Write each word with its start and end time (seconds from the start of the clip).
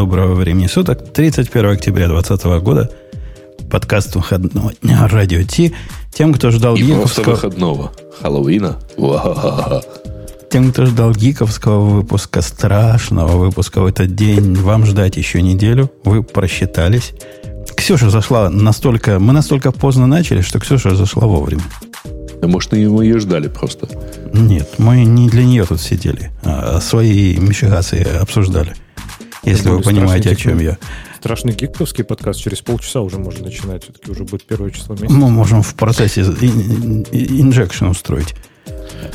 доброго 0.00 0.34
времени 0.34 0.66
суток. 0.66 1.12
31 1.12 1.72
октября 1.72 2.08
2020 2.08 2.64
года. 2.64 2.90
Подкаст 3.70 4.16
выходного 4.16 4.72
дня 4.80 5.06
Радио 5.06 5.42
Ти. 5.42 5.74
Тем, 6.10 6.32
кто 6.32 6.50
ждал 6.50 6.74
И 6.74 6.80
гиковского... 6.80 7.24
просто 7.24 7.30
выходного. 7.48 7.92
Хэллоуина. 8.22 8.78
Ва-ха-ха-ха. 8.96 9.82
Тем, 10.50 10.72
кто 10.72 10.86
ждал 10.86 11.12
гиковского 11.12 11.84
выпуска, 11.84 12.40
страшного 12.40 13.36
выпуска 13.36 13.82
в 13.82 13.86
этот 13.86 14.14
день, 14.14 14.54
вам 14.54 14.86
ждать 14.86 15.18
еще 15.18 15.42
неделю. 15.42 15.90
Вы 16.04 16.22
просчитались. 16.22 17.12
Ксюша 17.76 18.08
зашла 18.08 18.48
настолько... 18.48 19.18
Мы 19.18 19.34
настолько 19.34 19.70
поздно 19.70 20.06
начали, 20.06 20.40
что 20.40 20.60
Ксюша 20.60 20.96
зашла 20.96 21.26
вовремя. 21.26 21.64
Да, 22.40 22.48
может, 22.48 22.72
мы 22.72 23.04
ее 23.04 23.18
ждали 23.18 23.48
просто. 23.48 23.86
Нет, 24.32 24.66
мы 24.78 25.04
не 25.04 25.28
для 25.28 25.44
нее 25.44 25.66
тут 25.66 25.82
сидели, 25.82 26.30
а 26.42 26.80
свои 26.80 27.36
мифигации 27.36 28.18
обсуждали. 28.18 28.72
Если 29.42 29.64
Тем 29.64 29.76
вы 29.76 29.82
понимаете, 29.82 30.30
о 30.30 30.34
чем 30.34 30.58
я. 30.60 30.78
Страшный 31.18 31.52
гиковский 31.52 32.04
подкаст 32.04 32.40
через 32.40 32.60
полчаса 32.60 33.00
уже 33.00 33.18
можно 33.18 33.44
начинать. 33.44 33.84
Все-таки 33.84 34.10
уже 34.10 34.24
будет 34.24 34.44
первое 34.44 34.70
число 34.70 34.94
месяца. 34.94 35.12
Мы 35.12 35.30
можем 35.30 35.62
в 35.62 35.74
процессе 35.74 36.22
injection 36.22 37.86
устроить. 37.86 38.34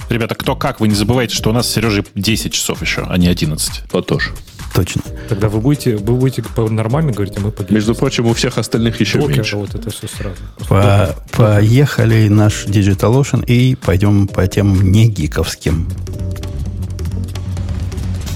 Ребята, 0.09 0.35
кто 0.35 0.55
как, 0.55 0.79
вы 0.79 0.87
не 0.87 0.95
забывайте, 0.95 1.35
что 1.35 1.49
у 1.49 1.53
нас 1.53 1.67
с 1.67 1.73
Сережей 1.73 2.03
10 2.15 2.51
часов 2.53 2.81
еще, 2.81 3.05
а 3.07 3.17
не 3.17 3.27
11. 3.27 3.83
Вот 3.91 4.07
тоже. 4.07 4.31
Точно. 4.73 5.01
Тогда 5.29 5.47
вы 5.47 5.61
будете, 5.61 5.95
вы 5.95 6.15
будете 6.15 6.43
по- 6.43 6.69
нормально 6.69 7.11
говорить, 7.13 7.35
а 7.37 7.39
мы 7.39 7.51
по 7.51 7.71
Между 7.71 7.95
прочим, 7.95 8.25
у 8.25 8.33
всех 8.33 8.57
остальных 8.57 8.99
еще 8.99 9.19
Блокер, 9.19 9.37
меньше. 9.37 9.57
вот 9.57 9.73
это 9.73 9.89
все 9.89 10.07
сразу. 10.07 10.35
По- 10.67 11.15
поехали 11.31 12.27
наш 12.27 12.65
Digital 12.65 13.21
Ocean 13.21 13.45
и 13.45 13.75
пойдем 13.75 14.27
по 14.27 14.45
темам 14.47 14.91
не 14.91 15.07
гиковским. 15.07 15.87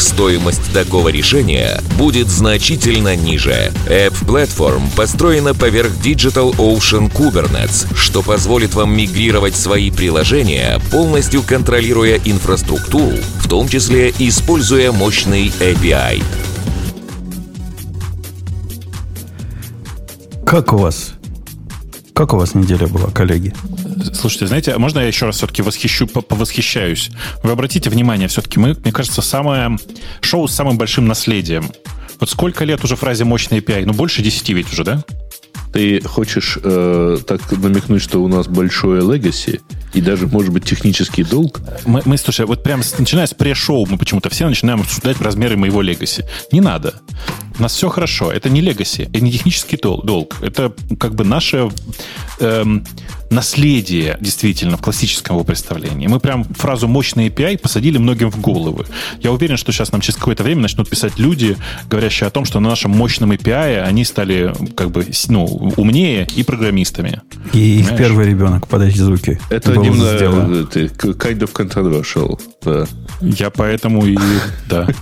стоимость 0.00 0.72
такого 0.72 1.08
решения 1.08 1.80
будет 1.98 2.28
значительно 2.28 3.16
ниже. 3.16 3.72
App 3.86 4.14
Platform 4.24 4.82
построена 4.96 5.54
поверх 5.54 5.90
Digital 6.02 6.54
Ocean 6.56 7.12
Kubernetes, 7.12 7.86
что 7.96 8.22
позволит 8.22 8.74
вам 8.74 8.96
мигрировать 8.96 9.56
свои 9.56 9.90
приложения, 9.90 10.80
полностью 10.90 11.42
контролируя 11.42 12.20
инфраструктуру, 12.24 13.16
в 13.40 13.48
том 13.48 13.68
числе 13.68 14.12
используя 14.18 14.92
мощный 14.92 15.48
API. 15.60 16.22
Как 20.46 20.72
у 20.72 20.76
вас? 20.76 21.14
Как 22.12 22.34
у 22.34 22.36
вас 22.36 22.54
неделя 22.54 22.86
была, 22.86 23.10
коллеги? 23.10 23.54
Слушайте, 24.14 24.46
знаете, 24.46 24.72
а 24.72 24.78
можно 24.78 24.98
я 25.00 25.06
еще 25.06 25.26
раз 25.26 25.36
все-таки 25.36 25.62
восхищу, 25.62 26.06
по- 26.06 26.20
повосхищаюсь? 26.22 27.10
Вы 27.42 27.50
обратите 27.52 27.90
внимание, 27.90 28.28
все-таки 28.28 28.58
мы, 28.58 28.74
мне 28.74 28.92
кажется, 28.92 29.22
самое 29.22 29.76
шоу 30.20 30.48
с 30.48 30.54
самым 30.54 30.78
большим 30.78 31.06
наследием. 31.06 31.70
Вот 32.20 32.30
сколько 32.30 32.64
лет 32.64 32.84
уже 32.84 32.96
фразе 32.96 33.24
мощный 33.24 33.58
API? 33.58 33.84
Ну, 33.86 33.92
больше 33.92 34.22
10 34.22 34.48
ведь 34.50 34.72
уже, 34.72 34.84
да? 34.84 35.02
Ты 35.72 36.02
хочешь 36.02 36.58
э, 36.62 37.18
так 37.26 37.50
намекнуть, 37.50 38.02
что 38.02 38.22
у 38.22 38.28
нас 38.28 38.46
большое 38.46 39.00
легаси 39.00 39.60
и 39.94 40.02
даже, 40.02 40.26
может 40.26 40.52
быть, 40.52 40.64
технический 40.64 41.24
долг? 41.24 41.60
Мы, 41.86 42.02
мы, 42.04 42.18
слушай, 42.18 42.44
вот 42.44 42.62
прямо 42.62 42.82
с- 42.82 42.98
начиная 42.98 43.26
с 43.26 43.32
пре-шоу 43.32 43.86
мы 43.88 43.96
почему-то 43.96 44.28
все 44.28 44.46
начинаем 44.46 44.80
обсуждать 44.82 45.18
размеры 45.22 45.56
моего 45.56 45.80
легаси. 45.80 46.24
Не 46.52 46.60
надо. 46.60 46.94
У 47.58 47.62
нас 47.62 47.74
все 47.74 47.88
хорошо. 47.88 48.30
Это 48.30 48.48
не 48.50 48.60
легаси, 48.60 49.02
это 49.02 49.20
не 49.20 49.32
технический 49.32 49.76
дол- 49.76 50.02
долг. 50.02 50.38
Это 50.42 50.72
как 50.98 51.14
бы 51.14 51.24
наше 51.24 51.70
эм, 52.40 52.84
наследие, 53.32 54.16
действительно, 54.20 54.76
в 54.76 54.82
классическом 54.82 55.36
его 55.36 55.44
представлении. 55.44 56.06
Мы 56.06 56.20
прям 56.20 56.44
фразу 56.44 56.86
«мощный 56.86 57.28
API» 57.28 57.58
посадили 57.58 57.98
многим 57.98 58.30
в 58.30 58.40
головы. 58.40 58.86
Я 59.20 59.32
уверен, 59.32 59.56
что 59.56 59.72
сейчас 59.72 59.92
нам 59.92 60.00
через 60.00 60.16
какое-то 60.16 60.42
время 60.42 60.62
начнут 60.62 60.88
писать 60.88 61.18
люди, 61.18 61.56
говорящие 61.88 62.28
о 62.28 62.30
том, 62.30 62.44
что 62.44 62.60
на 62.60 62.68
нашем 62.68 62.90
мощном 62.92 63.32
API 63.32 63.82
они 63.82 64.04
стали 64.04 64.54
как 64.76 64.90
бы 64.90 65.06
ну, 65.28 65.44
умнее 65.76 66.26
и 66.36 66.42
программистами. 66.42 67.22
И 67.52 67.80
их 67.80 67.96
первый 67.96 68.26
ребенок 68.26 68.68
подать 68.68 68.96
звуки. 68.96 69.40
Это 69.50 69.72
немного 69.76 70.68
э, 70.74 70.88
kind 70.88 71.40
of 71.40 71.52
controversial. 71.52 72.38
Да. 72.62 72.86
Я 73.20 73.50
поэтому 73.50 74.06
и... 74.06 74.18
Да. 74.68 74.88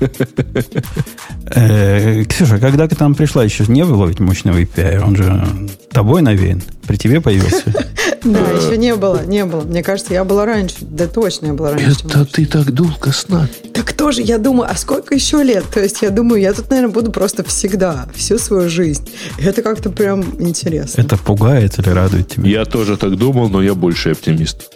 Э, 1.53 2.23
Ксюша, 2.41 2.59
когда 2.59 2.89
ты 2.89 2.97
там 2.97 3.15
пришла, 3.15 3.45
еще 3.45 3.67
не 3.69 3.85
было 3.85 4.07
ведь 4.07 4.19
мощного 4.19 4.57
API. 4.63 4.99
Он 5.05 5.15
же 5.15 5.47
тобой 5.93 6.23
навеян. 6.23 6.63
При 6.87 6.97
тебе 6.97 7.21
появился. 7.21 7.65
Да, 8.23 8.39
еще 8.39 8.77
не 8.77 8.95
было, 8.97 9.25
не 9.25 9.47
было. 9.47 9.63
Мне 9.63 9.83
кажется, 9.83 10.13
я 10.13 10.25
была 10.25 10.45
раньше. 10.45 10.77
Да 10.83 11.07
точно 11.07 11.47
я 11.47 11.53
была 11.55 11.73
раньше. 11.73 12.01
Это 12.05 12.27
ты 12.27 12.45
так 12.45 12.71
долго 12.71 13.13
с 13.13 13.27
нами. 13.29 13.49
Так 13.73 13.95
тоже, 13.95 14.21
я 14.21 14.37
думаю, 14.37 14.69
а 14.71 14.77
сколько 14.77 15.15
еще 15.15 15.43
лет? 15.43 15.65
То 15.73 15.81
есть 15.81 16.03
я 16.03 16.11
думаю, 16.11 16.43
я 16.43 16.53
тут, 16.53 16.69
наверное, 16.69 16.93
буду 16.93 17.13
просто 17.13 17.45
всегда, 17.45 18.09
всю 18.15 18.39
свою 18.39 18.69
жизнь. 18.69 19.09
Это 19.39 19.63
как-то 19.63 19.89
прям 19.89 20.23
интересно. 20.39 21.01
Это 21.01 21.17
пугает 21.17 21.79
или 21.79 21.89
радует 21.89 22.29
тебя? 22.29 22.47
Я 22.47 22.65
тоже 22.67 22.99
так 22.99 23.17
думал, 23.17 23.49
но 23.49 23.63
я 23.63 23.75
больше 23.75 24.11
оптимист. 24.11 24.71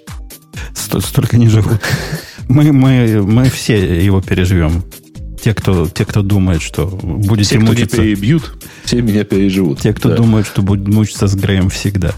Сто- 0.75 1.00
Столько 1.00 1.36
не 1.36 1.48
живут. 1.48 1.81
Мы, 2.48 2.72
мы, 2.72 3.22
мы 3.22 3.50
все 3.50 4.02
его 4.04 4.22
переживем. 4.22 4.84
Те, 5.44 5.53
кто, 5.53 5.87
те, 5.87 6.06
кто 6.06 6.22
думает, 6.22 6.62
что 6.62 6.87
будете 6.87 7.50
Те, 7.50 7.56
кто 7.56 7.65
не 7.66 7.71
мучиться. 7.72 7.97
перебьют, 7.99 8.55
все 8.87 9.03
меня 9.03 9.25
переживут. 9.25 9.81
Те, 9.81 9.93
кто 9.93 10.09
Да. 10.09 10.16
думает, 10.16 10.47
что 10.47 10.62
будет 10.62 10.88
мучиться 10.88 11.27
с 11.27 11.34
Греем 11.34 11.69
всегда. 11.69 12.12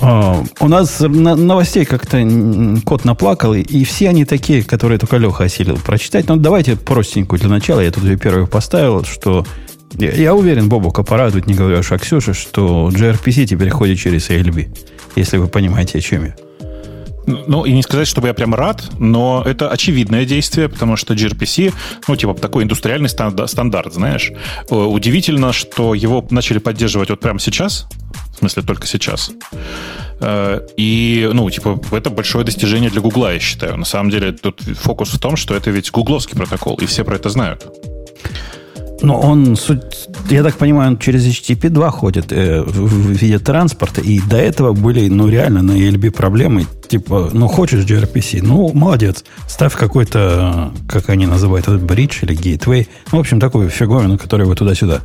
А, 0.00 0.42
у 0.58 0.66
нас 0.68 0.98
на- 0.98 1.36
новостей 1.36 1.84
как-то 1.84 2.18
кот 2.84 3.04
наплакал, 3.04 3.54
и, 3.54 3.60
и 3.60 3.84
все 3.84 4.08
они 4.08 4.24
такие, 4.24 4.64
которые 4.64 4.98
только 4.98 5.16
Леха 5.16 5.44
осилил 5.44 5.76
прочитать. 5.76 6.26
Но 6.26 6.34
давайте 6.34 6.74
простенькую 6.74 7.38
для 7.38 7.48
начала. 7.50 7.78
Я 7.80 7.92
тут 7.92 8.02
ее 8.02 8.16
первую 8.18 8.48
поставил, 8.48 9.04
что 9.04 9.46
я, 9.94 10.10
я 10.10 10.34
уверен, 10.34 10.68
Бобука 10.68 11.04
порадует, 11.04 11.46
не 11.46 11.54
говоря 11.54 11.78
уж 11.78 11.92
о 11.92 11.98
Ксюше, 11.98 12.34
что 12.34 12.90
gRPC 12.92 13.46
теперь 13.46 13.70
ходит 13.70 13.98
через 14.00 14.28
ALB. 14.28 14.68
Если 15.14 15.36
вы 15.38 15.46
понимаете, 15.46 15.98
о 15.98 16.00
чем 16.00 16.24
я. 16.24 16.34
Ну, 17.26 17.64
и 17.64 17.72
не 17.72 17.82
сказать, 17.82 18.06
чтобы 18.06 18.28
я 18.28 18.34
прям 18.34 18.54
рад, 18.54 18.84
но 18.98 19.42
это 19.44 19.68
очевидное 19.68 20.24
действие, 20.24 20.68
потому 20.68 20.96
что 20.96 21.14
gRPC, 21.14 21.72
ну, 22.06 22.16
типа 22.16 22.34
такой 22.34 22.62
индустриальный 22.62 23.08
станда- 23.08 23.46
стандарт, 23.48 23.92
знаешь. 23.94 24.30
Э, 24.70 24.74
Удивительно, 24.76 25.52
что 25.52 25.94
его 25.94 26.24
начали 26.30 26.58
поддерживать 26.58 27.10
вот 27.10 27.20
прямо 27.20 27.40
сейчас, 27.40 27.86
в 28.34 28.38
смысле 28.38 28.62
только 28.62 28.86
сейчас. 28.86 29.32
Э, 30.20 30.60
И, 30.76 31.28
ну, 31.32 31.50
типа, 31.50 31.80
это 31.92 32.10
большое 32.10 32.44
достижение 32.44 32.90
для 32.90 33.00
Гугла, 33.00 33.32
я 33.32 33.40
считаю. 33.40 33.76
На 33.76 33.84
самом 33.84 34.10
деле, 34.10 34.32
тут 34.32 34.60
фокус 34.60 35.10
в 35.10 35.18
том, 35.18 35.36
что 35.36 35.54
это 35.56 35.70
ведь 35.70 35.90
гугловский 35.90 36.36
протокол, 36.36 36.76
и 36.76 36.86
все 36.86 37.02
про 37.04 37.16
это 37.16 37.28
знают. 37.28 37.66
Но 39.02 39.20
он, 39.20 39.56
суть, 39.56 40.08
я 40.30 40.42
так 40.42 40.56
понимаю, 40.56 40.92
он 40.92 40.98
через 40.98 41.26
HTTP 41.26 41.68
2 41.68 41.90
ходит 41.90 42.32
э, 42.32 42.62
в, 42.62 43.10
виде 43.10 43.38
транспорта, 43.38 44.00
и 44.00 44.20
до 44.20 44.38
этого 44.38 44.72
были, 44.72 45.08
ну, 45.08 45.28
реально 45.28 45.62
на 45.62 45.72
ELB 45.72 46.10
проблемы, 46.10 46.66
типа, 46.88 47.30
ну, 47.32 47.46
хочешь 47.46 47.84
gRPC, 47.84 48.40
ну, 48.42 48.72
молодец, 48.72 49.24
ставь 49.48 49.74
какой-то, 49.74 50.72
как 50.88 51.10
они 51.10 51.26
называют, 51.26 51.68
этот 51.68 51.82
бридж 51.82 52.20
или 52.22 52.34
гейтвей, 52.34 52.88
ну, 53.12 53.18
в 53.18 53.20
общем, 53.20 53.38
такую 53.38 53.68
фиговину, 53.68 54.18
которая 54.18 54.46
его 54.46 54.54
туда-сюда 54.54 55.02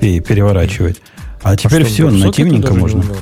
пе- 0.00 0.20
переворачивает. 0.20 1.00
А 1.42 1.56
теперь 1.56 1.82
что, 1.82 1.92
все, 1.92 2.06
он 2.08 2.18
нативненько 2.18 2.74
можно. 2.74 3.02
Не 3.02 3.04
умел? 3.04 3.16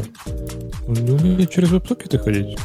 Он 0.89 0.95
не 0.95 1.11
умеет 1.11 1.51
через 1.51 1.69
веб-сокеты 1.71 2.19
ходить? 2.19 2.57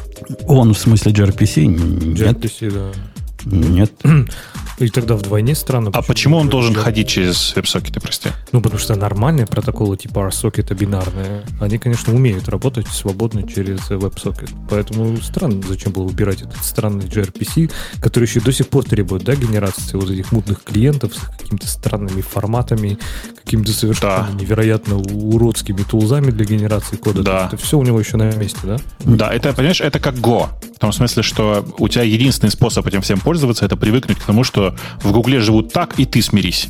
Он, 0.46 0.72
в 0.72 0.78
смысле 0.78 1.12
gRPC? 1.12 1.66
Нет, 1.66 2.36
gRPC, 2.38 2.72
да. 2.72 3.56
нет. 3.56 3.92
И 4.82 4.88
тогда 4.88 5.14
вдвойне 5.14 5.54
странно. 5.54 5.90
А 5.94 6.02
почему 6.02 6.36
он 6.38 6.48
должен 6.48 6.74
Да. 6.74 6.80
ходить 6.80 7.08
через 7.08 7.54
веб-сокеты, 7.54 8.00
прости? 8.00 8.30
Ну, 8.50 8.60
потому 8.60 8.80
что 8.80 8.96
нормальные 8.96 9.46
протоколы 9.46 9.96
типа 9.96 10.28
RSocket 10.28 10.74
бинарные, 10.74 11.44
они, 11.60 11.78
конечно, 11.78 12.12
умеют 12.12 12.48
работать 12.48 12.88
свободно 12.88 13.46
через 13.46 13.78
WebSocket. 13.90 14.50
Поэтому 14.68 15.16
странно, 15.22 15.62
зачем 15.68 15.92
было 15.92 16.04
убирать 16.04 16.42
этот 16.42 16.64
странный 16.64 17.04
gRPC, 17.04 17.70
который 18.00 18.24
еще 18.24 18.40
до 18.40 18.52
сих 18.52 18.68
пор 18.68 18.84
требует, 18.84 19.22
да, 19.22 19.36
генерации 19.36 19.96
вот 19.96 20.10
этих 20.10 20.32
мутных 20.32 20.62
клиентов 20.64 21.12
с 21.14 21.20
какими-то 21.38 21.68
странными 21.68 22.20
форматами, 22.20 22.98
какими-то 23.44 23.72
совершенно 23.72 24.26
Да. 24.32 24.34
невероятно 24.40 24.96
уродскими 24.98 25.82
тулзами 25.82 26.30
для 26.30 26.44
генерации 26.44 26.96
кода. 26.96 27.22
Да. 27.22 27.46
Это 27.46 27.56
все 27.56 27.78
у 27.78 27.82
него 27.84 28.00
еще 28.00 28.16
на 28.16 28.32
месте, 28.32 28.58
да? 28.64 28.76
Да, 29.00 29.32
это, 29.32 29.52
понимаешь, 29.52 29.80
это 29.80 30.00
как 30.00 30.14
Go. 30.16 30.48
В 30.74 30.78
том 30.82 30.92
смысле, 30.92 31.22
что 31.22 31.64
у 31.78 31.86
тебя 31.88 32.02
единственный 32.02 32.50
способ 32.50 32.84
этим 32.88 33.02
всем 33.02 33.20
пользоваться, 33.20 33.64
это 33.64 33.76
привыкнуть 33.76 34.18
к 34.18 34.24
тому, 34.24 34.42
что 34.42 34.71
в 35.02 35.12
Гугле 35.12 35.40
живут 35.40 35.72
так, 35.72 35.98
и 35.98 36.04
ты 36.04 36.22
смирись. 36.22 36.68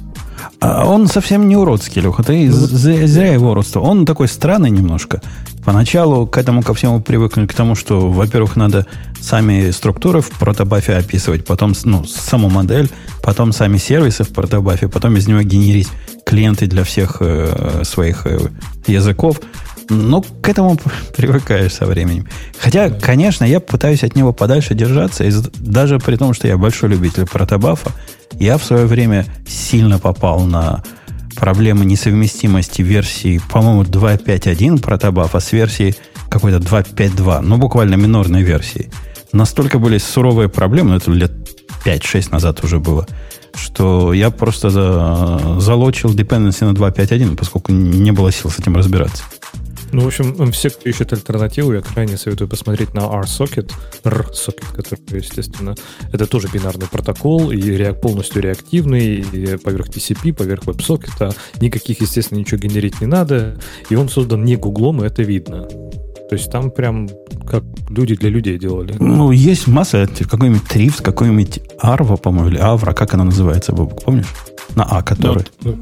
А 0.60 0.86
он 0.86 1.06
совсем 1.06 1.48
не 1.48 1.56
уродский, 1.56 2.02
Леха. 2.02 2.22
Ты 2.22 2.48
Ну 2.48 2.54
зря, 2.54 3.06
зря 3.06 3.32
его 3.32 3.50
уродство. 3.50 3.80
Он 3.80 4.06
такой 4.06 4.28
странный 4.28 4.70
немножко. 4.70 5.20
Поначалу 5.64 6.26
к 6.26 6.38
этому 6.38 6.62
ко 6.62 6.74
всему 6.74 7.00
привыкнуть, 7.00 7.50
к 7.50 7.54
тому, 7.54 7.74
что, 7.74 8.10
во-первых, 8.10 8.56
надо 8.56 8.86
сами 9.20 9.70
структуры 9.70 10.20
в 10.20 10.30
протобафе 10.30 10.96
описывать, 10.96 11.44
потом 11.44 11.74
ну, 11.84 12.04
саму 12.04 12.48
модель, 12.48 12.90
потом 13.22 13.52
сами 13.52 13.76
сервисы 13.76 14.24
в 14.24 14.30
протобафе, 14.30 14.88
потом 14.88 15.16
из 15.16 15.28
него 15.28 15.42
генерить 15.42 15.88
клиенты 16.26 16.66
для 16.66 16.82
всех 16.82 17.18
э, 17.20 17.82
своих 17.84 18.26
э, 18.26 18.40
языков. 18.86 19.40
Ну, 19.88 20.22
к 20.42 20.48
этому 20.48 20.78
привыкаешь 21.16 21.72
со 21.74 21.86
временем. 21.86 22.26
Хотя, 22.58 22.90
конечно, 22.90 23.44
я 23.44 23.60
пытаюсь 23.60 24.02
от 24.04 24.14
него 24.16 24.32
подальше 24.32 24.74
держаться, 24.74 25.24
из- 25.24 25.42
даже 25.50 25.98
при 25.98 26.16
том, 26.16 26.34
что 26.34 26.48
я 26.48 26.56
большой 26.56 26.90
любитель 26.90 27.26
протобафа, 27.26 27.90
я 28.38 28.56
в 28.58 28.64
свое 28.64 28.86
время 28.86 29.26
сильно 29.46 29.98
попал 29.98 30.40
на 30.44 30.82
проблемы 31.36 31.84
несовместимости 31.84 32.82
версии, 32.82 33.40
по-моему, 33.50 33.82
2.5.1 33.84 34.80
протобафа 34.80 35.40
с 35.40 35.52
версией 35.52 35.94
какой-то 36.28 36.58
2.5.2, 36.58 37.40
ну, 37.40 37.58
буквально 37.58 37.94
минорной 37.96 38.42
версии. 38.42 38.90
Настолько 39.32 39.78
были 39.78 39.98
суровые 39.98 40.48
проблемы, 40.48 40.90
ну, 40.90 40.96
это 40.96 41.10
лет 41.10 41.32
5-6 41.84 42.30
назад 42.32 42.62
уже 42.64 42.78
было, 42.78 43.06
что 43.54 44.12
я 44.12 44.30
просто 44.30 44.70
за- 44.70 45.58
залочил 45.60 46.14
dependency 46.14 46.64
на 46.64 46.74
2.5.1, 46.74 47.36
поскольку 47.36 47.72
не 47.72 48.12
было 48.12 48.30
сил 48.32 48.50
с 48.50 48.58
этим 48.58 48.76
разбираться. 48.76 49.24
Ну, 49.92 50.00
в 50.00 50.06
общем, 50.06 50.50
все, 50.52 50.70
кто 50.70 50.88
ищет 50.88 51.12
альтернативу, 51.12 51.74
я 51.74 51.82
крайне 51.82 52.16
советую 52.16 52.48
посмотреть 52.48 52.94
на 52.94 53.00
RSocket, 53.00 53.70
R-Socket, 54.04 54.74
который, 54.74 55.20
естественно, 55.20 55.74
это 56.10 56.26
тоже 56.26 56.48
бинарный 56.50 56.86
протокол, 56.86 57.50
и 57.50 57.60
реак- 57.60 58.00
полностью 58.00 58.40
реактивный, 58.40 59.16
и 59.16 59.56
поверх 59.58 59.88
TCP, 59.88 60.32
поверх 60.32 60.64
WebSocket. 60.64 61.36
Никаких, 61.60 62.00
естественно, 62.00 62.38
ничего 62.38 62.58
генерить 62.58 63.02
не 63.02 63.06
надо, 63.06 63.60
и 63.90 63.94
он 63.94 64.08
создан 64.08 64.44
не 64.44 64.56
гуглом, 64.56 65.04
и 65.04 65.06
это 65.06 65.22
видно. 65.22 65.68
То 66.32 66.36
есть 66.38 66.50
там 66.50 66.70
прям 66.70 67.10
как 67.46 67.62
люди 67.90 68.16
для 68.16 68.30
людей 68.30 68.58
делали. 68.58 68.94
Ну, 68.98 69.32
есть 69.32 69.66
масса, 69.66 70.08
какой-нибудь 70.30 70.64
Трифс, 70.64 71.02
какой-нибудь 71.02 71.60
Арва, 71.78 72.16
по-моему, 72.16 72.48
или 72.48 72.56
Авра, 72.56 72.94
как 72.94 73.12
она 73.12 73.24
называется, 73.24 73.72
Бобок, 73.72 74.02
помнишь? 74.02 74.24
На 74.74 74.84
А, 74.84 75.02
который. 75.02 75.44
Ну, 75.62 75.76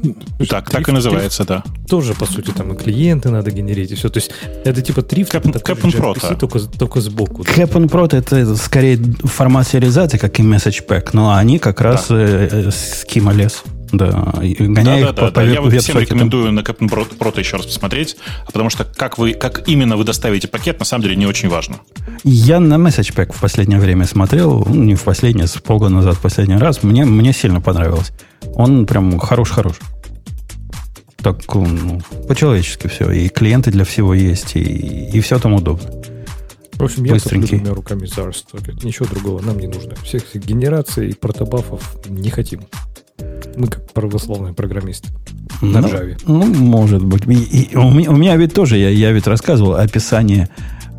Так, 0.49 0.69
так 0.69 0.89
и 0.89 0.91
называется, 0.91 1.45
да. 1.45 1.63
Тоже, 1.87 2.13
по 2.15 2.25
сути, 2.25 2.51
там 2.51 2.73
и 2.73 2.75
клиенты 2.75 3.29
надо 3.29 3.49
генерить, 3.51 3.91
и 3.91 3.95
все. 3.95 4.09
То 4.09 4.17
есть 4.17 4.31
это 4.65 4.81
типа 4.81 5.03
трифт, 5.03 5.33
gRPC, 5.33 6.37
только, 6.37 6.59
только 6.59 6.99
сбоку. 6.99 7.45
да. 7.45 7.51
And 7.51 7.89
Prot 7.89 8.13
это 8.13 8.57
скорее 8.57 8.97
формат 9.23 9.69
сериализации, 9.69 10.17
как 10.17 10.37
и 10.37 10.43
Message 10.43 10.85
Pack, 10.85 11.11
но 11.13 11.33
они 11.33 11.59
как 11.59 11.79
раз 11.79 12.07
э, 12.09 12.49
э, 12.51 12.71
скимолес. 12.71 13.63
Да, 13.91 14.33
гоняя 14.41 14.83
Да, 14.83 14.99
их 14.99 15.05
да, 15.07 15.13
по, 15.13 15.21
да, 15.21 15.27
по 15.27 15.41
да. 15.41 15.43
Я 15.43 15.61
вот 15.61 15.73
всем 15.73 15.99
рекомендую 15.99 16.51
на 16.51 16.61
Captain 16.61 16.89
Pro- 16.89 17.39
еще 17.39 17.57
раз 17.57 17.65
посмотреть, 17.65 18.17
потому 18.45 18.69
что 18.69 18.85
как 18.85 19.17
вы, 19.17 19.33
как 19.33 19.67
именно 19.67 19.97
вы 19.97 20.03
доставите 20.03 20.47
пакет, 20.47 20.79
на 20.79 20.85
самом 20.85 21.03
деле 21.03 21.15
не 21.15 21.25
очень 21.25 21.49
важно. 21.49 21.77
Я 22.23 22.59
на 22.59 22.75
Message 22.75 23.13
Pack 23.13 23.33
в 23.35 23.39
последнее 23.41 23.79
время 23.79 24.05
смотрел, 24.05 24.65
ну, 24.67 24.83
не 24.83 24.95
в 24.95 25.03
последнее, 25.03 25.47
с 25.47 25.53
полгода 25.53 25.93
назад 25.93 26.15
в 26.15 26.21
последний 26.21 26.57
раз. 26.57 26.83
Мне, 26.83 27.05
мне 27.05 27.33
сильно 27.33 27.59
понравилось. 27.61 28.11
Он 28.55 28.85
прям 28.85 29.17
хорош-хорош. 29.19 29.75
Так, 31.17 31.41
ну, 31.53 32.01
по-человечески 32.27 32.87
все. 32.87 33.11
И 33.11 33.29
клиенты 33.29 33.71
для 33.71 33.85
всего 33.85 34.13
есть, 34.13 34.55
и, 34.55 34.61
и 34.61 35.19
все 35.21 35.37
там 35.37 35.53
удобно. 35.53 35.89
В 36.73 36.85
общем, 36.85 37.03
я 37.03 37.19
топлю 37.19 37.45
двумя 37.45 37.73
руками 37.75 38.07
за. 38.07 38.31
Ничего 38.83 39.05
другого 39.05 39.39
нам 39.41 39.59
не 39.59 39.67
нужно. 39.67 39.93
Всех 40.03 40.35
генераций 40.35 41.09
и 41.09 41.13
протобафов 41.13 41.97
не 42.07 42.31
хотим. 42.31 42.61
Мы 43.55 43.67
как 43.67 43.91
православные 43.91 44.53
программисты. 44.53 45.09
На 45.61 45.81
ну, 45.81 45.87
Java. 45.87 46.21
Ну, 46.25 46.45
может 46.45 47.03
быть. 47.03 47.25
И- 47.27 47.69
и 47.71 47.75
у, 47.75 47.91
меня, 47.91 48.11
у 48.11 48.15
меня 48.15 48.35
ведь 48.35 48.53
тоже, 48.53 48.77
я, 48.77 48.89
я 48.89 49.11
ведь 49.11 49.27
рассказывал 49.27 49.75
описание, 49.75 50.49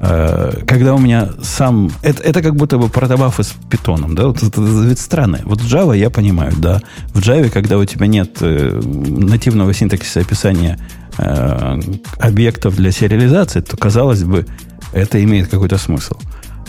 э, 0.00 0.60
когда 0.66 0.94
у 0.94 0.98
меня 0.98 1.30
сам... 1.42 1.90
Это, 2.02 2.22
это 2.22 2.42
как 2.42 2.54
будто 2.54 2.78
бы 2.78 2.88
протобафы 2.88 3.42
с 3.42 3.54
питоном, 3.70 4.14
да? 4.14 4.28
Вот 4.28 4.42
это 4.42 4.60
ведь 4.60 5.00
странно. 5.00 5.40
Вот 5.44 5.60
Java 5.60 5.96
я 5.96 6.10
понимаю, 6.10 6.52
да. 6.58 6.80
В 7.14 7.18
Java, 7.20 7.50
когда 7.50 7.78
у 7.78 7.84
тебя 7.84 8.06
нет 8.06 8.38
э, 8.40 8.80
нативного 8.82 9.74
синтаксиса 9.74 10.20
описания 10.20 10.78
э, 11.18 11.80
объектов 12.18 12.76
для 12.76 12.92
сериализации, 12.92 13.60
то, 13.60 13.76
казалось 13.76 14.22
бы, 14.22 14.46
это 14.92 15.22
имеет 15.24 15.48
какой-то 15.48 15.78
смысл. 15.78 16.16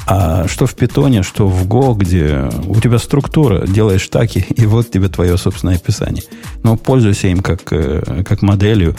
А 0.06 0.48
что 0.48 0.66
в 0.66 0.76
питоне, 0.76 1.24
что 1.24 1.48
в 1.48 1.66
Go, 1.68 1.96
где 1.96 2.50
у 2.68 2.80
тебя 2.80 2.98
структура, 2.98 3.66
делаешь 3.66 4.08
таки, 4.08 4.40
и 4.50 4.66
вот 4.66 4.92
тебе 4.92 5.08
твое 5.08 5.38
собственное 5.38 5.76
описание. 5.76 6.24
Но 6.64 6.76
пользуйся 6.76 7.28
им 7.28 7.40
как, 7.40 7.72
э, 7.72 8.24
как 8.26 8.42
моделью, 8.42 8.96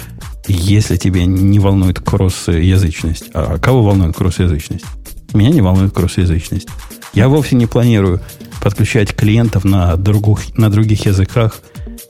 если 0.46 0.96
тебе 0.96 1.26
не 1.26 1.58
волнует 1.58 2.00
кросс-язычность. 2.00 3.30
А 3.34 3.58
кого 3.58 3.82
волнует 3.82 4.16
кросс-язычность? 4.16 4.84
Меня 5.32 5.50
не 5.50 5.60
волнует 5.60 5.92
кросс-язычность. 5.92 6.68
Я 7.12 7.28
вовсе 7.28 7.56
не 7.56 7.66
планирую 7.66 8.20
подключать 8.62 9.14
клиентов 9.14 9.64
на, 9.64 9.96
других, 9.96 10.56
на 10.56 10.70
других 10.70 11.06
языках, 11.06 11.60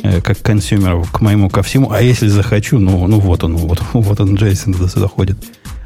э, 0.03 0.21
как 0.21 0.41
консюмеров, 0.41 1.11
к 1.11 1.21
моему 1.21 1.51
ко 1.51 1.63
всему. 1.63 1.91
А 1.91 2.01
если 2.01 2.29
захочу, 2.29 2.79
ну, 2.79 3.07
ну 3.09 3.19
вот 3.19 3.43
он, 3.45 3.57
вот, 3.57 3.83
вот 3.93 4.21
он, 4.21 4.37
Джейсон, 4.37 4.75
туда 4.75 4.87
заходит. 4.87 5.37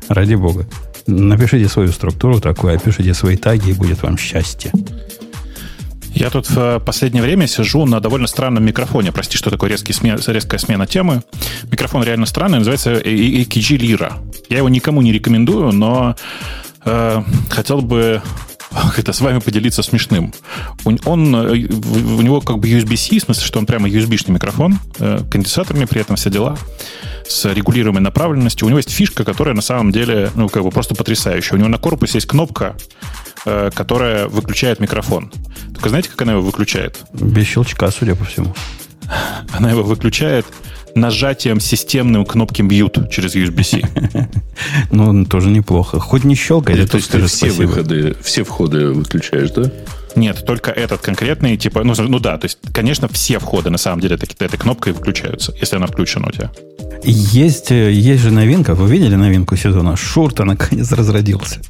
Ради 0.08 0.34
бога. 0.34 0.66
Напишите 1.08 1.68
свою 1.68 1.90
структуру 1.90 2.38
такую, 2.38 2.74
опишите 2.74 3.14
свои 3.14 3.36
таги, 3.36 3.70
и 3.70 3.72
будет 3.72 4.02
вам 4.02 4.18
счастье. 4.18 4.70
Я 6.12 6.28
тут 6.28 6.50
в 6.50 6.58
э, 6.58 6.80
последнее 6.80 7.22
время 7.22 7.46
сижу 7.46 7.86
на 7.86 8.00
довольно 8.00 8.26
странном 8.26 8.64
микрофоне. 8.64 9.10
Прости, 9.10 9.38
что 9.38 9.50
такое 9.50 9.70
резкий 9.70 9.94
смен- 9.94 10.20
резкая 10.26 10.58
смена 10.58 10.86
темы. 10.86 11.22
Микрофон 11.70 12.02
реально 12.02 12.26
странный, 12.26 12.58
называется 12.58 12.92
AKG 12.92 13.78
Lira. 13.78 14.12
Я 14.50 14.58
его 14.58 14.68
никому 14.68 15.00
не 15.00 15.12
рекомендую, 15.12 15.72
но 15.72 16.14
э, 16.84 17.22
хотел 17.48 17.80
бы 17.80 18.20
это 18.96 19.12
с 19.12 19.20
вами 19.20 19.38
поделиться 19.38 19.82
смешным. 19.82 20.32
Он, 20.84 20.98
он, 21.04 21.34
э, 21.34 21.50
у 21.50 22.22
него 22.22 22.40
как 22.40 22.58
бы 22.58 22.68
USB-C, 22.68 23.18
в 23.18 23.22
смысле, 23.24 23.46
что 23.46 23.58
он 23.58 23.66
прямо 23.66 23.88
USB-шный 23.88 24.32
микрофон, 24.32 24.78
э, 24.98 25.20
конденсаторами 25.30 25.84
при 25.84 26.00
этом 26.00 26.16
все 26.16 26.30
дела, 26.30 26.56
с 27.26 27.52
регулируемой 27.52 28.02
направленностью. 28.02 28.66
У 28.66 28.68
него 28.68 28.78
есть 28.78 28.90
фишка, 28.90 29.24
которая 29.24 29.54
на 29.54 29.62
самом 29.62 29.92
деле, 29.92 30.30
ну, 30.34 30.48
как 30.48 30.62
бы 30.62 30.70
просто 30.70 30.94
потрясающая. 30.94 31.56
У 31.56 31.58
него 31.58 31.68
на 31.68 31.78
корпусе 31.78 32.18
есть 32.18 32.26
кнопка, 32.26 32.76
э, 33.44 33.70
которая 33.74 34.28
выключает 34.28 34.80
микрофон. 34.80 35.32
Только 35.74 35.88
знаете, 35.88 36.10
как 36.10 36.22
она 36.22 36.32
его 36.32 36.42
выключает? 36.42 37.00
Без 37.12 37.46
щелчка, 37.46 37.90
судя 37.90 38.14
по 38.14 38.24
всему. 38.24 38.54
Она 39.52 39.70
его 39.70 39.82
выключает 39.82 40.46
нажатием 41.00 41.60
системным 41.60 42.24
кнопки 42.24 42.62
mute 42.62 43.08
через 43.10 43.34
USB-C. 43.34 43.80
Ну, 44.90 45.24
тоже 45.24 45.50
неплохо. 45.50 46.00
Хоть 46.00 46.24
не 46.24 46.34
да 46.76 46.86
то 46.86 46.96
есть 46.96 47.10
ты 47.10 47.24
все 47.26 47.50
выходы, 47.50 48.16
все 48.22 48.42
входы 48.42 48.88
выключаешь, 48.88 49.50
да? 49.50 49.70
Нет, 50.16 50.44
только 50.44 50.72
этот 50.72 51.00
конкретный, 51.00 51.56
типа, 51.56 51.84
ну, 51.84 51.94
ну 51.96 52.18
да, 52.18 52.38
то 52.38 52.46
есть, 52.46 52.58
конечно, 52.72 53.06
все 53.08 53.38
входы 53.38 53.70
на 53.70 53.78
самом 53.78 54.00
деле 54.00 54.16
таки- 54.16 54.34
этой 54.44 54.56
кнопкой 54.58 54.92
выключаются, 54.92 55.54
если 55.60 55.76
она 55.76 55.86
включена 55.86 56.28
у 56.28 56.30
тебя. 56.32 56.50
Есть, 57.04 57.70
э, 57.70 57.92
есть 57.92 58.22
же 58.22 58.30
новинка. 58.32 58.74
Вы 58.74 58.90
видели 58.90 59.14
новинку 59.14 59.56
сезона? 59.56 59.96
Шурта 59.96 60.44
наконец 60.44 60.90
разродился. 60.90 61.60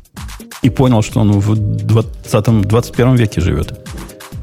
И 0.63 0.71
понял, 0.71 1.03
что 1.03 1.21
он 1.21 1.33
в 1.33 1.57
20 1.57 2.63
21 2.63 3.17
веке 3.17 3.41
живет. 3.41 3.79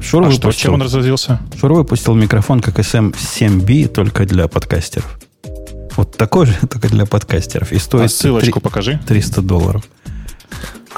Шур, 0.00 0.24
А 0.24 0.30
что, 0.30 0.40
выпустил, 0.46 0.52
чем 0.52 0.74
он 0.74 0.82
разразился? 0.82 1.40
Шур 1.58 1.72
выпустил 1.72 2.14
микрофон 2.14 2.60
как 2.60 2.78
SM7B 2.78 3.88
только 3.88 4.24
для 4.26 4.46
подкастеров. 4.48 5.18
Вот 5.96 6.16
такой 6.16 6.46
же, 6.46 6.54
только 6.70 6.88
для 6.88 7.06
подкастеров. 7.06 7.72
И 7.72 7.76
А 7.76 7.80
стоит 7.80 8.10
ссылочку 8.12 8.52
три- 8.52 8.60
покажи. 8.60 9.00
300 9.06 9.42
долларов. 9.42 9.82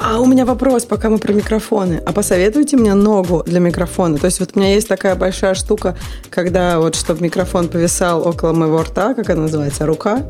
А 0.01 0.19
у 0.19 0.25
меня 0.25 0.45
вопрос, 0.45 0.85
пока 0.85 1.09
мы 1.09 1.17
про 1.17 1.33
микрофоны. 1.33 2.01
А 2.05 2.13
посоветуйте 2.13 2.77
мне 2.77 2.93
ногу 2.93 3.43
для 3.45 3.59
микрофона. 3.59 4.17
То 4.17 4.25
есть 4.27 4.39
вот 4.39 4.51
у 4.55 4.59
меня 4.59 4.73
есть 4.73 4.87
такая 4.87 5.15
большая 5.15 5.55
штука, 5.55 5.97
когда 6.29 6.79
вот, 6.79 6.95
чтобы 6.95 7.21
микрофон 7.21 7.67
повисал 7.67 8.25
около 8.25 8.53
моего 8.53 8.81
рта, 8.81 9.13
как 9.13 9.29
она 9.29 9.43
называется, 9.43 9.85
рука. 9.85 10.23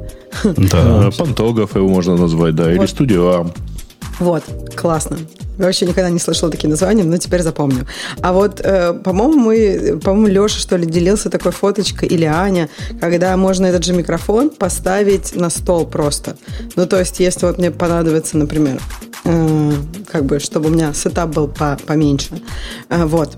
Да. 0.44 1.08
А, 1.08 1.12
Пантограф 1.16 1.76
его 1.76 1.88
можно 1.88 2.16
назвать, 2.18 2.56
да, 2.56 2.74
или 2.74 2.84
студио 2.88 3.52
Вот, 4.20 4.44
классно. 4.76 5.18
Вообще 5.58 5.86
никогда 5.86 6.10
не 6.10 6.20
слышала 6.20 6.50
такие 6.50 6.70
названия, 6.70 7.04
но 7.04 7.18
теперь 7.18 7.42
запомню. 7.42 7.86
А 8.22 8.32
вот, 8.32 8.62
э, 8.64 8.94
по-моему, 8.94 9.40
мы, 9.40 10.00
по-моему, 10.02 10.28
Леша, 10.28 10.58
что 10.60 10.78
ли, 10.78 10.86
делился 10.86 11.30
такой 11.30 11.52
фоточкой, 11.52 12.08
или 12.08 12.24
Аня, 12.24 12.70
когда 13.02 13.36
можно 13.36 13.66
этот 13.66 13.84
же 13.84 13.94
микрофон 13.94 14.50
поставить 14.52 15.36
на 15.36 15.50
стол 15.50 15.86
просто. 15.86 16.38
Ну, 16.78 16.86
то 16.86 16.98
есть, 16.98 17.20
если 17.20 17.46
вот 17.46 17.58
мне 17.58 17.72
понадобится, 17.72 18.38
например, 18.38 18.82
э, 19.26 19.74
как 20.10 20.26
бы, 20.26 20.40
чтобы 20.40 20.70
у 20.70 20.72
меня 20.72 20.94
сетап 20.94 21.30
был 21.30 21.50
по- 21.50 21.78
поменьше, 21.86 22.42
э, 22.90 23.04
вот, 23.06 23.38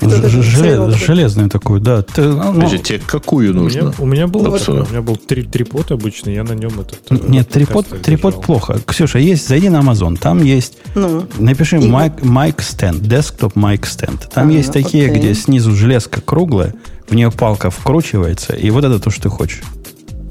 Кто-то 0.00 0.28
Ж- 0.28 0.42
же 0.42 0.42
желе- 0.42 0.70
целый 0.76 0.94
железный 0.98 1.48
такой, 1.50 1.80
да. 1.80 2.02
Ты, 2.02 2.22
ну, 2.22 2.54
Подожди, 2.54 2.78
тебе 2.78 3.00
какую 3.06 3.50
У 3.50 3.64
меня, 3.68 3.82
нужно? 3.84 3.94
у 3.98 4.06
меня 4.06 4.26
был, 4.26 4.44
Капсула. 4.50 4.84
у 4.88 4.90
меня 4.90 5.02
был 5.02 5.16
три, 5.16 5.42
трипод 5.42 5.90
обычный, 5.92 6.34
я 6.34 6.42
на 6.44 6.52
нем 6.52 6.80
этот... 6.80 7.00
э, 7.10 7.18
Нет, 7.28 7.48
трипод, 7.50 7.86
трипод 8.02 8.40
плохо. 8.42 8.78
Ксюша, 8.86 9.18
есть, 9.18 9.46
зайди 9.46 9.68
на 9.68 9.80
Amazon, 9.80 10.16
там 10.18 10.42
есть, 10.42 10.78
Ну, 10.94 11.26
напиши 11.38 11.76
И- 11.76 11.80
mic, 11.80 12.20
mic 12.22 12.56
stand, 12.56 13.00
desktop 13.02 13.52
mic 13.54 13.80
stand. 13.82 14.28
Там 14.32 14.46
Ага, 14.48 14.56
есть 14.56 14.72
такие, 14.72 15.06
окей. 15.10 15.18
где 15.18 15.34
снизу 15.34 15.72
железка 15.74 16.20
круглая, 16.22 16.74
в 17.08 17.14
нее 17.14 17.30
палка 17.30 17.70
вкручивается, 17.70 18.54
и 18.54 18.70
вот 18.70 18.84
это 18.84 18.98
то, 19.00 19.10
что 19.10 19.22
ты 19.24 19.28
хочешь. 19.28 19.60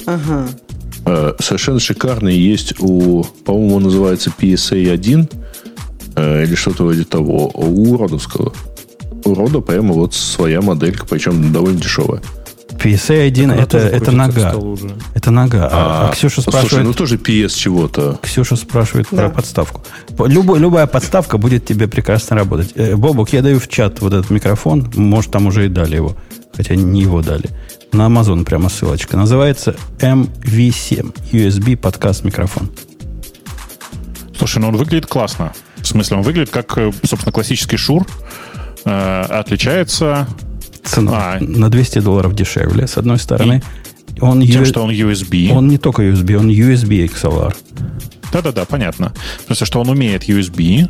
ага. 0.05 0.47
Э, 1.05 1.33
Совершенно 1.39 1.79
шикарный 1.79 2.35
есть 2.37 2.73
у, 2.79 3.23
по-моему, 3.45 3.75
он 3.75 3.83
называется 3.83 4.31
PSA 4.37 4.91
1 4.91 5.29
э, 6.15 6.43
или 6.43 6.55
что-то 6.55 6.83
вроде 6.85 7.03
того, 7.03 7.49
у 7.53 7.97
Родовского. 7.97 8.51
У 9.29 9.35
Рода 9.35 9.59
прямо 9.59 9.93
вот 9.93 10.15
своя 10.15 10.61
моделька, 10.61 11.05
причем 11.05 11.53
довольно 11.53 11.79
дешевая. 11.79 12.21
PSA 12.71 13.27
1 13.27 13.51
Она 13.51 13.61
это, 13.61 13.77
это 13.77 14.11
нога. 14.11 14.55
Это 15.13 15.31
нога. 15.31 15.69
А, 15.71 16.07
а 16.09 16.13
Ксюша 16.13 16.41
слушай, 16.41 16.57
спрашивает, 16.57 16.87
ну 16.87 16.93
тоже 16.93 17.17
PS 17.17 17.49
чего-то. 17.49 18.17
Ксюша 18.21 18.55
спрашивает 18.55 19.07
Да. 19.11 19.17
про 19.17 19.29
подставку. 19.29 19.83
По- 20.17 20.25
Любой, 20.27 20.59
любая 20.59 20.87
подставка 20.87 21.37
будет 21.37 21.65
тебе 21.65 21.87
прекрасно 21.87 22.37
работать. 22.37 22.71
Э, 22.75 22.95
Бобок, 22.95 23.33
я 23.33 23.41
даю 23.41 23.59
в 23.59 23.67
чат 23.67 24.01
вот 24.01 24.13
этот 24.13 24.29
микрофон. 24.31 24.89
Может, 24.95 25.31
там 25.31 25.47
уже 25.47 25.65
и 25.65 25.69
дали 25.69 25.97
его. 25.97 26.15
Хотя 26.55 26.75
не 26.75 27.01
его 27.01 27.21
дали. 27.21 27.49
На 27.91 28.07
Amazon 28.07 28.45
прямо 28.45 28.69
ссылочка. 28.69 29.17
Называется 29.17 29.75
MV7. 29.99 31.13
USB 31.33 31.75
подкаст 31.75 32.23
микрофон. 32.23 32.69
Слушай, 34.37 34.59
ну 34.59 34.69
он 34.69 34.77
выглядит 34.77 35.05
классно. 35.05 35.51
В 35.77 35.85
смысле, 35.87 36.17
он 36.17 36.23
выглядит 36.23 36.49
как, 36.49 36.77
э, 36.77 36.91
собственно, 37.03 37.33
классический 37.33 37.77
шур. 37.77 38.05
Э, 38.85 39.21
отличается 39.23 40.27
Цена 40.83 41.33
А. 41.35 41.37
на 41.39 41.69
200 41.69 41.99
долларов 41.99 42.33
дешевле, 42.35 42.87
с 42.87 42.97
одной 42.97 43.19
стороны. 43.19 43.61
Он, 44.21 44.41
тем, 44.41 44.61
ю- 44.61 44.65
что 44.65 44.83
он 44.83 44.89
USB. 44.91 45.51
он 45.53 45.67
не 45.67 45.77
только 45.77 46.03
USB, 46.03 46.35
он 46.35 46.49
USB 46.49 47.05
XLR. 47.09 47.55
Да-да-да, 48.33 48.65
понятно. 48.65 49.13
Смысле, 49.45 49.65
что 49.65 49.81
он 49.81 49.89
умеет 49.89 50.27
USB. 50.27 50.87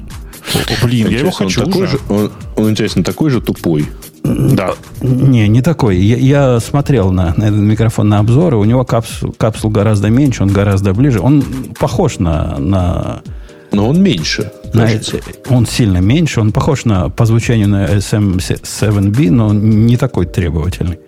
О, 0.56 0.86
Блин, 0.86 1.08
я 1.10 1.20
его 1.20 1.30
Интересно, 1.30 1.46
хочу 1.46 1.62
он 1.62 1.66
такой 1.68 1.84
уже. 1.84 1.92
же, 1.98 2.00
он, 2.10 2.32
он, 2.56 2.70
интересно, 2.72 3.04
такой 3.04 3.30
же 3.30 3.40
тупой. 3.42 3.86
Да. 4.24 4.72
Не, 5.02 5.48
не 5.48 5.62
такой. 5.62 5.98
Я, 5.98 6.18
я 6.18 6.60
смотрел 6.60 7.12
на, 7.12 7.34
на 7.36 7.44
этот 7.46 7.60
микрофон 7.60 8.10
на 8.10 8.20
обзоры. 8.20 8.58
У 8.58 8.64
него 8.64 8.84
капсул, 8.84 9.32
капсул 9.34 9.70
гораздо 9.70 10.10
меньше, 10.10 10.44
он 10.44 10.50
гораздо 10.50 10.94
ближе. 10.94 11.20
Он 11.20 11.44
похож 11.80 12.20
на, 12.20 12.58
на 12.58 13.22
Но 13.72 13.88
он 13.90 14.02
меньше, 14.02 14.52
кажется. 14.74 15.20
он 15.50 15.66
сильно 15.66 16.00
меньше, 16.00 16.42
он 16.42 16.52
похож 16.52 16.86
на, 16.86 17.10
по 17.10 17.26
звучанию 17.26 17.68
на 17.68 17.86
SM7B, 17.86 19.32
но 19.32 19.54
не 19.54 19.98
такой 19.98 20.26
требовательный. 20.26 21.00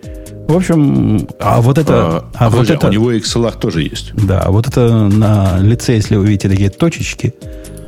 В 0.48 0.56
общем, 0.56 1.28
а 1.40 1.60
вот 1.60 1.78
это... 1.78 1.94
А, 1.94 2.30
а 2.34 2.50
вот 2.50 2.60
подожди, 2.60 2.74
это 2.74 2.88
у 2.88 2.90
него 2.90 3.12
XLR 3.12 3.58
тоже 3.58 3.82
есть. 3.82 4.12
Да, 4.14 4.44
вот 4.48 4.68
это 4.68 5.08
на 5.08 5.58
лице, 5.60 5.94
если 5.94 6.16
вы 6.16 6.26
видите 6.26 6.48
такие 6.48 6.68
точечки, 6.68 7.34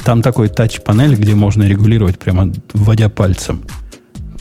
там 0.05 0.23
такой 0.23 0.49
тач-панель, 0.49 1.15
где 1.15 1.35
можно 1.35 1.65
регулировать 1.65 2.19
прямо 2.19 2.53
вводя 2.73 3.09
пальцем. 3.09 3.65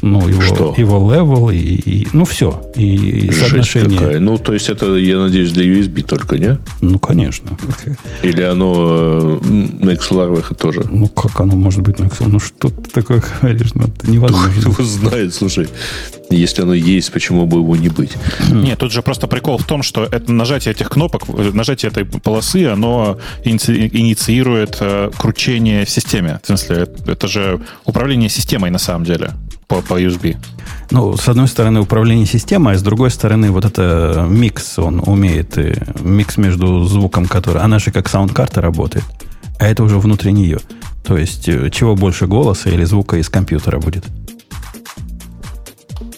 Ну, 0.06 0.28
его, 0.28 0.42
Что? 0.42 0.74
его 0.76 1.12
level 1.14 1.50
и, 1.50 1.56
и- 1.58 2.08
ну, 2.12 2.26
все. 2.26 2.62
И, 2.76 2.96
и 2.96 3.32
Жесть 3.32 3.40
соотношение. 3.40 3.98
какая. 4.00 4.20
Ну, 4.20 4.38
то 4.38 4.54
есть 4.54 4.68
это, 4.68 4.96
я 4.98 5.18
надеюсь, 5.18 5.52
для 5.54 5.64
USB 5.64 6.04
только, 6.04 6.38
не? 6.38 6.58
Ну, 6.82 7.00
конечно. 7.00 7.58
Или 8.22 8.42
оно 8.42 9.40
э, 9.42 9.48
на 9.80 9.92
XLR 9.92 10.28
выход 10.36 10.58
тоже? 10.58 10.84
Ну, 10.92 11.08
как 11.08 11.40
оно 11.40 11.56
может 11.56 11.82
быть 11.84 12.00
на 12.00 12.06
Excel? 12.06 12.28
Ну, 12.28 12.40
что 12.40 12.68
ты 12.70 12.90
такое 12.92 13.24
говоришь? 13.42 13.74
Ну, 13.76 13.84
это 13.86 14.12
невозможно. 14.12 14.52
Кто 14.62 14.70
его 14.72 14.84
знает, 14.84 15.34
слушай. 15.34 15.70
Если 16.30 16.64
оно 16.64 16.74
есть, 16.74 17.12
почему 17.12 17.46
бы 17.46 17.60
его 17.60 17.76
не 17.76 17.90
быть? 17.90 18.12
Нет, 18.52 18.80
тут 18.80 18.92
же 18.92 19.04
просто 19.04 19.28
прикол 19.28 19.58
в 19.58 19.66
том, 19.66 19.84
что 19.84 20.04
это 20.04 20.34
нажатие 20.34 20.74
этих 20.74 20.90
кнопок, 20.90 21.24
нажатие 21.54 21.92
этой 21.92 22.06
полосы, 22.06 22.66
оно 22.66 23.20
иници- 23.46 23.90
инициирует 23.94 24.78
э, 24.82 25.12
кручение 25.18 25.86
в 25.86 25.90
системе. 25.90 26.40
В 26.44 26.48
смысле, 26.48 26.88
это 27.06 27.28
же 27.28 27.62
управление 27.86 28.30
системой 28.30 28.72
на 28.72 28.80
самом 28.80 29.06
деле 29.06 29.32
по, 29.74 29.82
по 29.82 30.02
USB. 30.02 30.38
Ну, 30.92 31.18
с 31.18 31.28
одной 31.28 31.48
стороны, 31.48 31.80
управление 31.80 32.28
системой, 32.28 32.76
а 32.76 32.78
с 32.78 32.84
другой 32.84 33.10
стороны, 33.10 33.52
вот 33.52 33.66
это 33.66 34.26
микс, 34.30 34.78
он 34.78 35.02
умеет, 35.06 35.58
э, 35.58 35.74
микс 36.00 36.38
между 36.38 36.84
звуком, 36.84 37.26
который... 37.26 37.62
Она 37.62 37.80
же 37.80 37.92
как 37.92 38.08
саундкарта 38.08 38.62
работает, 38.62 39.04
а 39.60 39.68
это 39.68 39.84
уже 39.84 39.98
внутри 39.98 40.32
нее. 40.32 40.60
То 41.04 41.18
есть, 41.18 41.50
э, 41.50 41.70
чего 41.72 41.96
больше 41.96 42.28
голоса 42.28 42.70
или 42.70 42.84
звука 42.84 43.18
из 43.18 43.30
компьютера 43.30 43.80
будет? 43.80 44.06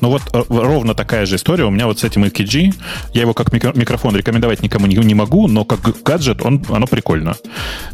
Ну 0.01 0.09
вот 0.09 0.21
э, 0.33 0.43
ровно 0.49 0.93
такая 0.93 1.25
же 1.25 1.35
история 1.35 1.65
у 1.65 1.69
меня 1.71 1.87
вот 1.87 1.99
с 1.99 2.03
этим 2.03 2.23
AKG. 2.23 2.73
Я 3.13 3.21
его 3.21 3.33
как 3.33 3.53
микро- 3.53 3.77
микрофон 3.77 4.15
рекомендовать 4.15 4.61
никому 4.63 4.87
не, 4.87 5.13
могу, 5.15 5.47
но 5.47 5.65
как 5.65 5.79
гаджет 6.03 6.41
он, 6.43 6.63
оно 6.69 6.87
прикольно. 6.87 7.35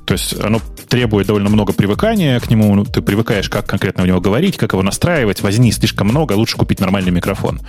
То 0.06 0.14
есть 0.14 0.40
оно 0.40 0.60
требует 0.88 1.28
довольно 1.28 1.50
много 1.50 1.74
привыкания 1.74 2.40
к 2.40 2.50
нему. 2.50 2.74
Ну, 2.76 2.86
Ты 2.86 3.02
привыкаешь, 3.02 3.50
как 3.50 3.66
конкретно 3.66 4.04
у 4.04 4.06
него 4.06 4.20
говорить, 4.20 4.58
как 4.58 4.74
его 4.74 4.84
настраивать. 4.84 5.42
Возни 5.42 5.72
слишком 5.72 6.08
много, 6.08 6.34
лучше 6.34 6.58
купить 6.58 6.80
нормальный 6.80 7.12
микрофон. 7.12 7.62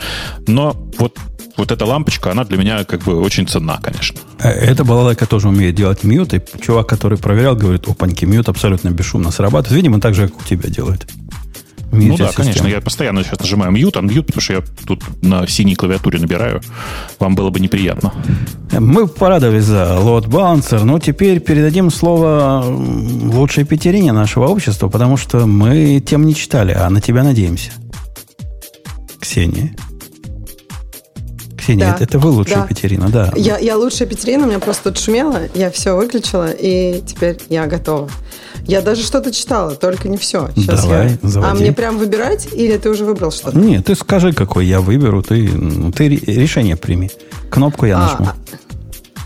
Но 0.47 0.77
вот, 0.99 1.19
вот 1.57 1.71
эта 1.71 1.85
лампочка, 1.85 2.31
она 2.31 2.45
для 2.45 2.57
меня 2.59 2.85
как 2.85 3.03
бы 3.03 3.21
очень 3.21 3.47
ценна, 3.47 3.79
конечно. 3.83 4.19
Э, 4.41 4.49
Эта 4.49 4.85
балалайка 4.85 5.27
тоже 5.27 5.49
умеет 5.49 5.75
делать 5.75 6.05
mute, 6.05 6.35
и 6.35 6.41
чувак, 6.61 6.89
который 6.89 7.19
проверял, 7.19 7.55
говорит, 7.57 7.87
опаньки, 7.89 8.25
mute 8.25 8.49
абсолютно 8.49 8.89
бесшумно 8.91 9.31
срабатывает. 9.31 9.77
Видимо, 9.77 10.01
так 10.01 10.15
же, 10.15 10.29
как 10.29 10.41
у 10.41 10.45
тебя 10.45 10.69
делает. 10.69 11.07
Ну 11.93 12.17
да, 12.17 12.29
систему. 12.29 12.33
конечно, 12.49 12.67
я 12.69 12.81
постоянно 12.81 13.23
сейчас 13.23 13.39
нажимаю 13.41 13.71
mute, 13.71 13.97
unmute, 13.97 14.23
потому 14.23 14.41
что 14.41 14.55
я 14.55 14.63
тут 14.87 15.03
на 15.23 15.47
синей 15.47 15.75
клавиатуре 15.75 16.19
набираю. 16.19 16.63
Вам 17.19 17.35
было 17.35 17.51
бы 17.51 17.61
неприятно. 17.61 18.13
Мы 18.73 19.07
порадовались 19.07 19.65
за 19.65 19.99
Load 20.01 20.27
Balancer, 20.27 20.85
но 20.85 20.99
теперь 20.99 21.41
передадим 21.41 21.91
слово 21.91 22.65
лучшей 22.67 23.65
пятерине 23.65 24.13
нашего 24.13 24.47
общества, 24.47 24.89
потому 24.89 25.19
что 25.19 25.47
мы 25.47 26.01
тем 26.01 26.25
не 26.25 26.35
читали, 26.35 26.73
а 26.73 26.89
на 26.89 27.01
тебя 27.03 27.23
надеемся. 27.23 27.73
Ксения. 29.21 29.75
Ксения, 31.59 31.87
Да. 31.87 31.95
это, 31.95 32.05
это 32.05 32.19
вы 32.19 32.31
лучшая 32.31 32.63
Да. 32.63 32.67
Петерина, 32.67 33.09
да. 33.09 33.33
Я, 33.37 33.59
я 33.59 33.77
лучшая 33.77 34.09
Петерина, 34.09 34.45
у 34.47 34.49
меня 34.49 34.59
просто 34.59 34.91
тут 34.91 34.99
шумело, 35.01 35.39
я 35.55 35.71
все 35.71 35.95
выключила, 35.95 36.51
и 36.51 37.03
теперь 37.07 37.39
я 37.51 37.67
готова. 37.67 38.09
Я 38.67 38.81
даже 38.83 39.03
что-то 39.03 39.33
читала, 39.33 39.75
только 39.75 40.09
не 40.09 40.17
все. 40.17 40.49
Сейчас 40.57 40.83
Давай, 40.83 41.19
я... 41.23 41.29
заводи. 41.29 41.53
А 41.53 41.55
мне 41.55 41.73
прям 41.73 41.99
выбирать, 41.99 42.49
или 42.53 42.77
ты 42.77 42.91
уже 42.91 43.05
выбрал 43.05 43.31
что-то? 43.33 43.59
Нет, 43.59 43.87
ты 43.87 43.95
скажи, 43.95 44.33
какой 44.33 44.67
я 44.67 44.81
выберу, 44.81 45.23
ты, 45.23 45.49
ну, 45.49 45.91
ты 45.93 46.09
ре- 46.09 46.17
решение 46.35 46.77
прими. 46.77 47.11
Кнопку 47.51 47.87
я 47.87 47.99
нажму. 47.99 48.27
А, 48.27 48.35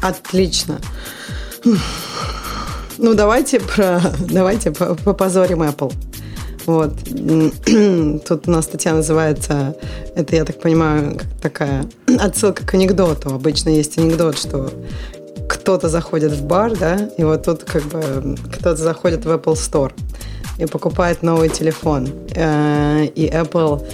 а- 0.02 0.08
отлично. 0.08 0.78
Ну, 2.98 3.14
давайте 3.14 3.60
про... 3.60 4.00
Давайте 4.20 4.70
по- 4.70 4.94
попозорим 4.94 5.62
Apple. 5.62 5.92
Вот. 6.64 6.94
Тут 8.28 8.48
у 8.48 8.50
нас 8.50 8.64
статья 8.64 8.92
называется, 8.94 9.76
это, 10.16 10.34
я 10.34 10.44
так 10.44 10.60
понимаю, 10.60 11.18
такая 11.40 11.86
отсылка 12.18 12.66
к 12.66 12.74
анекдоту. 12.74 13.34
Обычно 13.34 13.68
есть 13.68 13.98
анекдот, 13.98 14.38
что 14.38 14.72
кто-то 15.48 15.88
заходит 15.88 16.32
в 16.32 16.44
бар, 16.44 16.76
да, 16.76 17.08
и 17.16 17.24
вот 17.24 17.44
тут 17.44 17.64
как 17.64 17.82
бы 17.84 18.36
кто-то 18.52 18.76
заходит 18.76 19.24
в 19.24 19.30
Apple 19.30 19.54
Store 19.54 19.92
и 20.58 20.66
покупает 20.66 21.22
новый 21.22 21.48
телефон. 21.48 22.08
Э, 22.34 23.04
И 23.14 23.28
Apple 23.28 23.86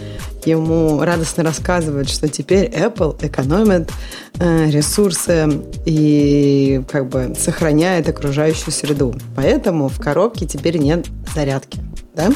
ему 0.45 1.01
радостно 1.03 1.45
рассказывает, 1.45 2.09
что 2.09 2.29
теперь 2.29 2.67
Apple 2.67 3.17
экономит 3.25 3.91
э, 4.39 4.71
ресурсы 4.71 5.49
и 5.85 6.83
как 6.91 7.09
бы 7.09 7.35
сохраняет 7.39 8.09
окружающую 8.09 8.73
среду. 8.73 9.15
Поэтому 9.37 9.89
в 9.89 10.01
коробке 10.01 10.47
теперь 10.47 10.79
нет 10.79 11.07
зарядки. 11.35 11.81
Да? 12.15 12.31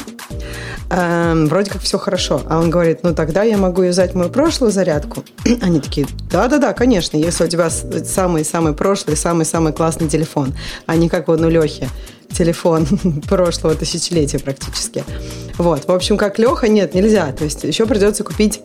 Эм, 0.89 1.47
вроде 1.47 1.69
как 1.69 1.81
все 1.81 1.97
хорошо. 1.97 2.41
А 2.49 2.59
он 2.59 2.69
говорит, 2.69 2.99
ну 3.03 3.13
тогда 3.13 3.43
я 3.43 3.57
могу 3.57 3.83
юзать 3.83 4.15
мою 4.15 4.29
прошлую 4.29 4.71
зарядку. 4.71 5.23
Они 5.61 5.79
такие, 5.79 6.07
да-да-да, 6.31 6.73
конечно, 6.73 7.17
если 7.17 7.43
у 7.43 7.47
тебя 7.47 7.69
самый-самый 7.69 8.73
прошлый, 8.73 9.15
самый-самый 9.15 9.73
классный 9.73 10.07
телефон, 10.07 10.55
а 10.85 10.95
не 10.95 11.09
как 11.09 11.27
вон 11.27 11.43
у 11.43 11.49
Лехи 11.49 11.87
телефон 12.31 12.85
прошлого 13.27 13.75
тысячелетия 13.75 14.39
практически. 14.39 15.03
Вот, 15.57 15.87
в 15.87 15.91
общем, 15.91 16.17
как 16.17 16.39
Леха, 16.39 16.67
нет, 16.67 16.93
нельзя. 16.93 17.31
То 17.31 17.43
есть 17.43 17.63
еще 17.63 17.85
придется 17.85 18.23
купить 18.23 18.61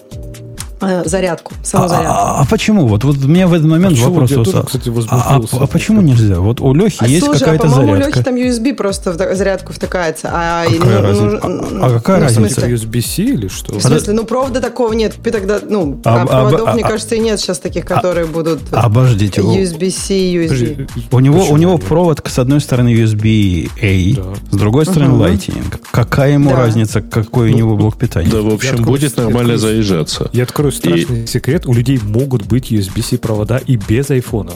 зарядку, 1.04 1.52
саму 1.62 1.84
А, 1.84 1.88
зарядку. 1.88 2.12
а- 2.12 2.40
а 2.40 2.44
почему? 2.46 2.86
Вот, 2.86 3.04
вот 3.04 3.16
у 3.24 3.28
меня 3.28 3.46
в 3.46 3.52
этот 3.54 3.66
момент 3.68 3.98
А 4.00 4.08
вопрос. 4.08 4.30
Я 4.30 4.36
тоже, 4.38 4.58
а- 4.58 4.62
кстати, 4.64 4.88
а, 4.88 4.92
возмутился. 4.92 5.56
а 5.60 5.66
почему 5.66 6.00
нельзя? 6.02 6.40
Вот 6.40 6.60
у 6.60 6.74
Лехи 6.74 6.98
А 7.00 7.06
есть 7.06 7.24
слушай, 7.24 7.40
какая-то 7.40 7.66
а 7.66 7.70
по-моему, 7.70 7.92
у. 7.92 7.96
Лехи 7.96 8.22
там 8.22 8.34
USB 8.36 8.74
просто 8.74 9.12
в 9.12 9.16
зарядку 9.36 9.72
втыкается. 9.72 10.30
А, 10.32 10.64
Какая 10.64 10.98
ну, 11.00 11.02
разница? 11.02 11.48
ну, 11.48 11.82
А- 11.82 11.86
а 11.86 11.90
какая 11.90 12.16
ну, 12.18 12.22
в 12.22 12.26
разница? 12.28 12.60
смысле- 12.60 12.72
USB-C 12.74 13.22
или 13.22 13.48
что? 13.48 13.78
В 13.78 13.82
смысле, 13.82 14.12
ну 14.14 14.24
провода 14.24 14.60
такого 14.60 14.92
нет. 14.92 15.14
Ты 15.22 15.30
тогда, 15.30 15.60
ну, 15.68 16.00
А- 16.04 16.22
а, 16.22 16.26
проводов, 16.26 16.68
а- 16.68 16.72
мне 16.74 16.84
а- 16.84 16.88
кажется, 16.88 17.14
и 17.14 17.18
нет 17.20 17.38
сейчас 17.40 17.58
таких, 17.58 17.84
которые 17.84 18.26
будут 18.26 18.60
Обождите. 18.72 19.40
USB-C, 19.40 20.14
USB. 20.14 20.48
Подожди, 20.48 20.86
У 21.10 21.20
него, 21.20 21.44
у 21.48 21.56
него 21.56 21.78
провод 21.78 22.22
с 22.26 22.38
одной 22.38 22.60
стороны 22.60 22.88
USB-A, 22.94 24.14
Да. 24.16 24.22
с 24.50 24.56
другой 24.56 24.86
стороны 24.86 25.14
Lightning. 25.22 25.64
Какая 25.90 26.32
ему 26.32 26.50
Да. 26.50 26.56
разница, 26.56 27.00
какой 27.02 27.52
у 27.52 27.54
него 27.54 27.76
блок 27.76 27.96
питания? 27.96 28.30
Да, 28.30 28.40
в 28.40 28.48
общем, 28.52 28.82
будет 28.82 29.16
нормально 29.16 29.56
заезжаться. 29.56 30.30
Я 30.32 30.44
открою 30.44 30.71
страшный 30.72 31.26
секрет. 31.26 31.66
У 31.66 31.74
людей 31.74 31.98
могут 32.02 32.46
быть 32.46 32.72
USB-C 32.72 33.18
провода 33.18 33.58
и 33.58 33.76
без 33.76 34.10
айфона. 34.10 34.52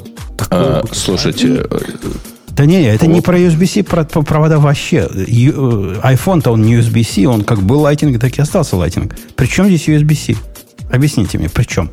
А, 0.51 0.83
слушайте, 0.93 1.67
э, 1.71 1.79
Да 2.49 2.65
не, 2.65 2.83
это 2.85 3.07
не 3.07 3.21
про 3.21 3.39
USB-C, 3.39 3.83
про, 3.85 4.05
про 4.05 4.23
провода 4.23 4.59
вообще. 4.59 5.09
Э, 5.13 5.21
iPhone-то 5.25 6.51
он 6.53 6.63
не 6.63 6.77
USB-C, 6.77 7.27
он 7.27 7.45
как 7.45 7.63
был 7.63 7.85
Lightning, 7.87 8.19
так 8.19 8.37
и 8.39 8.43
остался 8.43 8.77
Lightning. 8.77 9.13
Причем 9.35 9.67
здесь 9.67 9.89
USB-C? 9.89 10.37
Объясните 10.91 11.39
мне, 11.39 11.49
при 11.49 11.65
чем? 11.65 11.91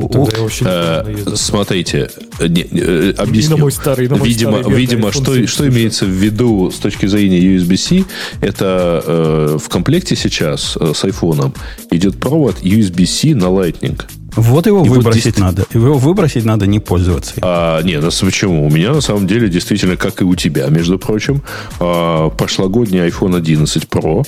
Тогда 0.00 0.40
вообще 0.40 0.64
Э, 0.66 1.34
смотрите, 1.36 2.10
э, 2.38 2.48
не, 2.48 2.62
э, 2.62 3.10
И 3.10 3.16
на 3.16 3.22
объясню. 3.22 3.56
мой 3.58 3.72
старый, 3.72 4.08
на 4.08 4.16
мой 4.16 4.28
видимо, 4.28 4.60
старый 4.60 4.76
видимо 4.78 5.12
что, 5.12 5.34
7 5.34 5.46
что 5.46 5.68
имеется 5.68 6.04
в 6.04 6.08
виду 6.08 6.70
с 6.70 6.78
точки 6.78 7.06
зрения 7.06 7.40
USB-C, 7.40 8.04
это 8.40 9.02
э, 9.06 9.58
в 9.60 9.68
комплекте 9.68 10.16
сейчас 10.16 10.76
э, 10.80 10.92
с 10.94 11.04
iPhone 11.04 11.54
идет 11.90 12.18
провод 12.18 12.56
USB-C 12.62 13.34
на 13.34 13.46
Lightning. 13.46 14.00
Вот 14.36 14.66
его 14.66 14.84
И 14.84 14.88
вот 14.88 14.96
выбросить 14.98 15.22
здесь- 15.22 15.38
надо. 15.38 15.64
Его 15.72 15.94
выбросить 15.94 16.44
надо, 16.44 16.66
не 16.66 16.80
пользоваться. 16.80 17.34
А, 17.42 17.80
нет, 17.82 18.02
ну, 18.02 18.10
почему? 18.26 18.66
У 18.66 18.70
меня 18.70 18.92
на 18.92 19.00
самом 19.00 19.26
деле 19.26 19.48
действительно, 19.48 19.96
как 19.96 20.20
и 20.22 20.24
у 20.24 20.34
тебя, 20.34 20.66
между 20.68 20.98
прочим, 20.98 21.42
а, 21.80 22.30
прошлогодний 22.30 23.00
iPhone 23.00 23.36
11 23.36 23.84
Pro, 23.84 24.24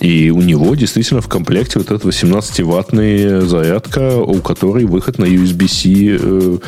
и 0.00 0.30
у 0.30 0.40
него 0.40 0.74
действительно 0.74 1.20
в 1.20 1.28
комплекте 1.28 1.78
вот 1.78 1.90
эта 1.90 2.06
18-ваттная 2.06 3.40
зарядка, 3.42 4.16
у 4.16 4.40
которой 4.40 4.84
выход 4.84 5.18
на 5.18 5.24
USB-C, 5.24 6.18
э, 6.20 6.58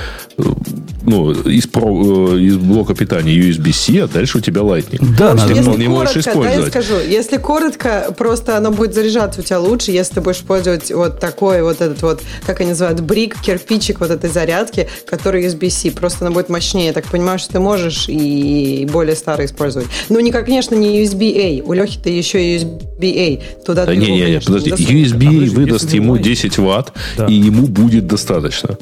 ну, 1.02 1.32
из, 1.32 1.66
про- 1.66 2.34
э, 2.36 2.40
из 2.40 2.56
блока 2.56 2.94
питания 2.94 3.34
USB-C, 3.38 4.04
а 4.04 4.08
дальше 4.08 4.38
у 4.38 4.40
тебя 4.40 4.62
Lightning. 4.62 5.04
Да, 5.18 5.34
надо- 5.34 5.48
если 5.50 5.62
вполне 5.62 5.88
можешь 5.88 6.24
коротко, 6.24 6.32
да, 6.32 6.40
я 6.50 6.50
использовать. 6.60 6.70
скажу, 6.86 7.00
если 7.08 7.36
коротко, 7.36 8.14
просто 8.16 8.56
оно 8.56 8.70
будет 8.70 8.94
заряжаться 8.94 9.40
у 9.40 9.44
тебя 9.44 9.60
лучше, 9.60 9.90
если 9.92 10.14
ты 10.14 10.20
будешь 10.20 10.36
использовать 10.38 10.90
вот 10.92 11.20
такой 11.20 11.62
вот 11.62 11.80
этот 11.80 12.02
вот, 12.02 12.22
как 12.46 12.60
они 12.60 12.74
называют, 12.80 13.00
брик, 13.00 13.40
кирпичик 13.40 14.00
вот 14.00 14.10
этой 14.10 14.30
зарядки, 14.30 14.88
который 15.08 15.46
USB-C. 15.46 15.90
Просто 15.92 16.24
она 16.26 16.34
будет 16.34 16.48
мощнее. 16.48 16.86
Я 16.86 16.92
так 16.92 17.06
понимаю, 17.06 17.38
что 17.38 17.52
ты 17.52 17.60
можешь 17.60 18.06
и 18.08 18.88
более 18.90 19.14
старый 19.16 19.46
использовать. 19.46 19.88
Ну, 20.08 20.20
не, 20.20 20.32
конечно, 20.32 20.74
не 20.74 21.02
USB-A. 21.04 21.62
У 21.64 21.72
Лехи-то 21.72 22.08
еще 22.08 22.42
и 22.42 22.58
USB-A. 22.58 23.64
Туда 23.64 23.86
Да 23.86 23.92
ты 23.92 23.96
не, 23.98 24.06
его, 24.06 24.14
не, 24.14 24.20
не, 24.20 24.26
конечно, 24.26 24.46
подожди, 24.54 24.70
засунешь. 24.70 24.90
USB 25.08 25.12
подожди, 25.12 25.48
выдаст 25.56 25.92
ему 25.92 26.16
Lightning- 26.16 26.22
10 26.22 26.58
ватт, 26.58 26.92
Да. 27.16 27.26
и 27.26 27.34
ему 27.34 27.66
будет 27.66 28.06
достаточно. 28.06 28.78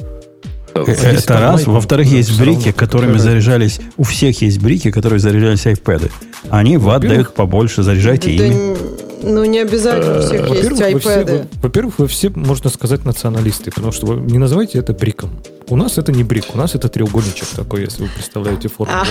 Э, 0.74 0.84
Это 0.84 1.38
раз. 1.40 1.66
Во-вторых, 1.66 2.06
есть 2.08 2.38
брики, 2.38 2.72
которыми 2.72 3.18
заряжались... 3.18 3.80
У 3.96 4.04
всех 4.04 4.40
есть 4.42 4.60
брики, 4.60 4.90
которые 4.90 5.18
заряжались 5.18 5.66
iPad. 5.66 6.10
Они 6.50 6.76
ватт 6.76 7.02
дают 7.02 7.34
побольше, 7.34 7.82
заряжайте 7.82 8.30
ими. 8.32 8.76
Ну, 9.22 9.44
не 9.44 9.58
обязательно 9.60 10.18
у 10.18 10.22
всех 10.22 10.48
есть 10.50 10.80
iPad. 11.06 11.24
вы- 11.30 11.46
во-первых, 11.62 11.98
вы 11.98 12.06
все, 12.06 12.30
можно 12.30 12.70
сказать, 12.70 13.04
националисты, 13.04 13.70
потому 13.70 13.92
что 13.92 14.06
вы 14.06 14.16
не 14.30 14.38
называйте 14.38 14.78
это 14.78 14.92
бриком. 14.92 15.30
У 15.68 15.76
нас 15.76 15.98
это 15.98 16.12
не 16.12 16.24
брик, 16.24 16.44
у 16.54 16.58
нас 16.58 16.74
это 16.74 16.88
треугольничек 16.88 17.46
такой, 17.48 17.82
если 17.82 18.04
вы 18.04 18.08
представляете 18.14 18.68
форму. 18.68 18.92
А. 18.94 19.04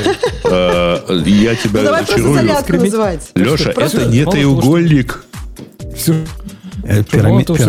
Э, 1.10 1.20
Я 1.26 1.56
тебя 1.56 1.82
Ну, 1.82 1.86
давай 1.86 2.06
просто 2.06 2.34
зарядку 2.34 2.74
называть. 2.74 3.30
Леша, 3.36 3.72
это 3.72 4.06
не 4.06 4.26
треугольник. 4.26 5.24
Все. 5.96 6.16
Э, 6.84 7.04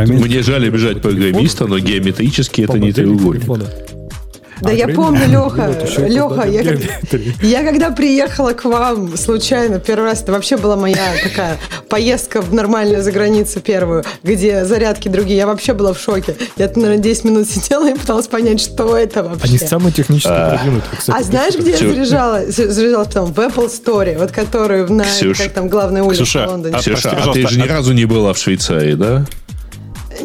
Мне 0.07 0.43
жаль 0.43 0.67
обижать 0.67 1.03
программиста, 1.03 1.67
но 1.67 1.79
геометрически 1.79 2.63
это 2.63 2.79
не 2.79 2.93
треугольник. 2.93 3.45
Да 4.61 4.71
А, 4.71 4.73
я 4.73 4.89
помню, 4.89 5.21
Леха, 5.29 5.71
и 5.71 6.09
Леха, 6.09 6.29
познание 6.29 6.89
я, 7.43 7.61
я 7.61 7.65
когда 7.65 7.91
приехала 7.91 8.53
к 8.53 8.65
вам 8.65 9.17
случайно 9.17 9.79
первый 9.79 10.05
раз, 10.05 10.23
это 10.23 10.33
вообще 10.33 10.57
была 10.57 10.77
моя 10.77 11.13
такая 11.23 11.59
поездка 11.89 12.41
в 12.43 12.53
нормальную 12.53 13.03
за 13.03 13.13
границу 13.13 13.61
первую, 13.61 14.05
где 14.23 14.65
зарядки 14.65 15.09
другие, 15.09 15.37
я 15.39 15.47
вообще 15.47 15.75
была 15.75 15.93
в 15.93 16.01
шоке. 16.01 16.35
Я, 16.57 16.67
наверное, 16.75 16.99
10 16.99 17.25
минут 17.25 17.49
сидела 17.49 17.89
и 17.91 17.95
пыталась 17.95 18.27
понять, 18.27 18.61
что 18.61 18.97
это 18.97 19.23
вообще. 19.23 19.49
Они 19.49 19.59
самые 19.59 19.93
технически 19.93 20.29
продвинутые, 20.29 20.99
кстати. 20.99 21.19
А 21.19 21.23
знаешь, 21.23 21.55
где 21.57 21.71
я 21.73 21.77
заряжала? 21.79 22.43
З- 22.47 22.71
Заряжала 22.71 23.05
потом 23.05 23.33
в 23.33 23.39
Apple 23.39 23.69
Store, 23.71 24.19
вот 24.19 24.33
которую 24.33 24.93
на 24.93 25.05
как 25.45 25.53
там 25.53 25.69
главной 25.69 26.01
улице 26.03 26.25
в 26.25 26.51
Лондоне. 26.51 26.77
а- 26.77 26.81
Ксюша, 26.81 27.11
прости, 27.11 27.31
а 27.31 27.33
ты 27.33 27.49
же 27.49 27.59
ни 27.61 27.65
а- 27.67 27.69
разу 27.69 27.93
не 27.93 28.05
была 28.05 28.33
в 28.33 28.39
Швейцарии, 28.39 28.95
да? 28.95 29.25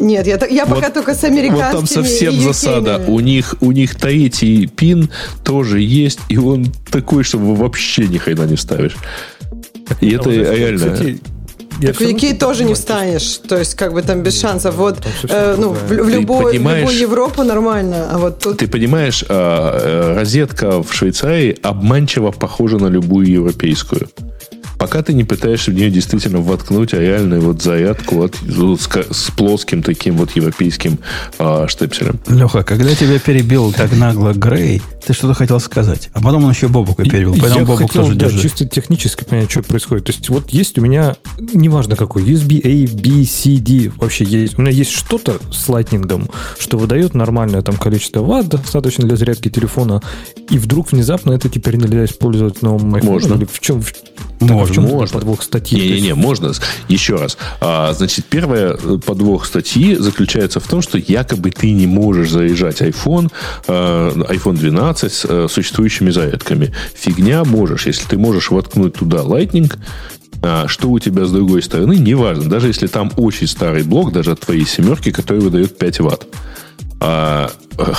Нет, 0.00 0.26
я, 0.26 0.38
я 0.50 0.66
пока 0.66 0.86
Вот- 0.86 0.94
только 0.94 1.14
с 1.14 1.22
Вот 1.22 1.30
американскими 1.30 1.72
там 1.72 1.86
совсем 1.86 2.40
засада. 2.40 3.02
У 3.06 3.20
них, 3.20 3.54
у 3.60 3.72
них 3.72 3.94
третий 3.94 4.66
пин 4.66 5.10
тоже 5.42 5.80
есть, 5.80 6.20
и 6.28 6.36
он 6.36 6.66
такой, 6.90 7.24
что 7.24 7.38
вообще 7.38 8.06
ни 8.06 8.18
хрена 8.18 8.44
не 8.44 8.56
вставишь. 8.56 8.96
И 10.00 10.10
это 10.10 10.30
реально... 10.30 10.90
Кстати, 10.90 11.20
я 11.80 11.88
Так 11.88 12.00
в 12.00 12.02
Икее 12.02 12.34
тоже 12.34 12.64
не 12.64 12.74
встанешь, 12.74 13.38
то 13.48 13.56
есть 13.58 13.74
как 13.74 13.92
бы 13.92 14.02
там 14.02 14.22
без 14.22 14.40
шансов. 14.40 14.76
Вот 14.76 15.04
э, 15.28 15.56
ну, 15.58 15.70
в, 15.70 15.88
в 15.88 16.08
любой, 16.08 16.52
в 16.52 16.54
любую 16.54 16.96
Европу 16.96 17.42
нормально, 17.42 18.08
а 18.12 18.18
вот 18.18 18.38
тут 18.38 18.58
Ты 18.58 18.68
понимаешь, 18.68 19.24
а, 19.28 19.78
э, 19.80 20.14
розетка 20.14 20.82
в 20.82 20.92
Швейцарии 20.92 21.56
обманчиво 21.62 22.30
похожа 22.30 22.78
на 22.78 22.86
любую 22.86 23.26
европейскую. 23.26 24.08
Пока 24.84 25.00
ты 25.00 25.14
не 25.14 25.24
пытаешься 25.24 25.70
в 25.70 25.74
нее 25.74 25.88
действительно 25.88 26.40
воткнуть 26.40 26.92
реальную 26.92 27.40
вот 27.40 27.62
зарядку 27.62 28.16
вот, 28.16 28.36
ну, 28.42 28.76
с 28.76 29.30
плоским 29.34 29.82
таким 29.82 30.18
вот 30.18 30.32
европейским 30.32 30.98
а, 31.38 31.66
штепселем. 31.68 32.20
Леха, 32.28 32.62
когда 32.64 32.94
тебя 32.94 33.18
перебил 33.18 33.72
так 33.72 33.96
нагло 33.96 34.34
Грей, 34.34 34.82
ты 35.06 35.12
что-то 35.12 35.34
хотел 35.34 35.60
сказать. 35.60 36.10
А 36.12 36.20
потом 36.20 36.44
он 36.44 36.50
еще 36.50 36.68
Бобука 36.68 37.04
перебил. 37.04 37.34
И- 37.34 37.40
Поэтому 37.40 37.60
я 37.60 37.66
Бобук 37.66 37.88
хотел, 37.88 38.02
тоже 38.04 38.14
да, 38.16 38.26
держи. 38.26 38.42
чисто 38.42 38.64
технически 38.66 39.24
понять, 39.24 39.50
что 39.50 39.62
происходит. 39.62 40.04
То 40.06 40.12
есть 40.12 40.28
вот 40.28 40.50
есть 40.50 40.78
у 40.78 40.82
меня, 40.82 41.16
неважно 41.38 41.96
какой, 41.96 42.22
USB 42.24 42.60
A, 42.64 42.92
B, 42.94 43.24
C, 43.24 43.56
D 43.58 43.90
вообще 43.96 44.24
есть. 44.24 44.58
У 44.58 44.62
меня 44.62 44.70
есть 44.70 44.90
что-то 44.92 45.38
с 45.52 45.68
лайтнингом, 45.68 46.28
что 46.58 46.78
выдает 46.78 47.14
нормальное 47.14 47.62
там 47.62 47.76
количество 47.76 48.20
ватт, 48.20 48.48
достаточно 48.48 49.06
для 49.06 49.16
зарядки 49.16 49.48
телефона, 49.50 50.02
и 50.50 50.58
вдруг 50.58 50.92
внезапно 50.92 51.32
это 51.32 51.48
теперь 51.48 51.76
нельзя 51.76 52.04
использовать 52.04 52.58
в 52.58 52.62
новом 52.62 52.94
iPhone? 52.94 53.04
Можно. 53.04 53.34
Или 53.34 53.44
в 53.44 53.60
чем, 53.60 53.82
в, 53.82 53.92
Можно, 54.40 54.58
так, 54.58 54.68
в 54.68 54.74
чем 54.74 54.84
можно. 54.84 55.18
подвох 55.18 55.42
статьи? 55.42 55.78
Не-не-не, 55.80 56.14
можно. 56.14 56.52
Еще 56.88 57.16
раз. 57.16 57.36
А, 57.60 57.92
значит, 57.92 58.24
первая 58.26 58.76
э, 58.82 58.98
подвох 59.04 59.46
статьи 59.46 59.94
заключается 59.96 60.60
в 60.60 60.64
том, 60.66 60.82
что 60.82 60.98
якобы 60.98 61.50
ты 61.50 61.70
не 61.72 61.86
можешь 61.86 62.30
заряжать 62.30 62.80
iPhone, 62.82 63.30
э, 63.66 64.12
iPhone 64.30 64.56
12 64.56 64.93
с 64.98 65.24
э, 65.28 65.46
существующими 65.50 66.10
зарядками. 66.10 66.72
Фигня 66.94 67.44
можешь. 67.44 67.86
Если 67.86 68.06
ты 68.06 68.18
можешь 68.18 68.50
воткнуть 68.50 68.94
туда 68.94 69.18
Lightning, 69.18 69.72
а, 70.42 70.68
что 70.68 70.90
у 70.90 70.98
тебя 70.98 71.24
с 71.24 71.30
другой 71.32 71.62
стороны, 71.62 71.96
неважно. 71.96 72.48
Даже 72.50 72.66
если 72.68 72.86
там 72.86 73.10
очень 73.16 73.46
старый 73.46 73.82
блок, 73.82 74.12
даже 74.12 74.32
от 74.32 74.40
твоей 74.40 74.66
семерки, 74.66 75.10
который 75.10 75.40
выдает 75.40 75.78
5 75.78 76.00
ватт. 76.00 76.26
А, 77.00 77.50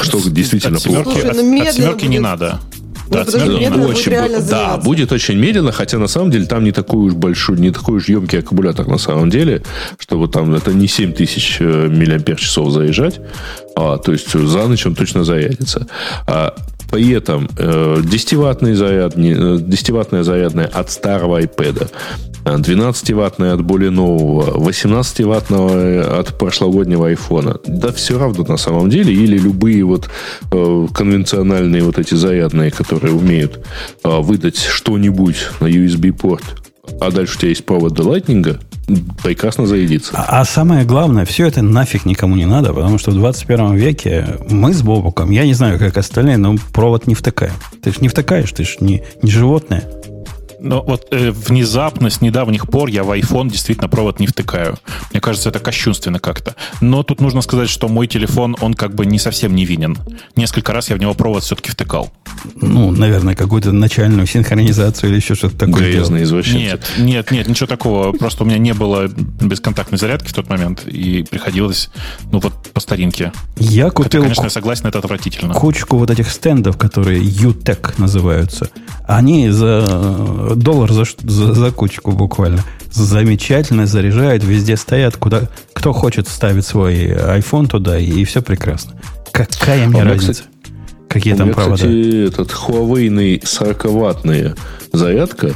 что 0.02 0.20
действительно 0.30 0.78
От 0.78 0.84
плохо. 0.84 1.04
семерки, 1.04 1.22
Слушай, 1.22 1.30
от- 1.32 1.46
ну, 1.46 1.62
от 1.68 1.74
семерки 1.74 2.06
не 2.06 2.18
будет. 2.18 2.22
надо. 2.22 2.60
Ну, 3.08 3.12
Да, 3.14 3.20
от 3.22 3.26
подожди, 3.28 3.50
не 3.50 3.60
медленно 3.60 3.78
надо. 3.78 3.94
будет 3.94 4.08
реально 4.08 4.42
да, 4.42 4.78
будет 4.78 5.12
очень 5.12 5.36
медленно, 5.38 5.72
хотя 5.72 6.00
на 6.00 6.08
самом 6.08 6.32
деле 6.32 6.46
там 6.48 6.64
не 6.64 6.72
такой 6.72 7.06
уж 7.08 7.14
большой, 7.14 7.60
не 7.60 7.70
такой 7.72 7.98
уж 7.98 8.10
емкий 8.10 8.40
аккумулятор 8.40 8.88
на 8.88 8.98
самом 8.98 9.30
деле, 9.30 9.62
чтобы 10.00 10.28
там 10.28 10.56
это 10.56 10.74
не 10.74 10.88
7000 10.88 11.58
э, 11.60 11.88
миллиампер 11.88 12.36
часов 12.38 12.72
заезжать, 12.72 13.20
а, 13.76 13.98
то 14.00 14.12
есть 14.12 14.32
за 14.32 14.68
ночь 14.68 14.86
он 14.88 14.96
точно 14.96 15.24
зарядится. 15.24 15.86
А, 16.26 16.56
при 16.92 17.12
этом 17.12 17.50
э, 17.58 17.98
10-ваттный 18.02 18.74
заряд, 18.76 19.18
не- 19.18 19.32
э, 19.34 19.58
10-ваттная 19.58 20.24
зарядная 20.24 20.68
от 20.68 20.92
старого 20.92 21.42
iPad, 21.42 21.90
12-ваттная 22.46 23.54
от 23.54 23.62
более 23.64 23.90
нового, 23.90 24.58
18-ваттного 24.70 26.20
от 26.20 26.38
прошлогоднего 26.38 27.12
iPhone. 27.12 27.60
Да 27.68 27.92
все 27.92 28.20
равно 28.20 28.46
на 28.48 28.58
самом 28.58 28.90
деле. 28.90 29.14
Или 29.14 29.38
любые 29.38 29.84
вот 29.84 30.10
э, 30.52 30.88
конвенциональные 30.94 31.84
вот 31.84 31.98
эти 31.98 32.14
зарядные, 32.14 32.72
которые 32.72 33.14
умеют 33.14 33.66
э, 34.04 34.20
выдать 34.22 34.58
что-нибудь 34.58 35.38
на 35.60 35.66
USB-порт, 35.68 36.44
а 37.02 37.12
дальше 37.12 37.36
у 37.36 37.40
тебя 37.40 37.50
есть 37.50 37.66
провод 37.66 37.94
до 37.94 38.04
Lightning, 38.04 38.58
прекрасно 39.24 39.66
зарядится. 39.66 40.12
А, 40.16 40.42
а 40.42 40.46
самое 40.46 40.86
главное, 40.86 41.26
все 41.26 41.48
это 41.48 41.62
нафиг 41.62 42.06
никому 42.06 42.36
не 42.36 42.46
надо, 42.46 42.74
потому 42.74 42.98
что 42.98 43.12
в 43.12 43.16
21 43.16 43.76
веке 43.76 44.38
мы 44.50 44.74
с 44.74 44.82
Бобуком, 44.82 45.32
я 45.32 45.46
не 45.46 45.54
знаю, 45.54 45.80
как 45.80 45.98
остальные, 45.98 46.38
но 46.38 46.56
провод 46.74 47.08
не 47.08 47.16
втыкаем. 47.16 47.54
Ты 47.82 47.92
же 47.92 47.98
не 48.02 48.08
втыкаешь, 48.08 48.52
ты 48.52 48.64
же 48.64 48.78
не, 48.80 49.04
не 49.22 49.32
животное. 49.32 49.84
Но 50.66 50.82
вот 50.82 51.08
э, 51.12 51.30
внезапно, 51.30 52.10
с 52.10 52.22
недавних 52.22 52.68
пор 52.68 52.90
я 52.90 53.04
в 53.04 53.12
iPhone 53.12 53.52
действительно 53.52 53.88
провод 53.88 54.20
не 54.20 54.26
втыкаю. 54.26 54.78
Мне 55.12 55.22
кажется, 55.22 55.50
это 55.50 55.60
кощунственно 55.60 56.20
как-то. 56.20 56.56
Но 56.82 57.04
тут 57.04 57.22
нужно 57.22 57.42
сказать, 57.42 57.70
что 57.70 57.88
мой 57.88 58.08
телефон, 58.08 58.58
он 58.62 58.74
как 58.74 58.96
бы 58.96 59.06
не 59.06 59.20
совсем 59.20 59.54
невинен. 59.54 59.96
Несколько 60.36 60.74
раз 60.74 60.90
я 60.90 60.96
в 60.96 61.00
него 61.00 61.14
провод 61.14 61.44
все-таки 61.44 61.70
втыкал. 61.70 62.12
Ну, 62.56 62.90
наверное, 62.90 63.36
какую-то 63.36 63.72
начальную 63.72 64.26
синхронизацию 64.26 65.12
или 65.12 65.18
еще 65.18 65.36
что-то 65.36 65.56
такое. 65.56 65.92
Грязный 65.92 66.24
извращенцы. 66.24 66.58
Нет, 66.58 66.92
нет, 66.98 67.32
нет, 67.32 67.48
ничего 67.48 67.68
такого. 67.68 68.12
Просто 68.14 68.44
у 68.44 68.48
меня 68.48 68.58
не 68.58 68.74
было 68.74 69.08
бесконтактной 69.08 70.00
зарядки 70.00 70.30
в 70.30 70.34
тот 70.34 70.50
момент, 70.50 70.88
и 70.88 71.24
приходилось, 71.30 71.92
ну 72.32 72.40
вот, 72.40 72.54
по 72.74 72.80
старинке. 72.80 73.32
Я 73.58 73.92
купил 73.92 74.24
конечно, 74.24 74.46
я 74.46 74.50
согласен, 74.50 74.88
это 74.88 74.98
отвратительно. 74.98 75.54
кучку 75.54 75.98
вот 75.98 76.10
этих 76.10 76.30
стендов, 76.32 76.78
которые 76.78 77.22
UTEC 77.22 77.94
называются. 77.98 78.70
Они 79.08 79.50
за 79.50 80.55
доллар 80.56 80.92
за, 80.92 81.04
за, 81.24 81.54
за 81.54 81.72
кучку 81.72 82.12
буквально. 82.12 82.64
Замечательно 82.92 83.86
заряжают, 83.88 84.44
везде 84.44 84.78
стоят. 84.78 85.18
Куда, 85.18 85.50
кто 85.74 85.94
хочет 85.94 86.28
ставить 86.28 86.66
свой 86.66 87.08
iPhone 87.12 87.68
туда, 87.68 87.98
и, 88.00 88.24
все 88.24 88.42
прекрасно. 88.42 88.94
Какая 89.32 89.88
мне 89.88 90.02
А 90.02 90.06
разница? 90.06 90.44
кстати, 90.44 90.50
Какие 91.10 91.34
У 91.34 91.38
там 91.38 91.48
меня, 91.48 91.56
провода? 91.56 91.76
кстати, 91.76 92.28
этот 92.28 92.52
Huawei 92.52 93.42
40-ваттная 93.42 94.58
зарядка, 94.92 95.54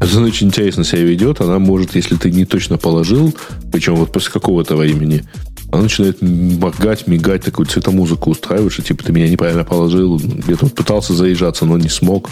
она 0.00 0.26
очень 0.26 0.48
интересно 0.48 0.84
себя 0.84 1.02
ведет. 1.02 1.40
Она 1.40 1.58
может, 1.58 1.94
если 1.94 2.16
ты 2.16 2.30
не 2.30 2.44
точно 2.44 2.78
положил, 2.78 3.34
причем 3.70 3.96
вот 3.96 4.12
после 4.12 4.32
какого-то 4.32 4.76
времени, 4.76 5.24
она 5.72 5.82
начинает 5.82 6.20
моргать, 6.22 7.06
мигать, 7.06 7.44
такую 7.44 7.66
цветомузыку 7.66 8.30
устраивать, 8.30 8.72
что 8.72 8.82
типа 8.82 9.04
ты 9.04 9.12
меня 9.12 9.28
неправильно 9.28 9.64
положил, 9.64 10.18
где-то 10.18 10.66
вот 10.66 10.74
пытался 10.74 11.14
заезжаться, 11.14 11.64
но 11.64 11.78
не 11.78 11.88
смог. 11.88 12.28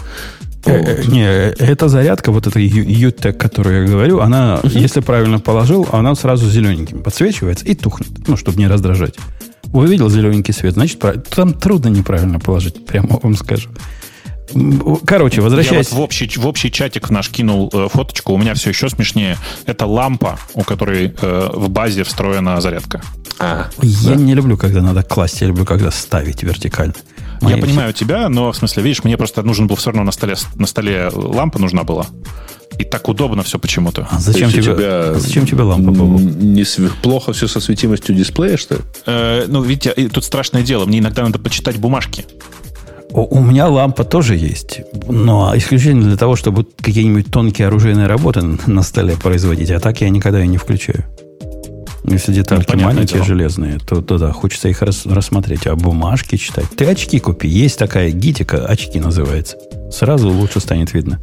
Э, 0.69 0.83
э, 0.83 0.97
Вот. 0.97 1.09
Не, 1.09 1.25
эта 1.25 1.89
зарядка, 1.89 2.33
вот 2.33 2.47
эта 2.47 2.61
UTEC, 2.61 3.33
которую 3.33 3.83
я 3.83 3.89
говорю, 3.89 4.21
она, 4.21 4.61
если 4.65 5.01
правильно 5.01 5.41
положил, 5.41 5.89
она 5.93 6.15
сразу 6.15 6.49
зелененьким 6.49 7.03
подсвечивается 7.03 7.65
и 7.65 7.75
тухнет, 7.75 8.09
ну, 8.27 8.37
чтобы 8.37 8.59
не 8.59 8.67
раздражать. 8.67 9.15
Увидел 9.73 10.09
зелененький 10.09 10.55
свет, 10.55 10.75
значит, 10.75 11.01
там 11.31 11.53
трудно 11.53 11.89
неправильно 11.89 12.39
положить, 12.39 12.87
прямо 12.87 13.19
вам 13.23 13.37
скажу. 13.37 13.69
Короче, 15.05 15.37
Я 15.37 15.43
возвращаясь... 15.43 15.91
вот 15.91 15.99
в 15.99 16.01
общий, 16.01 16.29
в 16.39 16.47
общий 16.47 16.71
чатик 16.73 17.11
наш 17.11 17.29
кинул 17.29 17.71
э, 17.73 17.89
фоточку, 17.93 18.33
у 18.33 18.39
меня 18.39 18.55
все 18.55 18.71
еще 18.71 18.89
смешнее. 18.89 19.37
Это 19.67 19.85
лампа, 19.85 20.39
у 20.55 20.63
которой 20.63 21.15
э, 21.21 21.51
в 21.53 21.69
базе 21.69 22.03
встроена 22.03 22.61
зарядка. 22.61 23.03
Я 23.83 24.15
не 24.15 24.35
люблю, 24.35 24.57
когда 24.57 24.81
надо 24.81 25.03
класть, 25.03 25.41
я 25.43 25.49
люблю, 25.49 25.65
когда 25.65 25.91
ставить 25.91 26.43
вертикально. 26.43 26.95
Я 27.43 27.57
понимаю 27.59 27.93
тебя, 27.93 28.29
но 28.29 28.53
в 28.53 28.57
смысле, 28.57 28.83
видишь, 28.83 29.05
мне 29.05 29.17
просто 29.17 29.43
нужен 29.43 29.67
был 29.67 29.77
все 29.77 29.91
равно 29.91 30.05
на 30.05 30.13
столе, 30.13 30.35
на 30.57 30.67
столе 30.67 31.11
лампа 31.13 31.59
нужна 31.59 31.85
была. 31.85 32.07
И 32.79 32.85
так 32.85 33.09
удобно 33.09 33.43
все 33.43 33.59
почему-то. 33.59 34.07
А 34.11 34.19
зачем 34.21 34.51
тебе, 34.51 34.63
тебя 34.63 35.15
зачем 35.15 35.47
тебе 35.47 35.63
лампа, 35.63 35.91
Бобу? 35.91 36.19
Не 36.19 36.63
сверх- 36.65 36.97
плохо 37.03 37.33
все 37.33 37.49
со 37.49 37.61
светимостью 37.61 38.15
дисплея, 38.15 38.57
что 38.57 38.77
ли? 38.77 38.81
Э, 39.07 39.47
ну, 39.49 39.63
видите, 39.63 39.93
тут 40.13 40.23
страшное 40.25 40.63
дело. 40.63 40.85
Мне 40.85 40.99
иногда 40.99 41.23
надо 41.23 41.39
почитать 41.39 41.77
бумажки. 41.79 42.25
У, 43.11 43.39
у 43.39 43.43
меня 43.43 43.67
лампа 43.69 44.05
тоже 44.05 44.37
есть, 44.37 44.83
но 45.09 45.57
исключительно 45.57 46.05
для 46.05 46.17
того, 46.17 46.37
чтобы 46.37 46.67
какие-нибудь 46.81 47.31
тонкие 47.33 47.69
оружейные 47.69 48.07
работы 48.07 48.43
на 48.67 48.83
столе 48.83 49.17
производить, 49.17 49.71
а 49.71 49.81
так 49.81 50.01
я 50.03 50.11
никогда 50.11 50.39
ее 50.41 50.47
не 50.47 50.59
включаю. 50.59 51.05
Если 52.11 52.33
детальки 52.33 52.75
Ну, 52.75 52.83
маленькие, 52.85 53.15
дело. 53.15 53.25
железные, 53.27 53.79
то, 53.79 54.01
то 54.03 54.19
да, 54.19 54.33
хочется 54.33 54.69
их 54.69 54.83
рас- 54.83 55.07
рассмотреть, 55.07 55.67
а 55.67 55.77
бумажки 55.77 56.37
читать. 56.37 56.67
Ты 56.77 56.85
очки 56.87 57.19
купи, 57.19 57.49
есть 57.49 57.79
такая 57.79 58.11
гитика, 58.11 58.67
очки 58.67 58.99
называется. 59.01 59.57
Сразу 59.91 60.29
лучше 60.31 60.61
станет 60.61 60.93
видно. 60.93 61.21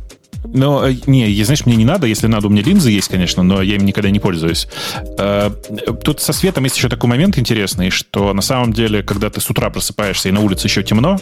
Но, 0.56 0.88
э, 0.88 0.96
не, 1.06 1.30
я- 1.30 1.46
знаешь, 1.46 1.66
мне 1.66 1.76
не 1.76 1.86
надо, 1.86 2.08
если 2.08 2.28
надо, 2.28 2.48
у 2.48 2.50
меня 2.50 2.64
линзы 2.64 2.90
есть, 2.92 3.10
конечно, 3.10 3.44
но 3.44 3.62
я 3.62 3.76
им 3.76 3.86
никогда 3.86 4.10
не 4.10 4.20
пользуюсь. 4.20 4.68
Э, 5.20 5.52
Тут 6.04 6.22
со 6.22 6.34
светом 6.34 6.64
есть 6.64 6.78
еще 6.78 6.90
такой 6.90 7.10
момент 7.10 7.38
интересный, 7.38 7.90
что 7.90 8.34
на 8.34 8.42
самом 8.42 8.74
деле, 8.74 9.04
когда 9.04 9.30
ты 9.30 9.42
с 9.42 9.50
утра 9.50 9.70
просыпаешься 9.70 10.30
и 10.30 10.32
на 10.32 10.40
улице 10.42 10.68
еще 10.68 10.82
темно, 10.84 11.20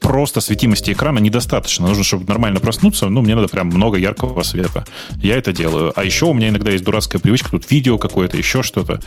просто 0.00 0.40
светимости 0.40 0.92
экрана 0.92 1.18
недостаточно. 1.18 1.88
Нужно, 1.88 2.04
чтобы 2.04 2.26
нормально 2.26 2.60
проснуться, 2.60 3.08
ну, 3.08 3.22
мне 3.22 3.34
надо 3.34 3.48
прям 3.48 3.66
много 3.68 3.98
яркого 3.98 4.42
света. 4.42 4.84
Я 5.22 5.36
это 5.36 5.52
делаю. 5.52 5.92
А 5.96 6.04
еще 6.04 6.26
у 6.26 6.32
меня 6.34 6.48
иногда 6.48 6.70
есть 6.70 6.84
дурацкая 6.84 7.20
привычка, 7.20 7.50
тут 7.50 7.70
видео 7.70 7.98
какое-то, 7.98 8.36
еще 8.36 8.62
что-то. 8.62 9.00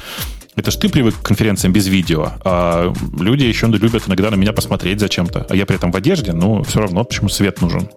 Это 0.55 0.71
ж 0.71 0.75
ты 0.75 0.89
привык 0.89 1.15
к 1.15 1.21
конференциям 1.23 1.73
без 1.73 1.87
видео, 1.87 2.33
а 2.43 2.93
люди 3.19 3.43
еще 3.43 3.67
любят 3.67 4.03
иногда 4.07 4.29
на 4.29 4.35
меня 4.35 4.53
посмотреть 4.53 4.99
зачем-то. 4.99 5.47
А 5.49 5.55
я 5.55 5.65
при 5.65 5.77
этом 5.77 5.91
в 5.91 5.95
одежде, 5.95 6.33
но 6.33 6.63
все 6.63 6.79
равно 6.79 7.03
почему 7.03 7.29
свет 7.29 7.61
нужен. 7.61 7.89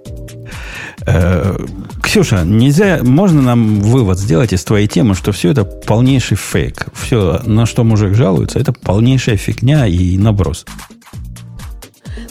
Э, 1.07 1.57
Ксюша, 2.03 2.45
нельзя, 2.45 3.01
можно 3.03 3.43
нам 3.43 3.81
вывод 3.81 4.19
сделать 4.19 4.53
из 4.53 4.65
твоей 4.65 4.87
темы, 4.87 5.15
что 5.15 5.33
все 5.33 5.51
это 5.51 5.65
полнейший 5.65 6.37
фейк. 6.37 6.87
Все, 6.95 7.41
на 7.45 7.67
что 7.67 7.85
мужик 7.85 8.15
жалуется, 8.15 8.59
это 8.59 8.73
полнейшая 8.73 9.37
фигня 9.37 9.87
и 9.87 10.17
наброс. 10.17 10.65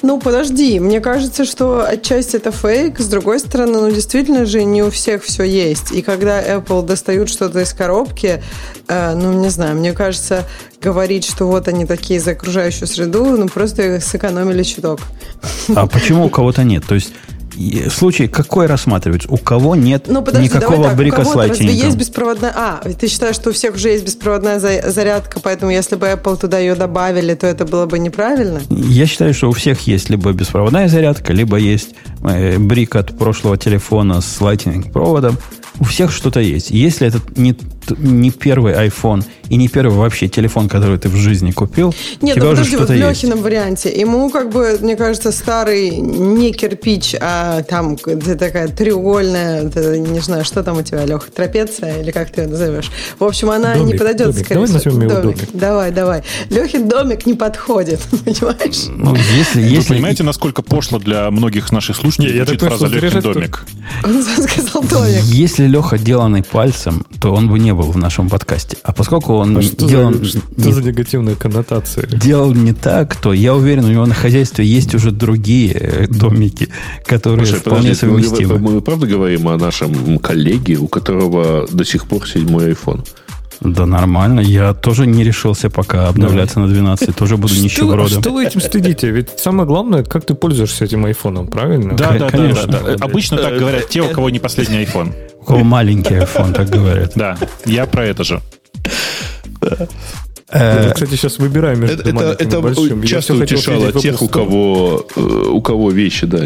Ну, 0.02 0.20
подожди, 0.20 0.80
мне 0.80 1.00
кажется, 1.00 1.46
что 1.46 1.86
отчасти 1.86 2.38
это 2.38 2.52
фейк, 2.52 3.00
с 3.00 3.08
другой 3.08 3.40
стороны, 3.40 3.80
ну, 3.80 3.92
действительно 3.92 4.46
же 4.46 4.64
не 4.64 4.84
у 4.84 4.90
всех 4.90 5.24
все 5.24 5.44
есть. 5.44 5.92
И 5.92 6.02
когда 6.02 6.42
Apple 6.42 6.86
достают 6.86 7.30
что-то 7.30 7.62
из 7.62 7.74
коробки, 7.74 8.44
э, 8.88 9.16
ну, 9.16 9.34
не 9.34 9.50
знаю, 9.50 9.76
мне 9.76 9.94
кажется, 9.94 10.44
говорить, 10.82 11.26
что 11.26 11.46
вот 11.46 11.68
они 11.68 11.86
такие 11.86 12.20
за 12.20 12.32
окружающую 12.32 12.88
среду, 12.88 13.26
ну, 13.26 13.48
просто 13.48 14.00
сэкономили 14.00 14.64
чуток. 14.64 15.00
А 15.76 15.88
почему 15.88 16.26
у 16.26 16.30
кого-то 16.30 16.64
нет? 16.64 16.84
То 16.88 16.96
есть 16.96 17.12
случай 17.90 18.28
какой 18.28 18.66
рассматривается? 18.68 19.30
У 19.32 19.38
кого 19.38 19.76
нет 19.76 20.06
Ну, 20.08 20.22
подожди, 20.22 20.48
никакого 20.48 20.90
так, 20.90 20.98
брика 20.98 21.22
у 21.22 21.26
с 21.26 21.36
разве 21.36 21.74
есть 21.74 21.98
беспроводная... 21.98 22.54
А, 22.56 22.82
ты 23.00 23.08
считаешь, 23.08 23.36
что 23.36 23.50
у 23.50 23.54
всех 23.54 23.76
уже 23.76 23.90
есть 23.90 24.06
беспроводная 24.06 24.60
за- 24.60 24.90
зарядка, 24.92 25.40
поэтому 25.40 25.72
если 25.72 25.96
бы 25.96 26.08
Apple 26.08 26.38
туда 26.38 26.60
ее 26.60 26.76
добавили, 26.76 27.34
то 27.34 27.48
это 27.48 27.66
было 27.66 27.86
бы 27.86 28.00
неправильно? 28.00 28.62
Я 28.70 29.06
считаю, 29.06 29.34
что 29.34 29.50
у 29.50 29.54
всех 29.54 29.82
есть 29.82 30.10
либо 30.10 30.32
беспроводная 30.34 30.88
зарядка, 30.88 31.34
либо 31.34 31.58
есть 31.58 31.96
э, 32.24 32.58
брик 32.58 32.96
от 32.96 33.18
прошлого 33.18 33.58
телефона 33.58 34.22
с 34.22 34.42
лайтинг 34.42 34.92
проводом. 34.92 35.38
У 35.80 35.84
всех 35.84 36.12
что-то 36.12 36.40
есть. 36.40 36.72
Если 36.72 37.08
это 37.08 37.20
не, 37.36 37.56
не 37.98 38.32
первый 38.32 38.74
iPhone 38.74 39.24
и 39.50 39.58
не 39.58 39.68
первый 39.68 39.96
вообще 39.98 40.28
телефон, 40.28 40.68
который 40.70 40.98
ты 40.98 41.10
в 41.10 41.16
жизни 41.16 41.52
купил, 41.52 41.94
Нет, 42.22 42.36
тебя 42.36 42.46
ну 42.46 42.52
уже 42.52 42.62
подожди, 42.64 42.78
вот 42.78 42.84
что-то 42.86 42.94
в 42.94 43.10
есть. 43.10 43.24
Лехином 43.24 43.42
варианте. 43.44 43.90
Ему, 44.00 44.30
как 44.30 44.50
бы, 44.52 44.78
мне 44.82 44.96
кажется, 44.96 45.32
старый 45.32 45.98
не 45.98 46.52
кирпич, 46.52 47.16
а 47.22 47.62
там 47.64 47.96
такая 47.98 48.68
треугольная, 48.70 49.64
это, 49.68 49.98
не 49.98 50.20
знаю, 50.20 50.44
что 50.46 50.64
там 50.64 50.78
у 50.78 50.82
тебя, 50.82 51.06
Леха, 51.06 51.32
трапеция 51.32 52.02
или 52.02 52.12
как 52.12 52.32
ты 52.32 52.42
ее 52.42 52.48
назовешь. 52.48 52.92
В 53.20 53.24
общем, 53.24 53.50
она 53.52 53.76
не 53.76 53.86
Домик, 53.86 53.98
подойдет, 54.00 54.28
домик. 54.32 54.46
скорее 54.46 54.66
Давай 54.66 54.80
всего. 54.80 54.92
назовем 54.96 55.10
его 55.10 55.22
домик. 55.22 55.50
Давай, 55.54 55.92
давай. 55.92 56.24
Лехин 56.50 56.88
домик 56.88 57.26
не 57.26 57.34
подходит, 57.36 58.00
понимаешь? 58.26 58.86
Ну, 58.90 59.16
если, 59.38 59.62
Вы 59.62 59.68
если, 59.68 59.94
понимаете, 59.94 60.24
насколько 60.24 60.62
пошло 60.62 60.98
для 61.00 61.30
многих 61.32 61.72
наших 61.72 61.96
слушателей 61.98 62.40
Не, 62.40 62.46
звучит 62.46 62.62
фраза 62.62 62.88
«Лехин 62.88 63.22
домик». 63.22 63.66
Он 64.04 64.24
сказал 64.48 64.84
домик. 64.84 65.22
если 65.24 65.68
Леха 65.68 65.98
деланный 65.98 66.44
пальцем, 66.44 67.06
то 67.22 67.34
он 67.34 67.48
бы 67.50 67.60
не 67.60 67.74
был 67.76 67.92
в 67.92 67.98
нашем 67.98 68.30
подкасте. 68.30 68.78
А 68.84 68.94
поскольку 68.94 69.34
он 69.34 69.58
А 69.58 69.62
что, 69.62 69.88
делан 69.88 70.16
за, 70.16 70.26
что 70.26 70.42
не 70.58 70.74
за 70.74 70.82
негативная 70.84 71.36
коннотация? 71.36 72.08
делал 72.08 72.54
не 72.54 72.74
так, 72.74 73.16
то 73.16 73.34
я 73.34 73.54
уверен, 73.54 73.86
у 73.86 73.90
него 73.90 74.06
на 74.06 74.16
хозяйстве 74.16 74.66
есть 74.66 74.96
уже 74.96 75.12
другие 75.12 75.74
э, 75.74 76.08
домики, 76.08 76.70
которые 77.06 77.46
Слушай, 77.46 77.60
вполне 77.62 77.82
подожди, 77.90 78.06
мы, 78.06 78.24
совместимы. 78.24 78.58
мы 78.60 78.82
правда 78.82 79.08
говорим 79.08 79.48
о 79.48 79.58
нашем 79.58 80.18
коллеге, 80.20 80.78
у 80.78 80.88
которого 80.88 81.68
до 81.72 81.84
сих 81.86 82.06
пор 82.08 82.28
седьмой 82.28 82.72
iPhone? 82.72 83.06
Да 83.62 83.86
нормально. 83.86 84.40
Я 84.42 84.74
тоже 84.74 85.08
не 85.08 85.24
решился 85.24 85.70
пока 85.70 86.08
обновляться 86.08 86.60
на 86.60 86.68
12. 86.68 87.16
Тоже 87.16 87.38
буду 87.38 87.54
Что, 87.54 87.64
нищебродом. 87.64 88.22
что 88.22 88.32
вы 88.32 88.46
этим 88.46 88.62
стыдите? 88.62 89.10
Ведь 89.12 89.30
самое 89.40 89.68
главное, 89.68 90.04
как 90.04 90.26
ты 90.26 90.34
пользуешься 90.36 90.86
этим 90.86 91.06
айфоном, 91.06 91.48
правильно? 91.48 91.96
Да, 91.96 92.12
да, 92.18 92.30
конечно. 92.30 92.68
да, 92.68 92.80
да. 92.80 92.94
Обычно 93.06 93.38
так 93.38 93.58
говорят 93.58 93.90
те, 93.90 94.02
у 94.02 94.10
кого 94.10 94.30
не 94.30 94.40
последний 94.40 94.84
iPhone. 94.84 95.14
У 95.42 95.46
кого 95.46 95.64
маленький 95.64 96.16
iPhone, 96.16 96.54
так 96.54 96.70
говорят. 96.70 97.14
Да, 97.16 97.38
я 97.66 97.86
про 97.86 98.06
это 98.06 98.24
же. 98.24 98.42
Э, 100.50 100.86
Я, 100.88 100.92
кстати, 100.92 101.12
сейчас 101.12 101.40
выбираю 101.40 101.78
между 101.78 102.02
Это, 102.02 102.10
это, 102.10 102.16
маленьким 102.16 102.46
и 102.46 102.48
это 102.48 102.62
большим. 102.62 103.02
Я 103.02 103.08
часто 103.08 103.34
утешало 103.34 103.92
тех, 103.92 104.22
у 104.22 104.28
кого, 104.28 105.06
э, 105.16 105.20
у 105.22 105.62
кого 105.62 105.90
вещи, 105.92 106.28
да, 106.28 106.46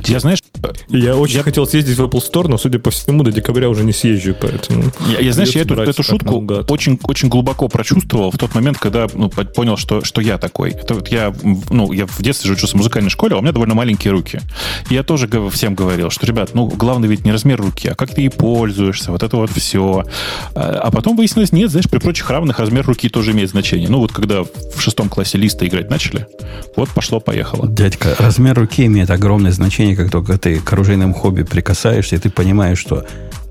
те. 0.00 0.12
Я, 0.12 0.20
знаешь, 0.20 0.42
Я 0.88 1.16
очень 1.16 1.42
хотел 1.42 1.66
съездить 1.66 1.96
в 1.96 2.02
Apple 2.02 2.22
Store, 2.22 2.48
но, 2.48 2.58
судя 2.58 2.78
по 2.78 2.90
всему, 2.90 3.22
до 3.22 3.32
декабря 3.32 3.68
уже 3.68 3.84
не 3.84 3.92
съезжу, 3.92 4.34
поэтому... 4.38 4.84
я, 5.08 5.20
я, 5.20 5.32
знаешь, 5.32 5.50
я 5.50 5.62
эту, 5.62 5.74
эту 5.74 6.02
шутку 6.02 6.32
наугад. 6.32 6.70
очень, 6.70 6.98
очень 7.04 7.28
глубоко 7.28 7.68
прочувствовал 7.68 8.30
в 8.30 8.38
тот 8.38 8.54
момент, 8.54 8.78
когда 8.78 9.06
ну, 9.14 9.28
по- 9.28 9.44
понял, 9.44 9.76
что, 9.76 10.04
что 10.04 10.20
я 10.20 10.38
такой. 10.38 10.70
Это 10.70 10.94
вот 10.94 11.08
я, 11.08 11.34
ну, 11.70 11.92
я 11.92 12.06
в 12.06 12.20
детстве 12.22 12.48
же 12.48 12.54
учился 12.54 12.74
в 12.74 12.78
музыкальной 12.78 13.10
школе, 13.10 13.34
а 13.34 13.38
у 13.38 13.42
меня 13.42 13.52
довольно 13.52 13.74
маленькие 13.74 14.12
руки. 14.12 14.40
И 14.90 14.94
я 14.94 15.02
тоже 15.02 15.28
всем 15.50 15.74
говорил, 15.74 16.10
что, 16.10 16.26
ребят, 16.26 16.50
ну, 16.54 16.66
главное 16.68 17.08
ведь 17.08 17.24
не 17.24 17.32
размер 17.32 17.60
руки, 17.60 17.88
а 17.88 17.94
как 17.94 18.14
ты 18.14 18.22
ей 18.22 18.30
пользуешься, 18.30 19.12
вот 19.12 19.22
это 19.22 19.36
вот 19.36 19.50
все. 19.50 20.04
А 20.54 20.90
потом 20.90 21.16
выяснилось, 21.16 21.52
нет, 21.52 21.70
знаешь, 21.70 21.88
при 21.88 21.98
прочих 21.98 22.28
равных 22.30 22.58
размер 22.58 22.86
руки 22.86 23.08
тоже 23.08 23.32
имеет 23.32 23.50
значение. 23.50 23.88
Ну, 23.88 23.98
вот 23.98 24.12
когда 24.12 24.42
в 24.42 24.80
шестом 24.80 25.08
классе 25.08 25.38
листа 25.38 25.66
играть 25.66 25.90
начали, 25.90 26.26
вот 26.76 26.88
пошло-поехало. 26.90 27.68
Дядька, 27.68 28.14
размер 28.18 28.58
руки 28.58 28.86
имеет 28.86 29.10
огромное 29.10 29.52
значение 29.52 29.81
ощущение, 29.82 29.96
как 29.96 30.10
только 30.10 30.38
ты 30.38 30.60
к 30.60 30.72
оружейным 30.72 31.12
хобби 31.12 31.42
прикасаешься, 31.42 32.16
и 32.16 32.18
ты 32.18 32.30
понимаешь, 32.30 32.78
что 32.78 33.04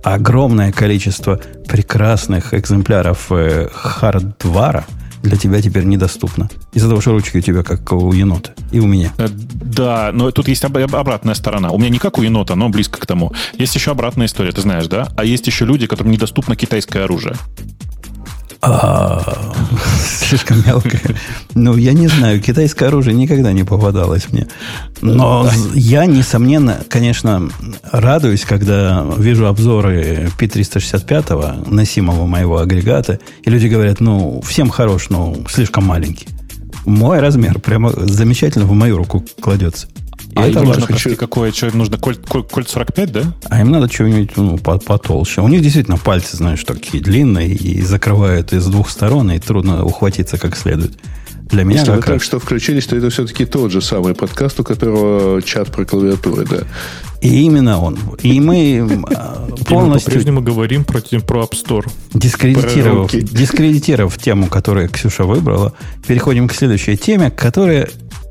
огромное 0.04 0.72
количество 0.72 1.40
прекрасных 1.68 2.54
экземпляров 2.54 3.28
э, 3.32 3.68
хардвара 3.74 4.86
для 5.24 5.38
тебя 5.38 5.62
теперь 5.62 5.84
недоступно. 5.84 6.50
Из-за 6.74 6.88
того, 6.90 7.02
что 7.02 7.12
ручки 7.12 7.38
у 7.38 7.42
тебя 7.42 7.62
как 7.64 7.92
у 7.94 8.12
енота. 8.14 8.54
И 8.72 8.80
у 8.80 8.88
меня. 8.88 9.12
Э, 9.18 9.28
Да, 9.30 10.12
но 10.14 10.32
тут 10.32 10.48
есть 10.48 10.64
об- 10.64 10.78
обратная 10.78 11.36
сторона. 11.36 11.70
У 11.72 11.78
меня 11.78 11.90
не 11.90 12.00
как 12.00 12.18
у 12.18 12.24
енота, 12.24 12.56
но 12.56 12.70
близко 12.70 13.00
к 13.00 13.06
тому. 13.06 13.32
Есть 13.58 13.76
еще 13.76 13.92
обратная 13.92 14.26
история, 14.28 14.52
ты 14.52 14.62
знаешь, 14.62 14.88
да? 14.88 15.10
А 15.18 15.24
есть 15.26 15.46
еще 15.48 15.66
люди, 15.66 15.86
которым 15.86 16.12
недоступно 16.12 16.56
китайское 16.56 17.04
оружие. 17.04 17.36
Слишком 20.06 20.64
мелкое. 20.66 21.02
Ну, 21.56 21.76
я 21.78 21.94
не 21.94 22.08
знаю, 22.08 22.40
китайское 22.42 22.90
оружие 22.90 23.16
никогда 23.16 23.52
не 23.54 23.64
попадалось 23.64 24.32
мне. 24.32 24.48
Но 25.02 25.50
я, 25.74 26.06
несомненно, 26.06 26.82
конечно, 26.88 27.50
радуюсь, 27.92 28.46
когда 28.46 29.06
вижу 29.18 29.48
обзоры 29.48 30.30
P365 30.38 31.72
носимого 31.72 32.28
моего 32.28 32.60
агрегата, 32.60 33.20
и 33.44 33.50
люди 33.50 33.66
говорят, 33.66 34.00
ну, 34.00 34.42
всем 34.46 34.70
хорош, 34.70 35.10
но 35.10 35.36
слишком 35.50 35.86
маленький. 35.86 36.28
Мой 36.86 37.20
размер 37.20 37.60
прямо 37.60 37.92
замечательно 37.92 38.66
в 38.66 38.74
мою 38.74 38.98
руку 38.98 39.26
кладется. 39.40 39.88
А 40.36 40.48
это 40.48 40.60
им 40.60 40.66
нужно, 40.66 40.82
важно. 40.82 40.88
прости, 40.88 41.16
какое? 41.16 41.52
Что 41.52 41.68
им 41.68 41.78
нужно? 41.78 41.98
Кольт, 41.98 42.20
коль- 42.28 42.44
кольт 42.44 42.70
45, 42.70 43.12
да? 43.12 43.22
А 43.50 43.60
им 43.62 43.72
надо 43.72 43.90
чего-нибудь 43.90 44.38
ну, 44.38 44.58
по- 44.58 44.78
потолще. 44.78 45.42
У 45.42 45.48
них 45.48 45.62
действительно 45.62 45.98
пальцы, 45.98 46.38
знаешь, 46.38 46.64
такие 46.64 47.04
длинные 47.04 47.50
и 47.50 47.82
закрывают 47.82 48.54
из 48.54 48.66
двух 48.68 48.90
сторон, 48.90 49.32
и 49.32 49.40
трудно 49.40 49.84
ухватиться 49.84 50.38
как 50.38 50.56
следует. 50.56 50.94
Для 51.50 51.66
меня 51.66 51.80
Если 51.82 51.92
вы 51.92 52.02
раз. 52.02 52.22
что 52.22 52.40
включились, 52.40 52.86
то 52.86 52.96
это 52.96 53.10
все-таки 53.10 53.46
тот 53.46 53.72
же 53.74 53.82
самый 53.82 54.16
подкаст, 54.16 54.58
у 54.62 54.64
которого 54.64 55.42
чат 55.42 55.70
про 55.70 55.84
клавиатуры, 55.84 56.46
да. 56.50 56.60
И 57.22 57.42
именно 57.44 57.78
он. 57.82 58.00
И 58.24 58.40
мы 58.40 58.88
мы 58.90 59.04
полностью 59.68 60.06
по-прежнему 60.12 60.42
говорим 60.42 60.86
про, 60.86 61.02
про 61.02 61.42
App 61.44 61.52
Store. 61.52 61.86
дискредитировав, 62.14 63.12
дискредитировав 63.12 64.18
тему, 64.18 64.48
которую 64.48 64.88
Ксюша 64.90 65.26
выбрала, 65.26 65.74
переходим 66.08 66.48
к 66.48 66.54
следующей 66.54 66.96
теме, 66.96 67.30
которая, 67.30 67.90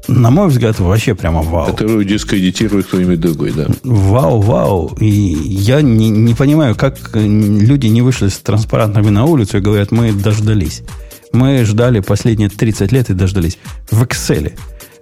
на 0.09 0.31
мой 0.31 0.49
взгляд, 0.49 0.79
вообще 0.81 1.15
прямо 1.15 1.43
вау. 1.43 1.67
Которую 1.67 2.05
дискредитирует 2.05 2.87
кто-нибудь 2.87 3.21
другой, 3.21 3.53
да. 3.53 3.67
Вау, 3.85 4.41
вау. 4.41 4.97
И 5.01 5.07
я 5.09 5.83
не, 5.83 6.09
не 6.09 6.35
понимаю, 6.35 6.75
как 6.75 6.99
люди 7.15 7.87
не 7.87 8.03
вышли 8.03 8.29
с 8.29 8.39
транспарантами 8.39 9.11
на 9.11 9.25
улицу 9.27 9.59
и 9.59 9.61
говорят, 9.61 9.93
мы 9.93 10.13
дождались. 10.13 10.83
Мы 11.33 11.65
ждали 11.65 12.01
последние 12.01 12.49
30 12.49 12.91
лет 12.93 13.11
и 13.11 13.15
дождались. 13.15 13.59
В 13.91 14.03
Excel. 14.03 14.53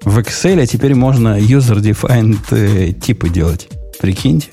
В 0.05 0.19
Excel 0.19 0.67
теперь 0.67 0.95
можно 0.95 1.39
user-defined 1.39 2.39
э, 2.51 2.93
типы 2.93 3.31
делать. 3.31 3.69
Прикиньте. 4.01 4.49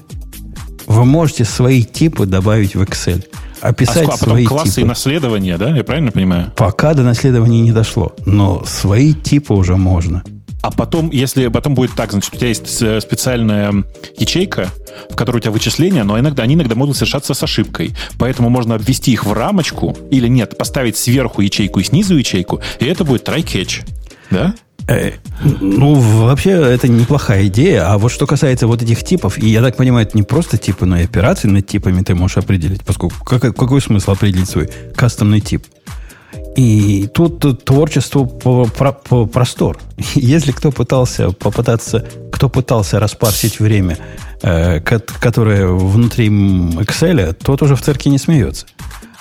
Вы 0.88 1.04
можете 1.06 1.44
свои 1.44 1.84
типы 1.84 2.26
добавить 2.26 2.76
в 2.76 2.82
Excel. 2.82 3.26
А, 3.62 3.70
Описать 3.70 4.06
ск- 4.08 4.10
а 4.10 4.12
потом 4.12 4.30
свои 4.30 4.46
классы 4.46 4.70
и 4.70 4.74
типы. 4.76 4.88
наследования, 4.88 5.58
да? 5.58 5.76
Я 5.76 5.84
правильно 5.84 6.12
понимаю? 6.12 6.52
Пока 6.56 6.94
до 6.94 7.04
наследования 7.04 7.62
не 7.62 7.72
дошло. 7.72 8.14
Но 8.26 8.64
свои 8.66 9.14
типы 9.14 9.54
уже 9.54 9.76
можно. 9.76 10.24
А 10.66 10.72
потом, 10.72 11.12
если 11.12 11.48
потом 11.50 11.76
будет 11.76 11.94
так, 11.96 12.12
значит, 12.12 12.34
у 12.34 12.38
тебя 12.38 12.48
есть 12.48 12.82
э, 12.82 13.00
специальная 13.00 13.72
ячейка, 14.18 14.72
в 15.12 15.16
которой 15.16 15.38
у 15.38 15.40
тебя 15.40 15.52
вычисления, 15.52 16.04
но 16.04 16.18
иногда 16.18 16.42
они 16.42 16.56
иногда 16.56 16.74
могут 16.74 16.98
совершаться 16.98 17.36
с 17.36 17.44
ошибкой. 17.44 17.96
Поэтому 18.18 18.50
можно 18.50 18.74
обвести 18.74 19.12
их 19.12 19.28
в 19.28 19.32
рамочку, 19.34 19.96
или 20.10 20.28
нет, 20.28 20.58
поставить 20.58 20.98
сверху 20.98 21.42
ячейку 21.42 21.82
и 21.82 21.84
снизу 21.84 22.18
ячейку, 22.18 22.62
и 22.80 22.86
это 22.86 23.04
будет 23.04 23.30
try-catch. 23.30 23.88
Да? 24.32 24.56
Э, 24.88 25.12
Ну, 25.62 25.94
вообще, 25.94 26.50
это 26.50 26.88
неплохая 26.88 27.46
идея. 27.46 27.92
А 27.92 28.00
вот 28.00 28.12
что 28.12 28.26
касается 28.26 28.66
вот 28.66 28.82
этих 28.82 29.04
типов, 29.04 29.38
и 29.38 29.48
я 29.48 29.62
так 29.62 29.76
понимаю, 29.76 30.08
это 30.08 30.18
не 30.18 30.24
просто 30.24 30.58
типы, 30.58 30.88
но 30.88 30.98
и 30.98 31.04
операции 31.04 31.48
над 31.48 31.68
типами 31.68 32.02
ты 32.02 32.16
можешь 32.16 32.38
определить. 32.38 32.84
Поскольку 32.84 33.24
как- 33.24 33.56
какой 33.56 33.82
смысл 33.82 34.14
определить 34.14 34.50
свой 34.50 34.68
кастомный 34.96 35.42
тип? 35.42 35.64
И 36.56 37.08
тут 37.14 37.66
творчество 37.66 38.24
по, 38.24 38.66
про- 38.66 38.94
по- 38.94 39.26
простор. 39.26 39.78
Если 40.16 40.52
кто 40.52 40.72
пытался 40.72 41.32
попытаться, 41.32 42.06
кто 42.32 42.50
пытался 42.50 43.00
распарсить 43.00 43.60
время, 43.60 43.98
э, 44.42 44.80
ко- 44.80 45.00
которое 45.20 45.68
внутри 45.68 46.30
Excel, 46.30 47.34
тот 47.34 47.62
уже 47.62 47.76
в 47.76 47.82
церкви 47.82 48.10
не 48.10 48.18
смеется. 48.18 48.66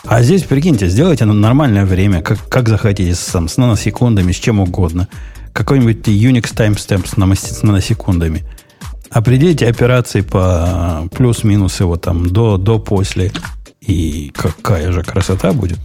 А 0.07 0.23
здесь, 0.23 0.42
прикиньте, 0.42 0.87
сделайте 0.87 1.25
нормальное 1.25 1.87
время, 1.87 2.20
как, 2.23 2.38
как 2.49 2.68
захотите, 2.68 3.14
с, 3.14 3.25
там, 3.27 3.49
с 3.49 3.57
наносекундами, 3.57 4.33
с 4.33 4.37
чем 4.37 4.61
угодно. 4.61 5.09
Какой-нибудь 5.53 6.07
Unix 6.09 6.55
timestamp 6.55 7.07
с, 7.07 7.59
с 7.59 7.62
наносекундами. 7.62 8.44
Определите 9.11 9.66
операции 9.66 10.20
по 10.20 11.09
плюс-минус 11.16 11.81
его 11.81 11.97
там 11.97 12.29
до, 12.29 12.59
до, 12.59 12.79
после. 12.79 13.33
И 13.81 14.31
какая 14.35 14.92
же 14.92 15.03
красота 15.03 15.53
будет. 15.53 15.79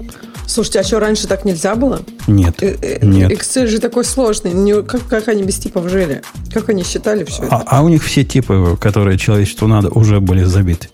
Слушайте, 0.49 0.79
а 0.79 0.83
что, 0.83 0.99
раньше 0.99 1.27
так 1.27 1.45
нельзя 1.45 1.75
было? 1.75 2.01
Нет, 2.25 2.55
Э, 2.63 2.75
э, 2.81 3.05
нет. 3.05 3.31
Excel 3.31 3.67
же 3.67 3.79
такой 3.79 4.03
сложный. 4.03 4.83
Как, 4.83 5.05
как 5.07 5.27
они 5.27 5.43
без 5.43 5.59
типов 5.59 5.87
жили? 5.89 6.23
Как 6.51 6.69
они 6.69 6.83
считали 6.83 7.23
все 7.23 7.43
это? 7.43 7.55
А, 7.57 7.63
а 7.67 7.83
у 7.83 7.89
них 7.89 8.03
все 8.03 8.23
типы, 8.23 8.75
которые 8.81 9.19
человечеству 9.19 9.67
надо, 9.67 9.89
уже 9.89 10.19
были 10.19 10.43
забиты. 10.43 10.89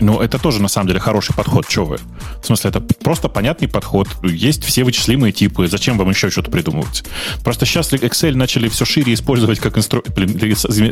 Ну, 0.00 0.20
это 0.20 0.38
тоже, 0.38 0.60
на 0.62 0.68
самом 0.68 0.88
деле, 0.88 1.00
хороший 1.00 1.34
подход. 1.34 1.66
Что 1.68 1.84
вы? 1.84 1.98
В 2.42 2.46
смысле, 2.46 2.70
это 2.70 2.80
просто 2.80 3.28
понятный 3.28 3.68
подход. 3.68 4.08
Есть 4.22 4.64
все 4.64 4.84
вычислимые 4.84 5.32
типы. 5.32 5.66
Зачем 5.68 5.98
вам 5.98 6.10
еще 6.10 6.30
что-то 6.30 6.50
придумывать? 6.50 7.04
Просто 7.44 7.66
сейчас 7.66 7.92
Excel 7.92 8.34
начали 8.34 8.68
все 8.68 8.84
шире 8.84 9.12
использовать 9.14 9.58
как 9.58 9.76
инструмент... 9.78 10.10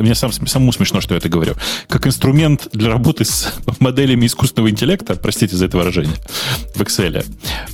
Мне 0.01 0.15
сам, 0.15 0.33
самому 0.33 0.73
смешно, 0.73 1.01
что 1.01 1.15
я 1.15 1.19
это 1.19 1.29
говорю. 1.29 1.55
Как 1.89 2.07
инструмент 2.07 2.69
для 2.73 2.91
работы 2.91 3.25
с 3.25 3.53
моделями 3.81 4.27
искусственного 4.27 4.71
интеллекта, 4.71 5.15
простите 5.17 5.57
за 5.57 5.67
это 5.67 5.77
выражение, 5.79 6.15
в 6.75 6.81
Excel. 6.83 7.25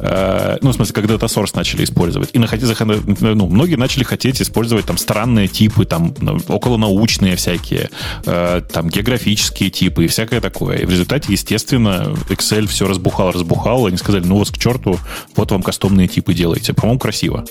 Э, 0.01 0.59
Ну, 0.63 0.71
в 0.71 0.75
смысле, 0.75 0.95
как 0.95 1.05
Data 1.07 1.27
Source 1.27 1.53
начали 1.55 1.85
использовать. 1.85 2.31
И 2.33 2.39
находи- 2.39 2.65
заход- 2.67 3.35
ну, 3.35 3.47
многие 3.49 3.77
начали 3.77 4.05
хотеть 4.05 4.41
использовать 4.41 4.87
там 4.87 4.99
странные 4.99 5.49
типы, 5.49 5.85
там 5.85 6.15
ну, 6.21 6.39
околонаучные 6.49 7.37
всякие, 7.37 7.91
э, 8.27 8.63
там 8.73 8.89
географические 8.89 9.71
типы 9.71 10.05
и 10.05 10.09
всякое 10.09 10.41
такое. 10.41 10.79
И 10.79 10.87
в 10.87 10.91
результате, 10.91 11.24
естественно, 11.29 12.15
Excel 12.29 12.67
все 12.67 12.87
разбухал, 12.87 13.33
разбухал. 13.33 13.87
Они 13.87 13.97
сказали, 13.97 14.25
ну 14.25 14.39
вас 14.39 14.51
к 14.51 14.59
черту, 14.59 14.99
вот 15.37 15.51
вам 15.51 15.63
кастомные 15.63 16.09
типы 16.09 16.35
делайте. 16.35 16.73
По-моему, 16.75 16.99
красиво. 16.99 17.45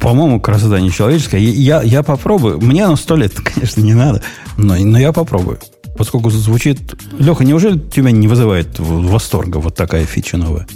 По-моему, 0.00 0.40
красота 0.40 0.78
нечеловеческая. 0.80 1.40
Я, 1.40 1.82
я 1.82 2.02
попробую. 2.02 2.60
Мне 2.60 2.84
оно 2.84 2.96
сто 2.96 3.16
лет, 3.16 3.32
конечно, 3.40 3.80
не 3.80 3.94
надо, 3.94 4.22
но, 4.56 4.76
но 4.76 4.98
я 4.98 5.12
попробую. 5.12 5.58
Поскольку 5.96 6.30
звучит... 6.30 6.94
Леха, 7.18 7.44
неужели 7.44 7.78
тебя 7.78 8.10
не 8.10 8.28
вызывает 8.28 8.78
в- 8.78 9.08
восторга 9.10 9.56
вот 9.58 9.74
такая 9.74 10.04
фича 10.04 10.36
новая? 10.36 10.66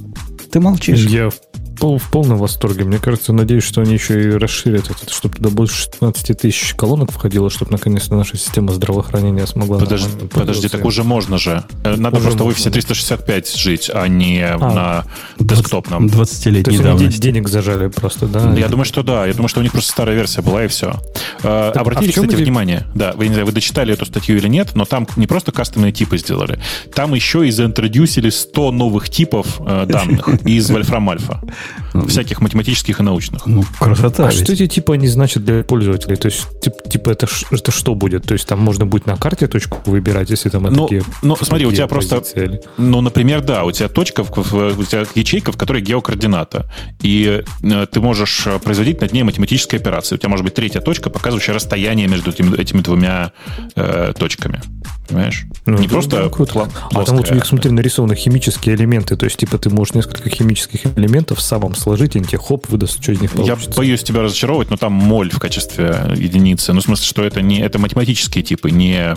Ты 0.51 0.61
молчишь. 0.61 1.05
Я 1.05 1.31
пол- 1.81 1.99
в 1.99 2.11
полном 2.11 2.39
восторге. 2.39 2.85
Мне 2.85 2.99
кажется, 2.99 3.33
надеюсь, 3.33 3.65
что 3.65 3.81
они 3.81 3.95
еще 3.95 4.23
и 4.23 4.31
расширят 4.31 4.91
это, 4.91 5.13
чтобы 5.13 5.37
туда 5.37 5.51
больше 5.51 5.75
16 5.75 6.39
тысяч 6.39 6.75
колонок 6.75 7.11
входило, 7.11 7.51
чтобы 7.51 7.73
наконец-то 7.73 8.15
наша 8.15 8.37
система 8.37 8.73
здравоохранения 8.73 9.47
смогла 9.47 9.79
Подожди, 9.79 10.09
подожди, 10.33 10.69
так 10.69 10.85
уже 10.85 11.03
можно 11.05 11.39
же. 11.39 11.65
Э, 11.85 11.97
Надо 11.97 12.17
Уже 12.19 12.27
просто 12.27 12.43
в 12.43 12.47
можно, 12.47 12.51
офисе 12.51 12.69
да. 12.71 12.75
365 12.75 13.57
жить, 13.57 13.91
а 13.93 14.07
не 14.07 14.47
на 14.59 15.05
20 15.39 15.63
десктопном. 15.63 16.07
20-летней 16.07 16.63
То 16.63 16.71
есть 16.71 16.81
они 16.85 16.93
де- 16.93 16.99
давности. 16.99 17.21
денег 17.21 17.49
зажали 17.49 17.89
просто, 17.89 18.27
да? 18.27 18.53
Я 18.55 18.69
думаю, 18.69 18.85
что 18.85 19.03
да. 19.03 19.27
Я 19.27 19.33
думаю, 19.33 19.49
что 19.49 19.61
у 19.61 19.63
них 19.63 19.73
просто 19.73 19.91
старая 19.91 20.15
версия 20.15 20.43
была, 20.43 20.65
и 20.65 20.69
все. 20.69 21.01
а 21.43 21.73
Обратите, 21.75 22.13
в 22.13 22.15
чем 22.15 22.25
кстати, 22.25 22.41
иде- 22.41 22.45
внимание. 22.45 22.87
Да, 22.95 23.13
вы 23.17 23.27
не 23.29 23.33
знаю, 23.33 23.47
вы 23.47 23.53
дочитали 23.53 23.93
эту 23.95 24.05
статью 24.07 24.37
или 24.37 24.49
нет, 24.49 24.71
но 24.75 24.85
там 24.85 25.07
не 25.17 25.27
просто 25.27 25.53
кастомные 25.53 25.93
типы 25.93 26.19
сделали. 26.19 26.61
Там 26.95 27.15
еще 27.15 27.47
и 27.47 27.51
заинтродюсили 27.51 28.31
100 28.31 28.73
новых 28.73 29.09
типов 29.09 29.61
э, 29.61 29.87
данных 29.87 30.29
из 30.45 30.71
Вольфрам 30.71 31.09
Альфа. 31.11 31.41
Всяких 32.09 32.41
математических 32.41 33.01
и 33.01 33.03
научных. 33.03 33.47
Ну, 33.47 33.65
красота. 33.79 34.27
А 34.27 34.31
ведь. 34.31 34.43
что 34.43 34.53
эти 34.53 34.67
типа 34.67 34.95
они 34.95 35.09
значат 35.09 35.45
для 35.45 35.63
пользователей? 35.65 36.17
То 36.17 36.27
есть, 36.27 36.47
тип- 36.63 36.89
типа, 36.89 37.11
это, 37.11 37.27
это 37.51 37.71
что 37.73 37.95
будет? 37.95 38.25
То 38.25 38.35
есть, 38.35 38.47
там 38.47 38.61
можно 38.61 38.87
будет 38.87 39.07
на 39.07 39.17
карте 39.17 39.47
точку 39.47 39.79
выбирать, 39.87 40.31
если 40.31 40.49
там 40.51 40.63
Ну, 40.65 40.85
такие... 40.85 41.03
ну, 41.23 41.37
смотри, 41.37 41.67
у 41.67 41.71
такие 41.71 41.77
тебя 41.79 41.87
просто- 41.89 42.23
или- 42.35 42.61
Ну, 42.79 43.01
например, 43.01 43.43
да, 43.43 43.65
у 43.65 43.73
тебя 43.73 43.89
точка, 43.89 44.21
у 44.21 44.85
тебя 44.85 45.05
ячейка, 45.15 45.53
в 45.53 45.57
которой 45.57 45.83
геокоордината. 45.83 46.71
И 47.03 47.43
э, 47.63 47.87
ты 47.91 48.01
можешь 48.01 48.47
э, 48.47 48.59
производить 48.59 49.01
над 49.01 49.13
ней 49.13 49.23
математические 49.23 49.81
операции. 49.81 50.15
У 50.15 50.19
тебя 50.19 50.29
может 50.29 50.45
быть 50.45 50.55
третья 50.55 50.81
точка, 50.81 51.11
показывающая 51.11 51.55
расстояние 51.55 52.07
между 52.09 52.31
этими, 52.31 52.57
этими 52.57 52.81
двумя 52.81 53.33
э, 53.77 54.13
точками. 54.19 54.61
Понимаешь? 55.09 55.45
Ну, 55.67 55.77
Не 55.79 55.89
да, 55.89 55.93
просто 55.93 56.11
да, 56.23 56.29
круто. 56.29 56.53
пла- 56.55 56.69
А 56.73 56.89
там 56.91 57.01
вот 57.01 57.09
у 57.09 57.15
плоская. 57.17 57.35
них, 57.35 57.45
смотри, 57.45 57.71
нарисованы 57.73 58.15
химические 58.15 58.77
элементы. 58.77 59.17
То 59.17 59.25
есть, 59.25 59.37
типа, 59.39 59.59
ты 59.59 59.69
можешь 59.69 59.95
несколько 59.95 60.31
химических 60.31 60.87
элементов 60.97 61.41
самым 61.41 61.60
сложить, 61.75 62.17
и 62.17 62.19
он 62.19 62.25
тебе 62.25 62.39
хоп, 62.39 62.69
выдаст, 62.69 63.03
что 63.03 63.13
из 63.13 63.21
них 63.21 63.33
Я 63.35 63.55
получится. 63.55 63.77
боюсь 63.77 64.03
тебя 64.03 64.23
разочаровывать, 64.23 64.71
но 64.71 64.77
там 64.77 64.93
моль 64.93 65.31
в 65.31 65.39
качестве 65.39 65.97
единицы. 66.17 66.73
Ну, 66.73 66.81
в 66.81 66.85
смысле, 66.85 67.07
что 67.07 67.23
это 67.23 67.43
не 67.43 67.61
это 67.61 67.79
математические 67.79 68.43
типы, 68.43 68.71
не, 68.71 69.15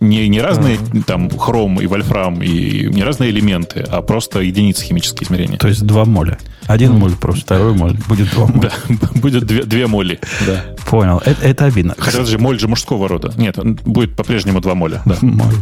не, 0.00 0.28
не 0.28 0.40
разные 0.40 0.78
там 1.06 1.30
хром 1.30 1.80
и 1.80 1.86
вольфрам, 1.86 2.42
и 2.42 2.88
не 2.88 3.02
разные 3.02 3.30
элементы, 3.30 3.80
а 3.88 4.02
просто 4.02 4.40
единицы 4.40 4.84
химические 4.84 5.26
измерения. 5.26 5.58
То 5.58 5.68
есть 5.68 5.84
два 5.84 6.04
моля. 6.04 6.38
Один 6.68 6.92
моль 6.92 7.16
просто, 7.16 7.44
второй 7.44 7.72
моль. 7.74 7.96
Будет 8.08 8.30
два 8.30 8.46
моли. 8.46 8.70
Да, 8.88 9.08
будет 9.14 9.44
две, 9.46 9.64
две 9.64 9.86
моли. 9.86 10.20
Да. 10.46 10.64
Понял. 10.86 11.20
Это, 11.24 11.42
это 11.44 11.64
обидно. 11.64 11.94
Хотя 11.98 12.24
же 12.24 12.38
моль 12.38 12.60
же 12.60 12.68
мужского 12.68 13.08
рода. 13.08 13.32
Нет, 13.38 13.56
будет 13.84 14.14
по-прежнему 14.14 14.60
два 14.60 14.74
моля. 14.74 15.00
Да. 15.06 15.16
Моль. 15.22 15.54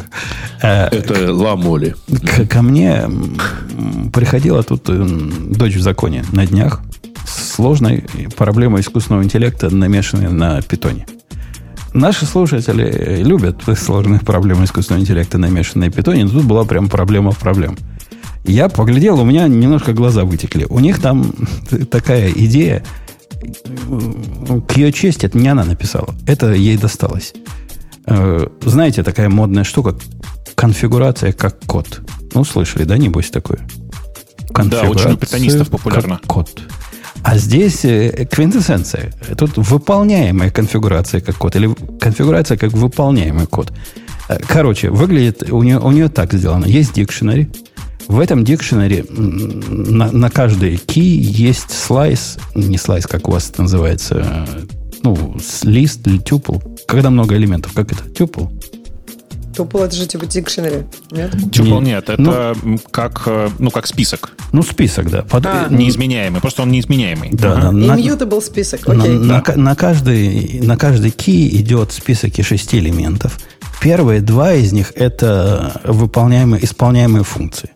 Э, 0.62 0.86
Это 0.88 1.32
ламоли. 1.32 1.94
К, 2.08 2.46
ко 2.48 2.60
мне 2.62 3.08
приходила 4.12 4.64
тут 4.64 4.88
м, 4.90 5.52
дочь 5.52 5.76
в 5.76 5.80
законе 5.80 6.24
на 6.32 6.44
днях 6.44 6.80
с 7.24 7.54
сложной 7.54 8.04
проблемой 8.36 8.80
искусственного 8.80 9.22
интеллекта, 9.22 9.74
намешанной 9.74 10.28
на 10.28 10.60
питоне. 10.60 11.06
Наши 11.94 12.26
слушатели 12.26 13.22
любят 13.22 13.62
сложные 13.78 14.20
проблемы 14.20 14.64
искусственного 14.64 15.02
интеллекта, 15.02 15.38
намешанные 15.38 15.88
на 15.88 15.94
питоне, 15.94 16.24
но 16.24 16.30
тут 16.30 16.44
была 16.44 16.64
прям 16.64 16.88
проблема 16.88 17.30
в 17.30 17.38
проблем. 17.38 17.76
Я 18.46 18.68
поглядел, 18.68 19.20
у 19.20 19.24
меня 19.24 19.48
немножко 19.48 19.92
глаза 19.92 20.24
вытекли. 20.24 20.66
У 20.68 20.78
них 20.78 21.00
там 21.00 21.32
такая 21.90 22.30
идея, 22.30 22.84
к 24.68 24.76
ее 24.76 24.92
чести, 24.92 25.26
это 25.26 25.38
не 25.38 25.48
она 25.48 25.64
написала. 25.64 26.14
Это 26.26 26.52
ей 26.52 26.76
досталось. 26.76 27.34
Э, 28.06 28.46
Знаете, 28.62 29.02
такая 29.02 29.28
модная 29.28 29.64
штука, 29.64 29.96
конфигурация 30.54 31.32
как 31.32 31.60
код. 31.66 32.00
Ну, 32.34 32.44
слышали, 32.44 32.84
да, 32.84 32.96
небось 32.96 33.30
такое? 33.30 33.60
Да, 34.50 34.82
очень 34.82 35.12
у 35.12 35.16
питонистов 35.16 35.68
популярно. 35.68 36.16
Как 36.16 36.26
код. 36.26 36.62
А 37.22 37.36
здесь 37.38 37.84
э, 37.84 38.26
квинтэссенция. 38.30 39.12
Тут 39.36 39.56
выполняемая 39.56 40.50
конфигурация 40.50 41.20
как 41.20 41.36
код. 41.36 41.56
Или 41.56 41.74
конфигурация 42.00 42.56
как 42.56 42.72
выполняемый 42.72 43.46
код. 43.46 43.72
Э, 44.28 44.38
Короче, 44.46 44.90
выглядит 44.90 45.50
у 45.50 45.62
нее, 45.62 45.78
у 45.78 45.90
нее 45.90 46.08
так 46.08 46.32
сделано. 46.32 46.66
Есть 46.66 46.94
дикшенери. 46.94 47.50
В 48.08 48.20
этом 48.20 48.44
дикшенери 48.44 49.04
м, 49.08 49.96
на, 49.98 50.10
на 50.12 50.30
каждый 50.30 50.74
key 50.76 51.00
есть 51.00 51.70
слайс, 51.72 52.38
не 52.54 52.78
слайс, 52.78 53.06
как 53.06 53.28
у 53.28 53.32
вас 53.32 53.50
это 53.50 53.62
называется, 53.62 54.46
э, 54.48 54.60
ну, 55.02 55.36
лист 55.64 56.06
или 56.06 56.18
тюпл. 56.18 56.58
Когда 56.86 57.10
много 57.10 57.36
элементов, 57.36 57.72
как 57.72 57.90
это? 57.92 58.08
Тюпл? 58.10 58.46
Тупо 59.56 59.78
это 59.84 59.96
же 59.96 60.06
типа 60.06 60.26
дикшенери, 60.26 60.84
нет? 61.10 61.32
Тюпл 61.50 61.80
Не- 61.80 61.86
нет, 61.92 62.10
это 62.10 62.54
м, 62.62 62.78
как, 62.90 63.22
э, 63.26 63.48
ну, 63.58 63.70
как 63.70 63.86
список. 63.86 64.32
Ну, 64.52 64.62
список, 64.62 65.10
да. 65.10 65.22
Под- 65.22 65.46
А. 65.46 65.66
Неизменяемый. 65.70 66.40
Просто 66.42 66.62
он 66.62 66.70
неизменяемый. 66.70 67.30
Да, 67.32 67.52
Ага. 67.54 67.62
да. 67.62 67.72
На- 67.72 67.96
Immutable 67.98 68.42
список, 68.42 68.86
На, 68.86 69.02
окей. 69.02 69.14
на 69.18 69.40
ка- 69.40 69.58
на 69.58 69.74
каждый, 69.74 70.60
на 70.62 70.76
каждый 70.76 71.10
key 71.10 71.48
идет 71.56 71.90
список 71.92 72.38
из 72.38 72.44
шести 72.46 72.78
элементов. 72.78 73.38
Первые 73.80 74.20
два 74.20 74.52
из 74.52 74.72
них 74.72 74.92
это 74.94 75.80
выполняемые, 75.84 76.62
исполняемые 76.64 77.24
функции. 77.24 77.70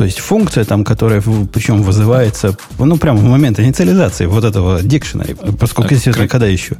То 0.00 0.04
есть 0.06 0.18
функция 0.18 0.64
там, 0.64 0.82
которая 0.82 1.20
причем 1.52 1.82
вызывается, 1.82 2.56
ну, 2.78 2.96
прямо 2.96 3.18
в 3.18 3.24
момент 3.24 3.60
инициализации 3.60 4.24
вот 4.24 4.44
этого 4.44 4.82
дикшенери. 4.82 5.36
Поскольку, 5.58 5.90
А, 5.92 5.94
естественно, 5.94 6.26
когда 6.26 6.46
еще? 6.46 6.76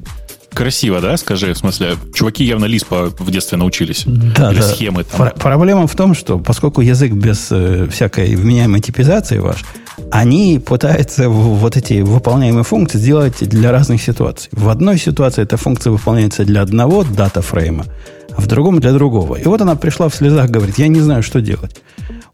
Красиво, 0.54 1.02
да, 1.02 1.18
скажи? 1.18 1.52
В 1.52 1.58
смысле, 1.58 1.96
чуваки 2.14 2.44
явно 2.44 2.64
Лиспа 2.64 3.10
в 3.18 3.30
детстве 3.30 3.58
научились. 3.58 4.04
Да, 4.06 4.52
Или 4.52 4.60
да. 4.60 4.68
схемы 4.68 5.04
там. 5.04 5.18
Пр- 5.18 5.34
Проблема 5.38 5.86
в 5.86 5.94
том, 5.94 6.14
что 6.14 6.38
поскольку 6.38 6.80
язык 6.80 7.12
без 7.12 7.48
э, 7.50 7.86
всякой 7.92 8.34
вменяемой 8.36 8.80
типизации 8.80 9.36
ваш, 9.36 9.64
они 10.10 10.58
пытаются 10.58 11.28
вот 11.28 11.76
эти 11.76 12.00
выполняемые 12.00 12.64
функции 12.64 12.96
сделать 12.96 13.46
для 13.46 13.70
разных 13.70 14.00
ситуаций. 14.02 14.48
В 14.52 14.70
одной 14.70 14.96
ситуации 14.98 15.42
эта 15.42 15.58
функция 15.58 15.90
выполняется 15.90 16.46
для 16.46 16.62
одного 16.62 17.04
дата 17.04 17.42
фрейма, 17.42 17.84
а 18.34 18.40
в 18.40 18.46
другом 18.46 18.80
для 18.80 18.92
другого. 18.92 19.36
И 19.36 19.44
вот 19.44 19.60
она 19.60 19.76
пришла 19.76 20.08
в 20.08 20.14
слезах, 20.14 20.48
говорит, 20.48 20.78
я 20.78 20.88
не 20.88 21.00
знаю, 21.00 21.22
что 21.22 21.42
делать. 21.42 21.76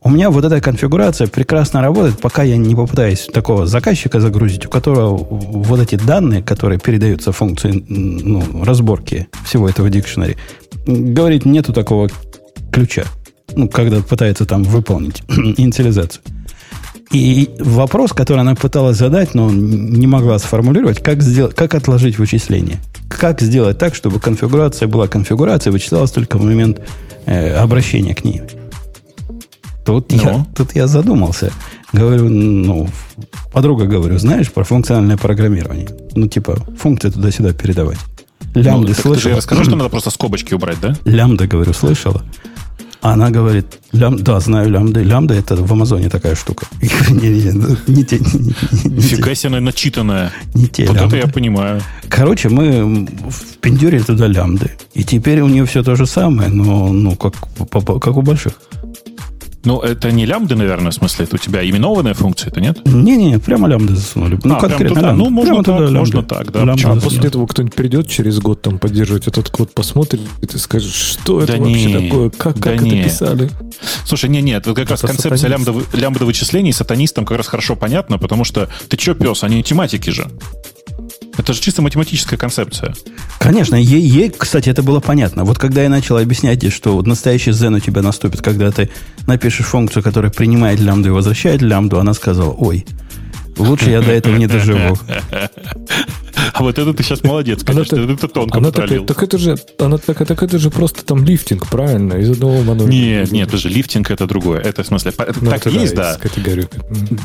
У 0.07 0.09
меня 0.09 0.31
вот 0.31 0.45
эта 0.45 0.61
конфигурация 0.61 1.27
прекрасно 1.27 1.83
работает, 1.83 2.21
пока 2.21 2.45
я 2.45 2.57
не 2.57 2.77
попытаюсь 2.77 3.27
такого 3.27 3.67
заказчика 3.67 4.21
загрузить, 4.21 4.65
у 4.65 4.69
которого 4.69 5.17
вот 5.17 5.81
эти 5.81 5.97
данные, 5.97 6.45
которые 6.45 6.79
передаются 6.79 7.33
функции 7.33 7.85
ну, 7.89 8.63
разборки 8.63 9.27
всего 9.45 9.69
этого 9.69 9.91
дикшенери, 9.91 10.37
м, 10.87 11.13
говорит, 11.13 11.45
нету 11.45 11.73
такого 11.73 12.09
ключа. 12.71 13.03
Ну, 13.57 13.69
когда 13.69 14.01
пытается 14.01 14.47
там 14.47 14.63
выполнить 14.63 15.25
инициализацию. 15.29 16.23
И 17.11 17.51
вопрос, 17.59 18.13
который 18.13 18.43
она 18.43 18.55
пыталась 18.55 18.99
задать, 18.99 19.35
но 19.35 19.51
не 19.51 20.07
могла 20.07 20.39
сформулировать, 20.39 21.03
как, 21.03 21.21
сделать, 21.21 21.57
как 21.57 21.75
отложить 21.75 22.17
вычисление. 22.17 22.79
Как 23.09 23.41
сделать 23.41 23.79
так, 23.79 23.97
чтобы 23.97 24.21
конфигурация 24.21 24.87
была 24.87 25.09
конфигурацией, 25.09 25.73
вычислялась 25.73 26.13
только 26.13 26.39
в 26.39 26.45
момент 26.45 26.81
э, 27.25 27.57
обращения 27.57 28.15
к 28.15 28.23
ней. 28.23 28.43
Тут, 29.87 30.13
я, 30.13 30.33
Ну? 30.33 30.47
тут 30.55 30.75
я 30.75 30.87
задумался. 30.89 31.53
Говорю, 31.93 32.29
ну, 32.29 32.89
подруга 33.53 33.87
говорю, 33.87 34.19
знаешь 34.19 34.51
про 34.53 34.65
функциональное 34.65 35.17
программирование? 35.17 35.89
Ну, 36.15 36.27
типа, 36.29 36.57
функции 36.79 37.11
туда-сюда 37.11 37.53
передавать. 37.53 37.99
Ну, 38.55 38.63
Лямбды 38.63 38.89
так 38.89 38.97
ты 38.97 39.03
слышала? 39.03 39.37
расскажи, 39.37 39.65
что 39.65 39.77
надо 39.77 39.89
просто 39.89 40.11
скобочки 40.11 40.55
убрать, 40.55 40.79
да? 40.81 40.97
Лямбда, 41.05 41.47
говорю, 41.47 41.73
слышала? 41.73 42.23
Она 43.03 43.31
говорит, 43.31 43.79
лям, 43.93 44.17
да, 44.17 44.41
знаю 44.41 44.69
лямбды. 44.71 45.05
Лямбда 45.05 45.35
это 45.35 45.55
в 45.55 45.71
Амазоне 45.73 46.09
такая 46.09 46.35
штука. 46.35 46.67
Не, 47.11 47.29
не, 47.29 47.53
ну, 47.53 47.77
не 47.87 48.05
те, 48.05 48.19
не- 48.19 48.41
не- 48.41 48.55
не 48.91 48.97
Нифига 48.97 49.35
себе, 49.37 49.51
она 49.51 49.61
начитанная. 49.61 50.33
не 50.55 50.67
те 50.67 50.87
Вот 50.87 50.97
это 50.97 51.17
я 51.17 51.29
понимаю. 51.29 51.81
Короче, 52.09 52.49
мы 52.49 53.07
впендюрили 53.31 54.03
туда 54.03 54.27
лямбды. 54.27 54.73
И 54.95 55.05
теперь 55.05 55.41
у 55.43 55.47
нее 55.47 55.65
все 55.67 55.85
то 55.85 55.95
же 55.95 56.07
самое, 56.07 56.49
но 56.49 56.89
ну, 56.93 57.15
как, 57.15 57.35
как 58.01 58.17
у 58.17 58.23
больших. 58.23 58.55
Ну, 59.67 59.81
это 59.81 60.11
не 60.13 60.25
лямбды, 60.25 60.55
наверное, 60.57 60.91
в 60.91 60.95
смысле, 60.95 61.25
это 61.27 61.35
у 61.37 61.39
тебя 61.39 61.69
именованная 61.69 62.15
функция, 62.15 62.49
это 62.51 62.61
нет? 62.61 62.79
Не-не, 62.87 63.39
прямо 63.39 63.69
лямбды 63.69 63.95
засунули. 63.97 64.39
Ну, 64.45 64.55
А, 64.57 64.61
конкретно 64.61 64.95
туда. 64.95 65.13
Ну, 65.13 65.29
можно 65.29 65.51
Прямо 65.63 65.65
так, 65.65 65.77
туда 65.89 65.99
можно 65.99 66.23
так, 66.23 66.53
да, 66.53 66.59
Лямбды 66.61 66.73
почему? 66.75 66.93
А 66.93 66.95
засунули. 66.95 67.15
после 67.17 67.29
этого 67.29 67.47
кто-нибудь 67.47 67.75
придет 67.75 68.09
через 68.09 68.39
год 68.39 68.63
там 68.63 68.79
поддерживать 68.79 69.27
этот 69.27 69.51
код, 69.51 69.75
посмотрит 69.75 70.21
и 70.41 70.57
скажет, 70.59 70.93
что 70.95 71.43
это 71.43 71.53
Да 71.55 71.59
вообще 71.59 71.85
не, 71.85 72.09
такое, 72.09 72.31
как, 72.31 72.59
да 72.59 72.71
как 72.73 72.81
не. 72.83 73.01
это 73.01 73.09
писали. 73.11 73.51
Слушай, 74.07 74.31
не, 74.31 74.41
нет, 74.41 74.67
вот 74.67 74.77
как 74.77 74.89
раз 74.89 75.01
Это 75.01 75.09
концепция 75.09 75.37
сатанист. 75.51 75.67
лямбда, 75.69 75.97
лямбда 75.99 76.25
вычислений 76.25 76.73
сатанистам 76.73 77.25
как 77.27 77.37
раз 77.37 77.47
хорошо 77.49 77.77
понятна, 77.77 78.19
потому 78.19 78.45
что 78.45 78.69
ты 78.89 78.97
чё, 78.97 79.15
пес, 79.15 79.43
они 79.43 79.63
тематики 79.63 80.11
же. 80.11 80.29
Это 81.39 81.53
же 81.53 81.61
чисто 81.61 81.83
математическая 81.83 82.39
концепция. 82.39 82.95
Конечно, 83.39 83.75
ей, 83.77 84.01
ей, 84.01 84.31
кстати, 84.31 84.69
это 84.71 84.83
было 84.83 85.01
понятно. 85.01 85.45
Вот 85.45 85.59
когда 85.59 85.83
я 85.83 85.89
начал 85.89 86.17
объяснять 86.17 86.63
ей, 86.63 86.71
что 86.71 86.95
вот 86.97 87.07
настоящий 87.07 87.53
зен 87.53 87.75
у 87.75 87.81
тебя 87.81 88.03
наступит, 88.03 88.41
когда 88.43 88.71
ты 88.71 88.91
напишешь 89.27 89.67
функцию, 89.67 90.03
которая 90.03 90.31
принимает 90.33 90.81
лямбду 90.81 91.09
и 91.09 91.13
возвращает 91.13 91.61
лямбду, 91.63 91.99
она 91.99 92.15
сказала, 92.15 92.53
ой, 92.53 92.87
лучше 93.59 93.91
я 93.91 94.01
до 94.01 94.13
этого 94.13 94.37
не 94.37 94.47
доживу. 94.47 94.97
А 96.53 96.63
вот 96.63 96.79
это 96.79 96.95
ты 96.95 97.03
сейчас 97.03 97.23
молодец, 97.23 97.63
конечно, 97.65 97.99
Она-то- 97.99 98.13
это 98.15 98.29
тонко 98.29 98.59
Она 98.59 98.71
пролил. 98.71 99.05
так 99.05 99.23
это 99.23 99.37
же, 99.37 99.57
она 99.79 99.99
такая, 99.99 100.27
так 100.27 100.43
это 100.43 100.59
же 100.59 100.71
просто 100.71 101.05
там 101.05 101.23
лифтинг, 101.25 101.67
правильно? 101.67 102.15
Из 102.15 102.31
одного 102.31 102.63
монолита. 102.63 102.93
Нет, 102.95 103.33
нет, 103.33 103.49
это 103.49 103.57
же 103.59 103.69
лифтинг 103.69 104.11
это 104.11 104.27
другое. 104.27 104.61
Это 104.61 104.83
в 104.83 104.87
смысле, 104.87 105.13
по- 105.13 105.27
Ну, 105.41 105.51
так 105.51 105.67
это 105.67 105.71
есть, 105.71 105.95
да. 105.95 106.17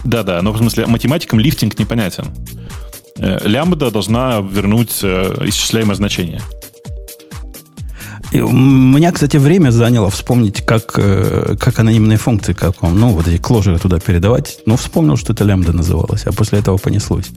Да, 0.03 0.23
да, 0.23 0.41
но 0.41 0.51
в 0.51 0.57
смысле 0.57 0.85
математикам 0.87 1.39
лифтинг 1.39 1.77
непонятен. 1.79 2.25
Э, 3.17 3.39
Лямбда 3.47 3.91
должна 3.91 4.39
вернуть 4.41 4.99
э, 5.03 5.47
исчисляемое 5.47 5.95
значение. 5.95 6.41
У 8.33 8.49
меня, 8.49 9.11
кстати, 9.11 9.35
время 9.37 9.71
заняло 9.71 10.09
вспомнить, 10.09 10.65
как, 10.65 10.93
э, 10.95 11.55
как 11.59 11.79
анонимные 11.79 12.17
функции, 12.17 12.53
как 12.53 12.81
он, 12.81 12.97
ну, 12.97 13.09
вот 13.09 13.27
эти 13.27 13.41
кложеры 13.41 13.77
туда 13.77 13.99
передавать. 13.99 14.59
Ну, 14.65 14.77
вспомнил, 14.77 15.17
что 15.17 15.33
это 15.33 15.43
лямбда 15.43 15.73
называлось, 15.73 16.25
а 16.25 16.31
после 16.31 16.59
этого 16.59 16.77
понеслось. 16.77 17.29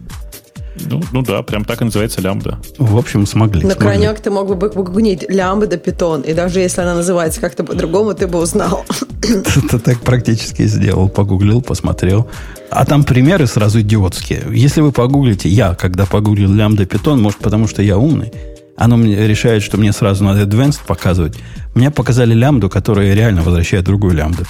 Ну, 0.76 1.00
ну 1.12 1.22
да, 1.22 1.42
прям 1.42 1.64
так 1.64 1.80
и 1.82 1.84
называется 1.84 2.20
лямбда. 2.20 2.58
В 2.78 2.96
общем, 2.96 3.26
смогли. 3.26 3.62
На 3.62 3.74
смогли. 3.74 3.88
крайняк 3.88 4.20
ты 4.20 4.30
мог 4.30 4.48
бы 4.48 4.68
погугнить 4.68 5.24
лямбда 5.28 5.76
питон, 5.76 6.22
и 6.22 6.34
даже 6.34 6.60
если 6.60 6.80
она 6.80 6.94
называется 6.94 7.40
как-то 7.40 7.64
по-другому, 7.64 8.14
ты 8.14 8.26
бы 8.26 8.40
узнал. 8.40 8.84
Это 9.22 9.78
так 9.78 10.00
практически 10.00 10.66
сделал. 10.66 11.08
Погуглил, 11.08 11.62
посмотрел. 11.62 12.28
А 12.70 12.84
там 12.84 13.04
примеры 13.04 13.46
сразу 13.46 13.80
идиотские. 13.80 14.42
Если 14.50 14.80
вы 14.80 14.90
погуглите, 14.90 15.48
я, 15.48 15.74
когда 15.74 16.06
погуглил 16.06 16.52
лямбда 16.52 16.86
питон, 16.86 17.22
может, 17.22 17.38
потому 17.38 17.68
что 17.68 17.82
я 17.82 17.96
умный, 17.96 18.32
оно 18.76 18.96
мне 18.96 19.28
решает, 19.28 19.62
что 19.62 19.76
мне 19.76 19.92
сразу 19.92 20.24
надо 20.24 20.42
advanced 20.42 20.80
показывать. 20.86 21.36
Мне 21.74 21.90
показали 21.90 22.34
лямбду, 22.34 22.68
которая 22.68 23.14
реально 23.14 23.42
возвращает 23.42 23.84
другую 23.84 24.14
лямбду. 24.14 24.44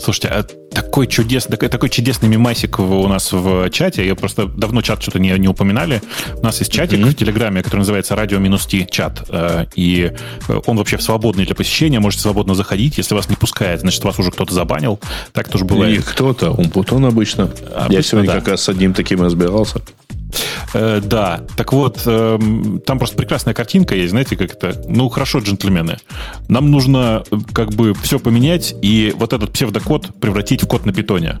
Слушайте, 0.00 0.28
а 0.28 0.44
такой 0.74 1.06
чудесный, 1.06 1.52
такой, 1.52 1.68
такой 1.68 1.88
чудесный 1.88 2.28
мемасик 2.28 2.78
в- 2.78 2.92
у 3.00 3.08
нас 3.08 3.32
в 3.32 3.70
чате. 3.70 4.06
Я 4.06 4.14
просто 4.14 4.46
давно 4.46 4.82
чат 4.82 5.02
что-то 5.02 5.18
не, 5.18 5.30
не 5.38 5.48
упоминали. 5.48 6.02
У 6.36 6.42
нас 6.44 6.58
есть 6.60 6.72
чатик 6.72 6.98
в 7.04 7.14
Телеграме, 7.14 7.62
который 7.62 7.80
называется 7.80 8.16
радио 8.16 8.38
минус 8.38 8.66
Ти 8.66 8.86
чат. 8.90 9.24
Э, 9.28 9.66
И 9.76 10.12
э, 10.48 10.60
он 10.66 10.76
вообще 10.76 10.98
свободный 10.98 11.44
для 11.46 11.54
посещения. 11.54 12.00
Можете 12.00 12.22
свободно 12.22 12.54
заходить. 12.54 12.98
Если 12.98 13.14
вас 13.14 13.28
не 13.28 13.36
пускает, 13.36 13.80
значит, 13.80 14.02
вас 14.04 14.18
уже 14.18 14.30
кто-то 14.30 14.52
забанил. 14.54 14.98
Так 15.32 15.48
тоже 15.48 15.64
И 15.64 15.68
бывает. 15.68 16.04
кто-то, 16.04 16.50
Умпутон 16.50 17.04
обычно. 17.06 17.50
Я 17.70 17.76
Обычно, 17.84 18.02
сегодня 18.02 18.30
да. 18.30 18.38
как 18.40 18.48
раз 18.48 18.62
с 18.62 18.68
одним 18.68 18.94
таким 18.94 19.22
разбирался. 19.22 19.80
Э, 20.74 21.00
да, 21.02 21.42
так 21.56 21.72
вот, 21.72 22.02
э, 22.06 22.38
там 22.86 22.98
просто 22.98 23.16
прекрасная 23.16 23.54
картинка 23.54 23.94
есть, 23.94 24.10
знаете, 24.10 24.36
как 24.36 24.52
это, 24.52 24.82
ну, 24.88 25.08
хорошо, 25.08 25.38
джентльмены, 25.40 25.98
нам 26.48 26.70
нужно 26.70 27.24
э, 27.30 27.36
как 27.52 27.70
бы 27.70 27.94
все 27.94 28.18
поменять 28.18 28.74
и 28.82 29.12
вот 29.16 29.32
этот 29.32 29.52
псевдокод 29.52 30.20
превратить 30.20 30.62
в 30.62 30.66
код 30.66 30.86
на 30.86 30.92
питоне. 30.92 31.38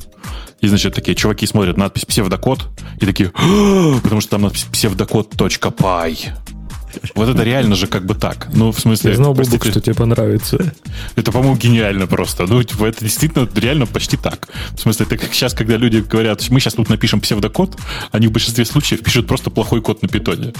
И, 0.60 0.68
значит, 0.68 0.94
такие 0.94 1.14
чуваки 1.14 1.46
смотрят 1.46 1.76
надпись 1.76 2.04
псевдокод 2.04 2.68
и 3.00 3.06
такие, 3.06 3.32
«А!» 3.34 3.98
потому 4.02 4.20
что 4.20 4.32
там 4.32 4.42
надпись 4.42 4.64
псевдокод.py. 4.64 6.51
Вот 7.14 7.28
это 7.28 7.42
реально 7.42 7.74
же 7.74 7.86
как 7.86 8.04
бы 8.06 8.14
так. 8.14 8.48
Ну, 8.52 8.70
в 8.72 8.78
смысле... 8.78 9.10
Я 9.10 9.16
знал, 9.16 9.34
Бобук, 9.34 9.64
что 9.64 9.80
тебе 9.80 9.94
понравится. 9.94 10.72
Это, 11.16 11.32
по-моему, 11.32 11.56
гениально 11.56 12.06
просто. 12.06 12.46
Ну, 12.46 12.62
типа, 12.62 12.86
это 12.86 13.04
действительно 13.04 13.48
реально 13.54 13.86
почти 13.86 14.16
так. 14.16 14.48
В 14.76 14.80
смысле, 14.80 15.06
это 15.06 15.16
как 15.18 15.34
сейчас, 15.34 15.54
когда 15.54 15.76
люди 15.76 15.98
говорят, 15.98 16.42
мы 16.50 16.60
сейчас 16.60 16.74
тут 16.74 16.88
напишем 16.88 17.20
псевдокод, 17.20 17.76
они 18.10 18.26
в 18.28 18.32
большинстве 18.32 18.64
случаев 18.64 19.02
пишут 19.02 19.26
просто 19.26 19.50
плохой 19.50 19.80
код 19.80 20.02
на 20.02 20.08
питоне. 20.08 20.52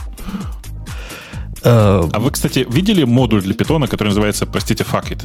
Э, 1.65 2.09
А 2.13 2.19
вы, 2.19 2.31
кстати, 2.31 2.67
видели 2.69 3.05
модуль 3.05 3.43
для 3.43 3.55
питона, 3.55 3.87
который 3.87 4.09
называется, 4.09 4.47
простите, 4.47 4.85
fuck 4.85 5.11
it? 5.11 5.23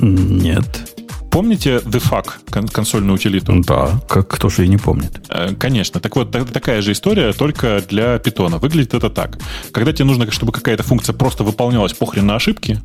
Нет. 0.00 0.97
Помните 1.30 1.76
the 1.78 2.00
fuck, 2.10 2.24
кон- 2.50 2.68
консольную 2.68 3.14
утилиту? 3.14 3.62
Да, 3.66 4.00
как 4.08 4.28
кто 4.28 4.48
же 4.48 4.64
и 4.64 4.68
не 4.68 4.76
помнит. 4.78 5.20
Э, 5.28 5.54
Конечно. 5.54 6.00
Так 6.00 6.16
вот, 6.16 6.30
та- 6.30 6.44
такая 6.44 6.82
же 6.82 6.92
история, 6.92 7.32
только 7.32 7.82
для 7.88 8.18
питона. 8.18 8.58
Выглядит 8.58 8.94
это 8.94 9.10
так. 9.10 9.38
Когда 9.72 9.92
тебе 9.92 10.04
нужно, 10.06 10.30
чтобы 10.30 10.52
какая-то 10.52 10.82
функция 10.82 11.12
просто 11.12 11.44
выполнялась 11.44 11.92
похрен 11.92 12.26
на 12.26 12.36
ошибки, 12.36 12.80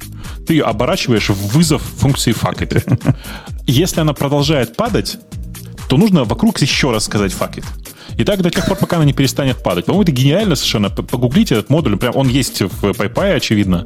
ты 0.45 0.53
ее 0.55 0.63
оборачиваешь 0.63 1.29
в 1.29 1.53
вызов 1.55 1.81
функции 1.81 2.33
fuck 2.33 2.59
it. 2.59 3.15
Если 3.65 4.01
она 4.01 4.13
продолжает 4.13 4.75
падать, 4.75 5.17
то 5.89 5.97
нужно 5.97 6.23
вокруг 6.25 6.59
еще 6.61 6.91
раз 6.91 7.05
сказать 7.05 7.31
fuck 7.31 7.55
it. 7.55 7.65
И 8.17 8.23
так 8.23 8.41
до 8.41 8.49
тех 8.49 8.65
пор, 8.65 8.77
пока 8.77 8.97
она 8.97 9.05
не 9.05 9.13
перестанет 9.13 9.61
падать. 9.63 9.85
По-моему, 9.85 10.03
это 10.03 10.11
гениально 10.11 10.55
совершенно. 10.55 10.89
Погуглите 10.89 11.55
этот 11.55 11.69
модуль. 11.69 11.97
Прям 11.97 12.15
он 12.15 12.27
есть 12.27 12.61
в 12.61 12.83
PyPy, 12.85 13.33
очевидно. 13.35 13.83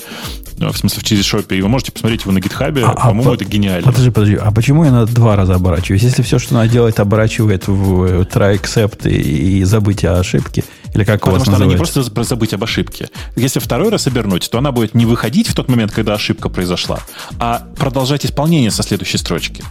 В 0.57 0.75
смысле, 0.75 1.01
в 1.01 1.03
ChiliShop. 1.03 1.55
И 1.55 1.61
вы 1.61 1.67
можете 1.67 1.91
посмотреть 1.91 2.21
его 2.21 2.32
на 2.32 2.39
гитхабе. 2.39 2.84
А- 2.84 2.89
а 2.91 3.07
По-моему, 3.09 3.30
по- 3.32 3.36
это 3.36 3.45
гениально. 3.45 3.86
Подожди, 3.91 4.09
подожди. 4.09 4.36
А 4.36 4.51
почему 4.51 4.84
я 4.86 4.91
надо 4.91 5.11
два 5.13 5.36
раза 5.36 5.55
оборачиваюсь? 5.55 6.01
Если 6.03 6.23
все, 6.23 6.39
что 6.39 6.55
она 6.55 6.67
делает, 6.67 6.99
оборачивает 6.99 7.67
в 7.67 8.03
э, 8.03 8.21
try 8.23 8.59
except 8.59 9.09
и, 9.09 9.59
и 9.59 9.63
забыть 9.63 10.03
о 10.03 10.19
ошибке, 10.19 10.63
или 10.95 11.03
как 11.03 11.17
у 11.17 11.19
Потому 11.19 11.34
вас 11.38 11.43
что 11.43 11.51
она 11.55 11.65
не 11.65 11.71
называется? 11.73 11.93
просто 12.01 12.23
за- 12.23 12.28
забыть 12.28 12.53
об 12.53 12.63
ошибке. 12.63 13.09
Если 13.36 13.59
второй 13.59 13.89
раз 13.89 14.07
обернуть, 14.07 14.49
то 14.49 14.57
она 14.57 14.71
будет 14.71 14.95
не 14.95 15.05
выходить 15.05 15.47
в 15.47 15.53
тот 15.53 15.69
момент, 15.69 15.91
когда 15.91 16.15
ошибка 16.15 16.49
произошла, 16.49 16.99
а 17.39 17.67
продолжать 17.78 18.25
исполнение 18.25 18.71
со 18.71 18.82
следующей 18.84 19.17
строчки. 19.19 19.63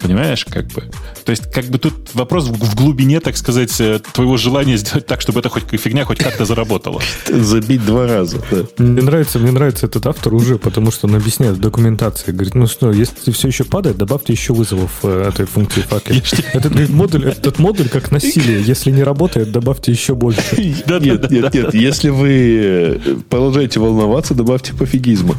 Понимаешь, 0.00 0.44
как 0.44 0.66
бы? 0.68 0.82
То 1.24 1.30
есть, 1.30 1.50
как 1.52 1.66
бы 1.66 1.78
тут 1.78 2.14
вопрос 2.14 2.46
в 2.48 2.74
глубине, 2.74 3.20
так 3.20 3.36
сказать, 3.36 3.80
э, 3.80 4.00
твоего 4.12 4.36
желания 4.36 4.76
сделать 4.76 5.06
так, 5.06 5.20
чтобы 5.20 5.40
эта 5.40 5.48
хоть 5.48 5.64
фигня 5.80 6.04
хоть 6.04 6.18
как-то 6.18 6.44
заработала. 6.44 7.00
Забить 7.28 7.84
два 7.84 8.06
раза. 8.06 8.42
да. 8.50 8.64
Мне 8.78 9.02
нравится, 9.02 9.38
мне 9.38 9.52
нравится 9.52 9.86
этот 9.86 10.06
автор 10.06 10.34
уже, 10.34 10.58
потому 10.58 10.90
что 10.90 11.06
он 11.06 11.14
объясняет 11.14 11.56
в 11.56 11.60
документации. 11.60 12.32
Говорит, 12.32 12.54
ну 12.54 12.66
что, 12.66 12.92
если 12.92 13.30
все 13.30 13.48
еще 13.48 13.64
падает, 13.64 13.96
добавьте 13.96 14.32
еще 14.32 14.52
вызовов 14.52 14.90
э, 15.02 15.28
этой 15.28 15.46
функции 15.46 15.80
факел. 15.80 16.14
Этот 16.52 16.72
говорит, 16.72 16.90
модуль, 16.90 17.24
этот 17.28 17.58
модуль 17.58 17.88
как 17.88 18.10
насилие. 18.10 18.62
Если 18.62 18.90
не 18.90 19.02
работает, 19.02 19.52
добавьте 19.52 19.92
еще 19.92 20.14
больше. 20.14 20.42
Нет, 20.56 21.30
нет, 21.30 21.54
нет. 21.54 21.74
Если 21.74 22.10
вы 22.10 22.28
э, 22.30 22.98
продолжаете 23.28 23.80
волноваться, 23.80 24.34
добавьте 24.34 24.74
пофигизма. 24.74 25.34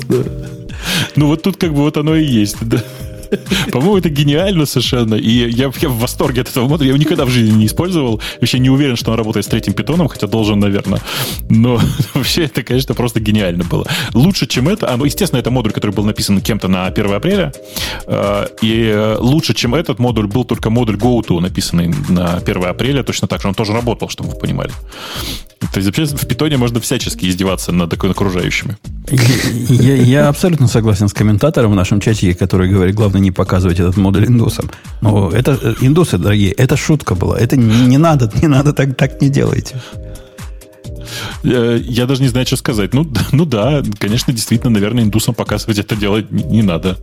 Ну 1.15 1.27
вот 1.27 1.41
тут 1.43 1.57
как 1.57 1.71
бы 1.73 1.81
вот 1.81 1.97
оно 1.97 2.15
и 2.15 2.25
есть, 2.25 2.57
да. 2.61 2.83
По-моему, 3.71 3.97
это 3.97 4.09
гениально 4.09 4.65
совершенно. 4.65 5.15
И 5.15 5.29
я, 5.29 5.71
я 5.81 5.89
в 5.89 5.99
восторге 5.99 6.41
от 6.41 6.49
этого 6.49 6.67
модуля. 6.67 6.89
Я 6.89 6.93
его 6.93 7.03
никогда 7.03 7.25
в 7.25 7.29
жизни 7.29 7.55
не 7.55 7.65
использовал. 7.65 8.21
Вообще 8.39 8.59
не 8.59 8.69
уверен, 8.69 8.95
что 8.95 9.11
он 9.11 9.17
работает 9.17 9.45
с 9.45 9.49
третьим 9.49 9.73
питоном, 9.73 10.07
хотя 10.07 10.27
должен, 10.27 10.59
наверное. 10.59 11.01
Но 11.49 11.79
вообще 12.13 12.45
это, 12.45 12.63
конечно, 12.63 12.95
просто 12.95 13.19
гениально 13.19 13.63
было. 13.63 13.85
Лучше, 14.13 14.47
чем 14.47 14.69
это... 14.69 14.91
А, 14.91 14.97
ну, 14.97 15.05
естественно, 15.05 15.39
это 15.39 15.51
модуль, 15.51 15.71
который 15.71 15.91
был 15.91 16.05
написан 16.05 16.41
кем-то 16.41 16.67
на 16.67 16.85
1 16.87 17.13
апреля. 17.13 17.53
Э, 18.07 18.47
И 18.61 18.91
э, 18.93 19.17
лучше, 19.19 19.53
чем 19.53 19.75
этот 19.75 19.99
модуль, 19.99 20.27
был 20.27 20.45
только 20.45 20.69
модуль 20.69 20.95
GoTo, 20.95 21.39
написанный 21.39 21.93
на 22.09 22.37
1 22.37 22.65
апреля. 22.65 23.03
Точно 23.03 23.27
так 23.27 23.41
же. 23.41 23.47
Он 23.47 23.53
тоже 23.53 23.73
работал, 23.73 24.09
чтобы 24.09 24.31
вы 24.31 24.39
понимали. 24.39 24.71
То 25.73 25.79
есть 25.79 25.87
вообще 25.87 26.05
в 26.15 26.27
питоне 26.27 26.57
можно 26.57 26.79
всячески 26.79 27.25
издеваться 27.25 27.71
над 27.71 27.93
окружающими. 27.93 28.77
Я, 29.69 29.95
я 29.95 30.27
абсолютно 30.29 30.67
согласен 30.67 31.07
с 31.07 31.13
комментатором 31.13 31.71
в 31.71 31.75
нашем 31.75 31.99
чатике, 31.99 32.33
который 32.33 32.69
говорит, 32.69 32.95
главное 32.95 33.14
не 33.19 33.31
показывать 33.31 33.79
этот 33.79 33.97
модуль 33.97 34.25
индусам. 34.25 34.69
Но 35.01 35.29
это 35.31 35.57
э, 35.61 35.75
индусы, 35.81 36.17
дорогие, 36.17 36.51
это 36.51 36.77
шутка 36.77 37.15
была. 37.15 37.37
Это 37.37 37.57
не, 37.57 37.87
не 37.87 37.97
надо, 37.97 38.31
не 38.41 38.47
надо, 38.47 38.73
так, 38.73 38.95
так 38.95 39.21
не 39.21 39.29
делайте. 39.29 39.75
Я 41.43 42.05
даже 42.05 42.21
не 42.21 42.27
знаю, 42.27 42.45
что 42.45 42.55
сказать. 42.55 42.93
Ну, 42.93 43.07
ну 43.31 43.45
да, 43.45 43.83
конечно, 43.99 44.33
действительно, 44.33 44.71
наверное, 44.71 45.03
индусам 45.03 45.35
показывать 45.35 45.79
это 45.79 45.95
делать 45.95 46.31
не 46.31 46.43
не 46.43 46.61
надо. 46.61 46.97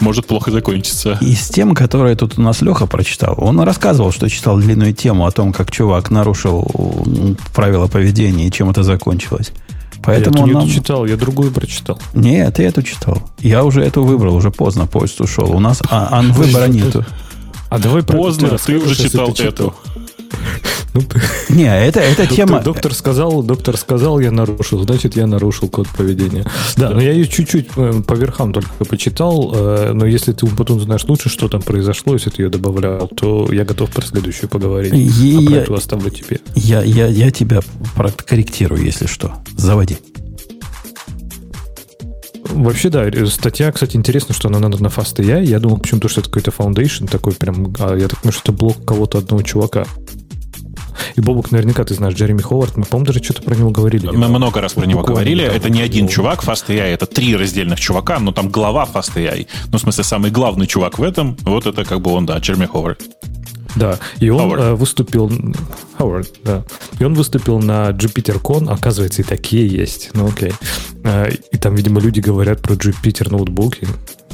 Может 0.00 0.26
плохо 0.26 0.50
закончиться. 0.50 1.18
Из 1.20 1.48
тем, 1.48 1.74
которые 1.74 2.16
тут 2.16 2.38
у 2.38 2.42
нас 2.42 2.62
Леха 2.62 2.86
прочитал, 2.86 3.34
он 3.38 3.60
рассказывал, 3.60 4.12
что 4.12 4.28
читал 4.28 4.58
длинную 4.58 4.94
тему 4.94 5.26
о 5.26 5.30
том, 5.30 5.52
как 5.52 5.70
чувак 5.70 6.10
нарушил 6.10 6.66
правила 7.54 7.88
поведения 7.88 8.46
и 8.46 8.52
чем 8.52 8.70
это 8.70 8.82
закончилось. 8.82 9.52
Поэтому 10.02 10.38
я 10.38 10.42
эту 10.42 10.46
не 10.46 10.54
нам... 10.54 10.68
читал, 10.68 11.06
я 11.06 11.16
другую 11.16 11.50
прочитал. 11.50 12.00
Нет, 12.14 12.54
ты 12.54 12.64
эту 12.64 12.82
читал. 12.82 13.22
Я 13.38 13.64
уже 13.64 13.82
эту 13.82 14.04
выбрал, 14.04 14.34
уже 14.34 14.50
поздно, 14.50 14.86
поезд 14.86 15.20
ушел. 15.20 15.54
У 15.54 15.60
нас 15.60 15.82
а, 15.90 16.18
ан 16.18 16.32
выбора 16.32 16.66
нету. 16.66 17.04
А 17.68 17.78
давай 17.78 18.02
Поздно, 18.02 18.56
ты 18.58 18.78
уже 18.78 18.94
читал 18.94 19.32
эту. 19.32 19.74
Ну, 20.94 21.02
Не, 21.50 21.86
это, 21.86 22.00
это 22.00 22.22
доктор, 22.22 22.36
тема... 22.36 22.60
доктор 22.60 22.94
сказал, 22.94 23.42
доктор 23.42 23.76
сказал, 23.76 24.20
я 24.20 24.30
нарушил, 24.30 24.82
значит, 24.82 25.16
я 25.16 25.26
нарушил 25.26 25.68
код 25.68 25.86
поведения. 25.88 26.46
Да, 26.76 26.90
но 26.90 27.00
я 27.00 27.12
ее 27.12 27.26
чуть-чуть 27.26 27.68
э, 27.76 28.02
по 28.06 28.14
верхам 28.14 28.52
только 28.52 28.70
почитал, 28.84 29.52
э, 29.54 29.92
но 29.92 30.06
если 30.06 30.32
ты 30.32 30.46
потом 30.46 30.80
знаешь 30.80 31.04
лучше, 31.04 31.28
что 31.28 31.48
там 31.48 31.62
произошло, 31.62 32.14
если 32.14 32.30
ты 32.30 32.42
ее 32.42 32.48
добавлял, 32.48 33.06
то 33.08 33.52
я 33.52 33.64
готов 33.64 33.90
про 33.90 34.04
следующую 34.04 34.48
поговорить. 34.48 34.94
И 34.94 35.36
а 35.36 35.46
про 35.46 35.54
я- 35.56 35.62
эту 35.62 35.74
оставлю 35.74 36.10
тебе. 36.10 36.40
Я, 36.54 36.82
я, 36.82 37.06
я 37.06 37.30
тебя 37.30 37.60
корректирую, 38.26 38.82
если 38.82 39.06
что. 39.06 39.34
Заводи. 39.56 39.98
Вообще, 42.50 42.88
да, 42.88 43.04
статья, 43.26 43.70
кстати, 43.70 43.96
интересно, 43.96 44.34
что 44.34 44.48
она 44.48 44.58
надо 44.58 44.82
на 44.82 44.88
FastAI. 44.88 45.44
Я 45.44 45.60
думал 45.60 45.78
почему-то, 45.78 46.08
что 46.08 46.20
это 46.20 46.30
какой-то 46.30 46.50
foundation 46.50 47.08
такой 47.08 47.34
прям, 47.34 47.74
а 47.78 47.94
я 47.94 48.08
так 48.08 48.20
понимаю, 48.20 48.32
что 48.32 48.40
это 48.42 48.52
блок 48.52 48.84
кого-то 48.84 49.18
одного 49.18 49.42
чувака. 49.42 49.84
И 51.16 51.20
Бобук, 51.20 51.50
наверняка 51.50 51.84
ты 51.84 51.94
знаешь, 51.94 52.14
Джереми 52.14 52.40
Ховард, 52.42 52.76
мы, 52.76 52.84
по-моему, 52.84 53.06
даже 53.06 53.22
что-то 53.22 53.42
про 53.42 53.54
него 53.54 53.70
говорили. 53.70 54.06
Мы 54.08 54.28
много 54.28 54.60
раз 54.60 54.72
про 54.74 54.86
него 54.86 55.00
Буквально, 55.00 55.30
говорили. 55.30 55.44
это 55.44 55.70
не 55.70 55.80
один 55.80 56.08
чувак 56.08 56.42
FastAI, 56.44 56.92
это 56.94 57.06
три 57.06 57.36
раздельных 57.36 57.80
чувака, 57.80 58.18
но 58.18 58.32
там 58.32 58.48
глава 58.48 58.88
FastAI. 58.92 59.46
Ну, 59.72 59.78
в 59.78 59.80
смысле, 59.80 60.04
самый 60.04 60.30
главный 60.30 60.66
чувак 60.66 60.98
в 60.98 61.02
этом, 61.02 61.36
вот 61.42 61.66
это 61.66 61.84
как 61.84 62.00
бы 62.00 62.12
он, 62.12 62.26
да, 62.26 62.38
Джерми 62.38 62.66
Ховард. 62.66 63.00
Да, 63.76 63.98
и 64.18 64.28
он 64.30 64.40
Ховард. 64.40 64.62
э, 64.62 64.74
выступил... 64.74 65.30
Ховард, 65.98 66.28
да. 66.42 66.64
И 66.98 67.04
он 67.04 67.14
выступил 67.14 67.60
на 67.60 67.90
JupyterCon, 67.90 68.70
оказывается, 68.70 69.22
и 69.22 69.24
такие 69.24 69.68
есть. 69.68 70.10
Ну, 70.14 70.26
окей. 70.28 70.52
Э, 71.04 71.30
И 71.52 71.56
там, 71.58 71.74
видимо, 71.74 72.00
люди 72.00 72.20
говорят 72.20 72.60
про 72.62 72.74
Jupyter 72.74 73.30
ноутбуки. 73.30 73.86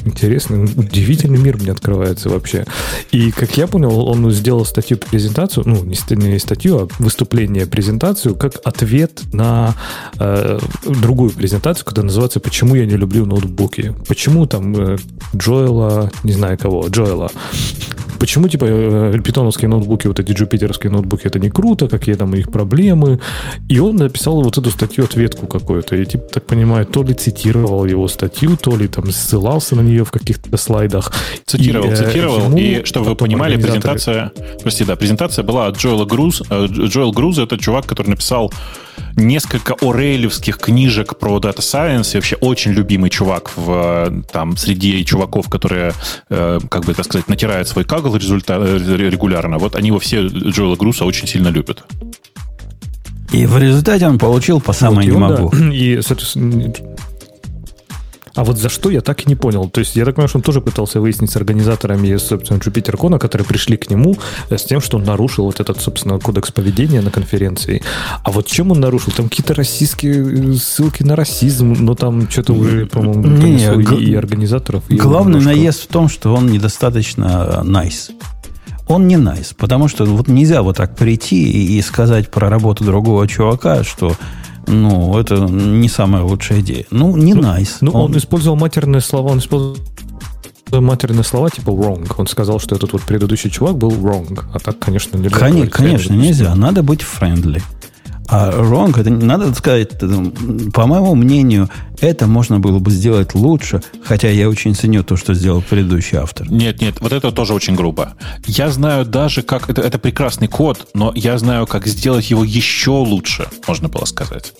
Интересно, 0.05 0.61
удивительный 0.63 1.39
мир 1.39 1.57
мне 1.57 1.71
открывается 1.71 2.29
вообще. 2.29 2.65
И, 3.11 3.31
как 3.31 3.57
я 3.57 3.65
понял, 3.65 4.07
он 4.07 4.31
сделал 4.31 4.63
статью 4.63 4.97
презентацию, 4.97 5.63
ну, 5.67 5.83
не 5.83 5.95
ст- 5.95 6.11
не 6.11 6.37
статью, 6.39 6.77
а 6.77 6.87
выступление, 6.99 7.65
презентацию, 7.65 8.35
как 8.35 8.61
ответ 8.63 9.23
на 9.33 9.73
э, 10.19 10.59
другую 10.85 11.31
презентацию, 11.31 11.85
которая 11.85 12.05
называется 12.07 12.39
«Почему 12.39 12.75
я 12.75 12.85
не 12.85 12.95
люблю 12.95 13.25
ноутбуки?». 13.25 13.95
Почему 14.07 14.45
там 14.45 14.75
э, 14.75 14.97
Джоэла, 15.35 16.11
не 16.23 16.33
знаю 16.33 16.57
кого, 16.59 16.87
Джоэла, 16.87 17.31
почему, 18.19 18.47
типа, 18.47 18.65
э, 18.67 19.19
питоновские 19.23 19.69
ноутбуки, 19.69 20.07
вот 20.07 20.19
эти 20.19 20.31
джупитеровские 20.31 20.91
ноутбуки, 20.91 21.27
это 21.27 21.39
не 21.39 21.49
круто, 21.49 21.87
какие 21.87 22.15
там 22.15 22.31
у 22.31 22.35
них 22.35 22.51
проблемы. 22.51 23.19
И 23.69 23.79
он 23.79 23.95
написал 23.95 24.41
вот 24.41 24.57
эту 24.57 24.71
статью, 24.71 25.03
ответку 25.05 25.47
какую-то. 25.47 25.95
Я, 25.95 26.05
типа, 26.05 26.25
так 26.33 26.45
понимаю, 26.45 26.85
то 26.85 27.03
ли 27.03 27.13
цитировал 27.13 27.85
его 27.85 28.07
статью, 28.07 28.57
то 28.57 28.75
ли 28.75 28.87
там 28.87 29.11
ссылался 29.11 29.75
на 29.75 29.81
нее 29.81 30.03
в 30.03 30.11
каких-то 30.11 30.55
слайдах. 30.57 31.11
Цитировал, 31.45 31.87
И, 31.87 31.91
э, 31.91 31.95
цитировал. 31.95 32.57
И, 32.57 32.83
чтобы 32.85 33.07
вы 33.09 33.15
понимали, 33.15 33.55
презентация... 33.57 34.31
Прости, 34.61 34.85
да, 34.85 34.95
презентация 34.95 35.43
была 35.43 35.67
от 35.67 35.77
Джоэла 35.77 36.05
Груз. 36.05 36.41
Э, 36.49 36.65
Дж- 36.65 36.87
Джоэл 36.87 37.11
Груз— 37.11 37.37
это 37.39 37.57
чувак, 37.57 37.85
который 37.85 38.09
написал 38.09 38.51
несколько 39.15 39.75
орейлевских 39.81 40.57
книжек 40.57 41.17
про 41.17 41.37
Data 41.39 41.59
Science. 41.59 42.13
И 42.13 42.17
вообще 42.17 42.35
очень 42.37 42.71
любимый 42.71 43.09
чувак 43.09 43.51
в, 43.55 43.71
э, 43.71 44.21
там, 44.31 44.57
среди 44.57 45.03
чуваков, 45.05 45.49
которые, 45.49 45.93
э, 46.29 46.59
как 46.69 46.85
бы 46.85 46.91
это 46.91 47.03
сказать, 47.03 47.27
натирают 47.27 47.67
свой 47.67 47.85
кагл 47.85 48.15
результа- 48.15 48.63
э, 48.63 48.97
регулярно. 49.09 49.57
Вот 49.57 49.75
они 49.75 49.87
его 49.87 49.99
все 49.99 50.27
Джоэла 50.27 50.75
Груса 50.75 51.05
очень 51.05 51.27
сильно 51.27 51.49
любят. 51.49 51.83
И 53.31 53.45
в 53.45 53.57
результате 53.57 54.07
он 54.07 54.17
получил 54.17 54.61
по 54.61 54.71
Вот, 54.71 55.03
и 55.03 55.07
не 55.07 55.11
он, 55.11 55.21
да, 55.21 55.41
могу. 55.41 55.55
И, 55.73 55.99
соответственно, 56.01 56.71
А 58.35 58.43
вот 58.43 58.57
за 58.59 58.69
что 58.69 58.89
я 58.89 59.01
так 59.01 59.21
и 59.25 59.29
не 59.29 59.35
понял. 59.35 59.69
То 59.69 59.79
есть 59.79 59.95
я 59.95 60.03
так 60.05 60.15
понимаю, 60.15 60.27
что 60.29 60.39
он 60.39 60.43
тоже 60.43 60.59
пытался 60.61 60.99
выяснить 60.99 61.31
с 61.31 61.35
организаторами, 61.37 62.17
собственно, 62.17 62.57
Jupyter 62.59 62.97
Кона, 62.97 63.17
которые 63.17 63.45
пришли 63.47 63.77
к 63.77 63.89
нему 63.89 64.17
э, 64.49 64.57
с 64.57 64.63
тем, 64.63 64.81
что 64.81 64.97
он 64.97 65.03
нарушил 65.05 65.45
вот 65.45 65.59
этот, 65.59 65.79
собственно, 65.81 66.19
кодекс 66.19 66.51
поведения 66.51 67.01
на 67.01 67.11
конференции. 67.11 67.81
А 68.23 68.31
вот 68.31 68.45
чем 68.47 68.71
он 68.71 68.79
нарушил? 68.81 69.13
Там 69.13 69.29
какие-то 69.29 69.53
российские 69.53 70.53
э, 70.53 70.53
ссылки 70.55 71.03
на 71.03 71.15
расизм, 71.15 71.73
но 71.79 71.95
там 71.95 72.29
что-то 72.29 72.53
уже, 72.53 72.85
по-моему, 72.85 73.23
Не, 73.25 73.83
г- 73.83 73.95
и 73.97 74.13
организаторов. 74.15 74.83
и 74.89 74.95
Главный 74.95 75.39
немножко- 75.39 75.57
наезд 75.59 75.83
в 75.83 75.87
том, 75.87 76.09
что 76.09 76.33
он 76.35 76.47
недостаточно 76.47 77.61
nice. 77.63 78.11
Он 78.87 79.07
не 79.07 79.15
nice, 79.15 79.55
потому 79.57 79.87
что 79.87 80.05
вот 80.05 80.27
нельзя 80.27 80.61
вот 80.61 80.77
так 80.77 80.95
прийти 80.95 81.43
и, 81.43 81.77
и 81.77 81.81
сказать 81.81 82.29
про 82.29 82.49
работу 82.49 82.83
другого 82.83 83.27
чувака, 83.27 83.83
что 83.83 84.13
ну, 84.67 85.17
это 85.17 85.35
не 85.35 85.89
самая 85.89 86.23
лучшая 86.23 86.61
идея. 86.61 86.85
Ну, 86.91 87.15
не 87.15 87.33
nice. 87.33 87.77
Ну, 87.81 87.91
он, 87.91 88.17
использовал 88.17 88.57
матерные 88.57 89.01
слова, 89.01 89.31
он 89.31 89.39
использовал 89.39 89.77
матерные 90.71 91.23
слова 91.23 91.49
типа 91.49 91.69
wrong. 91.69 92.11
Он 92.17 92.27
сказал, 92.27 92.59
что 92.59 92.75
этот 92.75 92.93
вот 92.93 93.03
предыдущий 93.03 93.49
чувак 93.49 93.77
был 93.77 93.91
wrong. 93.91 94.43
А 94.53 94.59
так, 94.59 94.79
конечно, 94.79 95.17
нельзя. 95.17 95.35
Говорить 95.37 95.71
конечно, 95.71 96.13
friendly. 96.13 96.17
нельзя. 96.17 96.55
Надо 96.55 96.83
быть 96.83 97.01
friendly. 97.01 97.61
А 98.27 98.51
wrong, 98.51 98.99
это 98.99 99.09
не- 99.09 99.23
надо 99.23 99.53
сказать, 99.53 99.91
по 100.73 100.87
моему 100.87 101.15
мнению, 101.15 101.69
это 101.99 102.25
можно 102.27 102.59
было 102.59 102.79
бы 102.79 102.89
сделать 102.91 103.35
лучше, 103.35 103.81
хотя 104.03 104.29
я 104.29 104.49
очень 104.49 104.73
ценю 104.75 105.03
то, 105.03 105.15
что 105.15 105.33
сделал 105.33 105.61
предыдущий 105.61 106.17
автор. 106.17 106.49
Нет, 106.51 106.81
нет, 106.81 106.95
вот 107.01 107.13
это 107.13 107.31
тоже 107.31 107.53
очень 107.53 107.75
грубо. 107.75 108.13
Я 108.47 108.69
знаю 108.69 109.05
даже, 109.05 109.43
как... 109.43 109.69
Это, 109.69 109.81
это 109.81 109.99
прекрасный 109.99 110.47
код, 110.47 110.87
но 110.93 111.11
я 111.15 111.37
знаю, 111.37 111.67
как 111.67 111.85
сделать 111.87 112.29
его 112.31 112.43
еще 112.43 112.91
лучше, 112.91 113.47
можно 113.67 113.89
было 113.89 114.05
сказать. 114.05 114.53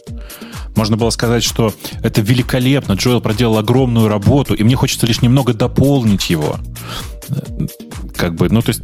Можно 0.75 0.97
было 0.97 1.09
сказать, 1.09 1.43
что 1.43 1.73
это 2.03 2.21
великолепно, 2.21 2.93
Джоэл 2.93 3.21
проделал 3.21 3.57
огромную 3.57 4.07
работу, 4.09 4.53
и 4.53 4.63
мне 4.63 4.75
хочется 4.75 5.07
лишь 5.07 5.21
немного 5.21 5.53
дополнить 5.53 6.29
его. 6.29 6.57
Как 8.15 8.35
бы, 8.35 8.49
ну, 8.49 8.61
то 8.61 8.69
есть, 8.69 8.81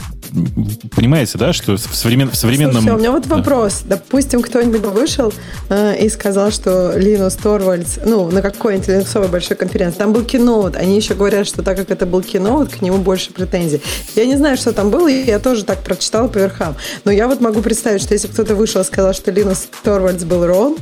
понимаете, 0.95 1.37
да, 1.37 1.53
что 1.53 1.77
в, 1.77 1.79
современ- 1.79 2.31
в 2.31 2.35
современном... 2.35 2.81
Слушай, 2.81 2.95
у 2.95 2.97
меня 2.99 3.11
вот 3.11 3.27
Да. 3.27 3.37
вопрос. 3.37 3.81
Допустим, 3.85 4.41
кто-нибудь 4.41 4.81
бы 4.81 4.89
вышел 4.89 5.33
э, 5.69 5.97
и 6.03 6.09
сказал, 6.09 6.51
что 6.51 6.97
Линус 6.97 7.35
Торвальдс, 7.35 7.99
ну, 8.05 8.29
на 8.29 8.41
какой-нибудь 8.41 8.87
линуксовой 8.87 9.29
большой 9.29 9.57
конференции, 9.57 9.99
там 9.99 10.13
был 10.13 10.23
киноут. 10.23 10.75
Они 10.75 10.95
еще 10.95 11.13
говорят, 11.13 11.47
что 11.47 11.63
так 11.63 11.77
как 11.77 11.91
это 11.91 12.05
был 12.05 12.21
киноут, 12.21 12.69
к 12.69 12.81
нему 12.81 12.97
больше 12.97 13.31
претензий. 13.31 13.81
Я 14.15 14.25
не 14.25 14.35
знаю, 14.35 14.57
что 14.57 14.73
там 14.73 14.89
было, 14.89 15.09
и 15.09 15.25
я 15.25 15.39
тоже 15.39 15.63
так 15.63 15.83
прочитала 15.83 16.27
по 16.27 16.37
верхам. 16.39 16.75
Но 17.05 17.11
я 17.11 17.27
вот 17.27 17.41
могу 17.41 17.61
представить, 17.61 18.01
что 18.01 18.13
если 18.13 18.27
кто-то 18.27 18.55
вышел 18.55 18.81
и 18.81 18.83
сказал, 18.83 19.13
что 19.13 19.31
Линус 19.31 19.67
Торвальдс 19.83 20.23
был 20.23 20.45
Рон, 20.45 20.77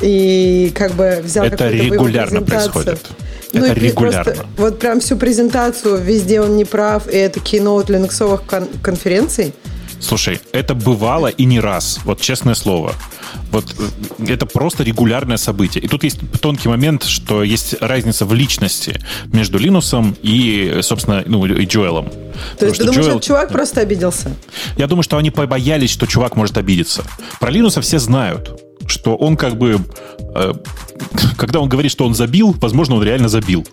и 0.00 0.72
как 0.74 0.92
бы 0.92 1.20
взял 1.22 1.44
Это 1.44 1.70
регулярно 1.70 2.42
происходит. 2.42 3.00
Ну 3.54 3.64
Это 3.64 3.80
регулярно. 3.80 4.24
просто 4.24 4.46
вот 4.56 4.78
прям 4.78 5.00
всю 5.00 5.16
презентацию 5.16 5.96
везде 6.02 6.40
он 6.40 6.56
не 6.56 6.64
прав, 6.64 7.06
и 7.08 7.16
это 7.16 7.40
киноут 7.40 7.88
линуксовых 7.90 8.42
кон- 8.44 8.68
конференций. 8.82 9.52
Слушай, 10.00 10.40
это 10.52 10.74
бывало 10.74 11.28
и 11.28 11.44
не 11.46 11.60
раз, 11.60 12.00
вот 12.04 12.20
честное 12.20 12.54
слово. 12.54 12.92
Вот 13.50 13.74
э, 14.18 14.24
это 14.32 14.44
просто 14.44 14.82
регулярное 14.84 15.38
событие. 15.38 15.82
И 15.82 15.88
тут 15.88 16.04
есть 16.04 16.18
тонкий 16.42 16.68
момент, 16.68 17.04
что 17.04 17.42
есть 17.42 17.76
разница 17.80 18.26
в 18.26 18.34
личности 18.34 19.00
между 19.32 19.56
Линусом 19.58 20.14
и, 20.22 20.80
собственно, 20.82 21.22
ну, 21.26 21.46
и 21.46 21.64
Джоэлом. 21.64 22.10
То 22.58 22.66
есть 22.66 22.78
ты 22.78 22.84
думаешь, 22.84 23.04
Джоэл- 23.06 23.10
этот 23.12 23.22
чувак 23.24 23.48
просто 23.50 23.80
обиделся? 23.80 24.30
Я 24.76 24.88
думаю, 24.88 25.04
что 25.04 25.16
они 25.16 25.30
побоялись, 25.30 25.90
что 25.90 26.06
чувак 26.06 26.36
может 26.36 26.58
обидеться. 26.58 27.02
Про 27.40 27.50
Линуса 27.50 27.80
все 27.80 27.98
знают, 27.98 28.60
что 28.86 29.16
он 29.16 29.36
как 29.36 29.56
бы... 29.56 29.78
э, 30.34 30.52
когда 31.36 31.60
он 31.60 31.68
говорит, 31.68 31.90
что 31.90 32.04
он 32.06 32.14
забил, 32.14 32.54
возможно, 32.60 32.96
он 32.96 33.02
реально 33.02 33.28
забил. 33.28 33.66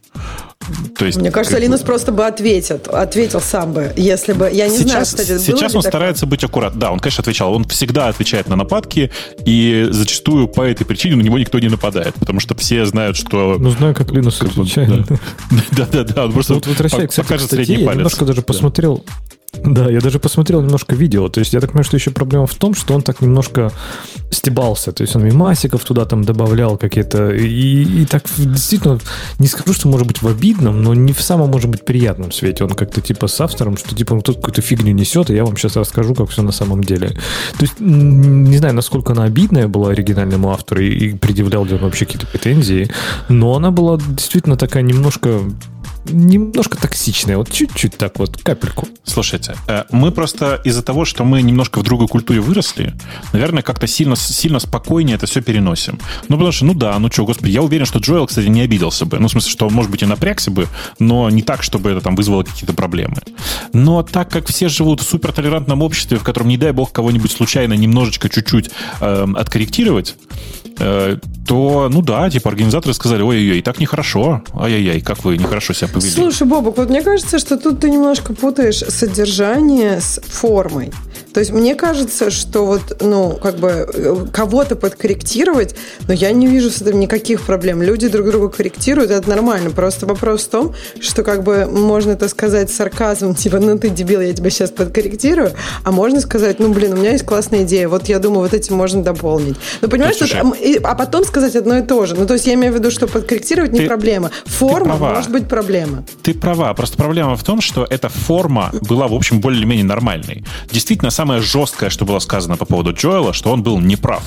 То 0.97 1.05
есть, 1.05 1.17
Мне 1.17 1.31
кажется, 1.31 1.57
бы- 1.57 1.61
Линус 1.63 1.81
просто 1.81 2.11
бы 2.11 2.25
ответил, 2.25 2.79
ответил 2.91 3.41
сам 3.41 3.73
бы, 3.73 3.91
если 3.97 4.33
бы... 4.33 4.49
Я 4.51 4.67
не 4.67 4.77
знаю, 4.77 5.05
Сейчас, 5.05 5.09
кстати, 5.09 5.29
было 5.31 5.39
сейчас 5.39 5.61
он 5.75 5.81
такое? 5.81 5.89
старается 5.89 6.25
быть 6.27 6.43
аккуратным. 6.43 6.79
Да, 6.79 6.91
он, 6.91 6.99
конечно, 6.99 7.21
отвечал. 7.21 7.53
Он 7.53 7.63
всегда 7.65 8.07
отвечает 8.09 8.47
на 8.47 8.55
нападки, 8.55 9.11
и 9.45 9.87
зачастую 9.89 10.47
по 10.47 10.61
этой 10.61 10.85
причине 10.85 11.15
на 11.15 11.21
него 11.21 11.39
никто 11.39 11.57
не 11.59 11.67
нападает, 11.69 12.13
потому 12.15 12.39
что 12.39 12.55
все 12.55 12.85
знают, 12.85 13.17
что... 13.17 13.57
Ну, 13.59 13.71
знаю, 13.71 13.95
как 13.95 14.09
Linux 14.09 14.37
Как 14.39 14.49
отвечает. 14.51 15.05
Да-да-да, 15.71 16.25
он 16.25 16.31
просто 16.33 16.53
Вот 16.53 16.67
возвращаясь, 16.67 17.03
по- 17.03 17.09
кстати, 17.09 17.25
покажет 17.25 17.47
статье, 17.47 17.65
средний 17.65 17.81
я 17.83 17.87
палец. 17.87 17.97
немножко 17.97 18.25
даже 18.25 18.41
Да. 18.41 18.45
посмотрел 18.45 19.03
Да, 19.53 19.89
я 19.89 19.99
даже 19.99 20.19
посмотрел 20.19 20.61
немножко 20.61 20.95
видео. 20.95 21.27
То 21.27 21.39
есть 21.39 21.53
я 21.53 21.59
так 21.59 21.71
понимаю, 21.71 21.83
что 21.83 21.97
еще 21.97 22.11
проблема 22.11 22.47
в 22.47 22.55
том, 22.55 22.73
что 22.73 22.93
он 22.93 23.01
так 23.01 23.21
немножко 23.21 23.71
стебался. 24.31 24.93
То 24.93 25.03
есть 25.03 25.15
он 25.15 25.25
мимасиков 25.25 25.83
туда 25.83 26.05
там 26.05 26.23
добавлял 26.23 26.77
какие-то. 26.77 27.31
И, 27.31 28.01
и 28.01 28.05
так 28.05 28.23
действительно, 28.37 28.99
не 29.39 29.47
скажу, 29.47 29.73
что 29.73 29.89
может 29.89 30.07
быть 30.07 30.21
в 30.21 30.27
обидном, 30.27 30.81
но 30.81 30.93
не 30.93 31.11
в 31.11 31.21
самом, 31.21 31.49
может 31.49 31.69
быть, 31.69 31.83
приятном 31.83 32.31
свете. 32.31 32.63
Он 32.63 32.71
как-то 32.71 33.01
типа 33.01 33.27
с 33.27 33.41
автором, 33.41 33.75
что 33.75 33.93
типа 33.93 34.13
он 34.13 34.21
тут 34.21 34.37
какую-то 34.37 34.61
фигню 34.61 34.93
несет, 34.93 35.29
и 35.29 35.35
я 35.35 35.43
вам 35.43 35.57
сейчас 35.57 35.75
расскажу, 35.75 36.15
как 36.15 36.29
все 36.29 36.43
на 36.43 36.53
самом 36.53 36.83
деле. 36.83 37.09
То 37.09 37.61
есть 37.61 37.79
не 37.79 38.57
знаю, 38.57 38.73
насколько 38.73 39.11
она 39.11 39.25
обидная 39.25 39.67
была 39.67 39.89
оригинальному 39.89 40.49
автору 40.51 40.81
и, 40.81 40.89
и 40.89 41.13
предъявлял 41.13 41.65
ли 41.65 41.73
он 41.73 41.81
вообще 41.81 42.05
какие-то 42.05 42.25
претензии, 42.25 42.89
но 43.27 43.55
она 43.55 43.69
была 43.71 43.97
действительно 43.97 44.55
такая 44.55 44.81
немножко 44.83 45.41
немножко 46.05 46.77
токсичная, 46.77 47.37
вот 47.37 47.51
чуть-чуть 47.51 47.97
так 47.97 48.19
вот, 48.19 48.41
капельку. 48.41 48.87
Слушайте, 49.03 49.55
э, 49.67 49.83
мы 49.91 50.11
просто 50.11 50.61
из-за 50.63 50.83
того, 50.83 51.05
что 51.05 51.23
мы 51.23 51.41
немножко 51.41 51.79
в 51.79 51.83
другой 51.83 52.07
культуре 52.07 52.39
выросли, 52.39 52.93
наверное, 53.33 53.63
как-то 53.63 53.87
сильно, 53.87 54.15
сильно 54.15 54.59
спокойнее 54.59 55.15
это 55.15 55.25
все 55.25 55.41
переносим. 55.41 55.99
Ну, 56.27 56.35
потому 56.37 56.51
что, 56.51 56.65
ну 56.65 56.73
да, 56.73 56.97
ну 56.99 57.11
что, 57.11 57.25
господи, 57.25 57.51
я 57.51 57.61
уверен, 57.61 57.85
что 57.85 57.99
Джоэл, 57.99 58.27
кстати, 58.27 58.47
не 58.47 58.61
обиделся 58.61 59.05
бы. 59.05 59.19
Ну, 59.19 59.27
в 59.27 59.31
смысле, 59.31 59.51
что 59.51 59.69
может 59.69 59.91
быть, 59.91 60.03
и 60.03 60.05
напрягся 60.05 60.51
бы, 60.51 60.67
но 60.99 61.29
не 61.29 61.41
так, 61.41 61.63
чтобы 61.63 61.91
это 61.91 62.01
там 62.01 62.15
вызвало 62.15 62.43
какие-то 62.43 62.73
проблемы. 62.73 63.17
Но 63.73 64.03
так 64.03 64.29
как 64.29 64.47
все 64.47 64.69
живут 64.69 65.01
в 65.01 65.09
супертолерантном 65.09 65.81
обществе, 65.81 66.17
в 66.17 66.23
котором, 66.23 66.47
не 66.47 66.57
дай 66.57 66.71
бог, 66.71 66.91
кого-нибудь 66.91 67.31
случайно 67.31 67.73
немножечко, 67.73 68.29
чуть-чуть 68.29 68.71
э, 68.99 69.27
откорректировать, 69.35 70.15
э, 70.79 71.17
то, 71.47 71.89
ну 71.91 72.01
да, 72.01 72.29
типа 72.29 72.49
организаторы 72.49 72.93
сказали, 72.93 73.21
ой-ой-ой, 73.21 73.61
так 73.61 73.79
нехорошо, 73.79 74.43
ай-яй-яй, 74.53 75.01
как 75.01 75.23
вы 75.23 75.37
нехорошо 75.37 75.73
себя 75.73 75.87
повели. 75.91 76.09
Слушай, 76.09 76.47
Бобок, 76.47 76.77
вот 76.77 76.89
мне 76.89 77.01
кажется, 77.01 77.39
что 77.39 77.57
тут 77.57 77.79
ты 77.79 77.89
немножко 77.89 78.33
путаешь 78.33 78.79
содержание 78.79 80.01
с 80.01 80.19
формой. 80.23 80.91
То 81.33 81.39
есть 81.39 81.51
мне 81.51 81.75
кажется, 81.75 82.29
что 82.29 82.65
вот, 82.65 83.01
ну, 83.01 83.37
как 83.41 83.57
бы 83.57 83.69
э, 83.93 84.25
кого-то 84.33 84.75
подкорректировать, 84.75 85.75
но 86.07 86.13
я 86.13 86.31
не 86.31 86.47
вижу 86.47 86.69
с 86.69 86.81
этим 86.81 86.99
никаких 86.99 87.41
проблем. 87.41 87.81
Люди 87.81 88.07
друг 88.07 88.27
друга 88.27 88.49
корректируют, 88.49 89.11
это 89.11 89.29
нормально. 89.29 89.69
Просто 89.69 90.05
вопрос 90.05 90.45
в 90.45 90.49
том, 90.49 90.73
что 90.99 91.23
как 91.23 91.43
бы 91.43 91.65
можно 91.65 92.11
это 92.11 92.27
сказать 92.27 92.69
сарказмом, 92.69 93.35
типа, 93.35 93.59
ну 93.59 93.77
ты 93.77 93.89
дебил, 93.89 94.21
я 94.21 94.33
тебя 94.33 94.49
сейчас 94.49 94.71
подкорректирую, 94.71 95.51
а 95.83 95.91
можно 95.91 96.19
сказать, 96.21 96.59
ну, 96.59 96.73
блин, 96.73 96.93
у 96.93 96.97
меня 96.97 97.11
есть 97.11 97.25
классная 97.25 97.63
идея, 97.63 97.87
вот 97.87 98.09
я 98.09 98.19
думаю, 98.19 98.41
вот 98.41 98.53
этим 98.53 98.75
можно 98.75 99.03
дополнить. 99.03 99.55
Ну, 99.81 99.87
понимаешь, 99.87 100.17
тут, 100.17 100.33
а, 100.33 100.91
а 100.91 100.95
потом 100.95 101.23
сказать 101.23 101.55
одно 101.55 101.77
и 101.77 101.81
то 101.81 102.05
же. 102.05 102.15
Ну, 102.15 102.25
то 102.25 102.33
есть 102.33 102.47
я 102.47 102.55
имею 102.55 102.73
в 102.73 102.75
виду, 102.75 102.91
что 102.91 103.07
подкорректировать 103.07 103.71
не 103.71 103.79
Ты- 103.81 103.87
проблема. 103.87 104.31
Форма 104.45 104.97
может 104.97 105.31
быть 105.31 105.47
проблема. 105.47 106.03
Ты 106.23 106.33
права. 106.33 106.73
Просто 106.73 106.97
проблема 106.97 107.35
в 107.35 107.43
том, 107.43 107.61
что 107.61 107.85
эта 107.89 108.09
форма 108.09 108.71
была, 108.81 109.07
в 109.07 109.13
общем, 109.13 109.39
более-менее 109.39 109.85
нормальной. 109.85 110.43
Действительно, 110.71 111.11
самое 111.21 111.39
жесткое, 111.39 111.91
что 111.91 112.03
было 112.03 112.17
сказано 112.17 112.57
по 112.57 112.65
поводу 112.65 112.93
Джоэла, 112.93 113.31
что 113.31 113.51
он 113.51 113.61
был 113.61 113.79
неправ. 113.79 114.23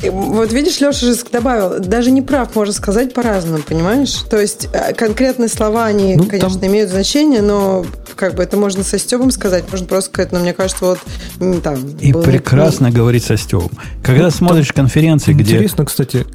Вот 0.00 0.52
видишь, 0.52 0.78
Леша 0.80 1.06
же 1.06 1.16
добавил, 1.32 1.80
даже 1.80 2.12
не 2.12 2.22
прав, 2.22 2.54
можно 2.54 2.72
сказать 2.72 3.12
по-разному, 3.12 3.64
понимаешь? 3.66 4.12
То 4.30 4.40
есть 4.40 4.68
э, 4.72 4.92
конкретные 4.92 5.48
слова, 5.48 5.86
они, 5.86 6.14
Ну, 6.14 6.22
там- 6.26 6.30
конечно, 6.38 6.66
имеют 6.66 6.90
значение, 6.90 7.42
но 7.42 7.84
как 8.14 8.36
бы 8.36 8.44
это 8.44 8.56
можно 8.56 8.84
со 8.84 8.96
Стебом 8.96 9.32
сказать, 9.32 9.64
можно 9.72 9.88
просто 9.88 10.10
сказать, 10.12 10.30
но 10.30 10.38
мне 10.38 10.52
кажется, 10.52 10.84
вот 10.84 11.62
там... 11.64 11.96
И 12.00 12.12
был- 12.12 12.22
прекрасно 12.22 12.92
говорить 12.92 13.24
со 13.24 13.36
Стевом. 13.36 13.70
Когда 14.04 14.30
смотришь 14.30 14.72
конференции, 14.72 15.32
где... 15.32 15.54
Интересно, 15.54 15.84
кстати, 15.84 16.26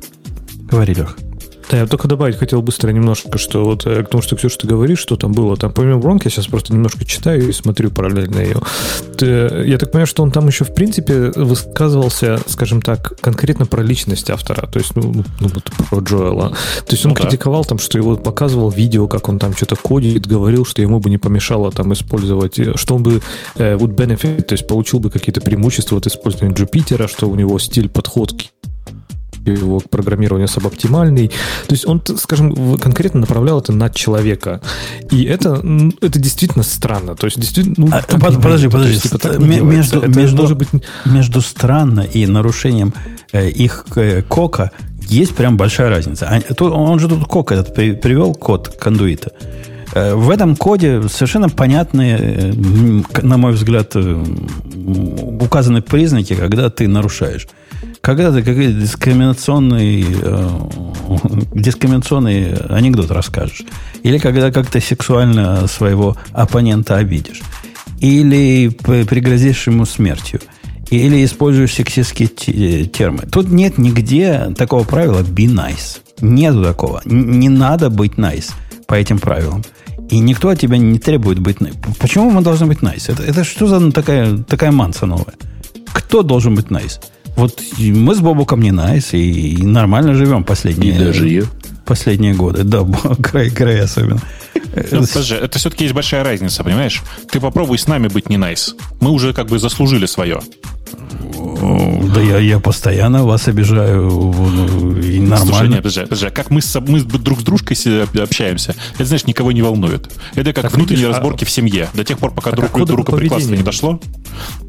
Говори, 0.69 0.93
Лех. 0.93 1.17
Да, 1.71 1.77
я 1.77 1.87
только 1.87 2.09
добавить 2.09 2.35
хотел 2.37 2.61
быстро 2.61 2.91
немножко, 2.91 3.37
что 3.37 3.63
вот 3.63 3.85
э, 3.85 4.03
к 4.03 4.09
тому, 4.09 4.21
что, 4.21 4.35
Ксюша, 4.35 4.57
ты 4.59 4.67
говоришь, 4.67 4.99
что 4.99 5.15
там 5.15 5.31
было. 5.31 5.55
Там 5.55 5.71
помимо 5.71 5.99
Бронки, 5.99 6.25
я 6.25 6.29
сейчас 6.31 6.47
просто 6.47 6.73
немножко 6.73 7.05
читаю 7.05 7.47
и 7.47 7.51
смотрю 7.53 7.91
параллельно 7.91 8.39
ее. 8.39 8.57
Ты- 9.17 9.63
я 9.67 9.77
так 9.77 9.91
понимаю, 9.91 10.05
что 10.07 10.21
он 10.21 10.31
там 10.31 10.47
еще, 10.47 10.65
в 10.65 10.73
принципе, 10.73 11.31
высказывался, 11.35 12.39
скажем 12.47 12.81
так, 12.81 13.13
конкретно 13.21 13.65
про 13.65 13.83
личность 13.83 14.29
автора, 14.29 14.67
то 14.67 14.79
есть, 14.79 14.95
ну, 14.95 15.23
ну, 15.39 15.47
вот 15.47 15.63
про 15.89 15.99
Джоэла. 16.01 16.49
То 16.49 16.91
есть 16.91 17.05
он 17.05 17.11
Ну 17.11 17.15
да. 17.15 17.21
критиковал 17.23 17.63
там, 17.63 17.79
что 17.79 17.97
его 17.97 18.17
показывал 18.17 18.69
видео, 18.69 19.07
как 19.07 19.29
он 19.29 19.39
там 19.39 19.55
что-то 19.55 19.77
кодит, 19.77 20.27
говорил, 20.27 20.65
что 20.65 20.81
ему 20.81 20.99
бы 20.99 21.09
не 21.09 21.17
помешало 21.17 21.71
там 21.71 21.93
использовать, 21.93 22.59
э, 22.59 22.73
что 22.75 22.95
он 22.95 23.03
бы 23.03 23.21
э, 23.55 23.77
would 23.77 23.95
benefit, 23.95 24.41
то 24.41 24.53
есть 24.53 24.67
получил 24.67 24.99
бы 24.99 25.09
какие-то 25.09 25.39
преимущества 25.39 25.97
от 25.99 26.07
использования 26.07 26.53
Jupyter, 26.53 27.07
что 27.07 27.29
у 27.29 27.35
него 27.35 27.57
стиль, 27.59 27.87
подход 27.87 28.33
к 28.33 28.41
его 29.45 29.79
к 29.79 29.89
программированию 29.89 30.47
субоптимальный. 30.47 31.27
То 31.67 31.73
есть 31.73 31.87
он, 31.87 32.01
скажем, 32.17 32.77
конкретно 32.77 33.21
направлял 33.21 33.59
это 33.59 33.71
на 33.73 33.89
человека. 33.89 34.61
И 35.11 35.23
это, 35.23 35.61
это 36.01 36.19
действительно 36.19 36.63
странно. 36.63 37.15
То 37.15 37.25
есть 37.25 37.39
действительно... 37.39 37.75
Ну, 37.77 37.87
А, 37.91 38.01
под- 38.03 38.41
подожди, 38.41 38.67
принято. 38.67 38.69
То 38.69 38.69
подожди. 38.71 38.91
есть, 38.93 39.03
типа, 39.03 39.17
так 39.19 39.37
делается. 39.39 39.63
между- 39.65 39.99
Это 39.99 40.19
между- 40.19 40.37
должен 40.37 40.57
быть... 40.57 40.67
Между 41.05 41.41
странно 41.41 42.01
и 42.01 42.25
нарушением 42.27 42.93
э, 43.31 43.49
их 43.49 43.85
э, 43.95 44.21
кока 44.21 44.71
есть 45.07 45.35
прям 45.35 45.57
большая 45.57 45.89
разница. 45.89 46.27
А, 46.29 46.53
тут, 46.53 46.71
он 46.73 46.99
же 46.99 47.07
тут 47.09 47.25
кок 47.25 47.51
этот 47.51 47.73
при- 47.73 47.93
привел, 47.93 48.33
код 48.33 48.75
кондуита. 48.79 49.31
Э, 49.93 50.13
В 50.15 50.29
этом 50.29 50.55
коде 50.55 51.01
совершенно 51.09 51.49
понятные, 51.49 52.17
э, 52.19 52.53
на 53.23 53.37
мой 53.37 53.53
взгляд, 53.53 53.91
э, 53.95 54.23
указаны 55.41 55.81
признаки, 55.81 56.35
когда 56.35 56.69
ты 56.69 56.87
нарушаешь. 56.87 57.47
Когда 58.01 58.31
ты 58.31 58.41
какой-то 58.41 58.73
дискриминационный, 58.73 60.05
э, 60.09 60.59
дискриминационный 61.53 62.53
анекдот 62.69 63.11
расскажешь. 63.11 63.63
Или 64.03 64.17
когда 64.17 64.51
как-то 64.51 64.79
сексуально 64.79 65.67
своего 65.67 66.17
оппонента 66.33 66.97
обидишь. 66.97 67.41
Или 67.99 68.69
пригрозишь 68.69 69.67
ему 69.67 69.85
смертью. 69.85 70.41
Или 70.89 71.23
используешь 71.23 71.73
сексистские 71.73 72.27
те- 72.27 72.85
термы. 72.85 73.23
Тут 73.31 73.49
нет 73.49 73.77
нигде 73.77 74.53
такого 74.57 74.83
правила 74.83 75.21
be 75.21 75.45
nice. 75.45 75.99
Нету 76.19 76.63
такого. 76.63 77.01
Не 77.05 77.49
надо 77.49 77.89
быть 77.89 78.13
nice 78.13 78.51
по 78.87 78.95
этим 78.95 79.19
правилам. 79.19 79.63
И 80.09 80.19
никто 80.19 80.49
от 80.49 80.59
тебя 80.59 80.77
не 80.77 80.99
требует 80.99 81.39
быть 81.39 81.57
nice. 81.57 81.77
Почему 81.99 82.29
мы 82.31 82.41
должны 82.41 82.65
быть 82.65 82.79
nice? 82.79 83.11
Это, 83.11 83.23
это 83.23 83.43
что 83.43 83.67
за 83.67 83.91
такая, 83.91 84.37
такая 84.37 84.71
манса 84.71 85.05
новая? 85.05 85.35
Кто 85.93 86.23
должен 86.23 86.55
быть 86.55 86.67
nice? 86.67 86.99
Вот 87.35 87.61
мы 87.79 88.13
с 88.15 88.19
Бобуком 88.19 88.61
не 88.61 88.69
nice 88.71 89.17
и, 89.17 89.55
и 89.55 89.63
нормально 89.63 90.13
живем 90.13 90.43
последние, 90.43 90.95
И 90.95 90.97
даже 90.97 91.27
я. 91.27 91.43
последние 91.85 92.33
годы. 92.33 92.63
Да, 92.63 92.81
Грей, 93.17 93.49
Грей 93.49 93.81
особенно. 93.81 94.21
Ну, 94.91 95.01
подожди, 95.07 95.35
это 95.35 95.57
все-таки 95.59 95.85
есть 95.85 95.95
большая 95.95 96.23
разница, 96.23 96.63
понимаешь? 96.63 97.01
Ты 97.31 97.39
попробуй 97.39 97.77
с 97.77 97.87
нами 97.87 98.07
быть 98.07 98.29
не 98.29 98.37
nice. 98.37 98.73
Мы 98.99 99.09
уже 99.11 99.33
как 99.33 99.47
бы 99.47 99.59
заслужили 99.59 100.05
свое. 100.05 100.41
Да 102.13 102.21
я, 102.21 102.37
я 102.37 102.59
постоянно 102.59 103.23
вас 103.25 103.47
обижаю 103.47 104.07
и 104.09 105.17
Слушай, 105.17 105.19
нормально. 105.19 105.69
нет, 105.75 105.77
подожди, 105.83 106.01
подожди, 106.01 106.25
а 106.27 106.31
как 106.31 106.49
мы, 106.49 106.61
с, 106.61 106.79
мы 106.81 107.01
друг 107.01 107.39
с 107.41 107.43
дружкой 107.43 107.77
общаемся, 108.21 108.75
это, 108.95 109.05
знаешь, 109.05 109.25
никого 109.25 109.51
не 109.51 109.61
волнует. 109.61 110.11
Это 110.35 110.53
как 110.53 110.63
Так 110.63 110.73
внутренние 110.73 111.05
видишь, 111.07 111.15
а- 111.15 111.19
разборки 111.19 111.45
в 111.45 111.49
семье. 111.49 111.89
До 111.93 112.03
тех 112.03 112.17
пор, 112.17 112.31
пока 112.31 112.51
Так, 112.51 112.59
друг 112.59 112.69
а 112.71 112.73
кода 112.73 112.85
друга 112.93 113.11
прикладства 113.15 113.35
поведения? 113.49 113.57
не 113.57 113.63
дошло. 113.63 113.99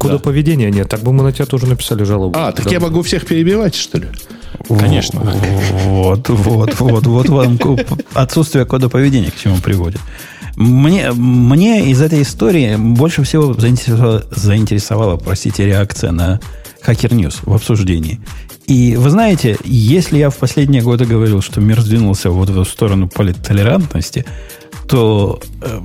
Кода 0.03 0.13
Да. 0.17 0.19
поведения 0.19 0.69
нет, 0.69 0.87
так 0.89 1.01
бы 1.01 1.11
мы 1.13 1.23
на 1.23 1.31
тебя 1.31 1.45
тоже 1.45 1.65
написали 1.65 2.03
жалобу. 2.03 2.37
А, 2.37 2.51
так 2.51 2.65
Да. 2.65 2.71
я 2.71 2.79
могу 2.79 3.01
всех 3.01 3.25
перебивать, 3.25 3.73
что 3.75 3.97
ли? 3.97 4.07
Конечно. 4.79 5.21
Вот, 5.85 6.29
вот, 6.29 6.79
вот, 6.79 7.05
вот 7.07 7.29
вам 7.29 7.59
отсутствие 8.13 8.65
кода 8.65 8.89
поведения 8.89 9.31
к 9.31 9.37
чему 9.37 9.57
приводит. 9.57 9.99
Мне, 10.55 11.11
мне 11.13 11.89
из 11.89 11.99
этой 12.01 12.21
истории 12.21 12.75
больше 12.75 13.23
всего 13.23 13.53
заинтересовала, 13.53 14.23
заинтересовала, 14.35 15.17
простите, 15.17 15.65
реакция 15.65 16.11
на 16.11 16.39
Hacker 16.85 17.09
News 17.09 17.37
в 17.43 17.53
обсуждении. 17.53 18.19
И 18.67 18.95
вы 18.95 19.09
знаете, 19.09 19.57
если 19.65 20.17
я 20.19 20.29
в 20.29 20.37
последние 20.37 20.81
годы 20.83 21.05
говорил, 21.05 21.41
что 21.41 21.59
мир 21.59 21.81
сдвинулся 21.81 22.29
вот 22.29 22.49
в 22.49 22.51
эту 22.53 22.65
сторону 22.69 23.09
политтолерантности, 23.09 24.25
то 24.87 25.39
э, 25.61 25.79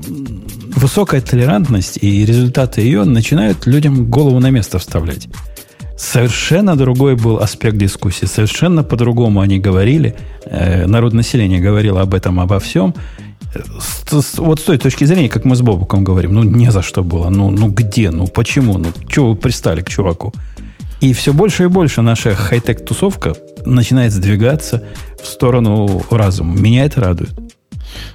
высокая 0.76 1.20
толерантность 1.20 1.99
и 2.03 2.24
результаты 2.26 2.80
ее 2.82 3.05
начинают 3.05 3.66
людям 3.66 4.07
голову 4.11 4.40
на 4.40 4.51
место 4.51 4.78
вставлять. 4.78 5.28
Совершенно 5.96 6.76
другой 6.76 7.16
был 7.16 7.38
аспект 7.38 7.76
дискуссии, 7.76 8.26
совершенно 8.26 8.84
по-другому 8.84 9.40
они 9.40 9.59
говорили, 9.59 10.14
э, 10.44 10.86
народ 10.86 11.12
населения 11.12 11.61
говорило 11.61 12.01
об 12.03 12.14
этом, 12.14 12.38
обо 12.40 12.59
всем. 12.59 12.94
С- 13.80 14.22
с- 14.22 14.38
вот 14.38 14.61
с 14.61 14.62
той 14.62 14.78
точки 14.78 15.05
зрения, 15.07 15.28
как 15.28 15.44
мы 15.44 15.57
с 15.57 15.61
Бобуком 15.62 16.05
говорим, 16.05 16.34
ну 16.34 16.42
не 16.44 16.70
за 16.70 16.82
что 16.82 17.03
было, 17.03 17.30
ну, 17.30 17.51
ну 17.51 17.68
где, 17.68 18.11
ну 18.11 18.26
почему, 18.26 18.78
ну 18.78 18.92
чего 19.09 19.30
вы 19.30 19.36
пристали 19.36 19.80
к 19.80 19.88
чуваку? 19.88 20.32
И 21.01 21.12
все 21.12 21.32
больше 21.32 21.64
и 21.64 21.68
больше 21.68 22.03
наша 22.03 22.34
хай-тек 22.34 22.84
тусовка 22.84 23.34
начинает 23.64 24.12
сдвигаться 24.12 24.82
в 25.22 25.26
сторону 25.26 26.03
разума. 26.11 26.55
Меня 26.55 26.84
это 26.84 27.01
радует. 27.01 27.30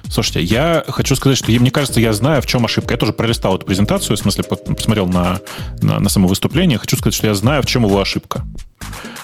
Слушайте, 0.08 0.42
я 0.42 0.84
хочу 0.88 1.16
сказать, 1.16 1.38
что 1.38 1.50
мне 1.50 1.70
кажется, 1.70 2.00
я 2.00 2.12
знаю, 2.12 2.42
в 2.42 2.46
чем 2.46 2.64
ошибка. 2.64 2.94
Я 2.94 2.98
тоже 2.98 3.12
пролистал 3.12 3.56
эту 3.56 3.66
презентацию, 3.66 4.16
в 4.16 4.20
смысле, 4.20 4.44
по- 4.44 4.56
посмотрел 4.56 5.06
на, 5.06 5.40
на, 5.82 6.00
на 6.00 6.08
само 6.08 6.28
выступление. 6.28 6.78
Хочу 6.78 6.96
сказать, 6.96 7.14
что 7.14 7.26
я 7.26 7.34
знаю, 7.34 7.62
в 7.62 7.66
чем 7.66 7.84
его 7.84 8.00
ошибка. 8.00 8.44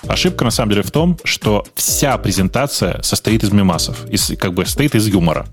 Ошибка, 0.07 0.45
на 0.45 0.51
самом 0.51 0.71
деле, 0.71 0.83
в 0.83 0.91
том, 0.91 1.19
что 1.25 1.65
вся 1.75 2.17
презентация 2.19 3.03
состоит 3.03 3.45
из 3.45 3.53
мемасов, 3.53 4.07
из, 4.09 4.33
как 4.39 4.55
бы 4.55 4.65
состоит 4.65 4.95
из 4.95 5.07
юмора. 5.07 5.47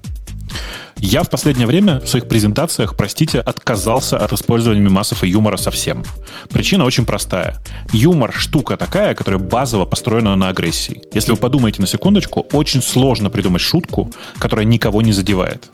Я 0.99 1.21
в 1.23 1.29
последнее 1.29 1.67
время 1.67 1.99
в 1.99 2.07
своих 2.07 2.27
презентациях, 2.27 2.95
простите, 2.95 3.39
отказался 3.39 4.17
от 4.17 4.33
использования 4.33 4.81
мемасов 4.81 5.23
и 5.23 5.29
юмора 5.29 5.57
совсем. 5.57 6.03
Причина 6.49 6.85
очень 6.85 7.05
простая. 7.05 7.57
Юмор– 7.93 8.33
штука 8.35 8.77
такая, 8.77 9.13
которая 9.13 9.39
базово 9.39 9.85
построена 9.85 10.35
на 10.35 10.49
агрессии. 10.49 11.01
Если 11.13 11.31
вы 11.31 11.37
подумаете 11.37 11.81
на 11.81 11.87
секундочку, 11.87 12.47
очень 12.51 12.81
сложно 12.81 13.29
придумать 13.29 13.61
шутку, 13.61 14.11
которая 14.39 14.65
никого 14.65 15.01
не 15.03 15.13
задевает. 15.13 15.69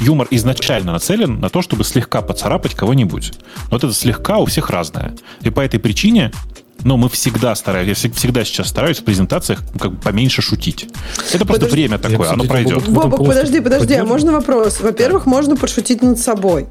Юмор 0.00 0.26
изначально 0.30 0.92
нацелен 0.92 1.40
на 1.40 1.50
то, 1.50 1.62
чтобы 1.62 1.84
слегка 1.84 2.20
поцарапать 2.22 2.74
кого-нибудь. 2.74 3.32
Вот 3.70 3.84
это 3.84 3.92
слегка 3.92 4.38
у 4.38 4.46
всех 4.46 4.70
разное. 4.70 5.14
И 5.42 5.50
по 5.50 5.60
этой 5.60 5.78
причине 5.78 6.32
но 6.84 6.96
мы 6.96 7.08
всегда 7.08 7.54
стараемся, 7.54 7.88
я 7.88 7.94
всег- 7.94 8.16
всегда 8.16 8.44
сейчас 8.44 8.68
стараюсь 8.68 8.98
в 9.00 9.04
презентациях 9.04 9.62
как 9.80 9.92
бы 9.92 9.96
поменьше 10.00 10.42
шутить. 10.42 10.86
Это 11.32 11.44
просто 11.44 11.64
Подожди. 11.66 11.72
время 11.72 11.98
такое, 11.98 12.26
Я, 12.28 12.32
оно 12.34 12.44
кстати, 12.44 12.48
пройдет. 12.48 12.88
Бобок, 12.88 13.26
подожди, 13.26 13.60
подожди, 13.60 13.94
а 13.94 14.04
можно 14.04 14.32
вопрос? 14.32 14.80
Во-первых, 14.80 15.26
можно 15.26 15.56
пошутить 15.56 16.02
над 16.02 16.18
собой. 16.18 16.66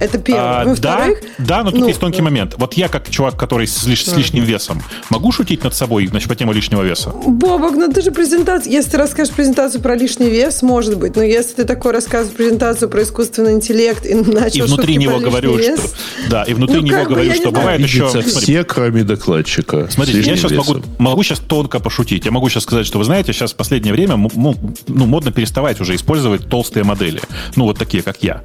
Это 0.00 0.18
первое. 0.18 0.42
А, 0.60 0.64
да, 0.64 0.70
Во-вторых, 0.70 1.18
да, 1.38 1.62
но 1.62 1.70
тут 1.70 1.80
ну, 1.80 1.88
есть 1.88 2.00
тонкий 2.00 2.22
момент. 2.22 2.54
Вот 2.56 2.74
я, 2.74 2.88
как 2.88 3.08
чувак, 3.10 3.36
который 3.36 3.66
с, 3.66 3.86
лиш- 3.86 4.04
с 4.04 4.16
лишним 4.16 4.44
весом, 4.44 4.82
могу 5.10 5.30
шутить 5.30 5.62
над 5.62 5.74
собой 5.74 6.06
значит, 6.06 6.28
по 6.28 6.34
тему 6.34 6.52
лишнего 6.52 6.82
веса? 6.82 7.10
Бобок, 7.10 7.72
ну 7.76 7.92
ты 7.92 8.00
же 8.02 8.10
презентация, 8.10 8.72
если 8.72 8.92
ты 8.92 8.96
расскажешь 8.98 9.34
презентацию 9.34 9.82
про 9.82 9.94
лишний 9.94 10.30
вес, 10.30 10.62
может 10.62 10.96
быть, 10.98 11.16
но 11.16 11.22
если 11.22 11.54
ты 11.54 11.64
такой 11.64 11.92
рассказываешь 11.92 12.34
презентацию 12.36 12.88
про 12.88 13.02
искусственный 13.02 13.52
интеллект 13.52 14.06
и 14.06 14.14
начал 14.14 14.58
И 14.58 14.62
внутри 14.62 14.96
него 14.96 15.18
говорю, 15.18 15.56
лишний 15.58 15.76
что... 15.76 15.82
вес, 15.82 15.94
Да, 16.30 16.42
и 16.44 16.54
внутри 16.54 16.80
Ну, 16.80 16.86
него 16.86 17.04
говорю, 17.04 17.30
что 17.32 17.50
знаю. 17.50 17.54
бывает 17.56 17.80
еще... 17.80 18.08
Смотри, 18.08 18.30
все, 18.30 18.64
кроме 18.64 19.04
докладчика. 19.04 19.88
Смотрите, 19.90 20.20
я 20.20 20.36
сейчас 20.36 20.52
могу, 20.52 20.74
весом. 20.76 20.90
могу 20.98 21.22
сейчас 21.22 21.40
тонко 21.40 21.78
пошутить. 21.78 22.24
Я 22.24 22.30
могу 22.30 22.48
сейчас 22.48 22.62
сказать, 22.62 22.86
что 22.86 22.98
вы 22.98 23.04
знаете, 23.04 23.32
сейчас 23.32 23.52
в 23.52 23.56
последнее 23.56 23.92
время 23.92 24.16
ну, 24.16 24.56
модно 24.86 25.30
переставать 25.30 25.80
уже 25.80 25.94
использовать 25.94 26.48
толстые 26.48 26.84
модели. 26.84 27.20
Ну, 27.56 27.64
вот 27.64 27.78
такие, 27.78 28.02
как 28.02 28.22
я. 28.22 28.42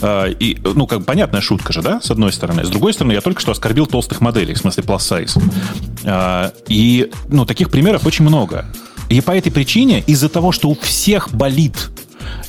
А, 0.00 0.26
И, 0.26 0.56
ну, 0.64 0.86
как 0.86 0.95
бы 0.98 1.04
понятная 1.04 1.40
шутка 1.40 1.72
же, 1.72 1.82
да, 1.82 2.00
с 2.00 2.10
одной 2.10 2.32
стороны. 2.32 2.64
С 2.64 2.68
другой 2.68 2.92
стороны, 2.92 3.12
я 3.12 3.20
только 3.20 3.40
что 3.40 3.52
оскорбил 3.52 3.86
толстых 3.86 4.20
моделей, 4.20 4.54
в 4.54 4.58
смысле 4.58 4.82
plus 4.82 4.98
size. 4.98 5.42
А, 6.04 6.52
И, 6.68 7.10
ну, 7.28 7.46
таких 7.46 7.70
примеров 7.70 8.06
очень 8.06 8.24
много. 8.24 8.66
И 9.08 9.20
по 9.20 9.30
этой 9.30 9.50
причине, 9.52 10.02
из-за 10.06 10.28
того, 10.28 10.52
что 10.52 10.68
у 10.68 10.74
всех 10.74 11.32
болит 11.32 11.90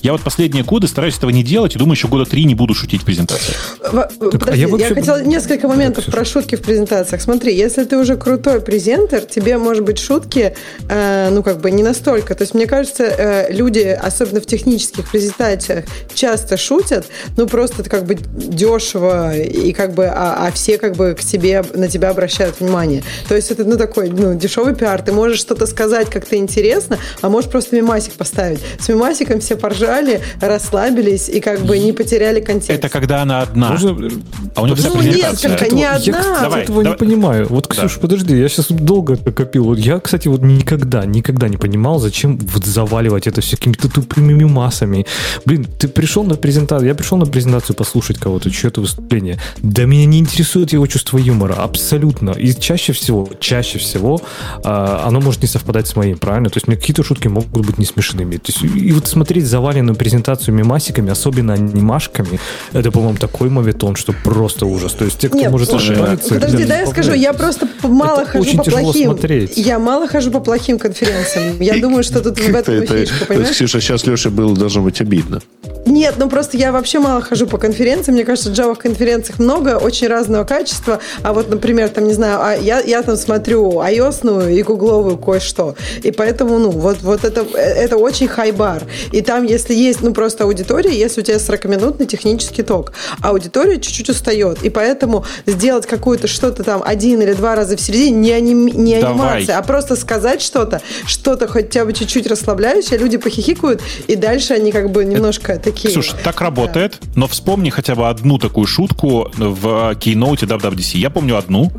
я 0.02 0.12
вот 0.12 0.22
последние 0.22 0.64
годы 0.64 0.88
стараюсь 0.88 1.18
этого 1.18 1.30
не 1.30 1.44
делать 1.44 1.76
и 1.76 1.80
думаю, 1.80 1.96
еще 1.96 2.08
года 2.08 2.30
три 2.30 2.46
не 2.46 2.56
буду 2.56 2.74
шутить 2.74 3.02
в 3.02 3.06
презентациях. 3.06 3.78
Во- 3.92 4.10
Подожди, 4.20 4.50
а 4.52 4.56
я, 4.56 4.62
я 4.62 4.68
вообще- 4.68 4.96
хотела 4.96 5.22
несколько 5.24 5.68
моментов 5.68 6.04
Ксюша. 6.04 6.18
про 6.18 6.26
шутки 6.26 6.56
в 6.56 6.62
презентациях. 6.62 7.22
Смотри, 7.22 7.56
если 7.56 7.84
ты 7.84 7.98
уже 7.98 8.16
крутой 8.18 8.62
презентер, 8.62 9.22
тебе, 9.22 9.58
может 9.58 9.84
быть, 9.84 10.00
шутки, 10.00 10.56
э, 10.90 11.30
ну, 11.32 11.44
как 11.44 11.60
бы 11.62 11.72
не 11.72 11.84
настолько. 11.84 12.36
То 12.36 12.44
есть, 12.44 12.54
мне 12.54 12.66
кажется, 12.66 13.04
э, 13.04 13.52
люди, 13.54 13.80
особенно 13.80 14.42
в 14.42 14.46
технических 14.46 15.10
презентациях, 15.10 15.86
часто 16.14 16.58
шутят, 16.58 17.08
ну, 17.38 17.48
просто 17.48 17.84
как 17.84 18.06
бы 18.06 18.16
дешево, 18.16 19.36
и 19.38 19.74
как 19.74 19.94
бы, 19.94 20.06
а, 20.06 20.48
а 20.48 20.52
все 20.52 20.78
как 20.78 20.96
бы 20.96 21.16
к 21.18 21.24
тебе, 21.24 21.64
на 21.74 21.88
тебя 21.88 22.10
обращают 22.10 22.60
внимание. 22.60 23.04
То 23.28 23.36
есть, 23.36 23.52
это, 23.52 23.64
ну, 23.64 23.78
такой, 23.78 24.10
ну, 24.10 24.36
дешевый 24.36 24.76
пиар. 24.76 25.02
Ты 25.02 25.12
можешь 25.12 25.40
что-то 25.40 25.66
сказать 25.68 26.10
как-то 26.10 26.36
интересно, 26.36 26.98
а 27.22 27.30
можешь 27.30 27.50
просто 27.50 27.76
мемасик 27.76 28.14
поставить. 28.14 28.60
С 28.80 28.90
мемасиком 28.90 29.40
все 29.40 29.56
поржали, 29.68 30.22
расслабились 30.42 31.30
и 31.30 31.40
как 31.40 31.62
бы 31.62 31.78
не 31.78 31.92
потеряли 31.92 32.40
контекст. 32.40 32.70
Это 32.70 32.90
когда 32.90 33.22
она 33.22 33.42
одна. 33.42 33.72
Можно- 33.72 34.10
А 34.56 34.62
у 34.62 34.66
нее 34.66 34.76
вся 34.76 34.88
Ну, 34.90 35.02
нет, 35.02 35.14
презентация. 35.14 35.50
как-то 35.58 35.76
не 35.76 35.82
Я, 35.82 35.96
одна. 35.96 36.20
кстати, 36.20 36.42
Давай, 36.42 36.64
этого 36.64 36.84
давай. 36.84 36.92
не 36.94 36.98
понимаю. 37.06 37.48
Вот, 37.50 37.68
Ксюша, 37.68 38.00
подожди, 38.00 38.38
я 38.38 38.48
сейчас 38.50 38.68
долго 38.70 39.14
это 39.14 39.32
копил. 39.32 39.66
Вот 39.66 39.78
я, 39.78 40.00
кстати, 40.00 40.28
вот 40.30 40.42
никогда, 40.42 41.06
никогда 41.06 41.50
не 41.50 41.58
понимал, 41.58 42.00
зачем 42.00 42.38
вот 42.38 42.66
заваливать 42.66 43.28
это 43.28 43.42
все 43.42 43.58
какими-то 43.58 43.90
тупыми 43.90 44.34
мемасами. 44.34 45.06
Блин, 45.46 45.66
ты 45.80 45.88
пришел 45.88 46.24
на 46.24 46.36
презентацию, 46.36 46.88
я 46.88 46.96
пришел 46.96 47.18
на 47.18 47.26
презентацию 47.26 47.76
послушать 47.76 48.18
кого-то, 48.18 48.50
чье-то 48.50 48.82
выступление. 48.82 49.38
Да 49.62 49.84
меня 49.86 50.06
не 50.06 50.20
интересует 50.20 50.74
его 50.74 50.88
чувство 50.88 51.18
юмора, 51.18 51.56
абсолютно. 51.56 52.32
И 52.32 52.54
чаще 52.54 52.94
всего, 52.94 53.30
чаще 53.40 53.80
всего 53.80 54.22
а, 54.64 55.04
оно 55.08 55.20
может 55.20 55.42
не 55.42 55.48
совпадать 55.48 55.88
с 55.88 55.96
моим, 55.96 56.18
правильно? 56.18 56.50
То 56.50 56.58
есть 56.58 56.68
мне 56.68 56.78
какие-то 56.78 57.04
шутки 57.04 57.28
могут 57.28 57.66
быть 57.66 57.78
не 57.78 57.86
смешными. 57.86 58.38
То 58.38 58.52
есть, 58.52 58.64
и 58.64 58.92
вот 58.92 59.08
смотреть 59.08 59.46
заваливание 59.46 59.57
заставленную 59.62 59.96
презентацию 59.96 60.54
мемасиками, 60.54 61.12
особенно 61.12 61.54
анимашками, 61.54 62.40
это, 62.74 62.92
по-моему, 62.92 63.18
такой 63.18 63.50
моветон, 63.50 63.96
что 63.96 64.14
просто 64.24 64.66
ужас. 64.66 64.94
То 64.94 65.06
есть 65.06 65.18
те, 65.20 65.30
кто 65.30 65.38
Нет, 65.38 65.52
может 65.52 65.70
слушай. 65.70 65.96
Подожди, 65.96 66.66
да 66.66 66.80
я 66.80 66.86
скажу, 66.88 67.14
я 67.14 67.34
просто 67.34 67.68
мало 67.84 68.22
Это 68.22 68.32
хожу 68.32 68.44
очень 68.44 68.58
по 68.58 68.64
плохим. 68.64 69.12
смотреть. 69.12 69.58
Я 69.58 69.80
мало 69.80 70.08
хожу 70.08 70.32
по 70.32 70.40
плохим 70.40 70.78
конференциям. 70.80 71.60
Я 71.60 71.80
думаю, 71.80 72.04
что 72.04 72.22
тут 72.22 72.40
в 72.40 72.56
этом 72.56 72.76
Это- 72.76 72.98
фишка, 72.98 73.26
понимаешь? 73.26 73.50
Ксюша, 73.52 73.82
сейчас 73.82 74.06
Леше 74.06 74.30
было 74.30 74.56
должно 74.56 74.82
быть 74.84 75.02
обидно. 75.02 75.42
Нет, 75.86 76.16
ну 76.18 76.30
просто 76.30 76.58
я 76.58 76.72
вообще 76.72 77.00
мало 77.00 77.22
хожу 77.22 77.48
по 77.48 77.58
конференциям. 77.58 78.16
Мне 78.16 78.26
кажется, 78.26 78.52
Java 78.52 78.76
в 78.76 78.78
конференциях 78.78 79.40
много, 79.40 79.78
очень 79.78 80.08
разного 80.08 80.44
качества. 80.44 81.00
А 81.24 81.32
вот, 81.34 81.50
например, 81.50 81.90
там, 81.90 82.08
не 82.08 82.14
знаю, 82.14 82.40
а 82.42 82.54
я, 82.56 82.82
я 82.82 83.02
там 83.04 83.16
смотрю 83.16 83.72
ios 83.82 84.54
и 84.54 84.64
гугловую 84.64 85.18
кое-что. 85.18 85.76
И 86.04 86.12
поэтому, 86.12 86.60
ну, 86.60 86.70
вот, 86.72 86.98
вот 87.02 87.24
это, 87.24 87.46
это 87.58 87.96
очень 87.98 88.28
хай-бар. 88.28 88.84
И 89.14 89.22
там, 89.22 89.46
если 89.48 89.74
есть, 89.74 90.02
ну, 90.02 90.14
просто 90.14 90.44
аудитория, 90.44 90.98
если 90.98 91.22
у 91.22 91.24
тебя 91.24 91.38
40-минутный 91.38 92.06
технический 92.06 92.64
ток, 92.64 92.94
аудитория 93.22 93.80
чуть-чуть 93.80 94.10
устает. 94.10 94.64
И 94.64 94.70
поэтому 94.70 95.26
сделать 95.46 95.86
какую-то 95.86 96.28
что-то 96.28 96.64
там 96.64 96.82
один 96.86 97.22
или 97.22 97.34
два 97.34 97.56
раза 97.56 97.76
в 97.78 97.82
середине 97.82 98.12
не, 98.18 98.32
аним- 98.32 98.76
не 98.76 99.00
Давай. 99.00 99.14
анимация, 99.14 99.58
а 99.58 99.62
просто 99.62 99.96
сказать 99.96 100.42
что-то, 100.42 100.82
что-то 101.06 101.48
хотя 101.48 101.86
бы 101.86 101.94
чуть-чуть 101.94 102.28
расслабляющее, 102.28 103.00
люди 103.00 103.18
похихикают, 103.18 103.82
и 104.08 104.16
дальше 104.16 104.54
они 104.54 104.72
как 104.72 104.92
бы 104.92 105.06
немножко 105.06 105.58
такие... 105.58 105.92
Слушай, 105.92 106.16
так 106.24 106.42
работает, 106.42 107.00
но 107.16 107.28
вспомни 107.28 107.70
хотя 107.70 107.96
бы 107.96 108.08
одну 108.10 108.38
такую 108.38 108.68
шутку 108.68 109.32
в 109.38 109.96
кейноуте 109.96 110.46
WWDC. 110.46 110.98
Я 110.98 111.10
помню 111.10 111.38
одну. 111.38 111.72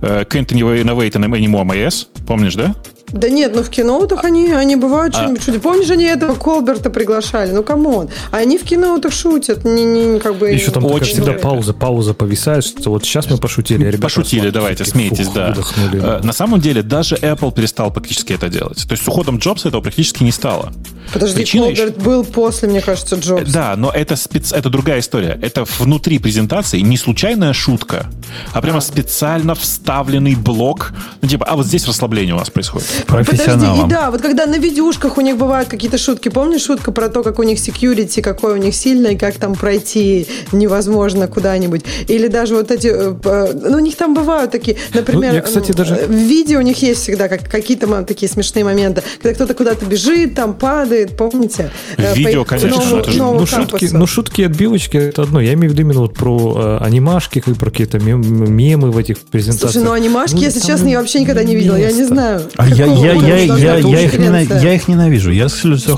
Э, 0.00 0.24
Can't 0.24 0.46
innovate 0.48 1.12
anymore, 1.12 1.64
my 1.64 1.78
ass. 1.78 2.06
Помнишь, 2.26 2.54
да? 2.54 2.74
Да 3.12 3.28
нет, 3.28 3.54
ну 3.54 3.62
в 3.62 3.68
кейноутах 3.70 4.24
они, 4.24 4.50
они 4.50 4.76
бывают 4.76 5.14
А. 5.14 5.18
что-нибудь 5.18 5.42
шутят. 5.44 5.62
Помнишь, 5.62 5.90
они 5.90 6.04
этого 6.04 6.34
Колберта 6.34 6.90
приглашали? 6.90 7.52
Ну, 7.52 7.62
come 7.62 7.88
on. 7.88 8.08
А 8.30 8.38
они 8.38 8.58
в 8.58 8.64
кейноутах 8.64 9.12
шутят. 9.12 9.64
Не, 9.64 9.84
не, 9.84 10.18
как 10.18 10.36
бы... 10.36 10.50
Еще 10.50 10.70
там 10.70 10.84
Очень 10.84 11.14
всегда 11.14 11.32
пауза, 11.32 11.74
пауза 11.74 12.14
повисает, 12.14 12.64
что 12.64 12.90
вот 12.90 13.04
сейчас 13.04 13.30
мы 13.30 13.36
пошутили, 13.36 13.84
а 13.84 13.88
ребята 13.88 14.02
Пошутили, 14.02 14.50
давайте, 14.50 14.84
смейтесь, 14.84 15.26
фух, 15.26 15.34
да. 15.34 15.48
выдохнули. 15.48 16.00
Э, 16.02 16.20
На 16.22 16.32
самом 16.32 16.60
деле, 16.60 16.82
даже 16.82 17.16
Apple 17.16 17.52
перестал 17.54 17.90
практически 17.90 18.32
это 18.32 18.48
делать. 18.48 18.86
То 18.86 18.92
есть 18.92 19.04
с 19.04 19.08
уходом 19.08 19.38
Джобса 19.38 19.68
этого 19.68 19.80
практически 19.82 20.22
не 20.22 20.32
стало. 20.32 20.72
Подожди, 21.12 21.36
Причина 21.36 21.66
Колберт 21.66 21.98
был 21.98 22.24
после, 22.24 22.68
мне 22.68 22.80
кажется, 22.80 23.16
Джобса. 23.16 23.52
Да, 23.52 23.74
но 23.76 23.90
это, 23.90 24.16
спец... 24.16 24.52
это 24.52 24.70
другая 24.70 25.00
история. 25.00 25.38
Это 25.42 25.64
внутри 25.78 26.18
презентации 26.18 26.80
не 26.80 26.96
случайная 26.96 27.52
шутка, 27.52 28.06
а 28.52 28.62
прямо 28.62 28.80
специально 28.80 29.54
вставленный 29.54 30.34
блок. 30.34 30.92
Ну, 31.20 31.28
типа, 31.28 31.44
а 31.46 31.56
вот 31.56 31.66
здесь 31.66 31.86
расслабление 31.86 32.34
у 32.34 32.38
нас 32.38 32.50
происходит. 32.50 32.86
Подожди, 33.06 33.30
Профессионалам. 33.36 33.86
и 33.86 33.90
да, 33.90 34.10
вот 34.10 34.20
когда 34.22 34.46
на 34.46 34.56
видюшках 34.58 35.18
у 35.18 35.20
них 35.20 35.36
бывают 35.36 35.68
какие-то 35.68 35.98
шутки, 35.98 36.28
помнишь 36.28 36.62
шутка 36.62 36.92
про 36.92 37.08
то, 37.08 37.22
как 37.22 37.38
у 37.38 37.42
них 37.42 37.58
security, 37.58 38.20
какой 38.22 38.52
у 38.54 38.56
них 38.56 38.74
сильный, 38.74 39.16
как 39.16 39.34
там 39.36 39.54
пройти 39.54 40.26
невозможно 40.52 41.26
куда-нибудь? 41.28 41.82
Или 42.08 42.28
даже 42.28 42.54
вот 42.54 42.70
эти, 42.70 42.88
э, 42.88 43.14
э, 43.24 43.52
ну, 43.70 43.76
у 43.76 43.80
них 43.80 43.96
там 43.96 44.14
бывают 44.14 44.50
такие, 44.50 44.76
например, 44.94 45.30
Ну, 45.30 45.36
я, 45.36 45.42
кстати, 45.42 45.72
даже- 45.72 45.94
в 46.06 46.10
видео 46.12 46.58
у 46.58 46.62
них 46.62 46.80
есть 46.82 47.02
всегда 47.02 47.28
как, 47.28 47.48
какие-то 47.50 48.02
такие 48.04 48.28
смешные 48.30 48.64
моменты, 48.64 49.02
когда 49.22 49.34
кто-то 49.34 49.54
куда-то 49.54 49.84
бежит, 49.86 50.34
там 50.34 50.54
падает, 50.54 51.16
помните? 51.16 51.70
Э, 51.96 52.14
видео, 52.14 52.44
по 52.44 52.50
конечно, 52.50 52.70
новому- 52.70 52.96
это 52.98 53.10
же- 53.10 53.18
новому 53.18 53.40
ну, 53.40 53.46
шутки, 53.46 53.88
ну, 53.92 54.06
шутки 54.06 54.40
и 54.42 54.44
отбивочки 54.44 54.96
это 54.96 55.22
одно. 55.22 55.40
Я 55.40 55.54
имею 55.54 55.70
в 55.70 55.72
виду 55.74 55.82
именно 55.82 56.00
вот 56.00 56.14
про 56.14 56.78
э, 56.80 56.84
анимашки, 56.84 57.40
как 57.40 57.56
про 57.56 57.70
какие-то 57.70 57.98
мем- 57.98 58.22
мемы 58.50 58.90
в 58.90 58.98
этих 58.98 59.18
презентациях. 59.18 59.72
Слушай, 59.72 59.84
ну 59.84 59.92
анимашки, 59.92 60.34
Ну, 60.36 60.40
если 60.42 60.60
честно, 60.60 60.88
я 60.88 60.98
вообще 60.98 61.20
никогда 61.20 61.42
не 61.44 61.54
видела. 61.56 61.76
Я 61.76 61.90
не 61.92 61.98
место. 62.00 62.14
знаю. 62.14 62.42
А 62.56 62.68
я, 62.68 62.86
я, 62.94 63.12
уровня 63.12 63.28
я, 63.28 63.36
я, 63.36 63.74
быть 63.82 63.84
я, 63.92 64.00
их 64.02 64.14
нена- 64.14 64.38
конференция. 64.38 64.60
я 64.60 64.74
их 64.74 64.88
ненавижу. 64.88 65.30
Я 65.30 65.48
с- 65.48 65.54
Справедливости 65.58 65.88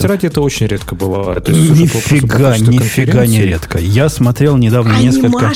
согласен. 0.00 0.06
ради 0.06 0.26
это 0.26 0.40
очень 0.40 0.66
редко 0.66 0.94
бывает. 0.94 1.48
Нифига, 1.48 2.56
нифига 2.58 3.26
не 3.26 3.42
редко. 3.42 3.78
Я 3.78 4.08
смотрел 4.08 4.56
недавно 4.56 4.96
несколько, 4.98 5.52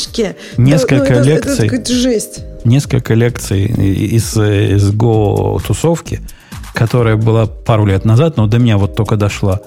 несколько 0.57 0.97
ну, 1.15 1.21
это- 1.21 1.23
лекций. 1.23 1.69
Это, 1.69 1.93
жесть. 1.95 2.41
несколько 2.65 3.15
лекций 3.15 3.65
из, 3.65 4.37
из 4.37 4.91
Go 4.93 5.61
тусовки, 5.67 6.21
которая 6.75 7.17
была 7.17 7.47
пару 7.47 7.87
лет 7.87 8.05
назад, 8.05 8.37
но 8.37 8.47
до 8.47 8.59
меня 8.59 8.79
вот 8.79 8.95
только 8.97 9.17
дошла. 9.17 9.61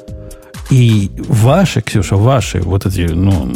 И 0.69 1.11
ваши, 1.27 1.81
Ксюша, 1.81 2.15
ваши, 2.15 2.59
вот 2.61 2.85
эти, 2.85 3.01
ну, 3.01 3.51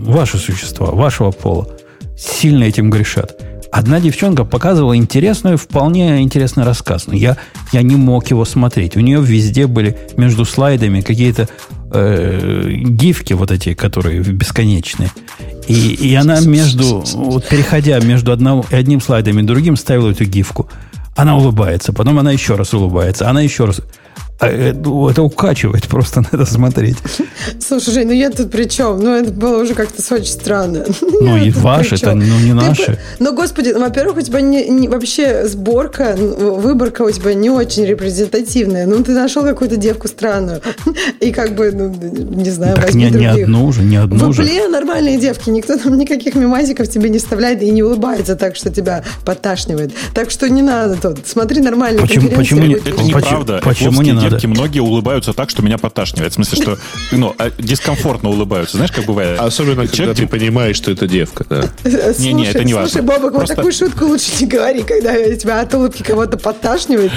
ваши 0.00 0.38
существа, 0.38 0.86
вашего 0.86 1.30
пола, 1.30 1.68
сильно 2.16 2.64
этим 2.64 2.90
грешат. 2.90 3.40
Одна 3.76 4.00
девчонка 4.00 4.44
показывала 4.44 4.96
интересную, 4.96 5.58
вполне 5.58 6.22
интересный 6.22 6.64
рассказ. 6.64 7.08
Но 7.08 7.14
я, 7.14 7.36
я 7.72 7.82
не 7.82 7.94
мог 7.94 8.26
его 8.28 8.46
смотреть. 8.46 8.96
У 8.96 9.00
нее 9.00 9.20
везде 9.20 9.66
были 9.66 9.98
между 10.16 10.46
слайдами 10.46 11.02
какие-то 11.02 11.46
э, 11.92 12.70
гифки 12.72 13.34
вот 13.34 13.50
эти, 13.50 13.74
которые 13.74 14.20
бесконечные. 14.20 15.10
И, 15.68 15.90
и 15.90 16.14
она 16.14 16.40
между, 16.40 17.04
вот 17.16 17.46
переходя 17.50 18.00
между 18.00 18.32
одним, 18.32 18.64
одним 18.70 19.02
слайдом 19.02 19.40
и 19.40 19.42
другим, 19.42 19.76
ставила 19.76 20.10
эту 20.10 20.24
гифку. 20.24 20.70
Она 21.14 21.36
улыбается, 21.36 21.92
потом 21.92 22.18
она 22.18 22.32
еще 22.32 22.54
раз 22.54 22.72
улыбается, 22.72 23.28
она 23.28 23.42
еще 23.42 23.66
раз. 23.66 23.82
А 24.38 24.48
Это, 24.48 24.90
это 25.10 25.22
укачивает 25.22 25.88
просто 25.88 26.20
на 26.20 26.26
это 26.30 26.44
смотреть. 26.44 26.96
Слушай, 27.58 27.94
Жень, 27.94 28.06
ну 28.08 28.12
я 28.12 28.28
тут 28.30 28.50
при 28.50 28.64
чем? 28.64 29.00
Ну, 29.00 29.10
это 29.14 29.30
было 29.32 29.62
уже 29.62 29.74
как-то 29.74 30.02
очень 30.14 30.26
странно. 30.26 30.84
Ну, 31.18 31.36
Я 31.36 31.44
и 31.44 31.50
ваши, 31.50 31.94
это 31.94 32.14
ну, 32.14 32.38
не 32.44 32.52
наши. 32.52 32.98
Ну, 33.18 33.34
господи, 33.34 33.70
ну, 33.70 33.80
во-первых, 33.80 34.18
у 34.18 34.20
тебя 34.20 34.40
не, 34.42 34.66
не- 34.68 34.88
вообще 34.88 35.46
сборка, 35.48 36.14
выборка 36.16 37.02
у 37.02 37.10
тебя 37.10 37.32
не 37.32 37.48
очень 37.48 37.84
репрезентативная. 37.86 38.86
Ну, 38.86 39.02
ты 39.02 39.12
нашел 39.12 39.42
какую-то 39.44 39.76
девку 39.76 40.08
странную. 40.08 40.60
И 41.20 41.32
как 41.32 41.54
бы, 41.54 41.72
ну, 41.72 41.88
не 42.34 42.50
знаю, 42.50 42.76
Так 42.76 42.86
возьми 42.86 43.04
не, 43.04 43.10
не 43.10 43.26
других. 43.28 43.44
одну 43.44 43.64
уже, 43.66 43.82
не 43.82 43.96
одну 43.96 44.18
В 44.26 44.28
уже. 44.28 44.42
Apple 44.42 44.68
нормальные 44.68 45.18
девки, 45.18 45.48
никто 45.50 45.76
там 45.78 45.96
никаких 45.96 46.34
мемазиков 46.34 46.88
тебе 46.88 47.08
не 47.08 47.18
вставляет 47.18 47.62
и 47.62 47.70
не 47.70 47.82
улыбается 47.82 48.36
так, 48.36 48.54
что 48.56 48.70
тебя 48.70 49.02
подташнивает. 49.24 49.92
Так 50.14 50.30
что 50.30 50.48
не 50.50 50.62
надо 50.62 50.96
тут. 51.00 51.26
Смотри 51.26 51.62
нормальные 51.62 52.02
Почему- 52.02 52.28
почему 52.30 52.62
не- 52.66 52.74
Это 52.74 52.90
Почему- 52.90 53.06
неправда. 53.08 53.60
почему 53.64 53.90
Эпловские 53.92 54.04
не 54.04 54.12
надо? 54.12 54.25
Девки 54.30 54.46
многие 54.46 54.80
улыбаются 54.80 55.32
так, 55.32 55.50
что 55.50 55.62
меня 55.62 55.78
подташнивает. 55.78 56.32
В 56.32 56.34
смысле, 56.36 56.62
что 56.62 56.78
ну, 57.12 57.34
а, 57.38 57.50
дискомфортно 57.58 58.30
улыбаются. 58.30 58.76
Знаешь, 58.76 58.92
как 58.92 59.04
бывает? 59.06 59.38
Особенно, 59.40 59.82
когда 59.82 59.96
Человек, 59.96 60.16
ты 60.16 60.26
понимаешь, 60.26 60.76
что 60.76 60.90
это 60.90 61.06
девка. 61.06 61.44
Да. 61.48 61.62
Слушай, 61.82 62.18
Не-не, 62.18 62.46
это 62.46 62.64
не 62.64 62.74
важно. 62.74 62.88
Слушай, 62.90 63.04
Бобок, 63.06 63.22
вот 63.22 63.32
Просто- 63.34 63.56
такую 63.56 63.72
шутку 63.72 64.06
лучше 64.06 64.30
не 64.40 64.46
говори, 64.46 64.82
когда 64.82 65.14
тебя 65.36 65.60
от 65.60 65.72
улыбки 65.74 66.02
кого-то 66.02 66.36
подташнивает. 66.36 67.12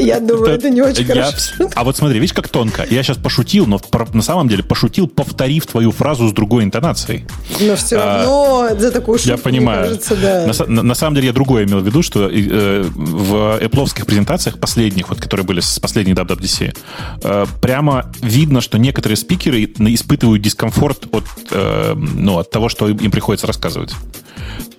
Я 0.00 0.20
думаю, 0.20 0.52
это 0.54 0.70
не 0.70 0.82
очень 0.82 1.06
я- 1.06 1.14
хорошо. 1.24 1.70
А 1.74 1.84
вот 1.84 1.96
смотри, 1.96 2.18
видишь, 2.18 2.32
как 2.34 2.48
тонко. 2.48 2.84
Я 2.90 3.02
сейчас 3.02 3.16
пошутил, 3.18 3.66
но 3.66 3.80
на 4.12 4.22
самом 4.22 4.48
деле 4.48 4.62
пошутил, 4.62 5.08
повторив 5.08 5.66
твою 5.66 5.92
фразу 5.92 6.28
с 6.28 6.32
другой 6.32 6.64
интонацией. 6.64 7.24
Но 7.60 7.76
все 7.76 7.96
А, 7.98 8.18
равно 8.24 8.68
за 8.78 8.90
такую 8.90 9.18
шутку, 9.18 9.30
Я 9.30 9.38
понимаю. 9.38 9.80
мне 9.80 9.88
кажется, 9.88 10.16
да. 10.16 10.46
На, 10.46 10.50
са- 10.52 10.66
на- 10.66 10.82
на 10.82 10.94
самом 10.94 11.14
деле 11.16 11.28
я 11.28 11.32
другое 11.32 11.64
имел 11.64 11.80
в 11.80 11.86
виду, 11.86 12.02
что 12.02 12.28
э, 12.30 12.82
в 12.94 13.58
эпловских 13.60 14.06
презентациях 14.06 14.58
последних, 14.58 15.08
вот, 15.08 15.20
которые 15.20 15.44
были 15.46 15.60
с 15.60 15.78
последней 15.78 16.12
WWDC, 16.14 16.51
э, 16.60 17.46
прямо 17.60 18.12
видно, 18.20 18.60
что 18.60 18.78
некоторые 18.78 19.16
спикеры 19.16 19.64
испытывают 19.64 20.42
дискомфорт 20.42 21.06
от, 21.12 21.24
э, 21.50 21.94
ну, 21.94 22.38
от 22.38 22.50
того, 22.50 22.68
что 22.68 22.88
им 22.88 23.10
приходится 23.10 23.46
рассказывать. 23.46 23.92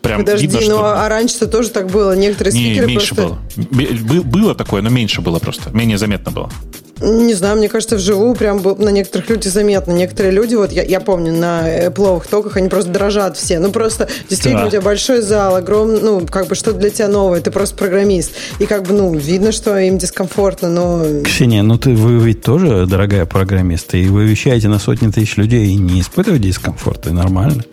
Прям 0.04 0.20
Подожди, 0.20 0.48
видно, 0.48 0.60
ну 0.60 0.66
что... 0.66 1.02
а 1.02 1.08
раньше-то 1.10 1.48
тоже 1.48 1.70
так 1.70 1.88
было. 1.88 2.14
Некоторые 2.14 2.54
Не, 2.54 2.66
спикеры 2.66 2.88
меньше 2.88 3.16
просто... 3.16 3.38
было. 3.56 4.22
Было 4.24 4.54
такое, 4.54 4.82
но 4.82 4.90
меньше 4.90 5.22
было 5.22 5.40
просто. 5.40 5.70
Менее 5.72 5.98
заметно 5.98 6.32
было. 6.32 6.50
Не 7.02 7.34
знаю, 7.34 7.58
мне 7.58 7.70
кажется, 7.70 7.96
вживую 7.96 8.36
прям 8.36 8.60
был- 8.60 8.76
на 8.76 8.90
некоторых 8.90 9.30
людях 9.30 9.52
заметно. 9.52 9.94
Некоторые 9.94 10.32
люди, 10.34 10.56
вот 10.56 10.72
я, 10.74 10.84
я 10.84 11.00
помню, 11.00 11.34
на 11.34 11.88
Apple 11.88 12.22
токах 12.30 12.58
они 12.58 12.68
просто 12.70 12.92
дрожат 12.92 13.38
все. 13.38 13.60
Ну, 13.60 13.72
просто 13.72 14.10
действительно 14.30 14.64
Да. 14.64 14.68
у 14.68 14.72
тебя 14.72 14.82
большой 14.82 15.22
зал, 15.22 15.56
огромный, 15.56 16.02
ну, 16.02 16.26
как 16.28 16.48
бы 16.48 16.56
что 16.56 16.74
для 16.74 16.90
тебя 16.90 17.08
новое, 17.08 17.40
ты 17.42 17.50
просто 17.52 17.76
программист. 17.78 18.32
И 18.60 18.66
как 18.66 18.84
бы, 18.84 18.94
ну, 18.94 19.14
видно, 19.16 19.54
что 19.54 19.78
им 19.78 19.98
дискомфортно, 19.98 20.70
но... 20.70 21.22
Ксения, 21.24 21.64
ну 21.64 21.78
ты, 21.78 21.92
вы 21.96 22.24
ведь 22.24 22.42
тоже, 22.42 22.86
дорогая 22.88 23.26
программиста, 23.26 23.96
и 23.98 24.08
вы 24.08 24.26
вещаете 24.26 24.68
на 24.68 24.80
сотни 24.80 25.10
тысяч 25.10 25.38
людей 25.38 25.68
и 25.68 25.76
не 25.76 26.02
испытываете 26.02 26.48
дискомфорта, 26.50 27.10
и 27.10 27.14
нормально. 27.14 27.64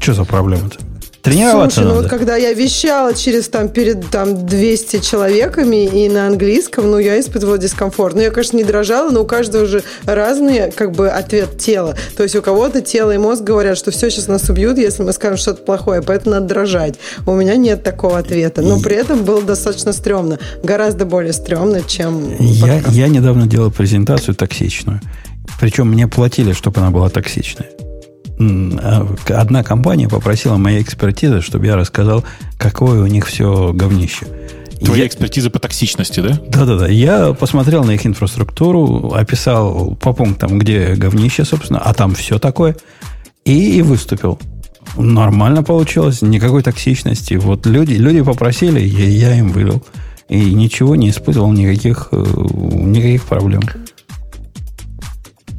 Что 0.00 0.14
за 0.14 0.24
проблема-то? 0.24 0.78
Тренироваться 1.22 1.76
Слушай, 1.82 1.86
ну 1.88 1.94
надо. 1.96 2.02
вот 2.02 2.10
когда 2.10 2.36
я 2.36 2.54
вещала 2.54 3.12
через 3.14 3.48
там 3.48 3.68
перед 3.68 4.08
там 4.10 4.46
200 4.46 5.00
человеками 5.00 5.84
и 5.84 6.08
на 6.08 6.26
английском, 6.26 6.90
ну 6.90 6.98
я 6.98 7.20
испытывала 7.20 7.58
дискомфорт. 7.58 8.14
Ну 8.14 8.22
я, 8.22 8.30
конечно, 8.30 8.56
не 8.56 8.64
дрожала, 8.64 9.10
но 9.10 9.22
у 9.22 9.26
каждого 9.26 9.66
же 9.66 9.82
разный 10.06 10.70
как 10.72 10.92
бы 10.92 11.10
ответ 11.10 11.58
тела. 11.58 11.94
То 12.16 12.22
есть 12.22 12.34
у 12.36 12.42
кого-то 12.42 12.80
тело 12.80 13.14
и 13.14 13.18
мозг 13.18 13.42
говорят, 13.42 13.76
что 13.76 13.90
все, 13.90 14.10
сейчас 14.10 14.28
нас 14.28 14.48
убьют, 14.48 14.78
если 14.78 15.02
мы 15.02 15.12
скажем 15.12 15.36
что-то 15.36 15.62
плохое, 15.62 16.00
поэтому 16.00 16.36
надо 16.36 16.46
дрожать. 16.46 16.94
У 17.26 17.34
меня 17.34 17.56
нет 17.56 17.82
такого 17.82 18.18
ответа. 18.18 18.62
Но 18.62 18.80
при 18.80 18.96
этом 18.96 19.24
было 19.24 19.42
достаточно 19.42 19.92
стрёмно. 19.92 20.38
Гораздо 20.62 21.04
более 21.04 21.34
стрёмно, 21.34 21.82
чем 21.82 22.34
Я, 22.38 22.74
подкаст. 22.76 22.96
я 22.96 23.08
недавно 23.08 23.46
делал 23.46 23.70
презентацию 23.70 24.34
токсичную. 24.34 25.00
Причем 25.60 25.88
мне 25.88 26.08
платили, 26.08 26.52
чтобы 26.54 26.80
она 26.80 26.90
была 26.90 27.10
токсичная. 27.10 27.68
А 28.40 29.06
Одна 29.28 29.62
компания 29.62 30.08
попросила 30.08 30.56
моей 30.56 30.80
экспертизы, 30.82 31.42
чтобы 31.42 31.66
я 31.66 31.76
рассказал, 31.76 32.24
какое 32.58 33.02
у 33.02 33.06
них 33.06 33.26
все 33.26 33.72
говнище. 33.74 34.26
Твоя 34.82 35.02
Я- 35.02 35.08
экспертиза 35.08 35.50
по 35.50 35.58
токсичности, 35.58 36.20
да? 36.20 36.40
Да-да-да. 36.48 36.88
Я 36.88 37.34
посмотрел 37.34 37.84
на 37.84 37.90
их 37.90 38.06
инфраструктуру, 38.06 39.12
описал 39.12 39.94
по 39.96 40.14
пунктам, 40.14 40.58
где 40.58 40.94
говнище, 40.94 41.44
собственно, 41.44 41.80
а 41.80 41.92
там 41.92 42.14
все 42.14 42.38
такое, 42.38 42.76
и, 43.44 43.76
и 43.78 43.82
выступил. 43.82 44.38
Нормально 44.96 45.62
получилось, 45.62 46.22
никакой 46.22 46.62
токсичности. 46.62 47.34
Вот 47.34 47.66
люди, 47.66 47.92
люди 47.92 48.22
попросили, 48.22 48.80
я, 48.80 49.06
я 49.06 49.38
им 49.38 49.50
вылил. 49.52 49.82
И 50.30 50.54
ничего 50.54 50.96
не 50.96 51.10
испытывал, 51.10 51.52
никаких, 51.52 52.08
э, 52.12 52.16
никаких 52.16 53.24
проблем. 53.24 53.62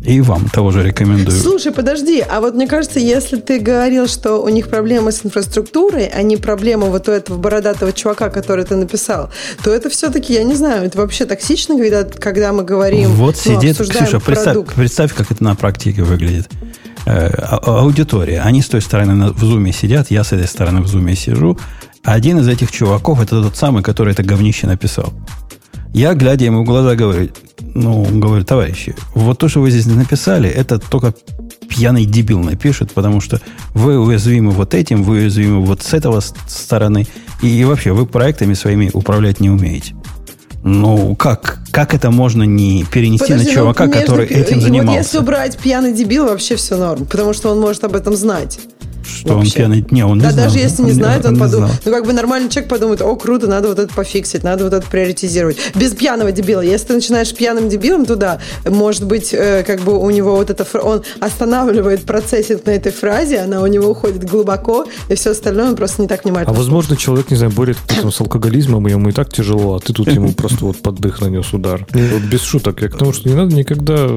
И 0.03 0.19
вам 0.21 0.49
того 0.49 0.71
же 0.71 0.83
рекомендую. 0.83 1.39
Слушай, 1.39 1.71
подожди, 1.71 2.21
а 2.27 2.41
вот 2.41 2.55
мне 2.55 2.67
кажется, 2.67 2.99
если 2.99 3.37
ты 3.37 3.59
говорил, 3.59 4.07
что 4.07 4.37
у 4.37 4.49
них 4.49 4.67
проблемы 4.67 5.11
с 5.11 5.23
инфраструктурой, 5.23 6.07
а 6.07 6.23
не 6.23 6.37
проблема 6.37 6.87
вот 6.87 7.07
у 7.07 7.11
этого 7.11 7.37
бородатого 7.37 7.93
чувака, 7.93 8.29
который 8.29 8.65
ты 8.65 8.75
написал, 8.75 9.29
то 9.63 9.71
это 9.71 9.89
все-таки, 9.89 10.33
я 10.33 10.43
не 10.43 10.55
знаю, 10.55 10.85
это 10.85 10.97
вообще 10.97 11.25
токсично, 11.25 11.77
когда, 11.77 12.03
когда 12.03 12.51
мы 12.51 12.63
говорим, 12.63 13.11
Вот 13.11 13.39
ну, 13.45 13.61
сидит, 13.61 13.77
Ксюша, 13.77 14.19
представь, 14.19 14.57
представь, 14.75 15.13
как 15.13 15.31
это 15.31 15.43
на 15.43 15.55
практике 15.55 16.01
выглядит. 16.01 16.49
Э, 17.05 17.29
а- 17.29 17.81
аудитория. 17.81 18.41
Они 18.41 18.61
с 18.61 18.67
той 18.67 18.81
стороны 18.81 19.31
в 19.31 19.43
зуме 19.43 19.71
сидят, 19.71 20.11
я 20.11 20.23
с 20.23 20.33
этой 20.33 20.47
стороны 20.47 20.81
в 20.81 20.87
зуме 20.87 21.15
сижу. 21.15 21.57
А 22.03 22.13
Один 22.13 22.39
из 22.39 22.47
этих 22.47 22.71
чуваков 22.71 23.21
это 23.21 23.41
тот 23.43 23.55
самый, 23.55 23.83
который 23.83 24.13
это 24.13 24.23
говнище 24.23 24.65
написал. 24.65 25.13
Я, 25.93 26.13
глядя 26.13 26.45
ему 26.45 26.63
в 26.63 26.65
глаза, 26.65 26.95
говорю, 26.95 27.29
ну, 27.73 28.03
говорю, 28.03 28.43
товарищи, 28.43 28.95
вот 29.13 29.37
то, 29.39 29.47
что 29.47 29.61
вы 29.61 29.71
здесь 29.71 29.85
написали, 29.85 30.49
это 30.49 30.79
только 30.79 31.13
пьяный 31.67 32.05
дебил 32.05 32.39
напишет, 32.39 32.91
потому 32.91 33.21
что 33.21 33.39
вы 33.73 33.97
уязвимы 33.99 34.51
вот 34.51 34.73
этим, 34.73 35.03
вы 35.03 35.19
уязвимы 35.19 35.65
вот 35.65 35.81
с 35.81 35.93
этого 35.93 36.21
стороны, 36.47 37.07
и, 37.41 37.47
и 37.47 37.63
вообще 37.63 37.93
вы 37.93 38.05
проектами 38.05 38.53
своими 38.53 38.89
управлять 38.93 39.39
не 39.39 39.49
умеете. 39.49 39.95
Ну, 40.63 41.15
как, 41.15 41.59
как 41.71 41.93
это 41.95 42.11
можно 42.11 42.43
не 42.43 42.85
перенести 42.91 43.25
Подожди, 43.25 43.45
на 43.45 43.49
ну, 43.49 43.55
чувака, 43.55 43.85
между- 43.85 44.01
который 44.01 44.27
этим 44.27 44.55
Вот 44.57 44.63
занимался? 44.63 44.99
если 44.99 45.17
убрать 45.17 45.57
пьяный 45.57 45.93
дебил, 45.93 46.25
вообще 46.25 46.55
все 46.55 46.77
норм, 46.77 47.05
потому 47.05 47.33
что 47.33 47.49
он 47.49 47.59
может 47.59 47.83
об 47.83 47.95
этом 47.95 48.15
знать. 48.15 48.59
Что 49.11 49.33
он 49.33 49.39
вообще. 49.39 49.55
пьяный? 49.55 49.85
Не, 49.91 50.03
он 50.05 50.17
не 50.17 50.23
да, 50.23 50.31
знал. 50.31 50.45
даже 50.45 50.59
если 50.59 50.83
не 50.83 50.91
знает, 50.91 51.25
он 51.25 51.33
не 51.33 51.39
подумает. 51.39 51.73
Ну, 51.85 51.91
как 51.91 52.05
бы 52.05 52.13
нормальный 52.13 52.49
человек 52.49 52.69
подумает, 52.69 53.01
о, 53.01 53.15
круто, 53.15 53.47
надо 53.47 53.67
вот 53.69 53.79
это 53.79 53.93
пофиксить, 53.93 54.43
надо 54.43 54.63
вот 54.63 54.73
это 54.73 54.85
приоритизировать. 54.87 55.57
Без 55.75 55.91
пьяного 55.93 56.31
дебила. 56.31 56.61
Если 56.61 56.87
ты 56.87 56.93
начинаешь 56.93 57.33
пьяным 57.33 57.69
дебилом 57.69 58.05
туда, 58.05 58.39
может 58.65 59.05
быть, 59.05 59.33
э, 59.33 59.63
как 59.65 59.81
бы 59.81 59.97
у 59.97 60.09
него 60.09 60.35
вот 60.35 60.49
это, 60.49 60.65
он 60.79 61.03
останавливает 61.19 62.03
процессинг 62.03 62.65
на 62.65 62.71
этой 62.71 62.91
фразе, 62.91 63.39
она 63.39 63.61
у 63.61 63.67
него 63.67 63.89
уходит 63.89 64.23
глубоко, 64.29 64.85
и 65.09 65.15
все 65.15 65.31
остальное 65.31 65.69
он 65.69 65.75
просто 65.75 66.01
не 66.01 66.07
так 66.07 66.21
А 66.23 66.23
внимательно. 66.27 66.57
возможно, 66.57 66.95
человек, 66.97 67.31
не 67.31 67.37
знаю, 67.37 67.51
борется 67.51 67.81
с 68.11 68.21
алкоголизмом, 68.21 68.87
и 68.87 68.91
ему 68.91 69.09
и 69.09 69.11
так 69.11 69.31
тяжело, 69.31 69.75
а 69.75 69.79
ты 69.79 69.93
тут 69.93 70.07
ему 70.11 70.31
просто 70.33 70.65
вот 70.65 70.77
под 70.81 70.95
дых 70.99 71.21
нанес 71.21 71.51
удар. 71.53 71.85
Вот 71.91 72.21
без 72.23 72.41
шуток. 72.41 72.81
Я 72.81 72.89
к 72.89 72.97
тому, 72.97 73.13
что 73.13 73.29
не 73.29 73.35
надо 73.35 73.55
никогда 73.55 74.07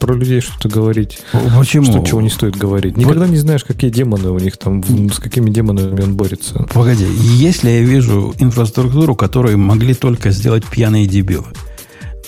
про 0.00 0.14
людей 0.14 0.40
что-то 0.40 0.68
говорить. 0.68 1.18
Почему? 1.58 1.86
Что, 1.86 2.02
чего 2.04 2.20
не 2.20 2.30
стоит 2.30 2.56
говорить. 2.56 2.96
Никогда 2.96 3.26
не 3.26 3.36
знаешь, 3.36 3.64
какие 3.64 3.90
демоны 3.90 4.30
у 4.36 4.38
них 4.38 4.56
там, 4.56 4.82
с 5.12 5.18
какими 5.18 5.50
демонами 5.50 6.02
он 6.02 6.14
борется. 6.14 6.66
Погоди, 6.72 7.06
если 7.20 7.70
я 7.70 7.80
вижу 7.80 8.34
инфраструктуру, 8.38 9.14
которую 9.16 9.58
могли 9.58 9.94
только 9.94 10.30
сделать 10.30 10.64
пьяные 10.64 11.06
дебилы, 11.06 11.46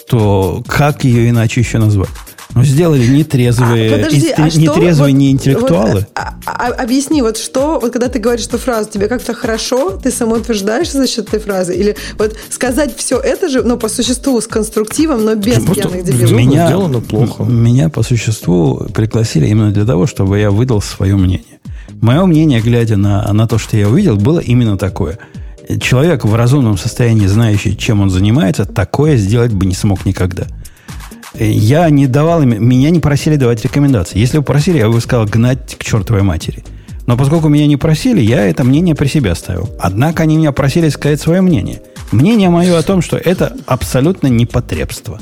то 0.08 0.62
как 0.66 1.04
ее 1.04 1.28
иначе 1.30 1.60
еще 1.60 1.78
назвать? 1.78 2.08
Ну, 2.54 2.64
сделали 2.64 3.06
нетрезвые, 3.06 3.90
А, 3.92 3.96
подожди, 3.98 4.20
истри- 4.20 4.32
а 4.38 4.50
что 4.50 4.58
нетрезвые 4.60 5.12
вот- 5.12 5.18
не 5.20 5.30
интеллектуалы. 5.32 5.94
вот, 6.00 6.04
а- 6.14 6.34
а- 6.46 6.82
объясни, 6.82 7.20
вот 7.20 7.36
что, 7.36 7.78
вот 7.78 7.92
когда 7.92 8.08
ты 8.08 8.18
говоришь 8.18 8.46
эту 8.46 8.56
фразу, 8.56 8.88
тебе 8.88 9.06
как-то 9.06 9.34
хорошо, 9.34 9.90
ты 10.02 10.10
самоутверждаешься 10.10 10.96
за 10.96 11.06
счет 11.06 11.28
этой 11.28 11.40
фразы? 11.40 11.76
Или 11.76 11.94
вот 12.18 12.34
сказать 12.48 12.96
все 12.96 13.18
это 13.20 13.50
же, 13.50 13.62
ну, 13.62 13.76
по 13.76 13.90
существу, 13.90 14.40
с 14.40 14.46
конструктивом, 14.46 15.26
но 15.26 15.34
без 15.34 15.62
Просто 15.62 15.74
пьяных 15.88 16.04
дебилов? 16.04 16.32
меня, 16.32 16.66
сделано 16.68 17.00
плохо. 17.02 17.42
Меня 17.44 17.90
по 17.90 18.02
существу 18.02 18.76
пригласили 18.94 19.46
именно 19.46 19.70
для 19.70 19.84
того, 19.84 20.06
чтобы 20.06 20.38
я 20.38 20.50
выдал 20.50 20.80
свое 20.80 21.16
мнение. 21.16 21.57
Мое 22.00 22.24
мнение, 22.26 22.60
глядя 22.60 22.96
на, 22.96 23.32
на 23.32 23.46
то, 23.48 23.58
что 23.58 23.76
я 23.76 23.88
увидел, 23.88 24.16
было 24.16 24.40
именно 24.40 24.78
такое. 24.78 25.18
Человек 25.80 26.24
в 26.24 26.34
разумном 26.34 26.78
состоянии, 26.78 27.26
знающий, 27.26 27.76
чем 27.76 28.00
он 28.00 28.10
занимается, 28.10 28.64
такое 28.64 29.16
сделать 29.16 29.52
бы 29.52 29.66
не 29.66 29.74
смог 29.74 30.06
никогда. 30.06 30.46
Я 31.38 31.88
не 31.90 32.06
давал 32.06 32.42
им, 32.42 32.66
меня 32.66 32.90
не 32.90 33.00
просили 33.00 33.36
давать 33.36 33.62
рекомендации. 33.64 34.18
Если 34.18 34.38
бы 34.38 34.44
просили, 34.44 34.78
я 34.78 34.88
бы 34.88 35.00
сказал 35.00 35.26
гнать 35.26 35.76
к 35.76 35.84
чертовой 35.84 36.22
матери. 36.22 36.64
Но 37.06 37.16
поскольку 37.16 37.48
меня 37.48 37.66
не 37.66 37.76
просили, 37.76 38.20
я 38.20 38.46
это 38.46 38.64
мнение 38.64 38.94
при 38.94 39.06
себе 39.06 39.32
оставил. 39.32 39.70
Однако 39.78 40.22
они 40.22 40.36
меня 40.36 40.52
просили 40.52 40.88
сказать 40.88 41.20
свое 41.20 41.40
мнение. 41.40 41.82
Мнение 42.12 42.48
мое 42.48 42.78
о 42.78 42.82
том, 42.82 43.02
что 43.02 43.16
это 43.16 43.56
абсолютно 43.66 44.28
непотребство. 44.28 45.18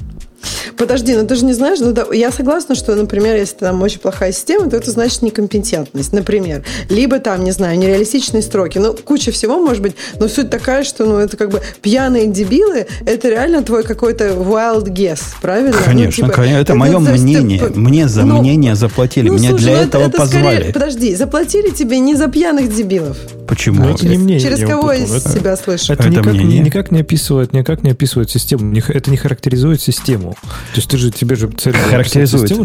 Подожди, 0.77 1.15
ну 1.17 1.27
ты 1.27 1.35
же 1.37 1.45
не 1.45 1.53
знаешь, 1.53 1.79
ну 1.81 1.93
да, 1.93 2.07
я 2.13 2.31
согласна, 2.33 2.75
что, 2.75 2.95
например, 2.95 3.37
если 3.37 3.57
там 3.57 3.81
очень 3.83 4.01
плохая 4.01 4.33
система, 4.33 4.69
то 4.71 4.77
это 4.77 4.91
значит 4.91 5.23
некомпетентность, 5.23 6.13
например. 6.13 6.65
Либо 6.89 7.19
там, 7.19 7.45
не 7.45 7.53
знаю, 7.53 7.79
нереалистичные 7.79 8.43
строки. 8.43 8.79
Ну, 8.79 8.95
куча 8.95 9.31
всего 9.33 9.59
может 9.59 9.83
быть, 9.83 9.95
но 10.19 10.29
суть 10.29 10.51
такая, 10.51 10.85
что, 10.85 11.05
ну, 11.05 11.17
это 11.19 11.37
как 11.37 11.51
бы 11.51 11.63
пьяные 11.83 12.27
дебилы, 12.27 12.87
это 13.05 13.29
реально 13.29 13.63
твой 13.63 13.83
какой-то 13.85 14.29
wild 14.31 14.85
guess, 14.89 15.21
правильно? 15.41 15.73
Конечно, 15.85 16.27
ну, 16.27 16.29
типа, 16.31 16.43
конечно, 16.43 16.59
это 16.61 16.75
мое 16.75 16.93
то 16.93 17.13
есть 17.13 17.13
ты 17.13 17.21
мнение. 17.41 17.59
п- 17.61 17.71
Мне 17.79 18.09
за 18.09 18.25
ну, 18.25 18.41
мнение 18.41 18.75
заплатили. 18.75 19.29
ну, 19.29 19.35
Мне 19.35 19.49
слушай, 19.51 19.65
для 19.65 19.77
ну, 19.77 19.83
этого 19.83 20.03
это 20.05 20.19
позвали. 20.19 20.57
Скорее, 20.57 20.73
подожди, 20.73 21.15
заплатили 21.15 21.71
тебе 21.71 21.99
не 21.99 22.15
за 22.15 22.29
пьяных 22.29 22.75
дебилов. 22.75 23.17
Почему? 23.49 23.85
Ну, 23.85 23.95
это 23.95 24.07
не 24.07 24.19
мнение, 24.19 24.41
Через 24.41 24.59
я 24.61 24.67
кого 24.67 24.93
из 24.93 25.09
потом- 25.11 25.17
это- 25.19 25.29
себя 25.39 25.57
слышишь? 25.57 25.91
Это, 25.91 26.03
Это 26.03 26.11
никак, 26.11 26.27
мнение? 26.33 26.59
никак 26.61 26.91
не 26.91 27.01
описывает, 27.01 27.53
никак 27.53 27.83
не 27.83 27.91
описывает 27.91 28.31
систему. 28.31 28.75
Это 28.89 29.11
не 29.11 29.17
характеризует 29.17 29.81
систему. 29.81 30.36
То 30.43 30.77
есть 30.77 30.89
ты 30.91 30.99
же 30.99 31.11
тебе 31.11 31.37
же 31.37 31.49
цель 31.49 31.75
Характеризует. 31.75 32.49
систему, 32.49 32.65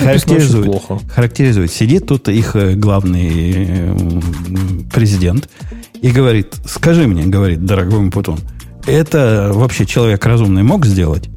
Характеризует. 0.00 0.66
плохо. 0.66 0.98
Характеризует. 1.14 1.72
Сидит 1.72 2.06
тут 2.06 2.28
их 2.28 2.56
э, 2.56 2.74
главный 2.74 3.54
э, 3.56 3.96
президент 4.92 5.48
и 6.00 6.10
говорит, 6.10 6.54
скажи 6.66 7.06
мне, 7.06 7.24
говорит, 7.24 7.64
дорогой 7.64 8.00
Мпутун, 8.00 8.40
это 8.86 9.50
вообще 9.54 9.86
человек 9.86 10.24
разумный 10.26 10.62
мог 10.62 10.84
сделать? 10.84 11.28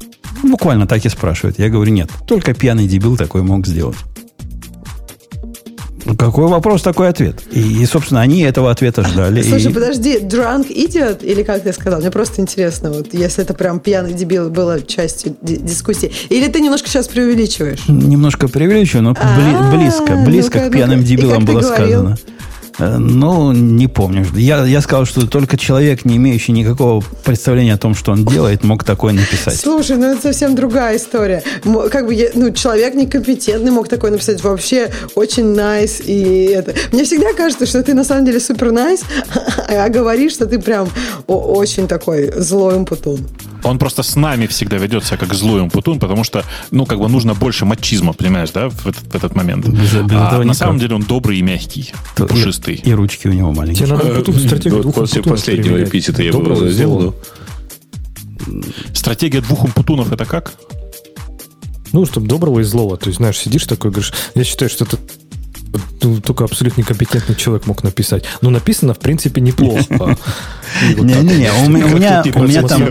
Буквально 0.42 0.86
так 0.86 1.04
и 1.04 1.08
спрашивает. 1.08 1.58
Я 1.58 1.70
говорю, 1.70 1.92
нет, 1.92 2.10
только 2.26 2.52
пьяный 2.52 2.86
дебил 2.86 3.16
такой 3.16 3.42
мог 3.42 3.66
сделать. 3.66 3.96
Какой 6.18 6.46
вопрос, 6.48 6.82
такой 6.82 7.08
ответ. 7.08 7.40
И, 7.52 7.82
и, 7.82 7.86
собственно, 7.86 8.20
они 8.20 8.42
этого 8.42 8.70
ответа 8.70 9.02
ждали. 9.02 9.42
Слушай, 9.42 9.70
И- 9.70 9.74
подожди, 9.74 10.18
drunk 10.18 10.68
idiot, 10.68 11.24
или 11.24 11.42
как 11.42 11.62
ты 11.62 11.72
сказал? 11.72 12.00
Мне 12.00 12.10
просто 12.10 12.40
интересно, 12.40 12.92
вот 12.92 13.12
если 13.12 13.42
это 13.42 13.54
прям 13.54 13.80
пьяный 13.80 14.12
дебил 14.12 14.48
было 14.50 14.80
частью 14.80 15.36
ди- 15.42 15.56
дискуссии. 15.56 16.12
Или 16.28 16.48
ты 16.48 16.60
немножко 16.60 16.88
сейчас 16.88 17.08
преувеличиваешь? 17.08 17.88
Немножко 17.88 18.48
преувеличиваю, 18.48 19.02
но 19.04 19.10
бли- 19.12 19.56
А, 19.58 19.70
близко, 19.76 20.16
близко 20.24 20.58
ну-ка, 20.58 20.70
к 20.70 20.72
пьяным 20.72 20.98
ну-ка. 20.98 21.08
Дебилам 21.08 21.44
было 21.44 21.60
сказано. 21.62 22.16
Э, 22.78 22.96
Ну, 22.98 23.52
не 23.52 23.86
помню. 23.88 24.26
Я, 24.34 24.64
я 24.64 24.80
сказал, 24.80 25.06
что 25.06 25.26
только 25.26 25.56
человек, 25.56 26.04
не 26.04 26.16
имеющий 26.16 26.52
никакого 26.52 27.02
представления 27.24 27.74
о 27.74 27.78
том, 27.78 27.94
что 27.94 28.12
он 28.12 28.24
делает, 28.24 28.64
мог 28.64 28.84
такое 28.84 29.12
написать. 29.12 29.56
Слушай, 29.58 29.96
ну 29.96 30.06
это 30.12 30.22
совсем 30.22 30.54
другая 30.54 30.96
история. 30.96 31.42
Как 31.90 32.06
бы, 32.06 32.14
я- 32.14 32.30
ну, 32.34 32.50
человек 32.50 32.94
некомпетентный 32.94 33.70
мог 33.70 33.88
такое 33.88 34.10
написать. 34.10 34.42
Вообще 34.42 34.90
очень 35.14 35.44
nice. 35.54 36.02
И 36.04 36.44
это... 36.46 36.74
Мне 36.92 37.04
всегда 37.04 37.32
кажется, 37.32 37.66
что 37.66 37.82
ты 37.82 37.94
на 37.94 38.04
самом 38.04 38.24
деле 38.26 38.40
супер 38.40 38.68
nice, 38.68 39.02
а 39.68 39.88
говоришь, 39.88 40.32
что 40.32 40.46
ты 40.46 40.58
прям 40.58 40.88
очень 41.26 41.88
такой 41.88 42.32
злой 42.36 42.74
умпутун. 42.76 43.26
Он 43.64 43.78
просто 43.78 44.02
с 44.02 44.16
нами 44.16 44.46
всегда 44.46 44.76
ведет 44.76 45.04
себя 45.04 45.16
как 45.16 45.34
злой 45.34 45.60
умпутун, 45.60 45.98
потому 45.98 46.24
что, 46.24 46.44
ну, 46.70 46.86
как 46.86 46.98
бы 46.98 47.08
нужно 47.08 47.34
больше 47.34 47.64
матчизма, 47.64 48.12
понимаешь, 48.12 48.50
да, 48.50 48.68
в 48.68 48.86
этот, 48.86 49.04
в 49.04 49.14
этот 49.14 49.34
момент. 49.34 49.66
Без- 49.66 49.92
без 49.92 49.94
а 49.94 49.98
этого 50.28 50.38
на 50.38 50.44
никак. 50.44 50.56
самом 50.56 50.78
деле 50.78 50.94
он 50.94 51.02
добрый 51.02 51.38
и 51.38 51.42
мягкий, 51.42 51.92
То- 52.14 52.26
пушистый. 52.26 52.74
И 52.76 52.92
ручки 52.92 53.28
у 53.28 53.32
него 53.32 53.52
маленькие. 53.52 53.86
Тебе 53.86 53.96
надо 53.96 54.22
тут 54.22 54.36
стратегию 54.36 54.74
Вот 54.76 54.82
двух 54.82 54.94
после 54.94 55.22
последнего 55.22 55.82
эпитета 55.82 56.22
я 56.22 56.32
бы 56.32 56.66
и 56.66 56.70
сделал. 56.70 57.14
Стратегия 58.94 59.40
двух 59.40 59.64
умпутунов 59.64 60.12
это 60.12 60.24
как? 60.24 60.54
Ну, 61.92 62.04
чтобы 62.04 62.26
доброго 62.26 62.60
и 62.60 62.62
злого. 62.62 62.96
То 62.96 63.06
есть, 63.08 63.18
знаешь, 63.18 63.38
сидишь 63.38 63.64
такой, 63.64 63.90
говоришь, 63.90 64.12
я 64.34 64.44
считаю, 64.44 64.68
что 64.68 64.84
это 64.84 64.98
ну, 66.02 66.20
только 66.20 66.44
абсолютно 66.44 66.80
некомпетентный 66.82 67.34
человек 67.34 67.66
мог 67.66 67.82
написать. 67.82 68.24
Ну, 68.40 68.50
написано, 68.50 68.94
в 68.94 68.98
принципе, 68.98 69.40
неплохо. 69.40 69.84
Не-не-не, 70.98 71.50
у 71.64 71.68
меня, 71.68 72.22
меня 72.24 72.62
там... 72.62 72.82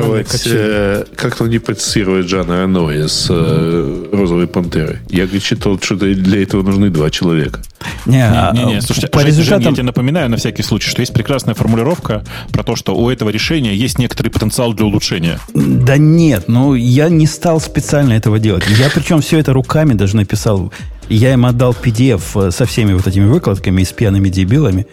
э, 0.45 1.05
Как-то 1.15 1.45
не 1.45 1.59
подцировать 1.59 2.27
Джана 2.27 2.61
Рено 2.61 2.89
из 2.89 3.27
э, 3.29 4.05
«Розовой 4.11 4.47
пантеры». 4.47 4.99
Я 5.09 5.27
считал, 5.39 5.79
что 5.79 5.95
для 5.95 6.41
этого 6.41 6.63
нужны 6.63 6.89
два 6.89 7.09
человека. 7.09 7.61
Не, 8.05 8.23
а, 8.25 8.51
Не-не, 8.53 8.81
слушайте, 8.81 9.07
по 9.07 9.23
результатам... 9.23 9.69
я 9.69 9.71
тебе 9.73 9.83
напоминаю 9.83 10.29
на 10.29 10.37
всякий 10.37 10.63
случай, 10.63 10.89
что 10.89 11.01
есть 11.01 11.13
прекрасная 11.13 11.53
формулировка 11.53 12.23
про 12.51 12.63
то, 12.63 12.75
что 12.75 12.95
у 12.95 13.09
этого 13.09 13.29
решения 13.29 13.75
есть 13.75 13.99
некоторый 13.99 14.29
потенциал 14.29 14.73
для 14.73 14.85
улучшения. 14.85 15.39
Да 15.53 15.97
нет, 15.97 16.45
ну 16.47 16.73
я 16.73 17.09
не 17.09 17.27
стал 17.27 17.59
специально 17.59 18.13
этого 18.13 18.39
делать. 18.39 18.63
Я 18.79 18.89
причем 18.89 19.21
все 19.21 19.39
это 19.39 19.53
руками 19.53 19.93
даже 19.93 20.15
написал. 20.15 20.71
Я 21.09 21.33
им 21.33 21.45
отдал 21.45 21.73
PDF 21.73 22.51
со 22.51 22.65
всеми 22.65 22.93
вот 22.93 23.07
этими 23.07 23.25
выкладками 23.25 23.81
и 23.81 23.85
с 23.85 23.91
пьяными 23.91 24.29
дебилами. 24.29 24.87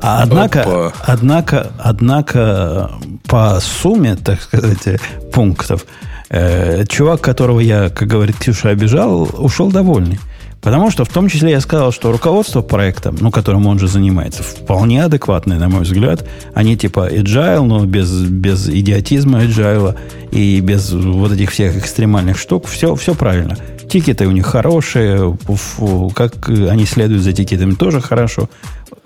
А 0.00 0.22
однако, 0.22 0.62
Опа. 0.62 0.92
однако, 1.06 1.72
однако, 1.78 2.90
по 3.26 3.58
сумме, 3.60 4.16
так 4.16 4.42
сказать, 4.42 5.00
пунктов, 5.32 5.86
э, 6.28 6.84
чувак, 6.86 7.20
которого 7.22 7.60
я, 7.60 7.88
как 7.88 8.08
говорит 8.08 8.36
Ксюша, 8.36 8.70
обижал, 8.70 9.28
ушел 9.38 9.70
довольный. 9.70 10.20
Потому 10.66 10.90
что 10.90 11.04
в 11.04 11.08
том 11.10 11.28
числе 11.28 11.52
я 11.52 11.60
сказал, 11.60 11.92
что 11.92 12.10
руководство 12.10 12.60
проектом, 12.60 13.16
ну, 13.20 13.30
которым 13.30 13.68
он 13.68 13.78
же 13.78 13.86
занимается, 13.86 14.42
вполне 14.42 15.04
адекватное, 15.04 15.60
на 15.60 15.68
мой 15.68 15.82
взгляд. 15.82 16.26
Они 16.54 16.76
типа 16.76 17.08
agile, 17.08 17.64
но 17.64 17.86
без, 17.86 18.10
без 18.22 18.68
идиотизма 18.68 19.44
agile 19.44 19.96
и 20.32 20.58
без 20.58 20.90
вот 20.90 21.30
этих 21.30 21.52
всех 21.52 21.76
экстремальных 21.76 22.36
штук. 22.36 22.66
Все, 22.66 22.96
все 22.96 23.14
правильно. 23.14 23.56
Тикеты 23.88 24.26
у 24.26 24.32
них 24.32 24.44
хорошие, 24.44 25.38
фу, 25.46 26.10
как 26.12 26.48
они 26.48 26.84
следуют 26.84 27.22
за 27.22 27.32
тикетами, 27.32 27.74
тоже 27.74 28.00
хорошо. 28.00 28.50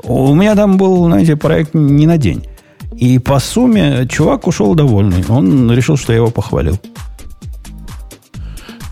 У 0.02 0.34
меня 0.34 0.54
там 0.54 0.78
был, 0.78 1.04
знаете, 1.04 1.36
проект 1.36 1.74
не 1.74 2.06
на 2.06 2.16
день. 2.16 2.46
И 2.96 3.18
по 3.18 3.38
сумме 3.38 4.08
чувак 4.08 4.46
ушел 4.46 4.74
довольный. 4.74 5.26
Он 5.28 5.70
решил, 5.70 5.98
что 5.98 6.14
я 6.14 6.20
его 6.20 6.30
похвалил. 6.30 6.78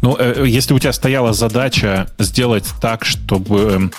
Ну, 0.02 0.16
э, 0.18 0.44
если 0.46 0.74
у 0.74 0.78
тебя 0.78 0.92
стояла 0.92 1.32
задача 1.32 2.08
сделать 2.18 2.66
так, 2.80 3.04
чтобы 3.04 3.90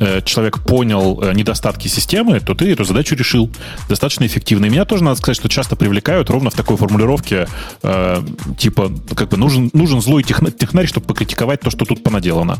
э, 0.00 0.20
человек 0.22 0.60
понял 0.60 1.20
э, 1.22 1.32
недостатки 1.32 1.88
системы, 1.88 2.40
то 2.40 2.54
ты 2.54 2.70
эту 2.72 2.84
задачу 2.84 3.14
решил 3.14 3.50
достаточно 3.88 4.26
эффективно. 4.26 4.66
И 4.66 4.68
меня 4.68 4.84
тоже, 4.84 5.04
надо 5.04 5.16
сказать, 5.16 5.36
что 5.36 5.48
часто 5.48 5.76
привлекают 5.76 6.30
ровно 6.30 6.50
в 6.50 6.54
такой 6.54 6.76
формулировке, 6.76 7.48
э, 7.82 8.22
типа, 8.58 8.92
как 9.14 9.30
бы 9.30 9.36
нужен, 9.36 9.70
нужен 9.72 10.00
злой 10.00 10.22
техна- 10.22 10.50
технарь, 10.50 10.86
чтобы 10.86 11.06
покритиковать 11.06 11.60
то, 11.60 11.70
что 11.70 11.84
тут 11.84 12.02
понаделано. 12.02 12.58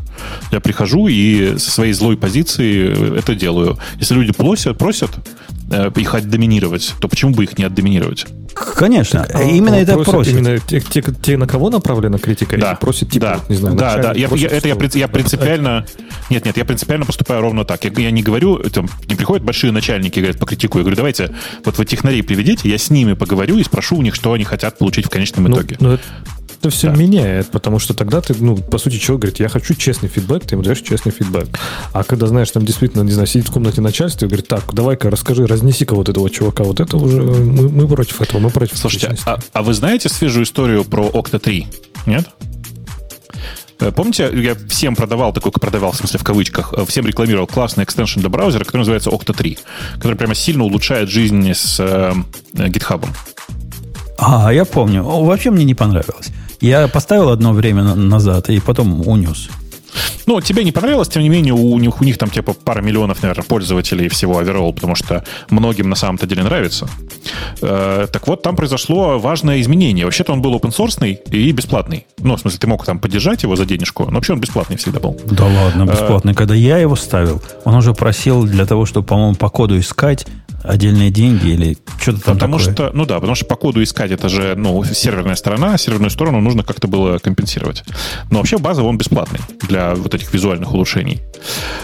Я 0.51 0.59
прихожу 0.59 1.07
и 1.07 1.57
со 1.57 1.71
своей 1.71 1.93
злой 1.93 2.17
позиции 2.17 3.17
это 3.17 3.35
делаю. 3.35 3.77
Если 3.99 4.15
люди 4.15 4.33
просят, 4.33 4.77
просят 4.77 5.11
э, 5.11 5.56
их 5.95 6.15
отдоминировать, 6.15 6.93
то 7.01 7.07
почему 7.07 7.33
бы 7.33 7.43
их 7.43 7.57
не 7.57 7.63
отдоминировать? 7.65 8.25
Конечно, 8.75 9.27
А 9.33 9.43
именно 9.43 9.75
это 9.75 9.93
просит 9.93 10.11
просит. 10.11 10.33
Именно 10.33 10.59
те, 10.59 10.79
те- 10.79 11.03
те, 11.21 11.37
на 11.37 11.47
кого 11.47 11.69
направлена 11.69 12.17
критика, 12.17 12.57
Да, 12.57 12.71
или 12.71 12.77
просит, 12.77 13.11
типа, 13.11 13.25
да, 13.25 13.39
не 13.49 13.55
знаю, 13.55 13.75
да, 13.75 13.97
да. 13.97 14.13
Я, 14.13 14.27
я- 14.33 14.47
это 14.47 14.67
я, 14.67 14.75
я 14.93 15.07
принципиально... 15.07 15.85
Нет, 16.29 16.45
нет, 16.45 16.57
я 16.57 16.65
принципиально 16.65 17.05
поступаю 17.05 17.41
ровно 17.41 17.65
так. 17.65 17.83
Я, 17.85 17.91
я 18.01 18.11
не 18.11 18.23
говорю, 18.23 18.57
там, 18.69 18.87
не 19.07 19.15
приходят 19.15 19.43
большие 19.45 19.71
начальники 19.71 20.17
и 20.17 20.21
говорят, 20.21 20.39
покритикую. 20.39 20.79
Я 20.81 20.83
говорю, 20.83 20.95
давайте, 20.97 21.35
вот 21.65 21.77
вы 21.77 21.85
технарей 21.85 22.23
приведите, 22.23 22.67
я 22.69 22.77
с 22.77 22.89
ними 22.89 23.13
поговорю 23.13 23.57
и 23.57 23.63
спрошу 23.63 23.97
у 23.97 24.01
них, 24.01 24.15
что 24.15 24.33
они 24.33 24.43
хотят 24.43 24.77
получить 24.79 25.05
в 25.05 25.09
конечном 25.09 25.43
Ну, 25.45 25.55
итоге. 25.57 25.77
ну, 25.79 25.91
это, 25.91 26.03
это 26.59 26.69
все 26.69 26.87
Да. 26.89 26.95
меняет, 26.95 27.49
потому 27.51 27.79
что 27.79 27.93
тогда 27.93 28.21
ты, 28.21 28.35
ну, 28.39 28.57
по 28.57 28.77
сути, 28.77 28.97
человек 28.97 29.21
говорит, 29.21 29.39
я 29.39 29.49
хочу 29.49 29.73
честный 29.75 30.09
фидбэк, 30.09 30.45
ты 30.45 30.55
ему 30.55 30.63
даешь 30.63 30.81
честный 30.81 31.11
фидбэк. 31.11 31.47
А 31.93 32.03
когда, 32.03 32.27
знаешь, 32.27 32.49
там 32.51 32.65
действительно, 32.65 33.03
не 33.03 33.11
знаю, 33.11 33.27
сидит 33.27 33.49
в 33.49 33.51
комнате 33.51 33.81
начальства 33.81 34.25
и 34.25 34.27
говорит, 34.27 34.47
так, 34.47 34.73
давай-ка 34.73 35.09
расскажи, 35.09 35.45
разнеси-ка 35.45 35.95
вот 35.95 36.09
этого 36.09 36.29
чувака, 36.29 36.63
вот 36.63 36.79
это 36.79 36.97
уже, 36.97 37.21
мы, 37.21 37.69
мы 37.69 37.87
против 37.87 38.21
этого, 38.21 38.39
мы 38.39 38.49
против 38.49 38.77
Слушайте, 38.77 39.15
а, 39.25 39.37
а 39.53 39.63
вы 39.63 39.73
знаете 39.73 40.09
свежую 40.09 40.45
историю 40.45 40.83
про 40.83 41.07
Octa 41.07 41.39
3? 41.39 41.67
Нет? 42.05 42.27
Э, 43.79 43.91
Помните, 43.91 44.29
я 44.33 44.55
всем 44.69 44.95
продавал, 44.95 45.33
такой 45.33 45.51
продавал, 45.51 45.91
в 45.91 45.95
смысле 45.97 46.19
в 46.19 46.23
кавычках, 46.23 46.73
э, 46.75 46.85
всем 46.85 47.05
рекламировал 47.05 47.45
классный 47.47 47.83
экстеншн 47.83 48.19
для 48.19 48.29
браузера, 48.29 48.63
который 48.63 48.79
называется 48.81 49.09
Octa 49.11 49.35
3, 49.35 49.57
который 49.95 50.15
прямо 50.15 50.33
сильно 50.35 50.63
улучшает 50.63 51.09
жизнь 51.09 51.51
с 51.53 51.79
э, 51.79 52.13
э, 52.53 52.67
GitHub. 52.67 53.05
А, 54.17 54.51
я 54.51 54.65
помню. 54.65 55.03
Вообще 55.03 55.51
мне 55.51 55.63
не 55.63 55.75
понравилось. 55.75 56.29
Я 56.61 56.87
поставил 56.87 57.29
одно 57.29 57.53
время 57.53 57.83
на- 57.83 57.95
назад 57.95 58.49
и 58.49 58.59
потом 58.59 59.07
унес. 59.07 59.49
Ну, 60.25 60.41
тебе 60.41 60.63
не 60.63 60.71
понравилось, 60.71 61.07
тем 61.07 61.23
не 61.23 61.29
менее, 61.29 61.53
у 61.53 61.79
них, 61.79 62.01
у 62.01 62.03
них 62.03 62.17
там 62.17 62.29
типа 62.29 62.53
пара 62.53 62.81
миллионов, 62.81 63.23
наверное, 63.23 63.43
пользователей 63.45 64.09
всего 64.09 64.41
overall, 64.41 64.73
потому 64.73 64.95
что 64.95 65.23
многим 65.49 65.89
на 65.89 65.95
самом-то 65.95 66.27
деле 66.27 66.43
нравится. 66.43 66.87
Э, 67.61 68.07
так 68.11 68.27
вот, 68.27 68.41
там 68.43 68.55
произошло 68.55 69.17
важное 69.17 69.61
изменение. 69.61 70.05
Вообще-то 70.05 70.33
он 70.33 70.41
был 70.41 70.53
open 70.55 70.75
source 70.75 71.17
и 71.31 71.51
бесплатный. 71.51 72.05
Ну, 72.19 72.35
в 72.35 72.39
смысле, 72.41 72.59
ты 72.59 72.67
мог 72.67 72.85
там 72.85 72.99
поддержать 72.99 73.43
его 73.43 73.55
за 73.55 73.65
денежку, 73.65 74.05
но 74.05 74.15
вообще 74.15 74.33
он 74.33 74.39
бесплатный 74.41 74.75
всегда 74.77 74.99
был. 74.99 75.17
Да 75.25 75.45
ладно, 75.45 75.85
бесплатно. 75.85 76.33
Когда 76.33 76.53
я 76.53 76.77
его 76.77 76.95
ставил, 76.95 77.41
он 77.63 77.75
уже 77.75 77.93
просил 77.93 78.43
для 78.43 78.65
того, 78.65 78.85
чтобы, 78.85 79.07
по-моему, 79.07 79.35
по 79.35 79.49
коду 79.49 79.79
искать 79.79 80.27
отдельные 80.67 81.09
деньги 81.09 81.47
или 81.49 81.77
что-то 81.99 82.21
там 82.21 82.35
Потому 82.35 82.57
такое. 82.59 82.73
что, 82.73 82.91
ну 82.93 83.05
да, 83.05 83.15
потому 83.15 83.35
что 83.35 83.45
по 83.45 83.55
коду 83.55 83.81
искать 83.83 84.11
это 84.11 84.29
же, 84.29 84.55
ну, 84.55 84.83
серверная 84.83 85.35
сторона, 85.35 85.73
а 85.73 85.77
серверную 85.77 86.09
сторону 86.09 86.41
нужно 86.41 86.63
как-то 86.63 86.87
было 86.87 87.17
компенсировать. 87.17 87.83
Но 88.29 88.37
вообще 88.39 88.57
базово 88.57 88.87
он 88.87 88.97
бесплатный 88.97 89.39
для 89.67 89.95
вот 89.95 90.13
этих 90.13 90.33
визуальных 90.33 90.73
улучшений. 90.73 91.21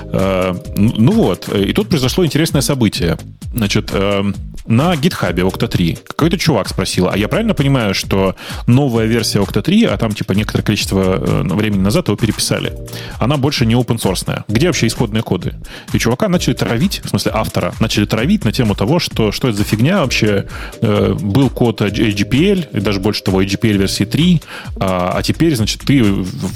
Э, 0.05 0.53
Ну 0.75 1.11
вот, 1.11 1.49
и 1.49 1.73
тут 1.73 1.89
произошло 1.89 2.25
интересное 2.25 2.61
событие. 2.61 3.17
Значит, 3.53 3.89
э, 3.93 4.23
на 4.65 4.93
GitHub 4.93 5.35
Octa 5.35 5.67
3 5.67 5.97
какой-то 6.07 6.37
чувак 6.37 6.69
спросил, 6.69 7.09
а 7.09 7.17
я 7.17 7.27
правильно 7.27 7.53
понимаю, 7.53 7.93
что 7.93 8.35
новая 8.67 9.05
версия 9.05 9.39
Octa 9.39 9.61
3, 9.61 9.85
а 9.85 9.97
там 9.97 10.13
типа 10.13 10.33
некоторое 10.33 10.63
количество 10.63 11.01
э, 11.01 11.43
времени 11.43 11.81
назад 11.81 12.07
его 12.07 12.17
переписали, 12.17 12.73
она 13.19 13.37
больше 13.37 13.65
не 13.65 13.75
open 13.75 13.97
source. 13.97 14.43
Где 14.47 14.67
вообще 14.67 14.87
исходные 14.87 15.21
коды? 15.23 15.55
И 15.91 15.99
чувака 15.99 16.29
начали 16.29 16.53
травить, 16.53 17.01
в 17.03 17.09
смысле 17.09 17.31
автора, 17.35 17.73
начали 17.79 18.05
травить 18.05 18.45
на 18.45 18.51
тему 18.51 18.72
того, 18.75 18.99
что, 18.99 19.31
что 19.31 19.49
это 19.49 19.57
за 19.57 19.63
фигня 19.63 20.01
вообще. 20.01 20.47
Э, 20.81 21.13
был 21.13 21.49
код 21.49 21.81
HGPL, 21.81 22.77
и 22.77 22.79
даже 22.79 22.99
больше 22.99 23.23
того, 23.23 23.41
HGPL 23.41 23.77
версии 23.77 24.05
3, 24.05 24.41
а, 24.77 25.13
а 25.15 25.23
теперь, 25.23 25.55
значит, 25.55 25.81
ты 25.81 26.03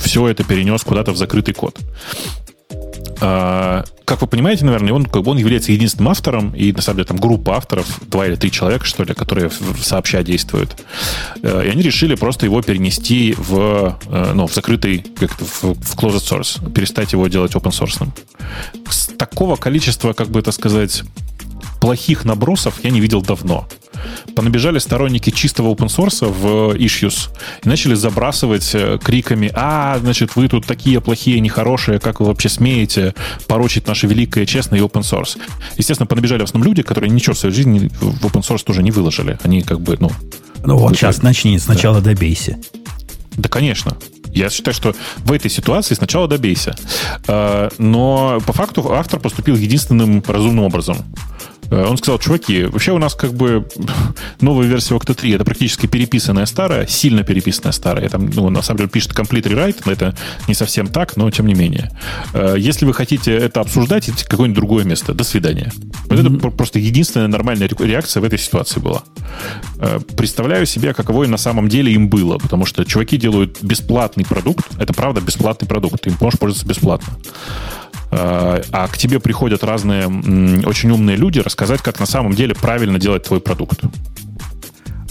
все 0.04 0.28
это 0.28 0.44
перенес 0.44 0.84
куда-то 0.84 1.12
в 1.12 1.18
закрытый 1.18 1.54
код. 1.54 1.80
А, 3.20 3.84
как 4.06 4.22
вы 4.22 4.28
понимаете, 4.28 4.64
наверное, 4.66 4.94
он, 4.94 5.06
как 5.06 5.24
бы 5.24 5.32
он 5.32 5.38
является 5.38 5.72
единственным 5.72 6.10
автором, 6.10 6.54
и 6.56 6.72
на 6.72 6.82
самом 6.82 6.98
деле 6.98 7.08
там 7.08 7.18
группа 7.18 7.58
авторов, 7.58 8.00
два 8.08 8.28
или 8.28 8.36
три 8.36 8.52
человека, 8.52 8.86
что 8.86 9.04
ли, 9.04 9.14
которые 9.14 9.50
сообща 9.82 10.24
действуют. 10.24 10.76
Э, 11.42 11.64
И 11.66 11.70
они 11.70 11.82
решили 11.82 12.16
просто 12.16 12.46
его 12.46 12.62
перенести 12.62 13.34
в, 13.38 14.00
э, 14.06 14.32
ну, 14.34 14.48
в 14.48 14.54
закрытый, 14.54 15.06
как 15.20 15.32
в, 15.32 15.74
в 15.74 15.96
closed 15.96 16.18
source, 16.18 16.72
перестать 16.72 17.14
его 17.14 17.28
делать 17.28 17.54
open 17.54 17.72
source. 17.72 18.08
С 18.90 19.08
такого 19.08 19.56
количества, 19.56 20.14
как 20.14 20.30
бы 20.30 20.40
это 20.40 20.52
сказать, 20.52 21.04
плохих 21.80 22.26
набросов 22.26 22.84
я 22.84 22.90
не 22.92 23.00
видел 23.00 23.22
давно. 23.22 23.68
Понабежали 24.36 24.78
сторонники 24.80 25.32
чистого 25.32 25.74
open 25.74 25.88
source 25.88 26.26
в 26.28 26.76
issues 26.76 27.30
и 27.64 27.68
начали 27.70 27.96
забрасывать 27.96 28.70
э, 28.74 29.00
криками 29.04 29.52
«А, 29.56 29.98
значит, 30.00 30.36
вы 30.36 30.48
тут 30.48 30.66
такие 30.68 31.02
плохие, 31.02 31.40
нехорошие, 31.40 32.00
как 32.00 32.20
вы 32.20 32.28
вообще 32.28 32.50
смеете 32.50 33.16
порочить 33.48 33.88
наше 33.88 34.06
великое, 34.08 34.46
честное 34.46 34.80
open 34.82 35.02
source?» 35.02 35.38
Естественно, 35.78 36.06
понабежали 36.08 36.42
в 36.42 36.44
основном 36.44 36.68
люди, 36.70 36.84
которые 36.84 37.10
ничего 37.10 37.34
в 37.34 37.40
своей 37.40 37.56
жизни 37.56 37.90
в 38.00 38.26
open 38.26 38.42
source 38.42 38.64
тоже 38.64 38.84
не 38.84 38.92
выложили. 38.92 39.40
Они 39.44 39.62
как 39.62 39.82
бы, 39.82 39.98
ну, 40.00 40.12
Ну 40.64 40.78
вот 40.78 40.96
сейчас 40.96 41.24
начни, 41.24 41.58
сначала 41.58 42.00
добейся. 42.02 42.58
да, 43.36 43.50
конечно. 43.50 43.98
Я 44.34 44.50
считаю, 44.52 44.76
что 44.76 44.94
в 45.18 45.32
этой 45.32 45.50
ситуации 45.50 45.96
сначала 45.96 46.28
добейся. 46.28 46.76
Э, 47.28 47.70
Но 47.80 48.40
по 48.46 48.54
факту 48.54 48.92
автор 48.94 49.20
поступил 49.20 49.56
единственным 49.56 50.24
разумным 50.28 50.66
образом. 50.66 50.98
Э, 51.70 51.86
Он 51.86 51.98
сказал, 51.98 52.20
чуваки, 52.20 52.64
вообще 52.66 52.92
у 52.92 52.98
нас 52.98 53.14
как 53.16 53.34
бы 53.34 53.68
новая 54.42 54.68
версия 54.68 54.96
Octa 54.96 55.14
3 55.14 55.32
это 55.32 55.46
практически 55.46 55.88
переписанная 55.88 56.46
старая, 56.46 56.88
сильно 56.88 57.24
переписанная 57.24 57.72
старая. 57.72 58.10
Там, 58.10 58.30
ну, 58.34 58.50
на 58.50 58.62
самом 58.62 58.78
деле 58.80 58.90
пишет 58.90 59.12
complete 59.12 59.44
rewrite, 59.44 59.82
но 59.86 59.92
это 59.92 60.16
не 60.48 60.54
совсем 60.54 60.88
так, 60.88 61.18
но 61.18 61.30
тем 61.32 61.48
не 61.48 61.54
менее. 61.54 61.92
Э, 62.34 62.56
Если 62.58 62.86
вы 62.86 62.94
хотите 62.94 63.34
это 63.36 63.62
обсуждать, 63.62 64.10
идите 64.10 64.26
в 64.26 64.28
какое-нибудь 64.30 64.58
другое 64.60 64.84
место. 64.86 65.14
До 65.14 65.24
свидания. 65.24 65.72
Вот 66.10 66.20
это 66.20 66.30
про- 66.30 66.52
просто 66.52 66.80
единственная 66.80 67.28
нормальная 67.28 67.68
ре- 67.68 67.88
реакция 67.88 68.22
в 68.22 68.24
этой 68.24 68.40
ситуации 68.40 68.80
была. 68.80 69.04
Э, 69.80 70.00
Представляю 70.16 70.66
себе, 70.66 70.94
каково 70.94 71.24
и 71.26 71.28
на 71.28 71.38
самом 71.38 71.70
деле 71.70 71.92
им 71.94 72.10
было, 72.10 72.38
потому 72.38 72.66
что 72.66 72.84
чуваки 72.86 73.18
делают 73.18 73.62
бесплатный 73.62 74.26
продукт, 74.26 74.66
это 74.80 74.94
правда 74.94 75.22
бесплатный 75.22 75.68
продукт, 75.68 76.08
им 76.08 76.16
можешь 76.20 76.40
пользоваться 76.40 76.68
бесплатно. 76.68 77.14
Э, 78.12 78.62
А 78.72 78.88
к 78.88 78.98
тебе 78.98 79.20
приходят 79.20 79.64
разные 79.64 80.08
очень 80.66 80.92
умные 80.92 81.18
люди 81.18 81.40
рассказать, 81.40 81.82
как 81.82 82.00
на 82.00 82.06
самом 82.06 82.34
деле 82.34 82.56
правильно 82.56 83.00
делать 83.00 83.24
твой 83.24 83.40
продукт. 83.42 83.82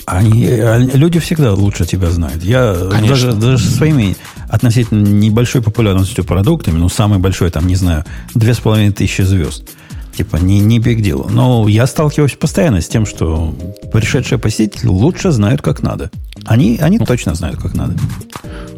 Они, 0.07 0.47
а 0.47 0.79
люди 0.79 1.18
всегда 1.18 1.53
лучше 1.53 1.85
тебя 1.85 2.11
знают. 2.11 2.43
Я 2.45 2.74
Конечно. 2.74 3.09
даже, 3.09 3.33
даже 3.33 3.59
со 3.59 3.70
своими 3.72 4.16
относительно 4.49 5.05
небольшой 5.05 5.62
популярностью 5.62 6.24
продуктами, 6.24 6.79
ну, 6.79 6.89
самый 6.89 7.18
большой, 7.18 7.51
там, 7.51 7.66
не 7.66 7.74
знаю, 7.74 8.05
две 8.35 8.55
с 8.55 8.59
половиной 8.59 8.93
тысячи 8.93 9.22
звезд. 9.22 9.68
Типа, 10.16 10.36
не, 10.36 10.60
не 10.60 10.78
big 10.78 11.00
deal. 11.00 11.30
Но 11.30 11.68
я 11.68 11.86
сталкиваюсь 11.86 12.36
постоянно 12.36 12.80
с 12.80 12.88
тем, 12.88 13.04
что 13.04 13.54
пришедшие 13.92 14.38
посетители 14.38 14.86
лучше 14.86 15.30
знают, 15.30 15.60
как 15.60 15.82
надо. 15.82 16.10
Они, 16.46 16.78
они 16.80 16.98
точно 16.98 17.34
знают, 17.34 17.60
как 17.60 17.74
надо. 17.74 17.94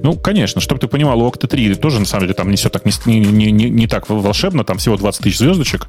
Ну, 0.02 0.14
конечно, 0.14 0.60
чтобы 0.60 0.80
ты 0.80 0.88
понимал, 0.88 1.20
у 1.20 1.28
Octa 1.28 1.46
3 1.46 1.76
тоже, 1.76 2.00
на 2.00 2.06
самом 2.06 2.24
деле, 2.24 2.34
там 2.34 2.50
не 2.50 2.56
все 2.56 2.70
так, 2.70 2.84
не, 2.84 3.18
не, 3.20 3.52
не, 3.52 3.70
не 3.70 3.86
так 3.86 4.08
волшебно, 4.08 4.64
там 4.64 4.78
всего 4.78 4.96
20 4.96 5.22
тысяч 5.22 5.38
звездочек, 5.38 5.88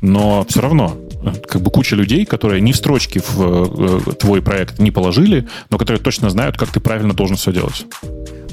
но 0.00 0.44
все 0.48 0.60
равно 0.60 0.96
э, 1.22 1.32
как 1.46 1.62
бы 1.62 1.70
куча 1.70 1.96
людей, 1.96 2.24
которые 2.24 2.60
ни 2.60 2.72
в 2.72 2.76
строчке 2.76 3.20
в 3.20 4.08
э, 4.08 4.14
твой 4.14 4.42
проект 4.42 4.78
не 4.78 4.90
положили, 4.90 5.48
но 5.70 5.78
которые 5.78 6.00
точно 6.00 6.30
знают, 6.30 6.56
как 6.56 6.70
ты 6.70 6.80
правильно 6.80 7.14
должен 7.14 7.36
все 7.36 7.52
делать. 7.52 7.86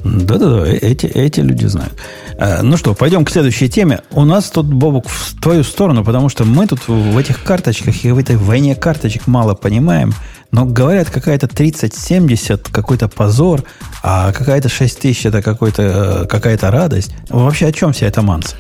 Да-да-да, 0.06 0.68
э, 0.68 0.78
эти, 0.78 1.08
эти 1.08 1.40
люди 1.40 1.66
знают. 1.66 1.94
А, 2.38 2.62
ну 2.62 2.78
что, 2.78 2.94
пойдем 2.94 3.26
к 3.26 3.32
следующей 3.32 3.68
теме. 3.70 4.02
У 4.12 4.24
нас 4.24 4.52
тут, 4.52 4.68
Бобук, 4.68 5.08
в 5.10 5.42
твою 5.42 5.64
сторону, 5.64 6.06
потому 6.06 6.30
что 6.30 6.46
мы 6.46 6.68
тут 6.68 6.88
в 6.88 7.18
этих 7.18 7.44
карточках 7.44 8.06
и 8.06 8.12
в 8.12 8.18
этой 8.20 8.38
войне 8.38 8.76
карточек 8.76 9.26
мало 9.26 9.56
понимаем. 9.56 10.14
Но 10.52 10.66
говорят, 10.66 11.10
какая-то 11.10 11.48
3070, 11.48 12.70
какой-то 12.70 13.08
позор, 13.08 13.64
а 14.04 14.32
какая-то 14.32 14.70
6000 14.70 15.26
это 15.26 15.42
какой-то, 15.42 15.82
э, 15.82 16.26
какая-то 16.28 16.70
радость. 16.70 17.16
Вообще 17.30 17.66
о 17.66 17.72
чем 17.72 17.92
вся 17.92 18.06
эта 18.06 18.22
манса? 18.22 18.56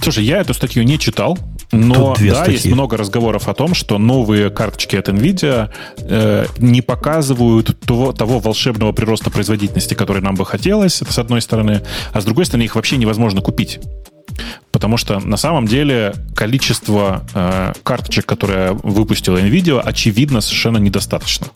Слушай, 0.00 0.24
я 0.24 0.40
эту 0.40 0.52
статью 0.52 0.84
не 0.84 0.98
читал, 0.98 1.38
но 1.70 2.14
да, 2.18 2.34
статьи. 2.34 2.54
есть 2.54 2.66
много 2.66 2.96
разговоров 2.96 3.48
о 3.48 3.54
том, 3.54 3.74
что 3.74 3.98
новые 3.98 4.50
карточки 4.50 4.96
от 4.96 5.08
NVIDIA 5.08 5.70
э, 5.98 6.46
не 6.58 6.80
показывают 6.80 7.78
того, 7.80 8.12
того 8.12 8.38
волшебного 8.38 8.92
прироста 8.92 9.30
производительности, 9.30 9.94
который 9.94 10.22
нам 10.22 10.34
бы 10.34 10.46
хотелось, 10.46 11.02
это 11.02 11.12
с 11.12 11.18
одной 11.18 11.42
стороны, 11.42 11.82
а 12.12 12.20
с 12.20 12.24
другой 12.24 12.46
стороны 12.46 12.64
их 12.64 12.74
вообще 12.74 12.96
невозможно 12.96 13.42
купить. 13.42 13.80
Потому 14.72 14.96
что 14.96 15.18
на 15.20 15.36
самом 15.36 15.66
деле 15.66 16.14
количество 16.34 17.26
э, 17.34 17.72
карточек, 17.82 18.24
которые 18.24 18.72
выпустила 18.72 19.38
NVIDIA, 19.38 19.80
очевидно 19.80 20.40
совершенно 20.40 20.78
недостаточно. 20.78 21.48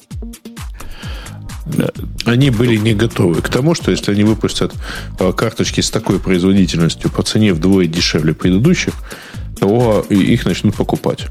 Они 2.25 2.51
были 2.51 2.77
не 2.77 2.93
готовы 2.93 3.41
к 3.41 3.49
тому, 3.49 3.75
что 3.75 3.91
если 3.91 4.13
они 4.13 4.25
выпустят 4.25 4.75
э, 5.19 5.33
карточки 5.33 5.81
с 5.81 5.91
такой 5.91 6.19
производительностью 6.19 7.11
по 7.11 7.23
цене 7.23 7.53
вдвое 7.53 7.87
дешевле 7.87 8.35
предыдущих, 8.35 8.95
то 9.63 10.05
их 10.11 10.45
начнут 10.45 10.75
покупать. 10.75 11.29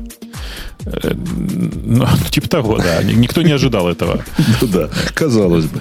Э, 0.85 1.13
ну, 1.13 2.05
типа 2.29 2.47
того, 2.47 2.77
да. 2.77 3.03
Никто 3.03 3.41
не 3.41 3.51
ожидал 3.51 3.89
этого. 3.89 4.23
Ну 4.61 4.67
да, 4.67 4.89
казалось 5.13 5.65
бы. 5.65 5.79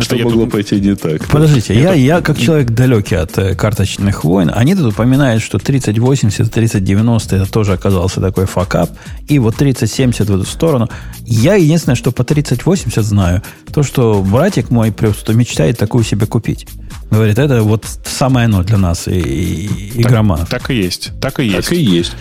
Что 0.00 0.16
могло 0.16 0.46
пойти 0.46 0.80
не 0.80 0.96
так? 0.96 1.26
Подождите, 1.28 1.78
я, 1.78 1.92
я 1.92 2.20
как 2.20 2.38
человек 2.38 2.70
далекий 2.70 3.14
от 3.16 3.36
э, 3.38 3.54
карточных 3.54 4.24
войн, 4.24 4.50
они 4.54 4.74
тут 4.74 4.92
упоминают, 4.92 5.42
что 5.42 5.58
3080, 5.58 6.50
3090 6.50 7.36
это 7.36 7.50
тоже 7.50 7.72
оказался 7.72 8.20
такой 8.20 8.46
факап, 8.46 8.90
и 9.28 9.38
вот 9.38 9.56
3070 9.56 10.28
в 10.28 10.34
эту 10.34 10.44
сторону. 10.44 10.88
Я 11.24 11.54
единственное, 11.54 11.96
что 11.96 12.10
по 12.10 12.24
3080 12.24 13.04
знаю, 13.04 13.42
то, 13.72 13.82
что 13.82 14.22
братик 14.22 14.70
мой 14.70 14.92
просто 14.92 15.34
мечтает 15.34 15.78
такую 15.78 16.04
себе 16.04 16.26
купить. 16.26 16.66
Говорит, 17.10 17.38
это 17.38 17.62
вот 17.62 17.84
самое 18.04 18.46
оно 18.46 18.62
для 18.62 18.78
нас, 18.78 19.08
и, 19.08 19.12
и 19.12 20.00
игроманов. 20.00 20.48
Так, 20.48 20.62
так 20.62 20.70
и 20.70 20.76
есть. 20.76 21.12
Так 21.20 21.40
и 21.40 21.44
есть. 21.44 21.68
Так 21.68 21.72
и 21.72 21.82
есть. 21.82 22.12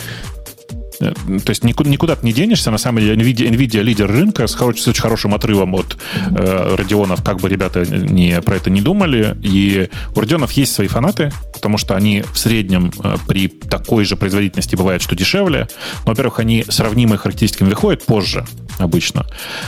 Э, 1.00 1.14
то 1.14 1.50
есть 1.50 1.64
никуда, 1.64 1.90
никуда 1.90 2.16
ты 2.16 2.26
не 2.26 2.34
денешься. 2.34 2.72
На 2.72 2.78
самом 2.78 3.02
деле 3.02 3.16
NVIDIA, 3.16 3.50
NVIDIA 3.50 3.82
лидер 3.82 4.08
рынка 4.08 4.48
с, 4.48 4.56
хорош, 4.56 4.82
с 4.82 4.88
очень 4.88 5.02
хорошим 5.02 5.34
отрывом 5.34 5.76
от 5.76 5.98
э, 6.30 6.76
Родионов, 6.76 7.24
как 7.24 7.38
бы 7.38 7.50
ребята 7.50 7.86
не, 7.86 8.42
про 8.42 8.56
это 8.56 8.70
не 8.70 8.82
думали. 8.82 9.38
И 9.42 9.90
у 10.16 10.20
Родионов 10.20 10.52
есть 10.54 10.74
свои 10.74 10.88
фанаты, 10.88 11.32
потому 11.54 11.78
что 11.78 11.96
они 11.96 12.24
в 12.34 12.38
среднем 12.38 12.92
э, 13.04 13.16
при 13.28 13.48
такой 13.48 14.06
же 14.06 14.16
производительности 14.16 14.76
бывает, 14.76 15.02
что 15.02 15.16
дешевле. 15.16 15.68
Но, 16.06 16.12
во-первых, 16.12 16.40
они 16.40 16.66
сравнимые 16.68 17.18
характеристиками 17.18 17.70
выходят 17.70 18.06
позже 18.06 18.46
обычно. 18.80 19.26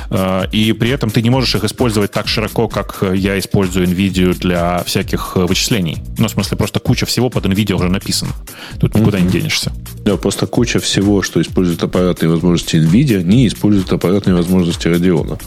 Э, 0.09 0.45
и 0.51 0.74
при 0.74 0.89
этом 0.89 1.09
ты 1.09 1.22
не 1.22 1.30
можешь 1.30 1.55
их 1.55 1.64
использовать 1.64 2.12
так 2.12 2.28
широко, 2.28 2.68
как 2.68 3.03
я 3.14 3.38
использую 3.38 3.88
NVIDIA 3.88 4.34
для 4.34 4.84
всяких 4.84 5.34
э, 5.36 5.45
вычислений. 5.45 5.97
Ну, 6.18 6.28
в 6.28 6.32
смысле, 6.32 6.57
просто 6.57 6.80
куча 6.80 7.05
всего 7.05 7.30
под 7.30 7.45
NVIDIA 7.45 7.74
уже 7.74 7.89
написано. 7.89 8.32
Тут 8.80 8.95
никуда 8.95 9.20
mm-hmm. 9.20 9.22
не 9.24 9.30
денешься. 9.30 9.72
Да, 10.05 10.18
просто 10.18 10.47
куча 10.47 10.80
всего, 10.80 11.22
что 11.22 11.41
использует 11.41 11.84
аппаратные 11.84 12.30
возможности 12.30 12.78
NVIDIA, 12.78 13.24
не 13.24 13.47
использует 13.47 13.91
аппаратные 13.91 14.36
возможности 14.36 14.88
Radeon. 14.88 15.39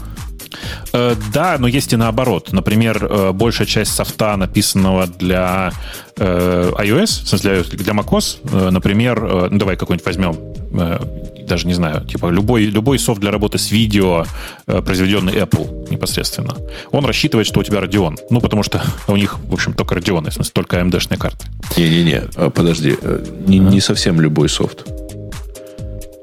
Э, 0.93 1.15
да, 1.33 1.57
но 1.59 1.67
есть 1.67 1.93
и 1.93 1.95
наоборот. 1.95 2.51
Например, 2.51 3.05
э, 3.09 3.31
большая 3.31 3.67
часть 3.67 3.93
софта, 3.93 4.37
написанного 4.37 5.07
для 5.07 5.71
э, 6.17 6.71
iOS, 6.77 7.23
в 7.23 7.27
смысле 7.27 7.63
для 7.63 7.93
macOS, 7.93 8.71
например, 8.71 9.49
ну 9.51 9.57
давай 9.57 9.75
какой-нибудь 9.75 10.05
возьмем, 10.05 10.37
даже 11.47 11.67
не 11.67 11.73
знаю, 11.73 12.05
типа 12.05 12.27
любой, 12.27 12.65
любой 12.65 12.99
софт 12.99 13.19
для 13.19 13.31
работы 13.31 13.57
с 13.57 13.71
видео, 13.71 14.25
произведенный 14.65 15.33
Apple 15.33 15.89
непосредственно, 15.89 16.55
он 16.91 17.05
рассчитывает, 17.05 17.47
что 17.47 17.59
у 17.59 17.63
тебя 17.63 17.79
Radeon. 17.79 18.17
Ну, 18.29 18.39
потому 18.39 18.63
что 18.63 18.81
у 19.07 19.17
них, 19.17 19.37
в 19.39 19.53
общем, 19.53 19.73
только 19.73 19.95
Radeon, 19.95 20.29
в 20.29 20.33
смысле, 20.33 20.51
только 20.53 20.79
AMD-шные 20.79 21.17
карты. 21.17 21.47
Не-не-не, 21.77 22.49
подожди, 22.51 22.97
не, 23.47 23.59
не 23.59 23.81
совсем 23.81 24.21
любой 24.21 24.49
софт. 24.49 24.85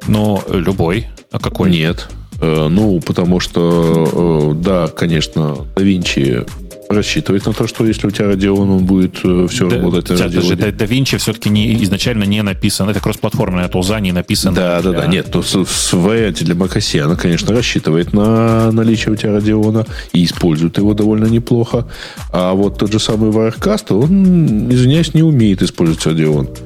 Ну, 0.09 0.43
любой. 0.49 1.09
А 1.30 1.39
какой? 1.39 1.70
Нет. 1.70 2.09
Э, 2.43 2.66
ну, 2.68 3.01
потому 3.01 3.38
что, 3.38 4.53
э, 4.53 4.62
да, 4.62 4.88
конечно, 4.88 5.59
DaVinci 5.76 6.45
рассчитывает 6.88 7.47
на 7.47 7.53
то, 7.53 7.68
что 7.68 7.86
если 7.86 8.09
у 8.09 8.11
тебя 8.11 8.32
Radeon, 8.32 8.68
он 8.68 8.84
будет 8.84 9.20
э, 9.22 9.47
все 9.49 9.68
да, 9.68 9.76
работать 9.76 10.11
на 10.11 10.14
Radeon. 10.14 10.34
Даже 10.34 10.55
DaVinci 10.55 11.18
все-таки 11.18 11.51
не, 11.51 11.82
изначально 11.84 12.24
не 12.24 12.43
написан. 12.43 12.90
Это 12.90 12.99
кроссплатформенная 12.99 13.68
тулза, 13.68 14.01
не 14.01 14.11
написано. 14.11 14.57
Да, 14.57 14.82
да, 14.82 14.90
да. 14.90 15.07
Нет, 15.07 15.30
то 15.30 15.43
с, 15.43 15.53
с 15.53 15.95
Variety 15.95 16.45
для 16.45 16.57
macOS 16.57 17.01
она, 17.01 17.14
конечно, 17.14 17.55
рассчитывает 17.55 18.12
на 18.12 18.72
наличие 18.72 19.12
у 19.12 19.16
тебя 19.16 19.38
Radeon 19.38 19.88
и 20.12 20.24
использует 20.24 20.78
его 20.78 20.95
довольно 20.95 21.26
неплохо. 21.26 21.88
А 22.32 22.55
вот 22.55 22.76
тот 22.78 22.90
же 22.90 22.99
самый 22.99 23.30
Wirecast, 23.30 23.95
он, 23.95 24.68
извиняюсь, 24.72 25.14
не 25.14 25.22
умеет 25.22 25.62
использовать 25.62 26.05
Radeon. 26.05 26.59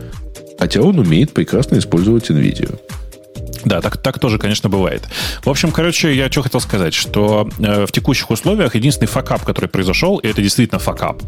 Хотя 0.59 0.81
он 0.81 0.99
умеет 0.99 1.33
прекрасно 1.33 1.77
использовать 1.77 2.31
NVIDIA. 2.31 2.79
Да, 3.67 3.81
так, 3.81 3.97
так 3.97 4.21
тоже, 4.21 4.39
конечно, 4.39 4.69
бывает. 4.69 5.03
В 5.45 5.51
общем, 5.51 5.73
короче, 5.73 6.15
я 6.15 6.31
что 6.31 6.43
хотел 6.43 6.61
сказать, 6.61 6.95
что 6.95 7.49
э, 7.59 7.85
в 7.85 7.91
текущих 7.91 8.31
условиях 8.31 8.77
единственный 8.77 9.09
факап, 9.09 9.45
который 9.45 9.67
произошел, 9.69 10.19
и 10.19 10.29
это 10.29 10.41
действительно 10.41 10.79
факап, 10.79 11.21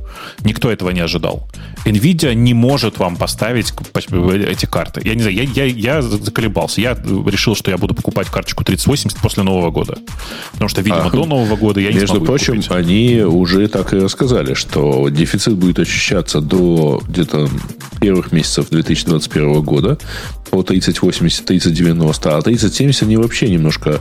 никто 0.44 0.70
этого 0.70 0.90
не 0.90 1.00
ожидал. 1.00 1.48
NVIDIA 1.84 2.34
не 2.34 2.54
может 2.54 2.98
вам 2.98 3.16
поставить 3.16 3.72
эти 3.92 4.66
карты. 4.66 5.00
Я 5.04 5.16
не 5.16 5.22
знаю, 5.22 5.36
я, 5.36 5.42
я, 5.42 5.64
я 5.64 6.02
заколебался. 6.02 6.80
Я 6.80 6.96
решил, 7.26 7.56
что 7.56 7.72
я 7.72 7.76
буду 7.76 7.94
покупать 7.94 8.28
карточку 8.28 8.62
3080 8.62 9.18
после 9.18 9.42
Нового 9.42 9.72
года. 9.72 9.98
Потому 10.52 10.68
что, 10.68 10.80
видимо, 10.80 11.06
а, 11.06 11.10
до 11.10 11.24
Нового 11.24 11.56
года 11.56 11.80
я 11.80 11.92
не 11.92 11.98
Между 11.98 12.20
прочим, 12.20 12.54
купить. 12.54 12.70
они 12.70 13.20
уже 13.22 13.66
так 13.66 13.92
и 13.94 13.96
рассказали, 13.96 14.54
что 14.54 15.08
дефицит 15.08 15.54
будет 15.54 15.80
ощущаться 15.80 16.40
до 16.40 17.02
где-то 17.08 17.48
первых 18.00 18.30
месяцев 18.30 18.68
2021 18.70 19.60
года 19.62 19.98
по 20.50 20.62
3080, 20.62 21.44
3090, 21.44 22.36
а 22.36 22.42
3070 22.42 23.02
они 23.02 23.16
вообще 23.16 23.48
немножко 23.48 24.00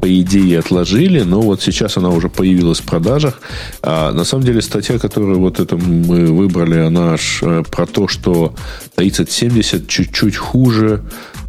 по 0.00 0.20
идее 0.20 0.60
отложили, 0.60 1.20
но 1.20 1.40
вот 1.42 1.62
сейчас 1.62 1.96
она 1.96 2.08
уже 2.08 2.28
появилась 2.28 2.80
в 2.80 2.84
продажах. 2.84 3.40
А 3.82 4.12
на 4.12 4.24
самом 4.24 4.44
деле 4.44 4.62
статья, 4.62 4.98
которую 4.98 5.40
вот 5.40 5.60
это 5.60 5.76
мы 5.76 6.26
выбрали, 6.26 6.78
она 6.78 7.14
аж 7.14 7.40
э, 7.42 7.62
про 7.70 7.86
то, 7.86 8.08
что 8.08 8.54
3070 8.96 9.88
чуть-чуть 9.88 10.36
хуже, 10.36 11.04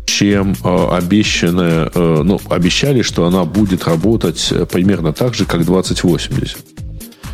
чем 0.06 0.54
э, 0.64 0.88
обещанная, 0.92 1.89
э, 1.94 2.22
ну, 2.24 2.42
обещали, 2.50 3.02
что 3.02 3.26
она 3.26 3.46
будет 3.46 3.86
работать 3.86 4.54
примерно 4.70 5.14
так 5.14 5.34
же, 5.34 5.46
как 5.46 5.66
2080. 5.66 6.58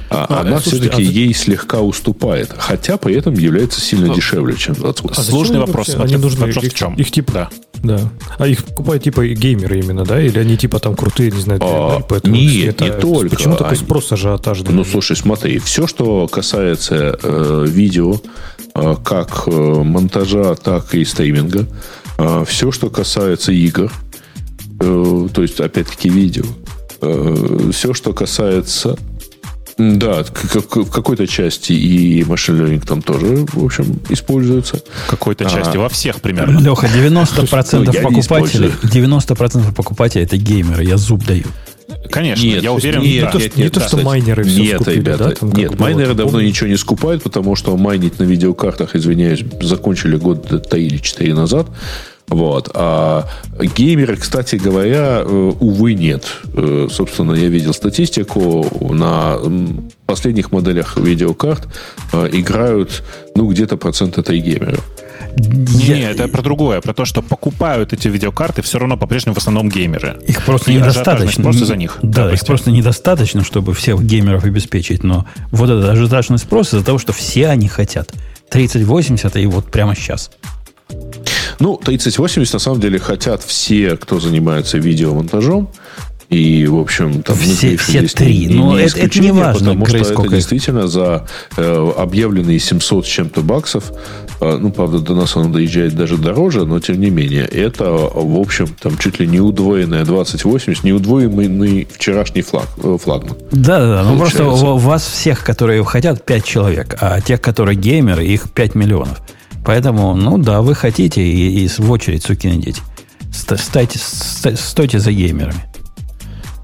А, 0.10 0.26
а, 0.30 0.42
она 0.42 0.60
слушайте, 0.60 0.90
все-таки 0.90 1.08
а... 1.08 1.12
ей 1.12 1.34
слегка 1.34 1.82
уступает, 1.82 2.54
хотя 2.58 2.98
при 2.98 3.16
этом 3.16 3.34
является 3.34 3.82
сильно 3.82 4.12
а... 4.12 4.16
дешевле, 4.16 4.56
чем 4.56 4.76
28. 4.76 5.22
А 5.22 5.26
Сложный 5.26 5.60
вопрос. 5.60 5.90
Они 5.96 6.16
нужны 6.16 6.48
вопрос 6.48 6.64
их, 6.64 6.72
в 6.72 6.76
чем? 6.76 6.94
Их 6.96 7.12
типа, 7.12 7.32
да. 7.34 7.50
Да. 7.84 8.10
А 8.40 8.48
их 8.48 8.64
покупают 8.64 9.04
типа 9.04 9.28
геймеры 9.28 9.80
именно, 9.80 10.04
да? 10.04 10.22
Или 10.22 10.40
они 10.40 10.58
типа 10.58 10.80
там 10.80 10.96
крутые, 10.96 11.32
не 11.32 11.42
знаю, 11.42 11.60
а, 11.64 12.00
поэтому 12.00 12.36
нет, 12.36 12.80
не 12.80 12.92
только. 12.92 13.36
Почему 13.36 13.56
такой 13.56 13.74
они... 13.74 13.80
спрос 13.80 14.12
ажиотаж? 14.12 14.62
Ну, 14.64 14.84
слушай, 14.84 15.16
смотри, 15.16 15.60
все, 15.60 15.88
что 15.88 16.28
касается 16.28 17.18
э, 17.22 17.66
видео, 17.68 18.20
э, 18.74 18.96
как 19.04 19.44
э, 19.48 19.52
монтажа, 19.52 20.56
так 20.56 20.96
и 20.96 21.04
стриминга, 21.06 21.68
э, 22.18 22.46
все, 22.48 22.72
что 22.72 22.90
касается 22.90 23.52
игр, 23.52 23.92
э, 24.80 25.28
то 25.34 25.42
есть, 25.42 25.60
опять-таки, 25.60 26.10
видео, 26.10 26.46
э, 27.02 27.70
все, 27.72 27.94
что 27.94 28.14
касается 28.14 28.98
да, 29.78 30.24
в 30.24 30.90
какой-то 30.90 31.28
части 31.28 31.72
и 31.72 32.24
машин 32.24 32.60
learning 32.60 32.86
там 32.86 33.02
тоже, 33.02 33.46
в 33.54 33.64
общем, 33.64 34.00
используется. 34.10 34.82
В 35.06 35.10
какой-то 35.10 35.46
а, 35.46 35.50
части, 35.50 35.78
во 35.78 35.88
всех 35.90 36.20
примерно. 36.22 36.60
Леха, 36.60 36.88
90% 36.88 37.84
ну, 37.86 37.94
покупателей, 37.94 38.72
90% 38.84 39.74
покупателей 39.74 40.26
это 40.26 40.38
геймеры, 40.38 40.84
я 40.84 40.98
зуб 40.98 41.24
даю. 41.26 41.46
Конечно, 42.10 42.44
нет, 42.44 42.64
я 42.64 42.74
уверен. 42.74 43.02
Нет, 43.02 43.26
не, 43.26 43.32
то, 43.32 43.38
нет, 43.38 43.58
не 43.58 43.64
нет, 43.64 43.74
то, 43.74 43.80
что 43.82 43.98
майнеры 43.98 44.44
все 44.44 44.62
Нет, 44.62 44.76
скупили, 44.76 44.96
ребята, 44.96 45.36
да, 45.42 45.48
нет, 45.58 45.80
майнеры 45.80 46.14
давно 46.16 46.34
помню. 46.34 46.48
ничего 46.48 46.70
не 46.70 46.78
скупают, 46.78 47.24
потому 47.24 47.56
что 47.56 47.76
майнить 47.78 48.20
на 48.20 48.24
видеокартах, 48.24 48.96
извиняюсь, 48.96 49.44
закончили 49.62 50.18
год 50.18 50.70
3 50.70 50.86
или 50.86 50.98
4 50.98 51.34
назад. 51.34 51.68
Вот. 52.30 52.70
А 52.74 53.28
геймеры, 53.78 54.18
кстати 54.18 54.58
говоря, 54.58 55.22
э, 55.24 55.52
увы, 55.60 55.94
нет. 55.94 56.26
Э, 56.54 56.88
собственно, 56.92 57.32
я 57.34 57.48
видел 57.48 57.74
статистику. 57.74 58.66
На 58.94 59.38
последних 60.06 60.52
моделях 60.52 60.98
видеокарт 60.98 61.68
э, 62.12 62.30
играют, 62.34 63.04
ну, 63.36 63.50
где-то 63.50 63.78
процент 63.78 64.18
этой 64.18 64.40
геймеров. 64.40 64.84
Не, 65.38 66.00
Я- 66.02 66.12
это 66.12 66.28
про 66.28 66.42
другое, 66.42 66.82
про 66.82 66.94
то, 66.94 67.06
что 67.06 67.22
покупают 67.22 67.94
эти 67.94 68.08
видеокарты 68.08 68.62
все 68.62 68.78
равно 68.80 68.98
по-прежнему 68.98 69.36
в 69.36 69.38
основном 69.38 69.70
геймеры. 69.70 70.18
Их 70.28 70.44
просто 70.44 70.72
И 70.72 70.76
недостаточно. 70.76 71.44
спрос 71.44 71.62
из-за 71.62 71.76
них. 71.76 71.98
Да, 72.02 72.24
их 72.26 72.30
прости. 72.32 72.46
просто 72.48 72.72
недостаточно, 72.72 73.44
чтобы 73.44 73.74
всех 73.74 74.02
геймеров 74.04 74.44
обеспечить. 74.44 75.04
Но 75.04 75.26
вот 75.52 75.70
этот 75.70 75.90
ажиотажный 75.90 76.40
спрос 76.40 76.70
из-за 76.74 76.84
того, 76.84 76.98
что 76.98 77.14
все 77.14 77.48
они 77.48 77.68
хотят. 77.68 78.12
3080 78.50 79.36
и 79.38 79.46
вот 79.46 79.72
прямо 79.72 79.96
сейчас. 79.96 80.32
Ну, 81.60 81.78
3080 81.84 82.54
на 82.54 82.60
самом 82.60 82.80
деле 82.80 83.00
хотят 83.00 83.44
все, 83.44 83.98
кто 83.98 84.20
занимается 84.20 84.78
видеомонтажом. 84.78 85.70
И, 86.30 86.68
в 86.68 86.78
общем, 86.78 87.24
там 87.24 87.38
Все- 87.38 87.78
все 87.78 88.02
три. 88.02 88.48
не- 88.48 88.56
Но 88.56 88.76
не 88.78 88.84
это- 88.84 89.00
это 89.00 89.20
не 89.22 89.32
важно, 89.32 89.70
потому 89.70 89.86
Грей, 89.86 90.04
что 90.04 90.14
это 90.14 90.24
их. 90.24 90.32
действительно 90.32 90.86
за 90.88 91.26
э, 91.56 91.92
объявленные 91.98 92.60
700 92.60 93.06
с 93.06 93.10
чем-то 93.10 93.42
баксов, 93.44 93.94
э, 94.42 94.58
ну, 94.62 94.70
правда, 94.72 95.00
до 95.00 95.16
нас 95.16 95.38
оно 95.38 95.48
доезжает 95.54 95.96
даже 95.96 96.18
дороже, 96.18 96.66
но 96.66 96.82
тем 96.82 97.00
не 97.00 97.10
менее, 97.12 97.46
это, 97.46 97.92
в 97.94 98.38
общем, 98.42 98.68
там 98.82 98.98
чуть 98.98 99.22
ли 99.22 99.26
не 99.28 99.40
удвоенная 99.40 100.04
2080, 100.04 100.84
не 100.84 100.92
удвоенный 100.92 101.88
вчерашний 101.96 102.42
флаг, 102.42 102.68
э, 102.84 102.98
флагман. 103.02 103.38
Да, 103.52 103.80
да, 103.80 103.88
да. 103.88 104.04
Ну 104.04 104.18
просто 104.18 104.48
у 104.50 104.78
вас 104.78 105.08
всех, 105.08 105.46
которые 105.46 105.82
хотят, 105.86 106.26
5 106.26 106.44
человек, 106.44 106.98
а 107.00 107.22
тех, 107.22 107.40
которые 107.40 107.78
геймеры, 107.78 108.26
их 108.26 108.52
5 108.54 108.76
миллионов. 108.76 109.22
Поэтому, 109.68 110.16
ну 110.16 110.38
да, 110.38 110.62
вы 110.62 110.76
хотите 110.76 111.22
и, 111.22 111.66
и 111.66 111.68
в 111.68 111.92
очередь. 111.92 112.26
Ста- 113.34 113.58
Стайте, 113.58 114.00
ста- 114.00 114.56
стойте 114.56 115.00
за 115.00 115.12
геймерами. 115.12 115.62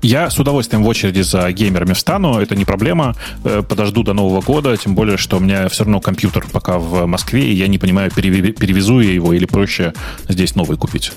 Я 0.02 0.30
с 0.30 0.40
удовольствием 0.40 0.84
в 0.84 0.88
очереди 0.88 1.20
за 1.20 1.52
геймерами 1.52 1.92
встану, 1.94 2.40
это 2.40 2.56
не 2.56 2.64
проблема. 2.64 3.14
Э, 3.44 3.62
Подожду 3.68 4.04
до 4.04 4.14
Нового 4.14 4.40
года, 4.40 4.78
тем 4.78 4.96
более, 4.96 5.18
что 5.18 5.36
у 5.36 5.40
меня 5.42 5.68
все 5.68 5.84
равно 5.84 6.00
компьютер 6.00 6.46
пока 6.50 6.78
в 6.78 7.06
Москве, 7.06 7.42
и 7.46 7.54
я 7.54 7.68
не 7.68 7.78
понимаю, 7.78 8.10
переве- 8.10 8.54
перевезу 8.54 9.02
я 9.02 9.12
его 9.12 9.34
или 9.34 9.46
проще 9.46 9.94
здесь 10.30 10.56
новый 10.56 10.78
купить. 10.78 11.12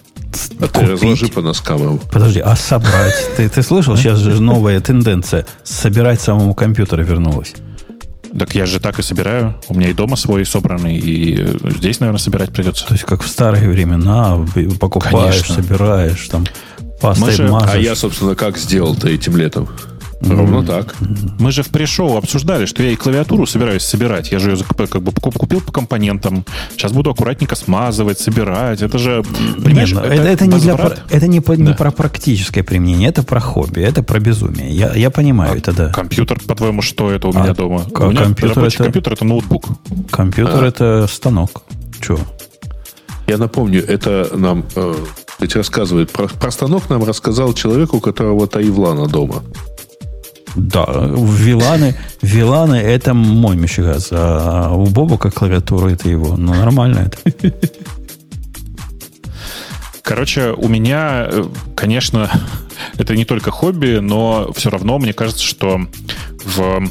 А 0.61 0.67
ты 0.67 0.87
разложи 0.87 1.29
по 1.29 1.41
носкам 1.41 1.81
его. 1.83 2.01
Подожди, 2.13 2.41
а 2.41 2.57
собрать? 2.57 3.15
Ты, 3.37 3.49
ты 3.49 3.63
слышал, 3.63 3.97
сейчас 3.97 4.19
же 4.19 4.43
новая 4.43 4.81
тенденция. 4.81 5.47
Собирать 5.63 6.21
самому 6.21 6.53
компьютер 6.55 7.03
вернулась. 7.03 7.55
Так 8.39 8.55
я 8.55 8.67
же 8.67 8.81
так 8.81 8.99
и 8.99 9.03
собираю. 9.03 9.55
У 9.69 9.75
меня 9.75 9.89
и 9.91 9.93
дома 9.95 10.17
свой 10.17 10.45
собранный, 10.45 10.97
и 10.97 11.37
э, 11.39 11.57
здесь, 11.79 12.01
наверное, 12.01 12.19
собирать 12.19 12.53
придется. 12.53 12.87
То 12.87 12.95
есть, 12.95 13.05
как 13.05 13.23
в 13.23 13.29
старые 13.29 13.69
времена, 13.69 14.39
покупаешь, 14.79 15.43
Конечно. 15.43 15.55
собираешь, 15.55 16.29
там, 16.29 16.45
пастой 17.01 17.27
Мы 17.27 17.33
же- 17.33 17.49
мазаешь. 17.49 17.75
А 17.75 17.79
я, 17.79 17.95
собственно, 17.95 18.35
как 18.35 18.59
сделал-то 18.59 19.09
этим 19.09 19.37
летом? 19.37 19.69
Ровно 20.21 20.65
так. 20.65 20.95
Мы 21.39 21.53
же 21.53 21.63
в 21.63 21.69
пришоу 21.69 22.17
обсуждали, 22.17 22.65
что 22.67 22.83
я 22.83 22.91
и 22.91 22.97
клавиатуру 22.97 23.47
собираюсь 23.47 23.83
собирать. 23.83 24.33
Я 24.33 24.39
же 24.39 24.51
ее 24.53 24.57
как 24.77 25.03
бы 25.03 25.13
покуп- 25.13 25.37
купил 25.39 25.61
по 25.61 25.73
компонентам. 25.73 26.45
Сейчас 26.73 26.93
буду 26.93 27.11
аккуратненько 27.11 27.55
смазывать, 27.55 28.19
собирать. 28.19 28.81
Это 28.83 28.97
же, 28.99 29.23
понимаешь, 29.63 29.93
Нет, 29.93 30.03
ну, 30.03 30.09
это, 30.09 30.23
это 30.23 30.47
не, 30.47 30.59
для, 30.59 30.75
про- 30.77 30.97
это 31.11 31.27
не, 31.29 31.41
по- 31.41 31.53
не 31.53 31.65
Да. 31.65 31.75
про 31.75 31.91
практическое 31.91 32.63
применение, 32.63 33.11
это 33.11 33.23
про 33.23 33.41
хобби, 33.41 33.81
это 33.83 34.03
про 34.03 34.19
безумие. 34.19 34.71
Я, 34.71 34.95
я 34.95 35.11
понимаю 35.11 35.59
это, 35.59 35.73
да. 35.73 35.91
Компьютер, 35.93 36.41
по-твоему, 36.47 36.81
что 36.83 37.11
это 37.11 37.29
у 37.29 37.33
А, 37.37 37.43
меня 37.43 37.53
дома? 37.55 37.85
к- 37.85 38.01
у 38.01 38.11
меня 38.11 38.23
компьютер 38.23 38.65
это- 38.65 38.77
компьютер 38.85 39.13
это 39.13 39.25
ноутбук. 39.27 39.67
Компьютер 40.11 40.65
А. 40.65 40.67
это 40.67 41.07
станок. 41.09 41.63
Че? 42.01 42.19
Я 43.27 43.37
напомню, 43.39 43.85
это 43.87 44.31
нам 44.35 44.65
э, 44.77 44.95
кстати, 45.27 45.57
рассказывает. 45.59 46.11
Про, 46.11 46.29
про 46.29 46.51
станок 46.51 46.89
нам 46.89 47.05
рассказал 47.05 47.53
человек, 47.53 47.93
у 47.93 48.01
которого 48.01 48.47
Таивлана 48.47 49.07
дома. 49.09 49.43
Да, 50.57 50.87
виланы, 50.89 51.95
виланы 52.23 52.77
это 52.77 53.13
мой 53.13 53.57
мишигаз, 53.57 54.09
а 54.11 54.71
у 54.73 54.87
Бобука 54.87 55.31
клавиатура 55.31 55.91
это 55.91 56.09
его. 56.09 56.37
Ну, 56.37 56.55
нормально 56.55 57.11
это. 57.11 57.53
Короче, 60.03 60.53
у 60.53 60.69
меня, 60.69 61.27
э, 61.29 61.45
конечно, 61.75 62.31
это 62.97 63.17
не 63.17 63.25
только 63.25 63.51
хобби, 63.51 63.99
но 63.99 64.53
все 64.55 64.71
равно 64.71 64.99
мне 64.99 65.13
кажется, 65.13 65.45
что 65.45 65.81
в 66.45 66.89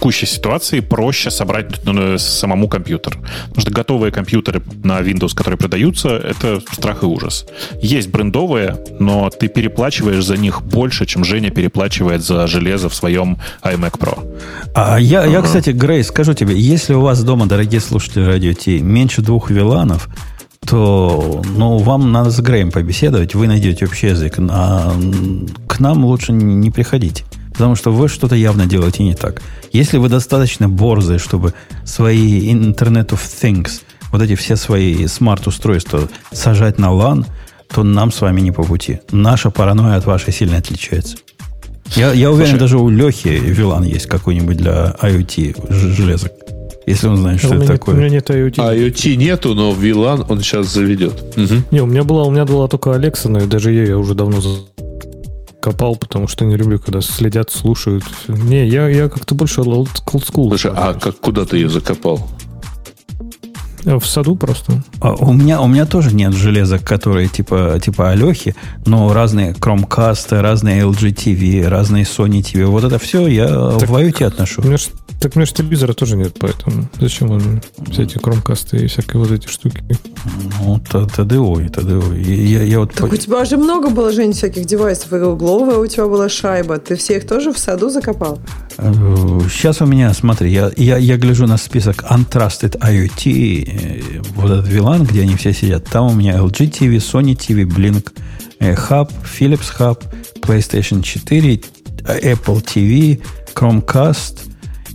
текущей 0.00 0.24
ситуации 0.24 0.80
проще 0.80 1.30
собрать 1.30 1.84
ну, 1.84 2.16
самому 2.16 2.68
компьютер. 2.68 3.18
Потому 3.48 3.60
что 3.60 3.70
готовые 3.70 4.10
компьютеры 4.10 4.62
на 4.82 4.98
Windows, 5.00 5.34
которые 5.34 5.58
продаются, 5.58 6.08
это 6.08 6.60
страх 6.72 7.02
и 7.02 7.06
ужас. 7.06 7.46
Есть 7.82 8.08
брендовые, 8.08 8.78
но 8.98 9.28
ты 9.28 9.48
переплачиваешь 9.48 10.24
за 10.24 10.38
них 10.38 10.62
больше, 10.62 11.04
чем 11.04 11.22
Женя 11.22 11.50
переплачивает 11.50 12.22
за 12.22 12.46
железо 12.46 12.88
в 12.88 12.94
своем 12.94 13.36
iMac 13.62 13.98
Pro. 13.98 14.40
А 14.74 14.98
я, 14.98 15.26
я, 15.26 15.42
кстати, 15.42 15.68
Грей, 15.68 16.02
скажу 16.02 16.32
тебе, 16.32 16.58
если 16.58 16.94
у 16.94 17.02
вас 17.02 17.22
дома, 17.22 17.44
дорогие 17.44 17.82
слушатели 17.82 18.24
радио 18.24 18.54
Ти, 18.54 18.80
меньше 18.80 19.20
двух 19.20 19.50
виланов, 19.50 20.08
то 20.66 21.42
ну, 21.56 21.76
вам 21.76 22.10
надо 22.10 22.30
с 22.30 22.40
Греем 22.40 22.70
побеседовать, 22.70 23.34
вы 23.34 23.46
найдете 23.48 23.84
общий 23.84 24.06
язык. 24.06 24.36
А 24.50 24.94
к 25.66 25.78
нам 25.78 26.06
лучше 26.06 26.32
не 26.32 26.70
приходить. 26.70 27.24
Потому 27.60 27.76
что 27.76 27.92
вы 27.92 28.08
что-то 28.08 28.34
явно 28.36 28.64
делаете 28.64 29.02
не 29.02 29.12
так. 29.12 29.42
Если 29.70 29.98
вы 29.98 30.08
достаточно 30.08 30.66
борзые, 30.66 31.18
чтобы 31.18 31.52
свои 31.84 32.50
Internet 32.50 33.08
of 33.08 33.20
Things, 33.20 33.82
вот 34.10 34.22
эти 34.22 34.34
все 34.34 34.56
свои 34.56 35.06
смарт-устройства 35.06 36.08
сажать 36.32 36.78
на 36.78 36.86
LAN, 36.86 37.26
то 37.68 37.82
нам 37.82 38.12
с 38.12 38.22
вами 38.22 38.40
не 38.40 38.50
по 38.50 38.62
пути. 38.62 39.00
Наша 39.12 39.50
паранойя 39.50 39.96
от 39.96 40.06
вашей 40.06 40.32
сильно 40.32 40.56
отличается. 40.56 41.18
Я, 41.96 42.14
я 42.14 42.30
уверен, 42.30 42.52
Слушай, 42.52 42.60
даже 42.60 42.78
у 42.78 42.88
Лехи 42.88 43.28
Вилан 43.28 43.82
есть 43.82 44.06
какой-нибудь 44.06 44.56
для 44.56 44.96
IoT 45.02 45.94
железок. 45.94 46.32
Если 46.86 47.08
он 47.08 47.18
знает, 47.18 47.40
А 47.40 47.46
что 47.46 47.48
у, 47.48 47.52
это 47.56 47.64
меня, 47.64 47.72
такое. 47.74 47.94
у 47.94 47.98
меня 47.98 48.08
нет 48.08 48.30
IoT. 48.30 48.54
А 48.56 48.74
IoT 48.74 49.16
нету, 49.16 49.54
но 49.54 49.72
VLAN 49.72 50.24
он 50.30 50.40
сейчас 50.40 50.72
заведет. 50.72 51.36
Мгм. 51.36 51.64
Не, 51.70 51.82
у 51.82 51.86
меня 51.86 52.04
была, 52.04 52.24
у 52.24 52.30
меня 52.30 52.46
была 52.46 52.68
только 52.68 52.94
Алекса, 52.94 53.28
но 53.28 53.40
и 53.40 53.46
даже 53.46 53.70
ее 53.70 53.86
я 53.86 53.98
уже 53.98 54.14
давно 54.14 54.40
копал, 55.60 55.96
потому 55.96 56.26
что 56.28 56.44
не 56.44 56.56
люблю, 56.56 56.78
когда 56.78 57.00
следят, 57.00 57.50
слушают. 57.50 58.04
Не, 58.28 58.66
я, 58.66 58.88
я 58.88 59.08
как-то 59.08 59.34
больше 59.34 59.60
school. 59.60 60.48
Слушай, 60.48 60.72
а 60.74 60.94
как, 60.94 61.18
куда 61.20 61.44
ты 61.44 61.58
ее 61.58 61.68
закопал? 61.68 62.28
В 63.84 64.04
саду 64.04 64.36
просто. 64.36 64.82
А 65.00 65.14
у, 65.14 65.32
меня, 65.32 65.60
у 65.60 65.66
меня 65.66 65.86
тоже 65.86 66.14
нет 66.14 66.34
железок, 66.34 66.84
которые 66.84 67.28
типа, 67.28 67.80
типа 67.82 68.10
Алехи, 68.10 68.54
но 68.84 69.12
разные 69.12 69.52
Chromecast, 69.52 70.38
разные 70.38 70.82
LG 70.82 71.14
TV, 71.14 71.66
разные 71.66 72.04
Sony 72.04 72.40
TV. 72.42 72.66
Вот 72.66 72.84
это 72.84 72.98
все 72.98 73.26
я 73.26 73.46
Так- 73.46 73.88
в 73.88 73.96
IoT 73.96 74.24
отношу. 74.24 74.60
У 74.62 74.66
меня 74.66 74.76
ж, 74.76 74.88
так 75.20 75.36
у 75.36 75.38
меня 75.38 75.44
же 75.44 75.52
телевизора 75.52 75.92
тоже 75.92 76.16
нет, 76.16 76.34
поэтому 76.40 76.88
зачем 76.98 77.30
он 77.30 77.60
все 77.90 78.04
эти 78.04 78.16
кромкасты 78.16 78.78
и 78.78 78.86
всякие 78.86 79.22
вот 79.22 79.30
эти 79.30 79.48
штуки? 79.48 79.82
Ну, 80.60 80.80
ТДО, 80.80 81.60
и 81.60 81.68
ТДО. 81.68 82.14
И 82.14 82.32
Я, 82.32 82.62
я 82.62 82.78
вот 82.78 82.94
Так 82.94 83.12
у 83.12 83.16
тебя 83.16 83.44
же 83.44 83.58
много 83.58 83.90
было, 83.90 84.10
Жень, 84.12 84.32
всяких 84.32 84.64
девайсов. 84.64 85.12
И 85.12 85.16
угловая 85.16 85.76
у 85.76 85.86
тебя 85.86 86.06
была 86.06 86.30
шайба. 86.30 86.78
Ты 86.78 86.96
все 86.96 87.18
их 87.18 87.26
тоже 87.26 87.52
в 87.52 87.58
саду 87.58 87.90
закопал? 87.90 88.40
Сейчас 88.78 89.82
у 89.82 89.86
меня, 89.86 90.14
смотри, 90.14 90.50
я, 90.50 90.70
я, 90.78 90.96
я 90.96 91.18
гляжу 91.18 91.46
на 91.46 91.58
список 91.58 92.02
Untrusted 92.10 92.78
IoT, 92.78 93.68
э, 93.68 94.22
вот 94.36 94.50
этот 94.50 94.68
VLAN, 94.68 95.06
где 95.06 95.20
они 95.20 95.36
все 95.36 95.52
сидят. 95.52 95.84
Там 95.84 96.06
у 96.06 96.14
меня 96.14 96.38
LG 96.38 96.70
TV, 96.70 96.96
Sony 96.96 97.36
TV, 97.36 97.64
Blink 97.64 98.10
э, 98.58 98.74
Hub, 98.74 99.10
Philips 99.38 99.70
Hub, 99.78 100.02
PlayStation 100.40 101.02
4, 101.02 101.60
э, 102.06 102.32
Apple 102.32 102.64
TV, 102.64 103.20
Chromecast 103.54 104.49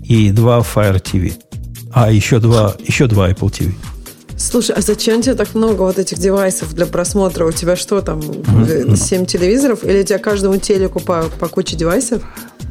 и 0.07 0.31
два 0.31 0.59
Fire 0.59 1.01
TV. 1.01 1.33
А, 1.93 2.11
еще 2.11 2.39
два, 2.39 2.75
еще 2.85 3.07
два 3.07 3.29
Apple 3.29 3.49
TV. 3.49 3.73
Слушай, 4.37 4.75
а 4.77 4.81
зачем 4.81 5.21
тебе 5.21 5.35
так 5.35 5.55
много 5.55 5.83
вот 5.83 5.97
этих 5.97 6.19
девайсов 6.19 6.73
для 6.73 6.85
просмотра? 6.85 7.45
У 7.45 7.51
тебя 7.53 7.77
что 7.77 8.01
там, 8.01 8.21
э, 8.67 8.95
7 8.95 9.25
телевизоров? 9.25 9.83
Или 9.85 10.01
у 10.01 10.03
тебя 10.03 10.19
каждому 10.19 10.57
телеку 10.57 10.99
по, 10.99 11.23
по 11.39 11.47
куче 11.47 11.77
девайсов? 11.77 12.21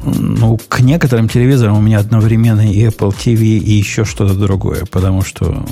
Ну, 0.03 0.59
к 0.69 0.81
некоторым 0.81 1.27
телевизорам 1.27 1.77
у 1.79 1.81
меня 1.81 1.99
одновременно 1.99 2.61
и 2.71 2.85
Apple 2.85 3.15
TV, 3.15 3.57
и 3.57 3.71
еще 3.71 4.05
что-то 4.05 4.35
другое, 4.35 4.85
потому 4.85 5.23
что 5.23 5.65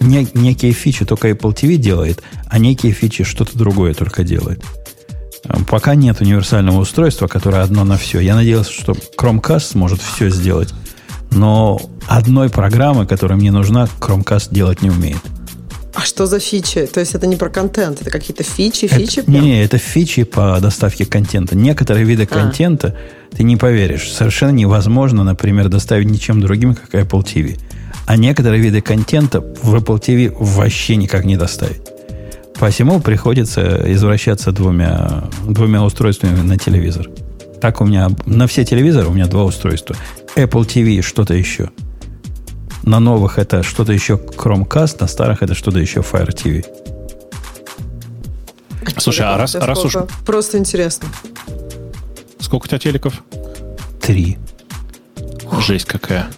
не- 0.00 0.28
некие 0.34 0.72
фичи 0.72 1.06
только 1.06 1.30
Apple 1.30 1.54
TV 1.54 1.76
делает, 1.76 2.22
а 2.46 2.58
некие 2.58 2.92
фичи 2.92 3.24
что-то 3.24 3.56
другое 3.56 3.94
только 3.94 4.22
делает. 4.22 4.62
А 5.46 5.58
Пока 5.64 5.94
нет 5.94 6.20
универсального 6.20 6.78
устройства, 6.80 7.26
которое 7.26 7.62
одно 7.62 7.84
на 7.84 7.96
все. 7.98 8.20
Я 8.20 8.34
надеялся, 8.34 8.72
что 8.72 8.92
Chromecast 9.18 9.60
сможет 9.72 10.00
все 10.00 10.30
сделать, 10.30 10.72
но 11.30 11.80
одной 12.06 12.48
программы, 12.48 13.06
которая 13.06 13.36
мне 13.38 13.50
нужна, 13.50 13.88
Chromecast 14.00 14.48
делать 14.50 14.82
не 14.82 14.90
умеет. 14.90 15.18
А 15.94 16.00
что 16.00 16.26
за 16.26 16.40
фичи? 16.40 16.86
То 16.86 16.98
есть 17.00 17.14
это 17.14 17.26
не 17.28 17.36
про 17.36 17.48
контент, 17.50 18.00
это 18.00 18.10
какие-то 18.10 18.42
фичи, 18.42 18.86
Это- 18.86 18.96
фичи? 18.96 19.18
не, 19.20 19.24
прям? 19.24 19.44
не, 19.44 19.62
это 19.64 19.78
фичи 19.78 20.24
по 20.24 20.58
доставке 20.60 21.04
контента. 21.06 21.56
Некоторые 21.56 22.04
виды 22.04 22.24
А. 22.24 22.26
контента, 22.26 22.96
ты 23.36 23.44
не 23.44 23.56
поверишь, 23.56 24.10
совершенно 24.12 24.50
невозможно, 24.50 25.22
например, 25.22 25.68
доставить 25.68 26.10
ничем 26.10 26.40
другим, 26.40 26.74
как 26.74 26.92
Apple 26.94 27.22
TV. 27.22 27.58
А 28.06 28.16
некоторые 28.16 28.60
виды 28.60 28.80
контента 28.80 29.40
в 29.40 29.74
Apple 29.74 30.00
TV 30.00 30.34
вообще 30.36 30.96
никак 30.96 31.24
не 31.24 31.36
доставить. 31.36 31.82
Посему 32.64 32.98
приходится 32.98 33.92
извращаться 33.92 34.50
двумя, 34.50 35.24
двумя 35.46 35.84
устройствами 35.84 36.40
на 36.40 36.56
телевизор. 36.56 37.10
Так 37.60 37.82
у 37.82 37.84
меня 37.84 38.08
на 38.24 38.46
все 38.46 38.64
телевизоры 38.64 39.08
у 39.08 39.12
меня 39.12 39.26
два 39.26 39.44
устройства. 39.44 39.94
Apple 40.34 40.64
TV 40.66 40.92
и 40.92 41.02
что-то 41.02 41.34
еще. 41.34 41.68
На 42.82 43.00
новых 43.00 43.38
это 43.38 43.62
что-то 43.62 43.92
еще 43.92 44.14
Chromecast, 44.14 44.96
на 45.00 45.08
старых 45.08 45.42
это 45.42 45.54
что-то 45.54 45.78
еще 45.78 46.00
Fire 46.00 46.34
TV. 46.34 46.64
Слушай, 48.96 49.26
а 49.26 49.36
раз, 49.36 49.54
раз 49.56 49.84
уж... 49.84 49.96
Просто 50.24 50.56
интересно. 50.56 51.08
Сколько 52.38 52.64
у 52.64 52.68
тебя 52.68 52.78
телеков? 52.78 53.22
Три. 54.00 54.38
Жесть 55.60 55.84
какая. 55.84 56.28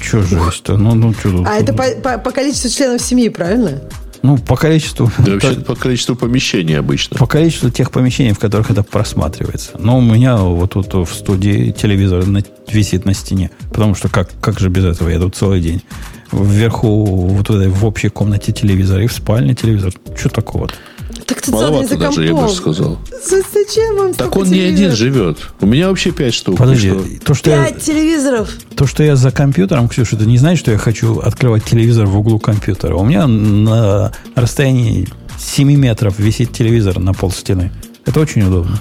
Че 0.00 0.20
жесть-то? 0.20 0.76
Ну, 0.76 0.96
ну, 0.96 1.14
что? 1.14 1.44
А 1.46 1.54
это 1.54 1.72
по, 1.72 1.84
по- 2.02 2.18
по 2.18 2.32
количеству 2.32 2.70
членов 2.70 3.00
семьи, 3.00 3.28
правильно? 3.28 3.80
Ну, 4.22 4.38
по 4.38 4.56
количеству... 4.56 5.10
Да, 5.18 5.32
вообще 5.32 5.54
по 5.54 5.74
количеству 5.74 6.16
помещений 6.16 6.78
обычно. 6.78 7.16
По 7.18 7.26
количеству 7.26 7.70
тех 7.70 7.90
помещений, 7.90 8.32
в 8.32 8.38
которых 8.38 8.70
это 8.70 8.82
просматривается. 8.82 9.72
Но 9.78 9.98
у 9.98 10.00
меня 10.00 10.36
вот 10.36 10.72
тут 10.72 10.92
в 10.94 11.12
студии 11.12 11.70
телевизор 11.70 12.26
на- 12.26 12.42
висит 12.70 13.04
на 13.04 13.14
стене. 13.14 13.50
Потому 13.70 13.94
что 13.94 14.08
как, 14.08 14.30
как 14.40 14.58
же 14.58 14.68
без 14.68 14.84
этого? 14.84 15.08
Я 15.08 15.18
тут 15.18 15.36
целый 15.36 15.60
день. 15.60 15.82
Вверху, 16.32 17.04
вот 17.04 17.48
в, 17.48 17.56
этой, 17.56 17.68
в 17.68 17.84
общей 17.84 18.08
комнате 18.08 18.52
телевизор 18.52 19.00
и 19.00 19.06
в 19.06 19.12
спальне 19.12 19.54
телевизор. 19.54 19.92
Что 20.16 20.28
такого-то? 20.28 20.74
Так 21.28 21.42
ты 21.42 21.50
Маловато 21.50 21.88
за 21.88 21.96
даже, 21.98 22.24
я 22.24 22.34
бы 22.34 22.48
сказал. 22.48 22.98
Зачем 23.22 23.96
вам 23.96 24.14
Так 24.14 24.34
он 24.34 24.50
не 24.50 24.60
один 24.60 24.92
живет. 24.92 25.36
У 25.60 25.66
меня 25.66 25.88
вообще 25.88 26.10
пять 26.10 26.32
штук. 26.32 26.56
Подожди, 26.56 26.88
что? 26.88 27.24
то 27.26 27.34
что, 27.34 27.50
я, 27.50 27.64
Пять 27.66 27.82
телевизоров. 27.82 28.50
то, 28.74 28.86
что 28.86 29.02
я 29.02 29.14
за 29.14 29.30
компьютером, 29.30 29.90
Ксюша, 29.90 30.16
это 30.16 30.24
не 30.24 30.38
значит, 30.38 30.60
что 30.60 30.70
я 30.70 30.78
хочу 30.78 31.18
открывать 31.18 31.64
телевизор 31.64 32.06
в 32.06 32.18
углу 32.18 32.38
компьютера. 32.38 32.96
У 32.96 33.04
меня 33.04 33.26
на 33.26 34.10
расстоянии 34.36 35.06
7 35.38 35.70
метров 35.76 36.18
висит 36.18 36.52
телевизор 36.52 36.98
на 36.98 37.12
пол 37.12 37.30
стены. 37.30 37.72
Это 38.06 38.20
очень 38.20 38.40
удобно. 38.42 38.80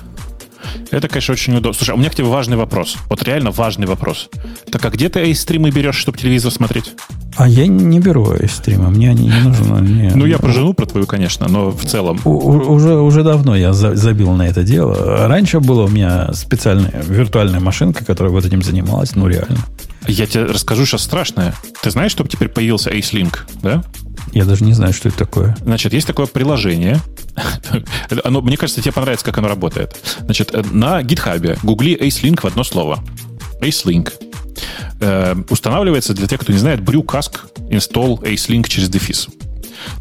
Это, 0.89 1.09
конечно, 1.09 1.33
очень 1.33 1.53
удобно. 1.53 1.73
Слушай, 1.73 1.91
а 1.91 1.93
у 1.95 1.97
меня 1.97 2.09
к 2.09 2.15
тебе 2.15 2.27
важный 2.27 2.55
вопрос. 2.55 2.95
Вот 3.09 3.23
реально 3.23 3.51
важный 3.51 3.87
вопрос. 3.87 4.29
Так 4.71 4.85
а 4.85 4.89
где 4.89 5.09
ты 5.09 5.33
стримы 5.33 5.69
берешь, 5.69 5.97
чтобы 5.97 6.17
телевизор 6.17 6.51
смотреть? 6.51 6.93
А 7.37 7.47
я 7.47 7.67
не 7.67 7.99
беру 7.99 8.33
из 8.33 8.51
стрима, 8.53 8.89
мне 8.89 9.11
они 9.11 9.27
не 9.27 9.39
нужны. 9.41 9.79
не- 9.87 10.11
Ну, 10.15 10.25
я 10.25 10.39
про 10.39 10.51
жену, 10.51 10.73
про 10.73 10.85
твою, 10.87 11.05
конечно, 11.05 11.47
но 11.47 11.69
в 11.69 11.85
целом. 11.85 12.19
У- 12.25 12.31
Уже, 12.31 12.95
уже 12.95 13.23
давно 13.23 13.55
я 13.55 13.73
за- 13.73 13.95
забил 13.95 14.31
на 14.31 14.47
это 14.47 14.63
дело. 14.63 15.27
Раньше 15.27 15.59
была 15.59 15.83
у 15.83 15.87
меня 15.87 16.33
специальная 16.33 17.03
виртуальная 17.07 17.59
машинка, 17.59 18.03
которая 18.05 18.33
вот 18.33 18.43
этим 18.45 18.63
занималась. 18.63 19.15
Ну, 19.15 19.27
реально. 19.27 19.57
Я 20.07 20.25
тебе 20.25 20.45
расскажу 20.45 20.85
сейчас 20.85 21.03
страшное. 21.03 21.53
Ты 21.83 21.91
знаешь, 21.91 22.11
что 22.11 22.25
теперь 22.25 22.47
появился 22.49 22.89
Ace-Link, 22.89 23.39
да? 23.61 23.83
Я 24.33 24.45
даже 24.45 24.63
не 24.63 24.73
знаю, 24.73 24.93
что 24.93 25.09
это 25.09 25.17
такое. 25.19 25.55
Значит, 25.61 25.93
есть 25.93 26.07
такое 26.07 26.25
приложение. 26.25 26.99
Оно, 28.23 28.41
мне 28.41 28.57
кажется, 28.57 28.81
тебе 28.81 28.93
понравится, 28.93 29.25
как 29.25 29.37
оно 29.37 29.47
работает. 29.47 29.95
Значит, 30.19 30.51
э, 30.53 30.63
на 30.71 31.01
GitHub 31.01 31.59
гугли 31.63 31.97
Ace-Link 32.01 32.41
в 32.41 32.45
одно 32.45 32.63
слово. 32.63 32.99
Ace-Link. 33.61 34.11
Э, 34.99 35.35
устанавливается, 35.49 36.13
для 36.13 36.27
тех, 36.27 36.39
кто 36.39 36.51
не 36.51 36.59
знает, 36.59 36.81
брюкаск 36.81 37.45
install 37.69 38.21
Ace-Link 38.21 38.67
через 38.67 38.89
дефис. 38.89 39.27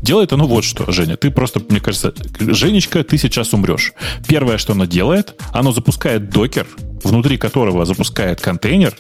Делает 0.03 0.33
оно 0.33 0.47
вот 0.47 0.65
что, 0.65 0.91
Женя. 0.91 1.17
Ты 1.17 1.31
просто, 1.31 1.61
мне 1.69 1.81
кажется, 1.81 2.15
Женечка, 2.41 3.05
ты 3.05 3.19
сейчас 3.19 3.53
умрешь. 3.53 3.93
Первое, 4.27 4.57
что 4.59 4.73
оно 4.73 4.87
делает, 4.87 5.41
оно 5.53 5.73
запускает 5.73 6.31
докер, 6.31 6.67
внутри 7.05 7.37
которого 7.37 7.85
запускает 7.85 8.41
контейнер, 8.41 8.95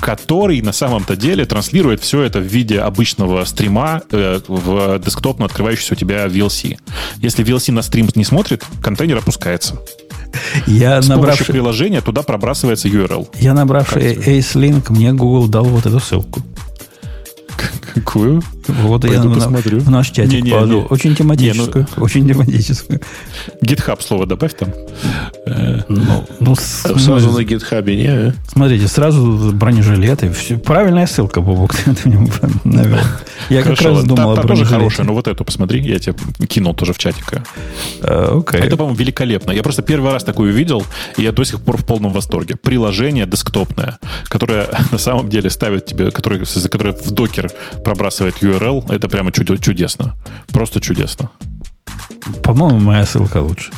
который 0.00 0.60
на 0.62 0.72
самом-то 0.72 1.14
деле 1.14 1.44
транслирует 1.44 2.00
все 2.00 2.22
это 2.22 2.40
в 2.40 2.44
виде 2.44 2.80
обычного 2.80 3.44
стрима 3.44 4.02
э, 4.10 4.40
в 4.48 4.98
десктопно 4.98 5.44
открывающийся 5.46 5.94
у 5.94 5.96
тебя 5.96 6.26
VLC. 6.26 6.78
Если 7.18 7.44
VLC 7.44 7.72
на 7.72 7.82
стрим 7.82 8.08
не 8.14 8.24
смотрит, 8.24 8.64
контейнер 8.82 9.18
опускается. 9.18 9.78
Я 10.66 11.00
С 11.02 11.06
помощью 11.06 11.10
набравший, 11.16 11.46
приложения 11.46 12.00
туда 12.00 12.22
пробрасывается 12.22 12.88
URL. 12.88 13.28
я 13.40 13.54
набравший 13.54 14.14
Как 14.14 14.24
тебе? 14.24 14.38
Ace-Link, 14.38 14.90
мне 14.92 15.12
Google 15.12 15.48
дал 15.48 15.64
вот 15.64 15.86
эту 15.86 16.00
ссылку. 16.00 16.40
Какую? 17.94 18.42
Вот 18.82 19.04
я 19.04 19.10
Пойду 19.20 19.34
посмотрю. 19.34 19.78
в 19.80 19.90
наш 19.90 20.10
чатик 20.10 20.32
Не-не-не. 20.32 20.50
положил. 20.52 20.86
Очень 20.90 21.14
тематическую. 21.16 21.86
Не, 21.96 22.02
Очень 22.02 22.28
тематическую. 22.28 23.00
GitHub 23.62 24.02
слово 24.02 24.26
добавь 24.26 24.54
там. 24.54 24.70
Э, 25.46 25.80
Ну, 25.88 26.24
ну, 26.40 26.54
с- 26.54 26.84
А 26.86 26.98
Сразу 26.98 27.30
на 27.32 27.42
гитхабе 27.44 27.96
не. 27.96 28.06
а? 28.08 28.32
Смотрите, 28.48 28.88
сразу 28.88 29.52
бронежилеты. 29.52 30.30
Все, 30.32 30.56
правильная 30.58 31.06
ссылка, 31.06 31.40
Бобок, 31.40 31.74
ты 32.02 32.08
мне 32.08 32.30
навел. 32.64 32.98
Я 33.48 33.62
как 33.62 33.80
раз 33.80 34.04
думал 34.04 34.34
та- 34.36 34.40
о 34.40 34.42
та 34.42 34.48
тоже 34.48 34.64
хорошая, 34.64 35.06
но 35.06 35.14
вот 35.14 35.26
эту 35.28 35.44
посмотри, 35.44 35.80
я 35.80 35.98
тебе 35.98 36.14
кинул 36.46 36.74
тоже 36.74 36.92
в 36.92 36.98
чатик. 36.98 37.32
Окей. 38.02 38.60
Это, 38.60 38.76
по-моему, 38.76 38.96
великолепно. 38.98 39.52
Я 39.52 39.62
просто 39.62 39.82
первый 39.82 40.12
раз 40.12 40.24
такую 40.24 40.52
увидел, 40.52 40.84
и 41.16 41.22
я 41.22 41.32
до 41.32 41.44
сих 41.44 41.60
пор 41.60 41.76
в 41.76 41.84
полном 41.84 42.12
восторге. 42.12 42.56
Приложение 42.56 43.26
десктопное, 43.26 43.98
которое 44.28 44.68
на 44.92 44.98
самом 44.98 45.28
деле 45.28 45.50
ставит 45.50 45.86
тебе, 45.86 46.10
которое, 46.10 46.44
за 46.44 46.68
которое 46.68 46.92
в 46.94 47.10
докер 47.10 47.50
пробрасывает 47.84 48.36
URL, 48.42 48.59
это 48.88 49.08
прямо 49.08 49.30
чудо- 49.30 49.58
чудесно. 49.58 50.16
Просто 50.52 50.80
чудесно. 50.80 51.30
По-моему, 52.42 52.78
моя 52.80 53.04
ссылка 53.06 53.38
лучше. 53.38 53.70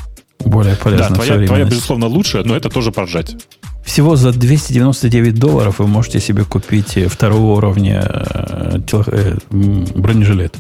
Более 0.44 0.74
Да, 0.74 0.80
полезна 0.82 1.16
в 1.16 1.24
твоя, 1.24 1.46
твоя, 1.46 1.64
безусловно, 1.64 2.06
лучше, 2.06 2.42
но 2.44 2.56
это 2.56 2.68
тоже 2.68 2.90
поржать. 2.90 3.36
Всего 3.84 4.16
за 4.16 4.32
299 4.32 5.34
долларов 5.34 5.78
вы 5.78 5.86
можете 5.86 6.20
себе 6.20 6.44
купить 6.44 6.96
э, 6.96 7.08
второго 7.08 7.56
уровня 7.56 8.02
э, 8.08 8.78
тело- 8.86 9.04
э, 9.06 9.38
м, 9.50 9.84
бронежилет. 9.94 10.56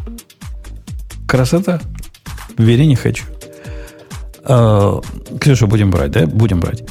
Красота. 1.26 1.80
Вери 2.58 2.86
не 2.86 2.96
хочу. 2.96 3.24
А, 4.44 5.00
Ксюша, 5.40 5.66
будем 5.66 5.90
брать, 5.90 6.10
да? 6.10 6.26
Будем 6.26 6.60
брать. 6.60 6.82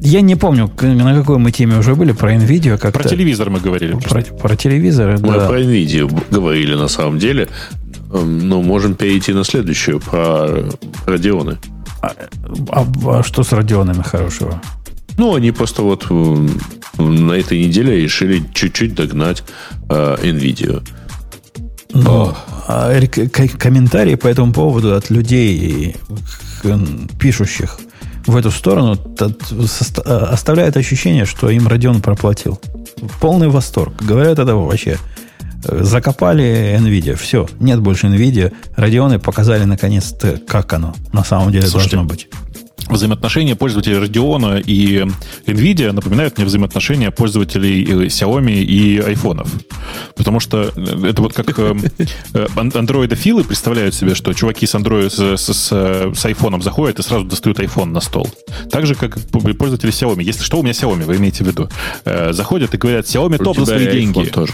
Я 0.00 0.20
не 0.20 0.36
помню, 0.36 0.70
на 0.80 1.14
какой 1.14 1.38
мы 1.38 1.50
теме 1.50 1.76
уже 1.76 1.94
были, 1.94 2.12
про 2.12 2.34
NVIDIA 2.34 2.78
как-то. 2.78 3.00
Про 3.00 3.08
телевизор 3.08 3.50
мы 3.50 3.60
говорили. 3.60 3.94
Про, 3.94 4.22
про 4.22 4.56
телевизоры, 4.56 5.18
Мы 5.18 5.34
да. 5.34 5.48
про 5.48 5.60
NVIDIA 5.60 6.24
говорили 6.30 6.74
на 6.74 6.88
самом 6.88 7.18
деле. 7.18 7.48
Эм, 8.12 8.48
Но 8.48 8.62
можем 8.62 8.94
перейти 8.94 9.32
на 9.32 9.44
следующую, 9.44 10.00
про 10.00 10.70
Радионы. 11.06 11.58
А, 12.00 12.86
а 13.06 13.22
что 13.24 13.42
с 13.42 13.52
радионами 13.52 14.02
хорошего? 14.02 14.62
Ну, 15.16 15.34
они 15.34 15.50
просто 15.50 15.82
вот 15.82 16.06
на 16.10 17.32
этой 17.32 17.64
неделе 17.64 18.00
решили 18.00 18.42
чуть-чуть 18.54 18.94
догнать 18.94 19.42
э, 19.88 20.16
NVIDIA. 20.22 20.82
Ну, 21.92 22.34
а 22.68 22.92
комментарии 23.58 24.14
по 24.14 24.28
этому 24.28 24.52
поводу 24.52 24.94
от 24.94 25.10
людей, 25.10 25.96
пишущих 27.18 27.80
в 28.28 28.36
эту 28.36 28.50
сторону, 28.50 28.96
э, 29.20 30.12
оставляет 30.30 30.76
ощущение, 30.76 31.24
что 31.24 31.48
им 31.48 31.66
Radeon 31.66 32.00
проплатил. 32.02 32.60
Полный 33.20 33.48
восторг. 33.48 33.94
Говорят, 34.02 34.38
это 34.38 34.54
вообще 34.54 34.98
э, 35.64 35.82
закопали 35.82 36.78
NVIDIA. 36.78 37.16
Все, 37.16 37.48
нет 37.58 37.80
больше 37.80 38.06
NVIDIA. 38.06 38.52
Радионы 38.76 39.18
показали 39.18 39.64
наконец-то, 39.64 40.38
как 40.46 40.72
оно 40.74 40.94
на 41.12 41.24
самом 41.24 41.50
деле 41.50 41.66
Слушайте, 41.66 41.96
должно 41.96 42.08
быть. 42.08 42.28
Взаимоотношения 42.88 43.54
пользователей 43.54 43.96
Radeon 43.96 44.62
и 44.64 45.04
NVIDIA 45.46 45.92
напоминают 45.92 46.36
мне 46.36 46.46
взаимоотношения 46.46 47.10
пользователей 47.10 47.84
э, 47.84 48.06
Xiaomi 48.06 48.62
и 48.62 48.98
айфонов. 48.98 49.48
Потому 50.16 50.40
что 50.40 50.72
э, 50.74 51.08
это 51.10 51.22
вот 51.22 51.32
как 51.32 51.58
э, 51.58 51.74
ан- 52.56 52.72
андроидофилы 52.74 53.44
представляют 53.44 53.94
себе, 53.94 54.14
что 54.14 54.32
чуваки 54.32 54.66
с 54.66 54.74
Android 54.74 55.10
с, 55.36 55.52
с, 55.52 56.24
айфоном 56.24 56.62
заходят 56.62 56.98
и 56.98 57.02
сразу 57.02 57.24
достают 57.24 57.58
iPhone 57.60 57.86
на 57.86 58.00
стол. 58.00 58.28
Так 58.70 58.86
же, 58.86 58.94
как 58.94 59.18
пользователи 59.30 59.92
Xiaomi. 59.92 60.22
Если 60.22 60.42
что, 60.42 60.58
у 60.58 60.62
меня 60.62 60.72
Xiaomi, 60.72 61.04
вы 61.04 61.16
имеете 61.16 61.44
в 61.44 61.46
виду. 61.46 61.68
Заходят 62.04 62.74
и 62.74 62.78
говорят, 62.78 63.04
Xiaomi 63.06 63.38
топ 63.42 63.58
за 63.58 63.66
свои 63.66 63.86
деньги. 63.90 64.24
тоже. 64.24 64.52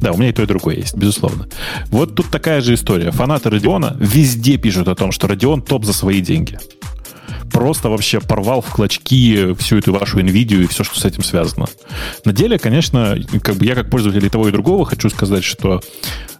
Да, 0.00 0.12
у 0.12 0.16
меня 0.18 0.30
и 0.30 0.32
то, 0.32 0.42
и 0.42 0.46
другое 0.46 0.76
есть, 0.76 0.96
безусловно. 0.96 1.46
Вот 1.86 2.14
тут 2.14 2.28
такая 2.30 2.60
же 2.60 2.74
история. 2.74 3.10
Фанаты 3.10 3.48
Radeon 3.48 3.96
везде 3.98 4.56
пишут 4.58 4.88
о 4.88 4.94
том, 4.94 5.12
что 5.12 5.26
Radeon 5.26 5.62
топ 5.62 5.84
за 5.84 5.92
свои 5.92 6.20
деньги. 6.20 6.58
Просто 7.54 7.88
вообще 7.88 8.20
порвал 8.20 8.60
в 8.62 8.70
клочки 8.70 9.54
всю 9.54 9.78
эту 9.78 9.92
вашу 9.92 10.18
NVIDIA 10.18 10.64
и 10.64 10.66
все, 10.66 10.82
что 10.82 10.98
с 10.98 11.04
этим 11.04 11.22
связано. 11.22 11.66
На 12.24 12.32
деле, 12.32 12.58
конечно, 12.58 13.16
как 13.40 13.54
бы 13.54 13.64
я 13.64 13.76
как 13.76 13.88
пользователь 13.88 14.26
и 14.26 14.28
того, 14.28 14.48
и 14.48 14.50
другого 14.50 14.84
хочу 14.84 15.08
сказать, 15.08 15.44
что 15.44 15.80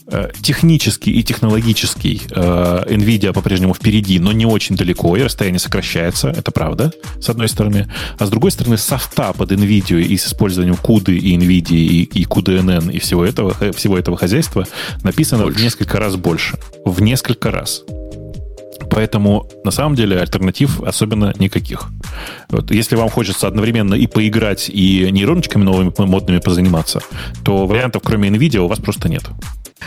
э, 0.09 0.31
технический 0.43 1.13
и 1.13 1.23
технологический 1.23 2.21
э, 2.33 2.85
NVIDIA 2.89 3.33
по-прежнему 3.33 3.75
впереди, 3.75 4.19
но 4.19 4.33
не 4.33 4.45
очень 4.45 4.75
далеко, 4.75 5.17
и 5.17 5.23
расстояние 5.23 5.61
сокращается, 5.61 6.31
это 6.31 6.51
правда, 6.51 6.93
с 7.21 7.29
одной 7.29 7.49
стороны. 7.49 7.89
А 8.19 8.27
с 8.27 8.31
другой 8.31 8.51
стороны, 8.51 8.77
софта 8.77 9.33
под 9.35 9.53
NVIDIA 9.53 10.03
и 10.03 10.17
с 10.17 10.27
использованием 10.27 10.75
CUDA 10.75 11.15
и 11.15 11.37
NVIDIA 11.37 11.77
и, 11.77 12.03
и 12.03 12.25
CUDA-NN 12.25 12.91
и 12.91 12.99
всего 12.99 13.25
этого, 13.25 13.57
э, 13.61 13.71
всего 13.71 13.97
этого 13.97 14.17
хозяйства 14.17 14.67
написано 15.05 15.47
в 15.47 15.63
несколько 15.63 16.01
раз 16.01 16.17
больше. 16.17 16.59
В 16.85 17.01
несколько 17.01 17.53
раз. 17.53 17.85
Поэтому, 18.95 19.51
на 19.65 19.73
самом 19.73 19.97
деле, 19.97 20.21
альтернатив 20.21 20.81
особенно 20.81 21.35
никаких. 21.41 21.89
Вот, 22.49 22.71
если 22.71 22.95
вам 22.95 23.11
хочется 23.11 23.49
одновременно 23.49 23.95
и 23.95 24.07
поиграть, 24.07 24.71
и 24.73 25.09
нейрончиками 25.11 25.65
новыми 25.65 25.93
модными 25.99 26.39
позаниматься, 26.39 27.01
то 27.45 27.67
вариантов, 27.67 28.03
кроме 28.05 28.29
NVIDIA, 28.29 28.59
у 28.59 28.69
вас 28.69 28.79
просто 28.79 29.09
нет. 29.09 29.25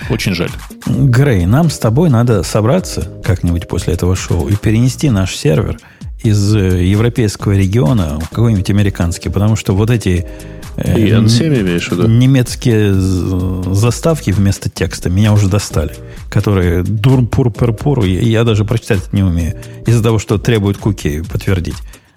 Очень 0.09 0.34
жаль. 0.35 0.51
Грей, 0.85 1.45
нам 1.45 1.69
с 1.69 1.79
тобой 1.79 2.09
надо 2.09 2.43
собраться 2.43 3.09
как-нибудь 3.23 3.69
после 3.69 3.93
этого 3.93 4.13
шоу 4.17 4.49
и 4.49 4.57
перенести 4.57 5.09
наш 5.09 5.38
сервер 5.38 5.79
из 6.21 6.53
э, 6.53 6.84
европейского 6.84 7.53
региона 7.53 8.19
в 8.19 8.27
какой-нибудь 8.27 8.69
американский, 8.69 9.29
потому 9.29 9.55
что 9.55 9.73
вот 9.73 9.89
эти 9.89 10.27
И 10.77 11.09
N7 11.09 11.61
имеешь 11.61 11.87
в 11.89 11.91
виду? 11.93 12.07
немецкие 12.07 12.93
заставки 12.93 14.31
вместо 14.31 14.69
текста 14.69 15.09
меня 15.09 15.33
уже 15.33 15.47
достали, 15.49 15.95
которые 16.29 16.83
дур-пур-пер-пур, 16.83 18.03
и 18.05 18.29
я 18.29 18.43
даже 18.43 18.63
прочитать 18.63 19.11
не 19.13 19.23
умею, 19.23 19.55
из-за 19.85 20.03
того, 20.03 20.19
что 20.19 20.37
требует 20.37 20.77
куки 20.77 21.21
подтвердить. 21.21 21.75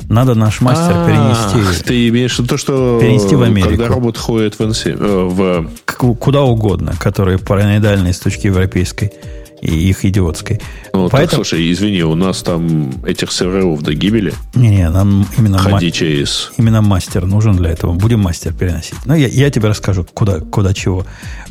Надо 0.09 0.35
наш 0.35 0.61
мастер 0.61 0.93
А, 0.97 1.07
перенести 1.07 1.85
Ты 1.85 2.09
имеешь 2.09 2.35
в 2.35 2.39
виду 2.41 2.49
то, 2.49 2.57
что 2.59 2.99
Перенести 3.01 3.35
в 3.37 3.43
Америку. 3.43 3.69
когда 3.71 3.87
робот 3.89 4.17
ходит 4.19 4.55
в, 4.59 4.61
N7, 4.61 4.97
э, 4.99 5.25
в 5.29 5.71
к- 5.85 6.15
куда 6.15 6.43
угодно, 6.43 6.95
которые 6.99 7.39
параноидальные 7.39 8.13
с 8.13 8.19
точки 8.19 8.47
европейской 8.47 9.13
и 9.61 9.89
их 9.89 10.05
идиотской. 10.05 10.61
Ну, 10.93 11.05
так, 11.05 11.13
Поэтому... 11.13 11.45
слушай, 11.45 11.71
извини, 11.73 12.03
у 12.03 12.15
нас 12.15 12.43
там 12.43 12.93
этих 13.05 13.33
серверов 13.33 13.83
до 13.83 13.95
гибели. 13.95 14.33
Не-не, 14.55 14.91
нам 14.91 15.27
именно, 15.37 15.59
ма- 15.59 15.71
Ходи 15.71 15.93
через... 15.93 16.53
именно 16.57 16.83
мастер 16.83 17.27
нужен 17.27 17.57
для 17.57 17.71
этого. 17.71 17.93
Будем 17.93 18.21
мастер 18.21 18.53
переносить. 18.53 18.95
Но 19.05 19.15
я, 19.15 19.29
я 19.29 19.51
тебе 19.51 19.69
расскажу, 19.69 20.07
куда, 20.13 20.41
куда 20.41 20.75
чего. 20.75 21.07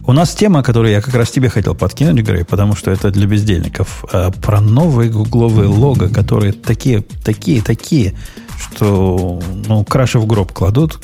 У 0.05 0.13
нас 0.13 0.33
тема, 0.33 0.63
которую 0.63 0.91
я 0.91 1.01
как 1.01 1.13
раз 1.13 1.29
тебе 1.29 1.49
хотел 1.49 1.75
подкинуть, 1.75 2.25
Грей, 2.25 2.43
потому 2.43 2.75
что 2.75 2.89
это 2.91 3.11
для 3.11 3.27
бездельников, 3.27 4.05
а, 4.11 4.31
про 4.31 4.59
новые 4.59 5.11
гугловые 5.11 5.67
лого, 5.67 6.07
которые 6.07 6.53
такие, 6.53 7.03
такие, 7.23 7.61
такие, 7.61 8.15
что 8.57 9.41
ну, 9.67 9.83
краши 9.85 10.19
в 10.19 10.25
гроб 10.25 10.51
кладут, 10.51 10.99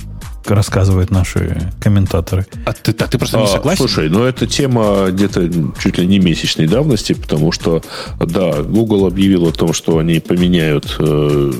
рассказывают 0.53 1.11
наши 1.11 1.71
комментаторы. 1.79 2.45
А 2.65 2.73
ты, 2.73 2.91
а 2.91 3.07
ты 3.07 3.17
просто 3.17 3.37
не 3.37 3.43
А, 3.43 3.47
согласен? 3.47 3.77
Слушай, 3.77 4.09
ну 4.09 4.23
это 4.23 4.47
тема 4.47 5.07
где-то 5.09 5.49
чуть 5.81 5.97
ли 5.97 6.05
не 6.05 6.19
месячной 6.19 6.67
давности, 6.67 7.13
потому 7.13 7.51
что, 7.51 7.81
да, 8.19 8.61
Google 8.63 9.07
объявил 9.07 9.47
о 9.47 9.51
том, 9.51 9.73
что 9.73 9.97
они 9.97 10.19
поменяют 10.19 10.95
э, 10.99 11.51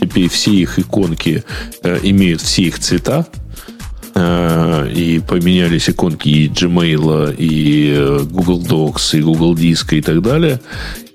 теперь 0.00 0.28
все 0.28 0.52
их 0.52 0.78
иконки 0.78 1.44
э, 1.82 2.00
имеют 2.02 2.40
все 2.40 2.62
их 2.62 2.78
цвета. 2.78 3.26
Э, 4.14 4.88
и 4.94 5.18
поменялись 5.20 5.90
иконки 5.90 6.28
и 6.28 6.48
Gmail, 6.48 7.34
и 7.36 7.94
э, 7.96 8.20
Google 8.30 8.62
Docs, 8.62 9.18
и 9.18 9.22
Google 9.22 9.56
Диск, 9.56 9.92
и 9.92 10.02
так 10.02 10.22
далее. 10.22 10.60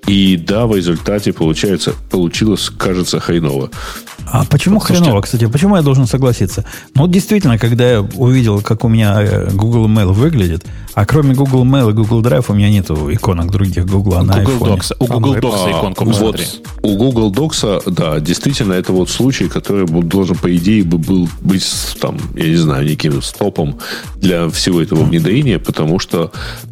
И 0.07 0.37
да, 0.37 0.65
в 0.65 0.75
результате 0.75 1.31
получается, 1.33 1.93
получилось, 2.09 2.69
кажется, 2.69 3.19
хреново. 3.19 3.69
А 4.31 4.45
почему 4.45 4.79
хреново, 4.79 5.21
кстати? 5.21 5.47
Почему 5.47 5.75
я 5.75 5.81
должен 5.81 6.05
согласиться? 6.07 6.65
Ну, 6.95 7.03
вот 7.03 7.11
действительно, 7.11 7.57
когда 7.57 7.89
я 7.89 8.01
увидел, 8.01 8.61
как 8.61 8.83
у 8.83 8.87
меня 8.87 9.21
э, 9.21 9.49
Google 9.51 9.87
Mail 9.87 10.13
выглядит, 10.13 10.65
а 10.93 11.05
кроме 11.05 11.33
Google 11.33 11.65
Mail 11.65 11.89
и 11.91 11.93
Google 11.93 12.21
Drive 12.21 12.45
у 12.49 12.53
меня 12.53 12.69
нету 12.69 13.11
иконок 13.11 13.51
других 13.51 13.85
Google 13.85 14.23
на 14.23 14.43
Google 14.43 14.67
iPhone. 14.67 14.79
Docs. 14.79 14.95
У 14.99 15.07
Google 15.07 15.35
Docs 15.35 15.63
А, 15.65 15.71
иконку 15.71 16.05
вот 16.05 16.13
посмотри. 16.13 16.45
у 16.83 16.95
Google 16.97 17.31
Docs, 17.31 17.91
да, 17.91 18.19
действительно, 18.19 18.73
это 18.73 18.91
вот 18.91 19.09
случай, 19.09 19.47
который 19.47 19.85
должен, 19.87 20.35
по 20.35 20.55
идее, 20.55 20.83
бы 20.83 20.97
был 20.97 21.29
быть, 21.41 21.65
там, 22.01 22.17
я 22.35 22.49
не 22.49 22.55
знаю, 22.55 22.85
неким 22.85 23.21
стопом 23.21 23.77
для 24.17 24.49
всего 24.49 24.81
этого 24.81 25.03
внедрения, 25.03 25.57
потому 25.59 25.99
что 25.99 26.31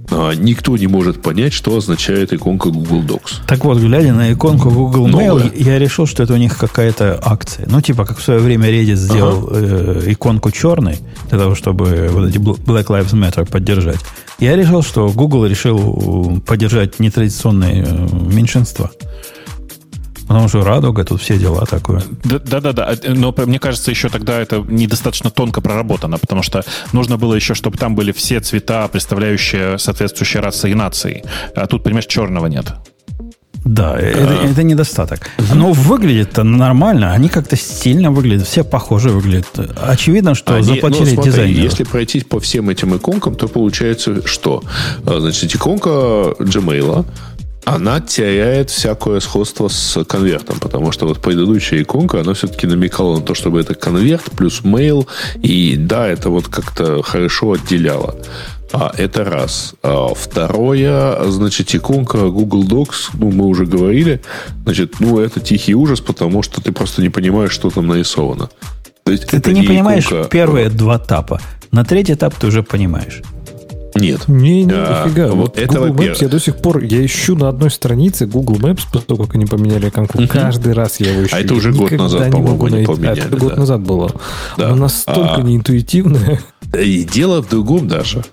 а, 0.09 0.33
никто 0.33 0.77
не 0.77 0.87
может 0.87 1.21
понять, 1.21 1.53
что 1.53 1.75
означает 1.75 2.33
иконка 2.33 2.69
Google 2.69 3.01
Docs. 3.01 3.41
Так 3.47 3.65
вот, 3.65 3.77
глядя 3.77 4.13
на 4.13 4.31
иконку 4.31 4.69
Google 4.69 5.07
Mail, 5.07 5.27
Новая. 5.27 5.51
я 5.55 5.79
решил, 5.79 6.05
что 6.05 6.23
это 6.23 6.33
у 6.33 6.37
них 6.37 6.57
какая-то 6.57 7.15
акция. 7.47 7.65
Ну, 7.69 7.81
типа, 7.81 8.05
как 8.05 8.17
в 8.17 8.23
свое 8.23 8.39
время 8.39 8.69
Reddit 8.69 8.95
сделал 8.95 9.49
э, 9.51 10.03
иконку 10.11 10.51
черной, 10.51 10.97
для 11.29 11.39
того, 11.39 11.55
чтобы 11.55 12.09
вот 12.11 12.29
эти 12.29 12.37
Bl- 12.37 12.59
Black 12.63 12.87
Lives 12.87 13.13
Matter 13.13 13.49
поддержать. 13.49 13.99
Я 14.39 14.55
решил, 14.55 14.83
что 14.83 15.09
Google 15.09 15.45
решил 15.45 16.41
поддержать 16.45 16.99
нетрадиционные 16.99 17.83
э, 17.87 18.07
меньшинства. 18.33 18.91
Потому 20.27 20.49
что 20.49 20.61
радуга, 20.61 21.05
тут 21.05 21.21
все 21.21 21.37
дела 21.37 21.65
такое. 21.65 22.03
Да- 22.25 22.39
Да-да-да, 22.39 22.93
э, 23.01 23.13
но 23.13 23.33
мне 23.45 23.59
кажется, 23.59 23.91
еще 23.91 24.09
тогда 24.09 24.39
это 24.41 24.57
недостаточно 24.67 25.29
тонко 25.29 25.61
проработано, 25.61 26.17
потому 26.17 26.43
что 26.43 26.63
нужно 26.91 27.17
было 27.17 27.33
еще, 27.33 27.53
чтобы 27.53 27.77
там 27.77 27.95
были 27.95 28.11
все 28.11 28.39
цвета, 28.41 28.87
представляющие 28.89 29.77
соответствующие 29.79 30.41
расы 30.41 30.71
и 30.71 30.75
нации. 30.75 31.23
А 31.55 31.65
тут, 31.67 31.83
понимаешь, 31.83 32.07
черного 32.07 32.47
нет. 32.47 32.73
Да, 33.65 33.97
это, 33.97 34.33
это 34.33 34.63
недостаток. 34.63 35.29
Но 35.53 35.71
выглядит-то 35.73 36.43
нормально. 36.43 37.13
Они 37.13 37.29
как-то 37.29 37.55
стильно 37.55 38.11
выглядят. 38.11 38.47
Все 38.47 38.63
похоже 38.63 39.09
выглядят. 39.09 39.47
Очевидно, 39.81 40.35
что 40.35 40.55
Они- 40.55 40.63
заплатили 40.63 41.09
ну, 41.09 41.13
смотри, 41.13 41.31
дизайнеру. 41.31 41.61
Если 41.63 41.83
пройтись 41.83 42.23
по 42.23 42.39
всем 42.39 42.69
этим 42.69 42.95
иконкам, 42.95 43.35
то 43.35 43.47
получается, 43.47 44.25
что 44.25 44.63
А, 45.05 45.19
значит, 45.19 45.53
иконка 45.55 45.89
Gmail, 46.39 47.05
она 47.67 47.99
теряет 47.99 48.69
всякое 48.69 49.19
сходство 49.19 49.67
с 49.67 50.01
конвертом, 50.05 50.57
потому 50.59 50.93
что 50.93 51.05
вот 51.05 51.21
предыдущая 51.21 51.81
иконка, 51.81 52.21
она 52.21 52.33
все-таки 52.33 52.65
намекала 52.65 53.17
на 53.17 53.21
то, 53.21 53.35
чтобы 53.35 53.59
это 53.59 53.75
конверт 53.75 54.23
плюс 54.37 54.61
mail, 54.61 55.05
и 55.43 55.75
да, 55.77 56.07
это 56.07 56.29
вот 56.29 56.47
как-то 56.47 57.01
хорошо 57.03 57.51
отделяло. 57.51 58.15
А, 58.73 58.91
это 58.97 59.23
раз. 59.23 59.75
А, 59.83 60.13
второе, 60.13 61.29
значит, 61.29 61.73
иконка 61.73 62.27
Google 62.29 62.63
Docs, 62.65 63.09
ну, 63.13 63.31
мы 63.31 63.45
уже 63.45 63.65
говорили, 63.65 64.21
значит, 64.63 64.95
ну, 64.99 65.19
это 65.19 65.39
тихий 65.39 65.73
ужас, 65.75 66.01
потому 66.01 66.43
что 66.43 66.61
ты 66.61 66.71
просто 66.71 67.01
не 67.01 67.09
понимаешь, 67.09 67.51
что 67.51 67.69
там 67.69 67.87
нарисовано. 67.87 68.49
То 69.03 69.11
есть 69.11 69.27
Ты, 69.27 69.37
это 69.37 69.51
ты 69.51 69.55
не 69.59 69.65
понимаешь 69.65 70.05
иконка- 70.07 70.29
первые 70.29 70.69
два 70.69 70.97
этапа. 70.97 71.39
На 71.71 71.85
третий 71.85 72.13
этап 72.13 72.35
ты 72.35 72.47
уже 72.47 72.61
понимаешь. 72.61 73.21
Нет. 73.95 74.27
Не, 74.27 74.63
не, 74.63 74.73
А, 74.75 75.05
нифига. 75.07 75.27
вот 75.29 75.35
Вот 75.37 75.57
это 75.57 75.79
Google. 75.79 76.03
Maps 76.05 76.17
я 76.21 76.27
до 76.27 76.39
сих 76.39 76.57
пор, 76.57 76.83
я 76.83 77.03
ищу 77.03 77.35
на 77.35 77.49
одной 77.49 77.71
странице 77.71 78.27
Google 78.27 78.57
Maps, 78.57 78.81
после 78.91 79.07
того, 79.07 79.23
как 79.25 79.35
они 79.35 79.45
поменяли 79.45 79.89
иконку. 79.89 80.19
Каждый 80.27 80.73
раз 80.73 80.99
я 80.99 81.11
его 81.13 81.25
ищу. 81.25 81.35
А 81.35 81.39
это 81.39 81.53
уже 81.55 81.71
год 81.73 81.89
назад, 81.91 82.25
не 82.27 82.31
по-моему, 82.31 82.65
они 82.65 82.75
найти. 82.75 82.91
поменяли, 82.91 83.21
А, 83.21 83.25
это 83.25 83.37
год 83.37 83.49
да. 83.53 83.55
назад 83.55 83.81
было. 83.81 84.11
Да. 84.57 84.67
Она 84.67 84.75
настолько 84.75 85.35
А. 85.35 85.41
неинтуитивная. 85.41 86.41
И 86.73 87.03
дело 87.03 87.41
в 87.41 87.49
другом 87.49 87.87
даже. 87.87 88.23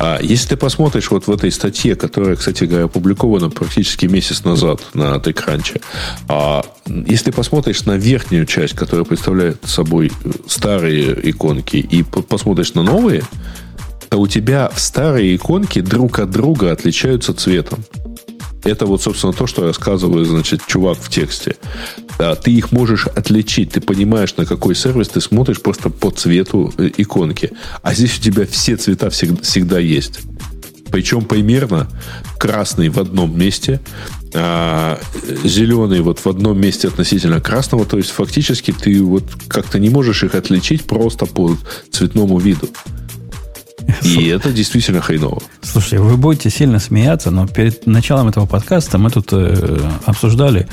А 0.00 0.18
если 0.22 0.50
ты 0.50 0.56
посмотришь 0.56 1.10
вот 1.10 1.26
в 1.26 1.30
этой 1.30 1.50
статье, 1.50 1.96
которая, 1.96 2.36
кстати 2.36 2.64
говоря, 2.64 2.84
опубликована 2.84 3.50
практически 3.50 4.06
месяц 4.06 4.44
назад 4.44 4.80
на 4.94 5.16
TechCrunch, 5.16 5.82
а 6.28 6.64
если 6.86 7.32
посмотришь 7.32 7.84
на 7.84 7.96
верхнюю 7.96 8.46
часть, 8.46 8.74
которая 8.74 9.04
представляет 9.04 9.58
собой 9.64 10.12
э, 10.24 10.30
старые 10.46 11.30
иконки, 11.30 11.76
и 11.76 12.04
по- 12.04 12.22
посмотришь 12.22 12.74
на 12.74 12.82
новые, 12.82 13.24
то 14.08 14.18
у 14.18 14.28
тебя 14.28 14.70
старые 14.76 15.34
иконки 15.34 15.80
друг 15.80 16.20
от 16.20 16.30
друга 16.30 16.70
отличаются 16.70 17.34
цветом. 17.34 17.84
Это 18.64 18.86
вот, 18.86 19.02
собственно, 19.02 19.32
то, 19.32 19.46
что 19.46 19.62
рассказывает, 19.62 20.26
значит, 20.26 20.66
чувак 20.66 20.98
в 20.98 21.08
тексте. 21.08 21.56
Ты 22.42 22.50
их 22.50 22.72
можешь 22.72 23.06
отличить, 23.06 23.72
ты 23.72 23.80
понимаешь, 23.80 24.36
на 24.36 24.44
какой 24.44 24.74
сервис 24.74 25.08
ты 25.08 25.20
смотришь 25.20 25.60
просто 25.60 25.90
по 25.90 26.10
цвету 26.10 26.72
э, 26.76 26.90
иконки. 26.96 27.52
А 27.82 27.94
здесь 27.94 28.18
у 28.18 28.20
тебя 28.22 28.44
все 28.46 28.76
цвета 28.76 29.10
всегда, 29.10 29.42
всегда 29.42 29.78
есть. 29.78 30.20
Причем 30.90 31.24
примерно 31.24 31.88
красный 32.38 32.88
в 32.88 32.98
одном 32.98 33.38
месте, 33.38 33.80
а 34.34 34.98
зеленый 35.44 36.00
вот 36.00 36.18
в 36.18 36.26
одном 36.26 36.60
месте 36.60 36.88
относительно 36.88 37.40
красного. 37.40 37.84
То 37.84 37.98
есть 37.98 38.10
фактически 38.10 38.72
ты 38.72 39.02
вот 39.02 39.24
как-то 39.48 39.78
не 39.78 39.90
можешь 39.90 40.24
их 40.24 40.34
отличить 40.34 40.84
просто 40.84 41.26
по 41.26 41.56
цветному 41.90 42.38
виду. 42.38 42.68
И 44.02 44.26
это 44.28 44.52
действительно 44.52 45.00
хреново. 45.00 45.42
Слушайте, 45.62 45.98
вы 46.00 46.16
будете 46.16 46.50
сильно 46.50 46.78
смеяться, 46.78 47.30
но 47.30 47.46
перед 47.46 47.86
началом 47.86 48.28
этого 48.28 48.46
подкаста 48.46 48.98
мы 48.98 49.10
тут 49.10 49.28
э, 49.32 49.80
обсуждали 50.04 50.68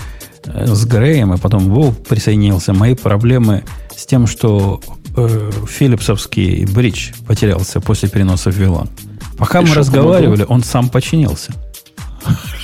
э, 0.45 0.65
с 0.67 0.85
Греем, 0.85 1.33
и 1.33 1.37
потом 1.37 1.69
Вов 1.69 1.97
присоединился, 1.97 2.73
мои 2.73 2.95
проблемы 2.95 3.63
с 3.95 4.05
тем, 4.05 4.27
что 4.27 4.81
э, 5.15 5.51
филипсовский 5.69 6.65
бридж 6.65 7.11
потерялся 7.25 7.79
после 7.79 8.09
переноса 8.09 8.51
в 8.51 8.55
Вилан. 8.55 8.89
Пока 9.37 9.61
И 9.61 9.65
мы 9.65 9.75
разговаривали, 9.75 10.45
он 10.47 10.63
сам 10.63 10.89
починился. 10.89 11.53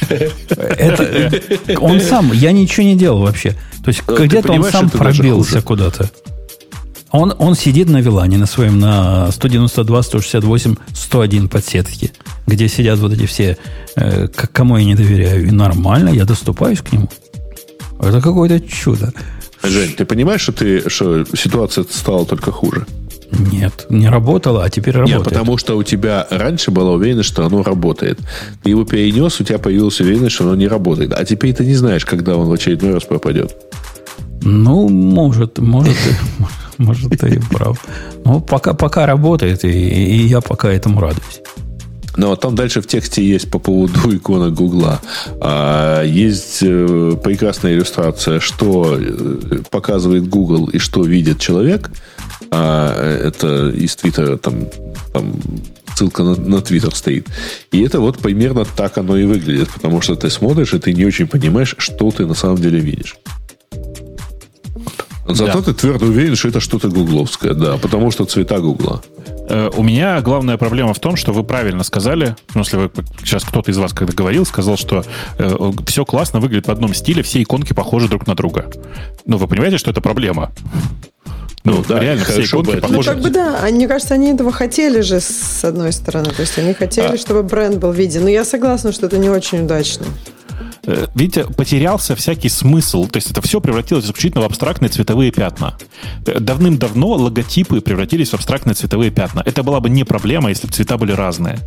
Это, 0.09 1.31
он 1.79 2.01
сам, 2.01 2.31
я 2.33 2.51
ничего 2.51 2.85
не 2.85 2.95
делал 2.95 3.21
вообще. 3.21 3.51
То 3.83 3.89
есть 3.89 4.03
Ну, 4.07 4.25
где-то 4.25 4.51
он 4.51 4.63
сам 4.65 4.89
пробился 4.89 5.61
куда-то. 5.61 6.09
Он, 7.11 7.33
он 7.39 7.55
сидит 7.55 7.89
на 7.89 8.01
Вилане, 8.01 8.37
на 8.37 8.45
своем, 8.45 8.79
на 8.79 9.31
192, 9.31 10.03
168, 10.03 10.75
101 10.93 11.49
подсетке, 11.49 12.11
где 12.47 12.67
сидят 12.67 12.99
вот 12.99 13.13
эти 13.13 13.25
все, 13.25 13.57
э, 13.95 14.27
кому 14.27 14.77
я 14.77 14.85
не 14.85 14.95
доверяю. 14.95 15.47
И 15.47 15.51
нормально, 15.51 16.09
я 16.09 16.25
доступаюсь 16.25 16.79
к 16.81 16.91
нему. 16.93 17.09
Это 17.99 18.21
какое-то 18.21 18.59
чудо. 18.61 19.13
Жень, 19.63 19.93
ты 19.93 20.05
понимаешь, 20.05 20.41
что, 20.41 20.53
ты, 20.53 20.89
что 20.89 21.25
ситуация 21.35 21.85
стала 21.89 22.25
только 22.25 22.51
хуже? 22.51 22.85
Нет, 23.31 23.85
не 23.89 24.09
работало, 24.09 24.63
а 24.63 24.69
теперь 24.69 24.95
работает. 24.95 25.19
Нет, 25.19 25.29
потому 25.29 25.57
что 25.57 25.77
у 25.77 25.83
тебя 25.83 26.27
раньше 26.29 26.71
была 26.71 26.91
уверенность, 26.91 27.29
что 27.29 27.45
оно 27.45 27.63
работает. 27.63 28.19
Ты 28.63 28.71
его 28.71 28.83
перенес, 28.83 29.39
у 29.39 29.43
тебя 29.43 29.57
появилась 29.57 29.99
уверенность, 30.01 30.35
что 30.35 30.45
оно 30.45 30.55
не 30.55 30.67
работает. 30.67 31.13
А 31.13 31.23
теперь 31.23 31.53
ты 31.53 31.65
не 31.65 31.75
знаешь, 31.75 32.05
когда 32.05 32.35
он 32.35 32.47
в 32.47 32.53
очередной 32.53 32.93
раз 32.93 33.03
пропадет. 33.03 33.55
Ну, 34.41 34.89
может, 34.89 35.59
может, 35.59 35.95
может, 36.81 37.09
ты 37.19 37.35
и 37.35 37.39
прав. 37.39 37.79
Но 38.25 38.39
пока, 38.39 38.73
пока 38.73 39.05
работает, 39.05 39.63
и, 39.63 39.69
и 39.69 40.27
я 40.27 40.41
пока 40.41 40.71
этому 40.71 40.99
радуюсь. 40.99 41.41
Но 42.17 42.35
там 42.35 42.55
дальше 42.55 42.81
в 42.81 42.87
тексте 42.87 43.23
есть 43.23 43.49
по 43.49 43.59
поводу 43.59 44.15
иконок 44.15 44.53
Гугла. 44.53 45.01
А, 45.39 46.03
есть 46.03 46.59
э, 46.61 47.17
прекрасная 47.23 47.73
иллюстрация, 47.73 48.39
что 48.39 48.97
э, 48.99 49.59
показывает 49.69 50.27
Google 50.27 50.67
и 50.67 50.77
что 50.77 51.03
видит 51.03 51.39
человек. 51.39 51.89
А, 52.51 52.93
это 53.27 53.69
из 53.69 53.95
Твиттера 53.95 54.37
там, 54.37 54.67
там 55.13 55.33
ссылка 55.95 56.23
на, 56.23 56.35
на 56.35 56.61
Твиттер 56.61 56.93
стоит. 56.95 57.27
И 57.71 57.81
это 57.81 57.99
вот 57.99 58.19
примерно 58.19 58.65
так 58.65 58.97
оно 58.97 59.17
и 59.17 59.25
выглядит, 59.25 59.69
потому 59.69 60.01
что 60.01 60.15
ты 60.15 60.29
смотришь, 60.29 60.73
и 60.73 60.79
ты 60.79 60.93
не 60.93 61.05
очень 61.05 61.27
понимаешь, 61.27 61.75
что 61.77 62.11
ты 62.11 62.25
на 62.25 62.33
самом 62.33 62.57
деле 62.57 62.79
видишь. 62.79 63.15
Зато 65.27 65.59
да. 65.59 65.65
ты 65.65 65.73
твердо 65.73 66.05
уверен, 66.07 66.35
что 66.35 66.47
это 66.47 66.59
что-то 66.59 66.89
гугловское, 66.89 67.53
да, 67.53 67.77
потому 67.77 68.11
что 68.11 68.25
цвета 68.25 68.59
Гугла. 68.59 69.01
Э, 69.49 69.69
у 69.75 69.83
меня 69.83 70.19
главная 70.21 70.57
проблема 70.57 70.93
в 70.93 70.99
том, 70.99 71.15
что 71.15 71.31
вы 71.31 71.43
правильно 71.43 71.83
сказали, 71.83 72.35
ну, 72.55 72.61
если 72.61 72.77
вы 72.77 72.91
сейчас 73.19 73.43
кто-то 73.43 73.69
из 73.69 73.77
вас 73.77 73.93
когда 73.93 74.13
говорил, 74.13 74.45
сказал, 74.45 74.77
что 74.77 75.03
э, 75.37 75.71
все 75.85 76.05
классно 76.05 76.39
выглядит 76.39 76.67
в 76.67 76.71
одном 76.71 76.93
стиле, 76.93 77.21
все 77.21 77.41
иконки 77.41 77.73
похожи 77.73 78.07
друг 78.07 78.27
на 78.27 78.35
друга. 78.35 78.65
Ну, 79.25 79.37
вы 79.37 79.47
понимаете, 79.47 79.77
что 79.77 79.91
это 79.91 80.01
проблема? 80.01 80.51
Ну, 81.63 81.73
ну 81.73 81.85
да, 81.87 81.99
реально 81.99 82.25
все 82.25 82.43
иконки 82.43 82.79
похожи. 82.79 83.09
Ну, 83.09 83.15
как 83.15 83.21
бы 83.21 83.29
да, 83.29 83.59
они, 83.61 83.77
мне 83.77 83.87
кажется, 83.87 84.15
они 84.15 84.31
этого 84.31 84.51
хотели 84.51 85.01
же 85.01 85.19
с 85.19 85.63
одной 85.63 85.91
стороны. 85.91 86.31
То 86.31 86.41
есть 86.41 86.57
они 86.57 86.73
хотели, 86.73 87.13
а... 87.13 87.17
чтобы 87.17 87.43
бренд 87.43 87.77
был 87.77 87.91
виден. 87.91 88.23
Но 88.23 88.29
я 88.29 88.43
согласна, 88.43 88.91
что 88.91 89.05
это 89.05 89.17
не 89.17 89.29
очень 89.29 89.65
удачно. 89.65 90.05
Э, 90.91 91.07
видите, 91.15 91.45
потерялся 91.45 92.15
всякий 92.15 92.49
смысл. 92.49 93.07
То 93.07 93.17
есть 93.17 93.31
это 93.31 93.41
все 93.41 93.61
превратилось 93.61 94.05
исключительно 94.05 94.41
в 94.41 94.45
абстрактные 94.45 94.89
цветовые 94.89 95.31
пятна. 95.31 95.77
Э, 96.25 96.39
давным-давно 96.39 97.11
логотипы 97.13 97.81
превратились 97.81 98.29
в 98.29 98.33
абстрактные 98.33 98.75
цветовые 98.75 99.11
пятна. 99.11 99.41
Это 99.45 99.63
была 99.63 99.79
бы 99.79 99.89
не 99.89 100.03
проблема, 100.03 100.49
если 100.49 100.67
бы 100.67 100.73
цвета 100.73 100.97
были 100.97 101.13
разные. 101.13 101.59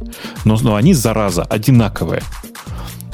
Но, 0.45 0.59
но 0.61 0.75
они, 0.75 0.95
зараза, 0.95 1.43
одинаковые. 1.43 2.23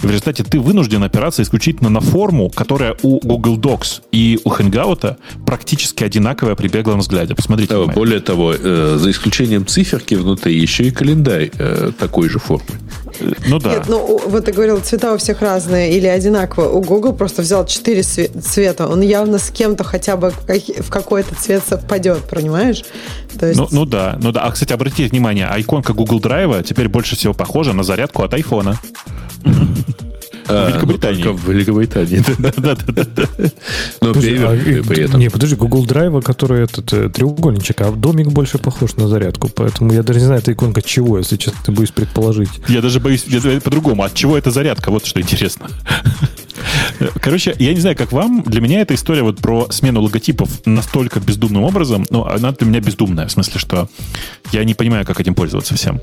В 0.02 0.06
результате 0.06 0.44
ты 0.44 0.58
вынужден 0.58 1.02
опираться 1.02 1.42
исключительно 1.42 1.90
на 1.90 2.00
форму, 2.00 2.48
которая 2.48 2.96
у 3.02 3.20
Google 3.20 3.58
Docs 3.58 4.02
и 4.12 4.38
у 4.44 4.50
Hangout 4.50 5.16
практически 5.44 6.04
одинаковая 6.04 6.54
при 6.54 6.68
беглом 6.68 7.00
взгляде. 7.00 7.34
Посмотрите. 7.34 7.74
Да, 7.74 7.84
более 7.92 8.20
того, 8.20 8.54
э, 8.54 8.96
за 8.98 9.10
исключением 9.10 9.66
циферки 9.66 10.14
внутри, 10.14 10.58
еще 10.58 10.84
и 10.84 10.90
календарь 10.90 11.50
э, 11.58 11.92
такой 11.98 12.30
же 12.30 12.38
формы. 12.38 12.66
Ну 13.47 13.59
да. 13.59 13.74
Нет, 13.74 13.84
ну 13.88 14.20
вот 14.26 14.44
ты 14.44 14.52
говорил, 14.52 14.80
цвета 14.80 15.14
у 15.14 15.18
всех 15.18 15.42
разные 15.42 15.92
или 15.92 16.06
одинаковые. 16.06 16.70
У 16.70 16.80
Google 16.80 17.12
просто 17.12 17.42
взял 17.42 17.66
четыре 17.66 18.02
цвета. 18.02 18.88
Он 18.88 19.01
явно 19.01 19.38
с 19.38 19.51
кем-то 19.51 19.84
хотя 19.84 20.16
бы 20.16 20.30
в 20.30 20.90
какой-то 20.90 21.34
цвет 21.34 21.62
совпадет, 21.66 22.24
понимаешь? 22.28 22.84
То 23.38 23.47
есть... 23.47 23.59
ну, 23.59 23.68
ну 23.70 23.84
да, 23.84 24.18
ну 24.20 24.32
да. 24.32 24.42
А, 24.42 24.51
кстати, 24.51 24.72
обратите 24.72 25.09
внимание, 25.09 25.48
иконка 25.56 25.92
Google 25.92 26.20
Drive 26.20 26.62
теперь 26.64 26.88
больше 26.88 27.16
всего 27.16 27.34
похожа 27.34 27.72
на 27.72 27.82
зарядку 27.82 28.22
от 28.22 28.34
айфона. 28.34 28.78
А, 30.51 30.66
в 30.66 30.72
Великобритании. 30.72 31.22
Ну, 31.22 31.32
в 31.32 31.48
Великобритании, 31.48 32.22
да. 32.39 32.52
да, 32.56 32.74
да, 32.74 33.05
да. 33.05 33.27
Но 34.01 34.14
перевернутый 34.14 34.85
при 34.85 35.05
этом. 35.05 35.20
Не, 35.20 35.31
подожди, 35.31 35.56
Google 35.56 35.86
Drive, 35.86 36.22
который 36.22 36.64
этот 36.64 36.93
э, 36.93 37.09
треугольничек, 37.09 37.81
а 37.82 37.93
домик 37.93 38.28
больше 38.28 38.59
похож 38.59 38.97
на 38.97 39.09
зарядку, 39.09 39.48
поэтому 39.48 39.93
я 39.93 40.02
даже 40.02 40.20
не 40.20 40.27
знаю, 40.27 40.40
это 40.40 40.52
иконка 40.52 40.82
чего, 40.82 41.18
если 41.18 41.36
честно, 41.36 41.72
боюсь 41.72 41.90
предположить. 41.90 42.51
Я 42.68 42.82
даже 42.82 43.01
боюсь 43.01 43.24
по-другому. 43.62 44.02
От 44.02 44.14
чего 44.14 44.36
это 44.36 44.51
зарядка? 44.51 44.90
Вот 44.90 45.06
что 45.06 45.20
интересно. 45.20 45.68
Короче, 47.20 47.55
я 47.59 47.74
не 47.74 47.81
знаю, 47.81 47.97
как 47.97 48.12
вам. 48.12 48.43
Для 48.43 48.60
меня 48.60 48.81
эта 48.81 48.94
история 48.94 49.22
вот 49.22 49.39
про 49.39 49.68
смену 49.70 50.02
логотипов 50.02 50.51
настолько 50.66 51.20
бездумным 51.20 51.64
образом, 51.64 52.06
ну, 52.10 52.24
она 52.24 52.52
для 52.52 52.66
меня 52.66 52.81
бездумная, 52.81 53.27
в 53.27 53.32
смысле, 53.32 53.59
что 53.59 53.89
я 54.52 54.64
не 54.64 54.74
понимаю, 54.74 55.05
как 55.06 55.20
этим 55.20 55.35
пользоваться 55.35 55.74
всем. 55.74 56.01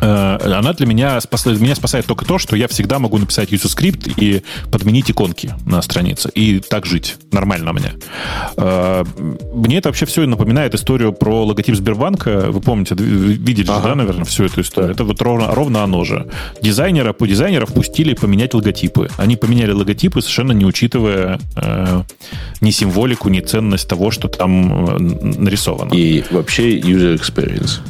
Э, 0.00 0.38
она 0.42 0.72
для 0.72 0.86
меня 0.86 1.20
спасает, 1.20 1.60
меня 1.60 1.74
спасает 1.74 2.06
только 2.06 2.24
то, 2.24 2.38
что 2.38 2.56
я 2.56 2.68
всегда 2.68 2.98
могу 2.98 3.18
написать 3.18 3.52
user 3.52 3.68
скрипт 3.68 4.08
и 4.16 4.42
подменить 4.70 5.10
иконки 5.10 5.54
на 5.66 5.82
странице. 5.82 6.30
И 6.34 6.60
так 6.60 6.86
жить. 6.86 7.16
Нормально 7.32 7.72
мне. 7.72 7.92
Э, 8.56 9.04
мне 9.54 9.78
это 9.78 9.88
вообще 9.88 10.06
все 10.06 10.26
напоминает 10.26 10.74
историю 10.74 11.12
про 11.12 11.44
логотип 11.44 11.76
Сбербанка. 11.76 12.50
Вы 12.50 12.60
помните, 12.60 12.94
видели 12.94 13.68
ага. 13.68 13.82
же, 13.82 13.88
да, 13.88 13.94
наверное, 13.94 14.24
всю 14.24 14.44
эту 14.44 14.60
историю? 14.60 14.92
Это 14.92 15.04
вот 15.04 15.20
ровно, 15.22 15.54
ровно 15.54 15.82
оно 15.82 16.04
же. 16.04 16.28
Дизайнера 16.62 17.12
по 17.12 17.26
дизайнеров 17.26 17.72
пустили 17.72 18.14
поменять 18.14 18.54
логотипы. 18.54 19.08
Они 19.16 19.36
поменяли 19.36 19.72
логотипы, 19.72 20.20
совершенно 20.20 20.52
не 20.52 20.64
учитывая 20.64 21.40
э, 21.56 22.02
ни 22.60 22.70
символику, 22.70 23.28
ни 23.28 23.40
ценность 23.40 23.88
того, 23.88 24.10
что 24.10 24.28
там 24.28 24.86
э, 24.86 24.98
нарисовано. 24.98 25.94
И 25.94 26.24
вообще 26.30 26.78
user 26.78 27.18
experience. 27.18 27.80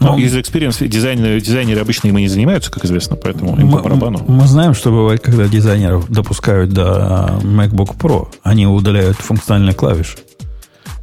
Ну, 0.00 0.18
user 0.18 0.42
experience 0.42 0.86
дизайнеры, 0.86 1.40
дизайнеры 1.40 1.80
обычно 1.80 2.08
им 2.08 2.18
и 2.18 2.22
не 2.22 2.28
занимаются, 2.28 2.70
как 2.70 2.84
известно, 2.84 3.16
поэтому 3.16 3.56
им 3.58 3.68
мы, 3.68 3.78
по 3.78 3.84
барабану. 3.84 4.24
Мы 4.26 4.46
знаем, 4.46 4.74
что 4.74 4.90
бывает, 4.90 5.20
когда 5.20 5.46
дизайнеров 5.46 6.08
допускают 6.08 6.70
до 6.70 7.38
MacBook 7.42 7.96
Pro. 7.96 8.28
Они 8.42 8.66
удаляют 8.66 9.16
функциональные 9.18 9.74
клавиши. 9.74 10.18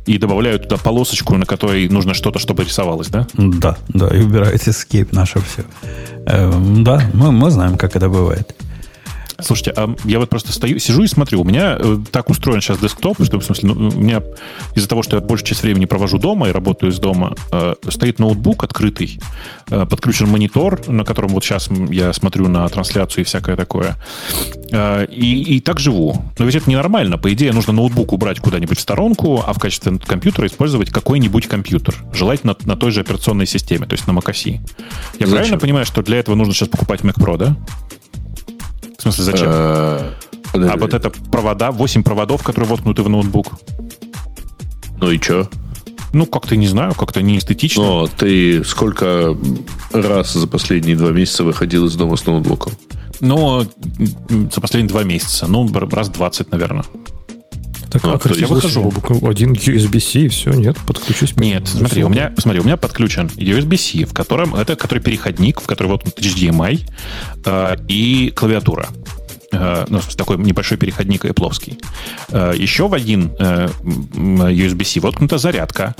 И 0.07 0.17
добавляют 0.17 0.63
туда 0.63 0.77
полосочку, 0.77 1.35
на 1.37 1.45
которой 1.45 1.87
нужно 1.87 2.13
что-то, 2.13 2.39
чтобы 2.39 2.63
рисовалось, 2.63 3.07
да? 3.09 3.27
Да, 3.33 3.77
да, 3.89 4.07
и 4.07 4.21
убирают 4.21 4.61
escape 4.67 5.09
наше 5.11 5.39
все. 5.41 5.63
Эм, 6.25 6.83
да, 6.83 7.03
мы, 7.13 7.31
мы 7.31 7.51
знаем, 7.51 7.77
как 7.77 7.95
это 7.95 8.09
бывает. 8.09 8.55
Слушайте, 9.41 9.73
а 9.75 9.93
я 10.05 10.19
вот 10.19 10.29
просто 10.29 10.51
стою, 10.51 10.79
сижу 10.79 11.03
и 11.03 11.07
смотрю. 11.07 11.41
У 11.41 11.43
меня 11.43 11.77
э, 11.79 11.97
так 12.11 12.29
устроен 12.29 12.61
сейчас 12.61 12.79
десктоп, 12.79 13.23
что 13.23 13.39
в 13.39 13.43
смысле, 13.43 13.69
ну, 13.73 13.89
у 13.89 13.99
меня 13.99 14.21
из-за 14.75 14.87
того, 14.87 15.03
что 15.03 15.17
я 15.17 15.21
большую 15.21 15.47
часть 15.47 15.63
времени 15.63 15.85
провожу 15.85 16.17
дома 16.17 16.49
и 16.49 16.51
работаю 16.51 16.91
из 16.91 16.99
дома, 16.99 17.35
э, 17.51 17.75
стоит 17.89 18.19
ноутбук 18.19 18.63
открытый, 18.63 19.19
э, 19.69 19.85
подключен 19.85 20.27
монитор, 20.27 20.87
на 20.87 21.03
котором 21.03 21.29
вот 21.29 21.43
сейчас 21.43 21.69
я 21.89 22.13
смотрю 22.13 22.47
на 22.47 22.67
трансляцию 22.69 23.23
и 23.23 23.25
всякое 23.25 23.55
такое. 23.55 23.95
Э, 24.71 25.05
и, 25.05 25.57
и 25.57 25.59
так 25.59 25.79
живу. 25.79 26.23
Но 26.37 26.45
ведь 26.45 26.55
это 26.55 26.69
ненормально. 26.69 27.17
По 27.17 27.31
идее, 27.33 27.53
нужно 27.53 27.73
ноутбук 27.73 28.13
убрать 28.13 28.39
куда-нибудь 28.39 28.77
в 28.77 28.81
сторонку, 28.81 29.43
а 29.45 29.53
в 29.53 29.59
качестве 29.59 29.97
компьютера 29.99 30.47
использовать 30.47 30.89
какой-нибудь 30.89 31.47
компьютер. 31.47 31.95
Желательно 32.13 32.55
на 32.65 32.75
той 32.75 32.91
же 32.91 33.01
операционной 33.01 33.47
системе, 33.47 33.85
то 33.85 33.93
есть 33.93 34.07
на 34.07 34.11
macOS. 34.11 34.51
Я 34.51 34.59
Зачем? 35.13 35.31
правильно 35.31 35.57
понимаю, 35.57 35.85
что 35.85 36.01
для 36.01 36.17
этого 36.17 36.35
нужно 36.35 36.53
сейчас 36.53 36.69
покупать 36.69 37.01
Mac 37.01 37.15
Pro, 37.15 37.37
да? 37.37 37.57
В 39.01 39.03
смысле, 39.03 39.23
зачем? 39.23 39.47
Э, 39.49 40.11
а 40.53 40.77
вот 40.77 40.93
это 40.93 41.09
провода, 41.09 41.71
8 41.71 42.03
проводов, 42.03 42.43
которые 42.43 42.69
воткнуты 42.69 43.01
в 43.01 43.09
ноутбук. 43.09 43.47
Ну 44.99 45.09
и 45.09 45.19
что? 45.19 45.49
Ну, 46.13 46.27
как-то 46.27 46.55
не 46.55 46.67
знаю, 46.67 46.93
как-то 46.93 47.23
не 47.23 47.39
эстетично. 47.39 47.81
Но 47.81 48.07
ты 48.07 48.63
сколько 48.63 49.35
раз 49.91 50.33
за 50.33 50.45
последние 50.45 50.95
два 50.95 51.09
месяца 51.09 51.43
выходил 51.43 51.87
из 51.87 51.95
дома 51.95 52.15
с 52.15 52.27
ноутбуком? 52.27 52.73
Ну, 53.21 53.65
за 54.53 54.61
последние 54.61 54.89
два 54.89 55.01
месяца. 55.01 55.47
Ну, 55.47 55.67
раз 55.73 56.09
20, 56.09 56.51
наверное. 56.51 56.85
Так, 57.91 58.05
а, 58.05 58.17
как 58.17 58.37
я 58.37 58.47
выхожу. 58.47 58.91
Один 59.23 59.51
USB-C 59.51 60.19
и 60.19 60.27
все, 60.29 60.51
нет, 60.53 60.77
подключусь. 60.87 61.35
Нет, 61.35 61.67
смотри, 61.67 62.03
у 62.05 62.09
меня, 62.09 62.33
смотри, 62.37 62.61
у 62.61 62.63
меня 62.63 62.77
подключен 62.77 63.27
USB-C, 63.35 64.05
в 64.05 64.13
котором 64.13 64.55
это 64.55 64.77
который 64.77 64.99
переходник, 64.99 65.59
в 65.59 65.67
который 65.67 65.87
вот 65.87 66.05
HDMI 66.05 66.87
э, 67.45 67.75
и 67.89 68.31
клавиатура. 68.33 68.87
Э, 69.51 69.85
ну, 69.89 69.99
такой 70.15 70.37
небольшой 70.37 70.77
переходник 70.77 71.25
эпловский. 71.25 71.77
Э, 72.29 72.53
еще 72.55 72.87
в 72.87 72.93
один 72.93 73.33
э, 73.37 73.67
USB-C 74.13 75.01
воткнута 75.01 75.37
зарядка 75.37 75.93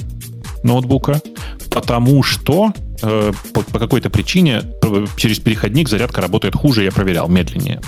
ноутбука, 0.63 1.21
потому 1.69 2.23
что 2.23 2.73
э, 3.01 3.31
по, 3.53 3.61
по 3.61 3.79
какой-то 3.79 4.09
причине 4.09 4.63
через 5.17 5.39
переходник 5.39 5.89
зарядка 5.89 6.21
работает 6.21 6.55
хуже, 6.55 6.83
я 6.83 6.91
проверял, 6.91 7.27
медленнее. 7.27 7.81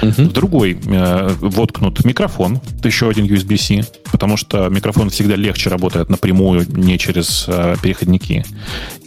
Uh-huh. 0.00 0.28
В 0.28 0.32
другой 0.32 0.78
э, 0.84 1.34
воткнут 1.40 2.04
микрофон, 2.04 2.60
еще 2.84 3.08
один 3.08 3.26
USB-C, 3.26 3.84
потому 4.10 4.36
что 4.36 4.68
микрофон 4.68 5.10
всегда 5.10 5.36
легче 5.36 5.70
работает 5.70 6.08
напрямую, 6.08 6.66
не 6.68 6.98
через 6.98 7.44
э, 7.48 7.76
переходники. 7.82 8.44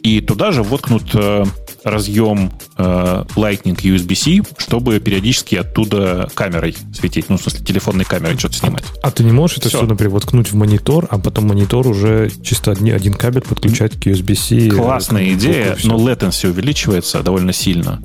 И 0.03 0.21
туда 0.21 0.51
же 0.51 0.63
воткнут 0.63 1.03
э, 1.13 1.45
разъем 1.85 2.51
э, 2.77 3.23
Lightning 3.35 3.77
USB-C, 3.77 4.55
чтобы 4.57 4.99
периодически 4.99 5.55
оттуда 5.55 6.29
камерой 6.33 6.75
светить, 6.93 7.29
ну, 7.29 7.37
в 7.37 7.41
смысле, 7.41 7.63
телефонной 7.63 8.05
камерой 8.05 8.37
что-то 8.37 8.55
снимать. 8.55 8.83
А, 9.03 9.11
ты 9.11 9.23
не 9.23 9.31
можешь 9.31 9.59
это 9.59 9.69
все, 9.69 9.77
все 9.77 9.87
например, 9.87 10.13
воткнуть 10.13 10.51
в 10.51 10.55
монитор, 10.55 11.07
а 11.11 11.19
потом 11.19 11.47
монитор 11.47 11.87
уже 11.87 12.31
чисто 12.43 12.71
один, 12.71 12.95
один 12.95 13.13
кабель 13.13 13.43
подключать 13.43 13.93
к 13.93 14.07
USB-C? 14.07 14.71
Классная 14.71 15.31
идея, 15.33 15.77
но 15.83 15.95
latency 15.97 16.49
увеличивается 16.49 17.21
довольно 17.21 17.53
сильно. 17.53 18.01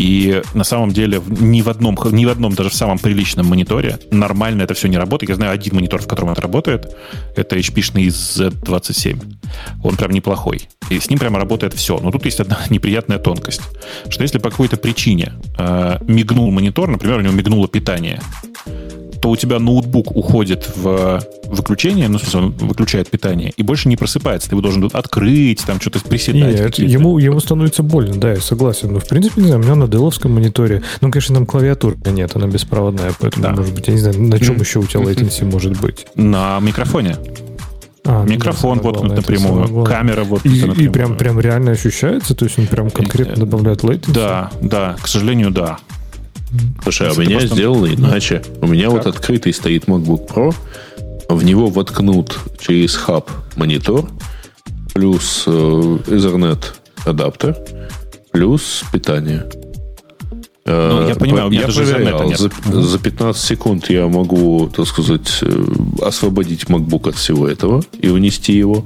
И 0.00 0.40
на 0.54 0.64
самом 0.64 0.92
деле 0.92 1.20
ни 1.28 1.60
в 1.60 1.68
одном, 1.68 1.98
ни 2.12 2.24
в 2.24 2.30
одном 2.30 2.54
даже 2.54 2.70
в 2.70 2.74
самом 2.74 2.98
приличном 2.98 3.46
мониторе 3.46 3.98
нормально 4.10 4.62
это 4.62 4.72
все 4.72 4.88
не 4.88 4.96
работает. 4.96 5.28
Я 5.28 5.36
знаю 5.36 5.52
один 5.52 5.74
монитор, 5.74 6.00
в 6.00 6.06
котором 6.06 6.30
это 6.30 6.40
работает. 6.40 6.96
Это 7.36 7.56
HP-шный 7.56 8.06
Z27. 8.06 9.20
Он 9.84 9.96
прям 9.96 10.12
неплохой. 10.12 10.68
И 10.88 10.98
с 10.98 11.10
ним 11.10 11.18
прямо 11.18 11.38
работает 11.38 11.74
все. 11.74 11.98
Но 11.98 12.10
тут 12.10 12.24
есть 12.24 12.40
одна 12.40 12.58
неприятная 12.70 13.18
тонкость. 13.18 13.60
Что 14.08 14.22
если 14.22 14.38
по 14.38 14.48
какой-то 14.48 14.78
причине 14.78 15.34
э, 15.58 15.98
мигнул 16.08 16.50
монитор, 16.50 16.88
например, 16.88 17.18
у 17.18 17.20
него 17.20 17.34
мигнуло 17.34 17.68
питание, 17.68 18.22
то 19.20 19.30
у 19.30 19.36
тебя 19.36 19.58
ноутбук 19.58 20.16
уходит 20.16 20.70
в 20.76 21.22
выключение, 21.44 22.08
ну, 22.08 22.18
в 22.18 22.22
смысле, 22.22 22.40
он 22.40 22.50
выключает 22.52 23.10
питание, 23.10 23.52
и 23.56 23.62
больше 23.62 23.88
не 23.88 23.96
просыпается. 23.96 24.48
Ты 24.48 24.54
его 24.54 24.62
должен 24.62 24.88
открыть, 24.92 25.64
там 25.66 25.80
что-то 25.80 26.00
приседать. 26.00 26.78
Нет, 26.78 26.90
ему, 26.90 27.18
ему 27.18 27.40
становится 27.40 27.82
больно, 27.82 28.14
да, 28.14 28.32
я 28.32 28.40
согласен. 28.40 28.92
Но, 28.92 29.00
в 29.00 29.06
принципе, 29.06 29.40
не 29.40 29.48
знаю, 29.48 29.60
у 29.60 29.64
меня 29.64 29.74
на 29.74 29.88
деловском 29.88 30.32
мониторе, 30.32 30.82
ну, 31.00 31.10
конечно, 31.10 31.34
там 31.34 31.46
клавиатуры 31.46 31.96
нет, 32.06 32.32
она 32.34 32.46
беспроводная, 32.46 33.12
поэтому, 33.18 33.44
да. 33.44 33.50
может 33.52 33.74
быть, 33.74 33.88
я 33.88 33.94
не 33.94 34.00
знаю, 34.00 34.20
на 34.20 34.38
чем 34.38 34.56
еще 34.56 34.78
у 34.78 34.84
тебя 34.84 35.02
latency 35.02 35.44
может 35.44 35.78
быть? 35.80 36.06
На 36.14 36.58
микрофоне. 36.60 37.16
А, 38.04 38.24
ну 38.24 38.32
Микрофон 38.32 38.78
да, 38.78 38.84
вот 38.84 39.02
напрямую, 39.02 39.84
камера 39.84 40.24
вот 40.24 40.44
и. 40.46 40.66
И 40.84 40.88
прям, 40.88 41.16
прям 41.16 41.38
реально 41.38 41.72
ощущается, 41.72 42.34
то 42.34 42.46
есть 42.46 42.58
он 42.58 42.66
прям 42.66 42.90
конкретно 42.90 43.36
добавляет 43.36 43.84
latency? 43.84 44.12
Да, 44.12 44.50
да, 44.62 44.96
к 45.00 45.06
сожалению, 45.06 45.50
да. 45.50 45.78
Слушай, 46.82 47.08
а 47.08 47.12
у 47.12 47.16
меня 47.20 47.38
просто... 47.38 47.54
сделано 47.54 47.94
иначе. 47.94 48.42
У 48.60 48.66
меня 48.66 48.86
как? 48.86 48.92
вот 48.92 49.06
открытый 49.06 49.52
стоит 49.52 49.84
MacBook 49.84 50.28
Pro, 50.28 50.54
в 51.28 51.44
него 51.44 51.68
воткнут 51.68 52.38
через 52.58 52.96
хаб 52.96 53.30
монитор, 53.56 54.08
плюс 54.94 55.44
э, 55.46 55.50
Ethernet 55.50 56.64
адаптер, 57.04 57.56
плюс 58.32 58.82
питание. 58.92 59.46
Ну, 60.66 61.08
я 61.08 61.14
понимаю, 61.16 61.46
у 61.46 61.50
меня 61.50 61.62
я 61.62 61.66
даже 61.66 61.84
проверял, 61.84 62.28
нет. 62.28 62.38
За, 62.38 62.82
за 62.82 62.98
15 62.98 63.42
секунд 63.42 63.90
я 63.90 64.06
могу, 64.06 64.68
так 64.68 64.86
сказать, 64.86 65.38
э, 65.42 65.64
освободить 66.02 66.64
MacBook 66.64 67.08
от 67.08 67.16
всего 67.16 67.48
этого 67.48 67.82
и 68.00 68.08
унести 68.08 68.52
его, 68.52 68.84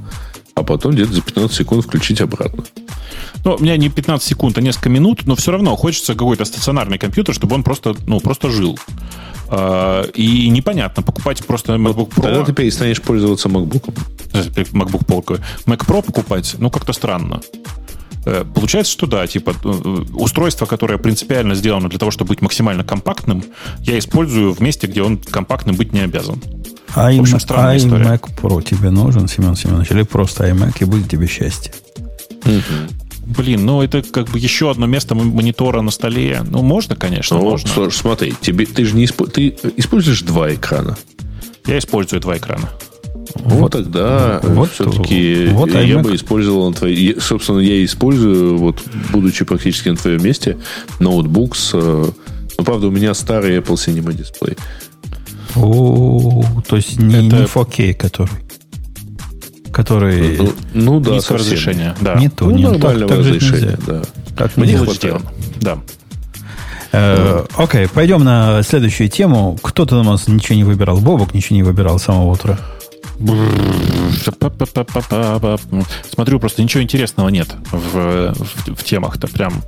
а 0.55 0.63
потом 0.63 0.93
где-то 0.93 1.13
за 1.13 1.23
15 1.23 1.57
секунд 1.57 1.85
включить 1.85 2.21
обратно. 2.21 2.65
Ну, 3.45 3.55
у 3.55 3.63
меня 3.63 3.77
не 3.77 3.89
15 3.89 4.27
секунд, 4.27 4.57
а 4.59 4.61
несколько 4.61 4.89
минут, 4.89 5.27
но 5.27 5.35
все 5.35 5.53
равно 5.53 5.77
хочется 5.77 6.15
какой-то 6.15 6.45
стационарный 6.45 6.99
компьютер, 6.99 7.35
чтобы 7.35 7.55
он 7.55 7.63
просто, 7.63 7.95
ну, 8.07 8.21
просто 8.21 8.51
жил. 8.51 8.79
А, 9.49 10.03
и 10.15 10.49
непонятно, 10.49 11.03
покупать 11.03 11.45
просто 11.45 11.75
MacBook 11.75 12.11
Pro... 12.11 12.23
Тогда 12.23 12.45
ты 12.45 12.53
перестанешь 12.53 13.03
пользоваться 13.03 13.49
MacBook. 13.49 13.93
MacBook 14.33 15.05
Pro. 15.07 15.41
Mac 15.67 15.87
Pro 15.87 16.03
покупать, 16.03 16.55
ну, 16.59 16.71
как-то 16.71 16.93
странно. 16.93 17.41
Э, 18.27 18.45
получается, 18.45 18.93
что 18.93 19.07
да, 19.07 19.27
типа 19.27 19.55
э, 19.63 19.69
устройство, 20.15 20.67
которое 20.67 20.99
принципиально 20.99 21.55
сделано 21.55 21.89
для 21.89 21.99
того, 21.99 22.11
чтобы 22.11 22.29
быть 22.29 22.41
максимально 22.41 22.85
компактным, 22.85 23.45
я 23.81 23.99
использую 23.99 24.55
в 24.55 24.61
месте, 24.61 24.87
где 24.87 25.03
он 25.03 25.19
компактным 25.19 25.77
быть 25.77 25.93
не 25.93 26.01
обязан. 26.01 26.41
А 26.95 27.13
в 27.13 27.21
общем, 27.21 27.41
странная 27.41 27.77
история. 27.77 28.05
iMac 28.05 28.31
Pro 28.41 28.63
тебе 28.63 28.91
нужен, 28.91 29.29
Семен 29.29 29.57
Семенович, 29.57 29.91
или 29.91 30.03
просто 30.03 30.49
iMac, 30.49 30.77
и 30.81 30.85
будет 30.85 31.09
тебе 31.09 31.27
счастье? 31.27 31.73
Блин, 33.27 33.65
ну 33.65 33.83
это 33.83 34.03
как 34.03 34.29
бы 34.29 34.39
еще 34.39 34.71
одно 34.71 34.87
место 34.87 35.15
монитора 35.15 35.81
на 35.81 35.91
столе. 35.91 36.43
Ну, 36.49 36.63
можно, 36.63 36.95
конечно, 36.95 37.39
ну, 37.39 37.45
можно. 37.45 37.69
Слушай, 37.69 37.97
смотри, 37.97 38.35
тебе, 38.39 38.67
ты 38.67 38.85
же 38.85 38.95
не 38.95 39.07
исп... 39.07 39.31
ты 39.33 39.57
используешь 39.77 40.23
два 40.23 40.53
экрана. 40.53 40.97
Я 41.67 41.79
использую 41.79 42.21
два 42.21 42.37
экрана. 42.37 42.69
Вот, 43.37 43.61
вот 43.61 43.73
тогда 43.73 44.41
вот, 44.43 44.71
все-таки 44.73 45.49
вот 45.53 45.71
я 45.71 45.99
бы 45.99 46.15
использовал 46.15 46.69
на 46.69 46.75
твои... 46.75 47.19
Собственно, 47.19 47.61
я 47.61 47.83
использую, 47.85 48.59
вот, 48.59 48.83
будучи 49.11 49.45
практически 49.45 49.89
на 49.89 49.97
твоем 49.97 50.23
месте, 50.23 50.59
ноутбук 51.01 51.57
с... 51.57 51.71
Э, 51.73 52.11
ну, 52.59 52.65
правда, 52.65 52.89
у 52.89 52.91
меня 52.91 53.15
старый 53.15 53.59
Apple 53.59 53.75
Cinema 53.75 54.13
дисплей. 54.13 54.57
О, 55.57 56.43
то 56.67 56.77
есть 56.77 56.99
не, 56.99 57.15
Это... 57.15 57.23
не 57.23 57.45
4K, 57.45 57.95
который 57.95 58.33
который... 59.75 60.37
Ну, 60.39 60.53
ну 60.73 61.01
да, 61.01 61.11
низкого 61.11 61.41
разрешения. 61.41 61.97
Да. 62.01 62.15
Не 62.15 62.29
то, 62.29 62.45
ну, 62.45 62.53
не 62.53 62.63
нормального 62.63 63.09
так, 63.09 63.19
разрешения, 63.19 63.77
да. 63.85 64.03
Как 64.37 64.57
мне 64.57 64.79
хватает. 64.79 65.21
Да. 65.61 65.79
Э, 66.93 67.45
окей, 67.57 67.89
пойдем 67.89 68.23
на 68.23 68.63
следующую 68.63 69.09
тему. 69.09 69.59
Кто-то 69.61 69.99
у 69.99 70.05
нас 70.05 70.29
ничего 70.29 70.55
не 70.55 70.63
выбирал. 70.63 70.99
Бобок 70.99 71.35
ничего 71.35 71.57
не 71.57 71.65
выбирал 71.65 71.99
с 71.99 72.05
самого 72.05 72.33
утра. 72.33 72.57
Смотрю, 76.13 76.39
просто 76.39 76.63
ничего 76.63 76.83
интересного 76.83 77.29
нет 77.31 77.49
в, 77.73 78.33
в, 78.33 78.77
в 78.77 78.85
темах-то. 78.85 79.27
Прям 79.27 79.63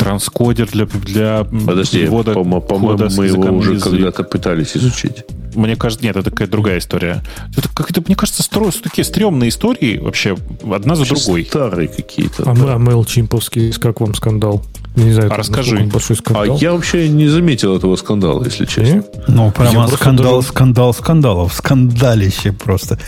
транскодер 0.00 0.68
для, 0.68 0.86
для 0.86 1.44
Подожди, 1.44 2.06
ввода 2.06 2.32
по-моему, 2.32 2.60
по 2.60 2.78
мы 3.16 3.26
его 3.26 3.42
уже 3.52 3.78
когда-то 3.78 4.24
пытались 4.24 4.76
изучить. 4.76 5.24
Мне 5.54 5.76
кажется, 5.76 6.04
нет, 6.04 6.16
это 6.16 6.30
какая-то 6.30 6.52
другая 6.52 6.78
история. 6.78 7.22
Это 7.56 7.68
как-то, 7.74 8.02
мне 8.06 8.16
кажется, 8.16 8.42
стро, 8.42 8.70
такие 8.70 9.04
стрёмные 9.04 9.48
истории 9.48 9.98
вообще 9.98 10.36
одна 10.72 10.94
за 10.94 11.04
другой. 11.04 11.44
Старые 11.44 11.88
какие-то. 11.88 12.44
А, 12.50 12.54
да. 12.54 12.74
а 12.74 12.78
MailChimp'овский, 12.78 13.78
как 13.78 14.00
вам 14.00 14.14
скандал? 14.14 14.64
Не 14.96 15.12
знаю, 15.12 15.32
а 15.32 15.36
расскажи. 15.36 15.78
Большой 15.84 16.16
скандал. 16.16 16.56
А 16.56 16.58
я 16.58 16.72
вообще 16.72 17.08
не 17.08 17.28
заметил 17.28 17.76
этого 17.76 17.96
скандала, 17.96 18.44
если 18.44 18.66
честно. 18.66 19.04
Ну, 19.28 19.50
прямо 19.50 19.88
скандал, 19.88 20.36
даже... 20.36 20.48
скандал 20.48 20.94
скандалов. 20.94 21.54
Скандалище 21.54 22.52
просто. 22.52 22.98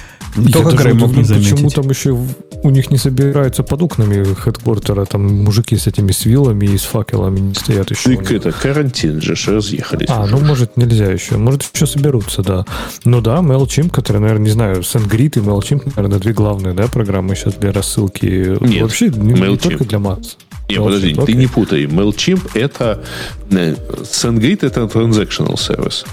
Только 0.53 0.77
Грей 0.77 0.95
мог 0.95 1.15
не 1.15 1.25
заметить. 1.25 1.51
Почему 1.51 1.71
там 1.71 1.91
еще 1.91 2.17
у 2.63 2.71
них 2.71 2.91
не 2.91 2.97
собираются 2.97 3.63
под 3.63 3.83
окнами 3.83 4.25
хедквартера, 4.35 5.05
там 5.05 5.45
мужики 5.45 5.77
с 5.77 5.87
этими 5.87 6.13
с 6.13 6.25
вилами 6.25 6.67
и 6.67 6.79
с 6.79 6.83
факелами 6.83 7.41
не 7.41 7.55
стоят 7.55 7.91
еще. 7.91 8.17
Так 8.17 8.31
это, 8.31 8.53
карантин 8.53 9.21
же, 9.21 9.35
разъехались. 9.53 10.07
А, 10.09 10.23
уже. 10.23 10.37
ну, 10.37 10.45
может, 10.45 10.77
нельзя 10.77 11.11
еще. 11.11 11.37
Может, 11.37 11.69
еще 11.75 11.87
соберутся, 11.87 12.43
да. 12.43 12.65
Ну 13.05 13.21
да, 13.21 13.39
MailChimp, 13.39 13.91
который, 13.91 14.21
наверное, 14.21 14.45
не 14.45 14.51
знаю, 14.51 14.81
SendGrid 14.81 15.39
и 15.39 15.41
MailChimp, 15.41 15.93
наверное, 15.97 16.19
две 16.19 16.33
главные, 16.33 16.73
да, 16.73 16.87
программы 16.87 17.35
сейчас 17.35 17.55
для 17.55 17.73
рассылки. 17.73 18.57
Нет, 18.61 18.83
Вообще, 18.83 19.09
не, 19.09 19.33
не 19.33 19.57
только 19.57 19.85
для 19.85 19.99
масс. 19.99 20.37
Не, 20.69 20.79
подожди, 20.79 21.13
okay. 21.13 21.27
ты 21.27 21.33
не 21.35 21.47
путай. 21.47 21.85
MailChimp 21.85 22.51
это... 22.55 23.03
Э, 23.51 23.75
SendGrid 24.03 24.67
это 24.67 24.83
transactional 24.83 25.59
сервис. 25.59 26.05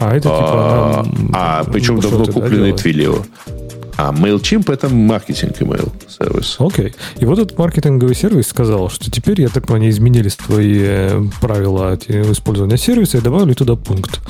А 0.00 0.16
это 0.16 0.28
типа... 0.28 1.06
А, 1.32 1.60
а 1.60 1.64
причем 1.64 2.00
давно 2.00 2.26
купленный 2.26 2.72
Twilio. 2.72 3.24
А 3.98 4.12
MailChimp 4.12 4.72
это 4.72 4.88
маркетинг 4.88 5.60
email 5.60 5.90
сервис. 6.08 6.56
Окей. 6.60 6.86
Okay. 6.86 6.94
И 7.18 7.24
вот 7.24 7.40
этот 7.40 7.58
маркетинговый 7.58 8.14
сервис 8.14 8.46
сказал, 8.46 8.90
что 8.90 9.10
теперь, 9.10 9.40
я 9.40 9.48
так 9.48 9.66
понимаю, 9.66 9.82
они 9.82 9.90
изменили 9.90 10.28
свои 10.28 10.78
э, 10.80 11.22
правила 11.40 11.98
использования 12.06 12.78
сервиса 12.78 13.18
и 13.18 13.20
добавили 13.20 13.54
туда 13.54 13.74
пункт. 13.74 14.20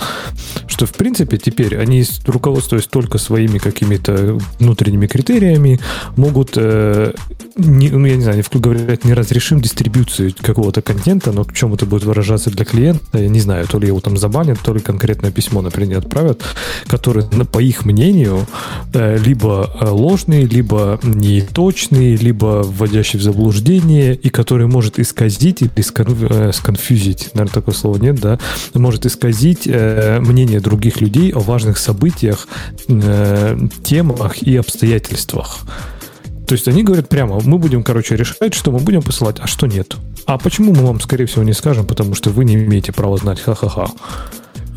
Что, 0.68 0.86
в 0.86 0.92
принципе, 0.92 1.36
теперь 1.36 1.76
они, 1.76 2.02
руководствуясь 2.24 2.86
только 2.86 3.18
своими 3.18 3.58
какими-то 3.58 4.38
внутренними 4.58 5.06
критериями, 5.06 5.80
могут, 6.16 6.52
э, 6.56 7.12
не, 7.56 7.90
ну, 7.90 8.06
я 8.06 8.16
не 8.16 8.22
знаю, 8.22 8.42
они 8.50 8.60
говорят, 8.62 9.04
не 9.04 9.12
разрешим 9.12 9.60
дистрибуцию 9.60 10.32
какого-то 10.40 10.80
контента, 10.80 11.30
но 11.32 11.44
к 11.44 11.52
чему 11.52 11.74
это 11.74 11.84
будет 11.84 12.04
выражаться 12.04 12.50
для 12.50 12.64
клиента, 12.64 13.18
я 13.18 13.28
не 13.28 13.40
знаю, 13.40 13.66
то 13.66 13.78
ли 13.78 13.88
его 13.88 14.00
там 14.00 14.16
забанят, 14.16 14.60
то 14.60 14.72
ли 14.72 14.80
конкретное 14.80 15.30
письмо, 15.30 15.60
например, 15.60 15.98
отправят, 15.98 16.42
которое, 16.86 17.24
по 17.24 17.58
их 17.58 17.84
мнению, 17.84 18.46
э, 18.94 19.18
либо 19.18 19.57
Э, 19.80 19.90
ложный, 19.90 20.44
либо 20.44 20.98
неточный, 21.02 22.16
либо 22.16 22.62
вводящий 22.64 23.18
в 23.18 23.22
заблуждение, 23.22 24.14
и 24.14 24.28
который 24.28 24.66
может 24.66 24.98
исказить 24.98 25.62
или 25.62 25.70
э, 25.76 26.52
сконфьюзить, 26.52 27.30
наверное, 27.34 27.54
такое 27.54 27.74
слово 27.74 27.98
нет, 27.98 28.20
да, 28.20 28.38
может 28.74 29.06
исказить 29.06 29.62
э, 29.66 30.20
мнение 30.20 30.60
других 30.60 31.00
людей 31.00 31.32
о 31.32 31.40
важных 31.40 31.78
событиях, 31.78 32.48
темах 32.86 34.42
и 34.42 34.56
обстоятельствах. 34.56 35.60
То 36.46 36.54
есть 36.54 36.68
они 36.68 36.82
говорят 36.82 37.08
прямо, 37.08 37.40
мы 37.44 37.58
будем, 37.58 37.82
короче, 37.82 38.16
решать, 38.16 38.54
что 38.54 38.70
мы 38.70 38.78
будем 38.78 39.02
посылать, 39.02 39.36
а 39.40 39.46
что 39.46 39.66
нет. 39.66 39.96
А 40.26 40.38
почему 40.38 40.74
мы 40.74 40.84
вам, 40.86 41.00
скорее 41.00 41.26
всего, 41.26 41.42
не 41.42 41.52
скажем, 41.52 41.86
потому 41.86 42.14
что 42.14 42.30
вы 42.30 42.44
не 42.44 42.54
имеете 42.54 42.92
права 42.92 43.16
знать, 43.16 43.40
ха-ха-ха. 43.40 43.88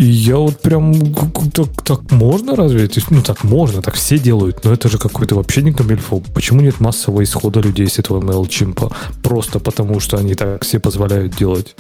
И 0.02 0.06
я 0.06 0.38
вот 0.38 0.60
прям 0.60 1.14
так, 1.54 1.68
так 1.84 2.12
можно 2.12 2.56
разве? 2.56 2.90
Ну, 3.12 3.22
так 3.22 3.44
можно, 3.44 3.84
так 3.84 3.94
все 3.94 4.18
делают, 4.18 4.66
но 4.66 4.74
это 4.74 4.90
же 4.90 4.98
какой-то 4.98 5.36
вообще 5.36 5.62
не 5.62 5.74
камильфо. 5.74 6.24
Почему 6.34 6.62
нет 6.62 6.80
массового 6.80 7.22
исхода 7.22 7.60
людей 7.60 7.88
с 7.88 8.00
этого 8.00 8.20
MailChimp? 8.20 8.92
Просто 9.22 9.60
потому, 9.60 10.00
что 10.00 10.18
они 10.18 10.34
так 10.34 10.64
все 10.64 10.80
позволяют 10.80 11.36
делать. 11.38 11.76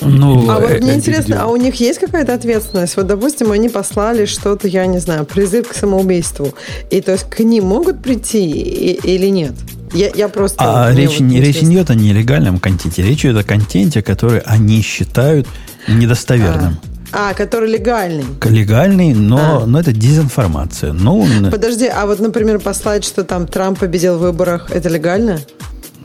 Ну, 0.00 0.50
а 0.50 0.60
вот 0.60 0.70
э, 0.70 0.78
мне 0.78 0.94
интересно, 0.94 1.42
а 1.42 1.46
у 1.48 1.56
них 1.56 1.74
есть 1.74 1.98
какая-то 1.98 2.32
ответственность? 2.32 2.96
Вот, 2.96 3.06
допустим, 3.06 3.52
они 3.52 3.68
послали 3.68 4.24
что-то, 4.24 4.66
я 4.66 4.86
не 4.86 4.98
знаю, 4.98 5.26
призыв 5.26 5.68
к 5.68 5.74
самоубийству. 5.74 6.54
И 6.90 7.02
то 7.02 7.12
есть 7.12 7.28
к 7.28 7.40
ним 7.40 7.66
могут 7.66 8.02
прийти 8.02 8.48
или 8.94 9.26
нет? 9.26 9.52
Я, 9.92 10.10
я 10.14 10.30
просто... 10.30 10.56
А 10.86 10.90
речь, 10.94 11.20
вот 11.20 11.30
речь 11.30 11.60
не 11.60 11.74
идет 11.74 11.90
о 11.90 11.94
нелегальном 11.94 12.58
контенте. 12.58 13.02
Речь 13.02 13.26
идет 13.26 13.36
о 13.36 13.44
контенте, 13.44 14.00
который 14.00 14.38
они 14.38 14.80
считают 14.80 15.46
недостоверным. 15.86 16.78
А. 16.82 16.91
А, 17.12 17.34
который 17.34 17.70
легальный. 17.70 18.24
Легальный, 18.44 19.14
но, 19.14 19.62
а. 19.62 19.66
но 19.66 19.78
это 19.78 19.92
дезинформация. 19.92 20.92
Ну, 20.92 21.26
Подожди, 21.50 21.86
а 21.86 22.06
вот, 22.06 22.20
например, 22.20 22.58
послать, 22.58 23.04
что 23.04 23.24
там 23.24 23.46
Трамп 23.46 23.78
победил 23.78 24.16
в 24.16 24.20
выборах, 24.20 24.70
это 24.70 24.88
легально? 24.88 25.40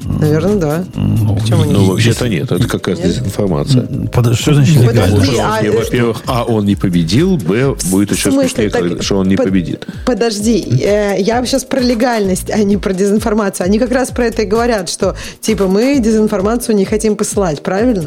Наверное, 0.06 0.56
да. 0.56 0.84
Ну, 0.96 1.36
Почему 1.36 1.64
нет? 1.66 1.74
Ну, 1.74 1.86
вообще-то 1.86 2.28
нет, 2.30 2.52
это 2.52 2.68
какая-то 2.68 3.02
Нет? 3.02 3.12
дезинформация. 3.12 3.84
Под- 4.12 4.36
Что 4.38 4.54
значит 4.54 4.76
Ну, 4.76 4.84
легально? 4.84 5.16
подожди, 5.16 5.32
Что 5.34 5.42
он 5.44 5.52
а, 5.52 5.62
не- 5.62 5.70
Во-первых, 5.70 6.22
а, 6.28 6.44
он 6.44 6.66
не 6.66 6.76
победил, 6.76 7.38
б, 7.38 7.76
будет 7.90 8.12
еще 8.12 8.32
смысле? 8.32 8.50
смешнее, 8.50 8.70
Так, 8.70 9.04
что 9.04 9.18
он 9.18 9.28
не 9.28 9.36
под- 9.36 9.46
победит. 9.48 9.86
Подожди, 10.06 10.60
э, 10.82 11.16
я 11.20 11.44
сейчас 11.46 11.64
про 11.66 11.80
легальность, 11.82 12.50
а 12.50 12.58
не 12.64 12.78
про 12.78 12.94
дезинформацию. 12.94 13.66
Они 13.66 13.80
как 13.80 13.92
раз 13.92 14.10
про 14.12 14.26
это 14.26 14.44
и 14.44 14.46
говорят, 14.46 14.90
что 14.90 15.16
типа 15.42 15.68
мы 15.68 16.00
дезинформацию 16.00 16.76
не 16.76 16.86
хотим 16.86 17.16
посылать, 17.16 17.62
правильно? 17.62 18.06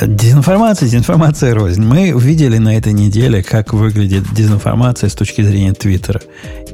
Дезинформация, 0.00 0.86
дезинформация 0.88 1.54
рознь. 1.54 1.82
Мы 1.82 2.12
увидели 2.14 2.58
на 2.58 2.76
этой 2.76 2.92
неделе, 2.92 3.42
как 3.42 3.72
выглядит 3.72 4.24
дезинформация 4.34 5.08
с 5.08 5.14
точки 5.14 5.42
зрения 5.42 5.72
Твиттера. 5.72 6.20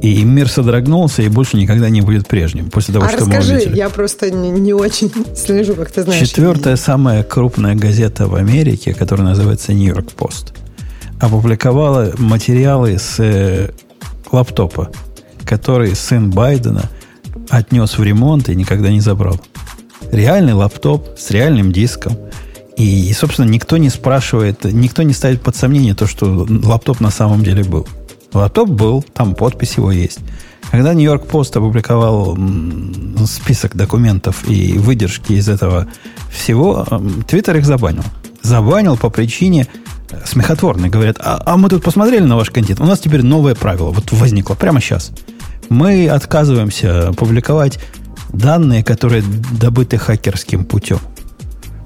И 0.01 0.23
мир 0.23 0.49
содрогнулся 0.49 1.21
и 1.21 1.27
больше 1.27 1.57
никогда 1.57 1.89
не 1.89 2.01
будет 2.01 2.27
прежним 2.27 2.71
после 2.71 2.93
того, 2.95 3.05
а 3.05 3.09
что 3.09 3.25
мы 3.25 3.35
расскажи, 3.35 3.53
увидели. 3.57 3.77
я 3.77 3.89
просто 3.89 4.31
не, 4.49 4.73
очень 4.73 5.11
слежу, 5.35 5.75
как 5.75 5.91
ты 5.91 6.03
знаешь. 6.03 6.27
Четвертая 6.27 6.75
самая 6.75 7.23
крупная 7.23 7.75
газета 7.75 8.27
в 8.27 8.35
Америке, 8.35 8.93
которая 8.93 9.27
называется 9.27 9.73
Нью-Йорк 9.73 10.11
Пост, 10.11 10.53
опубликовала 11.19 12.13
материалы 12.17 12.97
с 12.97 13.19
э, 13.19 13.71
лаптопа, 14.31 14.91
который 15.45 15.95
сын 15.95 16.31
Байдена 16.31 16.89
отнес 17.49 17.97
в 17.97 18.03
ремонт 18.03 18.49
и 18.49 18.55
никогда 18.55 18.89
не 18.89 19.01
забрал. 19.01 19.39
Реальный 20.11 20.53
лаптоп 20.53 21.17
с 21.17 21.31
реальным 21.31 21.71
диском. 21.71 22.17
И, 22.77 23.09
и, 23.09 23.13
собственно, 23.13 23.45
никто 23.47 23.77
не 23.77 23.89
спрашивает, 23.89 24.63
никто 24.63 25.03
не 25.03 25.13
ставит 25.13 25.41
под 25.41 25.55
сомнение 25.55 25.93
то, 25.93 26.07
что 26.07 26.47
лаптоп 26.49 26.99
на 26.99 27.11
самом 27.11 27.43
деле 27.43 27.63
был. 27.63 27.87
Лаптоп 28.33 28.69
был, 28.69 29.03
там 29.13 29.35
подпись 29.35 29.75
его 29.75 29.91
есть. 29.91 30.19
Когда 30.69 30.93
Нью-Йорк 30.93 31.27
Пост 31.27 31.55
опубликовал 31.57 32.37
список 33.25 33.75
документов 33.75 34.47
и 34.47 34.77
выдержки 34.77 35.33
из 35.33 35.49
этого 35.49 35.87
всего, 36.29 36.85
Твиттер 37.27 37.57
их 37.57 37.65
забанил. 37.65 38.03
Забанил 38.41 38.97
по 38.97 39.09
причине 39.09 39.67
э, 40.09 40.17
смехотворной. 40.25 40.89
Говорят, 40.89 41.17
а, 41.19 41.41
а 41.45 41.57
мы 41.57 41.69
тут 41.69 41.83
посмотрели 41.83 42.23
на 42.23 42.35
ваш 42.35 42.49
контент, 42.49 42.79
у 42.79 42.85
нас 42.85 42.99
теперь 42.99 43.23
новое 43.23 43.53
правило. 43.53 43.91
Вот 43.91 44.11
возникло 44.11 44.55
прямо 44.55 44.79
сейчас. 44.79 45.11
Мы 45.69 46.07
отказываемся 46.09 47.13
публиковать 47.13 47.79
данные, 48.33 48.83
которые 48.83 49.23
добыты 49.59 49.97
хакерским 49.97 50.65
путем. 50.65 50.99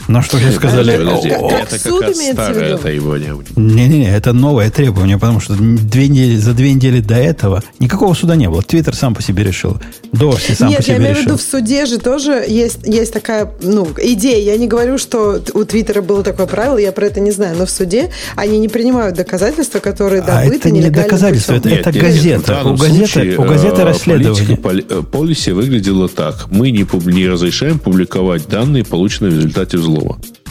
На 0.07 0.21
что 0.21 0.37
же 0.37 0.51
сказали? 0.51 0.93
Это 0.93 1.79
как 1.79 2.01
раз 2.01 2.17
старое 2.33 2.77
требование. 2.77 3.35
Не-не-не, 3.55 4.15
это 4.15 4.33
новое 4.33 4.69
требование, 4.69 5.17
потому 5.17 5.39
что 5.39 5.55
две 5.55 6.07
недели, 6.07 6.35
за 6.37 6.53
две 6.53 6.73
недели 6.73 6.99
до 6.99 7.15
этого 7.15 7.63
никакого 7.79 8.13
суда 8.13 8.35
не 8.35 8.49
было. 8.49 8.61
Твиттер 8.61 8.95
сам 8.95 9.15
по 9.15 9.21
себе 9.21 9.43
решил. 9.43 9.77
Дорси 10.11 10.53
сам 10.53 10.69
Нет, 10.69 10.77
по 10.77 10.83
себе 10.83 10.93
я 10.93 10.99
имею 10.99 11.13
в 11.15 11.17
решил. 11.17 11.31
виду, 11.33 11.37
в 11.37 11.41
суде 11.41 11.85
же 11.85 11.97
тоже 11.97 12.45
есть, 12.47 12.79
есть 12.85 13.13
такая 13.13 13.51
ну, 13.61 13.87
идея. 14.01 14.39
Я 14.53 14.57
не 14.57 14.67
говорю, 14.67 14.97
что 14.97 15.41
у 15.53 15.63
Твиттера 15.65 16.01
было 16.01 16.23
такое 16.23 16.45
правило, 16.45 16.77
я 16.77 16.91
про 16.91 17.07
это 17.07 17.19
не 17.19 17.31
знаю, 17.31 17.57
но 17.57 17.65
в 17.65 17.71
суде 17.71 18.11
они 18.35 18.59
не 18.59 18.67
принимают 18.67 19.15
доказательства, 19.15 19.79
которые 19.79 20.21
А 20.21 20.25
добыты 20.43 20.55
это 20.57 20.71
не 20.71 20.79
нелегальным 20.79 21.03
доказательство, 21.09 21.53
путем. 21.55 21.73
это- 21.77 21.91
газета. 21.91 22.39
в 22.41 22.45
данном 22.45 22.73
У 22.73 22.77
газеты- 22.77 22.97
случае, 23.07 23.37
у 23.37 23.43
газеты 23.43 23.81
э, 23.81 23.85
расследование. 23.85 24.57
Политика 24.57 24.61
поли- 24.61 24.85
э, 24.89 25.01
полиси 25.11 25.49
выглядела 25.49 26.07
так. 26.07 26.47
Мы 26.51 26.71
не, 26.71 26.85
не 27.11 27.27
разрешаем 27.27 27.79
публиковать 27.79 28.47
данные, 28.47 28.83
полученные 28.83 29.31
в 29.31 29.35
результате 29.35 29.77
взлома. 29.77 29.94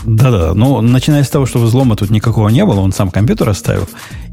Да-да, 0.06 0.52
ну, 0.52 0.82
начиная 0.82 1.24
с 1.24 1.30
того, 1.30 1.46
что 1.46 1.58
взлома 1.58 1.96
тут 1.96 2.10
никакого 2.10 2.50
не 2.50 2.62
было, 2.66 2.80
он 2.80 2.92
сам 2.92 3.10
компьютер 3.10 3.48
оставил. 3.48 3.88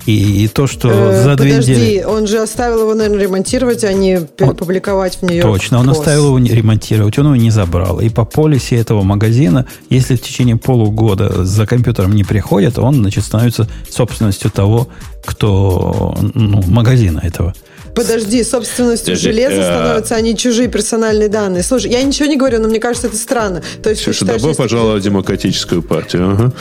И, 0.05 0.43
и 0.43 0.47
то, 0.49 0.67
что 0.67 0.89
Э, 0.89 1.23
за 1.23 1.35
две 1.37 1.51
Подожди, 1.51 1.71
недели... 1.71 2.03
он 2.03 2.27
же 2.27 2.39
оставил 2.41 2.81
его, 2.81 2.93
наверное, 2.93 3.23
ремонтировать, 3.23 3.83
а 3.85 3.93
не 3.93 4.19
Он- 4.41 4.55
публиковать 4.55 5.19
в 5.21 5.23
нее. 5.23 5.41
Точно, 5.43 5.79
он 5.79 5.89
оставил 5.89 6.27
его 6.27 6.39
не- 6.39 6.49
ремонтировать, 6.49 7.17
он 7.19 7.27
его 7.27 7.35
не 7.37 7.51
забрал. 7.51 8.01
И 8.01 8.09
по 8.09 8.25
полисе 8.25 8.75
этого 8.77 9.03
магазина, 9.03 9.65
если 9.89 10.15
в 10.17 10.21
течение 10.21 10.57
полугода 10.57 11.45
за 11.45 11.65
компьютером 11.65 12.13
не 12.15 12.23
приходят, 12.25 12.77
он, 12.77 12.95
значит, 12.95 13.23
становится 13.23 13.69
собственностью 13.89 14.51
того, 14.51 14.89
кто, 15.23 16.17
ну, 16.33 16.61
магазина 16.67 17.19
этого. 17.23 17.53
Подожди, 17.95 18.43
собственностью 18.43 19.15
Подожди, 19.15 19.31
железа 19.31 19.61
э, 19.61 19.63
становятся 19.63 20.15
они 20.15 20.37
чужие 20.37 20.67
персональные 20.67 21.29
данные. 21.29 21.63
Слушай, 21.63 21.91
я 21.91 22.01
ничего 22.03 22.27
не 22.27 22.37
говорю, 22.37 22.59
но 22.59 22.67
мне 22.67 22.79
кажется, 22.79 23.07
это 23.07 23.17
странно. 23.17 23.61
То 23.81 23.89
есть, 23.89 24.03
ты 24.03 24.11
Ксюша, 24.11 24.19
считаешь, 24.19 24.41
добро 24.41 24.51
если- 24.51 24.61
пожаловать 24.61 25.01
в 25.01 25.05
демократическую 25.05 25.81
партию. 25.81 26.31
Ага. 26.31 26.53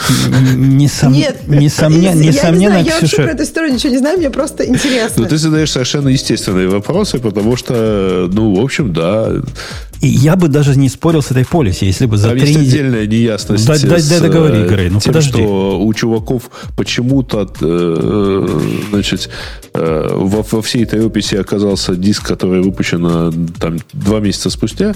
Несом... 0.56 1.12
Нет, 1.12 1.36
несомненно, 1.46 2.20
я, 2.20 2.28
несомненно, 2.28 2.72
я 2.72 2.82
не 2.82 2.82
знаю, 2.82 2.84
я 2.84 2.92
вообще 2.92 3.06
Ксюша, 3.06 3.22
про 3.22 3.32
эту 3.32 3.42
историю 3.44 3.74
ничего 3.74 3.92
не 3.92 3.98
знаю, 3.98 4.18
мне 4.18 4.30
просто 4.30 4.66
интересно. 4.66 5.22
Ну, 5.22 5.28
ты 5.28 5.36
задаешь 5.36 5.70
совершенно 5.70 6.08
естественные 6.08 6.68
вопросы, 6.68 7.18
потому 7.18 7.56
что, 7.56 8.28
ну, 8.32 8.54
в 8.54 8.64
общем, 8.64 8.92
да, 8.92 9.32
и 10.00 10.08
я 10.08 10.36
бы 10.36 10.48
даже 10.48 10.78
не 10.78 10.88
спорил 10.88 11.22
с 11.22 11.30
этой 11.30 11.44
полиси, 11.44 11.84
если 11.84 12.06
бы 12.06 12.16
за 12.16 12.28
там 12.28 12.38
три 12.38 12.48
есть 12.48 12.60
отдельная 12.60 13.06
неясность 13.06 13.66
дай- 13.66 13.78
с, 13.78 14.08
дай 14.08 14.20
договори, 14.20 14.60
э, 14.60 14.68
Грей, 14.68 14.90
ну 14.90 14.98
тем, 14.98 15.12
подожди. 15.12 15.42
что 15.42 15.80
у 15.80 15.94
чуваков 15.94 16.50
почему-то 16.76 17.50
э, 17.60 18.60
значит, 18.90 19.28
э, 19.74 20.08
во, 20.14 20.42
во 20.42 20.62
всей 20.62 20.84
этой 20.84 21.04
описи 21.04 21.34
оказался 21.34 21.94
диск, 21.94 22.26
который 22.26 22.62
выпущен 22.62 23.52
там 23.58 23.78
два 23.92 24.20
месяца 24.20 24.48
спустя. 24.48 24.94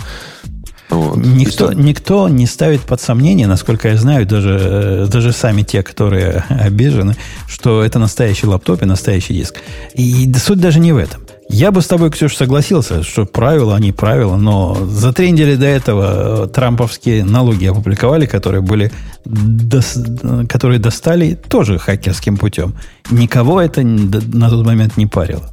Вот. 0.91 1.17
Никто, 1.17 1.67
То 1.67 1.73
есть, 1.73 1.85
никто 1.85 2.29
не 2.29 2.47
ставит 2.47 2.83
под 2.83 3.01
сомнение, 3.01 3.47
насколько 3.47 3.89
я 3.89 3.97
знаю, 3.97 4.27
даже, 4.27 5.09
даже 5.11 5.33
сами 5.33 5.63
те, 5.63 5.83
которые 5.83 6.45
обижены, 6.49 7.17
что 7.49 7.83
это 7.83 7.99
настоящий 7.99 8.47
лаптоп 8.47 8.83
и 8.83 8.87
настоящий 8.87 9.35
диск. 9.35 9.57
И 9.95 10.33
суть 10.35 10.61
даже 10.61 10.81
не 10.81 10.93
в 10.93 10.97
этом. 10.97 11.24
Я 11.55 11.71
бы 11.71 11.83
с 11.83 11.87
тобой, 11.87 12.11
Ксюша, 12.11 12.37
согласился, 12.37 13.05
что 13.05 13.27
правила, 13.27 13.77
они 13.77 13.93
правила, 13.93 14.35
но 14.37 14.75
за 14.87 15.13
три 15.13 15.31
недели 15.31 15.55
до 15.55 15.67
этого 15.67 16.49
трамповские 16.49 17.25
налоги 17.25 17.67
опубликовали, 17.67 18.27
которые 18.27 18.61
были 18.61 18.91
дос- 19.25 20.49
которые 20.49 20.81
достали 20.81 21.39
тоже 21.49 21.79
хакерским 21.79 22.39
путем. 22.39 22.75
Никого 23.09 23.61
это 23.61 23.83
на 23.83 24.51
тот 24.51 24.67
момент 24.67 24.97
не 24.97 25.07
парило. 25.07 25.49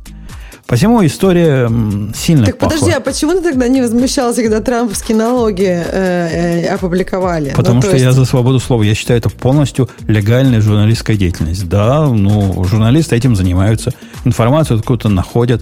Посему 0.72 1.06
история 1.06 1.70
сильно 2.16 2.46
Так 2.46 2.58
пахла. 2.58 2.76
подожди, 2.76 2.96
а 2.96 3.02
почему 3.02 3.34
ты 3.34 3.42
тогда 3.42 3.68
не 3.68 3.82
возмущался, 3.82 4.42
когда 4.42 4.62
трамповские 4.62 5.18
налоги 5.18 5.66
э, 5.68 6.64
э, 6.64 6.68
опубликовали? 6.74 7.50
Потому 7.54 7.76
Ну, 7.76 7.82
то 7.82 7.88
что 7.90 7.98
я 7.98 8.06
есть- 8.06 8.16
за 8.18 8.24
свободу 8.24 8.58
слова. 8.62 8.82
Я 8.82 8.96
считаю 8.96 9.20
это 9.20 9.30
полностью 9.30 9.90
легальная 10.08 10.62
журналистская 10.62 11.18
деятельность. 11.18 11.68
Да, 11.68 12.08
ну, 12.08 12.64
журналисты 12.64 13.18
этим 13.18 13.36
занимаются. 13.36 13.92
Информацию 14.24 14.80
откуда-то 14.80 15.10
находят. 15.10 15.62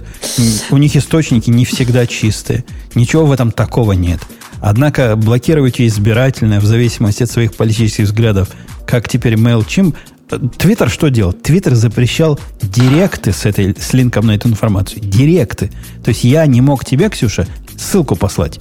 У 0.70 0.76
них 0.76 0.94
источники 0.94 1.50
не 1.50 1.64
всегда 1.64 2.06
чистые. 2.06 2.64
Ничего 2.94 3.26
в 3.26 3.32
этом 3.32 3.50
такого 3.50 3.94
нет. 3.94 4.20
Однако 4.60 5.16
блокировать 5.16 5.80
ее 5.80 5.88
избирательно 5.88 6.60
в 6.60 6.64
зависимости 6.66 7.24
от 7.24 7.30
своих 7.32 7.56
политических 7.56 8.04
взглядов, 8.04 8.50
как 8.86 9.08
теперь 9.08 9.34
MailChimp, 9.34 9.96
Твиттер 10.58 10.88
что 10.90 11.08
делал? 11.08 11.32
Твиттер 11.32 11.74
запрещал 11.74 12.38
директы 12.62 13.32
с, 13.32 13.46
этой, 13.46 13.74
с 13.78 13.92
линком 13.92 14.26
на 14.26 14.32
эту 14.36 14.48
информацию. 14.48 15.00
Директы. 15.02 15.70
То 16.04 16.10
есть 16.10 16.24
я 16.24 16.46
не 16.46 16.60
мог 16.60 16.84
тебе, 16.84 17.08
Ксюша, 17.08 17.46
ссылку 17.76 18.16
послать. 18.16 18.58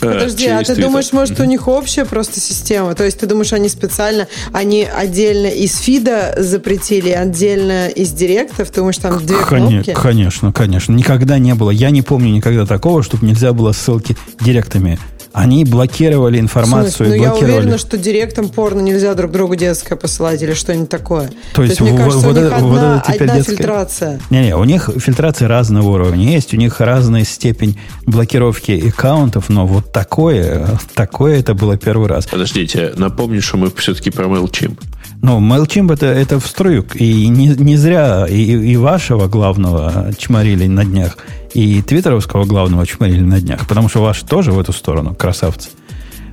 э, 0.00 0.12
Подожди, 0.12 0.46
а 0.48 0.62
ты 0.62 0.72
Twitter. 0.72 0.80
думаешь, 0.82 1.12
может, 1.12 1.38
у 1.40 1.44
них 1.44 1.68
общая 1.68 2.04
просто 2.04 2.40
система? 2.40 2.94
То 2.94 3.04
есть 3.04 3.18
ты 3.20 3.26
думаешь, 3.26 3.52
они 3.52 3.68
специально, 3.68 4.26
они 4.52 4.82
отдельно 4.84 5.46
из 5.46 5.78
фида 5.78 6.34
запретили, 6.38 7.10
отдельно 7.10 7.88
из 7.88 8.12
директов? 8.12 8.70
Ты 8.70 8.76
думаешь, 8.80 8.98
там 8.98 9.24
две 9.24 9.36
Коне- 9.36 9.82
кнопки? 9.82 9.92
Конечно, 9.94 10.52
конечно. 10.52 10.92
Никогда 10.92 11.38
не 11.38 11.54
было. 11.54 11.70
Я 11.70 11.90
не 11.90 12.02
помню 12.02 12.30
никогда 12.30 12.66
такого, 12.66 13.02
чтобы 13.02 13.26
нельзя 13.26 13.52
было 13.52 13.72
ссылки 13.72 14.16
директами. 14.40 14.98
Они 15.34 15.64
блокировали 15.64 16.38
информацию, 16.38 16.92
смысле? 16.92 17.16
Ну, 17.16 17.22
я 17.22 17.28
блокировали. 17.30 17.56
уверена, 17.58 17.78
что 17.78 17.98
директом 17.98 18.48
порно 18.48 18.80
нельзя 18.82 19.14
друг 19.14 19.32
другу 19.32 19.56
детское 19.56 19.96
посылать 19.96 20.40
или 20.42 20.54
что-нибудь 20.54 20.88
такое. 20.88 21.32
То 21.54 21.64
есть 21.64 21.80
мне 21.80 21.92
в- 21.92 21.96
кажется, 21.96 22.26
вот 22.28 22.36
у 22.36 22.40
них 22.40 22.52
это- 22.52 22.64
вот 22.64 22.76
одна, 22.76 22.96
это 23.04 23.12
теперь 23.12 23.22
одна 23.28 23.34
детское? 23.38 23.56
фильтрация. 23.56 24.20
Не-не, 24.30 24.56
у 24.56 24.62
них 24.62 24.90
фильтрации 24.96 25.46
разного 25.46 25.88
уровня 25.88 26.24
есть, 26.32 26.54
у 26.54 26.56
них 26.56 26.80
разная 26.80 27.24
степень 27.24 27.76
блокировки 28.06 28.88
аккаунтов, 28.88 29.48
но 29.48 29.66
вот 29.66 29.92
такое, 29.92 30.68
такое 30.94 31.40
это 31.40 31.54
было 31.54 31.76
первый 31.76 32.06
раз. 32.08 32.26
Подождите, 32.26 32.92
напомню, 32.96 33.42
что 33.42 33.56
мы 33.56 33.72
все-таки 33.76 34.10
про 34.10 34.26
MailChimp. 34.26 34.78
Но 35.24 35.38
MailChimp 35.38 35.90
это, 35.90 36.04
это 36.04 36.38
в 36.38 36.46
струю. 36.46 36.84
И 36.96 37.28
не, 37.28 37.48
не 37.48 37.78
зря 37.78 38.26
и, 38.28 38.42
и 38.42 38.76
вашего 38.76 39.26
главного 39.26 40.12
чморили 40.18 40.66
на 40.66 40.84
днях, 40.84 41.16
и 41.54 41.80
твиттеровского 41.80 42.44
главного 42.44 42.86
чморили 42.86 43.22
на 43.22 43.40
днях, 43.40 43.66
потому 43.66 43.88
что 43.88 44.02
ваш 44.02 44.20
тоже 44.20 44.52
в 44.52 44.60
эту 44.60 44.74
сторону, 44.74 45.14
красавцы. 45.14 45.70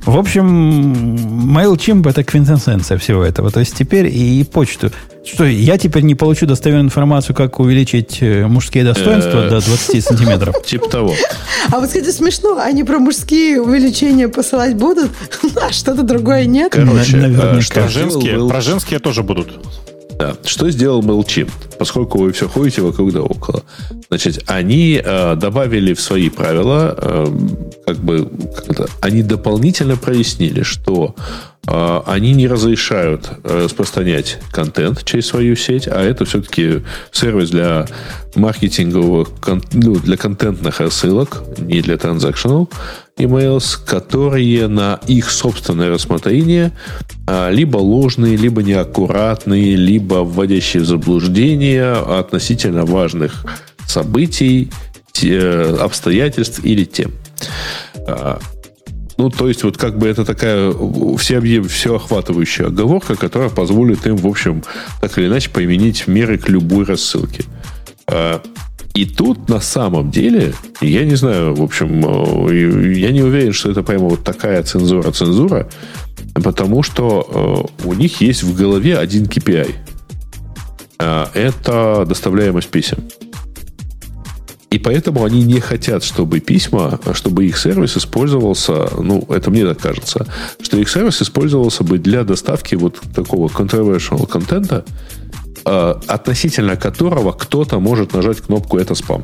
В 0.05 0.17
общем, 0.17 1.15
MailChimp 1.55 2.09
это 2.09 2.23
квинтэссенция 2.23 2.97
всего 2.97 3.23
этого. 3.23 3.51
То 3.51 3.59
есть 3.59 3.75
теперь 3.75 4.07
и 4.07 4.43
почту. 4.43 4.91
Что, 5.23 5.45
я 5.45 5.77
теперь 5.77 6.01
не 6.01 6.15
получу 6.15 6.47
достоверную 6.47 6.87
информацию, 6.87 7.35
как 7.35 7.59
увеличить 7.59 8.17
э, 8.21 8.47
мужские 8.47 8.83
достоинства 8.83 9.45
Э. 9.45 9.49
до 9.49 9.61
20 9.61 10.03
сантиметров. 10.03 10.55
Типа 10.65 10.89
того. 10.89 11.13
А 11.71 11.79
вот, 11.79 11.87
кстати, 11.87 12.09
смешно, 12.09 12.57
они 12.59 12.83
про 12.83 12.97
мужские 12.97 13.61
увеличения 13.61 14.27
посылать 14.27 14.75
будут, 14.75 15.11
а 15.61 15.71
что-то 15.71 16.01
другое 16.01 16.45
нет? 16.45 16.71
Короче, 16.71 17.17
э, 17.17 17.61
что 17.61 17.87
женские, 17.87 18.47
про 18.47 18.61
женские 18.61 18.99
тоже 18.99 19.21
будут. 19.21 19.59
Да. 20.21 20.35
Что 20.45 20.69
сделал 20.69 21.01
MailChimp? 21.01 21.49
Поскольку 21.79 22.19
вы 22.19 22.31
все 22.31 22.47
ходите 22.47 22.83
вокруг 22.83 23.11
да 23.11 23.21
около. 23.21 23.63
Значит, 24.09 24.43
они 24.45 25.01
э, 25.03 25.35
добавили 25.35 25.95
в 25.95 25.99
свои 25.99 26.29
правила, 26.29 26.95
э, 26.95 27.25
как 27.87 27.97
бы, 27.97 28.29
как 28.55 28.69
это, 28.69 28.87
они 29.01 29.23
дополнительно 29.23 29.97
прояснили, 29.97 30.61
что 30.61 31.15
э, 31.65 32.01
они 32.05 32.33
не 32.33 32.47
разрешают 32.47 33.31
распространять 33.43 34.37
контент 34.51 35.03
через 35.05 35.25
свою 35.25 35.55
сеть, 35.55 35.87
а 35.87 35.99
это 35.99 36.25
все-таки 36.25 36.83
сервис 37.11 37.49
для 37.49 37.87
маркетинговых, 38.35 39.29
ну, 39.73 39.95
для 39.95 40.17
контентных 40.17 40.81
рассылок, 40.81 41.41
не 41.57 41.81
для 41.81 41.95
transactional 41.95 42.69
emails, 43.17 43.77
которые 43.85 44.67
на 44.67 44.99
их 45.07 45.29
собственное 45.29 45.89
рассмотрение 45.89 46.71
а, 47.27 47.49
либо 47.49 47.77
ложные, 47.77 48.35
либо 48.35 48.63
неаккуратные, 48.63 49.75
либо 49.75 50.15
вводящие 50.15 50.83
в 50.83 50.85
заблуждение 50.85 51.93
относительно 51.93 52.85
важных 52.85 53.45
событий, 53.87 54.71
обстоятельств 55.79 56.61
или 56.63 56.83
тем. 56.83 57.11
А, 58.07 58.39
ну, 59.17 59.29
то 59.29 59.47
есть, 59.47 59.63
вот 59.63 59.77
как 59.77 59.99
бы 59.99 60.07
это 60.07 60.25
такая 60.25 60.73
все, 61.17 61.39
всеохватывающая 61.41 62.67
оговорка, 62.67 63.15
которая 63.15 63.49
позволит 63.49 64.07
им, 64.07 64.15
в 64.15 64.25
общем, 64.25 64.63
так 64.99 65.17
или 65.17 65.27
иначе, 65.27 65.49
применить 65.51 66.07
меры 66.07 66.37
к 66.39 66.49
любой 66.49 66.85
рассылке. 66.85 67.45
И 68.93 69.05
тут 69.05 69.47
на 69.47 69.61
самом 69.61 70.11
деле, 70.11 70.53
я 70.81 71.05
не 71.05 71.15
знаю, 71.15 71.55
в 71.55 71.61
общем, 71.61 72.05
э, 72.49 72.93
я 72.95 73.11
не 73.11 73.21
уверен, 73.21 73.53
что 73.53 73.71
это 73.71 73.83
прямо 73.83 74.09
вот 74.09 74.23
такая 74.23 74.61
цензура-цензура, 74.63 75.69
потому 76.35 76.83
что 76.83 77.69
э, 77.83 77.87
у 77.87 77.93
них 77.93 78.19
есть 78.19 78.43
в 78.43 78.55
голове 78.55 78.97
один 78.97 79.25
KPI. 79.25 79.73
Э, 80.99 81.25
это 81.33 82.05
доставляемость 82.05 82.67
писем. 82.67 82.97
И 84.71 84.79
поэтому 84.79 85.23
они 85.25 85.43
не 85.43 85.59
хотят, 85.59 86.03
чтобы 86.03 86.39
письма, 86.39 86.99
чтобы 87.13 87.45
их 87.45 87.57
сервис 87.57 87.97
использовался, 87.97 88.89
ну, 89.01 89.25
это 89.29 89.51
мне 89.51 89.65
так 89.65 89.79
кажется, 89.79 90.27
что 90.61 90.77
их 90.77 90.89
сервис 90.89 91.21
использовался 91.21 91.83
бы 91.83 91.97
для 91.97 92.23
доставки 92.23 92.75
вот 92.75 93.01
такого 93.13 93.47
controversial 93.47 94.25
контента, 94.27 94.85
Э, 94.85 95.20
относительно 95.63 96.75
которого 96.75 97.31
кто-то 97.31 97.79
может 97.79 98.13
нажать 98.13 98.41
кнопку 98.41 98.77
«это 98.77 98.95
спам». 98.95 99.23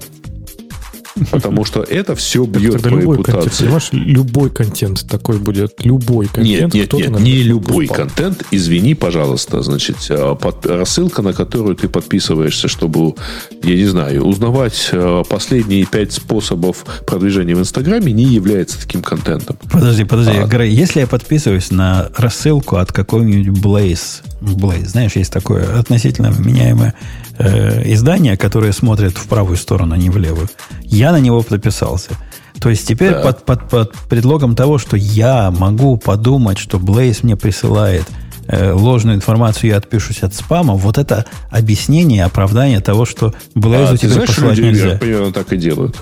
Потому 1.31 1.65
что 1.65 1.81
это 1.81 2.15
все 2.15 2.45
бьет 2.45 2.81
по 2.81 2.87
любой 2.87 3.17
репутации. 3.17 3.41
Контент, 3.41 3.59
понимаешь, 3.59 3.89
любой 3.91 4.49
контент 4.49 5.07
такой 5.07 5.37
будет. 5.39 5.83
Любой 5.83 6.27
контент. 6.27 6.73
Нет, 6.73 6.91
нет, 6.91 7.11
нет, 7.11 7.19
не 7.19 7.43
любой 7.43 7.87
контент. 7.87 8.43
Извини, 8.51 8.95
пожалуйста. 8.95 9.61
Значит, 9.61 9.97
под, 10.41 10.65
рассылка, 10.65 11.21
на 11.21 11.33
которую 11.33 11.75
ты 11.75 11.89
подписываешься, 11.89 12.67
чтобы, 12.67 13.15
я 13.63 13.75
не 13.75 13.85
знаю, 13.85 14.23
узнавать 14.23 14.89
э, 14.91 15.23
последние 15.29 15.85
пять 15.85 16.13
способов 16.13 16.85
продвижения 17.05 17.55
в 17.55 17.59
Инстаграме, 17.59 18.13
не 18.13 18.25
является 18.25 18.79
таким 18.79 19.01
контентом. 19.01 19.57
Подожди, 19.71 20.03
подожди. 20.03 20.37
А, 20.37 20.47
Грей, 20.47 20.71
если 20.71 21.01
я 21.01 21.07
подписываюсь 21.07 21.71
на 21.71 22.09
рассылку 22.15 22.77
от 22.77 22.91
какой-нибудь 22.91 23.59
Blaze, 23.59 24.21
Blaze, 24.41 24.87
знаешь, 24.87 25.15
есть 25.15 25.31
такое 25.31 25.79
относительно 25.79 26.33
меняемое 26.37 26.93
э, 27.37 27.91
издание, 27.91 28.37
которое 28.37 28.71
смотрит 28.71 29.17
в 29.17 29.27
правую 29.27 29.57
сторону, 29.57 29.93
а 29.95 29.97
не 29.97 30.09
в 30.09 30.17
левую. 30.17 30.49
Я 30.83 31.11
на 31.11 31.19
него 31.19 31.41
подписался. 31.41 32.11
То 32.59 32.69
есть 32.69 32.87
теперь 32.87 33.11
да. 33.11 33.21
под, 33.21 33.45
под, 33.45 33.69
под 33.69 33.93
предлогом 34.09 34.55
того, 34.55 34.77
что 34.77 34.97
я 34.97 35.51
могу 35.51 35.97
подумать, 35.97 36.57
что 36.57 36.77
Blaze 36.77 37.19
мне 37.21 37.35
присылает 37.35 38.05
э, 38.47 38.71
ложную 38.71 39.15
информацию, 39.15 39.71
я 39.71 39.77
отпишусь 39.77 40.23
от 40.23 40.33
спама, 40.33 40.73
вот 40.73 40.97
это 40.97 41.25
объяснение, 41.51 42.25
оправдание 42.25 42.79
того, 42.79 43.05
что 43.05 43.33
Blaze 43.55 43.93
а, 43.93 43.97
теперь 43.97 44.11
знаешь, 44.11 44.29
посылать 44.29 44.57
люди, 44.57 44.67
нельзя. 44.67 44.97
примерно 44.97 45.31
так 45.31 45.53
и 45.53 45.57
делают. 45.57 45.95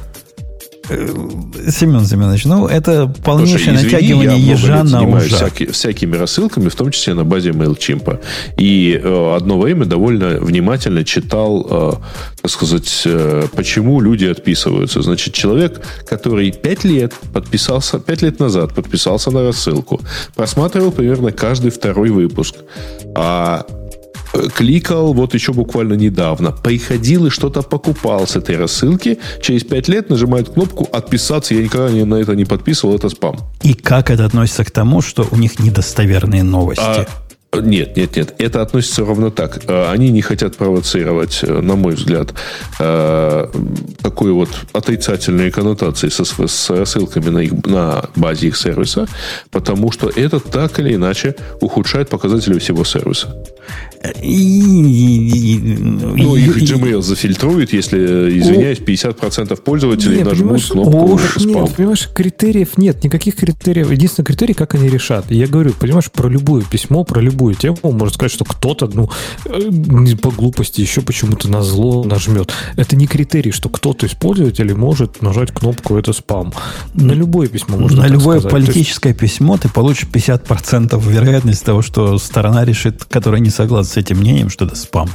Э, 0.90 1.08
Семен 1.70 2.06
Семенович, 2.06 2.46
ну 2.46 2.68
это 2.68 3.08
полнейшее 3.24 3.58
Слушай, 3.58 3.76
извини, 3.76 3.94
натягивание 3.94 4.40
я 4.40 4.54
ежа 4.54 4.84
на 4.84 4.86
занимаюсь 4.86 5.32
всяки, 5.32 5.66
всякими 5.66 6.16
рассылками, 6.16 6.70
в 6.70 6.76
том 6.76 6.92
числе 6.92 7.14
на 7.14 7.24
базе 7.24 7.52
MailChimp. 7.52 8.20
И 8.58 9.00
э, 9.02 9.36
одно 9.36 9.60
время 9.60 9.86
довольно 9.86 10.38
внимательно 10.40 11.04
читал, 11.04 11.68
э, 11.70 11.94
так 12.42 12.52
сказать, 12.52 13.04
э, 13.06 13.48
почему 13.56 14.00
люди 14.02 14.26
отписываются. 14.26 15.02
Значит, 15.02 15.34
человек, 15.34 15.82
который 16.08 16.52
5 16.52 16.84
лет 16.84 17.14
подписался, 17.34 18.00
5 18.00 18.22
лет 18.22 18.40
назад 18.40 18.74
подписался 18.74 19.32
на 19.32 19.44
рассылку, 19.44 20.02
просматривал 20.36 20.92
примерно 20.92 21.32
каждый 21.32 21.72
второй 21.72 22.10
выпуск. 22.10 22.56
А 23.16 23.66
кликал 24.56 25.14
вот 25.14 25.34
еще 25.34 25.54
буквально 25.54 25.94
недавно, 25.94 26.52
приходил 26.52 27.28
и 27.28 27.30
что-то 27.30 27.62
покупал 27.62 28.28
с 28.28 28.36
этой 28.36 28.58
рассылки, 28.58 29.20
через 29.42 29.64
5 29.64 29.88
лет 29.88 30.10
нажимает 30.10 30.50
кнопку 30.50 30.88
«Отписаться», 30.92 31.54
я 31.54 31.64
никогда 31.64 31.90
на 32.06 32.16
это 32.16 32.36
не 32.36 32.46
подписывал, 32.46 32.96
это 32.96 33.10
спам. 33.10 33.38
И 33.62 33.74
как 33.74 34.10
это 34.10 34.26
относится 34.26 34.64
к 34.64 34.72
тому, 34.72 35.02
что 35.02 35.28
у 35.32 35.36
них 35.38 35.60
недостоверные 35.60 36.44
новости? 36.44 36.84
А, 36.84 37.06
нет, 37.62 37.96
нет, 37.98 38.16
нет. 38.16 38.36
Это 38.38 38.62
относится 38.62 39.04
ровно 39.06 39.32
так. 39.32 39.62
А, 39.68 39.92
они 39.92 40.10
не 40.10 40.22
хотят 40.22 40.56
провоцировать, 40.56 41.40
э, 41.44 41.62
на 41.62 41.76
мой 41.76 41.96
взгляд, 41.96 42.34
э, 42.80 43.48
такой 44.02 44.32
вот 44.32 44.50
отрицательные 44.74 45.52
коннотации 45.52 46.10
со, 46.10 46.26
с 46.26 46.70
рассылками 46.70 47.30
на, 47.30 47.40
их, 47.40 47.66
на 47.66 48.06
базе 48.16 48.48
их 48.48 48.58
сервиса, 48.58 49.08
потому 49.52 49.92
что 49.92 50.10
это 50.10 50.40
так 50.40 50.80
или 50.80 50.96
иначе 50.96 51.36
ухудшает 51.62 52.10
показатели 52.10 52.60
всего 52.60 52.84
сервиса. 52.84 53.36
И, 54.22 55.58
ну, 55.58 56.36
их 56.36 56.58
Gmail 56.58 57.02
зафильтрует, 57.02 57.74
если, 57.74 57.98
извиняюсь, 58.40 58.80
50% 58.80 59.62
пользователей 59.62 60.18
нет, 60.18 60.28
нажмут 60.28 60.64
кнопку 60.64 61.20
спам. 61.20 61.48
Нет, 61.48 61.76
понимаешь, 61.76 62.10
критериев 62.14 62.78
нет, 62.78 63.04
никаких 63.04 63.36
критериев. 63.36 63.92
Единственный 63.92 64.26
критерий, 64.26 64.54
как 64.54 64.76
они 64.76 64.90
решат. 64.90 65.30
Я 65.32 65.48
говорю, 65.48 65.74
понимаешь, 65.74 66.12
про 66.12 66.30
любое 66.30 66.64
письмо, 66.64 67.04
про 67.04 67.22
любую 67.22 67.56
тему, 67.56 67.78
можно 67.84 68.14
сказать, 68.14 68.32
что 68.32 68.46
кто-то, 68.46 68.90
ну, 68.94 69.10
э, 69.46 70.16
по 70.22 70.32
глупости 70.32 70.82
еще 70.82 71.02
почему-то 71.02 71.50
на 71.50 71.62
зло 71.64 72.04
нажмет. 72.04 72.52
Это 72.76 72.96
не 72.96 73.08
критерий, 73.08 73.52
что 73.52 73.70
кто-то 73.70 74.06
из 74.06 74.14
пользователей 74.14 74.74
может 74.74 75.22
нажать 75.22 75.52
кнопку 75.52 75.98
«это 75.98 76.14
спам». 76.14 76.54
На 76.94 77.12
любое 77.12 77.48
письмо 77.48 77.78
можно 77.78 78.04
На 78.04 78.08
любое 78.08 78.40
сказать. 78.40 78.66
политическое 78.66 79.10
есть... 79.10 79.20
письмо 79.20 79.58
ты 79.58 79.70
получишь 79.70 80.08
50% 80.12 81.02
вероятность 81.10 81.64
того, 81.64 81.82
что 81.82 82.18
сторона 82.18 82.66
решит, 82.66 83.06
которая 83.06 83.42
не 83.42 83.50
согласна 83.50 83.92
с 83.96 83.98
этим 83.98 84.18
мнением, 84.18 84.50
что 84.50 84.66
это 84.66 84.76
спам. 84.76 85.10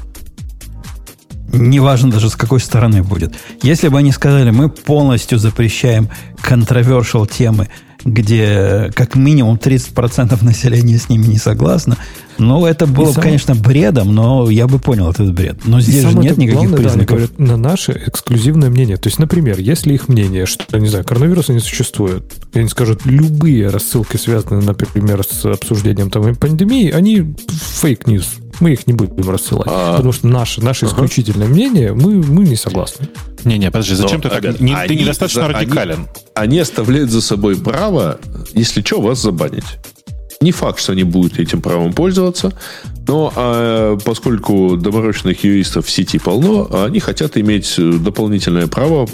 Неважно 1.53 2.11
даже 2.11 2.31
с 2.31 2.37
какой 2.37 2.61
стороны 2.61 3.03
будет. 3.03 3.35
Если 3.63 3.89
бы 3.89 3.99
они 3.99 4.11
сказали, 4.13 4.51
мы 4.51 4.71
полностью 4.71 5.39
запрещаем 5.39 6.09
controversial 6.43 7.29
темы, 7.31 7.69
где 8.05 8.91
как 8.95 9.17
минимум 9.17 9.57
30% 9.57 10.43
населения 10.43 10.99
с 10.99 11.11
ними 11.11 11.27
не 11.27 11.39
согласно, 11.39 11.99
ну, 12.39 12.65
это 12.65 12.87
было 12.87 13.13
бы, 13.13 13.21
конечно, 13.21 13.55
бредом, 13.55 14.15
но 14.15 14.49
я 14.49 14.67
бы 14.67 14.79
понял 14.79 15.11
этот 15.11 15.35
бред. 15.35 15.59
Но 15.67 15.79
здесь 15.81 16.07
же 16.07 16.17
нет 16.17 16.39
никаких 16.39 16.71
главное, 16.71 16.79
признаков. 16.79 17.07
Да, 17.07 17.15
говорят 17.15 17.39
на 17.39 17.57
наше 17.59 18.03
эксклюзивное 18.07 18.71
мнение. 18.71 18.97
То 18.97 19.09
есть, 19.09 19.19
например, 19.19 19.59
если 19.59 19.93
их 19.93 20.09
мнение, 20.09 20.47
что, 20.47 20.79
не 20.79 20.89
знаю, 20.89 21.05
коронавируса 21.05 21.53
не 21.53 21.61
существует, 21.61 22.33
и 22.55 22.61
они 22.61 22.69
скажут, 22.71 23.05
любые 23.05 23.69
рассылки, 23.69 24.17
связанные, 24.17 24.63
например, 24.63 25.23
с 25.23 25.45
обсуждением 25.45 26.11
там, 26.11 26.35
пандемии, 26.35 26.91
они 26.91 27.35
fake 27.83 28.11
news 28.11 28.39
мы 28.61 28.73
их 28.73 28.87
не 28.87 28.93
будем 28.93 29.29
рассылать. 29.31 29.69
А... 29.71 29.97
Потому 29.97 30.13
что 30.13 30.29
наше, 30.29 30.63
наше 30.63 30.87
ага. 30.87 30.95
исключительное 30.95 31.49
мнение, 31.49 31.93
мы, 31.93 32.23
мы 32.23 32.45
не 32.45 32.57
согласны. 32.57 33.09
Не-не, 33.45 33.71
подожди, 33.71 33.95
зачем 33.95 34.21
Но, 34.23 34.29
ты 34.29 34.41
так? 34.41 34.61
Не, 34.61 34.75
они, 34.75 34.89
ты 34.89 34.97
недостаточно 34.97 35.43
за, 35.43 35.49
радикален. 35.49 35.95
Они, 35.95 36.07
они 36.35 36.59
оставляют 36.59 37.11
за 37.11 37.21
собой 37.21 37.57
право, 37.57 38.19
если 38.53 38.83
что, 38.83 39.01
вас 39.01 39.21
забанить. 39.21 39.65
Не 40.41 40.53
факт, 40.53 40.81
что 40.81 40.93
они 40.93 41.05
будут 41.05 41.39
этим 41.39 41.61
правом 41.61 41.93
пользоваться, 41.93 42.53
но 43.07 43.33
а, 43.37 43.99
поскольку 44.05 44.77
доморощенных 44.77 45.45
юристов 45.45 45.87
в 45.87 45.91
сети 45.91 46.19
полно, 46.19 46.85
они 46.85 46.99
хотят 47.01 47.37
иметь 47.37 47.75
дополнительное 47.77 48.67
право, 48.67 49.07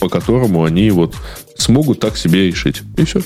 по 0.00 0.08
которому 0.08 0.64
они 0.64 0.90
вот 0.90 1.14
смогут 1.56 2.00
так 2.00 2.18
себе 2.18 2.48
решить. 2.48 2.82
И 2.98 3.04
все. 3.04 3.22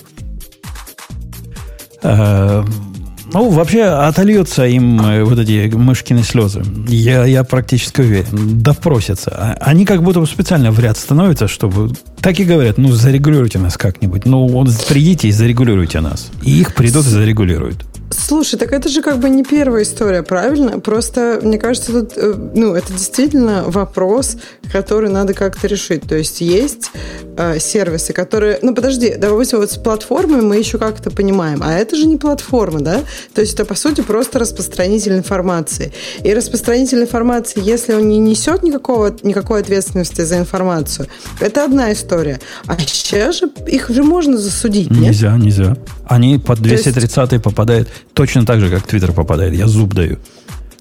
Ну, 3.32 3.50
вообще, 3.50 3.84
отольются 3.84 4.66
им 4.66 5.00
э, 5.00 5.22
вот 5.22 5.38
эти 5.38 5.70
мышкины 5.74 6.22
слезы. 6.22 6.62
Я, 6.88 7.24
я 7.26 7.44
практически 7.44 8.00
уверен. 8.00 8.60
Да 8.62 8.72
просятся. 8.72 9.30
А, 9.30 9.56
они 9.60 9.84
как 9.84 10.02
будто 10.02 10.20
бы 10.20 10.26
специально 10.26 10.70
в 10.70 10.80
ряд 10.80 10.96
становятся, 10.96 11.46
чтобы... 11.46 11.92
Так 12.20 12.40
и 12.40 12.44
говорят, 12.44 12.78
ну, 12.78 12.90
зарегулируйте 12.92 13.58
нас 13.58 13.76
как-нибудь. 13.76 14.24
Ну, 14.24 14.46
вот 14.46 14.68
придите 14.88 15.28
и 15.28 15.32
зарегулируйте 15.32 16.00
нас. 16.00 16.30
И 16.42 16.60
их 16.60 16.74
придут 16.74 17.06
и 17.06 17.10
зарегулируют. 17.10 17.84
Слушай, 18.10 18.58
так 18.58 18.72
это 18.72 18.88
же 18.88 19.02
как 19.02 19.18
бы 19.18 19.28
не 19.28 19.44
первая 19.44 19.82
история, 19.82 20.22
правильно? 20.22 20.80
Просто, 20.80 21.40
мне 21.42 21.58
кажется, 21.58 21.92
тут, 21.92 22.12
э, 22.16 22.34
ну, 22.54 22.74
это 22.74 22.92
действительно 22.92 23.64
вопрос, 23.66 24.36
который 24.72 25.10
надо 25.10 25.34
как-то 25.34 25.66
решить. 25.66 26.02
То 26.02 26.16
есть 26.16 26.40
есть 26.40 26.90
э, 27.36 27.58
сервисы, 27.58 28.12
которые... 28.12 28.58
Ну, 28.62 28.74
подожди, 28.74 29.14
допустим, 29.16 29.58
вот 29.58 29.70
с 29.70 29.76
платформой 29.76 30.42
мы 30.42 30.56
еще 30.56 30.78
как-то 30.78 31.10
понимаем, 31.10 31.60
а 31.62 31.74
это 31.74 31.96
же 31.96 32.06
не 32.06 32.16
платформа, 32.16 32.80
да? 32.80 33.02
То 33.34 33.40
есть 33.42 33.54
это, 33.54 33.64
по 33.64 33.74
сути, 33.74 34.00
просто 34.00 34.38
распространитель 34.38 35.12
информации. 35.12 35.92
И 36.22 36.32
распространитель 36.32 37.02
информации, 37.02 37.60
если 37.62 37.92
он 37.92 38.08
не 38.08 38.18
несет 38.18 38.62
никакого, 38.62 39.14
никакой 39.22 39.60
ответственности 39.60 40.22
за 40.22 40.38
информацию, 40.38 41.08
это 41.40 41.64
одна 41.64 41.92
история. 41.92 42.40
А 42.66 42.78
сейчас 42.78 43.38
же 43.40 43.50
их 43.66 43.90
же 43.90 44.02
можно 44.02 44.38
засудить, 44.38 44.90
нет? 44.90 45.00
Нельзя, 45.00 45.36
нельзя. 45.36 45.76
Они 46.08 46.38
под 46.38 46.60
230 46.60 47.42
попадают 47.42 47.88
точно 48.14 48.44
так 48.46 48.60
же, 48.60 48.70
как 48.70 48.86
Твиттер 48.86 49.12
попадает. 49.12 49.54
Я 49.54 49.66
зуб 49.66 49.94
даю. 49.94 50.18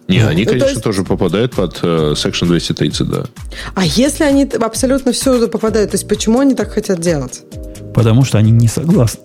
Не, 0.08 0.20
они, 0.20 0.44
Ну, 0.44 0.46
то 0.46 0.52
конечно, 0.52 0.70
есть- 0.70 0.84
тоже 0.84 1.04
попадают 1.04 1.54
под 1.54 1.80
э, 1.84 2.14
Section 2.16 2.46
230, 2.48 3.10
да. 3.10 3.24
А 3.76 3.86
если 3.86 4.24
они 4.24 4.46
абсолютно 4.46 5.12
всюду 5.12 5.50
попадают, 5.50 5.92
то 5.92 5.96
есть 5.96 6.08
почему 6.08 6.40
они 6.40 6.56
так 6.56 6.72
хотят 6.72 7.02
делать? 7.02 7.42
Потому 7.94 8.24
что 8.24 8.38
они 8.38 8.52
не 8.52 8.70
согласны. 8.70 9.20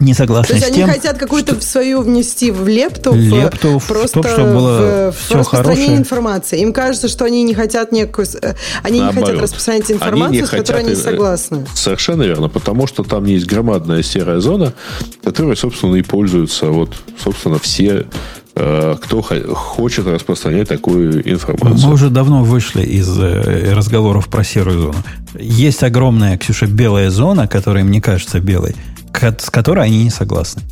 Не 0.00 0.14
согласны 0.14 0.48
То 0.48 0.54
есть 0.54 0.64
с 0.66 0.68
они 0.68 0.78
тем, 0.78 0.88
хотят 0.90 1.18
какую-то 1.18 1.60
свою 1.60 2.00
внести 2.02 2.50
в 2.50 2.66
лепту, 2.66 3.12
Лепту 3.14 3.78
в, 3.78 3.84
в 3.84 3.86
просто 3.86 4.22
то, 4.22 4.28
чтобы 4.28 4.52
было 4.54 5.10
в, 5.10 5.12
в 5.12 5.18
всё 5.26 5.38
распространение 5.38 5.86
хорошее. 5.88 5.98
информации. 5.98 6.60
Им 6.60 6.72
кажется, 6.72 7.08
что 7.08 7.24
они 7.26 7.42
не 7.44 7.54
хотят 7.54 7.92
некую, 7.92 8.26
э, 8.42 8.54
они 8.82 8.98
не 9.00 9.06
хотят 9.06 9.20
Наоборот. 9.20 9.42
распространять 9.42 9.84
Они 9.90 9.96
информацию, 9.96 10.40
не 10.40 10.46
с 10.46 10.50
которой 10.50 10.60
хотят, 10.66 10.76
они 10.78 10.92
э, 10.92 10.96
согласны. 10.96 11.66
Совершенно 11.74 12.22
верно, 12.22 12.48
потому 12.48 12.86
что 12.86 13.02
там 13.04 13.24
есть 13.26 13.46
громадная 13.46 14.02
серая 14.02 14.40
зона, 14.40 14.72
которой, 15.22 15.56
собственно, 15.56 15.96
и 15.96 16.02
пользуются 16.02 16.66
вот, 16.66 16.94
собственно, 17.22 17.58
все, 17.58 18.06
э, 18.54 18.96
кто 19.02 19.20
хо- 19.22 19.54
хочет 19.54 20.06
распространять 20.06 20.68
такую 20.68 21.30
информацию. 21.30 21.86
Мы 21.88 21.92
уже 21.94 22.08
давно 22.10 22.42
вышли 22.42 22.82
из 22.82 23.08
разговоров 23.18 24.28
про 24.28 24.44
серую 24.44 24.80
зону. 24.80 24.94
Есть 25.38 25.82
огромная, 25.82 26.38
Ксюша, 26.38 26.66
белая 26.66 27.10
зона, 27.10 27.46
которая 27.46 27.84
мне 27.84 28.00
кажется 28.00 28.40
белой, 28.40 28.74
с 29.40 29.50
которой 29.50 29.86
они 29.86 30.04
не 30.04 30.10
согласны. 30.10 30.62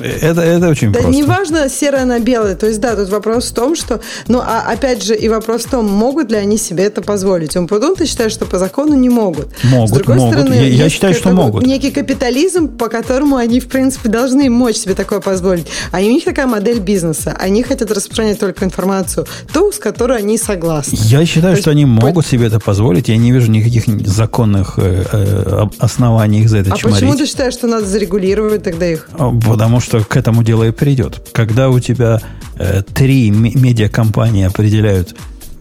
Это, 0.00 0.40
это 0.42 0.68
очень 0.68 0.92
Да 0.92 1.00
просто. 1.00 1.14
не 1.16 1.22
важно, 1.22 1.68
серое 1.68 2.04
на 2.04 2.18
белое. 2.18 2.56
То 2.56 2.66
есть, 2.66 2.80
да, 2.80 2.96
тут 2.96 3.08
вопрос 3.10 3.50
в 3.50 3.54
том, 3.54 3.76
что... 3.76 4.00
Ну, 4.28 4.40
а 4.40 4.62
опять 4.72 5.02
же, 5.02 5.14
и 5.14 5.28
вопрос 5.28 5.64
в 5.64 5.70
том, 5.70 5.86
могут 5.88 6.30
ли 6.30 6.36
они 6.36 6.58
себе 6.58 6.84
это 6.84 7.00
позволить. 7.02 7.56
Умпутун, 7.56 7.94
ты 7.96 8.06
считаешь, 8.06 8.32
что 8.32 8.44
по 8.46 8.58
закону 8.58 8.94
не 8.94 9.08
могут. 9.08 9.48
Могут, 9.64 9.90
С 9.90 9.92
другой 9.92 10.16
могут. 10.16 10.34
стороны, 10.38 10.54
Я- 10.54 10.62
я 10.84 10.88
считаю, 10.88 11.14
что 11.14 11.30
могут. 11.30 11.64
некий 11.66 11.90
капитализм, 11.90 12.68
по 12.76 12.88
которому 12.88 13.36
они, 13.36 13.60
в 13.60 13.68
принципе, 13.68 14.08
должны 14.08 14.50
мочь 14.50 14.76
себе 14.76 14.94
такое 14.94 15.20
позволить. 15.20 15.66
А 15.92 15.98
у 15.98 16.00
них 16.00 16.24
такая 16.24 16.46
модель 16.46 16.80
бизнеса. 16.80 17.36
Они 17.38 17.62
хотят 17.62 17.90
распространять 17.90 18.38
только 18.40 18.64
информацию, 18.64 19.26
ту, 19.52 19.70
с 19.72 19.78
которой 19.78 20.18
они 20.18 20.38
согласны. 20.38 20.96
Я 21.02 21.24
считаю, 21.24 21.54
То 21.56 21.62
что 21.62 21.70
есть 21.70 21.84
они 21.84 21.84
по- 21.84 22.06
могут 22.06 22.26
себе 22.26 22.46
это 22.46 22.58
позволить. 22.60 23.08
Я 23.08 23.16
не 23.16 23.32
вижу 23.32 23.50
никаких 23.50 23.84
законных 24.06 24.74
э, 24.78 25.04
э, 25.12 25.62
оснований 25.78 26.40
их 26.40 26.48
за 26.48 26.58
это 26.58 26.72
А 26.72 26.76
чморить. 26.76 26.96
почему 26.96 27.14
ты 27.16 27.26
считаешь, 27.26 27.54
что 27.54 27.66
надо 27.66 27.86
зарегулировать 27.86 28.62
тогда 28.62 28.86
их? 28.90 29.08
А, 29.18 29.30
Потому 29.30 29.80
что 29.84 30.00
к 30.00 30.16
этому 30.16 30.42
дело 30.42 30.64
и 30.64 30.70
придет. 30.72 31.28
Когда 31.32 31.68
у 31.70 31.78
тебя 31.78 32.20
э, 32.56 32.82
три 32.94 33.30
ме- 33.30 33.52
медиакомпании 33.54 34.44
определяют 34.46 35.14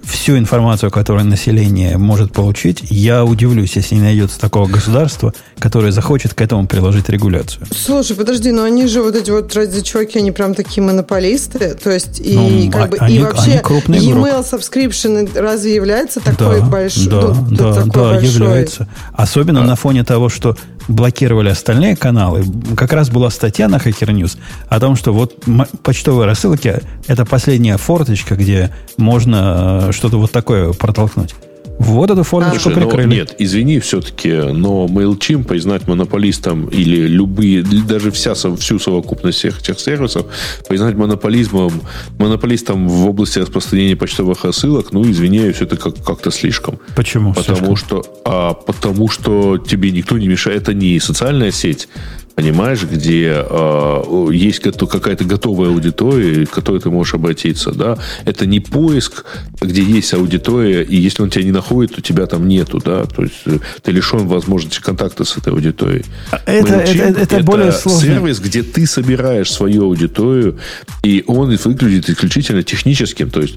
всю 0.03 0.37
информацию, 0.37 0.91
которую 0.91 1.25
население 1.25 1.97
может 1.97 2.33
получить, 2.33 2.83
я 2.89 3.23
удивлюсь, 3.23 3.77
если 3.77 3.95
не 3.95 4.01
найдется 4.01 4.37
такого 4.37 4.67
государства, 4.67 5.33
которое 5.59 5.93
захочет 5.93 6.33
к 6.33 6.41
этому 6.41 6.67
приложить 6.67 7.07
регуляцию. 7.07 7.65
Слушай, 7.73 8.17
подожди, 8.17 8.51
но 8.51 8.63
они 8.63 8.87
же 8.87 9.01
вот 9.01 9.15
эти 9.15 9.31
вот 9.31 9.55
ради-чуваки, 9.55 10.19
они 10.19 10.31
прям 10.33 10.55
такие 10.55 10.83
монополисты, 10.83 11.75
то 11.81 11.89
есть 11.89 12.19
и 12.19 12.35
Ну, 12.35 12.71
как 12.71 12.81
а- 12.81 12.87
бы 12.87 12.97
они- 12.97 13.15
и 13.15 13.19
вообще 13.19 13.61
они 13.87 14.09
e-mail 14.09 14.43
subscription 14.43 15.39
разве 15.39 15.73
является 15.73 16.19
такой 16.19 16.59
да, 16.59 16.65
большой? 16.65 17.05
да, 17.07 17.21
ну, 17.21 17.47
да, 17.55 17.73
да, 17.73 17.85
большой? 17.85 18.29
является. 18.29 18.89
Особенно 19.13 19.63
на 19.63 19.77
фоне 19.77 20.03
того, 20.03 20.27
что 20.27 20.57
блокировали 20.87 21.49
остальные 21.49 21.95
каналы. 21.95 22.43
Как 22.75 22.93
раз 22.93 23.09
была 23.09 23.29
статья 23.29 23.67
на 23.67 23.77
Hacker 23.77 24.13
News 24.13 24.37
о 24.67 24.79
том, 24.79 24.95
что 24.95 25.13
вот 25.13 25.43
почтовые 25.83 26.25
рассылки– 26.25 26.81
это 27.07 27.25
последняя 27.25 27.77
форточка, 27.77 28.35
где 28.35 28.71
можно 28.97 29.87
э, 29.89 29.91
что-то 29.91 30.17
вот 30.17 30.31
такое 30.31 30.73
протолкнуть. 30.73 31.35
Вот 31.79 32.09
эту 32.11 32.23
форточку 32.23 32.59
Слушай, 32.59 32.79
но 32.79 32.87
прикрыли. 32.89 33.15
нет, 33.15 33.35
извини 33.39 33.79
все-таки, 33.79 34.31
но 34.31 34.85
MailChimp 34.85 35.45
признать 35.45 35.87
монополистом 35.87 36.67
или 36.67 37.07
любые, 37.07 37.63
даже 37.63 38.11
вся, 38.11 38.35
всю 38.35 38.79
совокупность 38.79 39.39
всех 39.39 39.59
этих 39.59 39.79
сервисов, 39.79 40.25
признать 40.69 40.95
монополизмом, 40.95 41.81
монополистом 42.19 42.87
в 42.87 43.07
области 43.07 43.39
распространения 43.39 43.95
почтовых 43.95 44.45
рассылок, 44.45 44.93
ну, 44.93 45.03
извиняюсь, 45.09 45.57
это 45.61 45.75
как- 45.75 46.01
как-то 46.03 46.31
слишком. 46.31 46.79
Почему? 46.95 47.33
Потому 47.33 47.75
что, 47.75 48.03
а, 48.23 48.53
потому 48.53 49.09
что 49.09 49.57
тебе 49.57 49.91
никто 49.91 50.17
не 50.17 50.27
мешает. 50.27 50.61
Это 50.63 50.73
не 50.73 50.99
социальная 50.99 51.51
сеть, 51.51 51.89
понимаешь, 52.35 52.83
где 52.83 53.31
а, 53.35 54.29
есть 54.31 54.59
какая-то 54.59 55.23
готовая 55.25 55.69
аудитория, 55.69 56.45
к 56.45 56.51
которой 56.51 56.81
ты 56.81 56.89
можешь 56.89 57.13
обратиться. 57.13 57.71
Да? 57.71 57.97
Это 58.25 58.45
не 58.45 58.59
поиск, 58.59 59.25
где 59.61 59.83
есть 59.83 60.13
аудитория, 60.13 60.83
и 60.83 60.95
если 60.95 61.23
он 61.23 61.29
тебя 61.29 61.45
не 61.45 61.51
находит, 61.51 61.95
то 61.95 62.01
тебя 62.01 62.25
там 62.25 62.47
нету. 62.47 62.81
Да? 62.83 63.05
То 63.05 63.23
есть 63.23 63.41
э, 63.45 63.59
ты 63.81 63.91
лишен 63.91 64.27
возможности 64.27 64.81
контакта 64.81 65.23
с 65.23 65.37
этой 65.37 65.53
аудиторией. 65.53 66.05
Это- 66.45 66.73
MailChimp 66.73 67.01
это- 67.01 67.19
это 67.21 67.43
более 67.43 67.71
сложно. 67.71 68.01
сервис, 68.01 68.39
где 68.39 68.63
ты 68.63 68.85
собираешь 68.87 69.51
свою 69.51 69.83
аудиторию, 69.85 70.59
и 71.03 71.23
он 71.27 71.55
выглядит 71.63 72.09
исключительно 72.09 72.63
техническим. 72.63 73.29
То 73.29 73.41
есть 73.41 73.55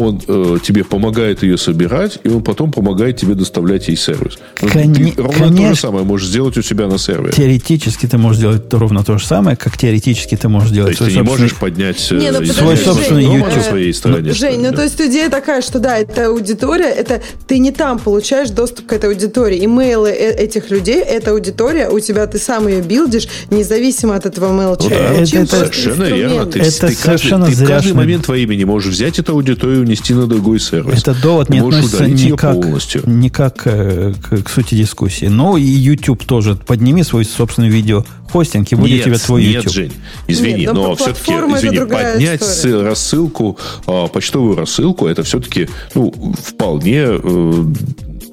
он 0.00 0.20
э, 0.26 0.58
тебе 0.62 0.84
помогает 0.84 1.42
ее 1.42 1.58
собирать, 1.58 2.18
и 2.24 2.28
он 2.28 2.42
потом 2.42 2.72
помогает 2.72 3.16
тебе 3.18 3.34
доставлять 3.34 3.88
ей 3.88 3.96
сервис. 3.96 4.38
Ну, 4.62 4.68
Коне- 4.68 5.12
ты 5.14 5.22
ровно 5.22 5.38
то 5.38 5.44
конечно. 5.44 5.74
же 5.74 5.80
самое 5.80 6.04
можешь 6.04 6.28
сделать 6.28 6.56
у 6.56 6.62
себя 6.62 6.86
на 6.86 6.98
сервере. 6.98 7.32
Теоретически 7.32 8.06
ты 8.06 8.18
можешь 8.18 8.40
делать 8.40 8.62
ровно 8.72 9.04
то 9.04 9.18
же 9.18 9.26
самое, 9.26 9.56
как 9.56 9.76
теоретически 9.76 10.36
ты 10.36 10.48
можешь 10.48 10.70
То 10.70 10.74
делать 10.74 10.90
есть 10.92 11.02
свой 11.02 11.10
ты 11.10 11.18
не 11.18 11.24
собственный- 11.24 11.30
можешь 11.38 11.54
поднять 11.56 12.08
э, 12.10 12.14
Не, 12.16 12.30
ну, 12.30 12.38
подожди, 12.38 12.52
из 12.74 12.84
собственный 12.84 13.24
дома 13.24 13.36
YouTube. 13.38 13.56
на 13.56 13.62
своей 13.62 13.92
стороне. 13.94 14.32
что 14.34 14.46
Жень, 14.50 14.60
ну 14.62 14.70
да? 14.70 14.76
то 14.76 14.82
есть 14.84 15.00
идея 15.00 15.28
такая, 15.30 15.60
что 15.62 15.78
да, 15.78 15.98
это 15.98 16.26
аудитория, 16.26 16.88
это 16.90 17.20
ты 17.46 17.58
не 17.58 17.70
там 17.72 17.98
получаешь 17.98 18.50
доступ 18.50 18.86
к 18.86 18.92
этой 18.92 19.10
аудитории. 19.10 19.64
Имейлы 19.64 20.08
э- 20.10 20.34
этих 20.44 20.70
людей, 20.70 21.00
эта 21.00 21.32
аудитория, 21.32 21.88
у 21.90 22.00
тебя 22.00 22.26
ты 22.26 22.38
сам 22.38 22.68
ее 22.68 22.80
билдишь, 22.82 23.28
независимо 23.50 24.14
от 24.16 24.26
этого 24.26 24.46
mail 24.52 24.76
Ну 24.82 24.88
да, 24.88 24.96
это- 25.14 25.36
это 25.38 25.56
Совершенно 25.56 26.04
верно. 26.04 26.46
Ты, 26.46 26.60
Это 26.60 26.86
ты 26.88 26.94
совершенно 26.94 27.46
каждый, 27.46 27.58
ты 27.58 27.64
в 27.64 27.68
каждый 27.68 27.92
момент 27.94 28.28
во 28.28 28.36
имени 28.36 28.64
можешь 28.64 28.94
взять 28.94 29.18
эту 29.18 29.32
аудиторию 29.32 29.84
унести 29.90 30.14
на 30.14 30.26
другой 30.26 30.60
сервис. 30.60 31.00
Это 31.00 31.14
довод 31.20 31.50
не 31.50 31.60
можешь 31.60 31.84
относится 31.92 32.06
никак, 32.28 32.54
полностью. 32.54 33.02
никак 33.06 33.62
э, 33.64 34.14
к, 34.22 34.42
к 34.44 34.48
сути 34.48 34.74
дискуссии. 34.76 35.26
Но 35.26 35.56
и 35.56 35.62
YouTube 35.64 36.24
тоже. 36.24 36.54
Подними 36.54 37.02
свой 37.02 37.24
собственный 37.24 37.68
видеохостинг, 37.68 38.70
и 38.72 38.74
будет 38.76 38.90
нет, 38.92 39.00
у 39.00 39.04
тебя 39.10 39.18
твой 39.18 39.42
нет, 39.42 39.54
YouTube. 39.56 39.72
Жень, 39.72 39.92
извини, 40.28 40.60
Нет, 40.62 40.72
но 40.74 40.82
но 40.82 40.88
по- 40.90 40.96
все-таки, 40.96 41.32
извини, 41.32 41.78
поднять 41.78 42.42
история. 42.42 42.82
рассылку, 42.82 43.58
а, 43.86 44.06
почтовую 44.06 44.56
рассылку, 44.56 45.06
это 45.06 45.22
все-таки, 45.24 45.68
ну, 45.94 46.12
вполне 46.44 47.04
э, 47.06 47.64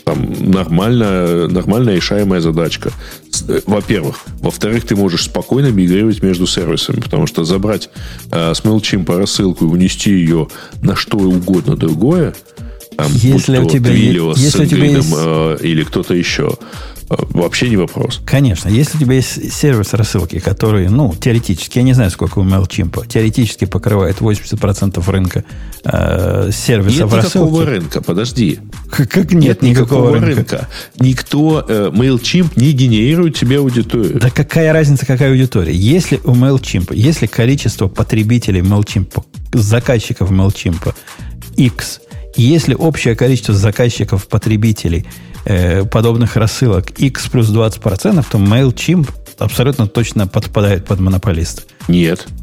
там, 0.08 0.26
нормальная, 0.40 1.50
нормальная 1.50 1.96
решаемая 1.96 2.40
задачка. 2.40 2.94
Э, 3.50 3.60
Во-первых. 3.66 4.22
Во-вторых, 4.40 4.86
ты 4.86 4.96
можешь 4.96 5.26
спокойно 5.26 5.68
мигрировать 5.68 6.24
между 6.24 6.48
сервисами, 6.48 7.02
потому 7.02 7.28
что 7.28 7.44
забрать 7.44 7.90
э, 8.32 8.54
с 8.54 8.62
MailChimp 8.62 9.18
рассылку 9.18 9.66
и 9.66 9.68
унести 9.68 10.12
ее 10.12 10.48
на 10.82 10.96
что 10.96 11.18
угодно 11.18 11.76
другое, 11.76 12.34
Если 13.10 13.58
у 13.58 13.70
тебя 13.70 13.92
Twilio 13.92 14.34
если 14.38 14.64
у 14.64 14.66
тебя 14.68 14.86
есть- 14.86 15.14
э, 15.16 15.58
или 15.62 15.84
кто-то 15.84 16.14
еще, 16.14 16.58
э, 17.10 17.16
вообще 17.30 17.70
не 17.70 17.78
вопрос. 17.78 18.20
Конечно, 18.26 18.70
если 18.70 18.98
у 18.98 19.02
тебя 19.02 19.14
есть 19.16 19.54
сервис 19.54 19.94
рассылки, 19.94 20.40
который, 20.40 20.90
ну, 20.90 21.14
теоретически, 21.20 21.78
я 21.78 21.84
не 21.84 21.94
знаю, 21.94 22.10
сколько 22.12 22.40
у 22.40 22.44
MailChimp, 22.44 23.08
теоретически 23.08 23.66
покрывает 23.66 24.20
80% 24.20 25.08
рынка 25.10 25.44
э, 25.84 26.50
сервисов 26.52 27.12
Нет 27.12 27.24
никакого 27.24 27.24
рассылки. 27.24 27.66
рынка, 27.70 28.02
подожди. 28.02 28.60
Как, 28.90 29.10
как 29.10 29.32
нет, 29.32 29.62
никакого, 29.62 30.20
рынка? 30.20 30.68
Никто, 31.00 31.64
э, 31.68 31.92
MailChimp 31.94 32.54
не 32.56 32.72
генерирует 32.74 33.36
тебе 33.38 33.60
аудиторию. 33.60 34.20
Да 34.20 34.30
какая 34.30 34.74
разница, 34.74 35.06
какая 35.06 35.30
аудитория? 35.32 35.74
Если 35.74 36.20
у 36.26 36.34
MailChimp, 36.34 36.94
если 36.96 37.28
количество 37.28 37.88
потребителей 37.88 38.62
MailChimp, 38.62 39.24
заказчиков 39.54 40.30
MailChimp 40.32 40.94
X, 41.56 42.02
и 42.38 42.44
если 42.44 42.76
общее 42.76 43.16
количество 43.16 43.54
заказчиков, 43.54 44.28
потребителей 44.28 45.06
э, 45.46 45.84
подобных 45.86 46.36
рассылок 46.36 46.92
X 46.92 47.28
плюс 47.30 47.50
20%, 47.50 48.26
то 48.32 48.38
MailChimp 48.38 49.10
абсолютно 49.40 49.88
точно 49.88 50.28
подпадает 50.28 50.86
под 50.86 51.00
монополиста. 51.00 51.64
Нет. 51.88 52.28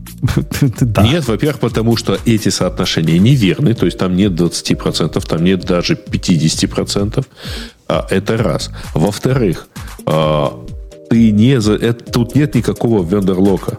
Да. 0.81 1.03
Нет, 1.03 1.29
во-первых, 1.29 1.61
потому 1.61 1.97
что 1.97 2.19
эти 2.25 2.49
соотношения 2.49 3.19
неверны, 3.19 3.75
то 3.75 3.85
есть 3.85 3.99
там 3.99 4.17
нет 4.17 4.33
20%, 4.33 5.27
там 5.27 5.45
нет 5.45 5.65
даже 5.65 5.95
50%. 5.95 7.25
А, 7.89 8.07
это 8.09 8.37
раз. 8.39 8.71
Во-вторых, 8.95 9.69
а, 10.07 10.65
ты 11.11 11.31
не 11.31 11.61
за, 11.61 11.75
это, 11.75 12.11
тут 12.11 12.35
нет 12.35 12.55
никакого 12.55 13.05
вендерлока. 13.05 13.79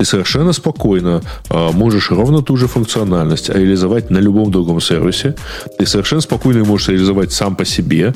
Ты 0.00 0.06
совершенно 0.06 0.52
спокойно 0.54 1.20
э, 1.50 1.70
можешь 1.72 2.10
ровно 2.10 2.40
ту 2.42 2.56
же 2.56 2.66
функциональность 2.66 3.50
реализовать 3.50 4.10
на 4.10 4.16
любом 4.18 4.50
другом 4.50 4.80
сервисе. 4.80 5.34
Ты 5.78 5.84
совершенно 5.86 6.22
спокойно 6.22 6.64
можешь 6.64 6.88
реализовать 6.88 7.32
сам 7.32 7.54
по 7.54 7.64
себе. 7.66 8.14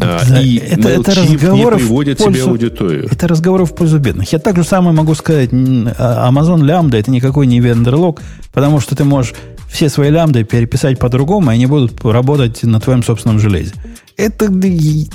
Э, 0.00 0.20
Да, 0.28 0.40
и 0.40 0.56
это- 0.56 0.88
это 0.88 1.10
MailChimp 1.12 1.28
не 1.28 1.36
разговоры 1.36 1.76
в 1.76 1.78
приводит 1.80 2.18
пользу- 2.18 2.32
тебе 2.40 2.50
аудиторию. 2.50 3.08
Это 3.12 3.28
разговоры 3.28 3.64
в 3.66 3.74
пользу 3.74 3.98
бедных. 3.98 4.32
Я 4.32 4.38
так 4.38 4.56
же 4.56 4.64
самое 4.64 4.96
могу 4.96 5.14
сказать, 5.14 5.50
а- 5.52 6.30
Amazon 6.30 6.60
Lambda 6.62 6.96
это 6.96 7.10
никакой 7.10 7.46
не 7.46 7.60
вендерлог, 7.60 8.22
потому 8.54 8.80
что 8.80 8.96
ты 8.96 9.04
можешь 9.04 9.34
все 9.68 9.88
свои 9.88 10.10
лямбды 10.10 10.44
переписать 10.44 10.98
по-другому, 10.98 11.50
и 11.50 11.54
они 11.54 11.66
будут 11.66 12.04
работать 12.04 12.62
на 12.62 12.80
твоем 12.80 13.02
собственном 13.02 13.38
железе. 13.38 13.72
Это 14.16 14.50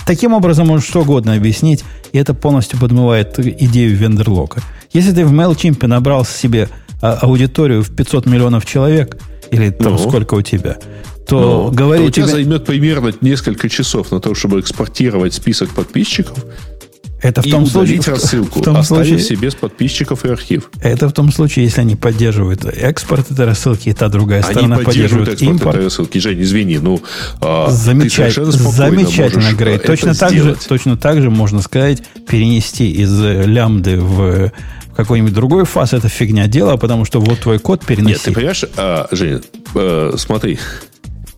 таким 0.06 0.34
образом 0.34 0.68
можно 0.68 0.86
что 0.86 1.02
угодно 1.02 1.34
объяснить, 1.34 1.84
и 2.14 2.18
это 2.18 2.34
полностью 2.34 2.80
подмывает 2.80 3.38
идею 3.38 3.98
вендерлока. 3.98 4.62
Если 4.94 5.12
ты 5.12 5.26
в 5.26 5.34
MailChimp 5.34 5.86
набрал 5.88 6.24
себе 6.24 6.70
а, 7.02 7.20
аудиторию 7.22 7.84
в 7.84 7.94
500 7.94 8.26
миллионов 8.28 8.66
человек, 8.66 9.18
или 9.52 9.70
там 9.72 9.94
Ну. 9.94 9.98
сколько 9.98 10.36
у 10.36 10.42
тебя, 10.42 10.78
то 11.28 11.70
Но 11.70 11.72
говорить 11.72 12.08
у 12.08 12.12
тебя 12.12 12.28
займет 12.28 12.66
примерно 12.66 13.12
несколько 13.22 13.70
часов 13.70 14.12
на 14.12 14.20
то, 14.20 14.34
чтобы 14.36 14.60
экспортировать 14.60 15.34
список 15.34 15.70
подписчиков 15.72 16.38
это 17.24 17.42
в 17.42 17.46
и 17.46 17.52
том 17.52 17.66
случае, 17.66 18.02
рассылку, 18.06 18.60
в 18.62 18.64
том 18.64 18.78
оставив 18.78 19.08
случае, 19.08 19.26
себе 19.26 19.38
без 19.48 19.56
подписчиков 19.56 20.26
и 20.26 20.30
архив. 20.30 20.70
Это 20.82 21.08
в 21.08 21.14
том 21.14 21.32
случае, 21.32 21.66
если 21.66 21.82
они 21.82 21.96
поддерживают 21.96 22.66
экспорт 22.66 23.32
этой 23.32 23.46
рассылки, 23.46 23.90
и 23.90 23.94
та 23.94 24.10
другая 24.10 24.44
Они 24.44 24.52
сторона 24.52 24.78
поддерживают 24.78 25.30
поддерживает 25.30 25.30
экспорт 25.30 25.52
импорт. 25.56 25.76
этой 25.76 25.86
рассылки. 25.86 26.18
Жень, 26.20 26.42
извини, 26.42 26.78
ну, 26.80 27.02
ты 27.40 27.72
Замечательно, 27.72 29.54
Грей. 29.54 29.78
а, 29.78 29.80
Точно 29.80 30.14
так, 30.14 30.34
же, 30.34 30.56
точно 30.68 30.98
так 30.98 31.22
же 31.22 31.30
можно 31.30 31.62
сказать, 31.62 32.04
перенести 32.28 32.92
из 32.92 33.12
э, 33.22 33.46
лямбды 33.46 33.98
в 34.00 34.52
какой-нибудь 34.96 35.34
другой 35.34 35.66
фаз, 35.66 35.94
это 35.94 36.08
фигня 36.10 36.48
дела, 36.48 36.78
потому 36.78 37.06
что 37.06 37.20
вот 37.20 37.40
твой 37.40 37.58
код 37.60 37.86
переноси. 37.86 38.10
Нет, 38.14 38.22
ты 38.22 38.32
понимаешь, 38.32 38.64
а, 38.78 39.08
Женя, 39.12 39.42
э, 39.76 40.14
смотри, 40.18 40.60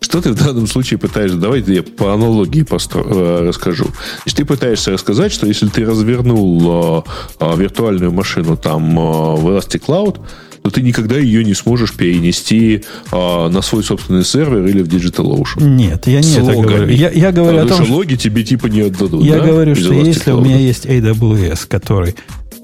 что 0.00 0.20
ты 0.20 0.32
в 0.32 0.34
данном 0.36 0.66
случае 0.66 0.98
пытаешься... 0.98 1.36
Давайте 1.36 1.74
я 1.74 1.82
по 1.82 2.12
аналогии 2.14 2.62
постро- 2.62 3.06
э, 3.06 3.48
расскажу. 3.48 3.86
Значит, 4.22 4.36
ты 4.38 4.44
пытаешься 4.44 4.92
рассказать, 4.92 5.32
что 5.32 5.46
если 5.46 5.66
ты 5.68 5.84
развернул 5.84 7.02
э, 7.06 7.10
э, 7.40 7.56
виртуальную 7.56 8.12
машину 8.12 8.56
там 8.56 8.94
в 8.96 9.48
Elastic 9.48 9.82
Cloud, 9.86 10.18
то 10.62 10.70
ты 10.70 10.82
никогда 10.82 11.16
ее 11.16 11.44
не 11.44 11.54
сможешь 11.54 11.92
перенести 11.92 12.82
э, 13.12 13.48
на 13.48 13.62
свой 13.62 13.84
собственный 13.84 14.24
сервер 14.24 14.66
или 14.66 14.82
в 14.82 14.88
DigitalOcean. 14.88 15.62
Нет, 15.62 16.06
я 16.08 16.16
не 16.18 16.22
С 16.24 16.36
это 16.38 16.44
логами. 16.46 16.62
говорю. 16.76 16.88
Я, 16.92 17.10
я 17.10 17.32
говорю 17.32 17.58
о 17.58 17.62
Потому 17.62 17.78
том, 17.78 17.86
что 17.86 17.94
логи 17.96 18.14
тебе 18.16 18.42
типа 18.42 18.66
не 18.66 18.80
отдадут. 18.80 19.24
я 19.24 19.38
да, 19.38 19.46
говорю, 19.46 19.74
что 19.76 19.92
если 19.92 20.32
у 20.32 20.38
Cloud. 20.40 20.44
меня 20.44 20.58
есть 20.58 20.86
AWS, 20.86 21.66
который 21.68 22.16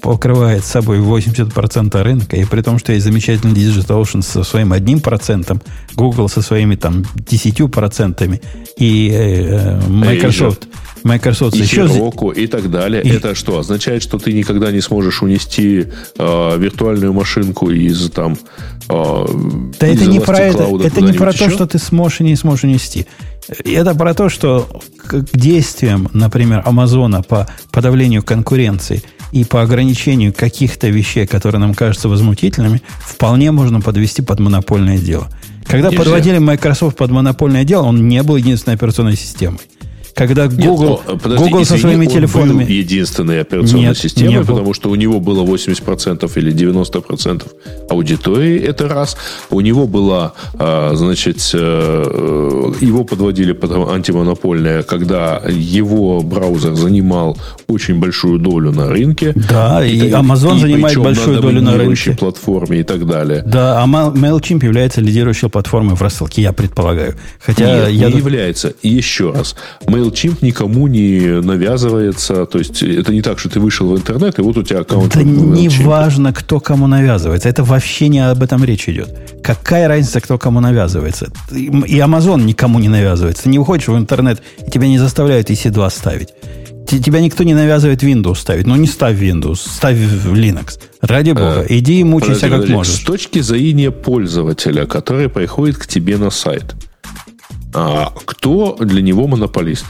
покрывает 0.03 0.65
собой 0.65 0.99
80% 0.99 2.03
рынка, 2.03 2.35
и 2.35 2.43
при 2.43 2.61
том, 2.61 2.77
что 2.77 2.91
есть 2.91 3.05
замечательный 3.05 3.53
DigitalOcean 3.53 4.21
со 4.21 4.43
своим 4.43 4.73
одним 4.73 4.99
процентом, 4.99 5.61
Google 5.95 6.27
со 6.27 6.41
своими 6.41 6.75
там 6.75 7.03
10% 7.15 8.41
и 8.77 9.09
э, 9.09 9.79
э, 9.79 9.81
Microsoft, 9.87 10.67
Microsoft 11.03 11.55
и 11.55 11.59
еще... 11.59 11.85
Heroku 11.85 12.35
и 12.35 12.47
так 12.47 12.69
далее. 12.69 13.01
И- 13.01 13.09
Это 13.11 13.33
что? 13.33 13.59
Означает, 13.59 14.03
что 14.03 14.19
ты 14.19 14.33
никогда 14.33 14.71
не 14.71 14.81
сможешь 14.81 15.21
унести 15.21 15.87
э, 16.17 16.57
виртуальную 16.57 17.13
машинку 17.13 17.69
из 17.69 18.09
там 18.09 18.37
э, 18.89 19.25
Да 19.79 19.87
из 19.87 20.01
это 20.01 20.05
не 20.11 20.19
про 20.19 20.37
это. 20.37 20.63
Это 20.63 20.99
не 21.01 21.13
про 21.13 21.31
куда-нибудь 21.31 21.37
то, 21.39 21.45
еще? 21.45 21.49
что 21.49 21.65
ты 21.65 21.79
сможешь 21.79 22.19
и 22.19 22.23
не 22.25 22.35
сможешь 22.35 22.65
унести. 22.65 23.07
Это 23.47 23.95
про 23.95 24.13
то, 24.13 24.29
что 24.29 24.81
к 24.97 25.25
действиям, 25.33 26.09
например, 26.13 26.61
Амазона 26.65 27.21
по 27.21 27.47
подавлению 27.71 28.23
конкуренции 28.23 29.03
и 29.31 29.43
по 29.43 29.61
ограничению 29.61 30.33
каких-то 30.33 30.87
вещей, 30.87 31.27
которые 31.27 31.59
нам 31.59 31.73
кажутся 31.73 32.07
возмутительными, 32.09 32.81
вполне 33.01 33.51
можно 33.51 33.81
подвести 33.81 34.21
под 34.21 34.39
монопольное 34.39 34.97
дело. 34.97 35.29
Когда 35.65 35.89
Нельзя. 35.89 36.03
подводили 36.03 36.37
Microsoft 36.37 36.97
под 36.97 37.11
монопольное 37.11 37.63
дело, 37.63 37.83
он 37.83 38.07
не 38.07 38.21
был 38.23 38.35
единственной 38.35 38.75
операционной 38.75 39.15
системой. 39.15 39.59
Когда 40.15 40.45
Нет, 40.47 40.65
Google, 40.65 41.01
но, 41.07 41.17
подожди, 41.17 41.43
Google 41.43 41.65
со 41.65 41.75
извини, 41.75 41.81
своими 41.81 42.05
он 42.07 42.11
телефонами... 42.13 42.63
был 42.63 42.67
единственной 42.69 43.41
операционной 43.41 43.87
Нет, 43.87 43.97
системой, 43.97 44.29
не 44.33 44.37
был. 44.39 44.45
потому 44.45 44.73
что 44.73 44.89
у 44.89 44.95
него 44.95 45.19
было 45.19 45.43
80% 45.43 46.31
или 46.35 46.53
90% 46.53 47.43
аудитории, 47.89 48.59
это 48.59 48.87
раз. 48.87 49.17
У 49.49 49.59
него 49.61 49.87
была, 49.87 50.33
а, 50.59 50.93
значит, 50.95 51.37
э, 51.53 52.73
его 52.81 53.03
подводили 53.03 53.53
под 53.53 53.71
антимонопольное, 53.71 54.83
когда 54.83 55.41
его 55.47 56.21
браузер 56.21 56.75
занимал 56.75 57.37
очень 57.67 57.99
большую 57.99 58.39
долю 58.39 58.71
на 58.71 58.89
рынке. 58.89 59.33
Да, 59.49 59.83
и 59.85 60.11
та- 60.11 60.19
Amazon 60.21 60.57
и 60.57 60.59
занимает 60.61 60.97
большую 60.97 61.41
долю 61.41 61.61
на 61.61 61.77
рынке. 61.77 62.11
платформе 62.11 62.79
и 62.81 62.83
так 62.83 63.07
далее. 63.07 63.43
Да, 63.45 63.81
а 63.81 63.87
Mail- 63.87 64.13
MailChimp 64.13 64.63
является 64.63 65.01
лидирующей 65.01 65.49
платформой 65.49 65.95
в 65.95 66.01
рассылке, 66.01 66.41
я 66.41 66.53
предполагаю. 66.53 67.15
Хотя 67.39 67.87
Нет, 67.87 67.89
я... 67.91 68.09
не 68.09 68.17
является. 68.17 68.73
И 68.81 68.89
еще 68.89 69.31
раз. 69.31 69.55
MailChimp 70.03 70.37
никому 70.41 70.87
не 70.87 71.41
навязывается. 71.41 72.45
То 72.45 72.59
есть, 72.59 72.83
это 72.83 73.13
не 73.13 73.21
так, 73.21 73.39
что 73.39 73.49
ты 73.49 73.59
вышел 73.59 73.87
в 73.89 73.97
интернет, 73.97 74.39
и 74.39 74.41
вот 74.41 74.57
у 74.57 74.63
тебя 74.63 74.79
аккаунт 74.81 75.13
Да 75.13 75.19
в 75.21 75.23
не 75.25 75.69
важно, 75.69 76.33
кто 76.33 76.59
кому 76.59 76.87
навязывается. 76.87 77.49
Это 77.49 77.63
вообще 77.63 78.07
не 78.09 78.19
об 78.19 78.41
этом 78.43 78.63
речь 78.63 78.87
идет. 78.89 79.09
Какая 79.43 79.87
разница, 79.87 80.21
кто 80.21 80.37
кому 80.37 80.59
навязывается? 80.59 81.31
И 81.51 81.69
Amazon 81.99 82.43
никому 82.43 82.79
не 82.79 82.89
навязывается. 82.89 83.43
Ты 83.43 83.49
не 83.49 83.59
выходишь 83.59 83.87
в 83.87 83.97
интернет, 83.97 84.41
и 84.65 84.71
тебя 84.71 84.87
не 84.87 84.97
заставляют 84.99 85.49
EC2 85.49 85.89
ставить. 85.89 86.29
Те- 86.87 86.99
Тебя 86.99 87.21
никто 87.21 87.43
не 87.43 87.53
навязывает 87.53 88.03
Windows 88.03 88.35
ставить. 88.35 88.67
Ну, 88.67 88.75
не 88.75 88.87
ставь 88.87 89.17
Windows, 89.21 89.55
ставь 89.55 89.97
Linux. 89.97 90.79
Ради 91.01 91.31
бога. 91.31 91.65
Э, 91.67 91.77
Иди 91.77 91.99
и 92.01 92.03
мучайся 92.03 92.41
Подожди, 92.41 92.49
как 92.49 92.55
подожди. 92.57 92.73
можешь. 92.73 92.93
С 92.95 92.99
точки 92.99 93.39
зрения 93.39 93.89
пользователя, 93.91 94.85
который 94.85 95.29
приходит 95.29 95.77
к 95.77 95.87
тебе 95.87 96.17
на 96.17 96.29
сайт, 96.29 96.75
а, 97.73 98.11
кто 98.25 98.75
для 98.79 99.01
него 99.01 99.27
монополист? 99.27 99.85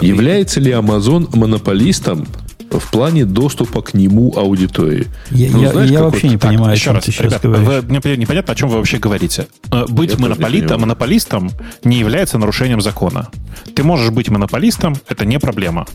Является 0.00 0.60
ли 0.60 0.72
Amazon 0.72 1.28
монополистом 1.36 2.26
в 2.70 2.90
плане 2.90 3.26
доступа 3.26 3.82
к 3.82 3.92
нему 3.92 4.32
аудитории? 4.36 5.06
Я, 5.30 5.50
Ну, 5.50 5.62
я- 5.62 5.72
знаешь, 5.72 5.90
я 5.90 6.02
вообще 6.02 6.28
не 6.30 6.38
так, 6.38 6.50
понимаю, 6.50 6.74
Еще 6.74 6.92
раз, 6.92 7.04
ты 7.04 7.12
сейчас 7.12 7.26
ребят, 7.26 7.42
говоришь. 7.42 7.66
вы- 7.68 7.82
мне 7.82 8.16
непонятно, 8.16 8.52
о 8.54 8.56
чем 8.56 8.70
вы 8.70 8.78
вообще 8.78 8.96
говорите. 8.98 9.46
Э, 9.70 9.84
Быть 9.88 10.18
монополитом, 10.18 10.80
монополистом 10.80 11.50
не 11.84 11.98
является 11.98 12.38
нарушением 12.38 12.80
закона. 12.80 13.28
Ты 13.74 13.82
можешь 13.82 14.10
быть 14.10 14.30
монополистом, 14.30 14.96
это 15.08 15.26
не 15.26 15.38
проблема. 15.38 15.86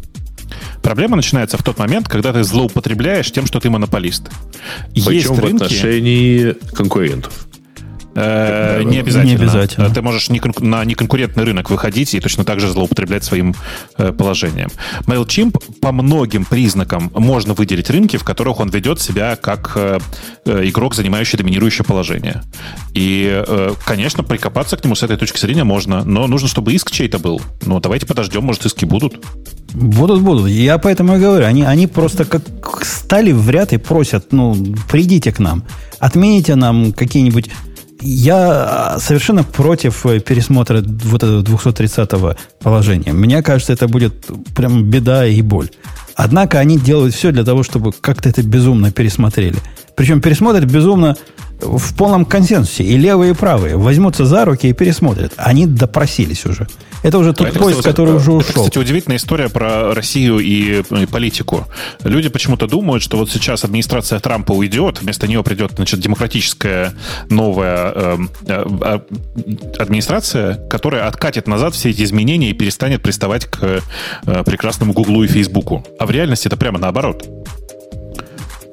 Проблема 0.83 1.15
начинается 1.15 1.57
в 1.57 1.63
тот 1.63 1.79
момент, 1.79 2.07
когда 2.07 2.31
ты 2.31 2.43
злоупотребляешь 2.43 3.31
тем, 3.31 3.47
что 3.47 3.59
ты 3.59 3.69
монополист. 3.71 4.29
Есть 4.93 5.07
Причем 5.07 5.33
в 5.33 5.39
рынки, 5.39 5.63
отношении 5.63 6.53
конкурентов. 6.73 7.46
Э, 8.17 8.83
не 8.83 8.99
обязательно. 8.99 9.29
Не 9.29 9.35
обязательно. 9.35 9.85
Э, 9.85 9.89
Ты 9.93 10.01
можешь 10.01 10.29
не 10.29 10.39
конку- 10.39 10.63
на 10.63 10.83
неконкурентный 10.85 11.43
рынок 11.43 11.69
выходить 11.69 12.13
и 12.13 12.19
точно 12.19 12.43
так 12.43 12.59
же 12.59 12.69
злоупотреблять 12.69 13.23
своим 13.23 13.55
э, 13.97 14.11
положением. 14.11 14.69
MailChimp 15.05 15.79
по 15.81 15.91
многим 15.91 16.45
признакам 16.45 17.11
можно 17.13 17.53
выделить 17.53 17.89
рынки, 17.89 18.17
в 18.17 18.23
которых 18.23 18.59
он 18.59 18.69
ведет 18.69 18.99
себя 18.99 19.35
как 19.35 19.73
э, 19.75 19.99
э, 20.45 20.67
игрок, 20.69 20.95
занимающий 20.95 21.37
доминирующее 21.37 21.85
положение. 21.85 22.41
И, 22.93 23.43
э, 23.47 23.73
конечно, 23.85 24.23
прикопаться 24.23 24.77
к 24.77 24.83
нему 24.83 24.95
с 24.95 25.03
этой 25.03 25.17
точки 25.17 25.39
зрения 25.39 25.63
можно, 25.63 26.03
но 26.03 26.27
нужно, 26.27 26.47
чтобы 26.47 26.73
иск 26.73 26.91
чей-то 26.91 27.19
был. 27.19 27.41
Ну, 27.65 27.79
давайте 27.79 28.05
подождем, 28.05 28.43
может, 28.43 28.65
иски 28.65 28.85
будут. 28.85 29.23
Будут, 29.73 30.21
будут. 30.21 30.49
Я 30.49 30.77
поэтому 30.77 31.17
и 31.17 31.19
говорю. 31.19 31.45
Они, 31.45 31.63
они 31.63 31.87
просто 31.87 32.25
как 32.25 32.41
стали 32.83 33.31
в 33.31 33.49
ряд 33.49 33.73
и 33.73 33.77
просят, 33.77 34.31
ну, 34.31 34.55
придите 34.89 35.31
к 35.31 35.39
нам. 35.39 35.63
Отмените 35.99 36.55
нам 36.55 36.93
какие-нибудь... 36.93 37.49
Я 38.01 38.93
а, 38.95 38.99
совершенно 38.99 39.43
против 39.43 40.05
э, 40.05 40.19
пересмотра 40.19 40.83
вот 40.83 41.23
этого 41.23 41.41
230-го 41.41 42.35
положения. 42.59 43.13
Мне 43.13 43.41
кажется, 43.41 43.73
это 43.73 43.87
будет 43.87 44.25
прям 44.55 44.83
беда 44.83 45.25
и 45.25 45.41
боль. 45.41 45.69
Однако 46.15 46.59
они 46.59 46.77
делают 46.79 47.13
все 47.13 47.31
для 47.31 47.43
того, 47.43 47.63
чтобы 47.63 47.91
как-то 47.91 48.29
это 48.29 48.41
безумно 48.43 48.91
пересмотрели. 48.91 49.57
Причем 49.95 50.21
пересмотрят 50.21 50.65
безумно 50.65 51.15
в 51.59 51.95
полном 51.95 52.25
консенсусе. 52.25 52.83
И 52.83 52.97
левые, 52.97 53.31
и 53.31 53.35
правые 53.35 53.77
возьмутся 53.77 54.25
за 54.25 54.45
руки 54.45 54.67
и 54.67 54.73
пересмотрят. 54.73 55.33
Они 55.37 55.65
допросились 55.65 56.45
уже. 56.45 56.67
Это 57.07 57.19
уже 57.19 57.31
тот 57.31 57.47
Это, 57.47 57.59
поезд, 57.59 57.77
кстати, 57.79 57.93
который 57.93 58.15
уже 58.15 58.31
это, 58.31 58.49
ушел. 58.49 58.63
кстати, 58.65 58.77
удивительная 58.77 59.15
история 59.15 59.47
про 59.47 59.93
Россию 59.93 60.39
и, 60.39 60.81
и 60.81 61.05
политику. 61.05 61.65
Люди 62.03 62.27
почему-то 62.27 62.67
думают, 62.67 63.01
что 63.01 63.15
вот 63.15 63.31
сейчас 63.31 63.63
администрация 63.63 64.19
Трампа 64.19 64.51
уйдет, 64.51 65.01
вместо 65.01 65.25
нее 65.25 65.41
придет 65.41 65.71
значит, 65.77 66.01
демократическая 66.01 66.93
новая 67.29 67.93
эм, 67.93 68.29
э, 68.45 68.65
э, 68.81 68.99
администрация, 69.79 70.55
которая 70.67 71.07
откатит 71.07 71.47
назад 71.47 71.75
все 71.75 71.91
эти 71.91 72.03
изменения 72.03 72.49
и 72.49 72.53
перестанет 72.53 73.01
приставать 73.01 73.45
к 73.45 73.63
э, 73.63 74.43
прекрасному 74.43 74.91
Гуглу 74.91 75.23
и 75.23 75.27
Фейсбуку. 75.27 75.85
А 75.99 76.05
в 76.05 76.11
реальности 76.11 76.47
это 76.47 76.57
прямо 76.57 76.77
наоборот. 76.77 77.25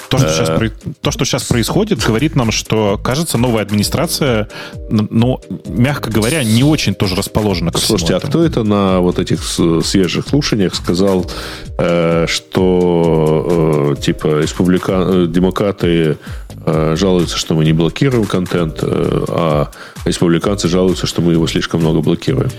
То 0.08 0.18
что, 0.18 0.28
сейчас, 0.28 0.48
про- 0.48 0.70
то, 1.00 1.10
что 1.10 1.24
сейчас 1.24 1.44
происходит, 1.44 2.04
говорит 2.04 2.36
нам, 2.36 2.52
что, 2.52 2.98
кажется, 3.02 3.38
новая 3.38 3.62
администрация, 3.62 4.48
ну, 4.88 5.40
мягко 5.66 6.10
говоря, 6.10 6.44
не 6.44 6.62
очень 6.62 6.94
тоже 6.94 7.16
расположена 7.16 7.72
к 7.72 7.78
Слушайте, 7.78 8.16
а 8.16 8.20
кто 8.20 8.44
это 8.44 8.62
на 8.62 9.00
вот 9.00 9.18
этих 9.18 9.42
свежих 9.44 10.28
слушаниях 10.28 10.74
сказал, 10.74 11.30
э, 11.78 12.26
что 12.28 12.44
что 12.64 13.94
типа 14.00 14.40
республика... 14.42 14.92
э, 14.92 15.26
демократы 15.28 16.18
э, 16.66 16.96
жалуются, 16.96 17.36
что 17.36 17.54
мы 17.54 17.64
не 17.64 17.72
блокируем 17.72 18.24
контент, 18.24 18.78
э, 18.82 19.24
а 19.28 19.70
республиканцы 20.04 20.68
жалуются, 20.68 21.06
что 21.06 21.22
мы 21.22 21.32
его 21.32 21.46
слишком 21.46 21.80
много 21.80 22.00
блокируем. 22.00 22.50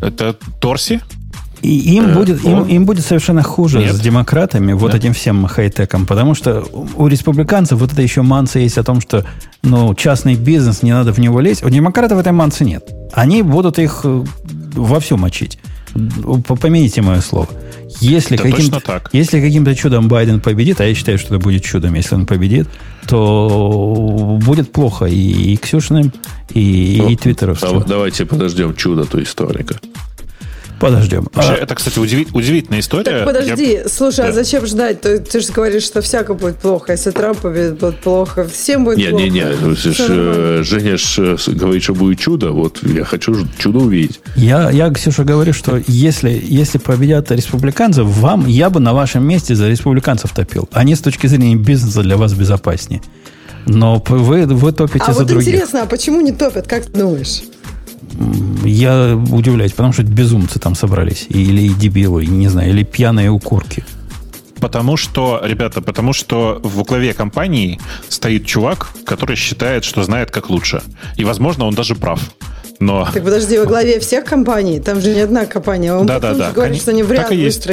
Это 0.00 0.34
Торси? 0.60 1.00
И 1.62 1.94
им, 1.96 2.06
Э, 2.06 2.14
будет, 2.14 2.44
им, 2.44 2.62
о. 2.62 2.66
им 2.66 2.84
будет 2.86 3.04
совершенно 3.04 3.42
хуже 3.42 3.80
Нет. 3.80 3.94
с 3.94 4.00
демократами, 4.00 4.72
вот 4.72 4.92
Да. 4.92 4.96
этим 4.98 5.12
всем 5.12 5.46
хай-теком, 5.46 6.06
потому 6.06 6.34
что 6.34 6.64
у 6.96 7.06
республиканцев 7.06 7.78
вот 7.78 7.92
это 7.92 8.00
еще 8.02 8.22
манса 8.22 8.58
есть 8.58 8.78
о 8.78 8.82
том, 8.82 9.00
что 9.00 9.24
ну, 9.62 9.94
частный 9.94 10.36
бизнес, 10.36 10.82
не 10.82 10.92
надо 10.92 11.12
в 11.12 11.18
него 11.18 11.40
лезть. 11.40 11.62
У 11.62 11.68
демократов 11.68 12.18
этой 12.18 12.32
мансы 12.32 12.64
нет. 12.64 12.88
Они 13.12 13.42
будут 13.42 13.78
их 13.78 14.00
э, 14.04 14.24
вовсю 14.74 15.16
мочить. 15.18 15.58
Помяните 16.60 17.02
мое 17.02 17.20
слово. 17.20 17.48
Если, 18.00 18.36
Да 18.36 18.44
каким-то, 18.44 18.80
если 19.12 19.40
каким-то 19.40 19.74
чудом 19.74 20.06
Байден 20.08 20.40
победит, 20.40 20.80
а 20.80 20.84
я 20.86 20.94
считаю, 20.94 21.18
что 21.18 21.34
это 21.34 21.44
будет 21.44 21.64
чудом, 21.64 21.94
если 21.94 22.14
он 22.14 22.24
победит, 22.26 22.68
то 23.08 24.38
будет 24.40 24.72
плохо 24.72 25.06
и, 25.06 25.52
и 25.52 25.56
Ксюшиным, 25.56 26.12
и, 26.54 26.96
и 26.96 27.02
Ну, 27.02 27.16
твиттеровцам. 27.16 27.80
Да- 27.80 27.84
Давайте 27.86 28.24
подождем 28.24 28.74
чудо 28.76 29.04
то 29.04 29.20
историка. 29.22 29.80
Подождем. 30.80 31.28
Вообще, 31.34 31.52
А, 31.52 31.56
это, 31.56 31.74
кстати, 31.74 31.98
удиви- 31.98 32.26
удивительная 32.32 32.80
история. 32.80 33.04
Так 33.04 33.24
подожди, 33.26 33.80
слушай, 33.86 34.24
а 34.24 34.28
Да. 34.28 34.32
зачем 34.32 34.66
ждать? 34.66 35.02
Ты, 35.02 35.18
ты 35.18 35.40
же 35.40 35.52
говоришь, 35.52 35.82
что 35.84 36.00
всяко 36.00 36.32
будет 36.34 36.56
плохо. 36.56 36.92
Если 36.92 37.10
Трамп 37.10 37.38
победит, 37.38 37.78
будет 37.78 38.00
плохо. 38.00 38.44
Всем 38.48 38.84
будет 38.84 38.96
плохо. 38.96 39.12
Не-не-не, 39.22 39.44
ну, 39.60 39.72
э, 39.74 40.62
Женя 40.64 40.96
ж, 40.96 41.18
э, 41.18 41.36
говорит, 41.52 41.82
что 41.82 41.94
будет 41.94 42.18
чудо. 42.18 42.50
Вот 42.52 42.78
я 42.82 43.04
хочу 43.04 43.36
чудо 43.58 43.78
увидеть. 43.80 44.20
Я, 44.36 44.70
я, 44.70 44.90
Ксюша, 44.90 45.24
говорю, 45.24 45.52
что 45.52 45.80
если, 45.86 46.30
если 46.42 46.78
победят 46.78 47.30
республиканцев, 47.30 48.06
вам, 48.06 48.46
я 48.46 48.70
бы 48.70 48.80
на 48.80 48.94
вашем 48.94 49.22
месте 49.26 49.54
за 49.54 49.68
республиканцев 49.68 50.32
топил. 50.32 50.68
Они 50.72 50.94
с 50.94 51.00
точки 51.00 51.26
зрения 51.26 51.56
бизнеса 51.56 52.02
для 52.02 52.16
вас 52.16 52.32
безопаснее. 52.32 53.02
Но 53.66 54.02
вы, 54.08 54.46
вы 54.46 54.72
топите 54.72 55.04
А 55.06 55.12
за 55.12 55.18
вот 55.20 55.28
других. 55.28 55.48
интересно, 55.48 55.82
а 55.82 55.86
почему 55.86 56.22
не 56.22 56.32
топят? 56.32 56.66
Как 56.66 56.86
ты 56.86 56.98
думаешь? 56.98 57.42
Я 58.64 59.16
удивляюсь, 59.30 59.72
потому 59.72 59.92
что 59.92 60.02
безумцы 60.02 60.58
там 60.58 60.74
собрались. 60.74 61.26
Или 61.28 61.68
дебилы, 61.68 62.26
не 62.26 62.48
знаю, 62.48 62.70
или 62.70 62.82
пьяные 62.82 63.30
укурки. 63.30 63.84
Потому 64.60 64.96
что, 64.96 65.40
ребята, 65.42 65.80
потому 65.80 66.12
что 66.12 66.60
в 66.62 66.82
главе 66.82 67.14
компании 67.14 67.80
стоит 68.08 68.44
чувак, 68.44 68.90
который 69.06 69.36
считает, 69.36 69.84
что 69.84 70.02
знает 70.02 70.30
как 70.30 70.50
лучше. 70.50 70.82
И, 71.16 71.24
возможно, 71.24 71.64
он 71.64 71.74
даже 71.74 71.94
прав. 71.94 72.20
Но 72.78 73.06
Так 73.12 73.24
подожди, 73.24 73.58
во 73.58 73.66
главе 73.66 74.00
всех 74.00 74.24
компаний, 74.24 74.80
там 74.80 75.00
же 75.00 75.14
не 75.14 75.20
одна 75.20 75.46
компания. 75.46 75.94
Он 75.94 76.06
Да-да-да, 76.06 76.28
потом 76.28 76.46
же 76.46 76.52
говорит, 76.52 76.54
конечно. 76.54 76.82
что 76.82 76.90
они 76.90 77.02
в 77.02 77.08
Так 77.08 77.18
ряд 77.18 77.32
и 77.32 77.36
есть. 77.36 77.66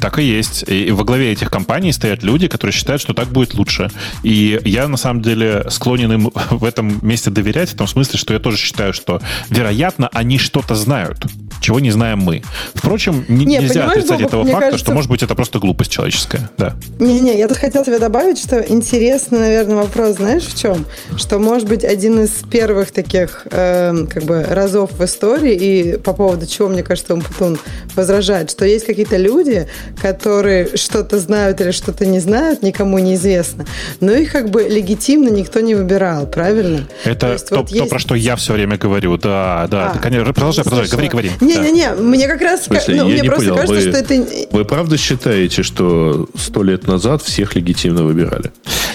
Так 0.00 0.18
и 0.18 0.22
есть. 0.22 0.64
И 0.68 0.90
во 0.90 1.04
главе 1.04 1.32
этих 1.32 1.50
компаний 1.50 1.92
стоят 1.92 2.22
люди, 2.22 2.48
которые 2.48 2.72
считают, 2.74 3.00
что 3.02 3.14
так 3.14 3.28
будет 3.28 3.54
лучше. 3.54 3.90
И 4.22 4.60
я, 4.64 4.88
на 4.88 4.96
самом 4.96 5.22
деле, 5.22 5.64
склонен 5.70 6.12
им 6.12 6.30
в 6.50 6.64
этом 6.64 6.98
месте 7.02 7.30
доверять, 7.30 7.70
в 7.70 7.76
том 7.76 7.86
смысле, 7.86 8.18
что 8.18 8.34
я 8.34 8.40
тоже 8.40 8.56
считаю, 8.58 8.92
что, 8.92 9.20
вероятно, 9.50 10.08
они 10.12 10.38
что-то 10.38 10.74
знают, 10.74 11.18
чего 11.60 11.80
не 11.80 11.90
знаем 11.90 12.18
мы. 12.20 12.42
Впрочем, 12.74 13.24
н- 13.28 13.38
Не, 13.38 13.58
нельзя 13.58 13.86
отрицать 13.86 14.18
Бобок, 14.18 14.26
этого 14.28 14.44
факта, 14.44 14.60
кажется- 14.60 14.78
что, 14.84 14.92
может 14.92 15.10
быть, 15.10 15.22
это 15.22 15.34
просто 15.34 15.58
глупость 15.58 15.90
человеческая. 15.90 16.50
Да. 16.58 16.76
Не-не, 16.98 17.38
я 17.38 17.48
тут 17.48 17.56
хотела 17.58 17.84
тебе 17.84 17.98
добавить, 17.98 18.38
что 18.38 18.60
интересный, 18.60 19.38
наверное, 19.38 19.76
вопрос, 19.76 20.16
знаешь, 20.16 20.44
в 20.44 20.58
чем? 20.58 20.84
Что, 21.16 21.38
может 21.38 21.68
быть, 21.68 21.84
один 21.84 22.20
из 22.20 22.30
первых 22.50 22.90
таких 22.92 23.46
эм, 23.50 24.06
как 24.06 24.24
бы 24.24 24.42
разов 24.42 24.92
в 24.92 25.04
истории, 25.04 25.54
и 25.54 25.96
по 25.98 26.12
поводу 26.12 26.46
чего, 26.46 26.68
мне 26.68 26.82
кажется, 26.82 27.14
Умпутун 27.14 27.58
возражает, 27.94 28.50
что 28.50 28.64
есть 28.64 28.84
какие-то 28.86 29.16
люди, 29.16 29.66
которые 30.00 30.76
что-то 30.76 31.18
знают 31.18 31.60
или 31.60 31.70
что-то 31.70 32.06
не 32.06 32.20
знают, 32.20 32.62
никому 32.62 32.98
неизвестно, 32.98 33.66
но 34.00 34.12
их 34.12 34.32
как 34.32 34.50
бы 34.50 34.62
легитимно 34.64 35.28
никто 35.28 35.60
не 35.60 35.74
выбирал, 35.74 36.26
правильно? 36.26 36.86
Это 37.04 37.32
есть 37.32 37.48
то, 37.48 37.56
вот 37.56 37.68
то, 37.68 37.74
есть- 37.74 37.88
про 37.90 37.98
что 37.98 38.14
я 38.14 38.36
все 38.36 38.52
время 38.54 38.76
говорю. 38.76 39.16
Да, 39.16 39.66
да. 39.70 39.92
А, 39.94 39.98
конечно, 39.98 40.32
продолжай, 40.32 40.64
не 40.64 40.70
продолжай, 40.70 40.90
говори, 40.90 41.08
говори. 41.08 41.30
Да. 41.40 41.46
Не-не-не, 41.46 41.92
мне 41.94 42.26
как 42.28 42.40
раз... 42.42 42.64
Смысле, 42.64 42.94
ну, 42.96 43.08
я 43.08 43.12
мне 43.14 43.20
не 43.22 43.28
просто 43.28 43.48
понял, 43.50 43.56
кажется, 43.66 43.90
вы- 43.90 44.04
что 44.04 44.14
это... 44.14 44.46
Вы 44.56 44.64
правда 44.64 44.96
считаете, 44.96 45.62
что 45.62 46.28
сто 46.38 46.62
лет 46.62 46.86
назад 46.86 47.22
всех 47.22 47.54
легитимно 47.54 48.02
выбирали? 48.04 48.50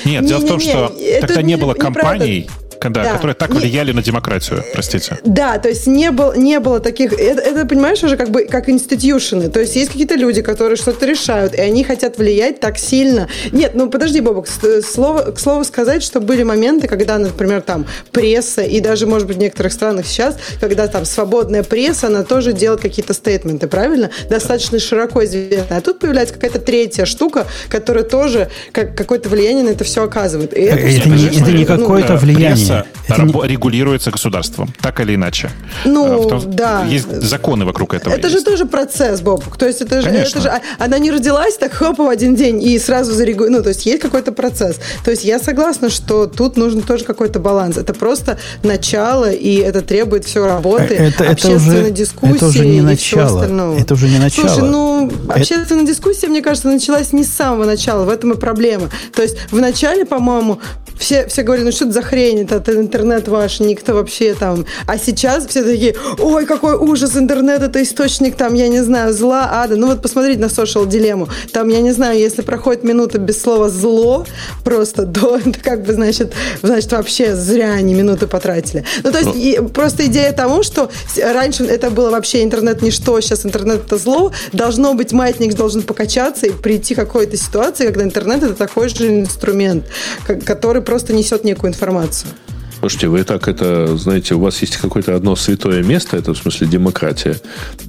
Нет, 0.06 0.26
дело 0.26 0.40
в 0.40 0.48
том, 0.48 0.60
Не-не-не, 0.60 1.18
что 1.20 1.22
тогда 1.28 1.42
не 1.42 1.54
не- 1.54 1.56
было 1.58 1.74
неправда. 1.74 2.00
компаний, 2.02 2.50
когда, 2.50 2.71
Да. 2.90 3.14
которые 3.14 3.36
так 3.36 3.50
влияли 3.52 3.92
на 3.92 4.02
демократию, 4.04 4.64
простите. 4.74 5.18
Да, 5.24 5.58
то 5.58 5.70
есть 5.70 5.88
не 5.88 6.12
было, 6.12 6.36
не 6.36 6.60
было 6.60 6.80
таких... 6.80 7.14
Это, 7.14 7.42
это, 7.42 7.66
понимаешь, 7.66 8.04
уже 8.04 8.18
как 8.18 8.30
бы 8.30 8.46
как 8.46 8.70
инститюшены. 8.70 9.50
То 9.50 9.60
есть 9.60 9.76
есть 9.76 9.92
какие-то 9.92 10.16
люди, 10.16 10.42
которые 10.42 10.76
что-то 10.76 11.06
решают, 11.06 11.54
и 11.54 11.62
они 11.62 11.84
хотят 11.84 12.18
влиять 12.18 12.60
так 12.60 12.78
сильно. 12.78 13.28
Нет, 13.52 13.72
ну 13.76 13.90
подожди, 13.90 14.20
Бобок, 14.22 14.48
с- 14.48 14.82
слово, 14.82 15.32
к 15.32 15.40
слову 15.40 15.64
сказать, 15.64 16.04
что 16.04 16.20
были 16.20 16.44
моменты, 16.44 16.88
когда, 16.88 17.18
например, 17.18 17.62
там 17.62 17.86
пресса, 18.12 18.62
и 18.64 18.80
даже, 18.80 19.08
может 19.08 19.28
быть, 19.28 19.38
в 19.38 19.40
некоторых 19.40 19.74
странах 19.74 20.06
сейчас, 20.06 20.38
когда 20.60 20.88
там 20.88 21.06
свободная 21.06 21.64
пресса, 21.64 22.08
она 22.08 22.24
тоже 22.24 22.54
делает 22.54 22.82
какие-то 22.82 23.14
стейтменты, 23.14 23.68
правильно? 23.68 24.10
Достаточно 24.30 24.80
широко 24.80 25.24
известная. 25.26 25.78
А 25.78 25.82
тут 25.82 26.00
появляется 26.00 26.34
какая-то 26.36 26.60
третья 26.60 27.06
штука, 27.06 27.46
которая 27.70 28.04
тоже 28.04 28.50
как, 28.72 28.96
какое-то 28.96 29.30
влияние 29.30 29.64
на 29.64 29.70
это 29.70 29.84
все 29.84 30.04
оказывает. 30.04 30.54
И 30.58 30.62
Это 30.62 30.78
всё, 30.88 31.10
не- 31.10 31.28
это 31.42 31.52
не 31.52 31.60
ну, 31.60 31.66
какое-то 31.66 32.14
Э, 32.14 32.18
влияние. 32.18 32.56
Пресса 32.72 32.88
Это 33.08 33.24
не- 33.24 33.48
регулируется 33.48 34.12
государством, 34.12 34.74
так 34.82 35.00
или 35.00 35.16
иначе. 35.16 35.50
Ну, 35.86 36.26
Э, 36.26 36.30
том- 36.30 36.52
да. 36.56 36.86
Есть 36.86 37.22
законы 37.22 37.66
вокруг 37.66 37.94
этого. 37.94 38.14
Это 38.14 38.30
же 38.30 38.36
есть. 38.36 38.46
тоже 38.46 38.66
процесс, 38.66 39.22
Бобук. 39.22 39.58
То 39.58 39.68
есть 39.68 39.82
это 39.82 40.02
же, 40.02 40.10
это 40.10 40.42
же 40.42 40.50
а- 40.50 40.62
она 40.80 40.98
не 41.00 41.12
родилась 41.12 41.58
так 41.58 41.74
хоп 41.74 42.00
в 42.00 42.08
один 42.08 42.36
день 42.36 42.62
и 42.64 42.80
сразу 42.80 43.14
зарегу... 43.14 43.46
Ну, 43.50 43.62
то 43.64 43.70
есть 43.70 43.86
есть 43.86 44.02
какой-то 44.02 44.32
процесс. 44.32 44.78
То 45.04 45.12
есть 45.12 45.24
я 45.24 45.40
согласна, 45.40 45.90
что 45.90 46.26
тут 46.28 46.58
нужен 46.58 46.82
тоже 46.82 47.04
какой-то 47.06 47.40
баланс. 47.40 47.78
Это 47.78 47.94
просто 47.94 48.38
начало, 48.64 49.30
и 49.32 49.56
это 49.56 49.82
требует 49.82 50.26
все 50.26 50.46
работы, 50.46 50.94
Это- 50.96 51.24
это 51.24 51.32
общественной 51.32 51.82
уже- 51.84 51.92
дискуссии 51.92 52.36
это 52.36 52.46
уже 52.48 52.66
не 52.66 52.78
и 52.78 52.96
всего 52.96 53.22
начало. 53.22 53.42
остального. 53.42 53.80
Это 53.80 53.94
уже 53.94 54.08
не 54.08 54.18
начало. 54.20 54.48
Слушай, 54.48 54.70
ну, 54.70 55.12
общественная 55.30 55.86
дискуссия, 55.86 56.28
мне 56.28 56.42
кажется, 56.42 56.68
началась 56.70 57.12
не 57.14 57.24
с 57.24 57.30
самого 57.34 57.66
начала. 57.66 58.06
В 58.06 58.10
этом 58.10 58.32
и 58.32 58.36
проблема. 58.38 58.90
То 59.16 59.22
есть 59.22 59.38
в 59.52 59.60
начале, 59.60 60.06
по-моему, 60.06 60.60
все, 61.02 61.28
все 61.28 61.42
говорили, 61.42 61.66
ну 61.66 61.72
что 61.72 61.86
это 61.86 61.94
за 61.94 62.02
хрень, 62.04 62.48
это, 62.48 62.72
интернет 62.74 63.28
ваш, 63.28 63.60
никто 63.60 63.96
вообще 63.96 64.36
там. 64.36 64.66
А 64.86 64.98
сейчас 64.98 65.48
все 65.48 65.64
такие, 65.64 65.96
ой, 66.20 66.46
какой 66.46 66.76
ужас, 66.76 67.18
интернет 67.18 67.64
это 67.64 67.82
источник 67.82 68.36
там, 68.36 68.54
я 68.54 68.68
не 68.68 68.84
знаю, 68.84 69.12
зла, 69.14 69.50
ада. 69.64 69.76
Ну 69.76 69.88
вот 69.88 70.02
посмотрите 70.02 70.40
на 70.40 70.46
social 70.46 70.88
дилемму. 70.88 71.28
Там, 71.52 71.70
я 71.70 71.82
не 71.82 71.92
знаю, 71.92 72.20
если 72.20 72.44
проходит 72.44 72.84
минута 72.84 73.18
без 73.18 73.42
слова 73.42 73.70
зло, 73.70 74.26
просто, 74.64 75.08
то 75.08 75.38
это 75.46 75.60
как 75.60 75.84
бы, 75.84 75.94
значит, 75.94 76.34
значит, 76.62 76.92
вообще 76.92 77.36
зря 77.36 77.74
они 77.74 77.96
минуты 77.96 78.28
потратили. 78.28 78.86
Ну, 79.04 79.12
то 79.12 79.18
есть, 79.18 79.36
и 79.36 79.60
просто 79.74 80.06
идея 80.06 80.32
тому, 80.34 80.62
что 80.62 80.92
раньше 81.22 81.66
это 81.66 81.90
было 81.90 82.12
вообще 82.12 82.44
интернет 82.44 82.84
ничто, 82.84 83.20
сейчас 83.22 83.44
интернет 83.46 83.86
это 83.88 83.98
зло, 83.98 84.32
должно 84.54 84.94
быть, 84.94 85.14
маятник 85.14 85.56
должен 85.56 85.82
покачаться 85.82 86.46
и 86.46 86.52
прийти 86.52 86.94
к 86.94 86.98
какой-то 86.98 87.38
ситуации, 87.38 87.88
когда 87.88 88.04
интернет 88.04 88.44
это 88.44 88.54
такой 88.54 88.90
же 88.90 89.22
инструмент, 89.22 89.86
ко- 90.28 90.36
который 90.36 90.84
просто 90.92 91.14
несет 91.14 91.46
некую 91.46 91.70
информацию. 91.72 92.32
Слушайте, 92.80 93.08
вы 93.08 93.24
так 93.24 93.48
это, 93.48 93.96
знаете, 93.96 94.36
у 94.36 94.42
вас 94.42 94.60
есть 94.60 94.76
какое-то 94.76 95.16
одно 95.16 95.38
святое 95.38 95.84
место, 95.84 96.18
это 96.18 96.34
в 96.34 96.38
смысле 96.38 96.68
демократия, 96.68 97.38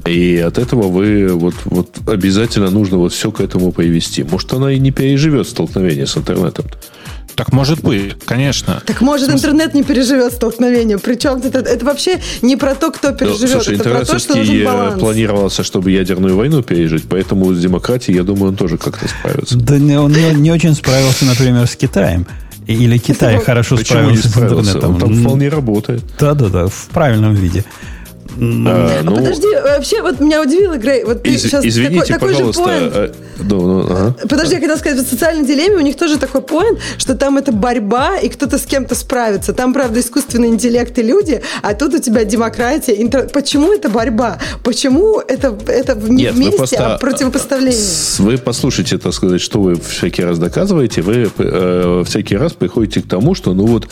и 0.06 0.36
от 0.36 0.56
этого 0.56 0.82
вы 0.86 1.30
вот, 1.32 1.54
вот 1.64 1.88
обязательно 2.06 2.70
нужно 2.70 2.98
вот 2.98 3.12
все 3.12 3.32
к 3.32 3.40
этому 3.40 3.72
привести. 3.72 4.22
Может, 4.22 4.52
она 4.52 4.70
и 4.70 4.78
не 4.78 4.92
переживет 4.92 5.48
столкновение 5.48 6.06
с 6.06 6.16
интернетом. 6.16 6.66
Так 7.34 7.52
может 7.52 7.82
быть, 7.82 8.14
конечно. 8.24 8.80
Так 8.86 9.00
может 9.00 9.30
интернет 9.30 9.74
не 9.74 9.82
переживет 9.82 10.34
столкновение. 10.34 10.98
Причем 10.98 11.40
это, 11.42 11.58
это 11.58 11.84
вообще 11.84 12.20
не 12.40 12.56
про 12.56 12.76
то, 12.76 12.92
кто 12.92 13.10
Ну, 13.10 13.16
переживет, 13.16 13.50
слушай, 13.50 13.74
это 13.74 13.90
про 13.90 14.04
то, 14.04 14.18
что 14.20 14.36
нужен 14.36 14.64
баланс. 14.64 15.00
планировался, 15.00 15.64
чтобы 15.64 15.90
ядерную 15.90 16.36
войну 16.36 16.62
пережить, 16.62 17.04
поэтому 17.08 17.52
с 17.52 17.60
демократией, 17.60 18.18
я 18.18 18.22
думаю, 18.22 18.50
он 18.50 18.56
тоже 18.56 18.78
как-то 18.78 19.08
справится. 19.08 19.58
Да 19.58 19.76
не, 19.78 19.98
он 19.98 20.12
не, 20.12 20.34
не 20.34 20.52
очень 20.52 20.74
справился, 20.76 21.24
например, 21.24 21.66
с 21.66 21.74
Китаем. 21.74 22.28
Или 22.66 22.98
Китай 22.98 23.38
хорошо 23.38 23.76
справился 23.76 24.28
с 24.28 24.36
интернетом. 24.36 24.94
Он 24.94 25.00
там 25.00 25.14
вполне 25.14 25.48
работает. 25.48 26.02
Да-да-да, 26.18 26.68
в 26.68 26.88
правильном 26.92 27.34
виде. 27.34 27.64
А, 28.40 28.98
А 29.00 29.02
ну, 29.02 29.16
подожди, 29.16 29.46
вообще, 29.54 30.02
вот 30.02 30.20
меня 30.20 30.42
удивило, 30.42 30.76
Грей, 30.76 31.04
вот 31.04 31.22
ты 31.22 31.30
из- 31.30 31.42
сейчас 31.42 31.64
извините, 31.64 32.14
такой, 32.14 32.34
такой 32.34 32.52
же 32.52 32.52
поинт. 32.58 32.92
э, 32.94 33.12
ну, 33.42 33.60
ну, 33.60 33.80
ага. 33.92 34.16
Подожди, 34.28 34.54
я 34.54 34.60
хотела 34.60 34.76
сказать, 34.76 35.04
в 35.06 35.08
социальной 35.10 35.46
дилемме 35.46 35.76
у 35.76 35.80
них 35.80 35.96
тоже 35.96 36.18
такой 36.18 36.42
поинт, 36.42 36.78
что 36.98 37.14
там 37.14 37.36
это 37.38 37.52
борьба, 37.52 38.16
и 38.18 38.28
кто-то 38.28 38.58
с 38.58 38.62
кем-то 38.66 38.94
справится. 38.94 39.52
Там, 39.52 39.72
правда, 39.72 40.00
искусственный 40.00 40.48
интеллект 40.48 40.96
и 40.98 41.02
люди, 41.02 41.42
а 41.62 41.74
тут 41.74 41.94
у 41.94 41.98
тебя 41.98 42.24
демократия. 42.24 42.94
интер- 43.02 43.30
Почему 43.32 43.72
это 43.72 43.88
борьба? 43.88 44.38
Почему 44.64 45.18
это, 45.20 45.56
это 45.66 45.94
Нет, 45.94 46.34
вместе, 46.34 46.56
просто, 46.56 46.94
а 46.94 46.98
противопоставление? 46.98 47.72
с- 47.80 48.18
Вы 48.18 48.38
послушайте, 48.38 48.98
так 48.98 49.12
сказать, 49.14 49.40
что 49.40 49.60
вы 49.60 49.74
всякий 49.76 50.24
раз 50.24 50.38
доказываете. 50.38 51.02
Вы 51.02 51.30
э, 51.38 52.02
всякий 52.06 52.36
раз 52.36 52.52
приходите 52.52 53.02
к 53.02 53.08
тому, 53.08 53.34
что 53.34 53.52
ну 53.54 53.66
вот 53.66 53.88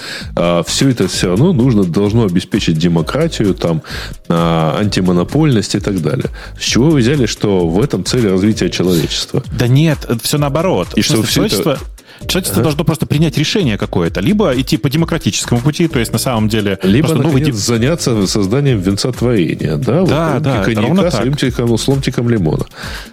все 0.67 0.89
это 0.89 1.09
все 1.09 1.29
равно 1.29 1.53
нужно, 1.53 1.85
должно 1.85 2.25
обеспечить 2.25 2.79
демократию, 2.79 3.55
там 3.55 3.83
антимонопольность 4.31 5.75
и 5.75 5.81
так 5.81 6.01
далее. 6.03 6.27
С 6.59 6.63
чего 6.63 6.91
вы 6.91 7.01
взяли, 7.01 7.27
что 7.27 7.67
в 7.69 7.81
этом 7.83 8.05
цель 8.05 8.29
развития 8.29 8.71
человечества? 8.71 9.43
Да 9.59 9.67
нет, 9.67 9.99
все 10.23 10.39
наоборот. 10.39 10.89
И 10.97 11.03
что 11.03 11.15
Просто 11.15 11.31
все 11.31 11.45
это- 11.47 11.79
человечество, 12.21 12.31
человечество 12.31 12.63
должно 12.63 12.85
просто 12.85 13.07
принять 13.07 13.39
решение 13.39 13.79
какое-то. 13.79 14.21
Либо 14.21 14.53
идти 14.59 14.77
по 14.77 14.89
демократическому 14.91 15.61
пути, 15.61 15.89
то 15.89 15.99
есть 15.99 16.13
на 16.13 16.19
самом 16.19 16.49
деле... 16.49 16.79
Либо, 16.83 17.09
просто 17.09 17.25
наконец, 17.27 17.47
тип- 17.47 17.55
заняться 17.55 18.27
созданием 18.27 18.81
венца 18.81 19.13
творения. 19.13 19.77
Да, 19.77 20.05
Да, 20.05 20.35
вот, 20.35 20.43
да, 20.43 20.65
коньяка 20.65 20.83
ровно 20.87 21.11
так. 21.11 21.25
ломтиком, 21.25 21.79
с 21.79 21.89
ломтиком 21.89 22.29
лимона. 22.29 22.65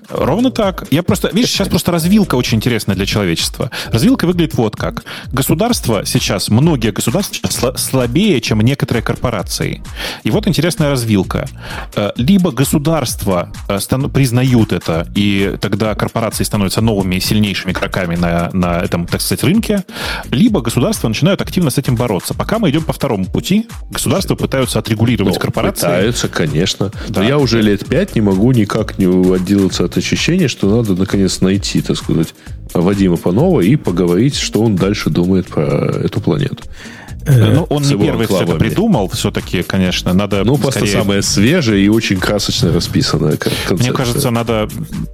Ровно 0.10 0.52
так. 0.52 0.86
Я 0.92 1.04
просто, 1.04 1.30
видишь, 1.34 1.52
сейчас 1.52 1.68
просто 1.68 1.92
развилка 1.92 2.36
очень 2.36 2.58
интересная 2.58 2.96
для 2.96 3.06
человечества. 3.06 3.72
Развилка 3.92 4.26
выглядит 4.28 4.56
вот 4.56 4.76
как. 4.76 5.04
Государство 5.32 6.06
сейчас, 6.06 6.50
многие 6.50 6.92
государства 6.92 7.36
сейчас 7.36 7.64
сла- 7.64 7.78
слабее, 7.78 8.40
чем 8.42 8.62
некоторые 8.62 9.04
корпорации. 9.04 9.82
И 10.24 10.32
вот 10.32 10.48
интересная 10.48 10.90
развилка. 10.90 11.48
Э, 11.96 12.12
Либо 12.16 12.52
государства 12.52 13.52
э, 13.70 13.80
признают 14.14 14.72
это, 14.74 15.08
и 15.16 15.56
тогда 15.60 15.94
корпорации 15.96 16.44
становятся 16.44 16.82
новыми 16.82 17.20
сильнейшими 17.20 17.72
игроками 17.72 18.16
на, 18.16 18.50
на 18.54 18.80
этом, 18.80 18.97
так 19.06 19.22
сказать, 19.22 19.44
рынке, 19.44 19.84
либо 20.32 20.62
государства 20.62 21.08
начинают 21.08 21.42
активно 21.42 21.70
с 21.70 21.78
этим 21.78 21.96
бороться. 21.96 22.34
Пока 22.34 22.60
мы 22.60 22.70
идем 22.70 22.84
по 22.84 22.94
второму 22.94 23.26
пути, 23.26 23.68
государства 23.92 24.36
пытаются 24.36 24.80
отрегулировать 24.80 25.36
Ну, 25.36 25.40
корпорации. 25.40 25.82
Пытаются, 25.86 26.28
конечно. 26.28 26.92
Да. 27.10 27.22
Но 27.22 27.28
я 27.28 27.38
уже 27.38 27.62
лет 27.62 27.86
пять 27.86 28.16
не 28.16 28.22
могу 28.22 28.52
никак 28.52 28.98
не 28.98 29.06
отделаться 29.06 29.86
от 29.86 29.98
ощущения, 29.98 30.48
что 30.48 30.76
надо 30.76 30.96
наконец 30.96 31.42
найти, 31.42 31.82
так 31.82 31.98
сказать, 31.98 32.34
Вадима 32.74 33.18
Панова 33.18 33.62
и 33.62 33.76
поговорить, 33.76 34.36
что 34.36 34.62
он 34.62 34.76
дальше 34.76 35.10
думает 35.10 35.48
про 35.48 35.64
эту 36.04 36.22
планету. 36.22 36.64
Э, 37.28 37.54
Ну, 37.54 37.64
он 37.70 37.84
не 37.84 37.96
первый 37.96 38.26
все 38.28 38.42
это 38.44 38.56
придумал, 38.56 39.10
все-таки, 39.10 39.64
конечно, 39.64 40.14
надо 40.14 40.44
Ну, 40.44 40.58
просто 40.58 40.80
скорее- 40.82 40.94
самая 40.94 41.22
свежая 41.22 41.78
и 41.78 41.88
очень 41.90 42.18
красочно 42.18 42.72
расписанная 42.72 43.38
кон- 43.38 43.52
концепция. 43.68 43.78
Мне 43.78 43.92
кажется, 43.94 44.30
надо 44.32 44.68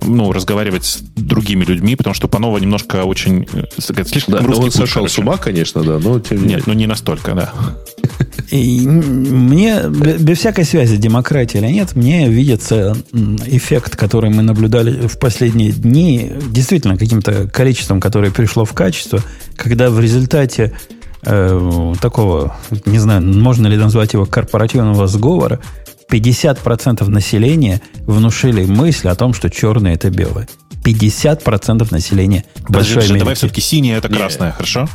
ну, 0.04 0.32
разговаривать 0.32 0.86
с 0.86 1.00
другими 1.16 1.64
людьми, 1.66 1.96
потому 1.96 2.14
что 2.14 2.28
Панова 2.28 2.58
немножко 2.58 3.04
очень 3.06 3.48
э, 3.54 3.64
слишком 4.06 4.34
Да, 4.36 4.42
ну, 4.42 4.48
русский 4.48 4.64
он 4.64 4.70
путь, 4.72 4.76
сошел 4.80 5.02
короче. 5.02 5.16
с 5.16 5.18
ума, 5.20 5.38
конечно, 5.38 5.84
да, 5.84 6.00
но 6.00 6.20
тем 6.20 6.38
не 6.38 6.44
менее. 6.44 6.58
Нет, 6.58 6.68
ну 6.68 6.74
не 6.74 6.88
настолько, 6.88 7.34
да. 7.34 7.54
И 8.52 8.82
мне, 8.88 9.84
бе- 9.90 10.18
без 10.20 10.38
всякой 10.40 10.66
связи, 10.66 10.98
демократия 10.98 11.60
или 11.60 11.68
нет, 11.68 11.96
мне 11.96 12.28
видится 12.30 12.96
эффект, 13.48 13.96
который 13.96 14.30
мы 14.30 14.44
наблюдали 14.44 15.08
в 15.08 15.18
последние 15.18 15.72
дни, 15.72 16.32
действительно 16.52 16.98
каким-то 16.98 17.48
количеством, 17.48 18.00
которое 18.00 18.32
пришло 18.32 18.66
в 18.66 18.74
качество, 18.74 19.22
когда 19.56 19.90
в 19.90 20.00
результате 20.00 20.74
э, 21.26 21.94
такого, 22.02 22.56
не 22.86 23.00
знаю, 23.00 23.22
можно 23.22 23.68
ли 23.68 23.78
назвать 23.78 24.14
его 24.14 24.26
корпоративного 24.26 25.08
сговора, 25.08 25.60
50% 26.12 27.08
населения 27.10 27.82
внушили 28.06 28.66
мысль 28.66 29.08
о 29.08 29.16
том, 29.16 29.34
что 29.34 29.50
черное 29.50 29.96
это 29.96 30.10
белое. 30.10 30.48
50% 30.84 31.88
населения 31.92 32.44
Подожди, 32.66 32.96
большой 32.96 33.02
Жень, 33.02 33.20
давай 33.20 33.22
Америки. 33.22 33.38
все-таки 33.38 33.62
синее 33.62 33.98
это 33.98 34.10
красное, 34.10 34.52
хорошо? 34.52 34.88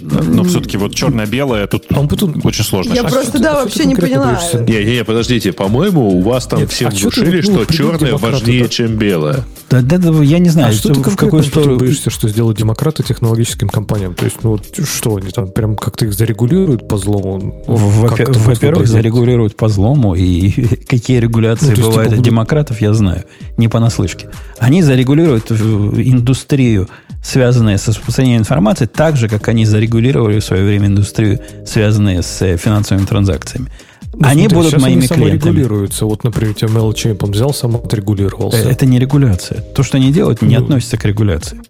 Но 0.00 0.44
все-таки 0.44 0.76
вот 0.76 0.94
черное-белое 0.94 1.66
тут 1.66 1.84
он 1.96 2.08
потом- 2.08 2.40
очень 2.44 2.64
сложно. 2.64 2.90
Я 2.94 3.02
сейчас. 3.02 3.12
просто, 3.12 3.30
что 3.30 3.38
да, 3.42 3.50
что 3.54 3.62
вообще 3.64 3.84
не 3.86 3.94
поняла. 3.94 4.40
Не, 4.66 4.84
не, 4.84 4.96
не, 4.96 5.04
подождите, 5.04 5.52
по-моему, 5.52 6.18
у 6.18 6.20
вас 6.22 6.46
там 6.46 6.60
Нет, 6.60 6.70
всем 6.72 6.88
а 6.88 6.90
внушили, 6.90 7.36
ну, 7.36 7.42
что 7.42 7.52
придут 7.52 7.70
черное 7.74 8.16
важнее, 8.18 8.62
да. 8.64 8.68
чем 8.68 8.96
белое. 8.96 9.44
Да, 9.70 9.80
да, 9.80 9.98
да, 9.98 10.10
я 10.22 10.38
не 10.38 10.50
знаю, 10.50 10.68
А 10.68 10.72
что 10.72 10.92
ты 10.92 11.00
в 11.00 11.16
потом 11.16 11.42
сторону... 11.42 11.78
боишься, 11.78 12.10
что 12.10 12.28
сделают 12.28 12.58
демократы 12.58 13.02
технологическим 13.02 13.68
компаниям? 13.68 14.14
То 14.14 14.24
есть, 14.26 14.36
ну 14.42 14.50
вот 14.50 14.66
что 14.86 15.16
они 15.16 15.30
там 15.30 15.48
прям 15.48 15.76
как-то 15.76 16.04
их 16.06 16.12
зарегулируют 16.12 16.86
по 16.86 16.98
злому? 16.98 17.62
Во-первых, 17.66 18.86
зарегулируют 18.86 19.56
по 19.56 19.68
злому, 19.68 20.14
и 20.14 20.50
какие 20.88 21.18
регуляции 21.18 21.74
Ну, 21.76 21.76
бывают 21.76 21.92
типа, 21.92 22.02
от 22.02 22.08
будут- 22.10 22.24
демократов, 22.24 22.80
я 22.80 22.92
знаю, 22.94 23.24
не 23.56 23.68
понаслышке. 23.68 24.28
Они 24.58 24.82
зарегулируют 24.82 25.50
индустрию, 25.50 26.88
связанную 27.24 27.78
с 27.78 27.88
распространением 27.88 28.40
информации, 28.42 28.84
так 28.86 29.16
же, 29.16 29.28
как 29.28 29.48
они 29.48 29.64
зарегулировали 29.64 30.38
в 30.40 30.44
свое 30.44 30.62
время 30.64 30.86
индустрию, 30.86 31.40
связанную 31.66 32.22
с 32.22 32.42
э, 32.42 32.56
финансовыми 32.58 33.06
транзакциями. 33.06 33.68
Ну, 34.16 34.28
они 34.28 34.42
смотри, 34.42 34.56
будут 34.56 34.80
моими 34.80 34.98
они 35.00 35.08
клиентами. 35.08 35.38
саморегулируются. 35.38 36.04
Вот, 36.06 36.22
например, 36.22 36.54
тебя 36.54 36.68
MailChimp, 36.68 37.26
взял, 37.32 37.52
сам 37.54 37.76
отрегулировался. 37.76 38.58
Э, 38.58 38.70
Это 38.70 38.86
не 38.86 38.98
регуляция. 39.00 39.60
То, 39.74 39.82
что 39.82 39.96
они 39.96 40.12
делают, 40.12 40.42
не 40.42 40.56
Ну. 40.58 40.62
относится 40.64 40.96
к 40.98 41.04
регуляции. 41.04 41.60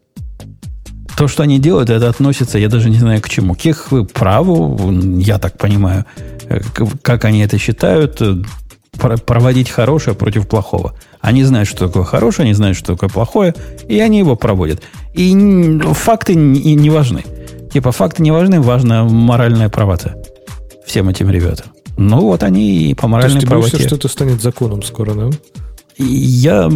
То, 1.16 1.28
что 1.28 1.44
они 1.44 1.60
делают, 1.60 1.88
это 1.90 2.08
относится, 2.08 2.58
я 2.58 2.68
даже 2.68 2.90
не 2.90 2.98
знаю 2.98 3.22
к 3.22 3.28
чему. 3.28 3.54
К 3.54 3.64
их 3.66 3.92
праву, 4.12 4.92
я 5.20 5.38
так 5.38 5.56
понимаю, 5.56 6.04
э, 6.48 6.60
как 7.02 7.24
они 7.24 7.40
это 7.40 7.56
считают, 7.58 8.20
про- 8.98 9.16
проводить 9.16 9.70
хорошее 9.70 10.16
против 10.16 10.48
плохого. 10.48 10.94
Они 11.24 11.42
знают, 11.42 11.66
что 11.66 11.86
такое 11.86 12.04
хорошее, 12.04 12.44
они 12.44 12.52
знают, 12.52 12.76
что 12.76 12.92
такое 12.92 13.08
плохое, 13.08 13.54
и 13.88 13.98
они 13.98 14.18
его 14.18 14.36
проводят. 14.36 14.82
И 15.14 15.80
факты 15.94 16.34
не, 16.34 16.74
не 16.74 16.90
важны. 16.90 17.24
Типа, 17.72 17.92
факты 17.92 18.22
не 18.22 18.30
важны, 18.30 18.60
важна 18.60 19.04
моральная 19.04 19.70
правота 19.70 20.16
всем 20.86 21.08
этим 21.08 21.30
ребятам. 21.30 21.68
Ну, 21.96 22.20
вот 22.20 22.42
они 22.42 22.90
и 22.90 22.94
по 22.94 23.02
То 23.02 23.06
есть 23.06 23.12
моральной 23.12 23.40
ты 23.40 23.46
боишься, 23.46 23.70
правоте. 23.70 23.88
что 23.88 23.96
это 23.96 24.08
станет 24.08 24.42
законом 24.42 24.82
скоро, 24.82 25.14
да? 25.14 25.30
Я, 25.96 26.70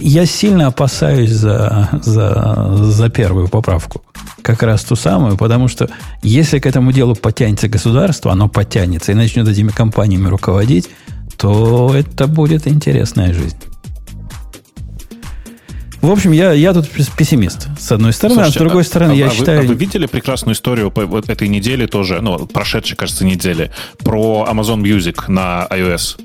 я 0.00 0.24
сильно 0.24 0.68
опасаюсь 0.68 1.30
за, 1.30 1.90
за, 2.02 2.76
за 2.76 3.10
первую 3.10 3.48
поправку. 3.48 4.00
Как 4.40 4.62
раз 4.62 4.82
ту 4.84 4.96
самую, 4.96 5.36
потому 5.36 5.68
что 5.68 5.90
если 6.22 6.58
к 6.58 6.64
этому 6.64 6.90
делу 6.92 7.14
потянется 7.16 7.68
государство, 7.68 8.32
оно 8.32 8.48
потянется 8.48 9.12
и 9.12 9.14
начнет 9.14 9.46
этими 9.46 9.68
компаниями 9.68 10.28
руководить, 10.28 10.88
то 11.36 11.92
это 11.94 12.26
будет 12.28 12.66
интересная 12.66 13.34
жизнь. 13.34 13.58
В 16.04 16.10
общем, 16.10 16.32
я, 16.32 16.52
я 16.52 16.74
тут 16.74 16.86
пес- 16.90 17.08
пессимист, 17.08 17.66
с 17.78 17.90
одной 17.90 18.12
стороны, 18.12 18.40
а 18.40 18.44
с 18.44 18.46
Слушайте, 18.48 18.58
другой 18.60 18.84
стороны, 18.84 19.12
а- 19.12 19.14
я 19.14 19.26
а 19.26 19.28
вы- 19.30 19.34
считаю... 19.34 19.60
а 19.60 19.62
вы 19.62 19.74
видели 19.74 20.04
прекрасную 20.04 20.54
историю 20.54 20.90
по 20.90 21.06
вот 21.06 21.30
этой 21.30 21.48
недели 21.48 21.86
тоже, 21.86 22.20
ну, 22.20 22.46
прошедшей, 22.46 22.94
кажется, 22.94 23.24
недели, 23.24 23.70
про 24.02 24.46
Amazon 24.50 24.82
Music 24.82 25.30
на 25.30 25.66
iOS? 25.70 26.20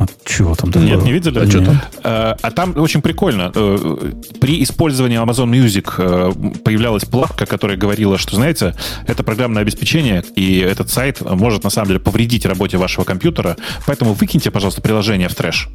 А 0.00 0.06
чего 0.24 0.56
там 0.56 0.72
такого? 0.72 0.88
Нет, 0.90 1.02
не 1.04 1.12
видели? 1.12 1.38
А 1.38 1.64
там? 1.64 1.80
Э, 2.02 2.34
А 2.42 2.50
там 2.50 2.76
очень 2.76 3.02
прикольно. 3.02 3.52
Э, 3.54 4.12
При 4.40 4.62
использовании 4.64 5.18
Amazon 5.22 5.48
Music 5.48 5.94
э, 5.98 6.58
появлялась 6.64 7.04
платка, 7.04 7.46
которая 7.46 7.76
говорила, 7.78 8.18
что, 8.18 8.34
знаете, 8.34 8.74
это 9.06 9.22
программное 9.22 9.62
обеспечение, 9.62 10.24
и 10.34 10.58
этот 10.58 10.90
сайт 10.90 11.20
может, 11.22 11.62
на 11.62 11.70
самом 11.70 11.86
деле, 11.88 12.00
повредить 12.00 12.44
работе 12.44 12.78
вашего 12.78 13.04
компьютера, 13.04 13.56
поэтому 13.86 14.12
выкиньте, 14.12 14.50
пожалуйста, 14.50 14.82
приложение 14.82 15.28
в 15.28 15.34
трэш. 15.36 15.68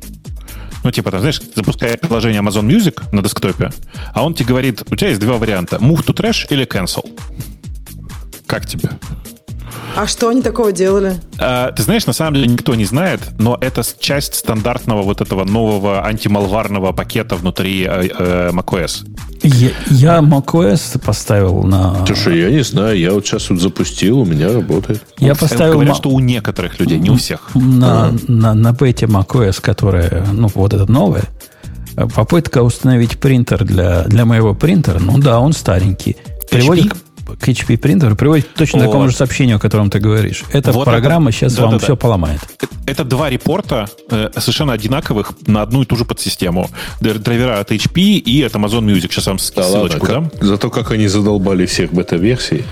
Ну, 0.84 0.92
типа, 0.92 1.12
там, 1.12 1.20
знаешь, 1.20 1.42
запуская 1.56 1.98
приложение 1.98 2.42
Amazon 2.42 2.66
Music 2.68 3.04
на 3.12 3.22
десктопе, 3.22 3.72
а 4.14 4.26
он 4.26 4.34
тебе 4.34 4.48
говорит, 4.48 4.84
у 4.90 4.96
тебя 4.96 5.10
есть 5.10 5.22
два 5.22 5.38
варианта, 5.38 5.78
move 5.78 6.04
to 6.06 6.14
trash 6.14 6.48
или 6.50 6.66
cancel. 6.66 7.08
Как 8.48 8.66
тебе? 8.66 8.90
А 9.96 10.08
что 10.08 10.30
они 10.30 10.42
такого 10.42 10.72
делали? 10.72 11.20
А, 11.38 11.72
Ты 11.72 11.84
знаешь, 11.84 12.06
на 12.06 12.14
самом 12.14 12.36
деле 12.36 12.48
никто 12.48 12.76
не 12.76 12.86
знает, 12.86 13.20
но 13.40 13.58
это 13.60 13.84
часть 14.00 14.36
стандартного 14.36 15.02
вот 15.02 15.22
этого 15.22 15.44
нового 15.44 16.06
антималварного 16.06 16.94
пакета 16.94 17.36
внутри 17.36 17.84
э, 17.84 18.10
э, 18.18 18.52
macOS. 18.52 19.06
Я, 19.44 19.70
я 19.90 20.20
macOS 20.20 20.98
поставил 21.00 21.64
на... 21.64 22.06
Слушай, 22.06 22.40
я 22.40 22.50
не 22.52 22.64
знаю, 22.64 22.98
я 22.98 23.12
вот 23.12 23.26
сейчас 23.26 23.50
вот 23.50 23.60
запустил, 23.60 24.20
у 24.20 24.26
меня 24.26 24.54
работает. 24.54 25.04
Я 25.18 25.36
поставил... 25.36 25.74
Говорят, 25.74 25.94
ма- 25.94 25.98
что 25.98 26.10
у 26.10 26.20
некоторых 26.20 26.80
людей, 26.80 27.00
не 27.00 27.10
у 27.10 27.16
всех. 27.18 27.50
на, 27.54 28.14
на, 28.28 28.54
на 28.54 28.72
бете 28.74 29.08
macOS, 29.08 29.60
которая, 29.62 30.26
ну, 30.32 30.48
вот 30.54 30.74
этот 30.74 30.90
новая, 30.90 31.24
э, 31.98 32.08
попытка 32.08 32.64
установить 32.64 33.20
принтер 33.20 33.66
для, 33.66 34.04
для 34.04 34.26
моего 34.26 34.54
принтера, 34.54 35.00
ну 35.00 35.18
да, 35.18 35.40
он 35.40 35.54
старенький. 35.54 36.16
Приводит 36.50 36.94
к, 37.40 37.48
HP 37.48 37.78
принтеру, 37.78 38.16
приводит 38.16 38.54
точно 38.54 38.80
Вот. 38.80 38.86
такому 38.86 39.10
же 39.10 39.16
сообщению, 39.16 39.58
о 39.58 39.60
котором 39.60 39.90
ты 39.90 40.00
говоришь. 40.00 40.44
Эта 40.52 40.72
Вот 40.72 40.86
программа 40.86 41.30
это- 41.30 41.38
сейчас 41.40 41.58
вам 41.58 41.72
да-да-да. 41.72 41.84
все 41.86 41.96
поломает. 41.98 42.40
Это 42.86 43.04
два 43.04 43.30
репорта 43.30 43.88
э, 44.10 44.30
совершенно 44.38 44.74
одинаковых 44.74 45.34
на 45.48 45.62
одну 45.62 45.84
и 45.84 45.86
ту 45.86 45.96
же 45.96 46.06
подсистему. 46.06 46.70
Др- 47.00 47.20
Драйвера 47.20 47.60
от 47.60 47.72
HP 47.72 48.02
и 48.02 48.44
от 48.44 48.54
Amazon 48.54 48.82
Music. 48.86 49.12
Сейчас 49.12 49.28
вам 49.28 49.38
Да 49.56 49.62
ладно, 49.62 49.78
ссылочку 49.90 50.08
дам. 50.08 50.30
как- 50.30 50.44
зато 50.44 50.70
как 50.70 50.92
они 50.92 51.08
задолбали 51.08 51.66
всех 51.66 51.94
бета-версий. 51.94 52.64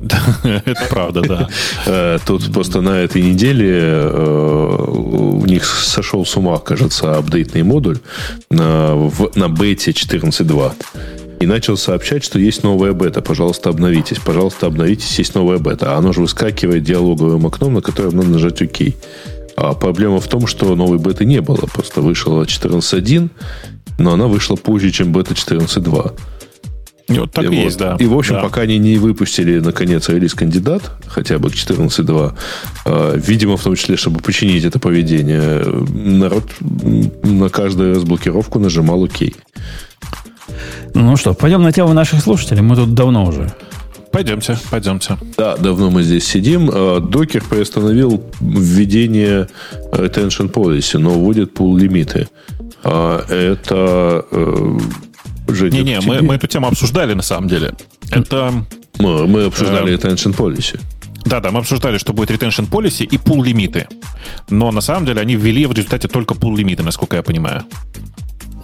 Да, 0.00 0.20
Это 0.64 0.86
правда, 0.88 1.22
да. 1.22 1.48
Э, 1.86 2.18
Тут 2.24 2.52
просто 2.52 2.80
на 2.82 2.90
этой 3.00 3.20
неделе 3.20 3.80
э, 3.80 4.84
у 4.88 5.44
них 5.44 5.64
сошел 5.66 6.24
с 6.24 6.36
ума, 6.36 6.58
кажется, 6.58 7.16
апдейтный 7.16 7.64
модуль 7.64 7.98
на, 8.48 8.94
на 9.34 9.48
бете 9.48 9.90
14.2. 9.90 10.72
И 11.40 11.46
начал 11.46 11.76
сообщать, 11.76 12.24
что 12.24 12.38
есть 12.38 12.64
новая 12.64 12.92
бета. 12.92 13.22
Пожалуйста, 13.22 13.70
обновитесь. 13.70 14.18
Пожалуйста, 14.18 14.66
обновитесь, 14.66 15.18
есть 15.18 15.34
новая 15.34 15.58
бета. 15.58 15.94
А 15.94 15.98
оно 15.98 16.12
же 16.12 16.20
выскакивает 16.20 16.82
диалоговым 16.82 17.46
окном, 17.46 17.74
на 17.74 17.80
котором 17.80 18.16
надо 18.16 18.28
нажать 18.28 18.60
ОК. 18.60 18.94
А 19.56 19.74
проблема 19.74 20.20
в 20.20 20.28
том, 20.28 20.46
что 20.46 20.74
новой 20.74 20.98
беты 20.98 21.24
не 21.24 21.40
было. 21.40 21.68
Просто 21.72 22.00
вышла 22.00 22.42
14.1, 22.42 23.28
но 23.98 24.12
она 24.12 24.26
вышла 24.26 24.56
позже, 24.56 24.90
чем 24.90 25.12
бета 25.12 25.34
14.2. 25.34 26.14
И 27.08 27.18
вот 27.18 27.32
так 27.32 27.44
и, 27.46 27.48
и 27.48 27.62
есть, 27.62 27.78
да. 27.78 27.96
И, 27.98 28.04
в 28.04 28.16
общем, 28.16 28.34
да. 28.34 28.42
пока 28.42 28.62
они 28.62 28.76
не 28.78 28.98
выпустили, 28.98 29.60
наконец, 29.60 30.08
релиз-кандидат, 30.08 30.90
хотя 31.06 31.38
бы 31.38 31.50
к 31.50 31.54
14.2, 31.54 32.34
э, 32.84 33.20
видимо, 33.24 33.56
в 33.56 33.62
том 33.62 33.76
числе, 33.76 33.96
чтобы 33.96 34.20
починить 34.20 34.64
это 34.64 34.78
поведение, 34.78 35.64
народ 35.90 36.44
на 36.60 37.48
каждую 37.48 37.94
разблокировку 37.94 38.58
нажимал 38.58 39.04
ОК. 39.04 39.32
Ну 40.94 41.16
что, 41.16 41.34
пойдем 41.34 41.62
на 41.62 41.72
тему 41.72 41.92
наших 41.92 42.20
слушателей. 42.22 42.62
Мы 42.62 42.76
тут 42.76 42.94
давно 42.94 43.24
уже. 43.24 43.52
Пойдемте, 44.10 44.58
пойдемте. 44.70 45.18
Да, 45.36 45.56
давно 45.56 45.90
мы 45.90 46.02
здесь 46.02 46.26
сидим. 46.26 46.70
Э, 46.72 47.00
Докер 47.00 47.44
приостановил 47.44 48.22
введение 48.40 49.48
retention 49.92 50.50
policy, 50.50 50.98
но 50.98 51.10
вводит 51.10 51.54
пул 51.54 51.76
лимиты. 51.76 52.28
А 52.84 53.24
Это... 53.28 54.24
э, 54.30 54.78
Женя, 55.48 55.82
Не-не, 55.82 56.00
мы, 56.00 56.22
мы 56.22 56.34
эту 56.34 56.46
тему 56.46 56.68
обсуждали 56.68 57.14
на 57.14 57.22
самом 57.22 57.48
деле. 57.48 57.74
Это... 58.10 58.52
мы, 58.98 59.26
мы 59.26 59.44
обсуждали 59.44 59.92
Э, 59.92 59.96
retention 59.96 60.34
policy. 60.36 60.80
Да-да, 61.24 61.50
мы 61.50 61.60
обсуждали, 61.60 61.98
что 61.98 62.12
будет 62.12 62.30
retention 62.30 62.68
policy 62.68 63.04
и 63.04 63.18
пул 63.18 63.42
лимиты. 63.42 63.86
Но 64.48 64.70
на 64.72 64.80
самом 64.80 65.04
деле 65.04 65.20
они 65.20 65.36
ввели 65.36 65.66
в 65.66 65.72
результате 65.72 66.08
только 66.08 66.34
пул 66.34 66.56
лимиты, 66.56 66.82
насколько 66.82 67.16
я 67.16 67.22
понимаю. 67.22 67.64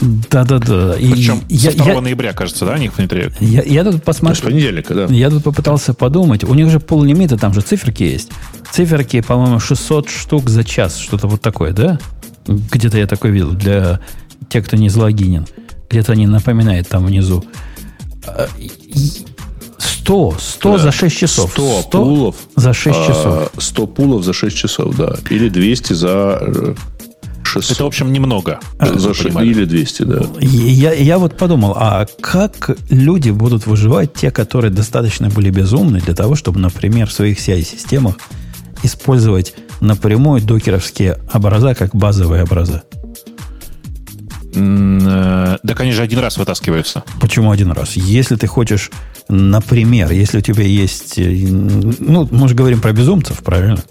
Да-да-да. 0.01 0.95
Причем 0.99 1.41
я, 1.49 1.71
со 1.71 1.77
2 1.79 1.87
я, 1.93 2.01
ноября, 2.01 2.33
кажется, 2.33 2.66
да, 2.66 2.75
они 2.75 2.87
их 2.87 2.97
внедряют. 2.99 3.35
я, 3.41 3.62
я 3.62 3.85
тут 3.85 3.97
С 3.97 4.01
посмотрел. 4.01 4.51
понедельника, 4.51 4.95
да. 4.95 5.05
Я 5.07 5.31
тут 5.31 5.45
попытался 5.45 5.95
подумать. 5.95 6.45
У 6.45 6.55
них 6.55 6.71
же 6.71 6.81
поллимита, 6.81 7.37
там 7.37 7.55
же 7.55 7.61
циферки 7.61 8.03
есть. 8.03 8.31
Циферки, 8.73 9.21
по-моему, 9.21 9.61
600 9.61 10.09
штук 10.09 10.51
за 10.51 10.65
час. 10.65 10.99
Что-то 10.99 11.29
вот 11.29 11.41
такое, 11.41 11.73
да? 11.73 11.99
Где-то 12.47 12.99
я 12.99 13.07
такой 13.07 13.31
видел 13.31 13.53
для 13.53 14.01
тех, 14.49 14.66
кто 14.66 14.77
не 14.77 14.89
залогинен. 14.89 15.47
Где-то 15.89 16.12
они 16.12 16.27
напоминают 16.27 16.89
там 16.89 17.07
внизу. 17.07 17.45
А, 18.27 18.49
и- 18.59 18.71
100, 19.79 20.37
100 20.39 20.73
Да. 20.73 20.79
за 20.79 20.93
6 20.93 21.16
часов. 21.16 21.51
100 21.53 21.83
пулов. 21.91 22.37
за 22.57 22.75
6 22.75 22.99
а, 22.99 23.07
часов. 23.07 23.51
100 23.59 23.87
пулов 23.87 24.25
за 24.25 24.33
6 24.35 24.57
часов, 24.57 24.97
да. 24.97 25.16
Или 25.31 25.49
200 25.49 25.93
за 25.95 26.39
э, 26.43 26.75
600. 27.55 27.73
Это, 27.77 27.85
в 27.85 27.87
общем, 27.87 28.13
немного. 28.13 28.61
за 28.81 29.09
вы 29.09 29.15
ш- 29.15 29.25
понимали. 29.25 29.47
Или 29.49 29.65
200, 29.65 30.03
да. 30.03 30.23
Я, 30.41 30.93
я 30.93 31.19
вот 31.19 31.37
подумал, 31.37 31.73
а 31.77 32.07
как 32.21 32.77
люди 32.91 33.31
будут 33.31 33.67
выживать, 33.67 34.13
те, 34.15 34.31
которые 34.31 34.71
достаточно 34.71 35.29
были 35.31 35.51
безумны 35.51 36.01
для 36.01 36.15
того, 36.15 36.35
чтобы, 36.35 36.61
например, 36.61 37.07
в 37.09 37.13
своих 37.13 37.39
CI-системах 37.39 38.17
использовать 38.83 39.55
напрямую 39.81 40.41
докеровские 40.43 41.19
образа 41.33 41.75
как 41.75 41.95
базовые 41.95 42.43
образа? 42.45 42.83
Э, 44.55 45.57
Так 45.67 45.81
они 45.81 45.93
же 45.93 46.03
один 46.03 46.19
раз 46.21 46.37
вытаскиваются. 46.37 47.03
Почему 47.21 47.51
один 47.51 47.73
раз? 47.73 47.97
Если 47.97 48.37
ты 48.37 48.47
хочешь, 48.47 48.91
например, 49.29 50.13
если 50.13 50.39
у 50.39 50.43
тебя 50.43 50.65
есть... 50.65 51.19
э, 51.19 51.23
Ну, 51.49 52.29
мы 52.31 52.49
же 52.49 52.55
говорим 52.55 52.81
про 52.81 52.93
безумцев, 52.93 53.39
правильно? 53.43 53.83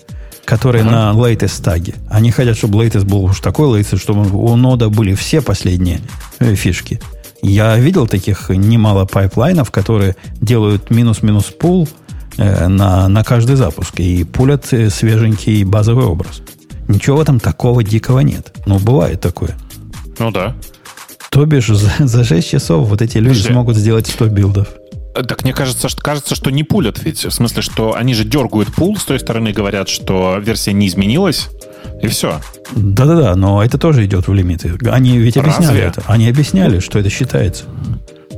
Которые 0.45 0.83
на 0.83 1.13
latest 1.13 1.63
таге. 1.63 1.95
Они 2.09 2.31
хотят, 2.31 2.57
чтобы 2.57 2.83
latest 2.83 3.05
был 3.05 3.23
уж 3.23 3.39
такой 3.39 3.79
latest, 3.79 3.99
чтобы 3.99 4.29
у 4.29 4.55
нода 4.55 4.89
были 4.89 5.13
все 5.13 5.41
последние 5.41 6.01
э, 6.39 6.55
фишки. 6.55 6.99
Я 7.41 7.77
видел 7.77 8.07
таких 8.07 8.49
немало 8.49 9.05
пайплайнов, 9.05 9.71
которые 9.71 10.15
делают 10.35 10.89
минус-минус 10.89 11.45
pull 11.45 11.87
э, 12.37 12.67
на, 12.67 13.07
на 13.07 13.23
каждый 13.23 13.55
запуск 13.55 13.99
и 13.99 14.23
пулят 14.23 14.71
э, 14.71 14.89
свеженький 14.89 15.63
базовый 15.63 16.05
образ. 16.05 16.41
Ничего 16.87 17.17
в 17.17 17.21
этом 17.21 17.39
такого 17.39 17.83
дикого 17.83 18.19
нет. 18.19 18.53
Но 18.65 18.79
бывает 18.79 19.21
такое. 19.21 19.57
Ну 20.19 20.31
да. 20.31 20.55
То 21.29 21.45
бишь, 21.45 21.67
за, 21.67 21.91
за 21.99 22.23
6 22.23 22.47
часов 22.47 22.87
вот 22.87 23.01
эти 23.01 23.17
люди 23.17 23.29
Подожди. 23.29 23.51
смогут 23.53 23.75
сделать 23.75 24.07
100 24.07 24.27
билдов. 24.27 24.67
Так 25.13 25.43
мне 25.43 25.53
кажется, 25.53 25.89
что, 25.89 26.01
кажется, 26.01 26.35
что 26.35 26.49
не 26.49 26.63
пулят 26.63 27.03
ведь. 27.03 27.23
В 27.23 27.31
смысле, 27.31 27.61
что 27.61 27.95
они 27.95 28.13
же 28.13 28.23
дергают 28.23 28.73
пул, 28.73 28.97
с 28.97 29.03
той 29.03 29.19
стороны 29.19 29.51
говорят, 29.53 29.87
что 29.89 30.37
версия 30.39 30.73
не 30.73 30.87
изменилась, 30.87 31.49
и 32.01 32.07
все. 32.07 32.41
Да-да-да, 32.75 33.35
но 33.35 33.63
это 33.63 33.77
тоже 33.77 34.05
идет 34.05 34.27
в 34.27 34.33
лимиты. 34.33 34.75
Они 34.89 35.17
ведь 35.17 35.37
объясняли 35.37 35.81
Разве? 35.81 35.83
это. 35.83 36.03
Они 36.07 36.27
объясняли, 36.27 36.79
что 36.79 36.99
это 36.99 37.09
считается. 37.09 37.65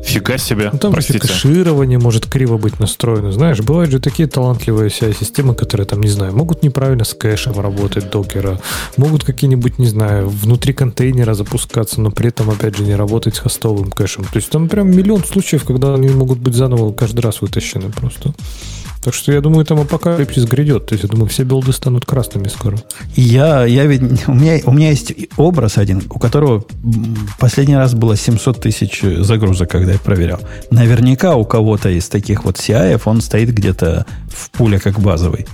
Фига 0.05 0.37
себе. 0.37 0.69
Ну, 0.71 0.77
там 0.77 0.91
же 0.91 0.95
Простите. 0.95 1.19
кэширование 1.19 1.97
может 1.97 2.27
криво 2.27 2.57
быть 2.57 2.79
настроено. 2.79 3.31
Знаешь, 3.31 3.59
бывают 3.59 3.91
же 3.91 3.99
такие 3.99 4.27
талантливые 4.27 4.89
CI-системы, 4.89 5.55
которые 5.55 5.87
там, 5.87 6.01
не 6.01 6.09
знаю, 6.09 6.35
могут 6.35 6.63
неправильно 6.63 7.03
с 7.03 7.13
кэшем 7.13 7.59
работать 7.59 8.11
докера, 8.11 8.59
могут 8.97 9.23
какие-нибудь, 9.23 9.79
не 9.79 9.87
знаю, 9.87 10.29
внутри 10.29 10.73
контейнера 10.73 11.33
запускаться, 11.33 12.01
но 12.01 12.11
при 12.11 12.29
этом, 12.29 12.49
опять 12.51 12.77
же, 12.77 12.83
не 12.83 12.95
работать 12.95 13.35
с 13.35 13.39
хостовым 13.39 13.91
кэшем. 13.91 14.25
То 14.25 14.35
есть 14.35 14.49
там 14.49 14.69
прям 14.69 14.95
миллион 14.95 15.23
случаев, 15.23 15.65
когда 15.65 15.95
они 15.95 16.09
могут 16.09 16.37
быть 16.37 16.53
заново 16.53 16.93
каждый 16.93 17.21
раз 17.21 17.41
вытащены 17.41 17.91
просто. 17.91 18.33
Так 19.05 19.13
что 19.13 19.31
я 19.31 19.39
думаю, 19.39 19.63
там 19.65 19.79
апокалипсис 19.79 20.45
грядет. 20.45 20.87
То 20.87 20.95
есть 20.95 21.03
я 21.03 21.09
думаю, 21.09 21.29
все 21.29 21.43
билды 21.43 21.71
станут 21.73 22.07
красными 22.07 22.47
скоро. 22.47 22.79
Я, 23.15 23.63
я 23.63 23.85
ведь, 23.85 24.27
у 24.27 24.33
меня, 24.33 24.59
у 24.65 24.71
меня 24.71 24.89
есть 24.89 25.13
образ 25.37 25.77
один, 25.77 26.01
у 26.09 26.17
которого 26.17 26.65
последний 27.37 27.75
раз 27.75 27.93
было 27.93 28.17
700 28.17 28.59
тысяч 28.59 29.03
загрузок, 29.03 29.69
когда 29.69 29.91
я 29.91 29.99
проверял. 29.99 30.39
Наверняка 30.71 31.35
у 31.35 31.45
кого-то 31.45 31.89
из 31.89 32.09
таких 32.09 32.45
вот 32.45 32.55
CI 32.55 32.99
он 33.05 33.21
стоит 33.21 33.53
где-то 33.53 34.07
в 34.27 34.49
пуле 34.49 34.79
как 34.79 34.99
базовый. 34.99 35.45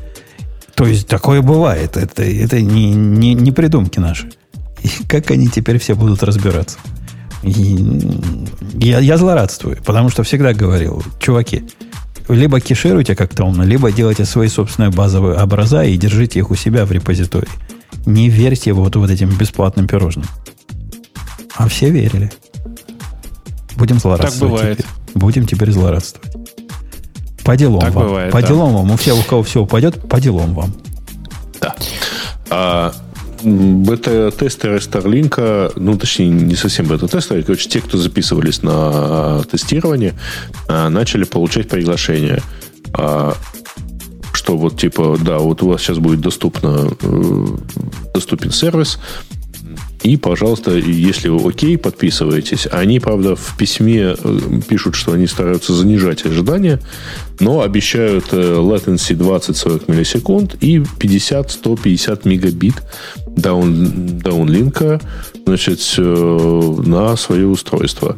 То 0.73 0.85
есть 0.85 1.07
такое 1.07 1.41
бывает. 1.41 1.97
Это, 1.97 2.23
это 2.23 2.61
не, 2.61 2.93
не, 2.93 3.33
не 3.33 3.51
придумки 3.51 3.99
наши. 3.99 4.31
И 4.81 4.89
как 5.09 5.29
они 5.29 5.49
теперь 5.49 5.77
все 5.77 5.95
будут 5.95 6.23
разбираться? 6.23 6.77
И, 7.43 7.77
я, 8.75 8.99
я 8.99 9.17
злорадствую, 9.17 9.77
потому 9.83 10.09
что 10.09 10.23
всегда 10.23 10.53
говорил, 10.53 11.03
чуваки, 11.19 11.63
либо 12.33 12.59
кешируйте 12.59 13.15
как-то 13.15 13.45
умно, 13.45 13.63
либо 13.63 13.91
делайте 13.91 14.25
свои 14.25 14.47
собственные 14.47 14.91
базовые 14.91 15.37
образа 15.37 15.83
и 15.83 15.97
держите 15.97 16.39
их 16.39 16.51
у 16.51 16.55
себя 16.55 16.85
в 16.85 16.91
репозитории. 16.91 17.49
Не 18.05 18.29
верьте 18.29 18.73
вот, 18.73 18.95
вот 18.95 19.09
этим 19.09 19.29
бесплатным 19.37 19.87
пирожным. 19.87 20.25
А 21.55 21.67
все 21.67 21.89
верили. 21.89 22.31
Будем 23.75 23.99
злорадствовать. 23.99 24.53
бывает. 24.53 24.77
теперь. 24.77 24.91
Будем 25.13 25.45
теперь 25.45 25.71
злорадствовать. 25.71 26.31
По 27.43 27.57
делам 27.57 27.81
Так 27.81 27.93
вам. 27.93 28.05
бывает, 28.07 28.31
по 28.31 28.41
да. 28.41 28.47
делам 28.47 28.73
вам. 28.73 28.91
У 28.91 28.97
всех, 28.97 29.17
у 29.17 29.23
кого 29.23 29.43
все 29.43 29.61
упадет, 29.61 30.07
по 30.07 30.19
делам 30.19 30.53
вам. 30.53 30.73
А 32.49 32.87
м, 32.89 32.93
бета-тестеры 33.43 34.77
Starlink, 34.77 35.73
ну, 35.76 35.97
точнее, 35.97 36.30
не 36.30 36.55
совсем 36.55 36.88
бета-тестеры, 36.88 37.43
короче, 37.43 37.69
те, 37.69 37.81
кто 37.81 37.97
записывались 37.97 38.63
на 38.63 39.43
тестирование, 39.43 40.13
а, 40.68 40.89
начали 40.89 41.23
получать 41.23 41.69
приглашение. 41.69 42.41
А, 42.93 43.35
Что 44.34 44.57
вот, 44.57 44.80
типа, 44.80 45.18
да, 45.22 45.38
вот 45.39 45.61
у 45.61 45.68
вас 45.68 45.81
сейчас 45.81 45.97
будет 45.97 46.22
доступно, 46.22 46.89
э, 47.01 47.45
доступен 48.13 48.51
сервис, 48.51 48.97
и, 50.03 50.17
пожалуйста, 50.17 50.71
если 50.71 51.29
вы 51.29 51.49
окей, 51.49 51.77
подписывайтесь. 51.77 52.67
Они, 52.71 52.99
правда, 52.99 53.35
в 53.35 53.55
письме 53.57 54.15
э, 54.17 54.39
пишут, 54.67 54.95
что 54.95 55.13
они 55.13 55.27
стараются 55.27 55.73
занижать 55.73 56.25
ожидания, 56.25 56.79
но 57.39 57.61
обещают 57.61 58.25
э, 58.31 58.37
latency 58.37 59.15
20-40 59.15 59.91
миллисекунд 59.91 60.55
и 60.61 60.77
50-150 60.77 62.21
мегабит 62.27 62.75
даун, 63.27 64.17
даунлинка 64.17 64.99
значит, 65.45 65.79
э, 65.97 66.75
на 66.85 67.15
свое 67.15 67.45
устройство. 67.45 68.17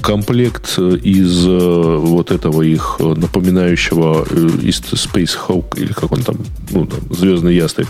Комплект 0.00 0.78
из 0.78 1.44
вот 1.44 2.30
этого 2.30 2.62
их 2.62 2.96
напоминающего 3.00 4.24
из 4.62 4.80
Space 4.80 5.36
Hawk, 5.46 5.78
или 5.78 5.92
как 5.92 6.10
он 6.12 6.22
там, 6.22 6.36
ну, 6.70 6.86
там, 6.86 7.00
Звездный 7.14 7.54
ястреб, 7.54 7.86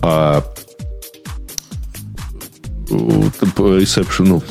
а 0.00 0.44
ресепшн, 2.90 4.24
ну, 4.24 4.42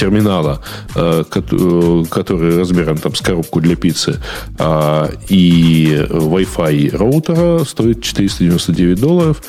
терминала, 0.00 0.62
э, 0.94 1.24
э, 1.30 2.04
который 2.10 2.58
размером 2.58 2.96
там 2.96 3.14
с 3.14 3.20
коробку 3.20 3.60
для 3.60 3.76
пиццы, 3.76 4.18
а, 4.58 5.10
и 5.28 6.06
Wi-Fi 6.08 6.96
роутера 6.96 7.64
стоит 7.64 8.02
499 8.02 8.98
долларов. 8.98 9.42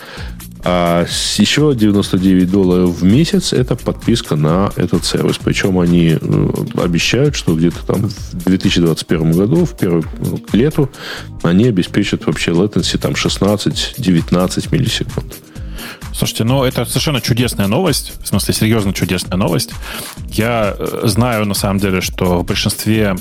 А 0.64 1.06
еще 1.38 1.74
99 1.76 2.52
долларов 2.52 3.02
в 3.02 3.04
месяц 3.04 3.52
это 3.52 3.76
подписка 3.76 4.36
на 4.36 4.72
этот 4.76 5.06
сервис. 5.06 5.40
Причем 5.44 5.80
они 5.80 6.18
э, 6.22 6.50
обещают, 6.76 7.36
что 7.36 7.56
где-то 7.56 7.84
там 7.88 8.10
в 8.10 8.44
2021 8.46 9.32
году, 9.32 9.66
в 9.66 9.76
первый 9.76 10.04
ну, 10.20 10.38
к 10.38 10.54
лету, 10.54 10.90
они 11.42 11.68
обеспечат 11.68 12.28
вообще 12.28 12.52
latency 12.52 13.00
там 13.00 13.14
16-19 13.14 14.68
миллисекунд. 14.72 15.34
Слушайте, 16.14 16.44
ну 16.44 16.64
это 16.64 16.86
совершенно 16.86 17.22
чудесная 17.22 17.68
новость. 17.68 18.14
В 18.22 18.28
смысле, 18.28 18.54
серьезно 18.54 18.94
чудесная 18.94 19.38
новость. 19.38 19.72
Я 20.30 20.76
э, 20.78 21.02
знаю, 21.04 21.46
на 21.46 21.54
самом 21.54 21.80
деле, 21.80 22.02
что 22.02 22.40
в 22.40 22.46
большинстве 22.46 23.16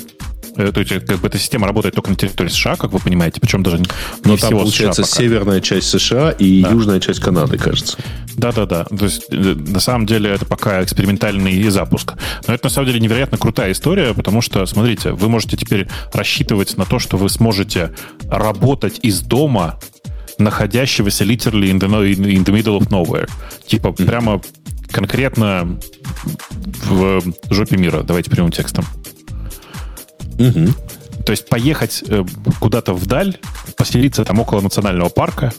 Э, 0.55 0.71
То 0.71 0.81
есть, 0.81 1.05
как 1.05 1.19
бы 1.19 1.27
эта 1.27 1.37
система 1.37 1.67
работает 1.67 1.95
только 1.95 2.09
на 2.09 2.15
территории 2.15 2.49
США, 2.49 2.75
как 2.75 2.91
вы 2.91 2.99
понимаете, 2.99 3.39
причем 3.39 3.63
даже 3.63 3.77
не 3.79 3.85
Но 4.23 4.35
всего 4.35 4.49
там, 4.49 4.59
получается, 4.59 5.03
США 5.03 5.11
пока. 5.11 5.23
северная 5.23 5.61
часть 5.61 5.89
США 5.89 6.31
и 6.31 6.45
южная 6.45 6.99
часть 6.99 7.19
Канады, 7.19 7.57
кажется. 7.57 7.97
Да-да-да. 8.35 8.85
То 8.85 9.05
есть, 9.05 9.25
э, 9.29 9.35
на 9.35 9.79
самом 9.79 10.05
деле, 10.05 10.29
это 10.29 10.45
пока 10.45 10.83
экспериментальный 10.83 11.69
запуск. 11.69 12.13
Но 12.47 12.53
это, 12.53 12.65
на 12.65 12.69
самом 12.69 12.87
деле, 12.87 12.99
невероятно 12.99 13.37
крутая 13.37 13.71
история, 13.71 14.13
потому 14.13 14.41
что, 14.41 14.65
смотрите, 14.65 15.11
вы 15.11 15.29
можете 15.29 15.57
теперь 15.57 15.87
рассчитывать 16.13 16.77
на 16.77 16.85
то, 16.85 16.99
что 16.99 17.17
вы 17.17 17.29
сможете 17.29 17.91
работать 18.29 18.99
из 19.01 19.21
дома, 19.21 19.79
находящегося 20.41 21.23
literally 21.23 21.71
in 21.71 21.79
the, 21.79 21.87
in 22.15 22.43
the 22.43 22.51
middle 22.51 22.79
of 22.79 22.89
nowhere. 22.89 23.29
Типа, 23.67 23.91
прямо 23.91 24.41
конкретно 24.91 25.79
в 26.85 27.21
жопе 27.49 27.77
мира. 27.77 28.03
Давайте 28.03 28.29
прямым 28.29 28.51
текстом. 28.51 28.85
Мгм. 30.37 30.75
То 31.25 31.31
есть 31.31 31.47
поехать 31.49 32.03
э, 32.07 32.23
куда-то 32.59 32.93
вдаль, 32.93 33.37
поселиться 33.77 34.25
там 34.25 34.39
около 34.39 34.61
национального 34.61 35.09
парка, 35.09 35.53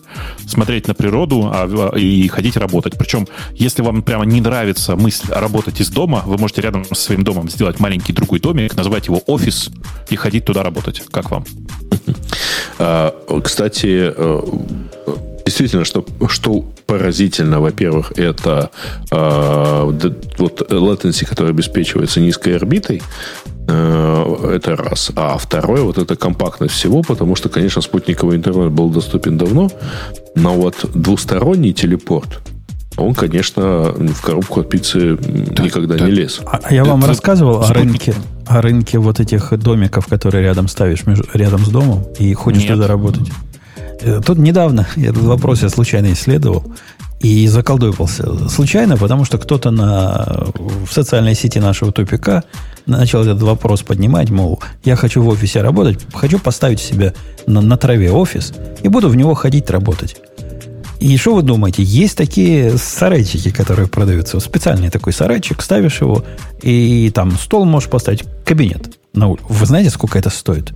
смотреть 0.47 0.89
на 0.89 0.95
природу 0.95 1.51
а, 1.53 1.97
и 1.97 2.29
ходить 2.29 2.57
работать. 2.57 2.95
Причем, 2.99 3.27
если 3.53 3.83
вам 3.83 4.03
прямо 4.03 4.25
не 4.25 4.41
нравится 4.41 4.97
мысль 4.97 5.29
работать 5.31 5.81
из 5.81 5.91
дома, 5.91 6.23
вы 6.27 6.39
можете 6.39 6.63
рядом 6.63 6.85
со 6.85 6.95
своим 6.95 7.25
домом 7.25 7.49
сделать 7.51 7.81
маленький 7.81 8.13
другой 8.13 8.41
домик, 8.41 8.77
назвать 8.77 9.07
его 9.07 9.23
офис 9.27 9.71
и 10.11 10.17
ходить 10.17 10.45
туда 10.45 10.63
работать. 10.63 11.03
Как 11.11 11.31
вам? 11.31 11.45
А, 12.79 13.15
Кстати, 13.43 14.13
э, 14.17 14.43
действительно, 15.45 15.85
что, 15.85 16.05
что 16.29 16.65
поразительно, 16.87 17.61
во-первых, 17.61 18.13
это 18.17 18.71
а, 19.11 19.91
д- 19.93 20.15
вот 20.39 20.63
latency, 20.71 21.25
который 21.27 21.51
обеспечивается 21.51 22.21
низкой 22.21 22.57
орбитой, 22.57 23.03
э, 23.62 23.62
это 23.69 24.77
раз. 24.77 25.11
А 25.17 25.39
второе, 25.39 25.83
вот 25.83 25.99
это 25.99 26.17
компактность 26.17 26.75
всего, 26.75 27.03
потому 27.03 27.37
что, 27.37 27.49
конечно, 27.49 27.81
спутниковый 27.83 28.37
интернет 28.37 28.71
был 28.73 28.91
доступен 28.91 29.39
давно, 29.39 29.71
но 30.35 30.55
вот 30.55 30.85
двусторонний 30.95 31.73
телепорт, 31.73 32.41
он, 32.97 33.15
конечно, 33.15 33.93
в 33.97 34.21
коробку 34.23 34.61
от 34.61 34.69
пиццы 34.69 35.17
никогда 35.59 35.99
не 35.99 36.11
лез. 36.11 36.41
А 36.45 36.61
а 36.63 36.75
я 36.75 36.85
вам 36.85 36.99
Это 37.01 37.09
рассказывал 37.09 37.61
о 37.61 37.65
спутник. 37.65 37.85
рынке, 38.07 38.15
о 38.47 38.61
рынке 38.61 38.99
вот 38.99 39.21
этих 39.21 39.57
домиков, 39.59 40.07
которые 40.07 40.45
рядом 40.45 40.69
ставишь, 40.69 41.07
между- 41.07 41.27
рядом 41.33 41.65
с 41.65 41.69
домом, 41.69 42.05
и 42.19 42.35
хочешь 42.35 42.63
Нет. 42.65 42.73
туда 42.73 42.87
работать. 42.89 43.29
Э, 44.01 44.21
Тут 44.25 44.39
недавно 44.39 44.87
этот 44.97 45.23
вопрос 45.23 45.63
я 45.63 45.69
случайно 45.71 46.13
исследовал 46.13 46.65
и 47.23 47.47
заколдуйпался. 47.47 48.49
Случайно, 48.49 48.97
потому 48.97 49.25
что 49.25 49.39
кто-то 49.39 49.71
на, 49.71 50.49
в 50.57 50.93
социальной 50.93 51.35
сети 51.35 51.61
нашего 51.61 51.93
тупика 51.93 52.43
начал 52.87 53.23
этот 53.23 53.41
вопрос 53.43 53.83
поднимать, 53.83 54.31
мол, 54.31 54.61
я 54.85 54.97
хочу 54.97 55.23
в 55.23 55.29
офисе 55.29 55.63
работать, 55.63 56.01
хочу 56.13 56.41
поставить 56.41 56.81
себя 56.81 57.15
на, 57.47 57.61
на 57.61 57.77
траве 57.77 58.11
офис 58.11 58.53
и 58.83 58.89
буду 58.89 59.09
в 59.09 59.17
него 59.17 59.35
ходить 59.35 59.71
работать. 59.71 60.17
И 60.99 61.17
что 61.17 61.35
вы 61.35 61.43
думаете? 61.43 61.83
Есть 61.83 62.17
такие 62.17 62.77
сарайчики, 62.77 63.51
которые 63.51 63.89
продаются. 63.89 64.39
Специальный 64.39 64.89
такой 64.89 65.13
сарайчик, 65.13 65.61
ставишь 65.63 66.01
его, 66.01 66.25
и 66.63 67.11
там 67.15 67.33
стол 67.33 67.65
можешь 67.65 67.89
поставить, 67.89 68.25
кабинет. 68.45 68.99
на 69.13 69.29
улице. 69.29 69.45
Вы 69.49 69.67
знаете, 69.67 69.91
сколько 69.91 70.19
это 70.19 70.31
стоит? 70.31 70.73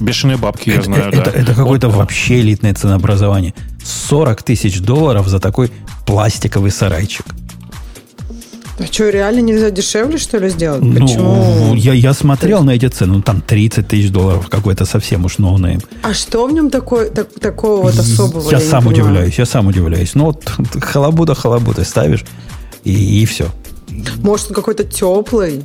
Бешеные 0.00 0.36
бабки, 0.36 0.70
я 0.70 0.76
это, 0.76 0.84
знаю, 0.84 1.08
это, 1.12 1.30
да. 1.30 1.38
это 1.38 1.54
какое-то 1.54 1.88
вообще 1.88 2.40
элитное 2.40 2.74
ценообразование. 2.74 3.54
40 3.84 4.42
тысяч 4.42 4.80
долларов 4.80 5.28
за 5.28 5.40
такой 5.40 5.70
пластиковый 6.06 6.70
сарайчик. 6.70 7.26
А 8.76 8.86
что, 8.86 9.08
реально 9.08 9.40
нельзя 9.40 9.70
дешевле, 9.70 10.18
что 10.18 10.38
ли, 10.38 10.48
сделать? 10.48 10.82
Ну, 10.82 11.00
Почему? 11.00 11.74
я, 11.76 11.92
я 11.92 12.12
смотрел 12.12 12.64
на 12.64 12.72
эти 12.72 12.88
цены, 12.88 13.14
ну 13.14 13.22
там 13.22 13.40
30 13.40 13.86
тысяч 13.86 14.10
долларов, 14.10 14.48
какой-то 14.48 14.84
совсем 14.84 15.24
уж 15.24 15.38
no-name. 15.38 15.80
А 16.02 16.12
что 16.12 16.44
в 16.46 16.52
нем 16.52 16.70
такой, 16.70 17.10
так- 17.10 17.32
такого 17.40 17.82
вот 17.82 17.96
особого? 17.96 18.50
Я 18.50 18.58
не 18.58 18.64
сам 18.64 18.86
удивляюсь, 18.88 19.38
я 19.38 19.46
сам 19.46 19.68
удивляюсь. 19.68 20.14
Ну 20.14 20.24
вот 20.26 20.42
халабуда 20.80 21.36
халабуда 21.36 21.84
ставишь, 21.84 22.24
и, 22.82 23.22
и 23.22 23.24
все. 23.26 23.46
Может, 24.16 24.48
он 24.48 24.54
какой-то 24.54 24.82
теплый? 24.82 25.64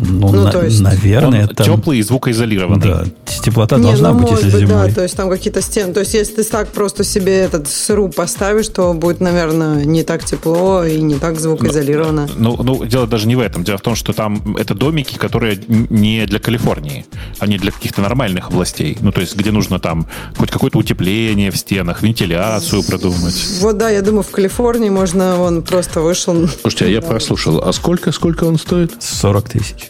Ну, 0.00 0.32
Ну, 0.32 0.42
на- 0.44 0.50
то 0.52 0.62
есть- 0.64 0.80
наверное, 0.80 1.46
там... 1.46 1.66
теплый 1.66 1.98
и 1.98 2.02
звукоизолированный. 2.02 2.80
Да, 2.82 3.04
теплота 3.44 3.76
Не, 3.76 3.82
должна 3.84 4.12
ну, 4.12 4.20
быть, 4.20 4.30
если 4.30 4.44
быть, 4.50 4.60
зимой. 4.60 4.88
да, 4.88 4.94
то 4.94 5.02
есть 5.02 5.16
там 5.16 5.28
какие-то 5.30 5.60
стены. 5.60 5.92
То 5.92 6.00
есть 6.00 6.14
если 6.14 6.36
ты 6.36 6.44
так 6.44 6.68
просто 6.68 7.04
себе 7.04 7.38
этот 7.40 7.68
сруб 7.68 8.14
поставишь, 8.14 8.68
то 8.68 8.92
будет, 8.94 9.20
наверное, 9.20 9.84
не 9.84 10.02
так 10.02 10.24
тепло 10.24 10.84
и 10.84 11.00
не 11.00 11.16
так 11.16 11.38
звукоизолировано. 11.38 12.28
Ну, 12.36 12.56
ну, 12.62 12.84
дело 12.84 13.06
даже 13.06 13.28
не 13.28 13.36
в 13.36 13.40
этом. 13.40 13.62
Дело 13.64 13.78
в 13.78 13.82
том, 13.82 13.94
что 13.94 14.12
там 14.12 14.56
это 14.56 14.74
домики, 14.74 15.16
которые 15.16 15.60
не 15.68 16.26
для 16.26 16.38
Калифорнии, 16.38 17.06
они 17.38 17.58
для 17.58 17.70
каких-то 17.70 18.00
нормальных 18.00 18.48
областей. 18.48 18.96
Ну, 19.00 19.12
то 19.12 19.20
есть, 19.20 19.36
где 19.36 19.50
нужно 19.52 19.78
там 19.78 20.06
хоть 20.36 20.50
какое-то 20.50 20.78
утепление 20.78 21.50
в 21.50 21.56
стенах, 21.56 22.02
вентиляцию 22.02 22.82
продумать. 22.84 23.34
Вот 23.60 23.76
да, 23.78 23.90
я 23.90 24.02
думаю, 24.02 24.22
в 24.22 24.30
Калифорнии 24.30 24.90
можно, 24.90 25.40
он 25.40 25.62
просто 25.62 26.00
вышел. 26.00 26.48
Слушайте, 26.60 26.86
а 26.86 26.88
я 26.88 27.00
прослушал. 27.02 27.60
А 27.62 27.72
сколько, 27.72 28.12
сколько 28.12 28.44
он 28.44 28.58
стоит? 28.58 28.92
40 29.00 29.48
тысяч. 29.48 29.89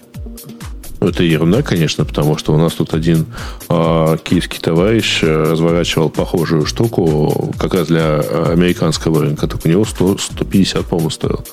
Это 1.01 1.22
ерунда, 1.22 1.62
конечно, 1.62 2.05
потому 2.05 2.36
что 2.36 2.52
у 2.52 2.59
нас 2.59 2.74
тут 2.74 2.93
один 2.93 3.27
а, 3.68 4.18
киевский 4.18 4.60
товарищ 4.60 5.20
э, 5.22 5.44
разворачивал 5.51 6.10
похожую 6.10 6.66
штуку 6.66 7.55
как 7.59 7.72
раз 7.72 7.86
для 7.86 8.20
э, 8.22 8.52
американского 8.52 9.22
рынка. 9.22 9.47
Так 9.47 9.64
у 9.64 9.68
него 9.68 9.86
100, 9.86 10.18
150, 10.18 10.85
по-моему, 10.85 11.09
стоил. 11.09 11.44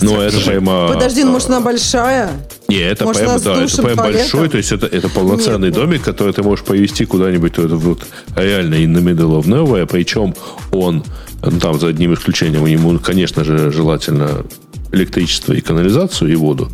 Ну, 0.00 0.20
это 0.20 0.40
прямо... 0.40 0.88
Подожди, 0.88 1.22
ну 1.22 1.32
может 1.32 1.48
она 1.48 1.60
большая? 1.60 2.30
Не, 2.68 2.78
это 2.78 3.04
может, 3.04 3.22
прямо, 3.22 3.38
да, 3.38 3.62
это 3.62 3.82
прям 3.82 3.96
большой, 3.96 4.48
то 4.48 4.56
есть 4.56 4.72
это, 4.72 4.86
это 4.86 5.08
полноценный 5.08 5.68
Нет, 5.68 5.76
домик, 5.76 6.02
который 6.02 6.32
ты 6.32 6.42
можешь 6.42 6.64
повезти 6.64 7.04
куда-нибудь 7.04 7.58
вот, 7.58 7.70
вот, 7.72 8.06
реально 8.34 8.76
in 8.76 8.94
the 8.94 9.02
middle 9.02 9.38
of 9.38 9.44
nowhere, 9.44 9.86
причем 9.86 10.34
он, 10.72 11.04
ну, 11.42 11.60
там 11.60 11.78
за 11.78 11.88
одним 11.88 12.14
исключением, 12.14 12.64
ему, 12.64 12.98
конечно 12.98 13.44
же, 13.44 13.70
желательно 13.70 14.44
электричество 14.92 15.52
и 15.52 15.60
канализацию 15.60 16.32
и 16.32 16.34
воду, 16.34 16.70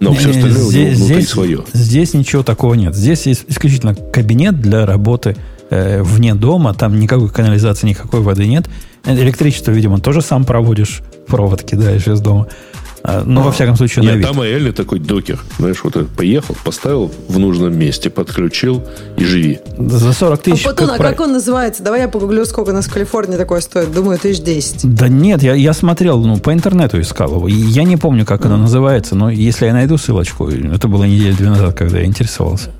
но 0.00 0.12
все 0.14 0.30
остальное 0.30 0.62
здесь, 0.62 0.96
внутри 0.98 1.14
здесь- 1.16 1.28
свое. 1.28 1.64
здесь 1.72 2.14
ничего 2.14 2.42
такого 2.42 2.74
нет. 2.74 2.94
Здесь 2.94 3.26
есть 3.26 3.44
исключительно 3.48 3.94
кабинет 3.94 4.60
для 4.60 4.84
работы 4.86 5.36
э, 5.70 6.02
вне 6.02 6.34
дома. 6.34 6.74
Там 6.74 6.98
никакой 7.00 7.28
канализации, 7.28 7.88
никакой 7.88 8.20
воды 8.20 8.46
нет. 8.46 8.68
Электричество, 9.04 9.70
видимо, 9.70 9.98
тоже 10.00 10.20
сам 10.20 10.44
проводишь, 10.44 11.02
провод 11.26 11.62
кидаешь 11.62 12.06
из 12.06 12.20
дома. 12.20 12.48
А, 13.08 13.22
Ну, 13.24 13.40
во 13.42 13.52
всяком 13.52 13.76
случае, 13.76 14.02
на 14.04 14.08
Нет, 14.08 14.16
вид. 14.18 14.26
там 14.26 14.42
реально 14.42 14.72
такой 14.72 14.98
докер. 14.98 15.38
Знаешь, 15.60 15.76
вот 15.84 16.08
поехал, 16.16 16.56
поставил 16.64 17.12
в 17.28 17.38
нужном 17.38 17.78
месте, 17.78 18.10
подключил 18.10 18.82
и 19.16 19.24
живи. 19.24 19.60
За 19.78 20.12
40 20.12 20.40
А 20.40 20.42
тысяч... 20.42 20.64
потом, 20.64 20.90
а 20.90 20.96
прав- 20.96 21.10
как 21.12 21.20
он 21.20 21.32
называется? 21.32 21.84
Давай 21.84 22.00
я 22.00 22.08
погуглю, 22.08 22.44
сколько 22.46 22.70
у 22.70 22.72
нас 22.72 22.86
в 22.86 22.92
Калифорнии 22.92 23.36
такое 23.36 23.60
стоит. 23.60 23.92
Думаю, 23.92 24.18
тысяч 24.18 24.42
десять. 24.42 24.80
Да 24.82 25.06
нет, 25.06 25.40
я, 25.44 25.54
я 25.54 25.72
смотрел, 25.72 26.18
ну, 26.20 26.38
по 26.38 26.52
интернету 26.52 27.00
искал 27.00 27.36
его. 27.36 27.46
Я 27.46 27.84
не 27.84 27.96
помню, 27.96 28.26
как 28.26 28.44
оно 28.44 28.56
называется, 28.56 29.14
но 29.14 29.30
если 29.30 29.66
я 29.66 29.72
найду 29.72 29.98
ссылочку, 29.98 30.48
это 30.48 30.88
было 30.88 31.04
недели 31.04 31.32
две 31.32 31.48
назад, 31.50 31.76
когда 31.76 31.98
я 32.00 32.06
интересовался. 32.06 32.70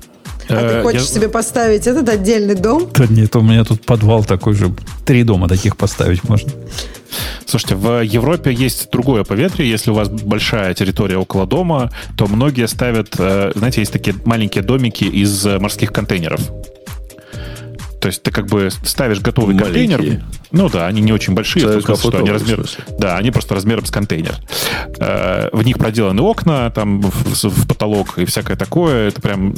А 0.49 0.53
Э, 0.55 0.69
ты 0.77 0.83
хочешь 0.83 1.01
я- 1.01 1.07
себе 1.15 1.29
поставить 1.29 1.87
этот 1.87 2.07
отдельный 2.09 2.55
дом? 2.55 2.89
Да 2.95 3.05
нет, 3.09 3.35
у 3.35 3.41
меня 3.41 3.63
тут 3.63 3.85
подвал 3.85 4.23
такой 4.23 4.53
же. 4.53 4.73
Три 5.05 5.23
дома 5.23 5.47
таких 5.47 5.75
поставить 5.77 6.23
можно. 6.29 6.51
Слушайте, 7.45 7.75
в 7.75 8.01
Европе 8.03 8.51
есть 8.53 8.89
другое 8.91 9.23
поветрие. 9.23 9.69
Если 9.69 9.91
у 9.91 9.93
вас 9.93 10.09
большая 10.09 10.73
территория 10.73 11.17
около 11.17 11.45
дома, 11.47 11.91
то 12.17 12.27
многие 12.27 12.67
ставят, 12.67 13.15
э, 13.17 13.51
знаете, 13.55 13.81
есть 13.81 13.93
такие 13.93 14.15
маленькие 14.25 14.63
домики 14.63 15.05
из 15.05 15.45
э, 15.45 15.57
морских 15.59 15.91
контейнеров. 15.93 16.41
То 17.99 18.07
есть 18.09 18.21
ты 18.21 18.29
как 18.31 18.45
бы 18.45 18.69
ставишь 18.83 19.19
готовый 19.21 19.55
Маленькие. 19.55 19.87
контейнер. 19.97 20.23
Ну 20.51 20.69
да, 20.69 20.85
они 20.87 21.01
не 21.01 21.11
очень 21.11 21.33
большие, 21.33 21.81
смысле, 21.81 21.95
что 21.95 22.17
они 22.19 22.29
размер, 22.31 22.63
да, 22.99 23.17
они 23.17 23.31
просто 23.31 23.55
размером 23.55 23.85
с 23.85 23.91
контейнер. 23.91 24.35
Э, 24.99 25.49
В 25.51 25.63
них 25.65 25.77
проделаны 25.79 26.21
окна, 26.21 26.69
там 26.69 27.01
в, 27.01 27.43
в 27.43 27.67
потолок 27.67 28.17
и 28.17 28.25
всякое 28.25 28.55
такое. 28.55 29.07
Это 29.09 29.19
прям 29.21 29.53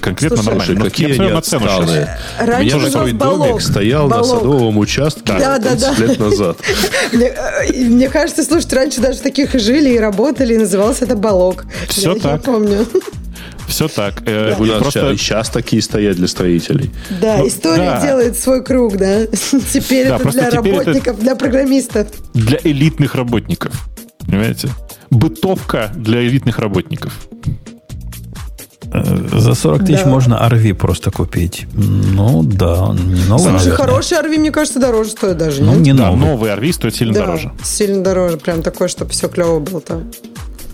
конкретно 0.00 0.38
Слушай, 0.38 0.46
нормально. 0.48 0.64
Слушай, 0.74 0.78
Ну, 0.78 0.84
какие 0.86 1.08
я 1.14 1.22
они 1.22 1.32
на 1.32 1.38
отсталые. 1.38 2.18
У 2.40 2.46
Раньше 2.46 2.64
меня 2.64 2.76
у 2.76 2.80
нас 2.80 2.92
такой 2.92 3.12
балок. 3.12 3.48
домик 3.48 3.60
стоял 3.62 4.08
на 4.08 4.16
Балок. 4.16 4.26
садовом 4.40 4.78
участке 4.78 5.22
Да, 5.24 5.58
да, 5.58 5.70
30 5.76 5.98
да. 5.98 6.04
лет 6.06 6.18
назад. 6.18 6.56
Мне, 7.12 7.26
э, 7.26 7.72
мне 7.84 8.08
кажется, 8.08 8.42
слушай, 8.42 8.72
раньше 8.74 9.00
даже 9.00 9.20
таких 9.20 9.54
и 9.54 9.58
жили, 9.58 9.90
и 9.90 9.98
работали, 9.98 10.54
и 10.54 10.58
назывался 10.58 11.04
это 11.04 11.14
балок. 11.14 11.66
Всё 11.88 12.14
я, 12.14 12.20
так. 12.20 12.32
Я 12.32 12.38
помню. 12.52 12.86
Все 13.72 13.88
так. 13.88 14.22
Э, 14.26 14.54
У 14.58 14.64
нас 14.66 14.82
просто- 14.82 15.00
сейчас, 15.00 15.20
сейчас 15.20 15.48
такие 15.50 15.80
стоят 15.82 16.16
для 16.16 16.28
строителей. 16.28 16.90
Да, 17.20 17.38
Ну, 17.38 17.48
история 17.48 17.90
да. 17.92 18.02
делает 18.06 18.38
свой 18.38 18.62
круг, 18.62 18.96
да. 18.98 19.26
Теперь 19.72 20.08
Да, 20.08 20.16
это 20.16 20.28
для 20.30 20.32
теперь 20.32 20.44
это- 20.44 20.56
работников, 20.56 21.18
для 21.20 21.34
программистов. 21.36 22.08
для 22.34 22.58
элитных 22.62 23.14
работников. 23.14 23.88
Понимаете? 24.26 24.68
Бытовка 25.10 25.90
для 25.96 26.22
элитных 26.26 26.58
работников. 26.58 27.12
Э, 28.94 29.38
За 29.38 29.54
40 29.54 29.86
тысяч 29.86 30.02
Да. 30.04 30.10
можно 30.10 30.34
RV 30.50 30.74
просто 30.74 31.10
купить. 31.10 31.66
Ну, 31.72 32.42
да, 32.42 32.94
не 32.94 33.24
новый, 33.24 33.38
Слушай, 33.38 33.52
наверное. 33.52 33.76
хороший 33.76 34.18
RV, 34.18 34.38
мне 34.38 34.50
кажется, 34.50 34.78
дороже 34.80 35.10
стоит 35.10 35.38
даже. 35.38 35.62
Ну, 35.62 35.72
нет? 35.76 35.80
не 35.82 35.92
Да, 35.94 36.10
новый. 36.10 36.20
новый 36.26 36.50
RV 36.50 36.72
стоит 36.74 36.94
сильно 36.94 37.14
да, 37.14 37.20
дороже. 37.20 37.52
сильно 37.64 38.02
дороже. 38.04 38.36
Прям 38.36 38.62
такое, 38.62 38.88
чтобы 38.88 39.10
все 39.12 39.28
клево 39.28 39.60
было 39.60 39.80
там. 39.80 40.10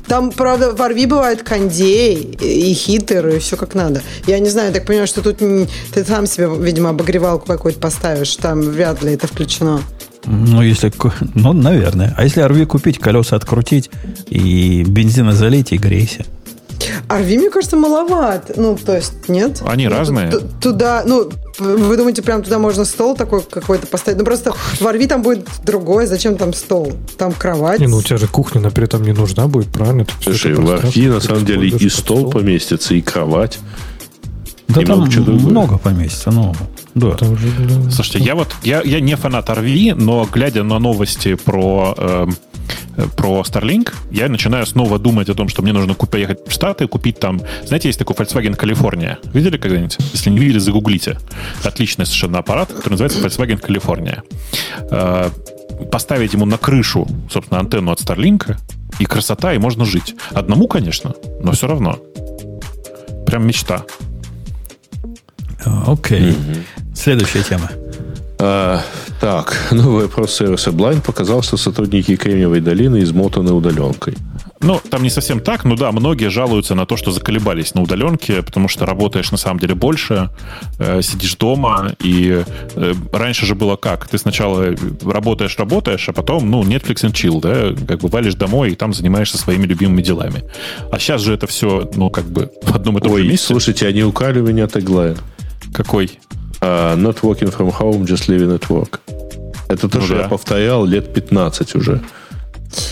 Там, 0.08 0.32
правда, 0.32 0.72
в 0.74 0.80
Арви 0.80 1.06
бывает 1.06 1.42
кондей 1.42 2.36
и 2.40 2.72
хитер, 2.72 3.28
и 3.28 3.38
все 3.38 3.56
как 3.56 3.74
надо. 3.74 4.02
Я 4.26 4.38
не 4.38 4.48
знаю, 4.48 4.68
я 4.68 4.74
так 4.74 4.86
понимаю, 4.86 5.06
что 5.06 5.22
тут 5.22 5.38
ты 5.38 6.04
сам 6.04 6.26
себе, 6.26 6.48
видимо, 6.58 6.90
обогревалку 6.90 7.46
какую-то 7.46 7.78
поставишь, 7.78 8.34
там 8.36 8.62
вряд 8.62 9.02
ли 9.02 9.12
это 9.12 9.26
включено. 9.26 9.82
Ну, 10.24 10.62
если... 10.62 10.92
Ну, 11.34 11.52
наверное. 11.52 12.14
А 12.16 12.24
если 12.24 12.44
RV 12.44 12.66
купить, 12.66 12.98
колеса 12.98 13.36
открутить 13.36 13.90
и 14.28 14.82
бензина 14.86 15.32
залить 15.32 15.72
и 15.72 15.78
грейся? 15.78 16.24
RV, 17.08 17.38
мне 17.38 17.50
кажется, 17.50 17.76
маловат. 17.76 18.56
Ну, 18.56 18.76
то 18.76 18.96
есть, 18.96 19.28
нет? 19.28 19.62
Они 19.66 19.86
ну, 19.86 19.90
разные. 19.90 20.30
Туда, 20.60 21.02
ну, 21.06 21.30
вы 21.58 21.96
думаете, 21.96 22.22
прям 22.22 22.42
туда 22.42 22.58
можно 22.58 22.84
стол 22.84 23.16
такой 23.16 23.42
какой-то 23.42 23.86
поставить? 23.86 24.18
Ну, 24.18 24.24
просто 24.24 24.52
в 24.52 24.82
RV 24.82 25.06
там 25.06 25.22
будет 25.22 25.46
другой. 25.64 26.06
Зачем 26.06 26.36
там 26.36 26.52
стол? 26.52 26.92
Там 27.16 27.32
кровать. 27.32 27.80
Не, 27.80 27.86
ну, 27.86 27.96
у 27.96 28.02
тебя 28.02 28.18
же 28.18 28.26
кухня, 28.28 28.60
например, 28.60 28.88
там 28.88 29.02
не 29.02 29.12
нужна 29.12 29.46
будет, 29.48 29.68
правильно? 29.68 30.06
Слушай, 30.22 30.54
в 30.54 30.60
RV 30.60 31.14
на 31.14 31.20
самом 31.20 31.44
деле 31.44 31.68
и 31.68 31.88
стол, 31.88 32.18
стол 32.18 32.30
поместится, 32.30 32.94
и 32.94 33.00
кровать. 33.00 33.58
Да 34.68 34.82
и 34.82 34.84
там 34.84 35.00
много 35.00 35.78
поместится, 35.78 36.30
но... 36.30 36.54
Да. 36.98 37.16
Же, 37.18 37.50
да. 37.58 37.90
Слушайте, 37.90 38.18
я 38.20 38.34
вот 38.34 38.54
я, 38.62 38.82
я 38.82 39.00
не 39.00 39.16
фанат 39.16 39.48
RV, 39.48 39.94
но 39.94 40.28
глядя 40.30 40.62
на 40.62 40.78
новости 40.78 41.34
про 41.34 41.94
э, 41.96 42.26
про 43.16 43.42
Starlink, 43.42 43.94
я 44.10 44.28
начинаю 44.28 44.66
снова 44.66 44.98
думать 44.98 45.28
о 45.28 45.34
том, 45.34 45.48
что 45.48 45.62
мне 45.62 45.72
нужно 45.72 45.94
поехать 45.94 46.40
в 46.46 46.52
Штаты, 46.52 46.86
купить 46.88 47.18
там... 47.18 47.40
Знаете, 47.64 47.88
есть 47.88 47.98
такой 47.98 48.16
Volkswagen 48.16 48.58
California. 48.58 49.16
Видели 49.32 49.56
когда-нибудь? 49.56 49.96
Если 50.12 50.30
не 50.30 50.38
видели, 50.38 50.58
загуглите. 50.58 51.18
Отличный 51.64 52.06
совершенно 52.06 52.38
аппарат, 52.38 52.72
который 52.72 52.94
называется 52.94 53.20
Volkswagen 53.20 53.60
California. 53.60 54.22
Э, 54.90 55.30
поставить 55.92 56.32
ему 56.32 56.44
на 56.46 56.58
крышу, 56.58 57.06
собственно, 57.30 57.60
антенну 57.60 57.92
от 57.92 58.00
Starlink, 58.00 58.56
и 58.98 59.04
красота, 59.04 59.54
и 59.54 59.58
можно 59.58 59.84
жить. 59.84 60.14
Одному, 60.32 60.66
конечно, 60.66 61.14
но 61.40 61.52
все 61.52 61.68
равно. 61.68 61.98
Прям 63.26 63.46
мечта. 63.46 63.84
Окей. 65.64 66.20
Okay. 66.20 66.28
Mm-hmm. 66.30 66.94
Следующая 66.94 67.42
тема. 67.42 67.70
А, 68.40 68.82
так, 69.20 69.68
новый 69.72 70.06
опрос 70.06 70.36
сервиса 70.36 70.70
Blind 70.70 71.02
показал, 71.02 71.42
что 71.42 71.56
сотрудники 71.56 72.14
Кремниевой 72.16 72.60
долины 72.60 73.02
измотаны 73.02 73.52
удаленкой. 73.52 74.14
Ну, 74.60 74.80
там 74.90 75.02
не 75.02 75.10
совсем 75.10 75.40
так, 75.40 75.64
но 75.64 75.76
да, 75.76 75.92
многие 75.92 76.30
жалуются 76.30 76.74
на 76.74 76.84
то, 76.84 76.96
что 76.96 77.12
заколебались 77.12 77.74
на 77.74 77.82
удаленке, 77.82 78.42
потому 78.42 78.68
что 78.68 78.86
работаешь 78.86 79.30
на 79.30 79.36
самом 79.38 79.60
деле 79.60 79.74
больше, 79.74 80.30
э, 80.78 81.00
сидишь 81.02 81.36
дома, 81.36 81.94
и 82.02 82.44
э, 82.74 82.94
раньше 83.12 83.46
же 83.46 83.54
было 83.54 83.76
как? 83.76 84.08
Ты 84.08 84.18
сначала 84.18 84.74
работаешь, 85.04 85.56
работаешь, 85.58 86.08
а 86.08 86.12
потом, 86.12 86.50
ну, 86.50 86.62
Netflix 86.62 87.04
and 87.04 87.12
chill, 87.12 87.40
да, 87.40 87.76
как 87.86 88.00
бы 88.00 88.08
валишь 88.08 88.34
домой 88.34 88.72
и 88.72 88.74
там 88.74 88.92
занимаешься 88.92 89.38
своими 89.38 89.66
любимыми 89.66 90.02
делами. 90.02 90.44
А 90.90 90.98
сейчас 90.98 91.22
же 91.22 91.34
это 91.34 91.46
все, 91.46 91.88
ну, 91.94 92.10
как 92.10 92.24
бы 92.24 92.50
в 92.62 92.74
одном 92.74 92.98
и 92.98 93.00
том 93.00 93.12
Ой, 93.12 93.22
же 93.22 93.28
месте. 93.28 93.46
слушайте, 93.46 93.86
они 93.86 94.02
укали 94.02 94.40
меня 94.40 94.66
теглайн. 94.66 95.16
Какой? 95.72 96.18
Uh, 96.60 96.96
not 96.96 97.22
working 97.22 97.50
from 97.50 97.70
home, 97.70 98.04
just 98.04 98.28
living 98.28 98.52
at 98.52 98.68
work. 98.68 99.00
Это 99.68 99.88
то, 99.88 99.98
ну, 99.98 100.04
что 100.04 100.14
да. 100.14 100.22
я 100.22 100.28
повторял 100.28 100.84
лет 100.84 101.12
15 101.12 101.74
уже. 101.76 102.00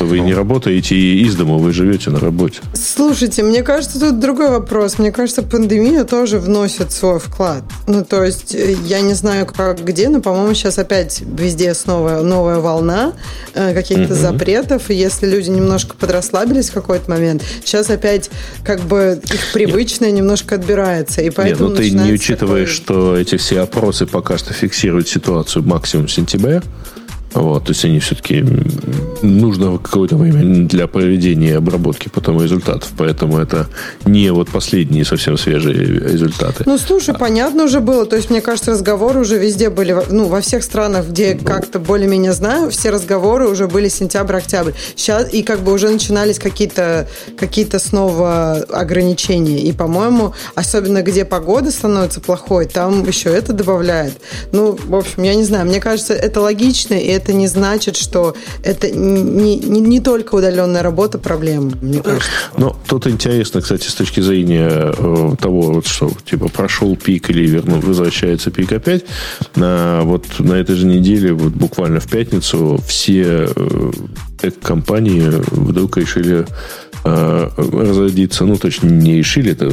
Вы 0.01 0.21
не 0.21 0.35
работаете 0.35 0.97
из 0.97 1.35
дома, 1.37 1.57
вы 1.57 1.73
живете 1.73 2.11
на 2.11 2.19
работе. 2.19 2.61
Слушайте, 2.75 3.43
мне 3.43 3.63
кажется, 3.63 4.01
тут 4.01 4.21
другой 4.21 4.51
вопрос. 4.51 4.99
Мне 4.99 5.13
кажется, 5.13 5.43
пандемия 5.43 6.05
тоже 6.05 6.39
вносит 6.39 6.93
свой 6.93 7.19
вклад. 7.19 7.63
Ну, 7.87 8.05
то 8.05 8.25
есть, 8.25 8.55
э, 8.55 8.77
я 8.85 9.01
не 9.01 9.15
знаю, 9.15 9.47
как 9.47 9.85
где, 9.85 10.09
но, 10.09 10.21
по-моему, 10.21 10.55
сейчас 10.55 10.79
опять 10.79 11.21
везде 11.21 11.75
снова 11.75 12.23
новая 12.23 12.59
волна 12.59 13.13
э, 13.55 13.75
каких-то 13.75 14.15
угу. 14.15 14.21
запретов. 14.21 14.91
И 14.91 14.95
если 14.95 15.27
люди 15.27 15.51
немножко 15.51 15.95
подрасслабились 15.97 16.71
в 16.71 16.75
какой-то 16.75 17.11
момент, 17.11 17.43
сейчас 17.65 17.91
опять 17.91 18.31
как 18.65 18.81
бы 18.81 19.21
их 19.25 19.53
привычное 19.53 20.11
немножко 20.11 20.55
отбирается. 20.55 21.21
И 21.21 21.31
поэтому 21.31 21.71
Нет, 21.71 21.79
ну 21.79 21.85
ты 21.85 21.91
не 21.91 22.13
учитываешь, 22.13 22.79
такой... 22.79 22.85
что 22.85 23.17
эти 23.17 23.37
все 23.37 23.61
опросы 23.61 24.07
пока 24.07 24.39
что 24.39 24.53
фиксируют 24.53 25.09
ситуацию 25.09 25.65
максимум 25.65 26.09
сентября. 26.09 26.63
Вот, 27.35 27.65
то 27.65 27.73
есть 27.73 27.85
они 27.85 28.01
все-таки 28.01 28.45
нужно 29.23 29.77
какое-то 29.79 30.17
время 30.17 30.67
для 30.67 30.87
проведения 30.87 31.57
обработки 31.57 32.09
потом 32.09 32.43
результатов, 32.43 32.91
поэтому 32.97 33.39
это 33.39 33.67
не 34.07 34.31
вот 34.31 34.49
последние 34.49 35.05
совсем 35.05 35.37
свежие 35.37 35.85
результаты. 35.85 36.65
Ну, 36.67 36.79
слушай, 36.79 37.15
а. 37.15 37.19
понятно 37.19 37.65
уже 37.65 37.81
было, 37.81 38.07
то 38.07 38.17
есть 38.17 38.31
мне 38.31 38.41
кажется, 38.41 38.71
разговоры 38.71 39.21
уже 39.21 39.39
везде 39.39 39.69
были, 39.69 39.97
ну, 40.11 40.27
во 40.29 40.41
всех 40.41 40.63
странах, 40.63 41.09
где 41.09 41.37
ну, 41.39 41.47
как-то 41.47 41.79
более-менее 41.79 42.33
знаю, 42.33 42.71
все 42.71 42.91
разговоры 42.91 43.49
уже 43.49 43.69
были 43.69 43.89
сентябрь-октябрь. 43.89 44.73
Сейчас 44.95 45.33
и 45.33 45.43
как 45.43 45.61
бы 45.61 45.73
уже 45.73 45.91
начинались 45.91 46.39
какие-то 46.39 47.09
какие 47.37 47.67
снова 47.79 48.65
ограничения. 48.71 49.59
И, 49.59 49.73
по-моему, 49.73 50.35
особенно 50.55 51.03
где 51.03 51.25
погода 51.25 51.71
становится 51.71 52.21
плохой, 52.21 52.67
там 52.67 53.07
еще 53.07 53.31
это 53.31 53.53
добавляет. 53.53 54.15
Ну, 54.53 54.79
в 54.87 54.95
общем, 54.95 55.23
я 55.25 55.35
не 55.35 55.45
знаю, 55.45 55.67
мне 55.67 55.81
кажется, 55.81 56.15
это 56.15 56.41
логично, 56.41 56.95
и 56.95 57.09
это 57.17 57.33
не 57.33 57.49
значит, 57.49 57.97
что 57.97 58.35
это 58.63 58.91
не, 58.91 59.57
не, 59.57 59.81
не 59.81 60.01
только 60.01 60.35
удаленная 60.35 60.83
работа 60.83 61.19
проблема, 61.19 61.73
мне 61.81 62.01
кажется. 62.01 62.29
Но 62.57 62.77
тут 62.87 63.07
интересно, 63.07 63.61
кстати, 63.61 63.89
с 63.89 63.95
точки 63.95 64.21
зрения 64.21 64.69
э, 64.97 65.35
того, 65.41 65.63
вот, 65.73 65.87
что 65.87 66.13
типа 66.25 66.49
прошел 66.49 66.97
пик 66.97 67.31
или 67.31 67.47
верну, 67.47 67.81
возвращается 67.81 68.51
пик 68.51 68.73
опять. 68.73 69.05
На, 69.55 70.03
вот 70.03 70.25
на 70.39 70.55
этой 70.55 70.77
же 70.77 70.87
неделе, 70.87 71.33
вот 71.33 71.53
буквально 71.53 72.01
в 72.01 72.09
пятницу, 72.09 72.81
все 72.87 73.49
э, 73.55 73.91
компании 74.63 75.29
вдруг 75.51 75.97
решили 75.97 76.47
э, 77.05 77.51
разродиться, 77.57 78.45
ну, 78.45 78.57
точно 78.57 78.89
не 78.89 79.19
решили, 79.19 79.53
это 79.53 79.73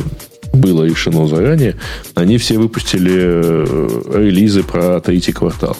было 0.54 0.84
решено 0.84 1.28
заранее, 1.28 1.76
они 2.14 2.38
все 2.38 2.58
выпустили 2.58 3.14
э, 3.16 4.20
релизы 4.20 4.64
про 4.64 5.02
третий 5.02 5.34
квартал. 5.34 5.76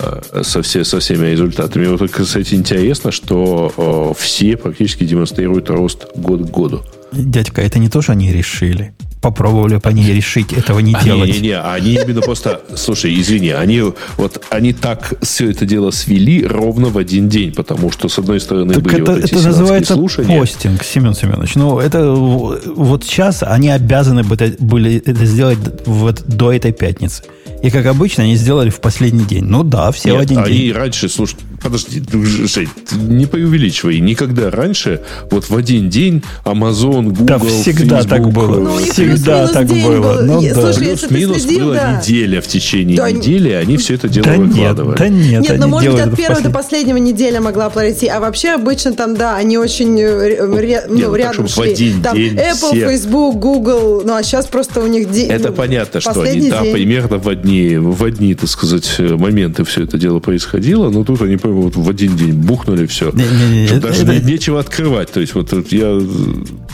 Э, 0.00 0.42
со, 0.42 0.62
все, 0.62 0.84
со 0.84 0.98
всеми 0.98 1.28
результатами. 1.28 1.86
Вот, 1.86 2.10
кстати, 2.10 2.54
интересно, 2.54 3.12
что 3.12 3.72
о, 3.76 4.14
все 4.14 4.56
практически 4.56 5.04
демонстрируют 5.04 5.68
рост 5.68 6.06
год 6.14 6.48
к 6.48 6.50
году. 6.50 6.82
Дядька, 7.12 7.60
это 7.60 7.78
не 7.78 7.88
то, 7.88 8.00
что 8.00 8.12
они 8.12 8.32
решили. 8.32 8.94
Попробовали 9.20 9.76
бы 9.76 9.82
они 9.84 10.12
решить 10.12 10.52
этого 10.52 10.78
не 10.78 10.94
а, 10.94 11.04
делать. 11.04 11.28
Не-не-не, 11.28 11.60
они 11.60 11.94
именно 11.94 12.22
просто... 12.22 12.62
Слушай, 12.74 13.20
извини, 13.20 13.50
они 13.50 13.82
вот 14.16 14.42
они 14.50 14.72
так 14.72 15.14
все 15.22 15.50
это 15.50 15.66
дело 15.66 15.90
свели 15.90 16.44
ровно 16.46 16.88
в 16.88 16.96
один 16.96 17.28
день, 17.28 17.52
потому 17.52 17.90
что, 17.90 18.08
с 18.08 18.18
одной 18.18 18.40
стороны, 18.40 18.74
так 18.74 18.82
были 18.82 19.02
это, 19.02 19.12
вот 19.12 19.24
эти 19.24 19.34
это 19.34 19.42
называется 19.48 19.94
слушания. 19.94 20.38
постинг, 20.38 20.82
Семен 20.82 21.14
Семенович. 21.14 21.54
Ну, 21.54 21.78
это 21.78 22.10
вот 22.12 23.04
сейчас 23.04 23.42
они 23.42 23.68
обязаны 23.68 24.22
были 24.24 24.96
это 24.96 25.26
сделать 25.26 25.58
вот 25.84 26.22
до 26.26 26.52
этой 26.52 26.72
пятницы. 26.72 27.24
И, 27.62 27.70
как 27.70 27.84
обычно, 27.86 28.24
они 28.24 28.36
сделали 28.36 28.70
в 28.70 28.80
последний 28.80 29.24
день. 29.24 29.44
Ну 29.44 29.64
да, 29.64 29.92
все 29.92 30.10
Нет, 30.10 30.18
в 30.18 30.20
один 30.22 30.38
они 30.38 30.48
день. 30.48 30.62
Они 30.62 30.72
раньше, 30.72 31.08
слушай, 31.10 31.36
подожди, 31.62 32.02
Жень, 32.46 32.68
не 32.92 33.26
преувеличивай. 33.26 33.98
Никогда 34.00 34.50
раньше, 34.50 35.00
вот 35.30 35.48
в 35.48 35.56
один 35.56 35.90
день 35.90 36.22
Amazon, 36.44 37.08
Google, 37.08 37.24
Да 37.24 37.38
всегда 37.38 37.96
Facebook, 37.96 38.08
так 38.08 38.32
было. 38.32 38.60
Ну, 38.60 38.78
всегда 38.78 39.48
так 39.48 39.66
было. 39.66 40.00
Был. 40.00 40.22
Ну, 40.22 40.42
да. 40.42 40.72
Плюс-минус 40.72 41.44
была 41.46 41.74
да. 41.74 42.00
неделя 42.00 42.40
в 42.40 42.46
течение 42.46 42.96
да. 42.96 43.10
недели, 43.10 43.50
они 43.50 43.76
все 43.76 43.94
это 43.94 44.08
дело 44.08 44.26
да 44.26 44.36
выкладывали. 44.36 44.90
Нет, 44.90 44.98
да 44.98 45.08
нет, 45.08 45.42
нет 45.42 45.58
ну, 45.58 45.68
может 45.68 45.92
быть, 45.92 46.00
от 46.00 46.16
первого 46.16 46.40
до 46.40 46.50
последнего 46.50 46.96
неделя 46.96 47.40
могла 47.40 47.70
пройти. 47.70 48.06
А 48.06 48.20
вообще, 48.20 48.50
обычно 48.50 48.92
там, 48.92 49.16
да, 49.16 49.36
они 49.36 49.58
очень 49.58 49.98
э, 50.00 50.58
ре, 50.58 50.84
ну, 50.88 50.94
нет, 50.94 51.08
ну, 51.08 51.14
рядом 51.14 51.48
шли. 51.48 51.62
В 51.62 51.72
один 51.72 52.02
там 52.02 52.16
день 52.16 52.34
Apple, 52.36 52.70
все... 52.70 52.88
Facebook, 52.88 53.36
Google. 53.36 54.02
Ну, 54.04 54.14
а 54.14 54.22
сейчас 54.22 54.46
просто 54.46 54.80
у 54.80 54.86
них... 54.86 55.10
День, 55.10 55.30
это 55.30 55.48
ну, 55.48 55.54
понятно, 55.54 56.00
что 56.00 56.20
они, 56.20 56.50
да, 56.50 56.60
примерно 56.60 57.18
в 57.18 57.28
одни, 57.28 57.76
в 57.76 58.04
одни 58.04 58.20
одни, 58.20 58.34
так 58.34 58.48
сказать, 58.48 58.98
моменты 58.98 59.64
все 59.64 59.84
это 59.84 59.98
дело 59.98 60.20
происходило, 60.20 60.90
но 60.90 61.04
тут 61.04 61.22
они 61.22 61.36
прямо 61.50 61.62
вот 61.62 61.76
в 61.76 61.88
один 61.88 62.16
день 62.16 62.32
бухнули 62.32 62.86
все. 62.86 63.10
Не, 63.12 63.24
не, 63.24 63.70
не, 63.70 63.80
даже 63.80 64.02
это... 64.02 64.20
нечего 64.20 64.60
открывать. 64.60 65.10
То 65.12 65.20
есть 65.20 65.34
вот 65.34 65.52
я, 65.72 66.00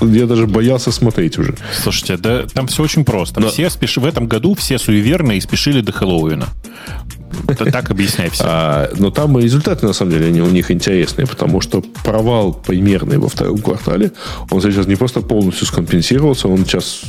я 0.01 0.27
даже 0.27 0.47
боялся 0.47 0.93
смотреть 0.93 1.39
уже. 1.39 1.57
Слушайте, 1.82 2.16
да 2.16 2.47
там 2.53 2.66
все 2.66 2.82
очень 2.82 3.05
просто. 3.05 3.40
Но... 3.40 3.48
Все 3.48 3.70
спеш... 3.70 3.97
В 3.97 4.05
этом 4.05 4.28
году 4.28 4.55
все 4.55 4.78
суеверные 4.78 5.40
спешили 5.40 5.81
до 5.81 5.93
Хэллоуина. 5.93 6.48
Это 7.48 7.70
так 7.70 7.90
объясняй 7.90 8.31
все. 8.31 8.44
А, 8.47 8.90
но 8.98 9.11
там 9.11 9.39
результаты, 9.39 9.86
на 9.86 9.93
самом 9.93 10.12
деле, 10.12 10.27
они 10.27 10.40
у 10.40 10.51
них 10.51 10.70
интересные, 10.70 11.27
потому 11.27 11.61
что 11.61 11.82
провал 12.05 12.55
примерный 12.55 13.19
во 13.19 13.28
втором 13.28 13.59
квартале, 13.59 14.12
он 14.51 14.62
сейчас 14.62 14.86
не 14.86 14.97
просто 14.97 15.20
полностью 15.20 15.66
скомпенсировался, 15.66 16.48
он 16.48 16.65
сейчас 16.65 17.03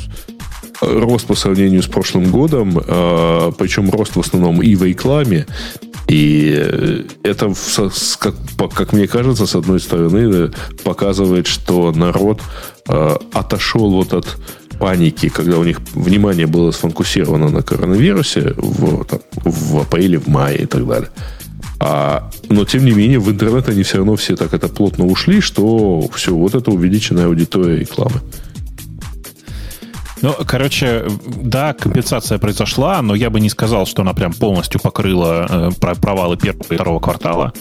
рост 0.81 1.27
по 1.27 1.35
сравнению 1.35 1.81
с 1.81 1.87
прошлым 1.87 2.31
годом, 2.31 2.81
а, 2.87 3.51
причем 3.51 3.89
рост 3.89 4.15
в 4.15 4.19
основном 4.19 4.61
и 4.61 4.75
в 4.75 4.83
рекламе, 4.83 5.45
и 6.07 7.05
это, 7.23 7.53
как, 8.17 8.93
мне 8.93 9.07
кажется, 9.07 9.45
с 9.45 9.55
одной 9.55 9.79
стороны, 9.79 10.51
показывает, 10.83 11.47
что 11.47 11.91
народ 11.91 12.41
а, 12.87 13.19
отошел 13.33 13.91
вот 13.91 14.13
от 14.13 14.37
паники, 14.79 15.27
когда 15.27 15.57
у 15.57 15.63
них 15.63 15.81
внимание 15.93 16.47
было 16.47 16.71
сфокусировано 16.71 17.49
на 17.49 17.61
коронавирусе 17.61 18.53
в, 18.57 19.03
там, 19.05 19.19
в 19.43 19.79
апреле, 19.79 20.17
в 20.17 20.27
мае 20.27 20.59
и 20.59 20.65
так 20.65 20.87
далее. 20.87 21.09
А, 21.79 22.31
но, 22.49 22.63
тем 22.63 22.85
не 22.85 22.91
менее, 22.91 23.19
в 23.19 23.29
интернет 23.29 23.67
они 23.67 23.83
все 23.83 23.97
равно 23.97 24.15
все 24.15 24.35
так 24.35 24.53
это 24.53 24.67
плотно 24.69 25.05
ушли, 25.05 25.41
что 25.41 26.07
все, 26.15 26.33
вот 26.33 26.55
это 26.55 26.71
увеличенная 26.71 27.25
аудитория 27.25 27.79
рекламы. 27.79 28.21
Ну, 30.21 30.35
короче, 30.45 31.05
да, 31.27 31.73
компенсация 31.73 32.39
произошла, 32.39 33.01
но 33.01 33.15
я 33.15 33.29
бы 33.29 33.39
не 33.39 33.49
сказал, 33.49 33.85
что 33.85 34.01
она 34.01 34.13
прям 34.13 34.33
полностью 34.33 34.81
покрыла 34.81 35.71
э, 35.79 35.95
провалы 36.01 36.37
первого 36.37 36.63
и 36.63 36.75
второго 36.75 36.99
квартала. 36.99 37.53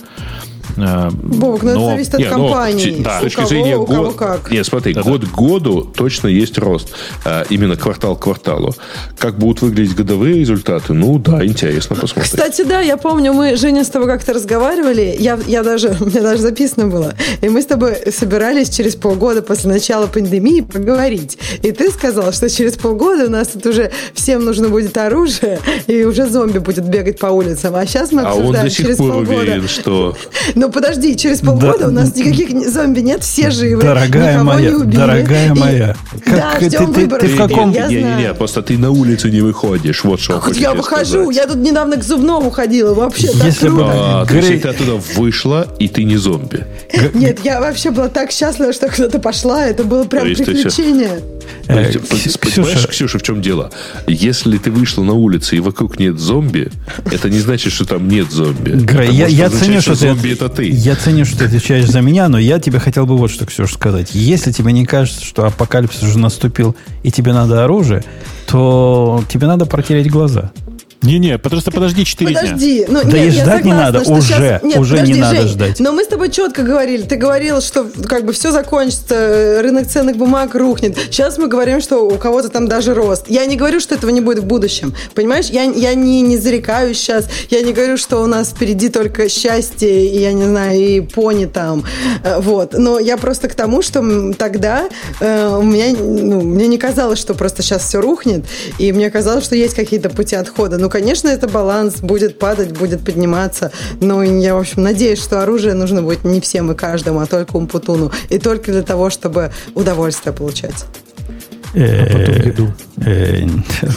Э, 0.77 1.11
Бог, 1.11 1.63
ну 1.63 1.71
это 1.71 1.81
зависит 1.81 2.15
от 2.15 2.21
не, 2.21 2.27
ну, 2.27 2.31
компании. 2.31 3.03
Да. 3.03 3.19
С 3.19 3.23
точки 3.23 3.37
кого, 3.37 3.49
зрения 3.49 3.77
у 3.77 3.87
кого 3.87 4.11
как. 4.13 4.51
Нет, 4.51 4.67
смотри, 4.67 4.95
да, 4.95 5.03
год 5.03 5.25
к 5.25 5.35
году 5.35 5.83
точно 5.83 6.29
есть 6.29 6.59
рост. 6.59 6.93
А, 7.25 7.45
именно 7.49 7.77
квартал 7.77 8.17
к 8.17 8.23
кварталу. 8.23 8.75
Как 9.19 9.39
будут 9.39 9.63
выглядеть 9.63 9.95
годовые 9.95 10.41
результаты? 10.41 10.93
Ну 10.93 11.19
да, 11.19 11.45
интересно 11.45 11.97
посмотреть. 11.97 12.33
Кстати, 12.33 12.63
да, 12.63 12.81
я 12.81 12.97
помню, 12.97 13.33
мы, 13.33 13.57
Женя, 13.57 13.85
с 13.85 13.89
тобой 13.89 14.09
как-то 14.09 14.33
разговаривали. 14.33 15.17
Я, 15.19 15.39
я 15.47 15.63
даже, 15.63 15.97
у 16.01 16.07
меня 16.07 16.23
даже 16.23 16.43
записано 16.43 16.87
было. 16.87 17.15
И 17.41 17.49
мы 17.49 17.63
с 17.63 17.67
тобой 17.67 17.97
собирались 18.13 18.71
через 18.71 18.97
полгода 18.97 19.43
после 19.43 19.71
начала 19.71 20.07
пандемии 20.07 20.61
поговорить. 20.61 21.39
И 21.63 21.73
ты 21.73 21.91
сказал, 21.91 22.33
что 22.33 22.49
через 22.49 22.75
полгода 22.75 23.27
у 23.27 23.31
нас 23.31 23.49
тут 23.49 23.67
уже 23.67 23.93
всем 24.15 24.45
нужно 24.45 24.69
будет 24.69 24.97
оружие, 24.97 25.61
и 25.87 26.05
уже 26.05 26.27
зомби 26.27 26.59
будет 26.59 26.89
бегать 26.89 27.19
по 27.19 27.27
улицам. 27.27 27.75
А 27.77 27.87
сейчас 27.87 28.13
мы 28.13 28.23
обсуждаем 28.23 28.55
а 28.55 28.59
он 28.59 28.65
до 28.65 28.71
сих 28.71 28.79
через 28.79 28.97
пор 28.97 29.13
полгода. 29.13 29.39
уверен, 29.39 29.69
что 29.69 30.17
ну, 30.57 30.71
подожди, 30.71 31.15
через 31.17 31.41
полгода 31.41 31.81
да, 31.81 31.89
у 31.89 31.91
нас 31.91 32.17
никаких 32.17 32.49
зомби 32.71 33.01
нет, 33.01 33.23
все 33.23 33.51
живы. 33.51 33.83
Дорогая 33.83 34.43
моя, 34.43 34.71
не 34.71 34.75
убили. 34.75 34.97
дорогая 34.97 35.49
и, 35.49 35.59
моя. 35.59 35.97
Как, 36.25 36.35
да, 36.35 36.55
ты, 36.59 36.67
ждем 36.67 36.95
ты, 36.95 37.07
ты, 37.07 37.19
ты 37.19 37.27
в 37.27 37.37
каком... 37.37 37.73
Я 37.73 37.89
не, 37.89 37.97
не, 37.97 38.15
не, 38.15 38.35
просто 38.35 38.63
ты 38.63 38.79
на 38.79 38.91
улицу 38.91 39.29
не 39.29 39.43
выходишь. 39.43 40.03
Вот 40.03 40.19
что 40.19 40.41
как 40.41 40.57
я 40.57 40.73
выхожу? 40.73 41.29
Я 41.29 41.47
тут 41.47 41.59
недавно 41.59 41.99
к 41.99 42.03
зубному 42.03 42.51
ходила. 42.51 42.95
Вообще 42.95 43.27
Если 43.35 43.67
так 43.67 43.75
бы... 43.75 43.83
А, 43.85 44.25
Грей... 44.25 44.41
то 44.41 44.49
есть 44.49 44.63
ты 44.63 44.69
оттуда 44.69 44.93
вышла, 45.15 45.67
и 45.79 45.89
ты 45.89 46.05
не 46.05 46.17
зомби. 46.17 46.65
Нет, 47.13 47.41
я 47.45 47.61
вообще 47.61 47.91
была 47.91 48.09
так 48.09 48.31
счастлива, 48.31 48.73
что 48.73 48.89
кто-то 48.89 49.19
пошла. 49.19 49.67
Это 49.67 49.85
было 49.85 50.05
прям 50.05 50.25
приключение. 50.25 51.21
Э, 51.69 51.93
понимаешь, 52.41 52.87
Ксюша, 52.87 53.19
в 53.19 53.23
чем 53.23 53.43
дело? 53.43 53.71
Если 54.07 54.57
ты 54.59 54.71
вышла 54.71 55.03
на 55.03 55.13
улицу 55.13 55.57
и 55.57 55.61
вокруг 55.61 55.99
нет 55.99 56.19
зомби, 56.19 56.71
это 57.11 57.29
не 57.29 57.41
значит, 57.41 57.73
что 57.73 57.85
там 57.85 58.09
нет 58.09 58.31
зомби. 58.31 58.71
Грей, 58.71 59.13
я, 59.13 59.27
я 59.27 59.51
ценю, 59.51 59.81
что 59.81 59.95
зомби 59.95 60.33
это 60.33 60.46
ты. 60.49 60.69
Я 60.69 60.97
ценю, 60.97 61.25
что 61.25 61.39
ты 61.39 61.45
отвечаешь 61.47 61.87
за 61.89 62.01
меня, 62.01 62.29
но 62.29 62.39
я 62.39 62.59
тебе 62.59 62.79
хотел 62.79 63.07
бы 63.07 63.17
вот 63.17 63.31
что, 63.31 63.47
Ксюша, 63.47 63.73
сказать. 63.73 64.15
Если 64.15 64.53
тебе 64.53 64.73
не 64.73 64.87
кажется, 64.87 65.25
что 65.25 65.47
апокалипсис 65.47 66.03
уже 66.03 66.19
наступил 66.19 66.77
и 67.03 67.11
тебе 67.11 67.33
надо 67.33 67.65
оружие, 67.65 68.05
то 68.47 69.23
тебе 69.29 69.47
надо 69.47 69.67
протереть 69.67 70.11
глаза. 70.11 70.53
Не-не, 71.03 71.39
просто 71.39 71.71
подожди 71.71 72.05
4 72.05 72.35
подожди. 72.35 72.85
дня. 72.85 72.87
Ну, 72.89 73.11
да 73.11 73.19
нет, 73.19 73.27
и 73.27 73.31
ждать 73.31 73.45
согласна, 73.45 73.67
не 73.67 73.73
надо, 73.73 74.01
уже, 74.11 74.23
сейчас... 74.23 74.63
нет, 74.63 74.79
уже 74.79 74.95
подожди, 74.95 75.13
не 75.13 75.21
надо 75.21 75.37
Жень, 75.43 75.49
ждать. 75.49 75.81
Но 75.81 75.93
мы 75.93 76.05
с 76.05 76.07
тобой 76.07 76.31
четко 76.31 76.63
говорили, 76.63 77.03
ты 77.03 77.17
говорил, 77.17 77.61
что 77.61 77.87
как 78.09 78.25
бы 78.25 78.33
все 78.33 78.51
закончится, 78.51 79.61
рынок 79.63 79.89
ценных 79.89 80.17
бумаг 80.17 80.55
рухнет. 80.55 80.97
Сейчас 80.97 81.39
мы 81.39 81.49
говорим, 81.49 81.81
что 81.81 81.99
у 81.99 82.17
кого-то 82.17 82.49
там 82.49 82.67
даже 82.67 82.95
рост. 82.95 83.27
Я 83.29 83.47
не 83.47 83.57
говорю, 83.57 83.79
что 83.81 83.95
этого 83.95 84.11
не 84.11 84.21
будет 84.21 84.41
в 84.41 84.47
будущем. 84.47 84.95
Понимаешь, 85.15 85.47
я, 85.47 85.65
я 85.65 85.95
не, 85.95 86.23
не 86.23 86.39
зарекаюсь 86.39 86.99
сейчас, 86.99 87.29
я 87.51 87.63
не 87.63 87.73
говорю, 87.73 87.99
что 87.99 88.23
у 88.23 88.27
нас 88.27 88.49
впереди 88.49 88.89
только 88.89 89.29
счастье, 89.29 90.07
и 90.07 90.19
я 90.19 90.33
не 90.33 90.45
знаю, 90.45 90.79
и 90.79 91.01
пони 91.01 91.47
там. 91.47 91.85
Э, 92.25 92.41
вот. 92.41 92.73
Но 92.73 92.99
я 92.99 93.17
просто 93.17 93.49
к 93.49 93.55
тому, 93.55 93.83
что 93.83 94.33
тогда 94.35 94.89
э, 95.21 95.57
у 95.57 95.63
меня, 95.63 95.95
ну, 95.99 96.41
мне 96.41 96.69
не 96.69 96.79
казалось, 96.79 97.19
что 97.19 97.35
просто 97.35 97.63
сейчас 97.63 97.87
все 97.87 98.01
рухнет, 98.01 98.45
и 98.79 98.93
мне 98.93 99.11
казалось, 99.11 99.45
что 99.45 99.57
есть 99.57 99.75
какие-то 99.75 100.11
пути 100.11 100.37
отхода. 100.37 100.79
Ну, 100.87 100.91
конечно, 100.91 101.27
это 101.27 101.49
баланс 101.49 101.97
будет 102.01 102.39
падать, 102.39 102.71
будет 102.79 103.05
подниматься. 103.05 103.73
Но 104.01 104.23
я, 104.23 104.55
в 104.55 104.61
общем, 104.61 104.85
надеюсь, 104.85 105.21
что 105.21 105.43
оружие 105.43 105.75
нужно 105.75 106.01
будет 106.01 106.23
не 106.23 106.41
всем 106.41 106.71
и 106.71 106.77
каждому, 106.77 107.19
а 107.19 107.27
только 107.27 107.57
Умпутуну. 107.57 108.13
И 108.29 108.39
только 108.39 108.71
для 108.71 108.83
того, 108.83 109.11
чтобы 109.11 109.51
удовольствие 109.75 110.33
получать. 110.33 110.85
А 111.75 112.07
потом 112.07 112.47
еду. 112.47 112.75
Э, 113.05 113.49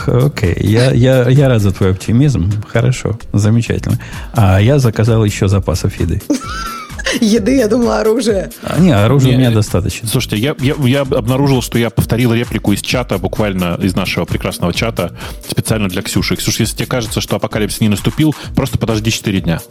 окей, 0.25 0.55
я, 0.61 0.89
я, 0.89 1.29
я 1.29 1.47
рад 1.47 1.61
за 1.61 1.71
твой 1.73 1.91
оптимизм. 1.91 2.51
Хорошо, 2.67 3.19
замечательно. 3.33 3.99
А 4.33 4.59
я 4.59 4.79
заказал 4.79 5.23
еще 5.23 5.47
запасов 5.47 5.99
еды. 5.99 6.23
еды, 7.21 7.57
я 7.57 7.67
думала, 7.67 7.99
оружие. 7.99 8.51
А, 8.63 8.79
не, 8.79 8.91
оружия 8.91 9.35
у 9.35 9.37
меня 9.37 9.51
достаточно. 9.51 10.07
Слушайте, 10.07 10.37
я, 10.37 10.55
я, 10.59 10.75
я 10.85 11.01
обнаружил, 11.01 11.61
что 11.61 11.77
я 11.77 11.89
повторил 11.89 12.33
реплику 12.33 12.71
из 12.73 12.81
чата, 12.81 13.17
буквально 13.17 13.77
из 13.81 13.95
нашего 13.95 14.25
прекрасного 14.25 14.73
чата, 14.73 15.15
специально 15.47 15.89
для 15.89 16.01
Ксюши. 16.01 16.35
Ксюша, 16.35 16.63
если 16.63 16.77
тебе 16.77 16.87
кажется, 16.87 17.21
что 17.21 17.35
апокалипсис 17.35 17.81
не 17.81 17.89
наступил, 17.89 18.35
просто 18.55 18.77
подожди 18.77 19.11
4 19.11 19.41
дня. 19.41 19.61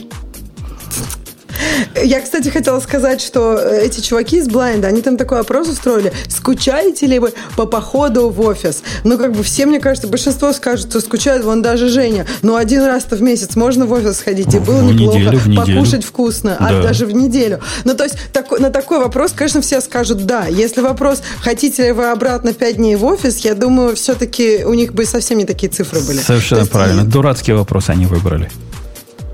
Я, 2.02 2.20
кстати, 2.20 2.48
хотела 2.48 2.80
сказать, 2.80 3.20
что 3.20 3.58
э, 3.58 3.82
эти 3.84 4.00
чуваки 4.00 4.38
из 4.38 4.48
Blind, 4.48 4.84
они 4.84 5.02
там 5.02 5.16
такой 5.16 5.40
опрос 5.40 5.68
устроили. 5.68 6.12
Скучаете 6.28 7.06
ли 7.06 7.18
вы 7.18 7.32
по 7.56 7.66
походу 7.66 8.30
в 8.30 8.40
офис? 8.40 8.82
Ну, 9.04 9.18
как 9.18 9.32
бы 9.32 9.42
все, 9.42 9.66
мне 9.66 9.80
кажется, 9.80 10.08
большинство 10.08 10.52
скажут, 10.52 10.90
что 10.90 11.00
скучают. 11.00 11.44
Вон 11.44 11.62
даже 11.62 11.88
Женя. 11.88 12.26
Ну, 12.42 12.56
один 12.56 12.84
раз-то 12.84 13.16
в 13.16 13.22
месяц 13.22 13.56
можно 13.56 13.86
в 13.86 13.92
офис 13.92 14.18
сходить. 14.18 14.54
И 14.54 14.58
было 14.58 14.78
в 14.78 14.92
неплохо. 14.92 15.18
Неделю, 15.18 15.38
в 15.38 15.48
неделю. 15.48 15.78
Покушать 15.78 16.04
вкусно. 16.04 16.56
А 16.58 16.68
да. 16.68 16.80
А 16.80 16.82
даже 16.82 17.06
в 17.06 17.12
неделю. 17.12 17.60
Ну, 17.84 17.94
то 17.94 18.04
есть 18.04 18.16
так, 18.32 18.50
на 18.58 18.70
такой 18.70 18.98
вопрос, 18.98 19.32
конечно, 19.32 19.60
все 19.60 19.80
скажут 19.80 20.26
«да». 20.26 20.46
Если 20.46 20.80
вопрос, 20.80 21.22
хотите 21.40 21.86
ли 21.86 21.92
вы 21.92 22.10
обратно 22.10 22.52
5 22.52 22.76
дней 22.76 22.96
в 22.96 23.04
офис, 23.04 23.38
я 23.38 23.54
думаю, 23.54 23.96
все-таки 23.96 24.64
у 24.64 24.74
них 24.74 24.92
бы 24.94 25.04
совсем 25.04 25.38
не 25.38 25.44
такие 25.44 25.70
цифры 25.70 26.00
были. 26.00 26.18
Совершенно 26.18 26.60
есть, 26.60 26.70
правильно. 26.70 27.04
Дурацкий 27.04 27.52
вопрос 27.52 27.88
они 27.88 28.06
выбрали. 28.06 28.50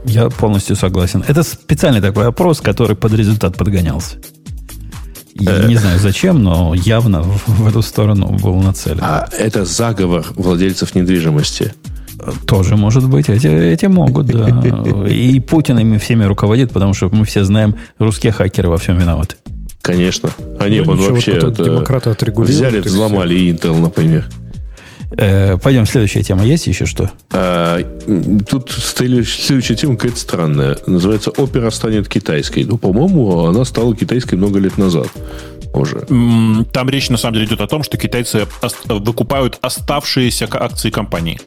Я 0.05 0.29
полностью 0.29 0.77
согласен. 0.77 1.25
Это 1.27 1.43
специальный 1.43 2.01
такой 2.01 2.27
опрос, 2.27 2.61
который 2.61 2.97
под 2.97 3.13
результат 3.15 3.57
подгонялся. 3.57 4.17
Я 5.35 5.65
э. 5.65 5.69
не 5.69 5.77
знаю 5.77 5.99
зачем, 5.99 6.43
но 6.43 6.75
явно 6.75 7.23
в, 7.23 7.49
в 7.49 7.67
эту 7.67 7.83
сторону 7.83 8.29
был 8.29 8.55
нацелен. 8.61 9.01
А 9.03 9.29
это 9.37 9.65
заговор 9.65 10.25
владельцев 10.37 10.95
недвижимости. 10.95 11.75
Тоже 12.47 12.77
может 12.77 13.09
быть. 13.09 13.29
Эти, 13.29 13.49
эти 13.49 13.87
могут, 13.87 14.27
да. 14.27 14.49
И 15.09 15.41
Путин 15.41 15.79
ими 15.79 15.99
всеми 15.99 16.25
руководит, 16.25 16.73
потому 16.73 16.95
что 16.95 17.09
мы 17.11 17.25
все 17.25 17.45
знаем, 17.45 17.75
русские 17.99 18.33
хакеры 18.33 18.69
во 18.69 18.79
всем 18.79 18.99
виноваты. 18.99 19.37
Конечно. 19.83 20.31
Они 20.59 20.81
ну, 20.81 20.87
бы 20.87 20.97
вообще 20.97 21.33
это, 21.33 21.49
взяли, 21.49 22.81
взломали 22.81 23.37
Intel, 23.37 23.79
например. 23.79 24.27
Э, 25.17 25.57
пойдем, 25.59 25.87
следующая 25.87 26.23
тема. 26.23 26.45
Есть 26.45 26.67
еще 26.67 26.87
что? 26.87 27.11
А, 27.33 27.81
тут 28.49 28.71
следующая 28.71 29.75
тема 29.75 29.97
какая-то 29.97 30.19
странная. 30.19 30.79
Называется 30.87 31.31
«Опера 31.31 31.71
станет 31.71 32.09
китайской». 32.09 32.65
Ну, 32.65 32.79
по-моему, 32.79 33.47
она 33.47 33.65
стала 33.65 33.95
китайской 33.95 34.35
много 34.35 34.59
лет 34.59 34.79
назад 34.79 35.09
уже. 35.73 36.01
Там 36.73 36.89
речь, 36.89 37.11
на 37.11 37.17
самом 37.17 37.35
деле, 37.35 37.47
идет 37.47 37.61
о 37.61 37.67
том, 37.67 37.83
что 37.83 37.97
китайцы 37.97 38.47
выкупают 38.87 39.59
оставшиеся 39.61 40.49
акции 40.51 40.91
компании. 40.91 41.41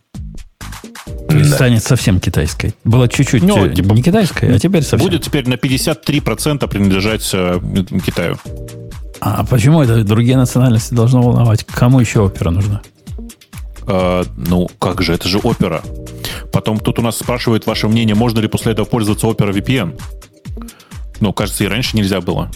Да. 1.29 1.43
Станет 1.43 1.83
совсем 1.83 2.19
китайской. 2.19 2.73
Было 2.83 3.07
чуть-чуть 3.07 3.43
ну, 3.43 3.67
типа, 3.69 3.93
не 3.93 4.01
китайской, 4.01 4.55
а 4.55 4.59
теперь 4.59 4.83
совсем. 4.83 5.07
Будет 5.07 5.23
теперь 5.23 5.47
на 5.47 5.53
53% 5.55 6.67
принадлежать 6.67 7.29
э, 7.33 7.59
Китаю. 8.05 8.37
А 9.19 9.45
почему 9.45 9.81
это 9.81 10.03
другие 10.03 10.37
национальности 10.37 10.93
должно 10.93 11.21
волновать? 11.21 11.63
Кому 11.65 11.99
еще 11.99 12.21
опера 12.21 12.49
нужна? 12.49 12.81
Э, 13.88 14.24
ну, 14.35 14.69
как 14.80 15.01
же, 15.01 15.14
это 15.14 15.27
же 15.27 15.40
опера. 15.40 15.82
Потом 16.51 16.80
тут 16.80 16.99
у 16.99 17.01
нас 17.01 17.17
спрашивают 17.17 17.66
ваше 17.66 17.88
мнение, 17.88 18.16
можно 18.16 18.40
ли 18.40 18.48
после 18.48 18.74
этого 18.74 18.85
пользоваться 18.85 19.27
Opera 19.27 19.51
VPN. 19.51 19.99
Ну, 21.19 21.33
кажется, 21.33 21.64
и 21.64 21.67
раньше 21.67 21.98
нельзя 21.98 22.22
было. 22.22 22.51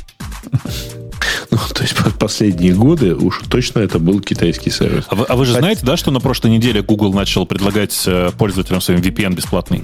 Ну, 1.49 1.57
то 1.73 1.83
есть 1.83 1.95
последние 2.17 2.73
годы 2.73 3.13
уж 3.13 3.41
точно 3.49 3.79
это 3.79 3.99
был 3.99 4.21
китайский 4.21 4.69
сервис. 4.69 5.05
А 5.09 5.15
вы, 5.15 5.25
а 5.25 5.35
вы 5.35 5.45
же 5.45 5.53
знаете, 5.53 5.81
да, 5.83 5.97
что 5.97 6.09
на 6.09 6.19
прошлой 6.19 6.51
неделе 6.51 6.81
Google 6.81 7.13
начал 7.13 7.45
предлагать 7.45 8.03
э, 8.05 8.31
пользователям 8.37 8.79
своим 8.79 9.01
VPN 9.01 9.35
бесплатный? 9.35 9.83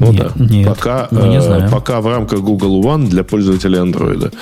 Ну 0.00 0.12
нет, 0.12 0.32
да. 0.34 0.44
Нет, 0.44 0.68
пока, 0.68 1.08
не 1.10 1.38
э, 1.38 1.70
пока 1.70 2.00
в 2.00 2.06
рамках 2.08 2.40
Google 2.40 2.82
One 2.82 3.06
для 3.06 3.22
пользователей 3.22 3.78
Android. 3.78 4.34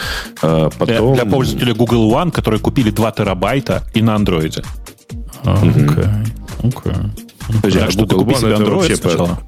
Э, 0.43 0.71
потом... 0.79 1.15
Для, 1.15 1.25
для 1.25 1.31
пользователей 1.31 1.75
Google 1.75 2.11
One, 2.11 2.31
которые 2.31 2.61
купили 2.61 2.91
2 2.91 3.13
терабайта 3.13 3.85
и 3.95 4.03
на 4.03 4.17
Android. 4.17 4.65
Окей. 5.47 5.73
Окей. 6.63 6.93
Подожди, 7.63 7.79
а 7.79 7.89
Google 7.97 8.25
One 8.25 8.55
это 8.55 8.71
вообще 8.71 8.97
сначала. 8.97 9.39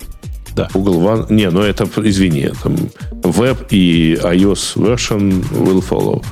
Да. 0.55 0.69
Google 0.73 1.01
One. 1.01 1.33
Не, 1.33 1.51
ну 1.51 1.61
это, 1.61 1.89
извини, 1.97 2.51
там 2.63 2.75
Web 3.23 3.67
и 3.71 4.15
iOS 4.15 4.77
version 4.77 5.45
will 5.51 5.85
follow. 5.87 6.25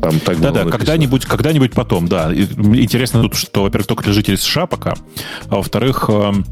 Там 0.00 0.20
так 0.20 0.40
да, 0.40 0.50
да, 0.50 0.64
когда-нибудь, 0.64 1.26
когда-нибудь 1.26 1.72
потом, 1.72 2.08
да. 2.08 2.32
Интересно 2.34 3.22
тут, 3.22 3.34
что, 3.34 3.62
во-первых, 3.62 3.86
только 3.86 4.04
для 4.04 4.12
жителей 4.12 4.36
США 4.36 4.66
пока, 4.66 4.94
а 5.48 5.56
во-вторых, 5.56 6.06
эм, 6.08 6.46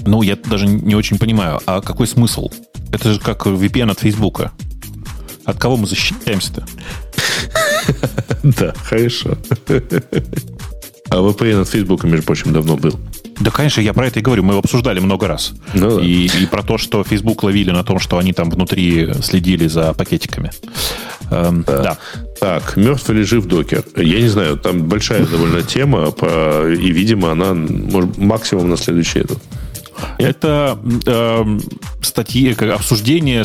ну, 0.00 0.22
я 0.22 0.36
даже 0.36 0.66
не 0.66 0.94
очень 0.94 1.18
понимаю, 1.18 1.60
а 1.66 1.80
какой 1.80 2.06
смысл? 2.06 2.50
Это 2.92 3.12
же 3.12 3.20
как 3.20 3.46
VPN 3.46 3.90
от 3.90 4.00
Фейсбука. 4.00 4.52
От 5.44 5.58
кого 5.58 5.76
мы 5.76 5.86
защищаемся-то? 5.86 6.66
Да, 8.42 8.72
хорошо. 8.84 9.36
А 11.10 11.16
VPN 11.16 11.62
от 11.62 11.68
Facebook, 11.68 12.04
между 12.04 12.26
прочим, 12.26 12.52
давно 12.52 12.76
был. 12.76 12.98
Да, 13.40 13.50
конечно, 13.50 13.80
я 13.80 13.92
про 13.92 14.06
это 14.06 14.18
и 14.18 14.22
говорю. 14.22 14.42
Мы 14.42 14.52
его 14.52 14.58
обсуждали 14.60 15.00
много 15.00 15.28
раз. 15.28 15.52
Ну 15.74 15.96
да. 15.98 16.04
и, 16.04 16.26
и 16.26 16.46
про 16.46 16.62
то, 16.62 16.76
что 16.76 17.04
Facebook 17.04 17.42
ловили 17.42 17.70
на 17.70 17.84
том, 17.84 17.98
что 17.98 18.18
они 18.18 18.32
там 18.32 18.50
внутри 18.50 19.12
следили 19.22 19.68
за 19.68 19.92
пакетиками. 19.94 20.50
Эм, 21.30 21.64
да. 21.66 21.98
Так, 22.40 22.76
мертв 22.76 23.08
или 23.10 23.22
жив 23.22 23.46
докер? 23.46 23.84
Я 23.96 24.20
не 24.20 24.28
знаю, 24.28 24.56
там 24.58 24.84
большая 24.84 25.24
довольно 25.26 25.62
тема, 25.62 26.10
по- 26.10 26.68
и, 26.68 26.90
видимо, 26.90 27.30
она 27.32 27.54
может, 27.54 28.18
максимум 28.18 28.68
на 28.68 28.76
следующий 28.76 29.20
этот. 29.20 29.38
Это 30.18 30.78
эм, 31.06 31.60
статьи, 32.02 32.52
обсуждение 32.72 33.42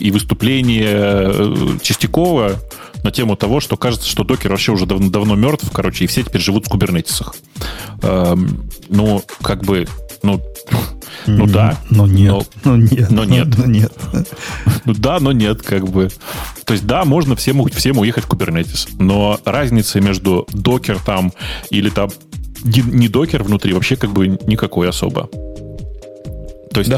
и 0.00 0.10
выступление 0.10 0.88
э, 0.94 1.54
Чистякова 1.82 2.56
на 3.04 3.10
тему 3.10 3.36
того, 3.36 3.60
что 3.60 3.76
кажется, 3.76 4.08
что 4.08 4.24
докер 4.24 4.50
вообще 4.50 4.72
уже 4.72 4.86
дав- 4.86 5.10
давно 5.10 5.34
мертв, 5.34 5.70
короче, 5.72 6.04
и 6.04 6.06
все 6.06 6.22
теперь 6.22 6.40
живут 6.40 6.66
в 6.66 6.70
кубернетисах. 6.70 7.34
Эм, 8.02 8.70
ну, 8.88 9.22
как 9.42 9.64
бы, 9.64 9.86
ну, 10.22 10.40
ну 11.26 11.46
да. 11.46 11.78
Но 11.90 12.06
нет. 12.06 12.46
Но- 12.64 12.76
Ну 12.76 12.76
нет. 12.76 13.10
но 13.10 13.24
нет. 13.24 13.48
Ну 13.56 13.66
нет. 13.66 13.92
Ну 14.84 14.94
да, 14.94 15.18
но 15.20 15.32
нет, 15.32 15.62
как 15.62 15.88
бы. 15.88 16.10
То 16.64 16.72
есть 16.74 16.86
да, 16.86 17.04
можно 17.04 17.36
всем, 17.36 17.64
всем 17.68 17.98
уехать 17.98 18.24
в 18.24 18.28
Kubernetes, 18.28 18.88
но 18.98 19.38
разницы 19.44 20.00
между 20.00 20.46
докер 20.52 20.98
там 21.04 21.32
или 21.70 21.88
там 21.90 22.10
не- 22.64 23.08
докер 23.08 23.42
внутри 23.42 23.72
вообще 23.74 23.96
как 23.96 24.12
бы 24.12 24.26
никакой 24.46 24.88
особо. 24.88 25.28
То 26.72 26.80
есть 26.80 26.90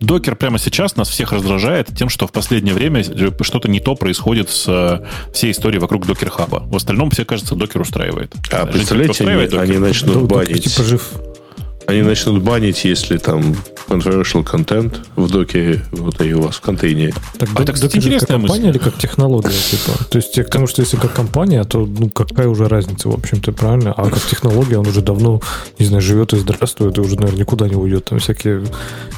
докер 0.00 0.36
прямо 0.36 0.58
сейчас 0.58 0.96
нас 0.96 1.08
всех 1.08 1.32
раздражает 1.32 1.88
тем, 1.96 2.08
что 2.08 2.26
в 2.26 2.32
последнее 2.32 2.74
время 2.74 3.02
что-то 3.42 3.68
не 3.68 3.80
то 3.80 3.94
происходит 3.94 4.50
с 4.50 4.64
э, 4.68 5.32
всей 5.32 5.52
историей 5.52 5.80
вокруг 5.80 6.06
докер-хаба. 6.06 6.60
В 6.66 6.76
остальном 6.76 7.10
все, 7.10 7.24
кажется, 7.24 7.54
докер 7.54 7.80
устраивает. 7.80 8.34
А 8.52 8.66
представляете, 8.66 9.12
устраивает 9.12 9.52
они, 9.52 9.60
докер? 9.60 9.72
они 9.76 9.78
начнут 9.78 10.14
Да, 10.14 10.20
докер 10.36 10.36
банить. 10.52 10.64
типа 10.64 10.84
жив. 10.84 11.10
Они 11.88 12.02
начнут 12.02 12.42
банить, 12.42 12.84
если 12.84 13.16
там 13.18 13.54
controversial 13.88 14.42
контент 14.42 15.02
в 15.14 15.30
доке 15.30 15.84
вот 15.92 16.20
и 16.20 16.34
у 16.34 16.42
вас 16.42 16.56
в 16.56 16.60
контейнере. 16.60 17.14
Так, 17.38 17.48
А 17.50 17.52
док- 17.52 17.60
это, 17.62 17.72
кстати, 17.74 17.92
докер 17.94 18.02
же 18.02 18.10
как 18.10 18.22
интересная 18.22 18.38
компания 18.40 18.66
мысль. 18.66 18.76
или 18.78 18.84
как 18.84 18.98
технология, 18.98 19.50
типа? 19.70 20.04
То 20.10 20.16
есть, 20.18 20.34
к 20.34 20.50
тому, 20.50 20.66
что 20.66 20.82
если 20.82 20.96
как 20.96 21.12
компания, 21.12 21.62
то 21.62 21.86
ну 21.86 22.08
какая 22.10 22.48
уже 22.48 22.66
разница, 22.68 23.08
в 23.08 23.14
общем-то, 23.14 23.52
правильно? 23.52 23.92
А 23.96 24.10
как 24.10 24.20
технология, 24.26 24.78
он 24.78 24.86
уже 24.88 25.00
давно, 25.02 25.40
не 25.78 25.86
знаю, 25.86 26.02
живет 26.02 26.32
и 26.32 26.38
здравствует, 26.38 26.98
и 26.98 27.00
уже, 27.00 27.14
наверное, 27.16 27.40
никуда 27.40 27.68
не 27.68 27.76
уйдет. 27.76 28.06
Там 28.06 28.18
всякие, 28.18 28.64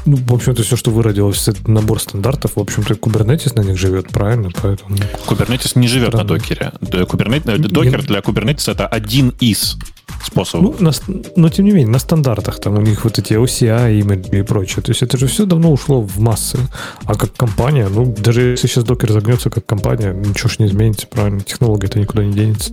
ну, 0.05 0.17
в 0.19 0.35
общем-то, 0.35 0.63
все, 0.63 0.77
что 0.77 0.91
выродилось, 0.91 1.49
это 1.49 1.71
набор 1.71 2.01
стандартов, 2.01 2.53
в 2.57 2.61
общем-то, 2.61 2.95
Kubernetes 2.95 3.53
на 3.57 3.63
них 3.63 3.79
живет, 3.79 4.09
правильно? 4.11 4.51
Поэтому 4.61 4.95
Kubernetes 5.27 5.79
не 5.79 5.89
живет 5.89 6.09
Странно. 6.09 6.25
на 6.35 6.39
докере. 6.39 6.73
Kubernetes- 6.83 7.55
э, 7.55 7.59
Докер 7.59 8.03
для 8.05 8.19
Kubernetes 8.19 8.71
это 8.71 8.87
один 8.87 9.31
из 9.41 9.79
способов. 10.23 10.81
Ну, 10.81 10.87
на 10.87 10.93
но 11.37 11.49
тем 11.49 11.65
не 11.65 11.73
менее, 11.73 11.89
на 11.89 11.99
стандартах 11.99 12.61
там 12.61 12.78
у 12.78 12.81
них 12.81 13.05
вот 13.05 13.19
эти 13.19 13.35
OCI, 13.35 14.01
имиджи 14.01 14.41
и 14.41 14.43
прочее. 14.43 14.83
То 14.83 14.91
есть 14.91 15.03
это 15.03 15.17
же 15.17 15.27
все 15.27 15.47
давно 15.47 15.73
ушло 15.73 16.01
в 16.01 16.19
массы. 16.20 16.59
А 17.05 17.15
как 17.15 17.35
компания, 17.35 17.89
ну, 17.89 18.15
даже 18.19 18.43
если 18.43 18.67
сейчас 18.67 18.85
докер 18.85 19.12
загнется 19.12 19.51
как 19.51 19.67
компания, 19.67 20.12
ничего 20.12 20.49
ж 20.49 20.59
не 20.59 20.67
изменится, 20.67 21.07
правильно? 21.07 21.41
Технология-то 21.41 21.99
никуда 21.99 22.25
не 22.25 22.33
денется. 22.33 22.73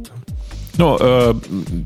Ну, 0.77 0.97
э, 0.99 1.33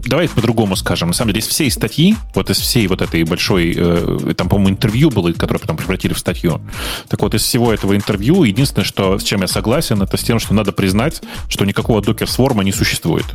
давайте 0.08 0.34
по-другому 0.34 0.76
скажем. 0.76 1.10
На 1.10 1.14
самом 1.14 1.34
деле, 1.34 1.42
из 1.42 1.48
всей 1.48 1.70
статьи, 1.70 2.16
вот 2.34 2.50
из 2.50 2.58
всей 2.58 2.88
вот 2.88 3.02
этой 3.02 3.24
большой, 3.24 3.74
э, 3.76 4.34
там, 4.36 4.50
по-моему, 4.50 4.72
интервью 4.72 5.10
было, 5.10 5.32
которое 5.34 5.60
потом 5.60 5.78
превратили 5.78 6.14
в 6.14 6.20
статью. 6.20 6.62
Так 7.08 7.22
вот, 7.22 7.34
из 7.36 7.44
всего 7.44 7.72
этого 7.72 7.96
интервью, 7.96 8.44
единственное, 8.44 8.86
что, 8.86 9.20
с 9.20 9.24
чем 9.24 9.42
я 9.42 9.48
согласен, 9.48 10.02
это 10.02 10.18
с 10.18 10.22
тем, 10.22 10.40
что 10.40 10.54
надо 10.54 10.72
признать, 10.72 11.22
что 11.50 11.66
никакого 11.66 12.02
докер-сворма 12.02 12.64
не 12.64 12.72
существует. 12.72 13.26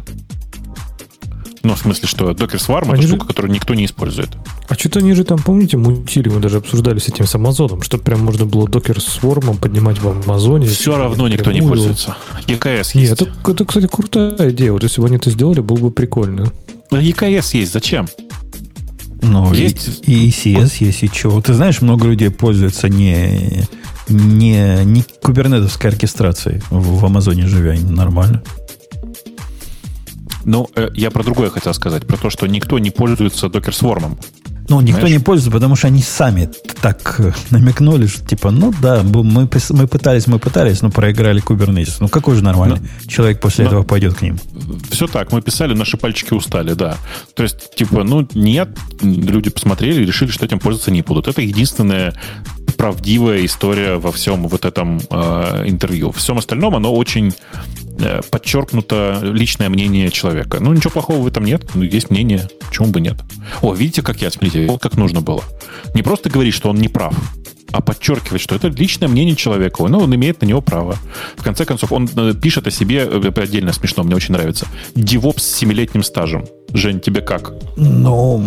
Ну, 1.65 1.75
в 1.75 1.79
смысле, 1.79 2.07
что 2.07 2.33
докер-сварм 2.35 2.89
это 2.89 2.95
Они 2.95 3.03
же- 3.03 3.09
штука, 3.09 3.27
которую 3.27 3.51
никто 3.53 3.75
не 3.75 3.87
использует. 3.87 4.29
А 4.69 4.75
что-то 4.75 4.99
они 5.01 5.15
же 5.15 5.25
там, 5.25 5.39
помните, 5.39 5.79
мутили, 5.79 6.29
мы 6.29 6.39
даже 6.39 6.59
обсуждали 6.59 6.99
с 6.99 7.09
этим 7.09 7.27
с 7.27 7.35
Амазоном, 7.35 7.81
что 7.83 7.97
прям 7.97 8.21
можно 8.21 8.45
было 8.45 8.69
с 8.99 9.23
вормом 9.23 9.57
поднимать 9.57 9.99
в 10.01 10.07
Амазоне. 10.09 10.67
Все 10.69 10.97
равно 10.97 11.27
никто 11.27 11.51
не 11.53 11.63
пользуется. 11.63 12.17
EKS 12.47 12.91
Нет, 12.95 13.11
есть. 13.11 13.13
это, 13.13 13.33
это, 13.51 13.65
кстати, 13.65 13.87
крутая 13.87 14.51
идея. 14.51 14.73
Вот 14.73 14.83
если 14.83 15.01
бы 15.01 15.07
они 15.07 15.17
это 15.17 15.31
сделали, 15.31 15.61
было 15.61 15.79
бы 15.79 15.91
прикольно. 15.91 16.53
А 16.91 16.97
EKS 16.97 17.57
есть. 17.57 17.73
Зачем? 17.73 18.07
Ну, 19.23 19.53
Есть- 19.55 20.03
и, 20.07 20.27
и 20.27 20.29
ECS 20.29 20.73
есть, 20.81 21.03
и 21.03 21.11
чего. 21.11 21.41
Ты 21.41 21.55
знаешь, 21.55 21.81
много 21.81 22.07
людей 22.07 22.29
пользуются 22.31 22.91
не, 22.91 23.67
не, 24.09 24.85
не 24.85 25.03
кубернетовской 25.23 25.91
оркестрацией 25.91 26.61
в, 26.69 26.99
в 27.01 27.05
Амазоне 27.07 27.47
живя. 27.47 27.75
Нормально. 27.89 28.43
Ну, 30.45 30.69
э, 30.75 30.91
я 30.95 31.11
про 31.11 31.23
другое 31.23 31.51
хотел 31.51 31.75
сказать. 31.75 32.07
Про 32.07 32.17
то, 32.17 32.31
что 32.31 32.47
никто 32.47 32.79
не 32.79 32.91
пользуется 32.91 33.49
докер-свормом. 33.49 34.19
Ну, 34.69 34.81
никто 34.81 35.01
Знаешь? 35.01 35.19
не 35.19 35.23
пользуется, 35.23 35.51
потому 35.51 35.77
что 35.77 35.89
они 35.89 36.01
сами 36.03 36.49
так 36.81 37.17
э, 37.21 37.33
намекнули, 37.51 38.07
что 38.07 38.25
типа, 38.27 38.51
ну 38.51 38.73
да, 38.81 39.03
мы, 39.03 39.23
мы 39.23 39.87
пытались, 39.87 40.27
мы 40.27 40.39
пытались, 40.39 40.81
но 40.81 40.91
проиграли 40.91 41.43
Kubernetes. 41.43 41.97
Ну, 42.01 42.09
какой 42.09 42.35
же 42.37 42.43
нормальный 42.43 42.79
человек 43.07 43.41
после 43.41 43.65
Ну. 43.65 43.71
этого 43.71 43.83
пойдет 43.83 44.15
к 44.15 44.23
ним? 44.23 44.39
Все 44.91 45.07
так, 45.07 45.33
мы 45.33 45.43
писали, 45.43 45.75
наши 45.75 45.99
пальчики 45.99 46.33
устали, 46.33 46.73
да. 46.73 46.97
То 47.35 47.43
есть, 47.43 47.75
типа, 47.75 48.05
ну, 48.05 48.27
нет, 48.35 48.71
люди 49.03 49.51
посмотрели 49.51 50.03
и 50.03 50.07
решили, 50.07 50.31
что 50.31 50.47
этим 50.47 50.59
пользоваться 50.61 50.91
не 50.91 51.03
будут. 51.03 51.29
Это 51.29 51.43
единственная 51.43 52.15
правдивая 52.77 53.45
история 53.45 53.97
во 53.97 54.13
всем 54.13 54.49
вот 54.49 54.65
этом 54.65 55.01
э, 55.11 55.65
интервью. 55.67 56.13
Всем 56.13 56.39
остальном 56.39 56.75
оно 56.75 56.95
очень 56.95 57.33
э, 57.99 58.21
подчеркнуто 58.31 59.21
личное 59.23 59.69
мнение 59.69 60.11
человека. 60.11 60.59
Ну, 60.61 60.73
ничего 60.73 60.91
плохого 60.91 61.19
в 61.19 61.27
этом 61.27 61.45
нет, 61.45 61.71
ну, 61.75 61.83
есть 61.83 62.11
мнение, 62.11 62.49
почему 62.61 62.89
бы 62.89 63.01
нет. 63.01 63.17
О, 63.63 63.75
видите, 63.75 64.03
как 64.03 64.21
я, 64.23 64.31
смотрите, 64.31 64.67
вот 64.67 64.81
как 64.81 64.97
нужно 64.97 65.21
было. 65.21 65.43
Не 65.95 66.03
просто 66.03 66.31
говорить, 66.31 66.55
что 66.55 66.71
он 66.71 66.77
не 66.77 66.89
прав, 66.89 67.15
а 67.75 67.81
подчеркивать, 67.81 68.41
что 68.41 68.55
это 68.55 68.69
личное 68.69 69.09
мнение 69.09 69.35
человека. 69.35 69.85
Ну, 69.89 69.99
он 69.99 70.15
имеет 70.15 70.41
на 70.41 70.47
него 70.47 70.61
право. 70.61 70.97
В 71.37 71.43
конце 71.43 71.65
концов, 71.65 71.91
он 71.91 72.09
э, 72.17 72.33
пишет 72.41 72.69
о 72.69 72.71
себе, 72.71 72.99
э, 73.11 73.33
отдельно 73.35 73.73
смешно, 73.73 74.05
мне 74.05 74.15
очень 74.15 74.33
нравится, 74.33 74.69
девопс 74.95 75.43
с 75.43 75.57
семилетним 75.57 76.05
стажем. 76.05 76.47
Жень, 76.73 77.01
тебе 77.01 77.21
как? 77.21 77.53
Ну, 77.77 78.45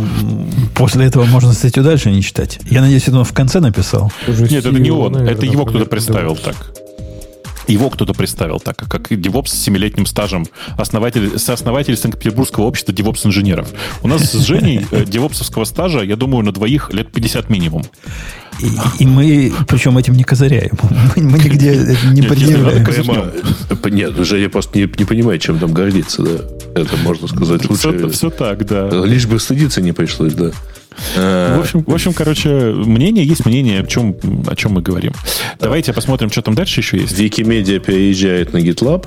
после 0.75 1.05
этого 1.07 1.25
можно 1.25 1.51
статью 1.51 1.83
дальше 1.83 2.09
не 2.09 2.23
читать. 2.23 2.59
Я 2.69 2.79
надеюсь, 2.79 3.05
это 3.09 3.17
он 3.17 3.25
в 3.25 3.33
конце 3.33 3.59
написал. 3.59 4.13
Уже 4.29 4.43
Нет, 4.43 4.65
это 4.65 4.79
не 4.79 4.91
он. 4.91 5.11
наверное, 5.11 5.33
это 5.33 5.45
его 5.45 5.65
кто-то 5.65 5.85
представил 5.85 6.35
давать. 6.35 6.43
так. 6.57 6.73
Его 7.67 7.89
кто-то 7.89 8.13
представил 8.13 8.61
так, 8.61 8.77
как 8.77 9.11
DevOps 9.11 9.47
с 9.47 9.61
семилетним 9.61 10.05
стажем, 10.05 10.45
основатель, 10.77 11.37
сооснователь 11.37 11.97
Санкт-Петербургского 11.97 12.63
общества 12.63 12.93
DevOps-инженеров. 12.93 13.67
У 14.03 14.07
нас 14.07 14.31
с 14.31 14.45
Женей 14.45 14.85
э, 14.91 15.03
девопсовского 15.03 15.65
стажа, 15.65 16.01
я 16.01 16.15
думаю, 16.15 16.45
на 16.45 16.53
двоих 16.53 16.93
лет 16.93 17.11
50 17.11 17.49
минимум. 17.49 17.83
И, 18.59 19.03
и 19.03 19.05
мы, 19.05 19.53
причем 19.67 19.97
этим 19.97 20.13
не 20.13 20.23
козыряем. 20.23 20.77
Мы, 21.15 21.23
мы 21.23 21.39
нигде 21.39 21.73
это 21.73 22.07
не 22.07 22.21
Нет, 22.21 22.29
надо, 22.29 22.91
Прямо, 22.91 23.31
э, 23.69 23.89
нет, 23.89 24.15
Женя 24.17 24.49
просто 24.49 24.79
не, 24.79 24.83
не 24.85 25.05
понимает, 25.05 25.41
чем 25.41 25.59
там 25.59 25.73
гордиться, 25.73 26.23
да. 26.23 26.81
Это 26.81 26.97
можно 26.97 27.27
сказать 27.27 27.69
лучше. 27.69 28.09
Все, 28.09 28.29
так, 28.29 28.65
да. 28.65 28.89
Лишь 29.05 29.27
бы 29.27 29.39
стыдиться 29.39 29.81
не 29.81 29.91
пришлось, 29.91 30.33
да. 30.33 30.51
В 31.15 31.59
общем, 31.59 31.83
в 31.85 31.93
общем, 31.93 32.13
короче, 32.13 32.49
мнение 32.49 33.23
есть 33.25 33.45
мнение, 33.45 33.81
о 33.81 33.85
чем, 33.85 34.17
о 34.47 34.55
чем 34.55 34.73
мы 34.73 34.81
говорим. 34.81 35.13
Давайте 35.59 35.93
посмотрим, 35.93 36.31
что 36.31 36.41
там 36.41 36.55
дальше 36.55 36.79
еще 36.79 36.97
есть. 36.97 37.17
Викимедиа 37.17 37.79
переезжает 37.79 38.53
на 38.53 38.57
GitLab. 38.57 39.05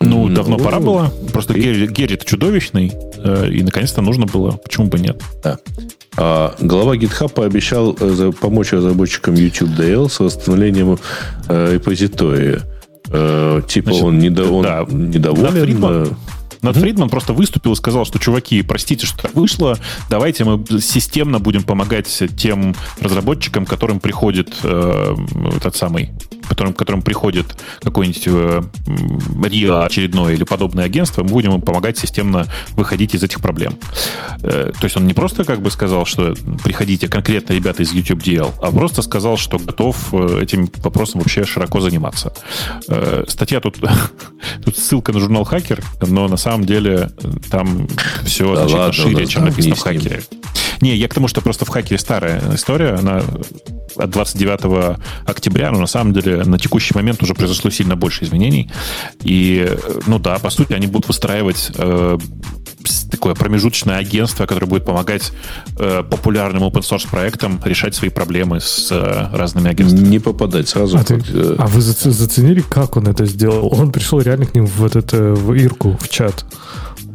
Ну, 0.00 0.28
Ну, 0.28 0.34
давно 0.34 0.56
пора 0.56 0.80
было. 0.80 1.12
Просто 1.32 1.52
и- 1.52 1.60
Герри, 1.60 1.86
Герри 1.88 2.18
чудовищный, 2.24 2.92
э, 3.16 3.50
и 3.52 3.62
наконец-то 3.62 4.00
нужно 4.00 4.26
было. 4.26 4.52
Почему 4.52 4.86
бы 4.86 4.98
нет? 4.98 5.20
Да. 5.42 5.58
А 6.20 6.56
глава 6.58 6.96
GitHub 6.96 7.32
пообещал 7.32 7.96
э, 8.00 8.32
помочь 8.40 8.72
разработчикам 8.72 9.34
YouTube 9.34 9.70
DL 9.70 10.08
с 10.08 10.18
восстановлением 10.18 10.98
э, 11.48 11.74
репозитория. 11.74 12.62
Э, 13.06 13.62
типа 13.68 13.90
Значит, 13.90 14.04
он, 14.04 14.18
недо- 14.18 14.50
он 14.50 14.62
да. 14.62 14.84
недоволен. 14.90 16.16
Над 16.60 16.76
Фридман 16.76 17.08
просто 17.08 17.32
выступил 17.32 17.72
и 17.72 17.76
сказал, 17.76 18.04
что, 18.04 18.18
чуваки, 18.18 18.62
простите, 18.62 19.06
что 19.06 19.22
так 19.22 19.34
вышло, 19.34 19.78
давайте 20.10 20.42
мы 20.44 20.64
системно 20.80 21.38
будем 21.38 21.62
помогать 21.62 22.08
тем 22.36 22.74
разработчикам, 23.00 23.64
которым 23.64 24.00
приходит 24.00 24.48
э, 24.64 25.14
этот 25.56 25.76
самый, 25.76 26.10
которым, 26.48 26.74
которым 26.74 27.02
приходит 27.02 27.46
какой-нибудь 27.82 28.26
э, 28.26 28.62
RIA 28.86 29.84
очередное 29.84 30.34
или 30.34 30.44
подобное 30.44 30.84
агентство, 30.84 31.22
мы 31.22 31.30
будем 31.30 31.54
им 31.54 31.60
помогать 31.60 31.98
системно 31.98 32.46
выходить 32.70 33.14
из 33.14 33.22
этих 33.22 33.40
проблем. 33.40 33.78
Э, 34.42 34.72
то 34.72 34.84
есть 34.84 34.96
он 34.96 35.06
не 35.06 35.14
просто 35.14 35.44
как 35.44 35.60
бы 35.60 35.70
сказал, 35.70 36.06
что 36.06 36.34
приходите 36.64 37.08
конкретно 37.08 37.52
ребята 37.52 37.82
из 37.82 37.92
YouTube 37.92 38.22
DL, 38.22 38.52
а 38.60 38.70
просто 38.70 39.02
сказал, 39.02 39.36
что 39.36 39.58
готов 39.58 40.12
э, 40.12 40.40
этим 40.42 40.70
вопросом 40.78 41.20
вообще 41.20 41.44
широко 41.44 41.80
заниматься. 41.80 42.32
Статья 43.28 43.60
тут, 43.60 43.78
тут 44.64 44.76
ссылка 44.76 45.12
на 45.12 45.20
журнал 45.20 45.44
Хакер, 45.44 45.82
но 46.00 46.28
на 46.28 46.36
самом 46.36 46.64
деле 46.64 47.10
там 47.50 47.88
все 48.24 48.54
Да 48.54 48.68
значительно 48.68 48.78
ладно, 48.78 48.92
шире, 48.92 49.26
чем 49.26 49.44
написано 49.44 49.74
в. 49.74 49.80
Хакере. 49.80 50.22
Не, 50.80 50.94
я 50.96 51.08
к 51.08 51.14
тому, 51.14 51.28
что 51.28 51.40
просто 51.40 51.64
в 51.64 51.68
Хакере 51.68 51.98
старая 51.98 52.42
история, 52.54 52.94
она 52.94 53.22
от 53.96 54.10
29 54.10 54.98
октября, 55.26 55.70
но 55.72 55.80
на 55.80 55.86
самом 55.86 56.12
деле 56.12 56.44
на 56.44 56.58
текущий 56.58 56.94
момент 56.94 57.22
уже 57.22 57.34
произошло 57.34 57.70
сильно 57.70 57.96
больше 57.96 58.24
изменений. 58.24 58.70
И, 59.24 59.68
ну 60.06 60.18
да, 60.18 60.38
по 60.38 60.50
сути, 60.50 60.72
они 60.74 60.86
будут 60.86 61.08
выстраивать 61.08 61.70
э, 61.74 62.18
такое 63.10 63.34
промежуточное 63.34 63.96
агентство, 63.96 64.46
которое 64.46 64.66
будет 64.66 64.84
помогать 64.84 65.32
э, 65.78 66.02
популярным 66.08 66.62
open 66.62 66.80
source 66.82 67.08
проектам 67.10 67.60
решать 67.64 67.94
свои 67.94 68.10
проблемы 68.10 68.60
с 68.60 68.88
э, 68.92 69.36
разными 69.36 69.70
агентствами. 69.70 70.06
Не 70.06 70.18
попадать 70.20 70.68
сразу. 70.68 70.98
А, 70.98 71.04
ты- 71.04 71.14
э, 71.32 71.56
а 71.58 71.66
вы 71.66 71.80
зац- 71.80 72.10
заценили, 72.10 72.60
как 72.60 72.96
он 72.96 73.08
это 73.08 73.24
сделал? 73.26 73.68
Он 73.72 73.90
пришел 73.90 74.20
реально 74.20 74.46
к 74.46 74.54
ним 74.54 74.66
в 74.66 74.84
этот 74.84 75.12
э, 75.14 75.32
в 75.32 75.52
Ирку, 75.54 75.98
в 76.00 76.08
чат. 76.08 76.44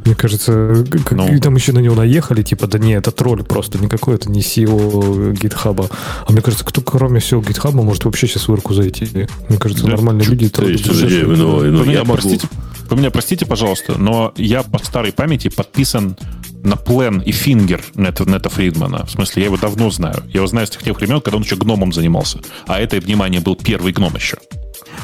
Мне 0.06 0.15
кажется, 0.15 0.85
как- 0.91 1.11
Ну. 1.11 1.40
там 1.40 1.56
еще 1.56 1.72
на 1.72 1.80
него 1.80 1.95
наехали, 1.95 2.41
типа, 2.43 2.67
да 2.67 2.77
не, 2.80 2.93
это 2.93 3.11
тролль 3.11 3.43
просто, 3.43 3.77
никакой 3.80 4.15
это 4.15 4.30
не 4.30 4.41
SEO 4.41 5.33
гитхаба. 5.33 5.90
А 6.27 6.32
мне 6.32 6.41
кажется, 6.41 6.65
кто 6.65 6.82
кроме 6.82 7.19
SEO 7.19 7.45
гитхаба 7.45 7.82
может 7.83 8.06
вообще 8.06 8.27
сейчас 8.27 8.48
в 8.48 8.53
Ирку 8.53 8.73
зайти? 8.73 9.27
Мне 9.49 9.57
кажется, 9.57 9.85
Да, 9.85 9.91
нормальные 9.91 10.27
люди... 10.27 10.43
есть, 10.43 10.56
троллят. 10.56 10.82
подожди, 10.83 11.23
ну, 11.23 11.35
ну, 11.35 11.77
Вы 11.80 11.85
меня 11.88 11.99
могу... 12.03 12.14
простите, 12.14 12.48
вы 12.90 12.98
меня 12.98 13.11
простите, 13.11 13.45
пожалуйста, 13.45 13.98
но 13.98 14.33
я 14.35 14.64
по 14.64 14.77
старой 14.80 15.14
памяти 15.14 15.49
подписан 15.49 16.17
на 16.64 16.75
плен 16.77 17.19
и 17.19 17.32
фингер 17.32 17.82
Нета, 17.95 18.23
Нета 18.30 18.49
Фридмана. 18.49 19.06
В 19.06 19.11
смысле, 19.11 19.41
я 19.43 19.45
его 19.48 19.57
давно 19.57 19.90
знаю. 19.90 20.23
Я 20.27 20.35
его 20.40 20.48
знаю 20.48 20.67
с 20.67 20.69
тех 20.69 20.83
тех 20.83 20.95
времен, 20.98 21.19
когда 21.22 21.38
он 21.38 21.43
еще 21.43 21.56
гномом 21.57 21.91
занимался. 21.91 22.40
А 22.67 22.80
это, 22.80 22.98
внимание, 22.99 23.41
был 23.41 23.56
первый 23.56 23.91
гном 23.91 24.15
еще. 24.15 24.38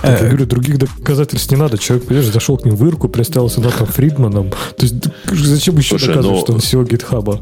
Я 0.03 0.17
Э, 0.17 0.27
говорю, 0.29 0.45
других 0.45 0.77
доказательств 0.77 1.51
не 1.51 1.57
надо. 1.57 1.77
Человек, 1.77 2.07
понимаешь, 2.07 2.31
зашел 2.31 2.57
к 2.57 2.65
ним 2.65 2.75
в 2.75 2.87
Ирку, 2.87 3.09
представился 3.09 3.59
Натом 3.61 3.87
Фридманом. 3.87 4.49
То 4.49 4.85
есть 4.85 4.95
зачем 5.31 5.77
еще 5.77 5.89
Слушай, 5.97 6.07
доказывать, 6.09 6.35
ну- 6.37 6.41
что 6.41 6.53
он 6.53 6.59
SEO 6.59 6.89
гитхаба? 6.89 7.41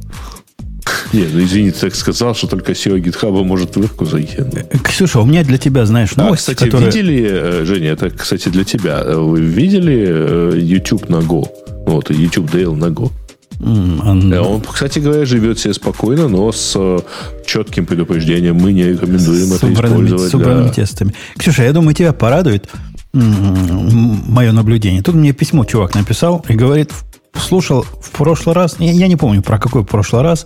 Не, 1.14 1.26
ну 1.34 1.42
извини, 1.44 1.72
ты 1.72 1.80
так 1.82 1.96
сказал, 1.96 2.34
что 2.36 2.48
только 2.48 2.72
SEO 2.74 2.98
GitHub 3.02 3.44
может 3.44 3.76
в 3.76 3.82
Ирку 3.82 4.06
зайти. 4.06 4.38
э, 4.40 4.78
Ксюша, 4.84 5.20
у 5.20 5.26
меня 5.26 5.44
для 5.44 5.58
тебя, 5.58 5.86
знаешь, 5.86 6.12
А, 6.16 6.22
новость, 6.24 6.42
кстати, 6.42 6.66
которая... 6.66 6.88
видели, 6.92 7.28
э, 7.30 7.66
Женя, 7.66 7.90
это, 7.92 8.10
кстати, 8.10 8.50
для 8.50 8.64
тебя. 8.64 9.02
Э, 9.04 9.16
Вы 9.16 9.42
видели 9.42 10.06
э, 10.08 10.60
YouTube 10.60 11.08
на 11.10 11.18
Go? 11.18 11.46
Ну, 11.86 11.94
Вот, 11.94 12.10
YouTube 12.10 12.50
Dale 12.54 12.76
на 12.76 12.86
Go. 12.86 13.12
Он- 13.60 14.32
Э, 14.34 14.40
Он, 14.40 14.62
кстати 14.62 15.00
говоря, 15.00 15.26
живет 15.26 15.58
себе 15.60 15.74
спокойно, 15.74 16.28
но 16.28 16.52
с 16.52 16.74
э, 16.76 17.00
четким 17.46 17.86
предупреждением. 17.86 18.58
Мы 18.58 18.72
не 18.74 18.84
рекомендуем 18.84 19.48
с 19.48 19.58
это 19.64 19.74
использовать. 19.74 20.32
с 20.32 20.34
убранными 20.36 20.66
для- 20.66 20.74
тестами. 20.74 21.14
Ксюша, 21.38 21.64
я 21.64 21.74
думаю, 21.74 21.96
тебя 21.96 22.14
порадует 22.14 22.70
мое 23.14 24.52
наблюдение. 24.52 25.02
Тут 25.02 25.16
мне 25.16 25.32
письмо 25.34 25.66
чувак 25.66 25.96
написал 25.96 26.46
и 26.48 26.54
говорит, 26.54 26.92
слушал 27.36 27.84
в 27.84 28.12
прошлый 28.12 28.56
раз, 28.56 28.76
я, 28.80 28.92
я 28.92 29.08
не 29.08 29.16
помню 29.16 29.42
про 29.42 29.58
какой 29.58 29.84
прошлый 29.84 30.22
раз, 30.22 30.46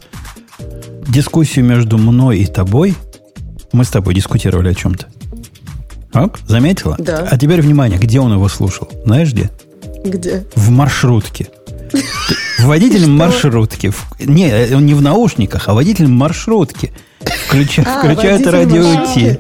дискуссию 1.08 1.66
между 1.66 1.98
мной 1.98 2.40
и 2.40 2.46
тобой. 2.46 2.96
Мы 3.74 3.84
с 3.86 3.90
тобой 3.90 4.14
дискутировали 4.16 4.70
о 4.70 4.74
чем-то. 4.74 5.08
Ок, 6.14 6.40
заметила? 6.48 6.96
Да. 7.00 7.28
А 7.30 7.38
теперь 7.38 7.62
внимание, 7.62 7.98
где 8.00 8.20
он 8.20 8.34
его 8.34 8.48
слушал? 8.50 8.90
Знаешь 9.06 9.32
где? 9.32 9.50
Где? 10.06 10.46
В 10.56 10.70
маршрутке. 10.70 11.48
Водителем 12.60 13.16
маршрутки. 13.18 13.92
Не, 14.20 14.76
он 14.76 14.86
не 14.86 14.94
в 14.94 15.02
наушниках, 15.02 15.68
а 15.70 15.74
водителем 15.74 16.12
маршрутки. 16.12 16.92
Включа- 17.50 17.84
А, 17.88 18.00
включает 18.00 18.46
радио. 18.48 19.06
Ти. 19.14 19.38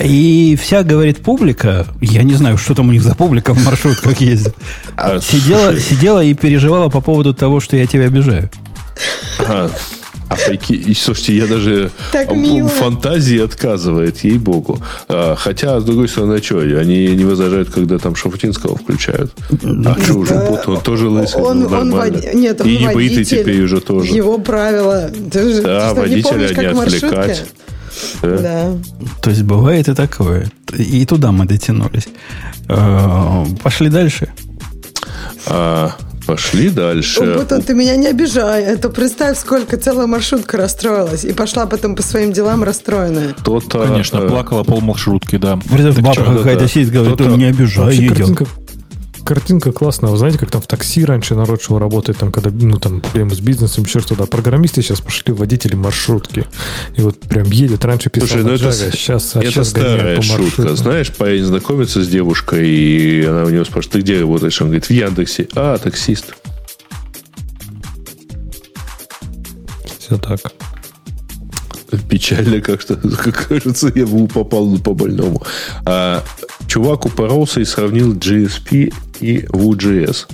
И 0.00 0.56
вся, 0.62 0.84
говорит, 0.84 1.22
публика, 1.24 1.86
я 2.00 2.22
не 2.22 2.34
знаю, 2.34 2.56
что 2.56 2.74
там 2.74 2.88
у 2.88 2.92
них 2.92 3.02
за 3.02 3.16
публика 3.16 3.52
в 3.52 3.64
маршрутках 3.64 4.20
ездит, 4.20 4.54
А, 4.96 5.20
сидела, 5.20 5.76
сидела 5.80 6.22
и 6.22 6.34
переживала 6.34 6.88
по 6.88 7.00
поводу 7.00 7.34
того, 7.34 7.58
что 7.58 7.76
я 7.76 7.86
тебя 7.86 8.06
обижаю. 8.06 8.48
А, 10.32 10.34
а 10.34 10.50
прики- 10.50 10.74
и, 10.74 10.94
слушайте, 10.94 11.36
я 11.36 11.46
даже 11.46 11.90
Так 12.12 12.30
а, 12.30 12.34
мило. 12.34 12.68
фантазии 12.68 13.38
отказывает, 13.38 14.24
ей-богу. 14.24 14.78
А, 15.08 15.34
хотя, 15.36 15.80
с 15.80 15.84
другой 15.84 16.08
стороны, 16.08 16.42
что, 16.42 16.58
они 16.58 17.08
не 17.08 17.24
возражают, 17.24 17.70
когда 17.70 17.98
там 17.98 18.16
Шафутинского 18.16 18.76
включают. 18.76 19.32
А 19.84 19.96
что 20.02 20.14
уже, 20.14 20.34
вот 20.34 20.68
он 20.68 20.80
тоже 20.80 21.08
лысый, 21.08 21.42
Он, 21.42 21.60
ну, 21.60 21.66
он 21.68 21.90
Нет, 22.34 22.60
он 22.60 22.66
И 22.66 22.78
не 22.78 22.86
водитель. 22.86 23.24
теперь 23.24 23.62
уже 23.62 23.80
тоже. 23.80 24.12
Его 24.12 24.38
правила. 24.38 25.10
Ты 25.30 25.54
же 25.54 25.62
Да, 25.62 25.92
не 25.92 26.00
водителя 26.00 26.22
помнишь, 26.30 26.50
не 26.56 26.64
отвлекать. 26.66 27.44
Да. 28.22 28.38
Да. 28.38 28.72
То 29.20 29.30
есть 29.30 29.42
бывает 29.42 29.88
и 29.88 29.94
такое. 29.94 30.50
И 30.76 31.04
туда 31.04 31.30
мы 31.32 31.44
дотянулись. 31.44 32.08
Э, 32.68 33.44
Пошли 33.62 33.90
дальше. 33.90 34.32
А, 35.46 35.92
пошли 36.32 36.70
дальше. 36.70 37.20
Умпутун, 37.20 37.60
ты 37.60 37.74
меня 37.74 37.96
не 37.96 38.06
обижай. 38.06 38.62
Это 38.62 38.88
представь, 38.88 39.38
сколько 39.38 39.76
целая 39.76 40.06
маршрутка 40.06 40.56
расстроилась. 40.56 41.24
И 41.24 41.32
пошла 41.32 41.66
потом 41.66 41.94
по 41.94 42.02
своим 42.02 42.32
делам 42.32 42.64
расстроенная. 42.64 43.34
Кто-то, 43.34 43.86
Конечно, 43.86 44.18
э, 44.18 44.28
плакала 44.28 44.62
пол 44.64 44.80
маршрутки, 44.80 45.36
да. 45.36 45.56
Бабка 45.56 46.24
какая-то 46.24 46.60
да. 46.60 46.68
сидит, 46.68 46.90
говорит, 46.90 47.18
«Ты 47.18 47.24
не 47.24 47.44
обижай 47.44 47.96
ее. 47.96 48.12
Картинка, 49.22 49.72
классная. 49.72 50.10
Вы 50.10 50.16
знаете, 50.16 50.38
как 50.38 50.50
там 50.50 50.60
в 50.60 50.66
такси 50.66 51.04
раньше 51.04 51.34
народ 51.34 51.62
шел 51.62 51.78
работать, 51.78 52.18
там, 52.18 52.30
когда, 52.32 52.50
ну, 52.50 52.78
там, 52.78 53.00
проблемы 53.00 53.34
с 53.34 53.40
бизнесом, 53.40 53.84
еще 53.84 54.00
что-то. 54.00 54.24
А 54.24 54.26
программисты 54.26 54.82
сейчас 54.82 55.00
пошли 55.00 55.32
водители 55.32 55.74
маршрутки. 55.74 56.46
И 56.96 57.00
вот 57.00 57.18
прям 57.20 57.50
едет. 57.50 57.84
Раньше 57.84 58.10
писал 58.10 58.28
Слушай, 58.28 58.44
ну 58.44 58.52
это, 58.52 58.64
Java, 58.64 58.92
сейчас, 58.92 59.36
а 59.36 59.40
это 59.40 59.50
сейчас 59.50 59.68
старая 59.70 60.16
по 60.16 60.22
шутка. 60.22 60.76
Знаешь, 60.76 61.12
парень 61.12 61.44
знакомится 61.44 62.02
с 62.02 62.08
девушкой, 62.08 62.68
и 62.68 63.24
она 63.24 63.44
у 63.44 63.50
него 63.50 63.64
спрашивает, 63.64 63.92
ты 63.92 64.00
где 64.00 64.20
работаешь? 64.20 64.60
Он 64.60 64.68
говорит, 64.68 64.86
в 64.86 64.90
Яндексе. 64.90 65.48
А, 65.54 65.78
таксист. 65.78 66.34
Все 69.98 70.18
так. 70.18 70.40
Печально 72.08 72.60
как-то. 72.60 72.96
Как 73.22 73.48
кажется, 73.48 73.92
я 73.94 74.06
попал 74.06 74.78
по 74.78 74.94
больному. 74.94 75.42
А, 75.84 76.24
чувак 76.72 77.04
упоролся 77.04 77.60
и 77.60 77.66
сравнил 77.66 78.14
GSP 78.14 78.94
и 79.20 79.40
Vue.js. 79.40 80.24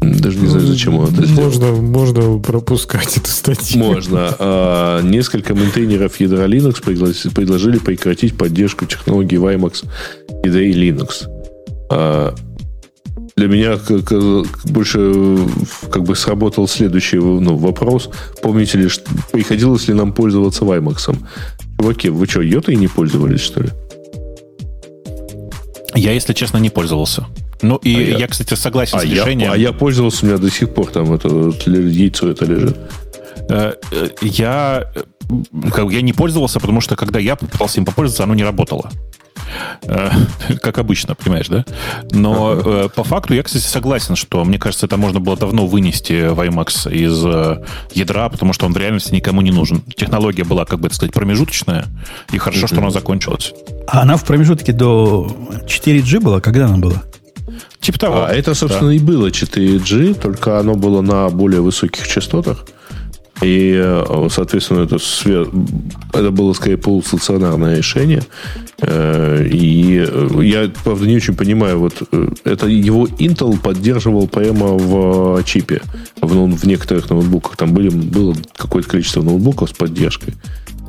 Даже 0.00 0.38
не 0.38 0.46
знаю, 0.46 0.66
зачем 0.66 0.96
он 0.96 1.12
это 1.12 1.26
сделал. 1.26 1.44
Можно, 1.50 1.72
можно 1.72 2.38
пропускать 2.38 3.18
эту 3.18 3.28
статью. 3.28 3.78
Можно. 3.78 4.34
А, 4.38 5.02
несколько 5.02 5.54
мейнтейнеров 5.54 6.18
ядра 6.18 6.46
Linux 6.46 6.82
предложили 7.30 7.76
прекратить 7.76 8.38
поддержку 8.38 8.86
технологий 8.86 9.36
WiMAX 9.36 9.84
ядра 10.42 10.62
Linux. 10.62 11.28
А, 11.90 12.34
для 13.36 13.48
меня 13.48 13.76
как- 13.76 14.10
больше 14.64 15.40
как 15.90 16.04
бы 16.04 16.16
сработал 16.16 16.66
следующий 16.66 17.18
ну, 17.18 17.54
вопрос. 17.56 18.08
Помните 18.40 18.78
ли, 18.78 18.88
приходилось 19.30 19.88
ли 19.88 19.94
нам 19.94 20.14
пользоваться 20.14 20.64
WiMAX? 20.64 21.14
Чуваки, 21.78 22.08
вы 22.08 22.26
что, 22.26 22.40
йотой 22.40 22.76
не 22.76 22.88
пользовались, 22.88 23.40
что 23.40 23.60
ли? 23.60 23.68
Я, 25.98 26.12
если 26.12 26.32
честно, 26.32 26.58
не 26.58 26.70
пользовался. 26.70 27.26
Ну 27.62 27.76
и 27.76 27.94
А 27.96 28.00
я, 28.00 28.18
я- 28.18 28.26
кстати, 28.28 28.54
согласен 28.54 28.98
А 28.98 29.00
с 29.00 29.04
я, 29.04 29.14
решением. 29.24 29.52
а 29.52 29.56
я 29.56 29.72
пользовался, 29.72 30.24
у 30.24 30.28
меня 30.28 30.38
до 30.38 30.50
сих 30.50 30.72
пор 30.74 30.86
там 30.90 31.12
это 31.12 31.28
яйцо 31.66 32.30
это 32.30 32.44
лежит. 32.44 32.76
Э, 33.50 33.72
э, 33.90 34.08
я, 34.22 34.84
э, 34.94 35.02
как 35.72 35.90
я 35.90 36.02
не 36.02 36.12
пользовался, 36.12 36.60
потому 36.60 36.80
что 36.80 36.94
когда 36.96 37.18
я 37.18 37.34
попытался 37.34 37.80
им 37.80 37.84
попользоваться, 37.86 38.22
оно 38.24 38.34
не 38.34 38.44
работало. 38.44 38.90
Э, 39.82 40.10
Как 40.62 40.78
обычно, 40.78 41.14
понимаешь, 41.14 41.48
да? 41.48 41.64
Но 42.10 42.54
э, 42.54 42.88
по 42.94 43.04
факту 43.04 43.34
я, 43.34 43.42
кстати, 43.42 43.64
согласен, 43.64 44.16
что 44.16 44.44
мне 44.44 44.58
кажется, 44.58 44.86
это 44.86 44.96
можно 44.96 45.20
было 45.20 45.36
давно 45.36 45.66
вынести 45.66 46.32
WiMAX 46.32 46.92
из 46.92 47.24
э, 47.24 47.64
ядра, 47.94 48.28
потому 48.28 48.52
что 48.52 48.66
он 48.66 48.72
в 48.72 48.76
реальности 48.76 49.14
никому 49.14 49.40
не 49.42 49.50
нужен. 49.50 49.82
Технология 49.96 50.44
была, 50.44 50.64
как 50.64 50.80
бы 50.80 50.88
так 50.88 50.96
сказать, 50.96 51.14
промежуточная, 51.14 51.86
и 52.32 52.38
хорошо, 52.38 52.66
что 52.66 52.78
она 52.78 52.90
закончилась. 52.90 53.52
А 53.86 54.02
она 54.02 54.16
в 54.16 54.24
промежутке 54.24 54.72
до 54.72 55.30
4G 55.66 56.20
была? 56.20 56.40
Когда 56.40 56.66
она 56.66 56.78
была? 56.78 57.02
Типа 57.80 57.98
того. 57.98 58.24
А 58.24 58.32
это, 58.32 58.54
собственно, 58.54 58.90
и 58.90 58.98
было 58.98 59.28
4G, 59.28 60.14
только 60.14 60.58
оно 60.58 60.74
было 60.74 61.00
на 61.00 61.28
более 61.30 61.60
высоких 61.60 62.06
частотах. 62.06 62.66
И, 63.42 63.72
э, 63.80 64.28
соответственно, 64.30 64.84
это, 64.84 64.98
это 66.12 66.30
было 66.30 66.52
скорее 66.54 66.76
полустационарное 66.76 67.76
решение. 67.76 68.22
Э, 68.80 69.46
И 69.48 70.04
э, 70.06 70.28
я, 70.42 70.70
правда, 70.84 71.06
не 71.06 71.16
очень 71.16 71.34
понимаю, 71.34 71.78
вот 71.78 72.02
это 72.44 72.66
его 72.66 73.06
Intel 73.06 73.58
поддерживал 73.58 74.26
прямо 74.26 74.66
в 74.76 75.42
чипе, 75.44 75.80
в, 76.20 76.34
ноут- 76.34 76.58
в 76.58 76.64
некоторых 76.64 77.10
ноутбуках. 77.10 77.56
Там 77.56 77.72
были, 77.72 77.90
было 77.90 78.34
какое-то 78.56 78.88
количество 78.88 79.22
ноутбуков 79.22 79.70
с 79.70 79.72
поддержкой. 79.72 80.34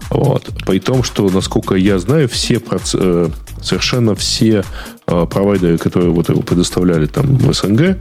Вот. 0.10 0.50
При 0.66 0.80
том, 0.80 1.04
что, 1.04 1.30
насколько 1.30 1.76
я 1.76 2.00
знаю, 2.00 2.28
все 2.28 2.56
проц- 2.56 2.98
э, 3.00 3.30
совершенно 3.62 4.16
все 4.16 4.64
э, 5.08 5.26
провайдеры, 5.30 5.78
которые 5.78 6.12
вот 6.12 6.30
его 6.30 6.42
предоставляли 6.42 7.06
там 7.06 7.36
в 7.38 7.54
СНГ, 7.54 7.98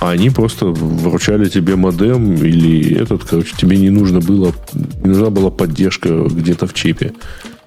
они 0.00 0.30
просто 0.30 0.66
вручали 0.66 1.48
тебе 1.48 1.76
модем 1.76 2.34
или 2.34 2.94
этот, 2.94 3.24
короче, 3.24 3.54
тебе 3.56 3.76
не 3.76 3.90
нужно 3.90 4.20
было, 4.20 4.52
не 5.02 5.10
нужна 5.10 5.28
была 5.30 5.50
поддержка 5.50 6.08
где-то 6.30 6.66
в 6.66 6.72
чипе. 6.74 7.12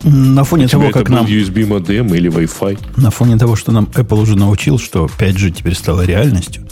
На 0.04 0.44
фоне 0.44 0.68
того, 0.68 0.90
как 0.90 1.10
нам... 1.10 1.26
USB 1.26 1.66
модем 1.66 2.14
или 2.14 2.30
Wi-Fi. 2.32 2.78
На 2.98 3.12
фоне 3.12 3.38
того, 3.38 3.56
что 3.56 3.72
нам 3.72 3.86
Apple 3.94 4.20
уже 4.22 4.36
научил, 4.36 4.80
что 4.80 5.06
5G 5.20 5.52
теперь 5.52 5.76
стало 5.76 6.02
реальностью, 6.06 6.64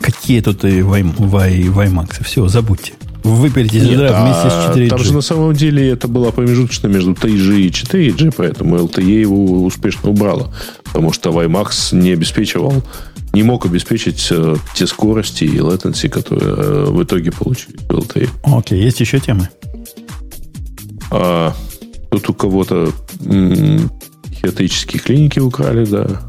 какие 0.00 0.40
тут 0.40 0.64
и 0.64 0.80
Вай- 0.80 1.02
Вай- 1.18 1.66
WiMAX, 1.66 2.24
все, 2.24 2.46
забудьте. 2.48 2.92
Выпилите 3.24 3.78
из 3.78 3.84
ядра 3.84 4.22
вместе 4.22 4.48
а 4.48 4.72
с 4.72 4.76
4G. 4.76 4.88
Там 4.88 4.98
же 4.98 5.12
на 5.12 5.20
самом 5.20 5.52
деле 5.52 5.88
это 5.88 6.08
была 6.08 6.30
промежуточная 6.30 6.90
между 6.90 7.12
3G 7.12 7.60
и 7.60 7.68
4G, 7.70 8.34
поэтому 8.36 8.76
LTE 8.76 9.20
его 9.20 9.64
успешно 9.64 10.10
убрала. 10.10 10.52
Потому 10.84 11.12
что 11.12 11.30
WiMAX 11.30 11.94
не 11.94 12.12
обеспечивал 12.12 12.82
не 13.32 13.42
мог 13.42 13.66
обеспечить 13.66 14.26
э, 14.30 14.56
те 14.74 14.86
скорости 14.86 15.44
и 15.44 15.58
latency, 15.58 16.08
которые 16.08 16.54
э, 16.54 16.84
в 16.88 17.02
итоге 17.02 17.30
получили 17.30 17.78
LTE. 17.88 18.28
Окей, 18.42 18.82
есть 18.82 19.00
еще 19.00 19.20
темы? 19.20 19.48
А, 21.10 21.54
тут 22.10 22.30
у 22.30 22.34
кого-то 22.34 22.90
психиатрические 23.18 25.00
клиники 25.00 25.40
украли, 25.40 25.84
да. 25.84 26.22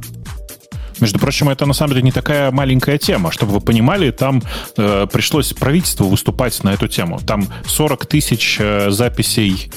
Между 0.99 1.19
прочим, 1.19 1.49
это 1.49 1.65
на 1.65 1.73
самом 1.73 1.93
деле 1.93 2.03
не 2.03 2.11
такая 2.11 2.51
маленькая 2.51 2.97
тема. 2.97 3.31
Чтобы 3.31 3.53
вы 3.53 3.61
понимали, 3.61 4.11
там 4.11 4.41
э, 4.77 5.07
пришлось 5.11 5.53
правительству 5.53 6.07
выступать 6.07 6.63
на 6.63 6.73
эту 6.73 6.87
тему. 6.87 7.19
Там 7.25 7.47
40 7.65 8.05
тысяч 8.05 8.57
э, 8.59 8.89
записей 8.91 9.71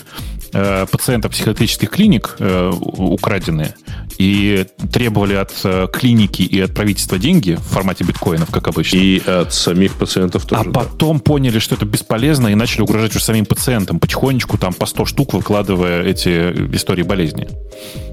э, 0.53 0.87
пациентов 0.91 1.33
психиатрических 1.33 1.91
клиник 1.91 2.37
э, 2.39 2.73
украдены 2.97 3.75
и 4.19 4.67
требовали 4.93 5.35
от 5.35 5.53
э, 5.65 5.89
клиники 5.93 6.43
и 6.43 6.61
от 6.61 6.75
правительства 6.75 7.19
деньги 7.19 7.55
в 7.55 7.63
формате 7.63 8.05
биткоинов, 8.05 8.51
как 8.51 8.69
обычно. 8.69 8.97
И 8.97 9.19
от 9.27 9.53
самих 9.53 9.95
пациентов 9.95 10.47
тоже. 10.47 10.63
А 10.63 10.65
да. 10.65 10.71
потом 10.71 11.21
поняли, 11.21 11.59
что 11.59 11.75
это 11.75 11.87
бесполезно, 11.87 12.49
и 12.49 12.55
начали 12.55 12.83
угрожать 12.83 13.15
уже 13.15 13.25
самим 13.25 13.47
пациентам, 13.47 13.99
потихонечку 13.99 14.59
там 14.59 14.73
по 14.73 14.87
100 14.87 15.05
штук 15.07 15.35
выкладывая 15.35 16.03
эти 16.03 16.29
истории 16.75 17.03
болезни. 17.03 17.49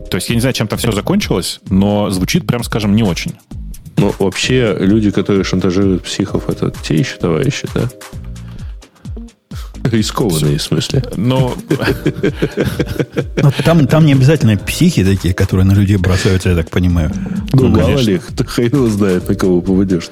То 0.10 0.16
есть 0.16 0.30
я 0.30 0.36
не 0.36 0.42
знаю, 0.42 0.54
чем 0.54 0.68
там 0.68 0.80
все 0.80 0.92
закончилось, 0.92 1.60
но 1.70 2.10
звучит, 2.10 2.46
прям 2.48 2.64
скажем, 2.64 2.96
не 2.96 3.04
очень. 3.04 3.34
Ну, 3.98 4.14
вообще, 4.18 4.78
люди, 4.80 5.12
которые 5.12 5.44
шантажируют 5.44 6.04
психов, 6.04 6.50
это 6.50 6.72
те 6.84 6.96
еще 6.96 7.18
товарищи, 7.18 7.68
да? 7.74 7.90
Рискованные, 9.84 10.58
в 10.58 10.62
смысле. 10.62 11.04
Но 11.16 11.54
Ну, 13.42 13.52
там, 13.64 13.88
там 13.88 14.06
не 14.06 14.14
обязательно 14.14 14.58
психи 14.58 15.04
такие, 15.04 15.34
которые 15.34 15.66
на 15.66 15.74
людей 15.74 15.98
бросаются, 15.98 16.50
я 16.50 16.56
так 16.56 16.70
понимаю. 16.70 17.12
Ну, 17.54 17.70
мало 17.70 17.84
конечно. 17.86 18.10
ли, 18.12 18.20
кто 18.20 18.44
хрен 18.44 18.68
его 18.74 18.88
знает, 18.88 19.28
на 19.30 19.36
кого 19.36 19.62
попадешь. 19.62 20.10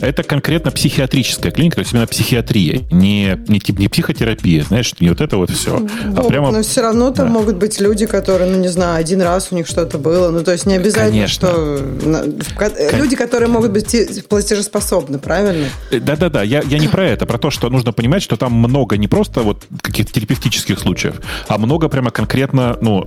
это 0.00 0.22
конкретно 0.22 0.70
психиатрическая 0.70 1.52
клиника, 1.52 1.76
то 1.76 1.80
есть 1.80 1.92
именно 1.92 2.06
психиатрия, 2.06 2.82
не, 2.90 3.38
не, 3.48 3.58
тип- 3.60 3.78
не 3.78 3.88
психотерапия, 3.88 4.64
знаешь, 4.64 4.92
не 5.00 5.08
вот 5.10 5.20
это 5.20 5.36
вот 5.36 5.50
все, 5.50 5.76
а 5.76 6.08
Вов, 6.10 6.28
прямо... 6.28 6.50
Но 6.50 6.62
все 6.62 6.80
равно 6.82 7.10
там 7.10 7.26
Да. 7.26 7.32
могут 7.32 7.56
быть 7.56 7.80
люди, 7.80 8.06
которые, 8.06 8.50
ну 8.50 8.58
не 8.58 8.68
знаю, 8.68 8.96
один 8.98 9.20
раз 9.22 9.48
у 9.50 9.54
них 9.54 9.66
что-то 9.66 9.98
было. 9.98 10.30
Ну, 10.30 10.42
то 10.42 10.52
есть 10.52 10.66
не 10.66 10.74
обязательно, 10.74 11.10
Конечно. 11.10 11.48
что 11.48 11.78
на- 12.06 12.22
в 12.24 12.54
ко- 12.56 12.72
люди, 12.96 13.16
которые 13.16 13.48
могут 13.48 13.72
быть 13.72 13.86
те- 13.86 14.08
платежеспособны, 14.28 15.18
правильно? 15.18 15.66
Э, 15.90 16.00
Да-да-да, 16.00 16.42
я, 16.42 16.62
я 16.66 16.78
не 16.78 16.88
про 16.88 17.04
это, 17.06 17.26
про 17.26 17.38
то, 17.38 17.50
что 17.50 17.68
нужно 17.70 17.92
понимать, 17.92 18.22
что 18.22 18.36
там 18.36 18.52
много 18.52 18.96
не 18.96 19.08
просто 19.10 19.42
вот 19.42 19.66
каких-то 19.82 20.12
терапевтических 20.12 20.78
случаев, 20.78 21.20
а 21.48 21.58
много 21.58 21.88
прямо 21.88 22.10
конкретно, 22.10 22.78
ну, 22.80 23.04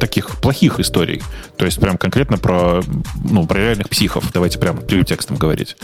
таких 0.00 0.40
плохих 0.40 0.80
историй. 0.80 1.22
То 1.56 1.64
есть 1.64 1.80
прям 1.80 1.96
конкретно 1.96 2.36
про, 2.38 2.82
ну, 3.24 3.46
про 3.46 3.58
реальных 3.58 3.88
психов. 3.88 4.30
Давайте 4.32 4.58
прям 4.58 4.78
текстом 4.86 5.36
говорить. 5.36 5.76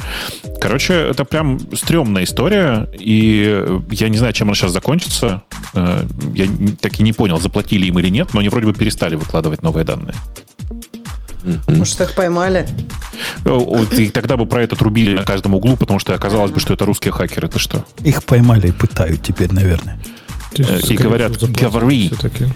Короче, 0.61 0.95
это 0.95 1.25
прям 1.25 1.59
стрёмная 1.75 2.25
история, 2.25 2.89
и 2.99 3.65
я 3.91 4.09
не 4.09 4.19
знаю, 4.19 4.33
чем 4.33 4.49
она 4.49 4.55
сейчас 4.55 4.73
закончится. 4.73 5.43
Э, 5.75 6.05
Я 6.35 6.47
так 6.81 6.99
и 6.99 7.03
не 7.03 7.13
понял, 7.13 7.39
заплатили 7.39 7.87
им 7.87 7.99
или 7.99 8.09
нет, 8.09 8.35
но 8.35 8.41
они 8.41 8.49
вроде 8.49 8.67
бы 8.67 8.73
перестали 8.73 9.15
выкладывать 9.15 9.63
новые 9.63 9.85
данные. 9.85 10.15
Может, 11.69 12.01
их 12.01 12.15
поймали? 12.15 12.67
Э, 13.45 13.85
И 13.97 14.09
тогда 14.09 14.37
бы 14.37 14.47
про 14.47 14.63
это 14.63 14.77
трубили 14.77 15.15
на 15.15 15.25
каждом 15.25 15.55
углу, 15.55 15.77
потому 15.77 15.99
что 15.99 16.15
оказалось 16.15 16.51
бы, 16.51 16.61
что 16.61 16.75
это 16.75 16.85
русские 16.85 17.13
хакеры. 17.13 17.49
Это 17.49 17.59
что? 17.59 17.85
Их 18.03 18.25
поймали 18.25 18.69
и 18.69 18.73
пытают 18.73 19.23
теперь, 19.23 19.53
наверное. 19.53 19.99
Э, 20.59 20.81
и 20.81 20.97
говорят, 20.97 21.33
говори. 21.39 22.09
всё-таки. 22.09 22.47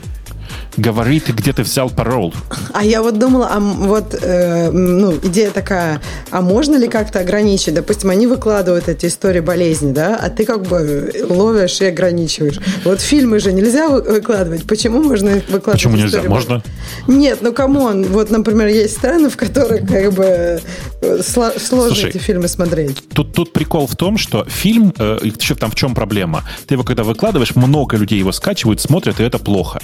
Говори, 0.77 1.21
ты 1.21 1.33
где 1.33 1.53
ты 1.53 1.63
взял 1.63 1.91
пароль. 1.91 2.33
А 2.73 2.85
я 2.85 3.03
вот 3.03 3.19
думала, 3.19 3.49
а 3.51 3.59
вот, 3.61 4.15
э, 4.21 4.71
ну, 4.71 5.15
идея 5.23 5.51
такая, 5.51 6.01
а 6.31 6.41
можно 6.41 6.77
ли 6.77 6.89
как-то 6.89 7.21
ограничить? 7.21 7.75
Допустим, 7.75 8.11
они 8.11 8.27
выкладывают 8.27 8.89
эти 8.89 9.07
истории 9.07 9.41
болезни, 9.41 9.93
да, 9.93 10.17
а 10.21 10.31
ты 10.31 10.45
как 10.45 10.63
бы 10.63 11.13
ловишь 11.29 11.81
и 11.81 11.87
ограничиваешь. 11.87 12.61
Вот 12.85 13.01
фильмы 13.01 13.41
же 13.41 13.53
нельзя 13.53 13.89
вы- 13.89 14.03
выкладывать. 14.03 14.67
Почему 14.67 15.03
можно 15.03 15.31
выкладывать? 15.31 15.73
Почему 15.73 15.97
нельзя? 15.97 16.23
Можно? 16.23 16.63
Нет, 17.07 17.39
ну 17.41 17.53
come 17.53 17.82
on. 17.82 18.05
Вот, 18.05 18.31
например, 18.31 18.69
есть 18.69 18.97
страны, 18.97 19.31
в 19.31 19.37
которых 19.37 19.89
как 19.89 20.13
бы 20.13 20.61
э, 21.03 21.19
сло- 21.21 21.59
сложно 21.59 21.95
Слушай, 21.95 22.11
эти 22.11 22.19
фильмы 22.19 22.49
смотреть. 22.49 23.09
Тут, 23.09 23.33
тут 23.33 23.53
прикол 23.53 23.87
в 23.87 23.97
том, 23.97 24.19
что 24.19 24.45
фильм, 24.45 24.93
э, 24.99 25.19
там 25.59 25.71
в 25.71 25.75
чем 25.75 25.95
проблема? 25.95 26.45
Ты 26.67 26.75
его 26.75 26.85
когда 26.85 27.03
выкладываешь, 27.03 27.57
много 27.57 27.97
людей 27.97 28.19
его 28.19 28.33
скачивают, 28.33 28.81
смотрят, 28.81 29.21
и 29.21 29.25
это 29.25 29.39
плохо. 29.39 29.81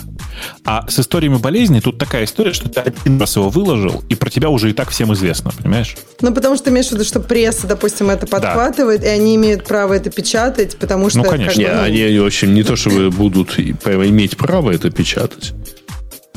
А 0.64 0.73
с 0.88 0.98
историями 0.98 1.36
болезни 1.36 1.80
тут 1.80 1.98
такая 1.98 2.24
история, 2.24 2.52
что 2.52 2.68
ты 2.68 2.80
один 2.80 3.20
раз 3.20 3.36
его 3.36 3.48
выложил, 3.48 4.02
и 4.08 4.14
про 4.14 4.30
тебя 4.30 4.50
уже 4.50 4.70
и 4.70 4.72
так 4.72 4.90
всем 4.90 5.12
известно, 5.12 5.50
понимаешь? 5.56 5.96
Ну, 6.20 6.32
потому 6.32 6.56
что 6.56 6.66
ты 6.66 6.70
имеешь 6.70 6.88
в 6.88 6.92
виду, 6.92 7.04
что 7.04 7.20
пресса, 7.20 7.66
допустим, 7.66 8.10
это 8.10 8.26
подхватывает, 8.26 9.04
и 9.04 9.08
они 9.08 9.36
имеют 9.36 9.64
право 9.64 9.94
это 9.94 10.10
печатать, 10.10 10.76
потому 10.78 11.10
что... 11.10 11.18
Ну, 11.18 11.24
конечно. 11.24 11.62
как 11.62 11.74
ну, 11.74 11.82
они, 11.82 12.18
в 12.18 12.26
общем, 12.26 12.54
не 12.54 12.62
то, 12.62 12.76
чтобы 12.76 13.10
будут 13.10 13.58
иметь 13.58 14.36
право 14.36 14.70
это 14.70 14.90
печатать, 14.90 15.52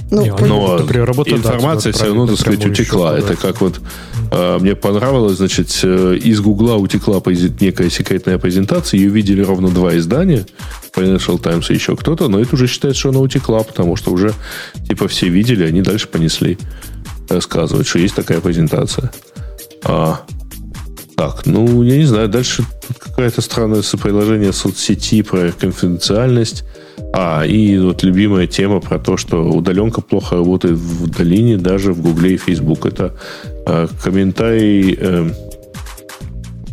ну, 0.09 0.21
Не, 0.21 0.29
но 0.29 0.77
например, 0.77 1.09
информация 1.11 1.91
все 1.91 2.05
равно, 2.05 2.27
так 2.27 2.37
сказать, 2.39 2.59
еще 2.59 2.69
утекла. 2.69 3.11
подать. 3.11 3.25
Это 3.25 3.35
как 3.35 3.59
вот 3.61 3.81
э, 4.31 4.57
мне 4.59 4.75
понравилось, 4.75 5.37
значит, 5.37 5.67
э, 5.83 6.15
из 6.15 6.39
Гугла 6.39 6.75
утекла 6.75 7.17
пози- 7.17 7.53
некая 7.59 7.89
секретная 7.89 8.37
презентация, 8.37 8.99
ее 8.99 9.09
видели 9.09 9.41
ровно 9.41 9.69
два 9.69 9.97
издания, 9.97 10.45
Financial 10.95 11.37
Times 11.39 11.69
и 11.69 11.73
еще 11.73 11.95
кто-то, 11.95 12.29
но 12.29 12.39
это 12.39 12.55
уже 12.55 12.67
считается, 12.67 12.99
что 12.99 13.09
она 13.09 13.19
утекла, 13.19 13.63
потому 13.63 13.95
что 13.97 14.11
уже 14.11 14.33
типа 14.87 15.07
все 15.07 15.27
видели, 15.27 15.63
они 15.65 15.81
дальше 15.81 16.07
понесли 16.07 16.57
рассказывать, 17.29 17.87
что 17.87 17.99
есть 17.99 18.15
такая 18.15 18.39
презентация. 18.39 19.11
А, 19.83 20.21
так, 21.17 21.47
ну, 21.47 21.81
я 21.81 21.97
не 21.97 22.05
знаю, 22.05 22.29
дальше 22.29 22.63
какая-то 22.99 23.41
странное 23.41 23.81
приложение 23.99 24.53
соцсети 24.53 25.23
про 25.23 25.51
конфиденциальность. 25.51 26.63
А, 27.11 27.43
и 27.43 27.79
вот 27.79 28.03
любимая 28.03 28.45
тема 28.45 28.79
про 28.79 28.99
то, 28.99 29.17
что 29.17 29.43
удаленка 29.43 30.01
плохо 30.01 30.35
работает 30.35 30.77
в 30.77 31.05
удалении 31.05 31.55
даже 31.55 31.91
в 31.91 32.03
Гугле 32.03 32.35
и 32.35 32.37
Фейсбук. 32.37 32.85
Это 32.85 33.15
э, 33.65 33.87
комментарий 34.03 34.95
э, 34.95 35.29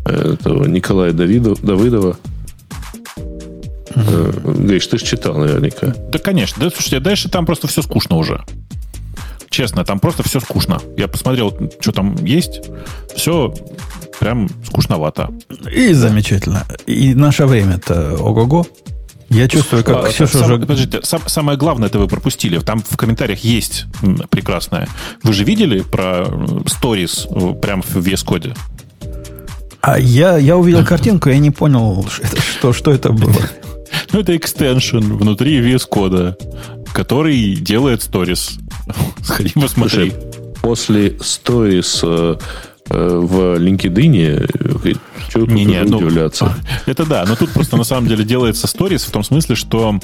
этого 0.04 0.66
Николая 0.66 1.12
Давидов, 1.12 1.62
Давыдова. 1.62 2.18
Э, 3.94 4.32
Гриш, 4.58 4.86
ты 4.88 4.98
же 4.98 5.06
читал 5.06 5.38
наверняка. 5.38 5.94
Да, 6.12 6.18
конечно. 6.18 6.62
Да, 6.62 6.68
слушайте, 6.68 7.00
дальше 7.00 7.30
там 7.30 7.46
просто 7.46 7.66
все 7.66 7.80
скучно 7.80 8.16
уже. 8.16 8.44
Честно, 9.54 9.84
там 9.84 10.00
просто 10.00 10.24
все 10.24 10.40
скучно. 10.40 10.80
Я 10.96 11.06
посмотрел, 11.06 11.56
что 11.78 11.92
там 11.92 12.16
есть. 12.24 12.60
Все 13.14 13.54
прям 14.18 14.48
скучновато. 14.66 15.30
И 15.72 15.92
замечательно. 15.92 16.64
И 16.86 17.14
наше 17.14 17.46
время-то 17.46 18.16
ого-го. 18.18 18.66
Я 19.30 19.46
чувствую, 19.46 19.84
как 19.84 20.06
А, 20.06 20.08
Ксюша 20.08 20.38
сам- 20.38 20.44
уже... 20.50 20.58
Подождите, 20.58 20.98
сам- 21.04 21.22
самое 21.28 21.56
главное 21.56 21.86
это 21.88 22.00
вы 22.00 22.08
пропустили. 22.08 22.58
Там 22.58 22.82
в 22.82 22.96
комментариях 22.96 23.44
есть 23.44 23.86
прекрасное. 24.28 24.88
Вы 25.22 25.32
же 25.32 25.44
видели 25.44 25.82
про 25.82 26.26
сторис 26.66 27.28
прямо 27.62 27.82
в 27.82 27.94
VS 27.96 28.24
Code? 28.26 28.56
А 29.82 30.00
я, 30.00 30.36
я 30.36 30.56
увидел 30.56 30.84
картинку, 30.84 31.28
я 31.28 31.38
не 31.38 31.52
понял, 31.52 32.04
что, 32.58 32.72
что 32.72 32.90
это 32.90 33.10
было. 33.12 33.32
Ну, 34.12 34.20
это 34.20 34.36
экстеншн 34.36 34.98
внутри 34.98 35.60
VS 35.60 35.84
Code, 35.88 36.34
который 36.92 37.54
делает 37.54 38.02
сторис. 38.02 38.58
Сходи 39.22 39.52
посмотри. 39.54 40.10
Слушай, 40.10 40.42
после 40.62 41.16
сторис 41.20 42.00
э, 42.02 42.36
э, 42.90 43.18
в 43.22 43.56
LinkedIn, 43.58 44.48
э, 44.84 44.94
чего 45.28 45.44
тут 45.44 45.54
Не-не, 45.54 45.82
уже 45.82 45.90
ну, 45.90 45.98
удивляться? 45.98 46.56
Это 46.86 47.04
да, 47.04 47.24
но 47.26 47.36
тут 47.36 47.50
просто 47.50 47.76
на 47.76 47.84
самом 47.84 48.08
деле 48.08 48.24
делается 48.24 48.66
сторис 48.66 49.04
в 49.04 49.10
том 49.10 49.24
смысле, 49.24 49.54
что 49.56 49.98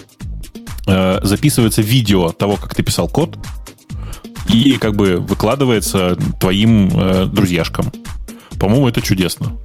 э, 0.86 1.20
записывается 1.22 1.82
видео 1.82 2.32
того, 2.32 2.56
как 2.56 2.74
ты 2.74 2.82
писал 2.82 3.08
код, 3.08 3.36
и 4.48 4.72
как 4.78 4.96
бы 4.96 5.16
выкладывается 5.16 6.16
твоим 6.40 6.90
э, 6.92 7.26
друзьяшкам. 7.26 7.92
По-моему, 8.58 8.88
это 8.88 9.00
чудесно. 9.00 9.56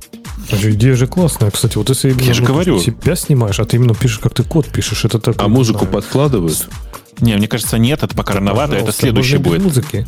Же 0.51 0.71
Идея 0.73 0.95
же 0.95 1.07
классная, 1.07 1.49
кстати. 1.49 1.77
Вот 1.77 1.89
если 1.89 2.11
именно 2.11 2.33
же 2.33 2.41
вот 2.41 2.47
говорю. 2.47 2.79
себя 2.79 3.15
снимаешь, 3.15 3.59
а 3.59 3.65
ты 3.65 3.77
именно 3.77 3.95
пишешь, 3.95 4.19
как 4.19 4.33
ты 4.33 4.43
код 4.43 4.67
пишешь, 4.67 5.03
это 5.05 5.19
так. 5.19 5.35
А 5.39 5.47
музыку 5.47 5.85
подкладывают? 5.85 6.69
Не, 7.21 7.35
мне 7.35 7.47
кажется, 7.47 7.77
нет, 7.77 8.03
это 8.03 8.15
пока 8.15 8.33
рановато, 8.35 8.75
это 8.75 8.91
следующее 8.91 9.39
будет. 9.39 9.63
музыки. 9.63 10.05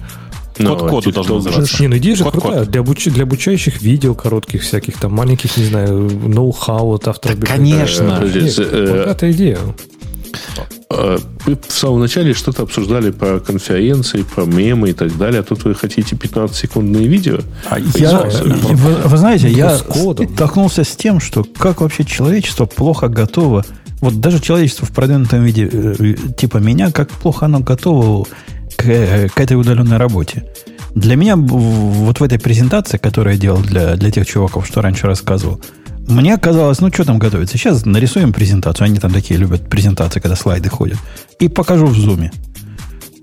Код 0.57 0.81
Ну, 0.81 0.89
коду 0.89 1.11
должно 1.11 1.39
же- 1.39 1.45
называться. 1.49 1.81
Не, 1.83 1.87
ну 1.87 1.97
идея 1.97 2.15
же 2.15 2.23
Код, 2.23 2.33
крутая. 2.33 2.59
код. 2.61 2.69
Для, 2.71 2.81
обуч- 2.81 3.11
для 3.11 3.23
обучающих 3.23 3.81
видео 3.81 4.15
коротких 4.15 4.63
всяких, 4.63 4.97
там, 4.97 5.13
маленьких, 5.13 5.55
не 5.55 5.65
знаю, 5.65 6.09
ноу-хау 6.09 6.93
от 6.95 7.07
автора. 7.07 7.35
Да, 7.35 7.45
конечно. 7.45 8.19
Э, 8.23 8.99
богатая 9.03 9.31
идея. 9.33 9.59
э, 10.89 11.17
Вы 11.45 11.57
в 11.67 11.71
самом 11.71 11.99
начале 12.01 12.33
что-то 12.33 12.63
обсуждали 12.63 13.11
про 13.11 13.39
конференции, 13.39 14.23
про 14.23 14.45
мемы 14.45 14.89
и 14.89 14.93
так 14.93 15.15
далее, 15.17 15.41
а 15.41 15.43
тут 15.43 15.63
вы 15.63 15.75
хотите 15.75 16.15
15-секундные 16.15 17.07
видео? 17.07 17.39
А 17.69 17.79
я, 17.79 18.17
Поясни. 18.19 18.73
вы, 18.73 18.93
вы 19.05 19.17
знаете, 19.17 19.49
я 19.49 19.77
с 19.77 19.81
кодом. 19.83 20.27
столкнулся 20.33 20.83
с 20.83 20.95
тем, 20.95 21.19
что 21.19 21.43
как 21.43 21.81
вообще 21.81 22.03
человечество 22.03 22.65
плохо 22.65 23.07
готово, 23.09 23.63
вот 23.99 24.19
даже 24.19 24.39
человечество 24.39 24.85
в 24.85 24.91
продвинутом 24.91 25.43
виде, 25.43 25.69
э, 25.71 26.15
типа 26.37 26.57
меня, 26.57 26.91
как 26.91 27.09
плохо 27.09 27.45
оно 27.45 27.59
готово 27.59 28.25
к, 28.75 28.85
э, 28.85 29.29
к 29.29 29.39
этой 29.39 29.57
удаленной 29.57 29.97
работе. 29.97 30.45
Для 30.95 31.15
меня 31.15 31.35
вот 31.35 32.19
в 32.19 32.23
этой 32.23 32.39
презентации, 32.39 32.97
которую 32.97 33.35
я 33.35 33.39
делал 33.39 33.61
для, 33.61 33.95
для 33.95 34.11
тех 34.11 34.25
чуваков, 34.25 34.65
что 34.65 34.81
раньше 34.81 35.07
рассказывал, 35.07 35.61
мне 36.07 36.37
казалось, 36.37 36.79
ну 36.79 36.89
что 36.91 37.03
там 37.03 37.19
готовится? 37.19 37.57
Сейчас 37.57 37.85
нарисуем 37.85 38.31
презентацию. 38.31 38.85
Они 38.85 38.97
там 38.97 39.11
такие 39.11 39.37
любят 39.37 39.69
презентации, 39.69 40.21
когда 40.21 40.37
слайды 40.37 40.69
ходят. 40.69 40.97
И 41.39 41.49
покажу 41.49 41.85
в 41.85 41.95
зуме. 41.95 42.31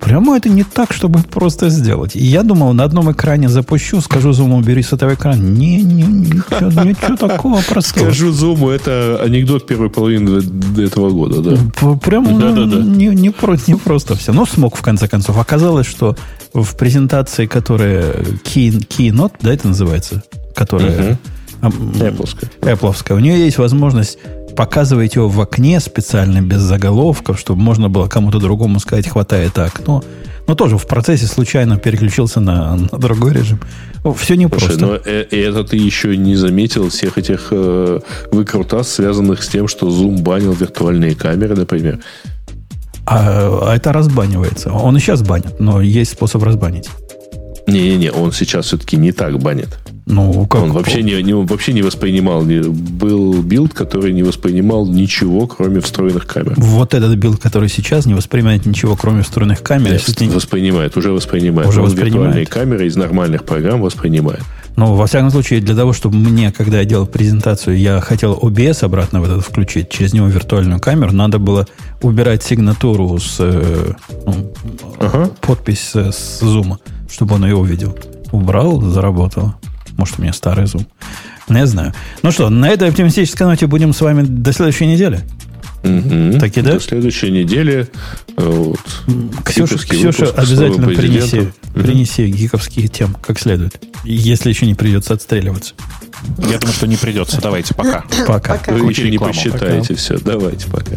Прямо 0.04 0.36
это 0.36 0.50
не 0.50 0.64
так, 0.64 0.92
чтобы 0.92 1.20
просто 1.20 1.70
сделать. 1.70 2.14
И 2.14 2.22
я 2.22 2.42
думал, 2.42 2.74
на 2.74 2.84
одном 2.84 3.10
экране 3.10 3.48
запущу, 3.48 4.02
скажу 4.02 4.32
зуму, 4.34 4.58
убери 4.58 4.82
с 4.82 4.92
этого 4.92 5.14
экрана. 5.14 5.40
Не, 5.40 5.82
не, 5.82 6.02
ничего, 6.02 6.82
ничего 6.84 7.16
такого 7.16 7.62
простого. 7.62 8.04
Скажу 8.04 8.30
зуму, 8.30 8.68
это 8.68 9.18
анекдот 9.22 9.66
первой 9.66 9.88
половины 9.88 10.42
этого 10.78 11.08
года, 11.08 11.40
да? 11.40 11.96
Прямо 11.96 12.38
да, 12.38 12.52
да, 12.52 12.66
да. 12.66 12.76
Не, 12.82 13.06
не, 13.08 13.32
не 13.66 13.76
просто 13.76 14.14
все. 14.14 14.34
Но 14.34 14.44
смог, 14.44 14.76
в 14.76 14.82
конце 14.82 15.08
концов. 15.08 15.38
Оказалось, 15.38 15.86
что 15.86 16.16
в 16.52 16.76
презентации, 16.76 17.46
которая 17.46 18.12
Key, 18.44 18.86
Keynote, 18.86 19.36
да, 19.40 19.54
это 19.54 19.68
называется? 19.68 20.22
Которая... 20.54 21.12
Угу 21.12 21.18
Apple. 21.70 22.28
Apple. 22.60 23.14
У 23.14 23.18
нее 23.18 23.44
есть 23.44 23.58
возможность 23.58 24.18
показывать 24.54 25.14
его 25.16 25.28
в 25.28 25.40
окне 25.40 25.80
специально, 25.80 26.40
без 26.40 26.60
заголовков, 26.60 27.38
чтобы 27.38 27.60
можно 27.60 27.88
было 27.88 28.08
кому-то 28.08 28.38
другому 28.38 28.80
сказать, 28.80 29.08
хватает 29.08 29.58
окно. 29.58 30.02
Но 30.46 30.54
тоже 30.54 30.76
в 30.76 30.86
процессе 30.86 31.26
случайно 31.26 31.78
переключился 31.78 32.40
на, 32.40 32.76
на 32.76 32.98
другой 32.98 33.32
режим. 33.32 33.60
Все 34.16 34.36
непросто. 34.36 34.70
Слушай, 34.70 34.82
но 34.82 34.96
э, 35.04 35.26
это 35.30 35.64
ты 35.64 35.76
еще 35.76 36.16
не 36.16 36.36
заметил 36.36 36.90
всех 36.90 37.16
этих 37.16 37.48
э, 37.50 38.00
выкрутас, 38.30 38.90
связанных 38.90 39.42
с 39.42 39.48
тем, 39.48 39.68
что 39.68 39.88
Zoom 39.88 40.20
банил 40.20 40.52
виртуальные 40.52 41.14
камеры, 41.14 41.56
например. 41.56 42.00
А, 43.06 43.70
а 43.70 43.74
это 43.74 43.92
разбанивается. 43.92 44.72
Он 44.72 44.96
и 44.96 45.00
сейчас 45.00 45.22
банит, 45.22 45.60
но 45.60 45.80
есть 45.80 46.12
способ 46.12 46.42
разбанить. 46.42 46.90
Не-не-не, 47.66 48.12
он 48.12 48.32
сейчас 48.32 48.66
все-таки 48.66 48.96
не 48.96 49.12
так 49.12 49.38
банит. 49.38 49.78
Ну, 50.06 50.46
как? 50.46 50.62
Он 50.62 50.72
вообще 50.72 51.02
не, 51.02 51.22
не, 51.22 51.32
вообще 51.32 51.72
не 51.72 51.80
воспринимал. 51.80 52.44
Не, 52.44 52.60
был 52.60 53.42
билд, 53.42 53.72
который 53.72 54.12
не 54.12 54.22
воспринимал 54.22 54.86
ничего, 54.86 55.46
кроме 55.46 55.80
встроенных 55.80 56.26
камер. 56.26 56.54
Вот 56.58 56.92
этот 56.92 57.16
билд, 57.16 57.40
который 57.40 57.70
сейчас 57.70 58.04
не 58.04 58.12
воспринимает 58.12 58.66
ничего, 58.66 58.96
кроме 58.96 59.22
встроенных 59.22 59.62
камер. 59.62 59.92
Нет, 59.92 60.20
не... 60.20 60.28
воспринимает, 60.28 60.96
уже 60.98 61.10
воспринимает. 61.10 61.68
Уже 61.68 61.80
Он 61.80 61.86
воспринимает. 61.86 62.14
виртуальные 62.14 62.46
камеры 62.46 62.86
из 62.86 62.96
нормальных 62.96 63.44
программ 63.44 63.80
воспринимает. 63.80 64.42
Ну, 64.76 64.94
во 64.94 65.06
всяком 65.06 65.30
случае, 65.30 65.60
для 65.60 65.76
того, 65.76 65.92
чтобы 65.92 66.16
мне, 66.16 66.52
когда 66.52 66.80
я 66.80 66.84
делал 66.84 67.06
презентацию, 67.06 67.78
я 67.78 68.00
хотел 68.00 68.34
OBS 68.34 68.84
обратно 68.84 69.20
в 69.20 69.24
этот 69.24 69.44
включить, 69.44 69.88
через 69.88 70.12
него 70.12 70.26
виртуальную 70.26 70.80
камеру, 70.80 71.12
надо 71.12 71.38
было 71.38 71.66
убирать 72.02 72.42
сигнатуру 72.42 73.18
с 73.18 73.36
э, 73.38 73.92
ну, 74.26 74.52
ага. 74.98 75.30
подпись 75.40 75.92
с, 75.94 76.12
с 76.12 76.40
зума, 76.40 76.80
чтобы 77.14 77.36
он 77.36 77.44
ее 77.44 77.54
увидел. 77.54 77.96
Убрал, 78.32 78.80
заработало. 78.80 79.54
Может, 79.96 80.18
у 80.18 80.22
меня 80.22 80.32
старый 80.32 80.66
зум. 80.66 80.84
Не 81.48 81.64
знаю. 81.64 81.94
Ну 82.22 82.32
что, 82.32 82.50
на 82.50 82.68
этой 82.68 82.88
оптимистической 82.88 83.46
ноте 83.46 83.68
будем 83.68 83.92
с 83.92 84.00
вами 84.00 84.22
до 84.22 84.52
следующей 84.52 84.86
недели. 84.86 85.20
Угу. 85.84 86.40
Так 86.40 86.56
и 86.56 86.62
да? 86.62 86.72
До 86.72 86.80
следующей 86.80 87.30
недели 87.30 87.86
э, 88.36 88.42
вот, 88.42 88.80
Ксюша, 89.44 89.78
Ксюша 89.78 90.30
обязательно 90.30 90.88
принеси, 90.88 91.40
угу. 91.40 91.50
принеси 91.74 92.26
гиковские 92.26 92.88
тем, 92.88 93.14
как 93.14 93.38
следует. 93.38 93.80
Если 94.02 94.48
еще 94.48 94.66
не 94.66 94.74
придется 94.74 95.14
отстреливаться. 95.14 95.74
Я 96.38 96.58
думаю, 96.58 96.74
что 96.74 96.88
не 96.88 96.96
придется. 96.96 97.40
Давайте, 97.40 97.74
пока. 97.74 98.02
Пока. 98.26 98.54
пока. 98.54 98.72
Вы 98.72 98.90
еще 98.90 99.08
не 99.08 99.18
посчитаете 99.18 99.88
пока. 99.88 99.94
все. 99.94 100.18
Давайте, 100.18 100.66
пока. 100.68 100.96